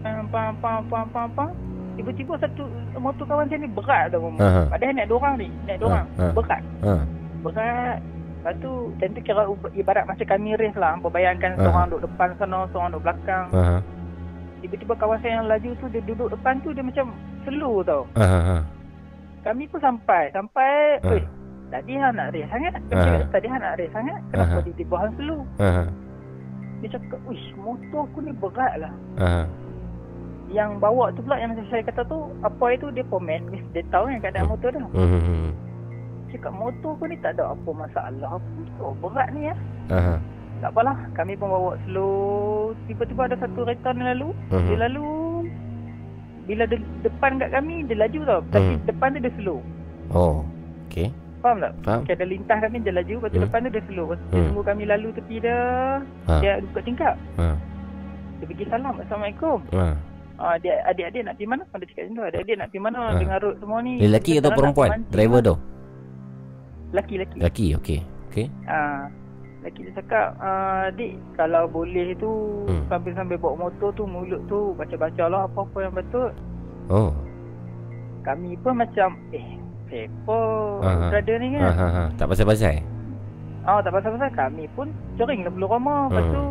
Pam 0.02 0.24
pam 0.28 0.52
pam 0.58 0.80
pam 0.86 1.06
pam 1.10 1.28
pam. 1.32 1.50
Tiba-tiba 1.94 2.34
satu 2.38 2.64
motor 2.98 3.24
kawan 3.26 3.46
saya 3.46 3.60
ni 3.60 3.70
berat 3.70 4.10
tau. 4.10 4.32
Aha. 4.34 4.64
Padahal 4.66 4.96
naik 4.96 5.08
dua 5.08 5.18
orang 5.20 5.36
ni, 5.38 5.48
naik 5.64 5.78
dua 5.78 5.88
orang. 5.92 6.08
Ha, 6.18 6.24
ha. 6.24 6.34
Berat. 6.34 6.62
Ha. 6.82 6.94
Berat. 7.42 7.98
Lepas 8.42 8.58
tu 8.58 8.72
Macam 8.90 9.10
tu 9.14 9.22
kira 9.22 9.42
ibarat 9.78 10.04
macam 10.10 10.26
kami 10.26 10.58
race 10.58 10.74
lah 10.74 10.98
Hampa 10.98 11.14
bayangkan 11.14 11.54
Aha. 11.54 11.62
seorang 11.62 11.88
duduk 11.88 12.10
depan 12.10 12.30
sana 12.36 12.66
Seorang 12.74 12.90
duduk 12.90 13.06
belakang 13.06 13.46
Aha. 13.54 13.78
Tiba-tiba 14.58 14.94
kawan 14.98 15.22
saya 15.22 15.34
yang 15.38 15.46
laju 15.46 15.70
tu 15.78 15.86
Dia 15.94 16.02
duduk 16.02 16.34
depan 16.34 16.58
tu 16.58 16.74
Dia 16.74 16.82
macam 16.82 17.14
slow 17.46 17.86
tau 17.86 18.02
ha. 18.18 18.66
Kami 19.46 19.70
pun 19.70 19.78
sampai 19.78 20.34
Sampai. 20.34 20.98
Oi 21.06 21.22
Tadi 21.72 21.94
Han 21.96 22.14
nak 22.14 22.30
race 22.30 22.52
sangat 22.52 22.74
Aha. 22.90 23.00
cakap 23.02 23.30
tadi 23.32 23.48
Han 23.48 23.62
nak 23.62 23.74
race 23.80 23.94
sangat 23.96 24.20
Kenapa 24.28 24.52
Aha. 24.52 24.60
tiba-tiba 24.62 24.96
Han 24.98 25.12
slow 25.16 25.40
Aha. 25.58 25.84
Dia 26.78 26.88
cakap 26.92 27.20
Uish 27.24 27.48
motor 27.56 28.02
aku 28.04 28.20
ni 28.20 28.32
berat 28.34 28.74
lah 28.78 28.94
Aha. 29.18 29.44
Yang 30.52 30.70
bawa 30.78 31.06
tu 31.10 31.24
pula 31.24 31.40
Yang 31.40 31.64
saya 31.68 31.80
kata 31.82 32.04
tu 32.06 32.20
Apa 32.42 32.66
itu 32.72 32.92
dia 32.92 33.06
pomen 33.06 33.40
Dia 33.72 33.84
tahu 33.88 34.04
kan 34.06 34.20
keadaan 34.20 34.48
motor 34.48 34.70
dah 34.70 34.84
Mhm. 34.92 35.48
Cakap 36.30 36.54
motor 36.54 36.92
aku 36.92 37.06
ni 37.08 37.16
tak 37.18 37.36
ada 37.36 37.52
apa 37.52 37.70
masalah 37.70 38.30
Apa 38.36 38.88
berat 39.00 39.28
ni 39.32 39.48
ya 39.48 39.56
Aha. 39.90 40.16
Tak 40.62 40.70
apalah, 40.70 40.94
kami 41.12 41.34
pun 41.34 41.50
bawa 41.50 41.74
slow. 41.84 42.78
Tiba-tiba 42.86 43.26
ada 43.26 43.34
satu 43.36 43.66
retan 43.66 43.98
yang 43.98 44.14
lalu. 44.14 44.30
Mhm. 44.54 44.68
Dia 44.70 44.78
lalu 44.86 45.10
bila 46.44 46.64
de- 46.66 46.86
depan 47.02 47.42
kat 47.42 47.50
kami 47.50 47.82
dia 47.82 47.98
laju 47.98 48.20
tau. 48.24 48.42
Tapi 48.52 48.70
Mhm. 48.72 48.86
depan 48.86 49.10
tu 49.10 49.20
dia 49.20 49.34
slow. 49.36 49.60
Oh 50.14 50.46
Okay 50.86 51.10
Faham 51.42 51.58
tak? 51.58 51.74
Faham. 51.82 52.02
Ada 52.06 52.26
lintas 52.26 52.58
kami 52.62 52.78
dia 52.80 52.94
laju, 52.94 53.14
lepas 53.18 53.28
tu 53.28 53.38
Hmm. 53.38 53.46
depan 53.46 53.60
tu 53.60 53.70
dia 53.70 53.84
slow. 53.84 54.06
Lepas 54.06 54.18
tu 54.18 54.24
dia 54.24 54.38
Hmm. 54.38 54.48
tunggu 54.48 54.64
kami 54.64 54.84
lalu 54.86 55.08
tepi 55.12 55.36
dia. 55.38 55.60
Ha. 56.30 56.34
Dia 56.38 56.52
buka 56.62 56.80
tingkap. 56.82 57.16
Ha. 57.36 57.48
Dia 58.38 58.46
pergi 58.46 58.66
salam, 58.70 58.96
Assalamualaikum. 58.98 59.58
Ha. 59.74 59.86
Ah, 60.38 60.56
dia 60.58 60.74
adik-adik 60.84 61.22
nak 61.22 61.34
pergi 61.38 61.46
mana? 61.48 61.64
Dia 61.68 61.86
cakap 61.86 62.02
macam 62.02 62.14
tu. 62.14 62.24
Adik-adik 62.24 62.56
nak 62.58 62.68
pergi 62.68 62.82
mana 62.82 63.00
Ha. 63.00 63.14
dengan 63.16 63.38
road 63.38 63.56
semua 63.58 63.80
ni. 63.80 63.94
Lelaki 64.00 64.34
atau 64.38 64.52
perempuan? 64.52 64.90
Driver 65.08 65.42
tu 65.44 65.56
Lelaki, 66.92 67.14
lelaki. 67.16 67.38
Lelaki 67.38 67.68
okay 67.74 68.00
Okay 68.26 68.46
Ah, 68.66 69.06
lelaki 69.62 69.80
dia 69.86 69.94
cakap, 69.96 70.28
ah, 70.38 70.90
Dik, 70.92 71.14
kalau 71.36 71.64
boleh 71.68 72.18
tu 72.18 72.32
Hmm. 72.66 72.84
sambil-sambil 72.88 73.38
bawa 73.38 73.70
motor 73.70 73.94
tu 73.94 74.04
mulut 74.04 74.42
tu 74.46 74.74
baca-baca 74.74 75.24
lah 75.26 75.42
apa-apa 75.46 75.78
yang 75.80 75.94
betul. 75.94 76.30
Oh 76.90 77.14
Kami 78.22 78.58
pun 78.58 78.78
macam, 78.78 79.14
eh, 79.32 79.61
siapa 79.92 80.40
brother 81.12 81.36
ni 81.38 81.48
kan? 81.54 81.62
Aha. 81.68 81.88
ha. 81.92 82.04
Tak 82.16 82.26
pasal-pasal 82.32 82.80
Ah, 83.62 83.78
tak 83.78 83.94
pasal-pasal 83.94 84.32
kami 84.34 84.66
pun 84.74 84.90
cering 85.20 85.46
lah 85.46 85.52
bulu 85.54 85.68
rama. 85.70 86.10
Lepas 86.10 86.24
Hmm. 86.26 86.34
tu 86.34 86.44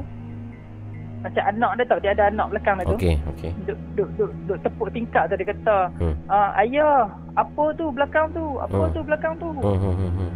macam 1.20 1.42
anak 1.42 1.70
dia 1.74 1.84
tau, 1.84 1.98
dia 1.98 2.10
ada 2.14 2.24
anak 2.30 2.46
belakang 2.48 2.74
dia 2.78 2.86
tu. 2.86 2.96
Okay 2.96 3.14
Okay 3.34 3.50
Duk, 3.66 3.78
duk, 3.92 4.08
duk, 4.14 4.30
duk 4.46 4.58
tepuk 4.62 4.88
tingkap 4.94 5.26
tu 5.26 5.34
dia 5.34 5.48
kata, 5.50 5.78
Hmm. 5.98 6.14
ah, 6.28 6.54
ayah, 6.62 7.10
apa 7.34 7.64
tu 7.74 7.90
belakang 7.90 8.30
tu? 8.30 8.44
Apa 8.56 8.78
Hmm. 8.78 8.92
tu 8.94 9.00
belakang 9.02 9.34
tu? 9.36 9.48
Mhm. 9.50 9.94
Mhm. 9.96 10.28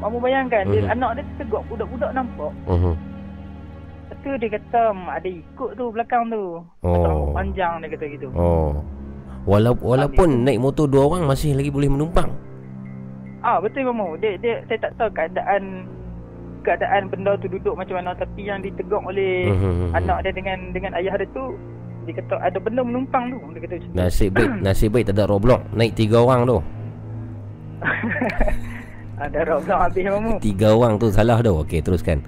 Mamu 0.00 0.18
bayangkan, 0.18 0.62
dia, 0.66 0.82
Hmm. 0.82 0.94
anak 0.96 1.10
dia 1.20 1.24
tegak 1.36 1.62
budak-budak 1.68 2.10
nampak. 2.10 2.52
Mhm. 2.66 2.94
Lepas 4.04 4.16
tu 4.20 4.30
dia 4.36 4.48
kata, 4.52 4.82
"Mak, 4.92 5.14
ada 5.16 5.28
ikut 5.30 5.70
tu 5.76 5.84
belakang 5.88 6.22
tu. 6.28 6.44
Oh. 6.82 7.32
Panjang 7.32 7.80
dia 7.80 7.88
kata 7.88 8.04
gitu. 8.08 8.28
Oh 8.32 8.80
Walau, 9.44 9.76
Walaupun 9.76 10.42
naik 10.42 10.56
motor 10.58 10.84
dua 10.84 11.04
orang 11.06 11.24
Masih 11.26 11.52
lagi 11.52 11.68
boleh 11.68 11.86
menumpang 11.86 12.32
Ah 13.40 13.60
betul 13.60 13.84
mamu. 13.84 14.16
Dia 14.16 14.40
dia 14.40 14.64
saya 14.64 14.88
tak 14.88 14.96
tahu 14.96 15.12
keadaan 15.12 15.84
keadaan 16.60 17.12
benda 17.12 17.36
tu 17.36 17.44
duduk 17.44 17.76
macam 17.76 18.00
mana 18.00 18.16
tapi 18.16 18.40
yang 18.42 18.56
ditegur 18.58 19.04
oleh 19.04 19.52
Mhm. 19.52 19.92
anak 19.92 20.24
dia 20.24 20.32
dengan 20.32 20.72
dengan 20.72 20.96
ayah 20.96 21.12
dia 21.14 21.28
tu 21.28 21.52
dia 22.02 22.16
kata 22.16 22.40
ada 22.40 22.56
benda 22.56 22.80
menumpang 22.80 23.28
tu 23.28 23.36
dia 23.52 23.60
kata 23.60 23.74
macam. 23.76 23.92
Nasib 23.94 24.28
baik 24.32 24.48
Nasib 24.64 24.88
baik 24.90 25.04
tak 25.04 25.14
ada 25.14 25.24
roblox 25.26 25.60
Naik 25.70 25.92
tiga 25.92 26.16
orang 26.18 26.40
tu 26.42 26.56
ada 29.20 29.38
belum 29.44 29.78
habis 29.78 30.04
mamu. 30.04 30.34
Tiga 30.40 30.68
orang 30.72 30.92
tu 30.96 31.06
salah 31.08 31.38
tu 31.38 31.52
Okay 31.58 31.80
teruskan 31.80 32.24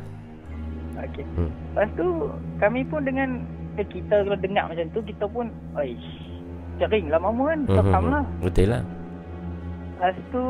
Okey. 0.98 1.24
Hmm. 1.32 1.48
Lepas 1.70 1.88
tu 1.92 2.06
kami 2.58 2.80
pun 2.84 3.00
dengan 3.00 3.40
eh, 3.74 3.86
kita 3.86 4.20
kalau 4.20 4.36
dengar 4.36 4.68
macam 4.68 4.84
tu 4.90 5.00
kita 5.02 5.24
pun 5.26 5.48
aish 5.74 6.25
cering 6.76 7.06
lah 7.06 7.18
mamu 7.18 7.44
kan. 7.44 7.60
Mhm. 7.62 7.76
Faham 7.76 8.04
lah. 8.08 8.24
Betul 8.40 8.66
lah 8.68 8.82
Lepas 9.96 10.16
tu 10.28 10.42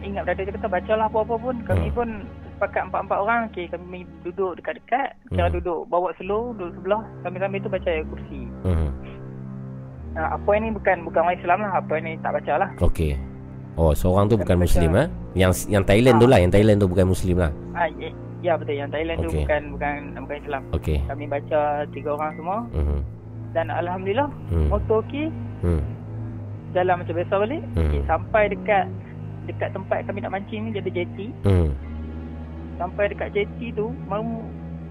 ingat 0.00 0.22
brother 0.22 0.44
dia 0.44 0.54
kata 0.54 0.68
bacalah 0.68 1.06
apa-apa 1.06 1.34
pun 1.36 1.56
kami 1.64 1.88
Hmm. 1.88 1.96
pun 1.96 2.08
sepakat 2.48 2.82
empat-empat 2.86 3.18
orang 3.18 3.40
okey 3.48 3.66
kami 3.66 3.98
duduk 4.22 4.54
dekat-dekat 4.54 5.14
cara 5.28 5.46
Hmm. 5.46 5.56
duduk 5.58 5.80
bawa 5.86 6.14
slow 6.14 6.54
duduk 6.54 6.74
sebelah 6.76 7.02
sambil-sambil 7.20 7.58
tu 7.58 7.68
baca 7.68 7.88
ayat 7.88 8.06
kursi 8.06 8.40
Mhm. 8.62 8.88
uh, 10.14 10.28
apa 10.32 10.50
ini 10.52 10.68
bukan 10.70 10.96
bukan 11.02 11.20
orang 11.20 11.36
Islam 11.36 11.58
lah 11.60 11.72
apa 11.76 11.92
ini 11.96 12.12
tak 12.18 12.32
baca 12.32 12.52
lah 12.56 12.70
Okay 12.80 13.18
Oh 13.74 13.90
seorang 13.92 14.26
tu 14.26 14.34
bukan 14.34 14.54
Baca. 14.56 14.64
Muslim 14.64 14.90
eh? 14.92 15.06
Yang 15.36 15.66
yang 15.68 15.82
Thailand 15.82 16.18
tu 16.18 16.26
lah 16.26 16.38
Yang 16.38 16.52
Thailand 16.52 16.78
tu 16.78 16.88
bukan 16.88 17.06
Muslim 17.08 17.36
lah 17.36 17.50
ah, 17.74 17.86
ya, 17.92 18.10
ya 18.40 18.52
betul 18.54 18.74
yang 18.74 18.90
Thailand 18.90 19.18
tu 19.18 19.28
Okey. 19.28 19.42
bukan 19.42 19.62
bukan 19.74 19.94
bukan 20.16 20.36
Islam 20.36 20.62
Okay 20.72 20.98
kami 21.04 21.24
baca 21.26 21.60
tiga 21.88 22.10
orang 22.12 22.30
semua 22.34 22.58
Mhm. 22.72 22.98
Dan 23.50 23.68
Alhamdulillah 23.68 24.28
Hmm. 24.48 24.68
motor 24.68 25.00
okey 25.02 25.28
Hmm. 25.60 25.82
jalan 26.70 27.00
macam 27.00 27.14
biasa 27.14 27.34
balik 27.38 27.62
Hmm. 27.72 27.80
okay, 27.82 28.00
sampai 28.04 28.42
dekat 28.48 28.84
dekat 29.44 29.68
tempat 29.72 29.98
kami 30.04 30.20
nak 30.20 30.32
mancing 30.32 30.60
ni 30.62 30.70
dia 30.70 30.80
ada 30.80 30.92
jetty 30.92 31.26
Hmm. 31.42 31.70
sampai 32.76 33.04
dekat 33.08 33.28
jetty 33.32 33.72
tu 33.72 33.90
mau 34.04 34.22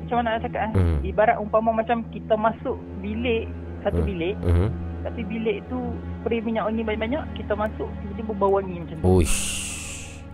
macam 0.02 0.16
mana 0.18 0.36
nak 0.36 0.42
cakap 0.44 0.62
eh 0.64 0.72
Hmm. 0.74 0.98
ibarat 1.02 1.38
umpama 1.38 1.72
macam 1.74 2.02
kita 2.10 2.34
masuk 2.34 2.76
bilik 3.00 3.46
satu 3.82 4.02
Hmm. 4.02 4.08
bilik 4.08 4.36
Mhm. 4.42 4.68
tapi 5.04 5.22
bilik 5.24 5.58
tu 5.68 5.78
spray 6.18 6.42
minyak 6.42 6.66
wangi 6.66 6.82
banyak-banyak 6.82 7.24
kita 7.34 7.54
masuk 7.54 7.88
tiba-tiba 8.02 8.32
bau 8.34 8.52
wangi 8.54 8.76
macam 8.78 8.98
tu 8.98 9.06
Uish 9.14 9.38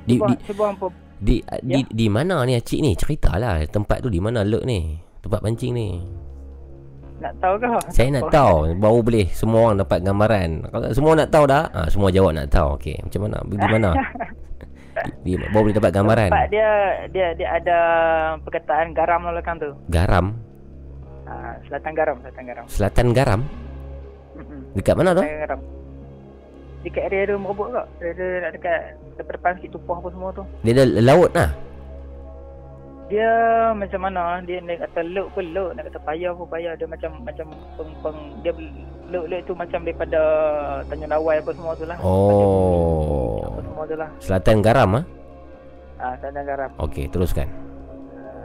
di, 0.03 0.15
cuba, 0.15 0.25
di, 0.25 0.35
cuba 0.43 0.63
hampa 0.67 0.87
di, 1.19 1.35
di, 1.61 1.79
Ya. 1.79 1.87
di 1.87 2.07
mana 2.07 2.43
ni 2.43 2.53
Acik 2.53 2.79
ni 2.79 2.91
Ceritalah 2.91 3.63
Tempat 3.65 4.03
tu 4.03 4.11
di 4.11 4.19
mana 4.19 4.43
Lek 4.43 4.67
ni 4.67 4.99
Tempat 5.23 5.39
pancing 5.39 5.71
ni 5.71 5.87
nak 7.23 7.33
tahu 7.39 7.53
ke 7.55 7.65
Saya 7.95 8.07
nak 8.19 8.23
tahu. 8.29 8.55
Baru 8.75 8.99
boleh 8.99 9.27
Semua 9.31 9.71
orang 9.71 9.79
dapat 9.79 9.99
gambaran. 10.03 10.49
Kalau 10.67 10.87
semua 10.91 11.11
nak 11.15 11.29
tahu 11.31 11.45
dah. 11.47 11.63
Ha, 11.71 11.87
Semua 11.87 12.09
jawab 12.11 12.35
nak 12.35 12.47
tahu. 12.51 12.75
Okey 12.75 12.99
Macam 12.99 13.19
mana? 13.23 13.37
Di 13.47 13.67
mana? 13.71 13.89
Baru 15.49 15.63
boleh 15.65 15.75
dapat 15.75 15.91
gambaran. 15.95 16.29
Tempat 16.29 16.47
dia 16.53 16.69
dia 17.09 17.27
dia 17.33 17.47
ada 17.49 17.77
perkataan 18.45 18.93
garam 18.93 19.25
lah 19.25 19.33
belakang 19.33 19.57
tu. 19.57 19.71
Garam? 19.89 20.37
Ha, 21.23 21.57
selatan 21.65 21.91
garam 21.97 22.15
selatan 22.21 22.43
garam. 22.45 22.65
Selatan 22.69 23.07
garam? 23.15 23.41
Mm-mm. 24.37 24.61
Dekat 24.77 24.93
mana 24.99 25.17
tu? 25.17 25.23
Selatan 25.25 25.41
garam. 25.47 25.59
Dekat 26.83 27.03
area 27.09 27.31
dia 27.31 27.35
merobot 27.39 27.71
ke 27.71 28.11
dia 28.11 28.51
dekat 28.51 28.79
depan 29.15 29.55
sikit 29.57 29.79
tupah 29.79 29.97
apa 30.03 30.07
semua 30.11 30.29
tu. 30.35 30.43
Dia 30.61 30.71
ada 30.77 30.83
laut 31.01 31.31
lah 31.31 31.49
dia 33.11 33.29
macam 33.75 33.99
mana 33.99 34.39
dia 34.47 34.63
nak 34.63 34.79
kata 34.87 35.03
luk 35.03 35.27
pun 35.35 35.45
luk 35.51 35.75
nak 35.75 35.91
kata 35.91 35.99
payah 36.07 36.31
pun 36.31 36.47
payah. 36.47 36.73
Dia 36.79 36.87
macam 36.87 37.11
macam 37.27 37.47
peng, 37.75 37.91
peng 37.99 38.19
dia 38.39 38.51
luk 39.11 39.25
luk 39.27 39.41
tu 39.43 39.53
macam 39.53 39.79
daripada 39.83 40.19
Tanjung 40.87 41.11
Lawai 41.11 41.35
apa 41.43 41.51
semua 41.51 41.73
tu 41.75 41.85
lah. 41.85 41.97
Oh. 41.99 43.43
Apa 43.43 43.59
semua 43.59 43.83
tu 43.83 43.95
lah. 43.99 44.09
Selatan 44.23 44.63
garam 44.63 44.89
ah. 44.97 45.03
ah 45.99 46.15
Tanjung 46.23 46.47
Garam. 46.47 46.71
Okey 46.79 47.11
teruskan. 47.11 47.47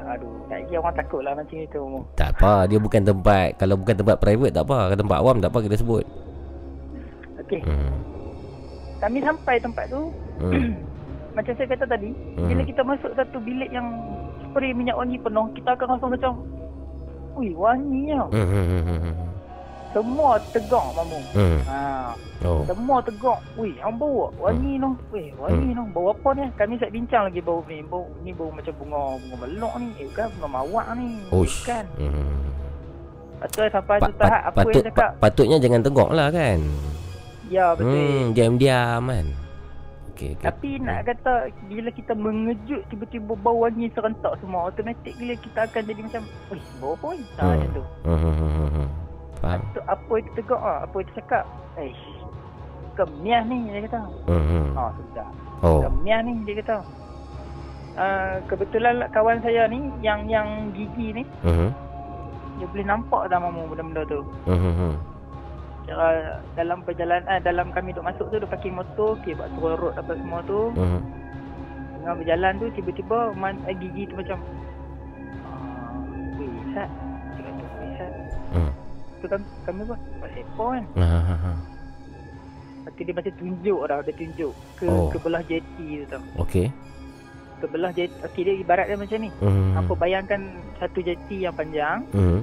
Ah, 0.03 0.19
aduh 0.19 0.35
tak 0.51 0.67
kira 0.67 0.81
orang 0.83 0.97
takut 0.97 1.21
lah 1.21 1.33
macam 1.37 1.61
itu 1.61 1.83
Tak 2.17 2.41
apa 2.41 2.65
Dia 2.65 2.81
bukan 2.81 3.05
tempat 3.05 3.61
Kalau 3.61 3.77
bukan 3.77 3.93
tempat 3.93 4.17
private 4.17 4.53
tak 4.57 4.65
apa. 4.67 4.79
Kalau 4.91 4.99
tempat 5.07 5.19
awam 5.23 5.37
tak 5.39 5.51
apa 5.55 5.59
kita 5.63 5.77
sebut. 5.79 6.05
Okey. 7.47 7.63
Hmm. 7.63 7.95
kami 8.99 9.23
sampai 9.23 9.63
tempat 9.63 9.87
tu. 9.87 10.11
Hmm. 10.43 10.75
macam 11.39 11.55
saya 11.55 11.69
kata 11.69 11.87
tadi 11.87 12.11
Hmm. 12.35 12.49
bila 12.49 12.63
kita 12.63 12.83
masuk 12.83 13.11
satu 13.15 13.39
bilik 13.39 13.71
yang 13.71 13.87
spray 14.43 14.73
minyak 14.73 14.95
wangi 14.95 15.17
penuh 15.17 15.47
kita 15.55 15.71
akan 15.73 15.95
rasa 15.95 16.07
macam 16.09 16.33
Ui 17.33 17.55
wangi 17.55 18.11
tau 18.11 18.27
Hmm, 18.29 18.45
hmm, 18.45 18.67
hmm, 18.67 18.83
hmm, 18.83 19.01
hmm. 19.01 19.15
semua 19.89 20.37
tegak 20.53 20.85
mamu. 20.93 21.17
Hmm. 21.33 21.59
Ha. 21.65 22.13
Oh. 22.45 22.61
Semua 22.63 23.01
tegak. 23.01 23.41
Wih, 23.55 23.73
bau 23.97 24.29
tak? 24.29 24.31
wangi 24.39 24.75
Hmm. 24.75 24.83
noh. 24.85 24.95
Wih, 25.09 25.33
wangi 25.35 25.71
noh. 25.73 25.87
Bau 25.89 26.13
apa 26.13 26.29
ni? 26.35 26.45
Kami 26.53 26.77
set 26.77 26.91
bincang 26.91 27.25
lagi 27.25 27.41
bau 27.41 27.65
ni. 27.65 27.81
Bau 27.83 28.05
ni 28.21 28.31
bau 28.31 28.53
macam 28.53 28.69
bunga 28.77 29.01
bunga 29.17 29.37
melok 29.41 29.75
ni. 29.81 29.89
Eh 29.97 30.09
kan 30.13 30.29
bunga 30.35 30.49
mawar 30.53 30.93
ni. 30.93 31.17
Uish. 31.31 31.65
Kan. 31.65 31.89
Hmm. 31.97 32.37
Lepas 33.39 33.49
tu 33.49 33.61
sampai 33.65 33.97
Pa- 33.97 34.07
tu 34.07 34.15
tahap 34.19 34.29
pa- 34.35 34.45
apa 34.45 34.59
patut 34.61 34.73
yang 34.75 34.85
cakap. 34.85 34.99
pa- 35.01 35.15
patutnya 35.21 35.57
jangan 35.57 35.81
tegak 35.81 36.11
lah 36.11 36.29
kan. 36.29 36.59
Ya 37.49 37.67
betul. 37.73 37.89
Hmm, 37.89 38.25
diam-diam 38.35 39.03
kan. 39.09 39.27
Okey, 40.19 40.35
okey. 40.35 40.43
Tapi 40.51 40.83
nak 40.83 41.07
kata 41.07 41.47
bila 41.71 41.95
kita 41.95 42.11
mengejut 42.11 42.83
tiba-tiba 42.91 43.39
bau 43.39 43.63
wangi 43.63 43.87
serentak 43.95 44.35
semua 44.43 44.67
automatik 44.67 45.15
bila 45.15 45.39
kita 45.39 45.71
akan 45.71 45.83
jadi 45.87 46.01
macam 46.03 46.23
Wih 46.51 46.65
bau 46.83 46.99
apa 46.99 47.07
ni? 47.15 47.25
Ha, 47.39 47.43
macam 47.47 47.71
tu. 47.71 47.85
Hmm, 48.03 48.19
hmm, 48.19 48.35
hmm, 48.35 48.51
hmm, 48.51 48.71
hmm. 48.75 48.89
Faham. 49.39 49.61
tu 49.71 49.81
apa 49.87 50.13
itu 50.19 50.31
tegak 50.35 50.59
ah, 50.59 50.79
apa 50.83 50.97
itu 50.99 51.13
cakap. 51.23 51.45
Eh 51.79 51.95
kemiah 52.99 53.43
ni 53.47 53.57
dia 53.71 53.81
kata. 53.87 54.01
Hmm, 54.27 54.43
hmm. 54.43 54.67
Ha 54.75 54.83
sudah. 54.91 55.29
Oh. 55.63 55.81
Kemiah 55.87 56.21
ni 56.27 56.33
dia 56.43 56.55
kata. 56.67 56.77
Uh, 57.99 58.35
kebetulan 58.51 58.99
lah 58.99 59.09
kawan 59.15 59.39
saya 59.39 59.71
ni 59.71 59.87
yang 60.03 60.27
yang 60.27 60.75
gigi 60.75 61.15
ni 61.15 61.23
Hmm. 61.43 61.71
dia 62.59 62.67
boleh 62.71 62.87
nampak 62.87 63.27
dah 63.31 63.39
mamu 63.39 63.71
benda-benda 63.71 64.03
tu. 64.11 64.27
Hmm, 64.51 64.99
Cara 65.89 66.09
dalam 66.53 66.85
perjalanan 66.85 67.25
eh, 67.27 67.41
dalam 67.41 67.73
kami 67.73 67.91
duk 67.91 68.05
masuk 68.05 68.29
tu 68.29 68.37
dia 68.37 68.47
parking 68.47 68.77
motor, 68.77 69.17
okey 69.17 69.33
buat 69.33 69.49
turun 69.51 69.75
road 69.75 69.95
apa 69.97 70.13
semua 70.15 70.41
tu. 70.45 70.69
Hmm. 70.75 71.01
Tengah 71.99 72.15
berjalan 72.15 72.53
tu 72.55 72.67
tiba-tiba 72.73 73.19
man, 73.33 73.57
eh, 73.65 73.75
gigi 73.75 74.05
tu 74.05 74.15
macam 74.15 74.39
ah, 75.43 75.93
Weh 76.37 76.47
Sat 76.71 76.89
Dia 77.35 77.43
kata 77.43 77.63
Weh 77.75 77.91
Sat 77.95 78.13
Hmm. 78.49 78.71
Tu 79.19 79.27
kami, 79.27 79.45
kami 79.63 79.81
pun 79.83 79.99
Buat 80.15 80.31
sepo 80.31 80.65
kan 80.71 80.85
Ha, 80.95 81.05
ha, 81.05 81.37
ha. 81.37 81.53
Lepas 82.79 82.91
tu 82.91 83.03
dia 83.03 83.13
macam 83.13 83.33
tunjuk 83.35 83.79
tau 83.83 84.01
Dia 84.01 84.15
tunjuk 84.15 84.53
Ke, 84.79 84.85
Oh. 84.87 85.09
ke 85.11 85.17
belah 85.19 85.43
jeti 85.43 85.87
tu 85.99 86.07
tau 86.07 86.23
Okey. 86.39 86.67
Ke 87.59 87.67
belah 87.67 87.91
jeti 87.91 88.15
Okey 88.23 88.41
dia 88.43 88.55
ibarat 88.57 88.87
dia 88.87 88.97
macam 88.97 89.19
ni 89.19 89.29
Hmm. 89.37 89.75
Apa 89.75 89.93
bayangkan 89.95 90.41
Satu 90.79 91.01
jeti 91.01 91.43
yang 91.43 91.53
panjang 91.53 92.09
Hmm. 92.11 92.41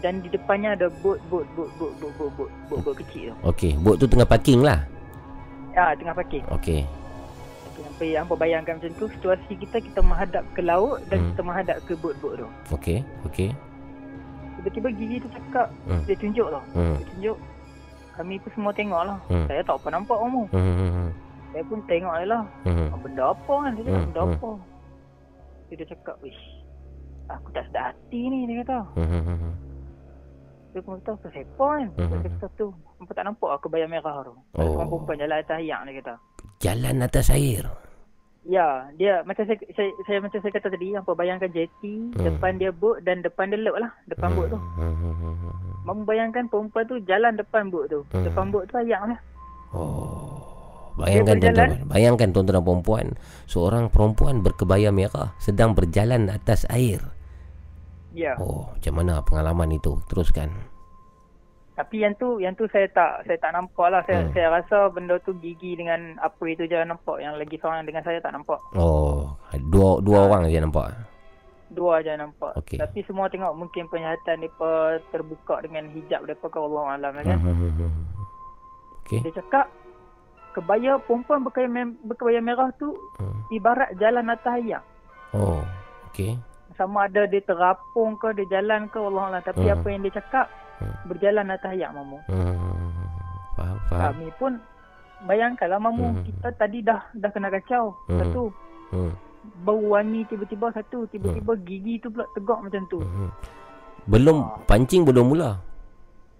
Dan 0.00 0.20
di 0.20 0.28
depannya 0.28 0.72
ada 0.72 0.88
bot 0.90 1.20
Bot 1.28 1.44
Bot 1.52 1.68
Bot 1.76 1.92
Bot 1.94 2.12
Bot 2.12 2.30
Bot 2.34 2.50
Bot, 2.66 2.78
bot 2.82 2.94
kecil 2.96 3.30
tu 3.30 3.34
Okey, 3.44 3.76
bot 3.76 3.94
tu 3.94 4.04
tengah 4.04 4.24
parking 4.24 4.60
lah. 4.60 4.80
Ah 5.72 5.92
tengah 5.92 6.10
parking 6.12 6.42
Okey. 6.48 6.82
okay, 6.82 7.80
Sampai 7.80 8.12
hampa 8.12 8.34
bayangkan 8.34 8.74
macam 8.74 8.90
tu 8.94 9.06
Situasi 9.10 9.52
kita 9.54 9.76
Kita 9.78 10.00
menghadap 10.00 10.42
ke 10.50 10.60
laut 10.60 10.98
Dan 11.06 11.16
Hmm. 11.16 11.28
kita 11.30 11.42
menghadap 11.42 11.76
ke 11.84 11.92
bot-bot 11.94 12.34
tu 12.34 12.48
Okey, 12.72 12.98
okey. 13.24 13.50
Tiba-tiba 14.56 14.88
gigi 14.92 15.16
tu 15.18 15.28
cakap 15.30 15.68
Hmm. 15.84 16.02
Dia 16.04 16.16
tunjuk 16.16 16.48
tau 16.48 16.64
Hmm. 16.72 16.96
Dia 16.96 17.06
tunjuk 17.06 17.36
Kami 18.12 18.34
pun 18.36 18.50
semua 18.52 18.72
tengok 18.74 19.02
lah 19.04 19.18
Hmm. 19.28 19.46
Saya 19.46 19.60
tak 19.62 19.76
apa 19.76 19.88
nampak 19.90 20.16
kamu 20.18 20.42
Hmm, 20.50 20.74
hmm, 20.74 20.90
hmm. 20.90 21.10
Saya 21.50 21.62
pun 21.64 21.78
tengok 21.86 22.14
je 22.14 22.26
lah 22.26 22.42
Hmm. 22.62 22.88
Benda 22.98 23.24
apa 23.28 23.54
kan 23.54 23.70
Dia 23.70 23.82
cakap 23.82 23.94
Hmm, 23.94 24.06
benda 24.06 24.20
hmm. 24.20 24.32
apa 24.34 24.50
Dia, 25.62 25.74
dia 25.76 25.86
cakap 25.86 26.16
Wish 26.20 26.42
Aku 27.30 27.48
tak 27.52 27.64
sedar 27.68 27.84
hati 27.92 28.20
ni 28.26 28.38
Dia 28.44 28.56
kata 28.60 28.78
Hmm, 28.96 29.54
Dia 30.70 30.80
pun 30.80 30.98
kata 30.98 31.12
Apa 31.18 31.28
Hmm. 31.98 32.10
Dia 32.22 32.30
kata 32.30 32.46
tu 32.54 32.70
Nampak 32.98 33.14
tak 33.14 33.24
nampak 33.26 33.50
aku 33.50 33.66
bayar 33.66 33.88
merah 33.90 34.22
tu 34.22 34.34
Oh. 34.54 34.78
Orang 34.78 34.88
perempuan 34.88 35.18
jalan 35.18 35.36
atas 35.38 35.58
ayak 35.58 35.80
Dia 35.84 35.94
kata 36.00 36.14
Jalan 36.60 36.96
atas 37.00 37.26
air. 37.32 37.64
Ya, 38.40 38.88
dia 38.96 39.20
macam 39.24 39.44
saya, 39.44 39.56
saya, 39.76 39.92
saya 40.08 40.18
macam 40.20 40.40
saya 40.40 40.52
kata 40.52 40.72
tadi, 40.72 40.96
apa 40.96 41.12
bayangkan 41.12 41.52
jeti, 41.52 42.08
Hmm. 42.16 42.24
depan 42.24 42.56
dia 42.56 42.72
bot 42.72 42.96
dan 43.04 43.20
depan 43.20 43.52
dia 43.52 43.60
lot 43.60 43.76
lah, 43.76 43.92
depan 44.08 44.32
bot 44.32 44.48
tu. 44.48 44.56
Hmm, 44.56 44.96
hmm, 44.96 45.14
hmm, 45.14 45.34
hmm. 45.36 45.74
Mamu 45.84 46.02
bayangkan 46.04 46.48
perempuan 46.48 46.84
tu 46.84 46.96
jalan 47.04 47.36
depan 47.36 47.68
bot 47.68 47.84
tu. 47.88 48.00
Hmm. 48.12 48.24
Depan 48.24 48.48
bot 48.48 48.64
tu 48.64 48.80
ayak 48.80 49.12
lah. 49.12 49.20
Bayangkan 51.00 51.36
Dia 51.36 51.48
berjalan. 51.48 51.68
tuan-tuan, 51.68 51.88
bayangkan 51.88 52.28
tuan-tuan 52.32 52.56
dan 52.60 52.80
puan 52.82 53.06
seorang 53.44 53.84
perempuan 53.88 54.44
berkebaya 54.44 54.88
merah 54.90 55.32
sedang 55.36 55.72
berjalan 55.72 56.28
atas 56.28 56.68
air. 56.68 57.00
Ya. 58.10 58.34
Oh, 58.36 58.66
macam 58.68 58.94
mana 58.96 59.22
pengalaman 59.22 59.70
itu? 59.70 59.98
Teruskan. 60.06 60.50
Tapi 61.70 62.04
yang 62.04 62.12
tu 62.14 62.36
yang 62.36 62.52
tu 62.52 62.68
saya 62.68 62.84
tak 62.92 63.24
saya 63.24 63.40
tak 63.40 63.56
nampak 63.56 63.88
lah. 63.88 64.04
Saya 64.04 64.26
Hmm. 64.26 64.32
saya 64.36 64.48
rasa 64.52 64.92
benda 64.92 65.16
tu 65.18 65.32
gigi 65.40 65.72
dengan 65.72 66.18
apa 66.20 66.42
itu 66.44 66.68
je 66.68 66.76
nampak. 66.76 67.16
Yang 67.18 67.34
lagi 67.40 67.56
seorang 67.56 67.88
dengan 67.88 68.04
saya 68.04 68.20
tak 68.20 68.36
nampak. 68.36 68.60
Oh, 68.74 69.32
dua 69.72 70.02
dua 70.04 70.28
orang 70.28 70.44
je 70.46 70.60
nampak. 70.60 70.92
Dua 71.70 72.02
je 72.02 72.12
nampak. 72.12 72.52
Okey. 72.58 72.76
Tapi 72.76 73.00
semua 73.06 73.30
tengok 73.30 73.54
mungkin 73.56 73.88
penglihatan 73.88 74.42
depa 74.42 74.98
terbuka 75.08 75.62
dengan 75.62 75.88
hijab 75.88 76.26
depa 76.26 76.50
ke 76.50 76.58
Allah 76.58 76.84
alam 76.98 77.12
kan. 77.16 77.24
Hmm, 77.24 77.40
hmm, 77.40 77.56
hmm, 77.56 77.72
hmm. 77.78 78.04
Okey. 79.00 79.20
Dia 79.24 79.32
cakap 79.40 79.66
kebaya 80.50 80.98
perempuan 81.00 81.46
berkebaya, 81.46 81.70
berkebaya 82.04 82.40
merah 82.42 82.68
tu 82.76 82.92
Hmm. 83.16 83.40
ibarat 83.48 83.94
jalan 83.96 84.28
atas 84.28 84.52
ayak. 84.58 84.82
Oh, 85.32 85.62
okey. 86.10 86.34
Sama 86.80 87.04
ada 87.04 87.28
dia 87.28 87.44
terapung 87.44 88.16
ke 88.16 88.32
dia 88.32 88.56
jalan 88.56 88.88
ke 88.88 88.96
Allah 88.96 89.24
alam. 89.28 89.42
Tapi 89.44 89.68
Hmm. 89.68 89.74
apa 89.76 89.86
yang 89.86 90.00
dia 90.00 90.16
cakap 90.16 90.46
Hmm. 90.80 90.96
berjalan 91.04 91.52
atas 91.52 91.76
ayak 91.76 91.92
mamu. 91.92 92.16
Hmm. 92.24 92.56
Faham, 93.52 93.78
faham. 93.84 94.00
Kami 94.00 94.28
pun 94.40 94.52
bayangkanlah 95.28 95.76
mamu 95.76 96.08
Hmm. 96.08 96.24
kita 96.24 96.48
tadi 96.56 96.80
dah 96.80 97.04
dah 97.12 97.28
kena 97.28 97.52
kacau. 97.52 97.92
Hmm. 98.08 98.16
Satu 98.16 98.42
Hmm. 98.88 99.12
bau 99.60 99.92
wangi 99.92 100.24
tiba-tiba 100.24 100.72
satu 100.72 101.04
tiba-tiba 101.06 101.52
gigi 101.68 102.00
tu 102.00 102.08
pula 102.08 102.24
tegak 102.32 102.64
macam 102.64 102.82
tu. 102.88 103.04
Hmm. 103.04 103.28
Belum 104.08 104.40
pancing 104.64 105.04
belum 105.04 105.28
mula. 105.28 105.60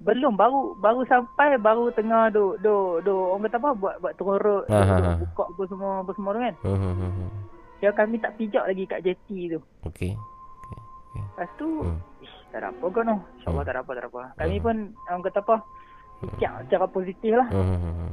Belum 0.00 0.32
baru 0.32 0.72
baru 0.80 1.04
sampai 1.04 1.60
baru 1.60 1.92
tengah 1.92 2.32
duk 2.32 2.64
duk 2.64 3.04
duk 3.04 3.20
orang 3.36 3.44
kata 3.44 3.56
apa 3.60 3.70
buat 3.76 3.94
buat 4.00 4.16
road 4.16 4.64
Ha, 4.72 4.80
ha, 4.80 4.96
ha. 4.96 5.12
buka 5.20 5.44
apa 5.44 5.62
semua 5.68 5.90
apa 6.00 6.10
semua 6.16 6.30
tu 6.32 6.40
kan. 6.40 6.54
Hmm, 6.64 7.28
hmm, 7.80 7.88
hmm, 7.88 7.88
hmm. 7.88 7.88
Ya 7.88 7.90
kami 7.96 8.16
tak 8.20 8.32
pijak 8.36 8.64
lagi 8.68 8.84
kat 8.84 9.00
jeti 9.02 9.48
tu. 9.48 9.60
Okey. 9.88 10.12
Lepas 11.10 11.48
tu 11.56 11.66
Hmm. 11.82 11.98
ish, 12.20 12.36
tak 12.52 12.62
ada 12.62 12.70
apa 12.70 12.86
kan 12.92 13.02
noh. 13.02 13.20
InsyaAllah 13.34 13.64
tak 13.64 13.74
ada 13.74 13.80
apa 13.82 13.90
tak 13.90 14.02
ada 14.02 14.08
apa. 14.08 14.22
Kami 14.36 14.56
pun 14.60 14.76
orang 15.08 15.22
kata 15.24 15.40
apa 15.40 15.54
fikir 16.20 16.50
secara 16.68 16.86
positif 16.86 17.32
lah. 17.34 17.48
Hmm, 17.50 17.66
hmm, 17.66 17.94
hmm. 17.96 18.12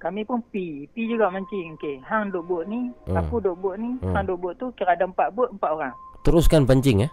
Kami 0.00 0.20
pun 0.24 0.40
pi, 0.48 0.88
pi 0.88 1.02
juga 1.04 1.28
mancing. 1.28 1.76
Okey, 1.76 2.00
hang 2.00 2.32
duk 2.32 2.48
bot 2.48 2.64
ni, 2.64 2.88
Hmm. 3.04 3.20
aku 3.20 3.36
duk 3.36 3.60
bot 3.60 3.76
ni, 3.76 4.00
Hmm. 4.00 4.16
hang 4.16 4.24
duk 4.24 4.40
bot 4.40 4.56
tu 4.56 4.72
kira 4.72 4.96
ada 4.96 5.04
empat 5.04 5.28
bot, 5.36 5.52
empat 5.52 5.70
orang. 5.70 5.92
Teruskan 6.24 6.64
pancing 6.64 7.04
ya. 7.04 7.08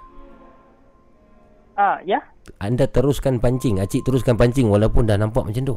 Ah, 1.76 2.00
ya. 2.02 2.24
Anda 2.58 2.88
teruskan 2.88 3.38
pancing, 3.38 3.78
acik 3.78 4.02
teruskan 4.02 4.34
pancing 4.34 4.72
walaupun 4.72 5.06
dah 5.06 5.20
nampak 5.20 5.44
macam 5.44 5.64
tu. 5.64 5.76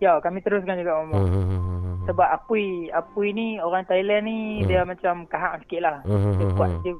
Ya, 0.00 0.16
kami 0.18 0.40
teruskan 0.40 0.80
juga 0.80 0.96
Hmm, 0.96 1.12
Mama. 1.12 1.20
hmm, 1.22 1.44
hmm. 1.44 1.96
Sebab 2.08 2.26
Apui, 2.26 2.88
Apui 2.90 3.30
ni 3.30 3.60
orang 3.60 3.84
Thailand 3.84 4.24
ni 4.24 4.38
Hmm. 4.58 4.66
dia 4.66 4.80
macam 4.82 5.28
kahak 5.28 5.60
sikit 5.62 5.80
lah. 5.84 5.96
Hmm, 6.02 6.34
Dia 6.34 6.46
hmm, 6.46 6.56
kuat, 6.56 6.70
dia 6.82 6.92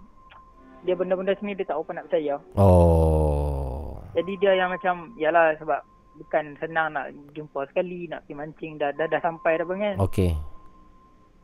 dia 0.81 0.95
benda-benda 0.95 1.37
sini 1.37 1.53
dia 1.53 1.65
tak 1.65 1.77
apa 1.77 1.93
nak 1.93 2.09
percaya. 2.09 2.41
Oh. 2.55 4.01
Jadi 4.13 4.33
dia 4.37 4.53
yang 4.55 4.71
macam, 4.71 5.13
yalah 5.15 5.53
sebab 5.57 5.81
bukan 6.17 6.57
senang 6.57 6.93
nak 6.93 7.09
jumpa 7.33 7.69
sekali, 7.69 8.05
nak 8.07 8.25
pergi 8.25 8.37
mancing, 8.37 8.73
dah 8.77 8.93
dah, 8.93 9.05
dah 9.07 9.21
sampai 9.21 9.57
dah 9.57 9.65
pun 9.65 9.77
kan. 9.79 9.97
Okey. 9.99 10.33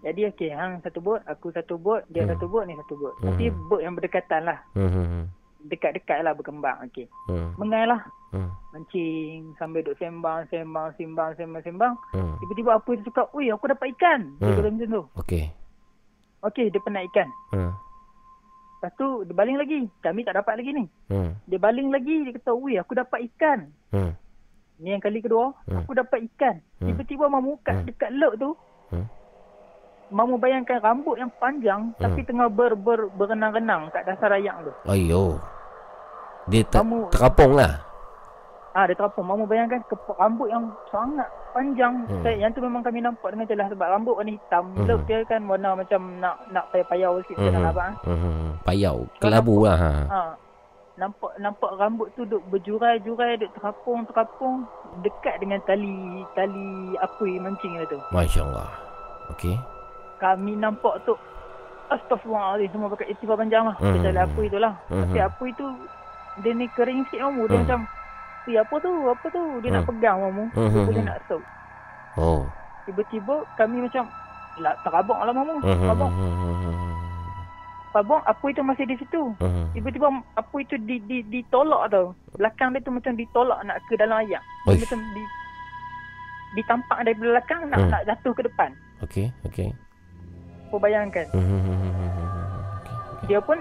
Jadi 0.01 0.29
okey, 0.31 0.51
hang 0.53 0.81
satu 0.81 1.01
bot, 1.01 1.21
aku 1.25 1.51
satu 1.51 1.77
bot, 1.77 2.05
dia 2.09 2.23
Hmm. 2.23 2.33
satu 2.33 2.47
bot, 2.47 2.65
ni 2.65 2.77
satu 2.77 2.95
bot. 2.95 3.13
Hmm. 3.19 3.33
Tapi 3.33 3.45
bot 3.67 3.81
yang 3.81 3.93
berdekatan 3.93 4.45
lah. 4.45 4.61
Hmm. 4.73 5.33
Dekat-dekat 5.65 6.21
lah 6.21 6.33
berkembang, 6.33 6.85
okey. 6.87 7.09
Hmm. 7.27 7.57
Mengai 7.57 7.89
Hmm. 8.35 8.51
Mancing, 8.75 9.55
sambil 9.57 9.81
duk 9.81 9.97
sembang, 9.97 10.45
sembang, 10.51 10.91
sembang, 10.95 11.31
sembang, 11.35 11.63
sembang. 11.63 11.95
Hmm. 12.13 12.35
Tiba-tiba 12.39 12.71
apa 12.75 12.91
dia 12.93 13.05
cakap, 13.07 13.27
Ui, 13.33 13.47
aku 13.49 13.65
dapat 13.67 13.87
ikan. 13.97 14.21
Dia 14.37 14.45
Hmm. 14.45 14.57
kata 14.57 14.69
macam 14.69 14.89
tu. 14.91 15.03
Okey. 15.23 15.45
Okey, 16.43 16.67
dia 16.69 16.81
pernah 16.81 17.03
ikan. 17.07 17.29
Hmm. 17.55 17.73
Lepas 18.77 18.93
tu, 18.95 19.09
dia 19.25 19.33
baling 19.33 19.57
lagi. 19.57 19.81
Kami 20.01 20.21
tak 20.21 20.37
dapat 20.37 20.61
lagi 20.61 20.71
ni. 20.75 20.85
Hmm. 21.09 21.33
Dia 21.47 21.57
baling 21.57 21.89
lagi, 21.89 22.17
dia 22.23 22.33
kata, 22.35 22.53
Ui, 22.53 22.77
aku 22.77 22.93
dapat 22.93 23.25
ikan. 23.33 23.59
Hmm. 23.89 24.13
Ni 24.77 24.93
yang 24.93 25.01
kali 25.01 25.25
kedua, 25.25 25.57
Hmm. 25.65 25.81
aku 25.81 25.97
dapat 25.97 26.29
ikan. 26.29 26.61
Hmm. 26.77 26.93
Tiba-tiba 26.93 27.31
mamu 27.31 27.57
kat 27.63 27.81
Hmm. 27.81 27.87
dekat 27.89 28.11
lok 28.13 28.35
tu, 28.37 28.51
Hmm. 28.93 29.07
mamu 30.07 30.37
bayangkan 30.37 30.79
rambut 30.79 31.17
yang 31.17 31.33
panjang, 31.41 31.81
Hmm. 31.89 31.97
tapi 31.97 32.21
tengah 32.23 32.53
ber, 32.53 32.77
ber, 32.77 33.09
berenang-renang 33.09 33.89
kat 33.89 34.05
dasar 34.05 34.35
ayam 34.35 34.61
tu. 34.61 34.73
Ayo. 34.85 35.41
Dia 36.47 36.63
ter- 36.63 36.85
Kamu- 36.85 37.09
terapung 37.09 37.57
lah. 37.57 37.86
Ah, 38.77 38.85
dia 38.85 38.93
terapung. 38.93 39.25
Mamu 39.25 39.49
bayangkan 39.49 39.81
kepo- 39.83 40.13
rambut 40.15 40.53
yang 40.53 40.69
sangat 40.87 41.25
panjang. 41.51 42.05
Hmm. 42.05 42.21
Saya, 42.21 42.37
yang 42.37 42.53
tu 42.53 42.61
memang 42.61 42.85
kami 42.85 43.01
nampak 43.01 43.33
dengan 43.33 43.49
jelas 43.49 43.73
sebab 43.73 43.89
rambut 43.89 44.13
warna 44.13 44.31
hitam. 44.31 44.65
Hmm. 44.71 44.85
Lok 44.85 45.01
dia 45.03 45.25
kan 45.25 45.41
warna 45.43 45.73
macam 45.73 46.01
nak 46.21 46.37
nak 46.51 46.69
payau-payau 46.69 47.25
sikit 47.25 47.41
macam 47.41 47.49
Hmm. 47.49 47.57
mana 47.59 47.73
abang. 47.73 47.93
Hmm. 48.05 48.19
hmm. 48.21 48.49
Payau. 48.63 48.97
Kelabu 49.17 49.65
lah. 49.65 49.79
Ha. 49.79 49.91
Ha. 50.07 50.21
Nampak 50.97 51.33
nampak 51.37 51.71
rambut 51.75 52.09
tu 52.13 52.25
duk 52.25 52.45
berjurai-jurai, 52.47 53.37
duk 53.37 53.53
terapung-terapung 53.55 54.69
dekat 55.01 55.37
dengan 55.39 55.61
tali 55.63 55.97
tali 56.33 56.69
apui 56.99 57.37
mancing 57.37 57.77
dia 57.77 57.85
tu. 57.87 58.01
Masya 58.13 58.41
Allah. 58.43 58.69
Okey. 59.31 59.57
Kami 60.17 60.53
nampak 60.55 61.01
tu 61.03 61.17
Astaghfirullahaladzim 61.87 62.73
semua 62.73 62.91
pakai 62.91 63.09
istighfar 63.09 63.39
panjang 63.39 63.63
lah. 63.63 63.77
Hmm. 63.79 63.95
Kita 63.95 64.11
tali 64.11 64.21
apui 64.21 64.47
tu 64.49 64.59
lah. 64.59 64.75
Hmm. 64.89 65.07
Tapi 65.07 65.19
apui 65.19 65.51
tu 65.55 65.67
dia 66.41 66.53
ni 66.53 66.67
kering 66.69 67.07
sikit 67.07 67.23
kamu. 67.23 67.43
Dia 67.45 67.53
Hmm. 67.53 67.63
macam 67.63 67.81
api 68.47 68.63
apa 68.63 68.75
tu? 68.79 68.93
Apa 69.11 69.27
tu? 69.27 69.43
Dia 69.59 69.75
nak 69.75 69.83
Hmm. 69.83 69.91
pegang 69.91 70.17
mamu. 70.23 70.45
Dia 70.49 70.63
hmm, 70.63 70.87
hmm. 70.87 71.03
nak 71.03 71.19
sok. 71.27 71.43
Oh. 72.15 72.47
Tiba-tiba 72.87 73.35
kami 73.59 73.83
macam 73.83 74.07
lah, 74.57 74.75
terabak 74.87 75.19
lah 75.19 75.35
mamu. 75.35 75.59
Terabak, 77.91 78.23
apa 78.23 78.45
itu 78.47 78.63
masih 78.63 78.85
di 78.87 78.95
situ. 78.97 79.23
hmm. 79.35 79.75
Tiba-tiba 79.75 80.07
apa 80.39 80.57
itu 80.63 80.79
di, 80.79 81.03
di, 81.03 81.27
ditolak 81.27 81.91
tau. 81.91 82.15
Belakang 82.39 82.71
dia 82.71 82.85
tu 82.85 82.95
macam 82.95 83.19
ditolak 83.19 83.59
nak 83.67 83.83
ke 83.91 83.99
dalam. 83.99 84.23
Dia 84.23 84.39
Uish. 84.65 84.87
macam 84.87 85.01
di 85.11 85.23
ditampak 86.55 86.99
dari 87.03 87.19
belakang 87.19 87.67
nak 87.67 87.79
Hmm. 87.83 87.91
nak 87.91 88.03
jatuh 88.07 88.33
ke 88.33 88.47
depan. 88.47 88.71
Okey, 89.03 89.27
okey. 89.45 89.69
Kau 90.71 90.79
bayangkan. 90.79 91.27
Hmm, 91.35 91.43
hmm. 91.43 93.27
Dia 93.27 93.43
pun 93.43 93.59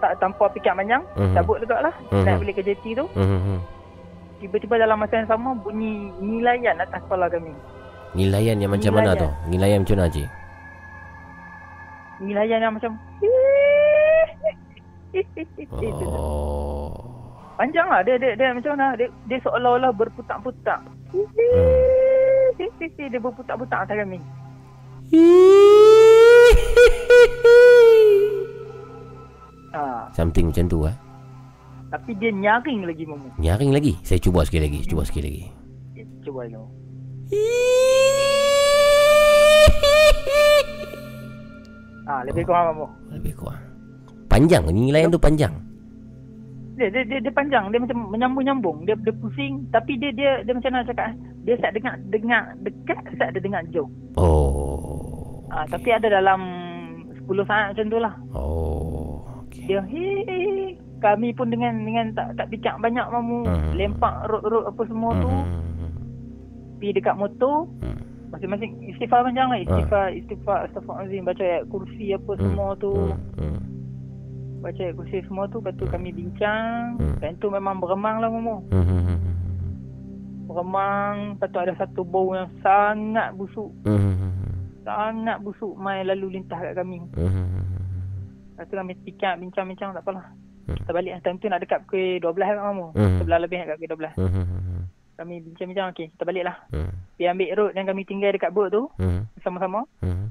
tak 0.00 0.18
tanpa 0.18 0.50
fikir 0.50 0.74
panjang, 0.74 1.00
Mhm. 1.16 1.32
cabut 1.32 1.56
juga 1.62 1.80
lah. 1.80 1.94
Mhm. 2.10 2.24
Naik 2.26 2.36
balik 2.42 2.54
ke 2.58 2.62
jeti 2.66 2.90
tu. 2.92 3.06
Hmm. 3.14 3.62
Tiba-tiba 4.44 4.76
dalam 4.76 5.00
masa 5.00 5.24
yang 5.24 5.24
sama 5.24 5.56
bunyi 5.56 6.12
nilayan 6.20 6.76
atas 6.76 7.00
kepala 7.08 7.32
kami. 7.32 7.56
Nilayan 8.12 8.60
yang 8.60 8.76
macam 8.76 8.92
mana 8.92 9.16
tu? 9.16 9.24
Nilayan. 9.48 9.48
Nilayan 9.48 9.80
macam 9.80 9.96
mana 9.96 10.12
cik? 10.12 10.28
Nilayan 12.20 12.60
yang 12.60 12.76
macam. 12.76 12.92
Oh. 16.04 16.92
Panjang 17.56 17.88
lah 17.88 18.04
dia, 18.04 18.20
dia, 18.20 18.36
dia 18.36 18.52
macam 18.52 18.76
mana 18.76 18.92
dia, 19.00 19.08
dia 19.30 19.38
seolah-olah 19.46 19.94
berputak-putak 19.94 20.82
Dia 22.58 22.66
berputak-putak 23.22 23.86
atas 23.86 23.94
kami 23.94 24.18
ha, 29.78 30.10
Something 30.10 30.50
macam 30.50 30.66
tu 30.66 30.82
ah. 30.82 30.90
Tapi 31.94 32.10
dia 32.18 32.34
nyaring 32.34 32.90
lagi 32.90 33.06
mamu 33.06 33.30
Nyaring 33.38 33.70
lagi. 33.70 33.94
Saya 34.02 34.18
cuba 34.18 34.42
sekali 34.42 34.66
lagi, 34.66 34.82
cuba 34.82 35.06
sekali 35.06 35.30
lagi. 35.30 35.44
Cuba 36.26 36.42
dulu 36.50 36.66
Ah, 42.04 42.20
lebih 42.26 42.42
kurang 42.44 42.74
mamu 42.74 42.86
Lebih 43.14 43.32
kurang. 43.38 43.62
Panjang, 44.26 44.66
nilayan 44.66 45.14
tu 45.14 45.22
panjang. 45.22 45.54
dia, 46.74 46.90
dia, 46.90 47.06
dia, 47.06 47.18
dia 47.22 47.30
panjang 47.30 47.70
dia 47.70 47.78
macam 47.78 48.10
menyambung-nyambung 48.10 48.82
dia 48.82 48.98
dia 48.98 49.14
pusing 49.14 49.62
tapi 49.70 49.94
dia 49.94 50.10
dia 50.10 50.42
dia 50.42 50.50
macam 50.50 50.74
mana 50.74 50.82
cakap 50.82 51.06
eh? 51.06 51.16
dia 51.46 51.54
tak 51.62 51.70
dengar 51.70 51.94
dengar 52.10 52.42
dekat 52.66 52.98
tak 53.14 53.30
ada 53.30 53.38
dengar 53.38 53.62
jauh 53.70 53.86
Oh. 54.18 55.46
ah, 55.54 55.62
tapi 55.70 55.94
ada 55.94 56.10
dalam 56.10 56.42
10 57.14 57.30
saat 57.46 57.70
macam 57.70 57.86
tu 57.86 57.98
lah 58.02 58.14
Oh. 58.34 59.22
dia 59.54 59.86
hi 59.86 60.74
kami 61.04 61.36
pun 61.36 61.52
dengan 61.52 61.84
dengan 61.84 62.16
tak 62.16 62.40
tak 62.40 62.48
fikir 62.48 62.72
banyak 62.80 63.04
mamu. 63.12 63.44
Hmm. 63.44 63.76
lempak 63.76 64.24
rot-rot 64.32 64.64
apa 64.72 64.82
semua 64.88 65.12
tu. 65.20 65.30
Pergi 66.80 66.96
dekat 66.96 67.16
motor. 67.20 67.68
Hmm. 67.84 68.00
masing-masing 68.32 68.74
istighfar 68.90 69.22
panjang 69.22 69.46
lah 69.46 69.62
istighfar 69.62 70.10
istighfar 70.10 70.66
astaghfirullahalazim 70.66 71.22
baca 71.22 71.42
ayat 71.44 71.64
kursi 71.68 72.16
apa 72.16 72.32
semua 72.40 72.68
tu. 72.80 72.92
Hmm. 73.36 73.60
baca 74.64 74.80
ayat 74.80 74.96
kursi 74.96 75.20
semua 75.28 75.44
tu 75.52 75.60
lepas 75.60 75.76
tu 75.76 75.84
kami 75.92 76.08
bincang. 76.10 76.96
Dan 77.20 77.36
tu 77.38 77.52
memang 77.52 77.76
beremang 77.78 78.24
lah 78.24 78.32
mamu. 78.32 78.56
Hmm. 78.72 78.84
hmm, 78.88 79.02
hmm, 79.04 79.20
Remang 80.54 81.34
Lepas 81.34 81.50
tu 81.50 81.58
ada 81.58 81.74
satu 81.74 82.06
bau 82.06 82.30
yang 82.30 82.46
sangat 82.62 83.34
busuk. 83.34 83.74
Hmm, 83.82 84.14
Sangat 84.86 85.42
busuk 85.42 85.74
Mai 85.74 86.06
lalu 86.06 86.38
lintas 86.38 86.62
kat 86.62 86.78
kami. 86.78 87.02
Hmm, 87.18 87.64
Lepas 88.54 88.64
tu 88.70 88.74
kami 88.78 88.94
bincang-bincang 89.04 89.92
tak 89.94 90.02
apalah 90.06 90.30
Kita 90.66 90.90
balik 90.90 91.12
time 91.20 91.36
tu 91.36 91.46
nak 91.46 91.60
dekat 91.60 91.78
pukul 91.82 92.18
12 92.18 92.32
kan 92.40 92.58
kamu 92.62 92.86
Hmm. 92.92 93.16
Sebelah 93.18 93.38
lebih 93.38 93.56
nak 93.56 93.66
kat 93.66 93.76
pukul 93.76 93.90
12 94.00 94.16
hmm, 94.16 94.30
hmm, 94.30 94.46
hmm, 94.46 94.82
Kami 95.14 95.34
bincang-bincang 95.42 95.86
okay 95.90 96.06
kita 96.08 96.22
balik 96.22 96.44
lah 96.44 96.56
hmm, 96.68 96.90
Pergi 97.14 97.26
ambil 97.26 97.48
road 97.54 97.72
yang 97.72 97.86
kami 97.86 98.02
tinggal 98.02 98.30
dekat 98.30 98.50
boat 98.50 98.68
tu 98.68 98.82
hmm, 98.96 99.20
Sama-sama 99.40 99.84
hmm. 100.00 100.26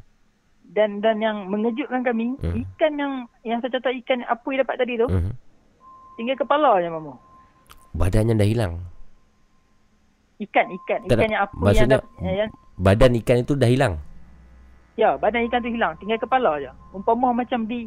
Dan 0.65 0.89
dan 0.99 1.17
yang 1.17 1.45
mengejutkan 1.47 2.01
kami 2.01 2.33
Hmm. 2.37 2.53
Ikan 2.57 2.93
yang 2.95 3.13
Yang 3.41 3.57
saya 3.61 3.71
cakap 3.77 3.93
ikan 3.99 4.19
apa 4.23 4.47
yang 4.47 4.61
dapat 4.61 4.75
tadi 4.77 4.93
tu 4.95 5.07
Hmm. 5.07 5.33
Tinggal 6.13 6.37
kepala 6.37 6.77
je 6.77 6.87
mamu 6.87 7.13
Badannya 7.91 8.33
dah 8.33 8.45
hilang. 8.45 8.73
Ikan 10.39 10.65
Ikan 10.67 10.99
Tak 11.05 11.13
Ikan 11.13 11.19
nak- 11.19 11.29
yang 11.29 11.41
apa 11.41 11.53
yang, 11.53 11.63
maksudnya 11.63 11.99
yang, 12.19 12.35
yang 12.39 12.49
Badan 12.73 13.13
ikan 13.15 13.37
itu 13.37 13.53
dah 13.53 13.69
hilang. 13.69 14.01
Ya, 14.93 15.13
badan 15.13 15.45
ikan 15.45 15.61
tu 15.61 15.69
hilang, 15.69 15.93
tinggal 15.97 16.17
kepala 16.17 16.57
je. 16.57 16.69
Umpama 16.89 17.29
macam 17.31 17.65
di 17.65 17.85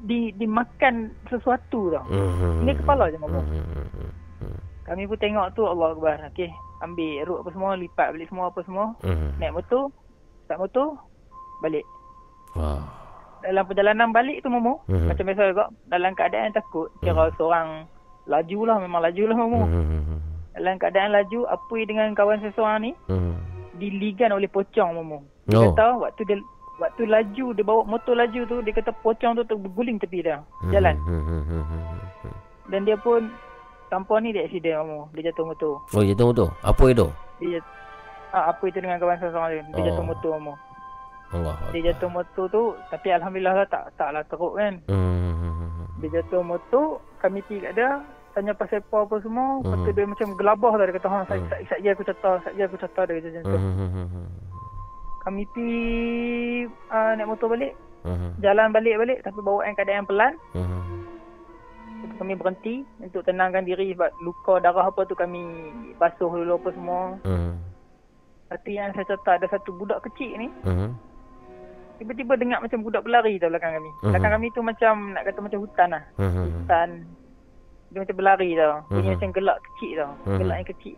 di 0.00 0.34
dimakan 0.34 1.14
sesuatu 1.28 1.94
tau. 1.94 2.04
Hmm. 2.08 2.62
Tinggal 2.62 2.76
kepala 2.80 3.04
je 3.10 3.18
mama. 3.18 3.40
Hmm. 3.40 4.58
Kami 4.84 5.08
pun 5.08 5.16
tengok 5.16 5.56
tu 5.56 5.64
Allah 5.64 5.96
Akbar. 5.96 6.16
Okey, 6.28 6.50
ambil 6.84 7.24
root 7.24 7.40
apa 7.40 7.50
semua, 7.52 7.70
lipat 7.72 8.08
balik 8.12 8.28
semua 8.28 8.52
apa 8.52 8.60
semua. 8.64 8.86
Hmm. 9.00 9.32
Naik 9.40 9.54
motor, 9.56 9.88
start 10.44 10.60
motor, 10.60 10.88
balik. 11.64 11.84
Wah. 12.52 12.84
Dalam 13.40 13.64
perjalanan 13.64 14.08
balik 14.08 14.40
tu 14.40 14.48
Momo, 14.48 14.80
Mhm. 14.88 15.04
macam 15.04 15.24
biasa 15.28 15.52
juga, 15.52 15.68
dalam 15.84 16.16
keadaan 16.16 16.56
takut, 16.56 16.88
kira 17.00 17.28
seorang 17.36 17.84
laju 18.24 18.58
lah, 18.64 18.76
memang 18.80 19.04
laju 19.04 19.22
lah 19.28 19.36
Momo. 19.36 19.60
Hmm. 19.68 20.20
Dalam 20.56 20.80
keadaan 20.80 21.12
laju, 21.12 21.44
Apui 21.48 21.84
dengan 21.84 22.08
kawan 22.16 22.40
seseorang 22.40 22.88
ni 22.88 22.92
Hmm. 23.04 23.36
diligan 23.76 24.32
oleh 24.32 24.48
pocong 24.48 24.96
Momo. 24.96 25.28
Dia 25.44 25.60
Oh. 25.60 25.76
kata 25.76 25.86
waktu 26.00 26.24
dia 26.24 26.36
waktu 26.76 27.02
laju 27.04 27.46
dia 27.50 27.62
bawa 27.62 27.82
motor 27.84 28.14
laju 28.14 28.40
tu 28.44 28.56
dia 28.60 28.72
kata 28.72 28.90
pocong 28.96 29.32
tu 29.34 29.44
terguling 29.44 29.96
tepi 29.96 30.20
dia 30.20 30.42
jalan 30.68 30.96
Hmm. 31.00 31.22
hmm, 31.22 31.42
hmm, 31.44 31.64
hmm, 31.64 32.36
dan 32.66 32.80
dia 32.82 32.96
pun 32.96 33.30
tanpa 33.86 34.18
ni 34.18 34.30
dia 34.30 34.42
accident 34.42 34.80
kamu 34.80 34.98
dia 35.12 35.30
jatuh 35.30 35.44
motor 35.44 35.72
Oh, 35.88 36.02
jatuh 36.02 36.26
motor. 36.26 36.48
Apa 36.60 36.84
itu? 36.88 37.06
dia 37.36 37.48
jat- 37.54 37.70
ah, 38.32 38.50
apa 38.50 38.62
itu 38.64 38.78
dengan 38.78 38.96
kawan 38.96 39.16
seseorang 39.16 39.50
dia 39.50 39.62
dia 39.64 39.74
Oh. 39.76 39.86
jatuh 39.86 40.04
motor 40.04 40.30
kamu 40.32 40.54
Allah. 41.32 41.54
dia 41.70 41.82
jatuh 41.84 42.10
motor 42.10 42.44
tu 42.48 42.62
tapi 42.88 43.08
alhamdulillah 43.10 43.54
lah 43.54 43.66
tak 43.66 43.82
taklah 43.94 44.22
teruk 44.24 44.54
kan 44.54 44.74
Hmm. 44.86 45.86
dia 45.96 46.10
jatuh 46.12 46.42
motor 46.42 46.86
kami 47.18 47.38
pergi 47.40 47.62
kat 47.62 47.72
dia 47.74 47.90
tanya 48.32 48.50
pasal 48.52 48.82
apa 48.82 48.96
apa 49.00 49.16
semua 49.20 49.46
lepas 49.60 49.78
tu 49.78 49.84
Mhm. 49.84 49.94
dia 49.94 50.06
macam 50.08 50.28
gelabah 50.34 50.72
tau 50.72 50.82
dia 50.82 50.92
kata 50.92 51.08
ha 51.08 51.18
sat 51.22 51.38
je 51.76 51.88
aku 51.88 52.02
cerita 52.02 52.30
je 52.48 52.62
aku 52.62 52.76
cerita 52.76 53.00
dia 53.04 53.14
kata 53.14 53.28
macam 53.30 53.42
tu 53.44 53.58
Hmm. 53.58 54.26
Kami 55.24 55.42
pergi 55.48 55.84
uh, 56.88 57.12
naik 57.14 57.26
motor 57.26 57.48
balik 57.48 57.72
Hmm. 58.04 58.36
jalan 58.36 58.68
balik-balik 58.68 59.24
tapi 59.24 59.40
bawa 59.40 59.64
yang 59.64 59.72
keadaan 59.74 59.98
yang 59.98 60.06
pelan 60.06 60.32
tu 62.04 62.14
kami 62.14 62.36
berhenti 62.36 62.74
untuk 63.00 63.24
tenangkan 63.24 63.64
diri 63.64 63.96
sebab 63.96 64.12
luka 64.20 64.60
darah 64.60 64.84
apa 64.84 65.08
tu 65.08 65.16
kami 65.16 65.40
basuh 65.96 66.28
dulu 66.28 66.52
apa 66.54 66.68
semua. 66.70 67.02
Hmm. 67.24 67.56
Tapi 68.46 68.76
yang 68.76 68.92
saya 68.92 69.08
cerita 69.08 69.30
ada 69.34 69.48
satu 69.48 69.72
budak 69.72 70.04
kecil 70.04 70.36
ni 70.36 70.52
Hmm. 70.62 70.92
tiba-tiba 71.96 72.36
dengar 72.36 72.60
macam 72.60 72.84
budak 72.84 73.00
berlari 73.00 73.40
tau 73.40 73.48
belakang 73.48 73.72
kami. 73.72 73.88
Mhm. 73.88 74.12
Belakang 74.12 74.32
kami 74.32 74.46
tu 74.50 74.60
macam 74.60 74.94
nak 75.10 75.24
kata 75.24 75.38
macam 75.40 75.60
hutan 75.64 75.88
lah. 75.88 76.04
Hmm. 76.20 76.44
Hutan. 76.44 76.88
Dia 77.88 77.98
macam 78.02 78.16
berlari 78.18 78.50
tau. 78.52 78.74
Bunyi 78.90 79.00
Mhm. 79.00 79.14
macam 79.16 79.30
gelak 79.32 79.58
kecil 79.64 79.92
tau. 79.96 80.12
Mhm. 80.28 80.38
Gelak 80.44 80.56
yang 80.60 80.68
kecil. 80.68 80.94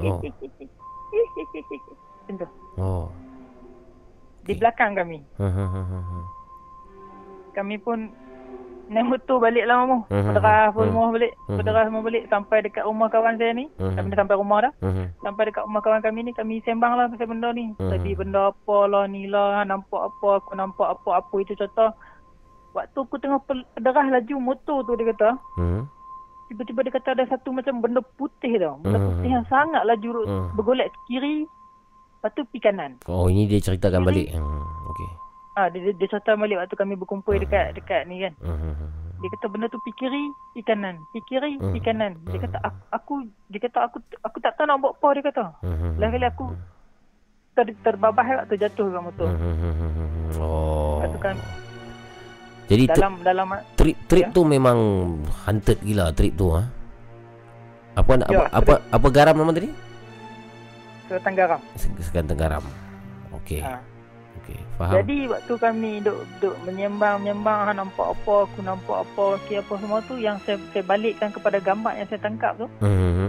Oh. 0.00 0.16
Tu. 2.26 2.46
Oh. 2.76 3.06
Di 4.42 4.54
belakang 4.54 4.94
kami. 4.94 5.22
Hmm. 5.36 5.50
hmm, 5.50 5.68
hmm, 5.68 5.86
hmm. 5.86 6.24
Kami 7.52 7.76
pun 7.78 8.08
naik 8.88 9.06
motor 9.06 9.38
balik 9.38 9.64
lah 9.64 9.76
mamu. 9.80 10.04
Mhm. 10.08 10.32
Berderah 10.32 10.68
Mhm. 10.68 10.74
semua 10.84 11.06
balik. 11.08 11.32
Berderah 11.46 11.84
semua 11.86 12.02
balik 12.02 12.24
sampai 12.28 12.58
dekat 12.60 12.84
rumah 12.84 13.08
kawan 13.08 13.36
saya 13.36 13.52
ni. 13.52 13.68
Kami 13.76 14.08
dah 14.08 14.18
sampai 14.18 14.36
rumah 14.36 14.58
dah. 14.60 14.72
Sampai 15.20 15.42
dekat 15.48 15.62
rumah 15.64 15.80
kawan 15.80 16.02
kami 16.02 16.18
ni 16.22 16.32
kami 16.32 16.60
sembang 16.60 16.92
lah 16.96 17.06
pasal 17.08 17.28
benda 17.28 17.48
ni. 17.52 17.72
Tadi 17.78 18.10
benda 18.12 18.50
apa 18.50 18.76
lah 18.86 19.04
ni 19.06 19.28
lah, 19.28 19.62
nampak 19.62 20.00
apa, 20.02 20.28
aku 20.38 20.52
nampak 20.52 20.88
apa, 20.90 21.10
apa 21.18 21.34
itu 21.38 21.52
contoh. 21.54 21.90
Waktu 22.72 22.98
aku 22.98 23.16
tengah 23.20 23.40
pederah 23.44 24.06
laju 24.08 24.34
motor 24.40 24.80
tu 24.82 24.96
dia 24.96 25.12
kata, 25.12 25.36
Hmm. 25.60 25.84
tiba-tiba 26.48 26.80
dia 26.82 26.92
kata 26.92 27.08
ada 27.12 27.24
satu 27.28 27.52
macam 27.52 27.84
benda 27.84 28.00
putih 28.16 28.56
tau. 28.56 28.80
Benda 28.80 28.96
putih 28.98 29.28
yang 29.30 29.44
sangat 29.46 29.84
laju 29.84 30.08
bergolek 30.56 30.88
ke 30.88 31.00
kiri, 31.06 31.44
lepas 32.22 32.30
tu 32.32 32.46
pergi 32.46 32.62
kanan. 32.62 32.90
Oh, 33.04 33.26
ini 33.26 33.50
dia 33.50 33.58
ceritakan 33.58 34.06
balik. 34.06 34.30
Hmm. 34.30 34.62
Okey. 34.86 35.10
Ah 35.52 35.66
dia, 35.66 35.82
dia, 35.82 35.92
dia 35.92 36.06
cerita 36.06 36.32
balik 36.32 36.54
waktu 36.56 36.78
kami 36.78 36.94
berkumpul 36.94 37.34
dekat 37.34 37.74
dekat 37.74 38.06
ni 38.06 38.22
kan. 38.22 38.32
Hmm. 38.38 38.78
Dia 39.18 39.28
kata 39.34 39.46
benda 39.48 39.66
tu 39.66 39.82
pergi 39.82 39.98
kiri, 39.98 40.24
pergi 40.52 40.62
kanan. 40.64 40.94
Pergi 41.10 41.22
kiri, 41.26 41.52
pergi 41.58 41.80
kanan. 41.82 42.12
Dia 42.24 42.38
kata 42.40 42.58
aku, 42.62 42.78
aku 42.90 43.12
dia 43.50 43.60
kata 43.60 43.78
aku 43.82 43.96
aku 44.22 44.36
tak 44.38 44.54
tahu 44.54 44.64
nak 44.64 44.78
buat 44.78 44.94
apa 44.94 45.08
dia 45.10 45.22
kata. 45.24 45.44
Hmm. 45.60 45.94
Lain 45.98 46.10
kali 46.10 46.26
aku 46.26 46.44
ter, 47.52 47.66
terbabah 47.82 48.26
waktu 48.38 48.54
jatuh 48.56 48.86
kat 48.88 49.02
motor. 49.02 49.28
Hmm. 49.28 50.38
Oh. 50.38 51.02
Lepas 51.02 51.10
tu 51.10 51.20
kan 51.20 51.36
Jadi 52.62 52.84
tu- 52.86 52.94
dalam 52.94 53.12
dalam 53.20 53.46
trip 53.74 53.96
trip 54.06 54.24
Ya. 54.24 54.32
tu 54.32 54.46
memang 54.46 54.78
hunted 55.44 55.82
gila 55.82 56.14
trip 56.14 56.38
tu 56.38 56.54
ha. 56.54 56.62
Apa 57.92 58.24
Ya, 58.24 58.48
apa, 58.48 58.48
apa 58.56 58.72
apa 58.88 59.06
garam 59.10 59.36
nama 59.36 59.52
tadi? 59.52 59.68
Selatan 61.12 61.32
Garam. 61.36 61.60
Se- 61.76 61.92
Sekantang 62.00 62.40
garam. 62.40 62.64
Okey. 63.36 63.60
Ha. 63.60 63.76
okey. 64.40 64.56
Faham. 64.74 64.94
Jadi 64.96 65.16
waktu 65.28 65.52
kami 65.54 65.90
duk 66.00 66.24
duk 66.40 66.56
menyembang 66.64 67.20
menyembang 67.20 67.68
ha, 67.68 67.72
nampak 67.72 68.06
apa 68.10 68.34
aku 68.42 68.58
nampak 68.60 69.04
apa 69.04 69.22
okey 69.36 69.60
apa 69.60 69.72
semua 69.76 70.00
tu 70.02 70.16
yang 70.16 70.40
saya 70.40 70.56
saya 70.72 70.80
balikkan 70.82 71.28
kepada 71.28 71.60
gambar 71.60 71.92
yang 71.94 72.08
saya 72.08 72.20
tangkap 72.20 72.56
tu. 72.56 72.64
Mhm. 72.80 73.28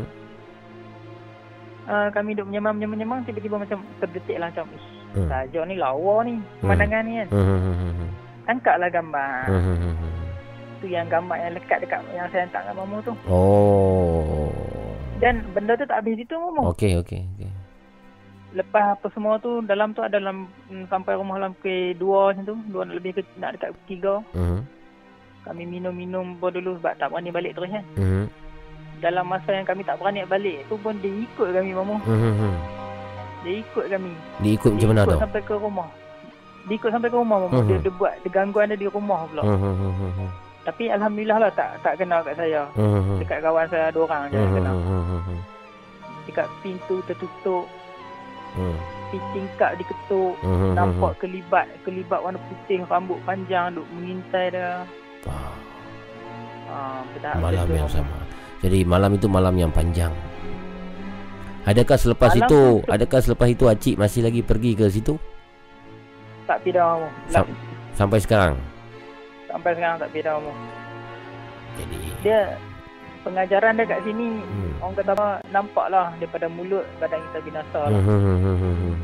Uh, 1.83 2.07
kami 2.09 2.31
duk 2.31 2.47
menyembang 2.47 2.79
menyembang, 2.79 2.95
menyembang 2.95 3.19
tiba-tiba 3.27 3.59
macam 3.59 3.83
terdetik 3.99 4.39
lah 4.39 4.47
macam 4.47 4.71
ish 4.71 4.87
Hmm. 5.13 5.29
Saja 5.29 5.61
ni 5.61 5.77
lawa 5.77 6.25
ni 6.25 6.41
pemandangan 6.57 7.05
ni 7.05 7.21
kan. 7.21 7.27
Mhm. 7.29 8.07
Tangkaplah 8.43 8.89
gambar. 8.89 9.45
Mhm. 9.45 9.93
Tu 10.81 10.89
yang 10.89 11.05
gambar 11.05 11.37
yang 11.37 11.53
lekat 11.53 11.85
dekat 11.85 12.01
yang 12.11 12.25
saya 12.27 12.43
hantar 12.43 12.65
kat 12.65 12.73
mamu 12.73 12.97
tu. 13.05 13.13
Oh. 13.29 14.49
Dan 15.21 15.45
benda 15.53 15.77
tu 15.77 15.85
tak 15.85 16.01
habis 16.01 16.17
situ 16.17 16.33
mamu. 16.33 16.73
Okey, 16.73 16.97
okey, 16.97 17.21
okey. 17.29 17.49
Lepas 18.53 19.01
apa 19.01 19.09
semua 19.17 19.41
tu 19.41 19.65
dalam 19.65 19.97
tu 19.97 20.05
ada 20.05 20.21
dalam 20.21 20.45
mm, 20.69 20.85
sampai 20.85 21.17
rumah 21.17 21.41
dalam 21.41 21.57
pukul 21.57 21.97
2 21.97 22.29
macam 22.29 22.43
tu, 22.45 22.55
2 22.69 22.85
nak 22.85 22.95
lebih 23.01 23.11
ke 23.17 23.21
nak 23.41 23.57
dekat 23.57 23.73
3. 23.89 24.21
Mhm. 24.37 24.59
Kami 25.43 25.63
minum-minum 25.67 26.37
pun 26.37 26.53
dulu 26.53 26.77
sebab 26.79 26.93
tak 27.01 27.09
berani 27.09 27.33
balik 27.33 27.57
terus 27.57 27.73
kan. 27.73 27.85
Mhm. 27.97 28.25
Dalam 29.01 29.25
masa 29.27 29.49
yang 29.51 29.65
kami 29.65 29.81
tak 29.83 29.97
berani 29.97 30.23
balik 30.29 30.63
tu 30.69 30.77
pun 30.77 30.93
dia 31.01 31.09
ikut 31.09 31.49
kami 31.49 31.73
mamu. 31.73 31.97
Mhm. 32.05 32.53
Dia 33.43 33.53
ikut 33.59 33.85
kami. 33.89 34.11
Dia 34.39 34.51
ikut 34.55 34.71
macam 34.71 34.89
mana 34.93 35.01
Dia 35.01 35.09
ikut 35.09 35.23
sampai 35.25 35.41
ke 35.43 35.53
rumah. 35.57 35.89
Dia 36.63 36.75
ikut 36.77 36.89
sampai 36.93 37.09
ke 37.09 37.17
rumah 37.17 37.37
mamu. 37.41 37.57
Mhm. 37.57 37.67
Dia, 37.67 37.77
dia 37.81 37.93
buat 37.97 38.13
dia 38.21 38.29
gangguan 38.29 38.69
dia 38.69 38.77
di 38.77 38.87
rumah 38.87 39.19
pula. 39.33 39.43
Mhm. 39.43 40.29
Tapi 40.63 40.83
alhamdulillah 40.93 41.37
lah 41.43 41.51
tak 41.57 41.75
tak 41.83 41.99
kenal 41.99 42.21
kat 42.23 42.37
saya. 42.39 42.69
Mhm. 42.77 43.19
Dekat 43.19 43.43
kawan 43.43 43.67
saya 43.67 43.91
ada 43.91 43.99
orang 43.99 44.21
je 44.31 44.37
yang 44.37 44.53
kenal. 44.55 44.75
Mhm. 44.77 45.37
Dekat 46.23 46.47
pintu 46.63 46.95
tertutup, 47.03 47.67
Mhm. 48.53 48.77
pintu 49.09 49.27
tingkap 49.31 49.71
diketuk, 49.77 50.33
Mhm. 50.41 50.69
nampak 50.73 51.13
kelibat, 51.17 51.65
kelibat 51.81 52.19
warna 52.19 52.41
putih, 52.49 52.81
rambut 52.85 53.17
panjang 53.21 53.77
duk 53.77 53.85
mengintai 53.93 54.49
dia. 54.49 54.81
Ah, 56.73 57.05
betul. 57.13 57.33
Malam 57.37 57.65
betul, 57.65 57.77
yang 57.77 57.89
sama. 57.89 58.17
Jadi 58.63 58.79
malam 58.81 59.11
itu 59.13 59.27
malam 59.29 59.53
yang 59.53 59.69
panjang. 59.69 60.13
Adakah 61.63 61.95
selepas 61.95 62.33
Malam 62.35 62.43
itu, 62.43 62.59
tu- 62.59 62.83
adakah 62.91 63.19
selepas 63.23 63.47
itu 63.47 63.63
Acik 63.69 63.95
masih 63.95 64.21
lagi 64.25 64.41
pergi 64.43 64.71
ke 64.75 64.85
situ? 64.89 65.15
Tak 66.43 66.59
pindah. 66.59 67.07
Sam- 67.31 67.55
sampai 67.95 68.19
sekarang. 68.19 68.59
Sampai 69.47 69.71
sekarang 69.71 69.95
tak 69.95 70.09
pindah. 70.11 70.43
Jadi 71.79 71.97
Dia 72.19 72.41
pengajaran 73.23 73.73
dia 73.73 73.87
kat 73.87 73.99
sini 74.03 74.27
Hmm. 74.37 74.71
orang 74.79 74.95
kata 74.95 75.11
apa 75.11 75.27
nampak 75.49 75.85
lah 75.87 76.11
daripada 76.17 76.47
mulut 76.47 76.83
badan 76.97 77.19
kita 77.23 77.39
binasa 77.41 77.79
lah. 77.81 77.95
Mhm. 77.95 78.95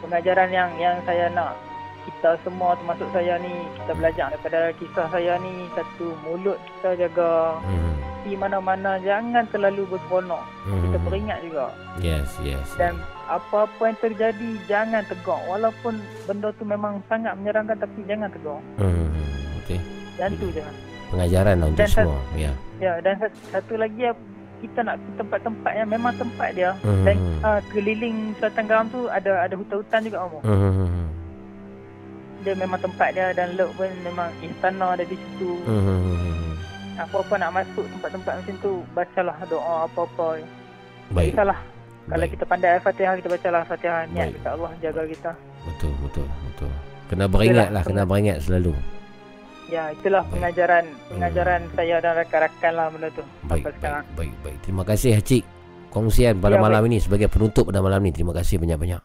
pengajaran 0.00 0.48
yang 0.48 0.70
yang 0.76 0.96
saya 1.04 1.28
nak 1.28 1.54
kita 2.00 2.32
semua 2.40 2.72
termasuk 2.74 3.06
saya 3.10 3.36
ni 3.36 3.52
kita 3.76 3.92
belajar 3.92 4.26
daripada 4.32 4.72
kisah 4.74 5.06
saya 5.06 5.36
ni 5.38 5.52
satu 5.70 6.16
mulut 6.22 6.56
kita 6.58 6.96
jaga 6.98 7.60
Mhm. 7.62 7.92
di 8.20 8.32
mana-mana 8.34 8.96
jangan 8.98 9.44
terlalu 9.46 9.84
berseronok 9.86 10.40
kita 10.64 10.96
Mhm. 10.96 11.04
beringat 11.04 11.38
juga 11.40 11.66
Yes, 11.98 12.32
yes. 12.40 12.64
dan 12.74 12.96
apa-apa 13.26 13.78
yang 13.86 13.98
terjadi 14.00 14.50
jangan 14.66 15.04
tegak 15.04 15.40
walaupun 15.46 15.94
benda 16.24 16.48
tu 16.50 16.64
memang 16.64 17.04
sangat 17.06 17.36
menyeramkan 17.36 17.76
tapi 17.76 18.00
jangan 18.02 18.32
tegak 18.32 18.60
Mhm. 18.78 19.06
Okey. 19.58 19.78
dan 20.16 20.32
tu 20.34 20.48
je 20.50 20.64
Pengajaran 21.10 21.54
lah 21.56 21.66
untuk 21.66 21.80
Dan 21.80 21.90
semua. 21.90 22.18
Ya. 22.34 22.52
ya 22.78 22.92
dan 23.00 23.14
sat- 23.18 23.38
satu 23.50 23.74
lagi 23.74 24.00
ya, 24.00 24.12
kita 24.60 24.78
nak 24.80 24.94
pergi 24.96 25.12
tempat-tempat 25.16 25.72
yang 25.74 25.88
memang 25.88 26.14
tempat 26.14 26.48
dia 26.52 26.70
Mhm. 26.80 27.02
dan 27.02 27.16
uh, 27.40 27.60
keliling 27.68 28.16
Selatan 28.36 28.64
Garam 28.64 28.86
tu 28.88 29.08
ada 29.08 29.32
ada 29.40 29.54
hutan-hutan 29.54 30.00
juga 30.02 30.18
Omong. 30.22 30.44
Mhm. 30.44 30.88
dia 32.40 32.56
memang 32.56 32.80
tempat 32.80 33.12
dia 33.12 33.26
dan 33.30 33.52
Lok 33.52 33.68
pun 33.74 33.84
memang 34.00 34.32
istana 34.40 34.96
ada 34.96 35.02
di 35.02 35.12
situ. 35.12 35.60
Mhm. 35.60 36.56
Apa-apa 36.98 37.34
nak 37.36 37.52
masuk 37.54 37.84
tempat-tempat 37.90 38.32
macam 38.34 38.54
tu, 38.58 38.72
bacalah 38.92 39.36
doa 39.44 39.84
apa-apa. 39.84 40.40
Baik. 41.10 41.32
Kisahlah. 41.32 41.60
Kalau 42.06 42.26
kita 42.26 42.44
pandai 42.44 42.70
Al-Fatihah, 42.74 43.14
kita 43.14 43.28
bacalah 43.28 43.60
Al-Fatihah. 43.60 44.00
Niat 44.08 44.28
dekat 44.32 44.52
Allah 44.52 44.72
jaga 44.80 45.02
kita. 45.04 45.30
Betul, 45.62 45.92
betul, 46.00 46.26
betul. 46.44 46.70
Kena 47.06 47.24
beringat 47.26 47.68
lah, 47.70 47.82
kena 47.82 48.02
beringat 48.02 48.40
selalu. 48.40 48.72
Ya, 49.70 49.94
itulah 49.94 50.26
pengajaran 50.26 50.82
pengajaran 51.06 51.62
saya 51.72 52.02
dan 52.02 52.18
rakan-rakan 52.18 52.72
lah 52.74 52.86
benda 52.90 53.08
tu. 53.10 53.22
Hmm. 53.22 53.48
Baik, 53.48 53.64
sekarang. 53.72 54.04
Baik, 54.12 54.34
baik. 54.42 54.56
Terima 54.60 54.82
kasih 54.82 55.10
Acik. 55.14 55.44
Kongsian 55.90 56.38
pada 56.38 56.54
Ya, 56.54 56.60
malam 56.60 56.82
baik. 56.82 56.90
ini 56.90 56.98
sebagai 56.98 57.26
penutup 57.26 57.70
pada 57.70 57.78
malam 57.78 57.98
ini. 58.00 58.10
Terima 58.12 58.30
kasih 58.30 58.58
banyak-banyak. 58.58 59.02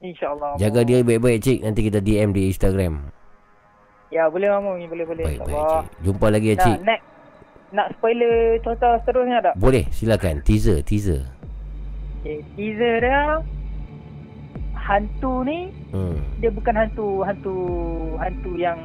InsyaAllah. 0.00 0.54
Jaga 0.56 0.82
diri 0.82 1.02
baik-baik 1.02 1.38
Cik. 1.40 1.58
Nanti 1.60 1.80
kita 1.80 1.98
DM 1.98 2.30
di 2.30 2.46
Instagram. 2.46 3.10
Ya, 4.08 4.26
boleh 4.26 4.46
Mamu. 4.48 4.78
Boleh, 4.84 5.04
boleh. 5.04 5.24
Baik, 5.26 5.40
baik. 5.44 5.54
Cik. 5.54 5.84
Jumpa 6.02 6.26
lagi 6.28 6.48
Nah, 6.50 6.62
Cik. 6.64 6.78
next. 6.82 7.06
Nak 7.68 7.86
spoiler 7.92 8.34
cerita 8.58 8.88
seterusnya 8.98 9.38
tak? 9.42 9.54
Boleh, 9.54 9.84
silakan. 9.90 10.40
Teaser, 10.40 10.80
teaser. 10.80 11.22
Okay, 12.18 12.40
teaser 12.56 12.98
dia 12.98 13.20
hantu 14.74 15.44
ni 15.44 15.68
Hmm. 15.90 16.16
dia 16.38 16.48
bukan 16.48 16.72
hantu 16.72 17.20
hantu 17.20 17.56
hantu 18.16 18.56
yang 18.56 18.80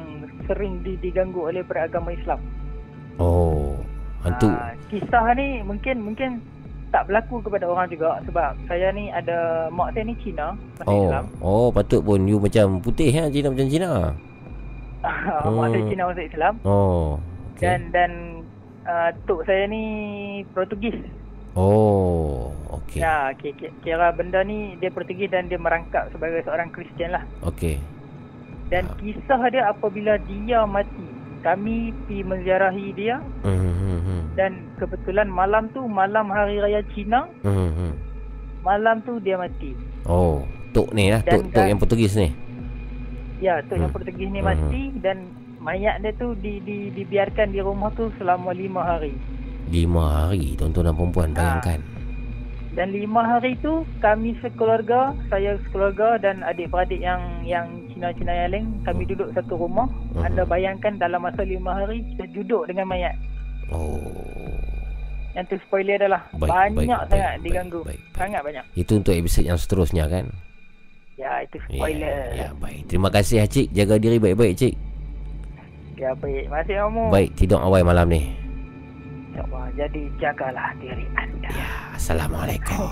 sering 0.46 0.80
di, 0.80 0.96
diganggu 0.96 1.44
oleh 1.44 1.60
beragama 1.60 2.10
Islam. 2.10 2.40
Oh, 3.16 3.78
hantu. 4.20 4.48
Ah, 4.48 4.72
kisah 4.86 5.32
ni 5.32 5.60
mungkin 5.60 6.02
mungkin 6.02 6.30
tak 6.90 7.06
berlaku 7.06 7.38
kepada 7.40 7.66
orang 7.66 7.86
juga 7.88 8.22
sebab 8.22 8.54
saya 8.64 8.90
ni 8.90 9.08
ada 9.08 9.66
mak 9.68 9.90
saya 9.90 10.04
ni 10.04 10.14
Cina, 10.16 10.54
masuk 10.76 10.86
Oh, 10.86 11.02
Islam. 11.04 11.24
oh 11.40 11.66
patut 11.68 12.00
pun 12.00 12.22
you 12.22 12.38
macam 12.38 12.78
putih 12.78 13.08
ya, 13.08 13.26
Cina 13.28 13.50
macam 13.50 13.66
Cina. 13.66 13.90
mak 15.50 15.66
saya 15.68 15.80
Hmm. 15.80 15.90
Cina 15.90 16.02
masuk 16.06 16.24
Islam 16.24 16.54
Oh, 16.62 17.18
dan 17.56 17.90
dan 17.90 18.10
uh, 18.84 19.10
tok 19.24 19.42
saya 19.44 19.66
ni 19.66 19.82
Portugis. 20.50 20.94
oh, 21.54 22.50
okey. 22.74 22.98
Ya, 22.98 23.30
ki- 23.32 23.54
kira 23.80 24.10
benda 24.10 24.42
ni 24.42 24.74
dia 24.76 24.88
Portugis 24.88 25.28
dan 25.28 25.46
dia 25.46 25.56
merangkap 25.56 26.10
sebagai 26.10 26.42
seorang 26.42 26.70
Kristian 26.70 27.10
lah. 27.12 27.22
Okey. 27.42 27.78
Dan 28.74 28.90
kisah 28.98 29.38
dia 29.48 29.70
apabila 29.70 30.18
dia 30.26 30.66
mati, 30.66 31.06
kami 31.40 31.94
pergi 32.04 32.26
menziarahi 32.26 32.86
dia 32.90 33.22
Hmm, 33.46 33.54
hmm, 33.54 33.98
hmm. 34.02 34.22
dan 34.34 34.50
kebetulan 34.74 35.30
malam 35.30 35.70
tu 35.70 35.86
malam 35.86 36.26
hari 36.26 36.58
raya 36.58 36.82
Cina, 36.90 37.30
Hmm, 37.46 37.70
hmm. 37.70 37.92
malam 38.66 38.98
tu 39.06 39.22
dia 39.22 39.38
mati. 39.38 39.78
Oh, 40.02 40.42
tok 40.74 40.90
ni 40.90 41.14
lah, 41.14 41.22
tok, 41.22 41.54
tok 41.54 41.64
yang 41.64 41.78
Portugis 41.78 42.18
ni. 42.18 42.34
Ya, 43.38 43.62
tok 43.62 43.78
yang 43.78 43.94
Hmm. 43.94 43.94
Portugis 43.94 44.26
ni 44.26 44.42
Hmm. 44.42 44.48
mati 44.50 44.82
dan 44.98 45.30
mayat 45.62 46.02
dia 46.02 46.10
tu 46.12 46.34
di, 46.34 46.58
di 46.58 46.90
dibiarkan 46.90 47.54
di 47.54 47.62
rumah 47.62 47.94
tu 47.94 48.10
selama 48.18 48.50
lima 48.50 48.82
hari. 48.82 49.14
Lima 49.70 50.26
hari, 50.26 50.58
tuan-tuan 50.58 50.90
dan 50.90 50.96
perempuan, 50.98 51.30
Ah. 51.30 51.36
bayangkan. 51.36 51.80
Dan 52.74 52.90
lima 52.90 53.22
hari 53.22 53.54
tu 53.62 53.86
kami 53.98 54.34
sekeluarga, 54.38 55.14
saya 55.30 55.54
sekeluarga 55.62 56.18
dan 56.18 56.42
adik-beradik 56.42 56.98
yang 56.98 57.22
yang 57.46 57.70
Cina-Cina 57.88 58.34
yang 58.34 58.50
lain, 58.50 58.66
kami 58.82 59.06
duduk 59.06 59.30
satu 59.30 59.54
rumah. 59.54 59.86
Hmm. 60.12 60.26
Anda 60.26 60.42
bayangkan 60.42 60.98
dalam 60.98 61.22
masa 61.22 61.46
lima 61.46 61.70
hari 61.72 62.02
kita 62.14 62.26
duduk 62.34 62.66
dengan 62.66 62.90
mayat. 62.90 63.14
Oh, 63.70 64.02
Yang 65.32 65.54
tu 65.54 65.56
spoiler 65.64 65.98
dah 65.98 66.10
lah. 66.10 66.22
Baik, 66.36 66.74
banyak 66.74 66.74
baik, 66.74 67.10
sangat 67.10 67.32
baik, 67.32 67.42
diganggu. 67.42 67.80
Sangat 68.12 68.40
banyak. 68.42 68.64
itu 68.74 68.92
untuk 68.94 69.14
episod 69.14 69.42
yang 69.42 69.58
seterusnya 69.58 70.04
kan? 70.06 70.24
Ya, 71.14 71.42
itu 71.42 71.56
Ya, 71.58 71.66
spoiler. 71.70 72.18
ya, 72.34 72.48
baik. 72.58 72.80
Terima 72.90 73.06
kasih 73.08 73.46
Cik. 73.46 73.70
Jaga 73.70 74.02
diri 74.02 74.18
baik-baik 74.18 74.54
Cik. 74.58 74.74
Ya, 75.94 76.10
baik. 76.18 76.50
Terima 76.50 76.58
kasih 76.62 76.74
kamu. 76.82 77.02
Baik, 77.14 77.30
tidur 77.38 77.62
awal 77.62 77.86
malam 77.86 78.10
ni. 78.10 78.34
InsyaAllah. 79.34 79.66
Jadi 79.74 80.02
jagalah 80.22 80.70
diri 80.78 81.06
anda. 81.18 81.50
Ya, 81.50 81.66
Assalamualaikum. 81.98 82.86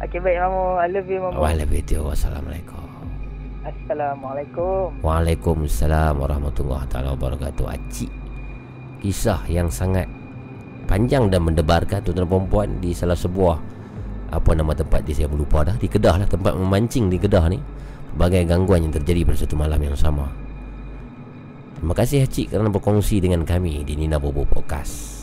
Okey, 0.00 0.16
baik 0.16 0.40
kamu. 0.40 0.64
I 0.80 0.88
love 0.88 1.08
you, 1.12 1.20
Mamu. 1.20 1.36
Waalaikumsalam. 1.36 2.08
Wassalamualaikum. 2.08 2.88
Assalamualaikum. 3.60 4.86
Waalaikumsalam 5.04 6.14
warahmatullahi 6.16 6.88
taala 6.88 7.12
wabarakatuh. 7.12 7.68
Acik. 7.68 8.08
Kisah 9.04 9.44
yang 9.44 9.68
sangat 9.68 10.08
panjang 10.88 11.28
dan 11.28 11.44
mendebarkan 11.44 12.00
tuan-tuan 12.00 12.24
perempuan 12.24 12.68
di 12.80 12.96
salah 12.96 13.16
sebuah 13.16 13.60
apa 14.32 14.50
nama 14.56 14.72
tempat 14.72 15.04
dia 15.04 15.20
saya 15.20 15.28
lupa 15.28 15.68
dah 15.68 15.76
di 15.76 15.84
Kedah 15.84 16.16
lah 16.16 16.28
tempat 16.28 16.56
memancing 16.56 17.12
di 17.12 17.20
Kedah 17.20 17.44
ni 17.52 17.60
berbagai 18.16 18.48
gangguan 18.48 18.88
yang 18.88 18.94
terjadi 18.94 19.26
pada 19.26 19.38
satu 19.38 19.54
malam 19.58 19.80
yang 19.82 19.98
sama 19.98 20.30
terima 21.80 21.96
kasih 21.96 22.28
Acik 22.28 22.52
kerana 22.52 22.68
berkongsi 22.68 23.24
dengan 23.24 23.40
kami 23.40 23.80
di 23.88 23.96
Nina 23.96 24.20
Bobo 24.20 24.44
Podcast 24.44 25.19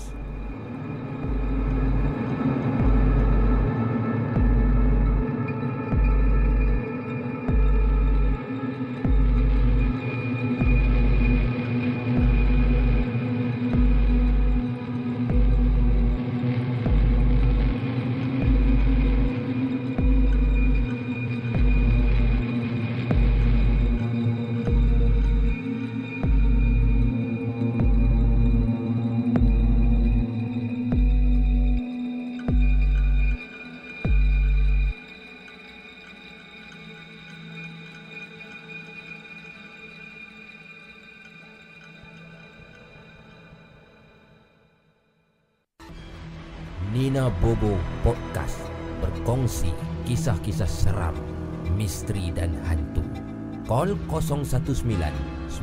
019 54.28 54.84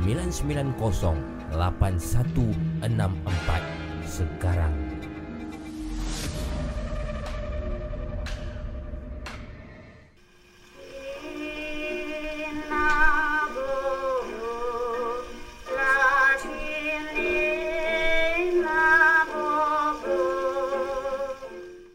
990 0.00 0.72
8164 1.52 3.60
sekarang. 4.08 4.72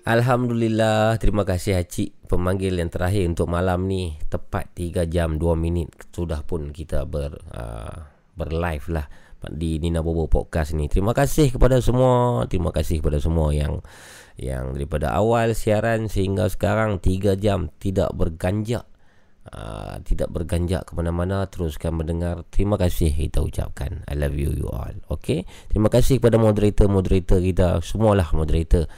Alhamdulillah, 0.10 1.22
terima 1.22 1.46
kasih 1.46 1.78
Haci 1.78 2.26
pemanggil 2.26 2.74
yang 2.82 2.90
terakhir 2.90 3.30
untuk 3.30 3.46
malam 3.46 3.86
ni 3.86 4.18
tepat 4.26 4.74
3 4.74 5.06
jam 5.06 5.38
2 5.38 5.54
minit 5.54 5.94
sudah 6.10 6.42
pun 6.42 6.74
kita 6.74 7.06
ber 7.06 7.38
uh, 7.54 8.10
berlive 8.34 8.90
lah 8.90 9.06
di 9.54 9.78
Nina 9.78 10.02
Bobo 10.02 10.26
podcast 10.26 10.74
ni. 10.74 10.90
Terima 10.90 11.14
kasih 11.14 11.54
kepada 11.54 11.78
semua, 11.78 12.42
terima 12.50 12.74
kasih 12.74 13.06
kepada 13.06 13.22
semua 13.22 13.54
yang 13.54 13.86
yang 14.34 14.74
daripada 14.74 15.14
awal 15.14 15.54
siaran 15.54 16.10
sehingga 16.10 16.50
sekarang 16.50 16.98
3 16.98 17.38
jam 17.38 17.70
tidak 17.78 18.10
berganjak. 18.18 18.90
Uh, 19.50 19.98
tidak 20.06 20.30
berganjak 20.30 20.90
ke 20.90 20.94
mana-mana 20.98 21.46
teruskan 21.46 21.94
mendengar. 21.94 22.50
Terima 22.50 22.82
kasih 22.82 23.14
kita 23.14 23.46
ucapkan 23.46 24.02
I 24.10 24.18
love 24.18 24.34
you 24.34 24.58
you 24.58 24.74
all. 24.74 24.94
Okay 25.10 25.46
terima 25.70 25.94
kasih 25.94 26.18
kepada 26.18 26.42
moderator-moderator 26.42 27.38
kita. 27.42 27.82
Semualah 27.86 28.30
moderator 28.34 28.90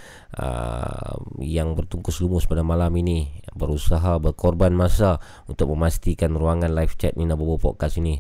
yang 1.44 1.76
bertungkus 1.76 2.24
lumus 2.24 2.48
pada 2.48 2.64
malam 2.64 2.96
ini 2.96 3.44
berusaha 3.52 4.16
berkorban 4.16 4.72
masa 4.72 5.20
untuk 5.52 5.76
memastikan 5.76 6.32
ruangan 6.32 6.72
live 6.72 6.96
chat 6.96 7.20
Nina 7.20 7.36
Bobo 7.36 7.60
Podcast 7.60 8.00
ini 8.00 8.16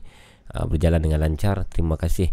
uh, 0.51 0.67
berjalan 0.67 0.99
dengan 0.99 1.23
lancar. 1.23 1.64
Terima 1.72 1.95
kasih 1.95 2.27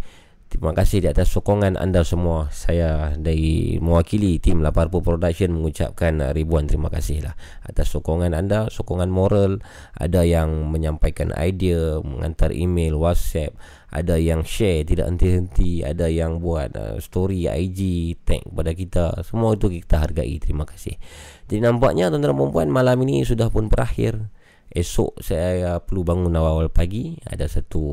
Terima 0.49 0.73
kasih 0.73 1.05
di 1.05 1.09
atas 1.13 1.29
sokongan 1.29 1.77
anda 1.77 2.01
semua. 2.09 2.49
Saya 2.49 3.13
dari 3.21 3.77
mewakili 3.85 4.41
tim 4.41 4.65
Laparpo 4.65 5.05
Production 5.05 5.53
mengucapkan 5.53 6.33
ribuan 6.33 6.65
terima 6.65 6.89
kasih 6.89 7.21
lah 7.21 7.37
atas 7.69 7.93
sokongan 7.93 8.33
anda, 8.33 8.73
sokongan 8.73 9.13
moral. 9.13 9.61
Ada 9.93 10.25
yang 10.25 10.73
menyampaikan 10.73 11.37
idea, 11.37 12.01
mengantar 12.01 12.57
email, 12.57 12.97
WhatsApp. 12.97 13.61
Ada 13.93 14.17
yang 14.17 14.41
share 14.41 14.89
tidak 14.89 15.13
henti-henti. 15.13 15.85
Ada 15.85 16.09
yang 16.09 16.41
buat 16.41 16.73
uh, 16.81 16.97
story 16.97 17.45
IG, 17.45 18.17
tag 18.25 18.41
kepada 18.49 18.73
kita. 18.73 19.05
Semua 19.29 19.53
itu 19.53 19.69
kita 19.69 20.01
hargai. 20.01 20.33
Terima 20.41 20.65
kasih. 20.65 20.97
Jadi 21.45 21.61
nampaknya 21.61 22.09
tuan-tuan 22.09 22.33
dan 22.33 22.49
puan 22.53 22.69
malam 22.73 22.97
ini 23.05 23.21
sudah 23.21 23.53
pun 23.53 23.69
berakhir. 23.69 24.33
Esok 24.69 25.25
saya 25.25 25.81
perlu 25.81 26.05
bangun 26.05 26.33
awal-awal 26.37 26.69
pagi 26.69 27.17
Ada 27.25 27.49
satu 27.49 27.85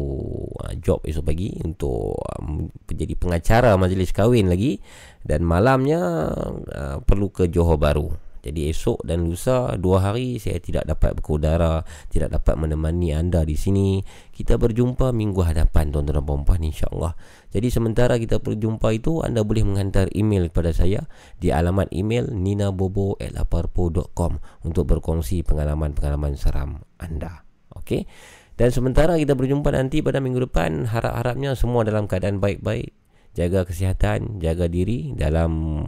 uh, 0.59 0.73
job 0.75 0.99
esok 1.07 1.23
pagi 1.31 1.55
Untuk 1.63 2.19
um, 2.19 2.67
menjadi 2.67 3.15
pengacara 3.15 3.79
majlis 3.79 4.11
kahwin 4.11 4.51
lagi 4.51 4.83
Dan 5.23 5.47
malamnya 5.47 6.29
uh, 6.67 6.97
perlu 6.99 7.31
ke 7.31 7.47
Johor 7.47 7.79
Baru 7.79 8.25
jadi 8.45 8.69
esok 8.69 9.01
dan 9.01 9.25
lusa 9.25 9.73
dua 9.73 10.05
hari 10.05 10.37
saya 10.37 10.61
tidak 10.61 10.85
dapat 10.85 11.17
berkudara, 11.17 11.81
tidak 12.13 12.37
dapat 12.37 12.53
menemani 12.61 13.09
anda 13.17 13.41
di 13.41 13.57
sini. 13.57 14.05
Kita 14.29 14.61
berjumpa 14.61 15.09
minggu 15.09 15.41
hadapan 15.41 15.89
tuan-tuan 15.89 16.21
dan 16.21 16.25
puan-puan 16.29 16.61
insya-Allah. 16.61 17.17
Jadi 17.51 17.71
sementara 17.73 18.17
kita 18.17 18.39
berjumpa 18.39 18.93
itu 18.95 19.21
anda 19.21 19.43
boleh 19.43 19.63
menghantar 19.67 20.07
email 20.15 20.47
kepada 20.49 20.73
saya 20.73 21.07
di 21.37 21.51
alamat 21.51 21.91
email 21.93 22.31
ninabobo@laparpo.com 22.31 24.39
untuk 24.63 24.87
berkongsi 24.89 25.43
pengalaman-pengalaman 25.45 26.35
seram 26.39 26.79
anda. 26.97 27.43
Okey. 27.75 28.07
Dan 28.55 28.71
sementara 28.71 29.19
kita 29.19 29.35
berjumpa 29.35 29.67
nanti 29.75 29.99
pada 29.99 30.23
minggu 30.23 30.47
depan 30.47 30.87
harap-harapnya 30.87 31.59
semua 31.59 31.83
dalam 31.83 32.07
keadaan 32.07 32.39
baik-baik. 32.39 32.95
Jaga 33.35 33.67
kesihatan, 33.67 34.39
jaga 34.39 34.71
diri 34.71 35.11
dalam 35.11 35.83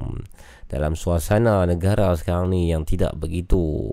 dalam 0.67 0.99
suasana 0.99 1.63
negara 1.63 2.11
sekarang 2.19 2.51
ni 2.51 2.75
yang 2.75 2.83
tidak 2.83 3.15
begitu 3.15 3.87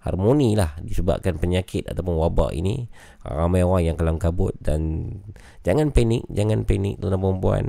harmoni 0.00 0.56
lah 0.56 0.80
disebabkan 0.80 1.36
penyakit 1.36 1.84
ataupun 1.88 2.16
wabak 2.16 2.56
ini. 2.56 2.88
Ramai 3.20 3.60
orang 3.60 3.92
yang 3.92 3.96
kelam 4.00 4.16
kabut 4.16 4.56
dan 4.64 5.12
jangan 5.60 5.92
panik 5.92 6.24
jangan 6.32 6.64
panik 6.64 6.96
tuan-tuan 6.96 7.20
dan 7.20 7.36
puan 7.40 7.66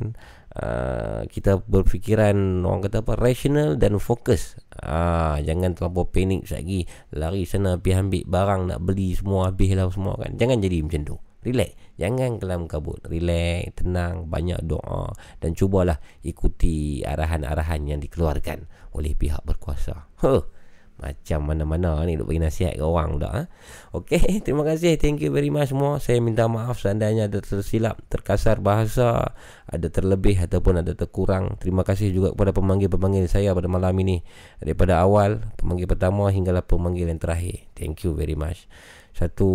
uh, 0.56 1.22
kita 1.28 1.60
berfikiran 1.68 2.64
orang 2.64 2.88
kata 2.88 3.04
apa 3.04 3.14
rational 3.20 3.76
dan 3.76 4.00
fokus. 4.00 4.56
Uh, 4.80 5.44
jangan 5.44 5.76
terlalu 5.76 6.08
panik 6.08 6.42
lagi 6.48 6.88
lari 7.12 7.44
sana 7.44 7.76
pergi 7.76 8.00
ambil 8.00 8.24
barang 8.24 8.62
nak 8.72 8.80
beli 8.80 9.12
semua 9.12 9.52
habis 9.52 9.76
lah 9.76 9.92
semua 9.92 10.16
kan. 10.16 10.32
Jangan 10.40 10.58
jadi 10.64 10.78
macam 10.88 11.04
tu. 11.04 11.18
Relax. 11.42 11.74
Jangan 11.98 12.38
kelam 12.38 12.70
kabut. 12.70 13.02
Relax 13.10 13.74
Tenang 13.82 14.30
Banyak 14.30 14.62
doa 14.62 15.10
Dan 15.42 15.58
cubalah 15.58 15.98
Ikuti 16.22 17.02
arahan-arahan 17.02 17.82
Yang 17.90 18.06
dikeluarkan 18.06 18.70
Oleh 18.94 19.18
pihak 19.18 19.42
berkuasa. 19.42 20.06
Huh 20.22 20.61
macam 21.02 21.50
mana-mana 21.50 21.98
ni 22.06 22.16
Duk 22.16 22.30
bagi 22.30 22.40
nasihat 22.40 22.78
ke 22.78 22.86
orang 22.86 23.18
dah 23.18 23.32
ha? 23.34 23.44
Okay 23.92 24.22
Terima 24.46 24.62
kasih. 24.62 25.02
Thank 25.02 25.26
you 25.26 25.34
very 25.34 25.50
much 25.50 25.74
semua. 25.74 25.98
Saya 25.98 26.22
minta 26.22 26.46
maaf 26.46 26.78
Seandainya 26.78 27.26
ada 27.26 27.42
tersilap 27.42 28.00
Terkasar 28.08 28.62
bahasa 28.62 29.34
Ada 29.66 29.90
terlebih 29.90 30.38
Ataupun 30.38 30.86
ada 30.86 30.94
terkurang. 30.94 31.58
Terima 31.58 31.82
kasih 31.82 32.14
juga 32.14 32.38
kepada 32.38 32.54
pemanggil-pemanggil 32.54 33.26
saya 33.26 33.58
Pada 33.58 33.66
malam 33.66 33.98
ini. 34.00 34.22
Daripada 34.62 35.02
awal 35.02 35.42
Pemanggil 35.58 35.90
pertama 35.90 36.30
Hinggalah 36.30 36.64
pemanggil 36.64 37.10
yang 37.10 37.20
terakhir. 37.20 37.66
Thank 37.74 38.06
you 38.06 38.14
very 38.14 38.38
much. 38.38 38.70
Satu 39.12 39.50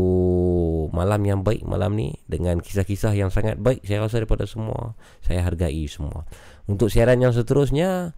malam 0.92 1.24
yang 1.24 1.40
baik 1.40 1.64
malam 1.64 1.96
ni 1.96 2.20
dengan 2.28 2.60
kisah-kisah 2.60 3.16
yang 3.16 3.32
sangat 3.32 3.56
baik 3.56 3.80
saya 3.88 4.04
rasa 4.04 4.20
daripada 4.20 4.44
semua 4.44 4.92
saya 5.24 5.40
hargai 5.40 5.88
semua. 5.88 6.28
Untuk 6.68 6.92
siaran 6.92 7.24
yang 7.24 7.32
seterusnya 7.32 8.12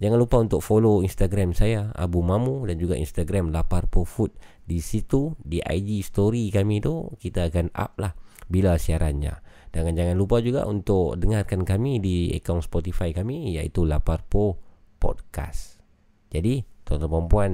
jangan 0.00 0.18
lupa 0.20 0.36
untuk 0.40 0.64
follow 0.64 1.04
Instagram 1.04 1.52
saya 1.52 1.92
Abu 1.92 2.24
Mamu 2.24 2.64
dan 2.68 2.76
juga 2.80 2.96
Instagram 2.96 3.52
Laparpo 3.52 4.06
Food. 4.08 4.32
Di 4.62 4.78
situ 4.78 5.36
di 5.42 5.58
IG 5.58 6.06
story 6.06 6.48
kami 6.48 6.80
tu 6.80 7.12
kita 7.18 7.50
akan 7.52 7.74
up 7.76 7.98
lah 8.00 8.16
bila 8.48 8.76
siarannya. 8.76 9.40
Dan 9.72 9.96
jangan 9.96 10.16
lupa 10.20 10.44
juga 10.44 10.68
untuk 10.68 11.16
dengarkan 11.16 11.64
kami 11.64 11.96
di 11.96 12.28
akaun 12.36 12.60
Spotify 12.60 13.16
kami 13.16 13.56
iaitu 13.56 13.88
Laparpo 13.88 14.60
Podcast. 15.00 15.80
Jadi 16.28 16.60
tuan-tuan 16.84 17.24
puan 17.28 17.52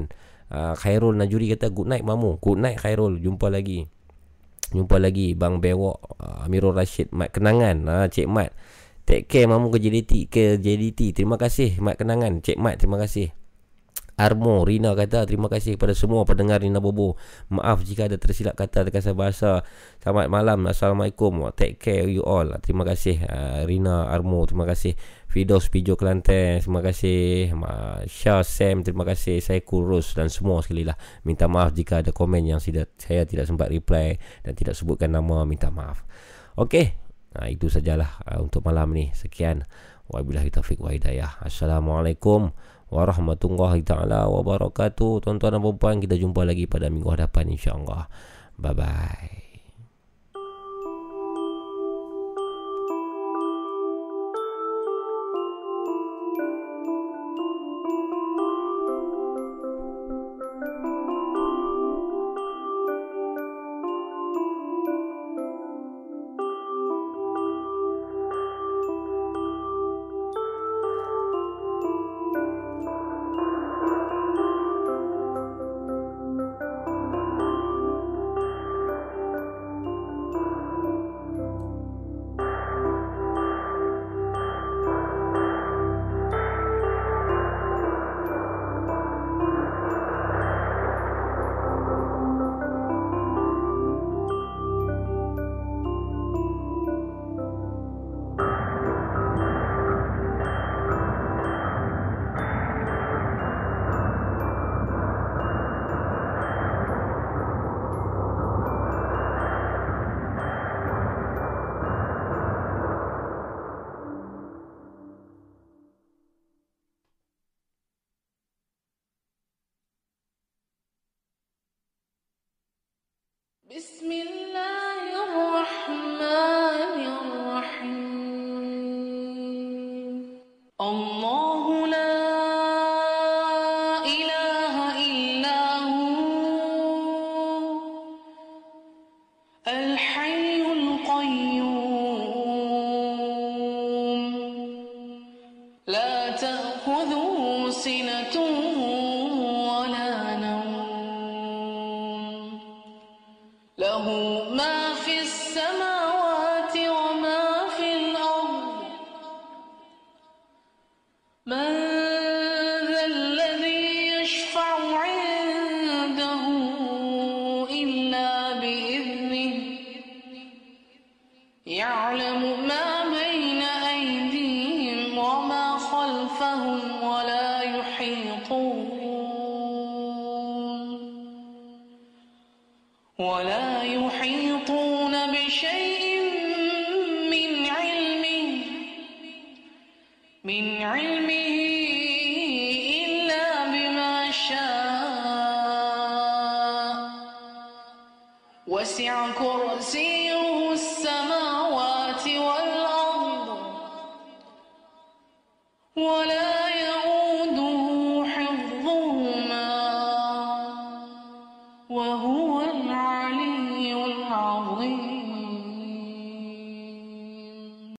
uh, 0.51 0.75
Khairul 0.75 1.15
Najuri 1.15 1.55
kata 1.55 1.71
good 1.71 1.87
night 1.87 2.03
mamu. 2.03 2.43
Good 2.43 2.59
night 2.59 2.83
Khairul. 2.83 3.23
Jumpa 3.23 3.55
lagi. 3.55 3.87
Jumpa 4.75 5.01
lagi 5.01 5.33
Bang 5.33 5.63
Bewok 5.63 6.19
uh, 6.21 6.45
Amirul 6.45 6.75
Rashid 6.75 7.15
Mat 7.15 7.31
Kenangan. 7.31 7.87
Uh, 7.87 8.07
Cik 8.11 8.27
Mat 8.27 8.51
take 9.09 9.25
care 9.25 9.49
mamu 9.49 9.73
ke 9.73 9.81
JDT 9.81 10.13
ke 10.29 10.45
JDT 10.61 11.17
terima 11.17 11.41
kasih 11.41 11.81
Mat 11.81 11.97
Kenangan 11.97 12.45
Cik 12.45 12.61
Mat 12.61 12.77
terima 12.77 13.01
kasih 13.01 13.33
Armo 14.19 14.67
Rina 14.67 14.99
kata 14.99 15.25
terima 15.31 15.47
kasih 15.47 15.79
kepada 15.79 15.95
semua 15.95 16.27
pendengar 16.27 16.59
Rina 16.59 16.83
Bobo. 16.83 17.15
Maaf 17.55 17.87
jika 17.87 18.11
ada 18.11 18.19
tersilap 18.19 18.59
kata 18.59 18.91
terkasar 18.91 19.15
bahasa. 19.15 19.63
Selamat 20.03 20.27
malam. 20.27 20.67
Assalamualaikum. 20.67 21.47
Take 21.55 21.79
care 21.79 22.03
you 22.11 22.27
all. 22.27 22.51
Terima 22.59 22.83
kasih 22.83 23.23
uh, 23.23 23.63
Rina 23.63 24.11
Armo. 24.11 24.43
Terima 24.43 24.67
kasih 24.67 24.99
Fidos 25.31 25.71
Pijo 25.71 25.95
Kelantan. 25.95 26.59
Terima 26.59 26.83
kasih 26.83 27.55
Syah 28.11 28.43
Sam. 28.43 28.83
Terima 28.83 29.07
kasih 29.07 29.39
saya 29.39 29.63
kurus 29.63 30.19
dan 30.19 30.35
semua 30.35 30.67
sekali 30.67 30.83
lah. 30.83 30.99
Minta 31.23 31.47
maaf 31.47 31.71
jika 31.71 32.03
ada 32.03 32.11
komen 32.11 32.43
yang 32.43 32.59
saya 32.59 33.23
tidak 33.23 33.47
sempat 33.47 33.71
reply 33.71 34.19
dan 34.43 34.59
tidak 34.59 34.75
sebutkan 34.75 35.15
nama. 35.15 35.47
Minta 35.47 35.71
maaf. 35.71 36.03
Okey. 36.59 37.08
Nah, 37.39 37.47
itu 37.47 37.71
sajalah 37.71 38.19
uh, 38.27 38.43
untuk 38.43 38.67
malam 38.67 38.91
ni. 38.91 39.15
Sekian. 39.15 39.63
Wabillahi 40.09 40.51
taufiq 40.51 40.83
wa 40.83 40.91
hidayah. 40.91 41.39
Assalamualaikum 41.45 42.51
warahmatullahi 42.89 43.85
taala 43.85 44.27
wabarakatuh. 44.27 45.23
Tuan-tuan 45.23 45.61
dan 45.61 45.63
puan 45.77 46.01
kita 46.01 46.17
jumpa 46.17 46.49
lagi 46.49 46.65
pada 46.65 46.89
minggu 46.89 47.13
hadapan 47.13 47.55
insya-Allah. 47.55 48.09
Bye 48.57 48.75
bye. 48.75 49.48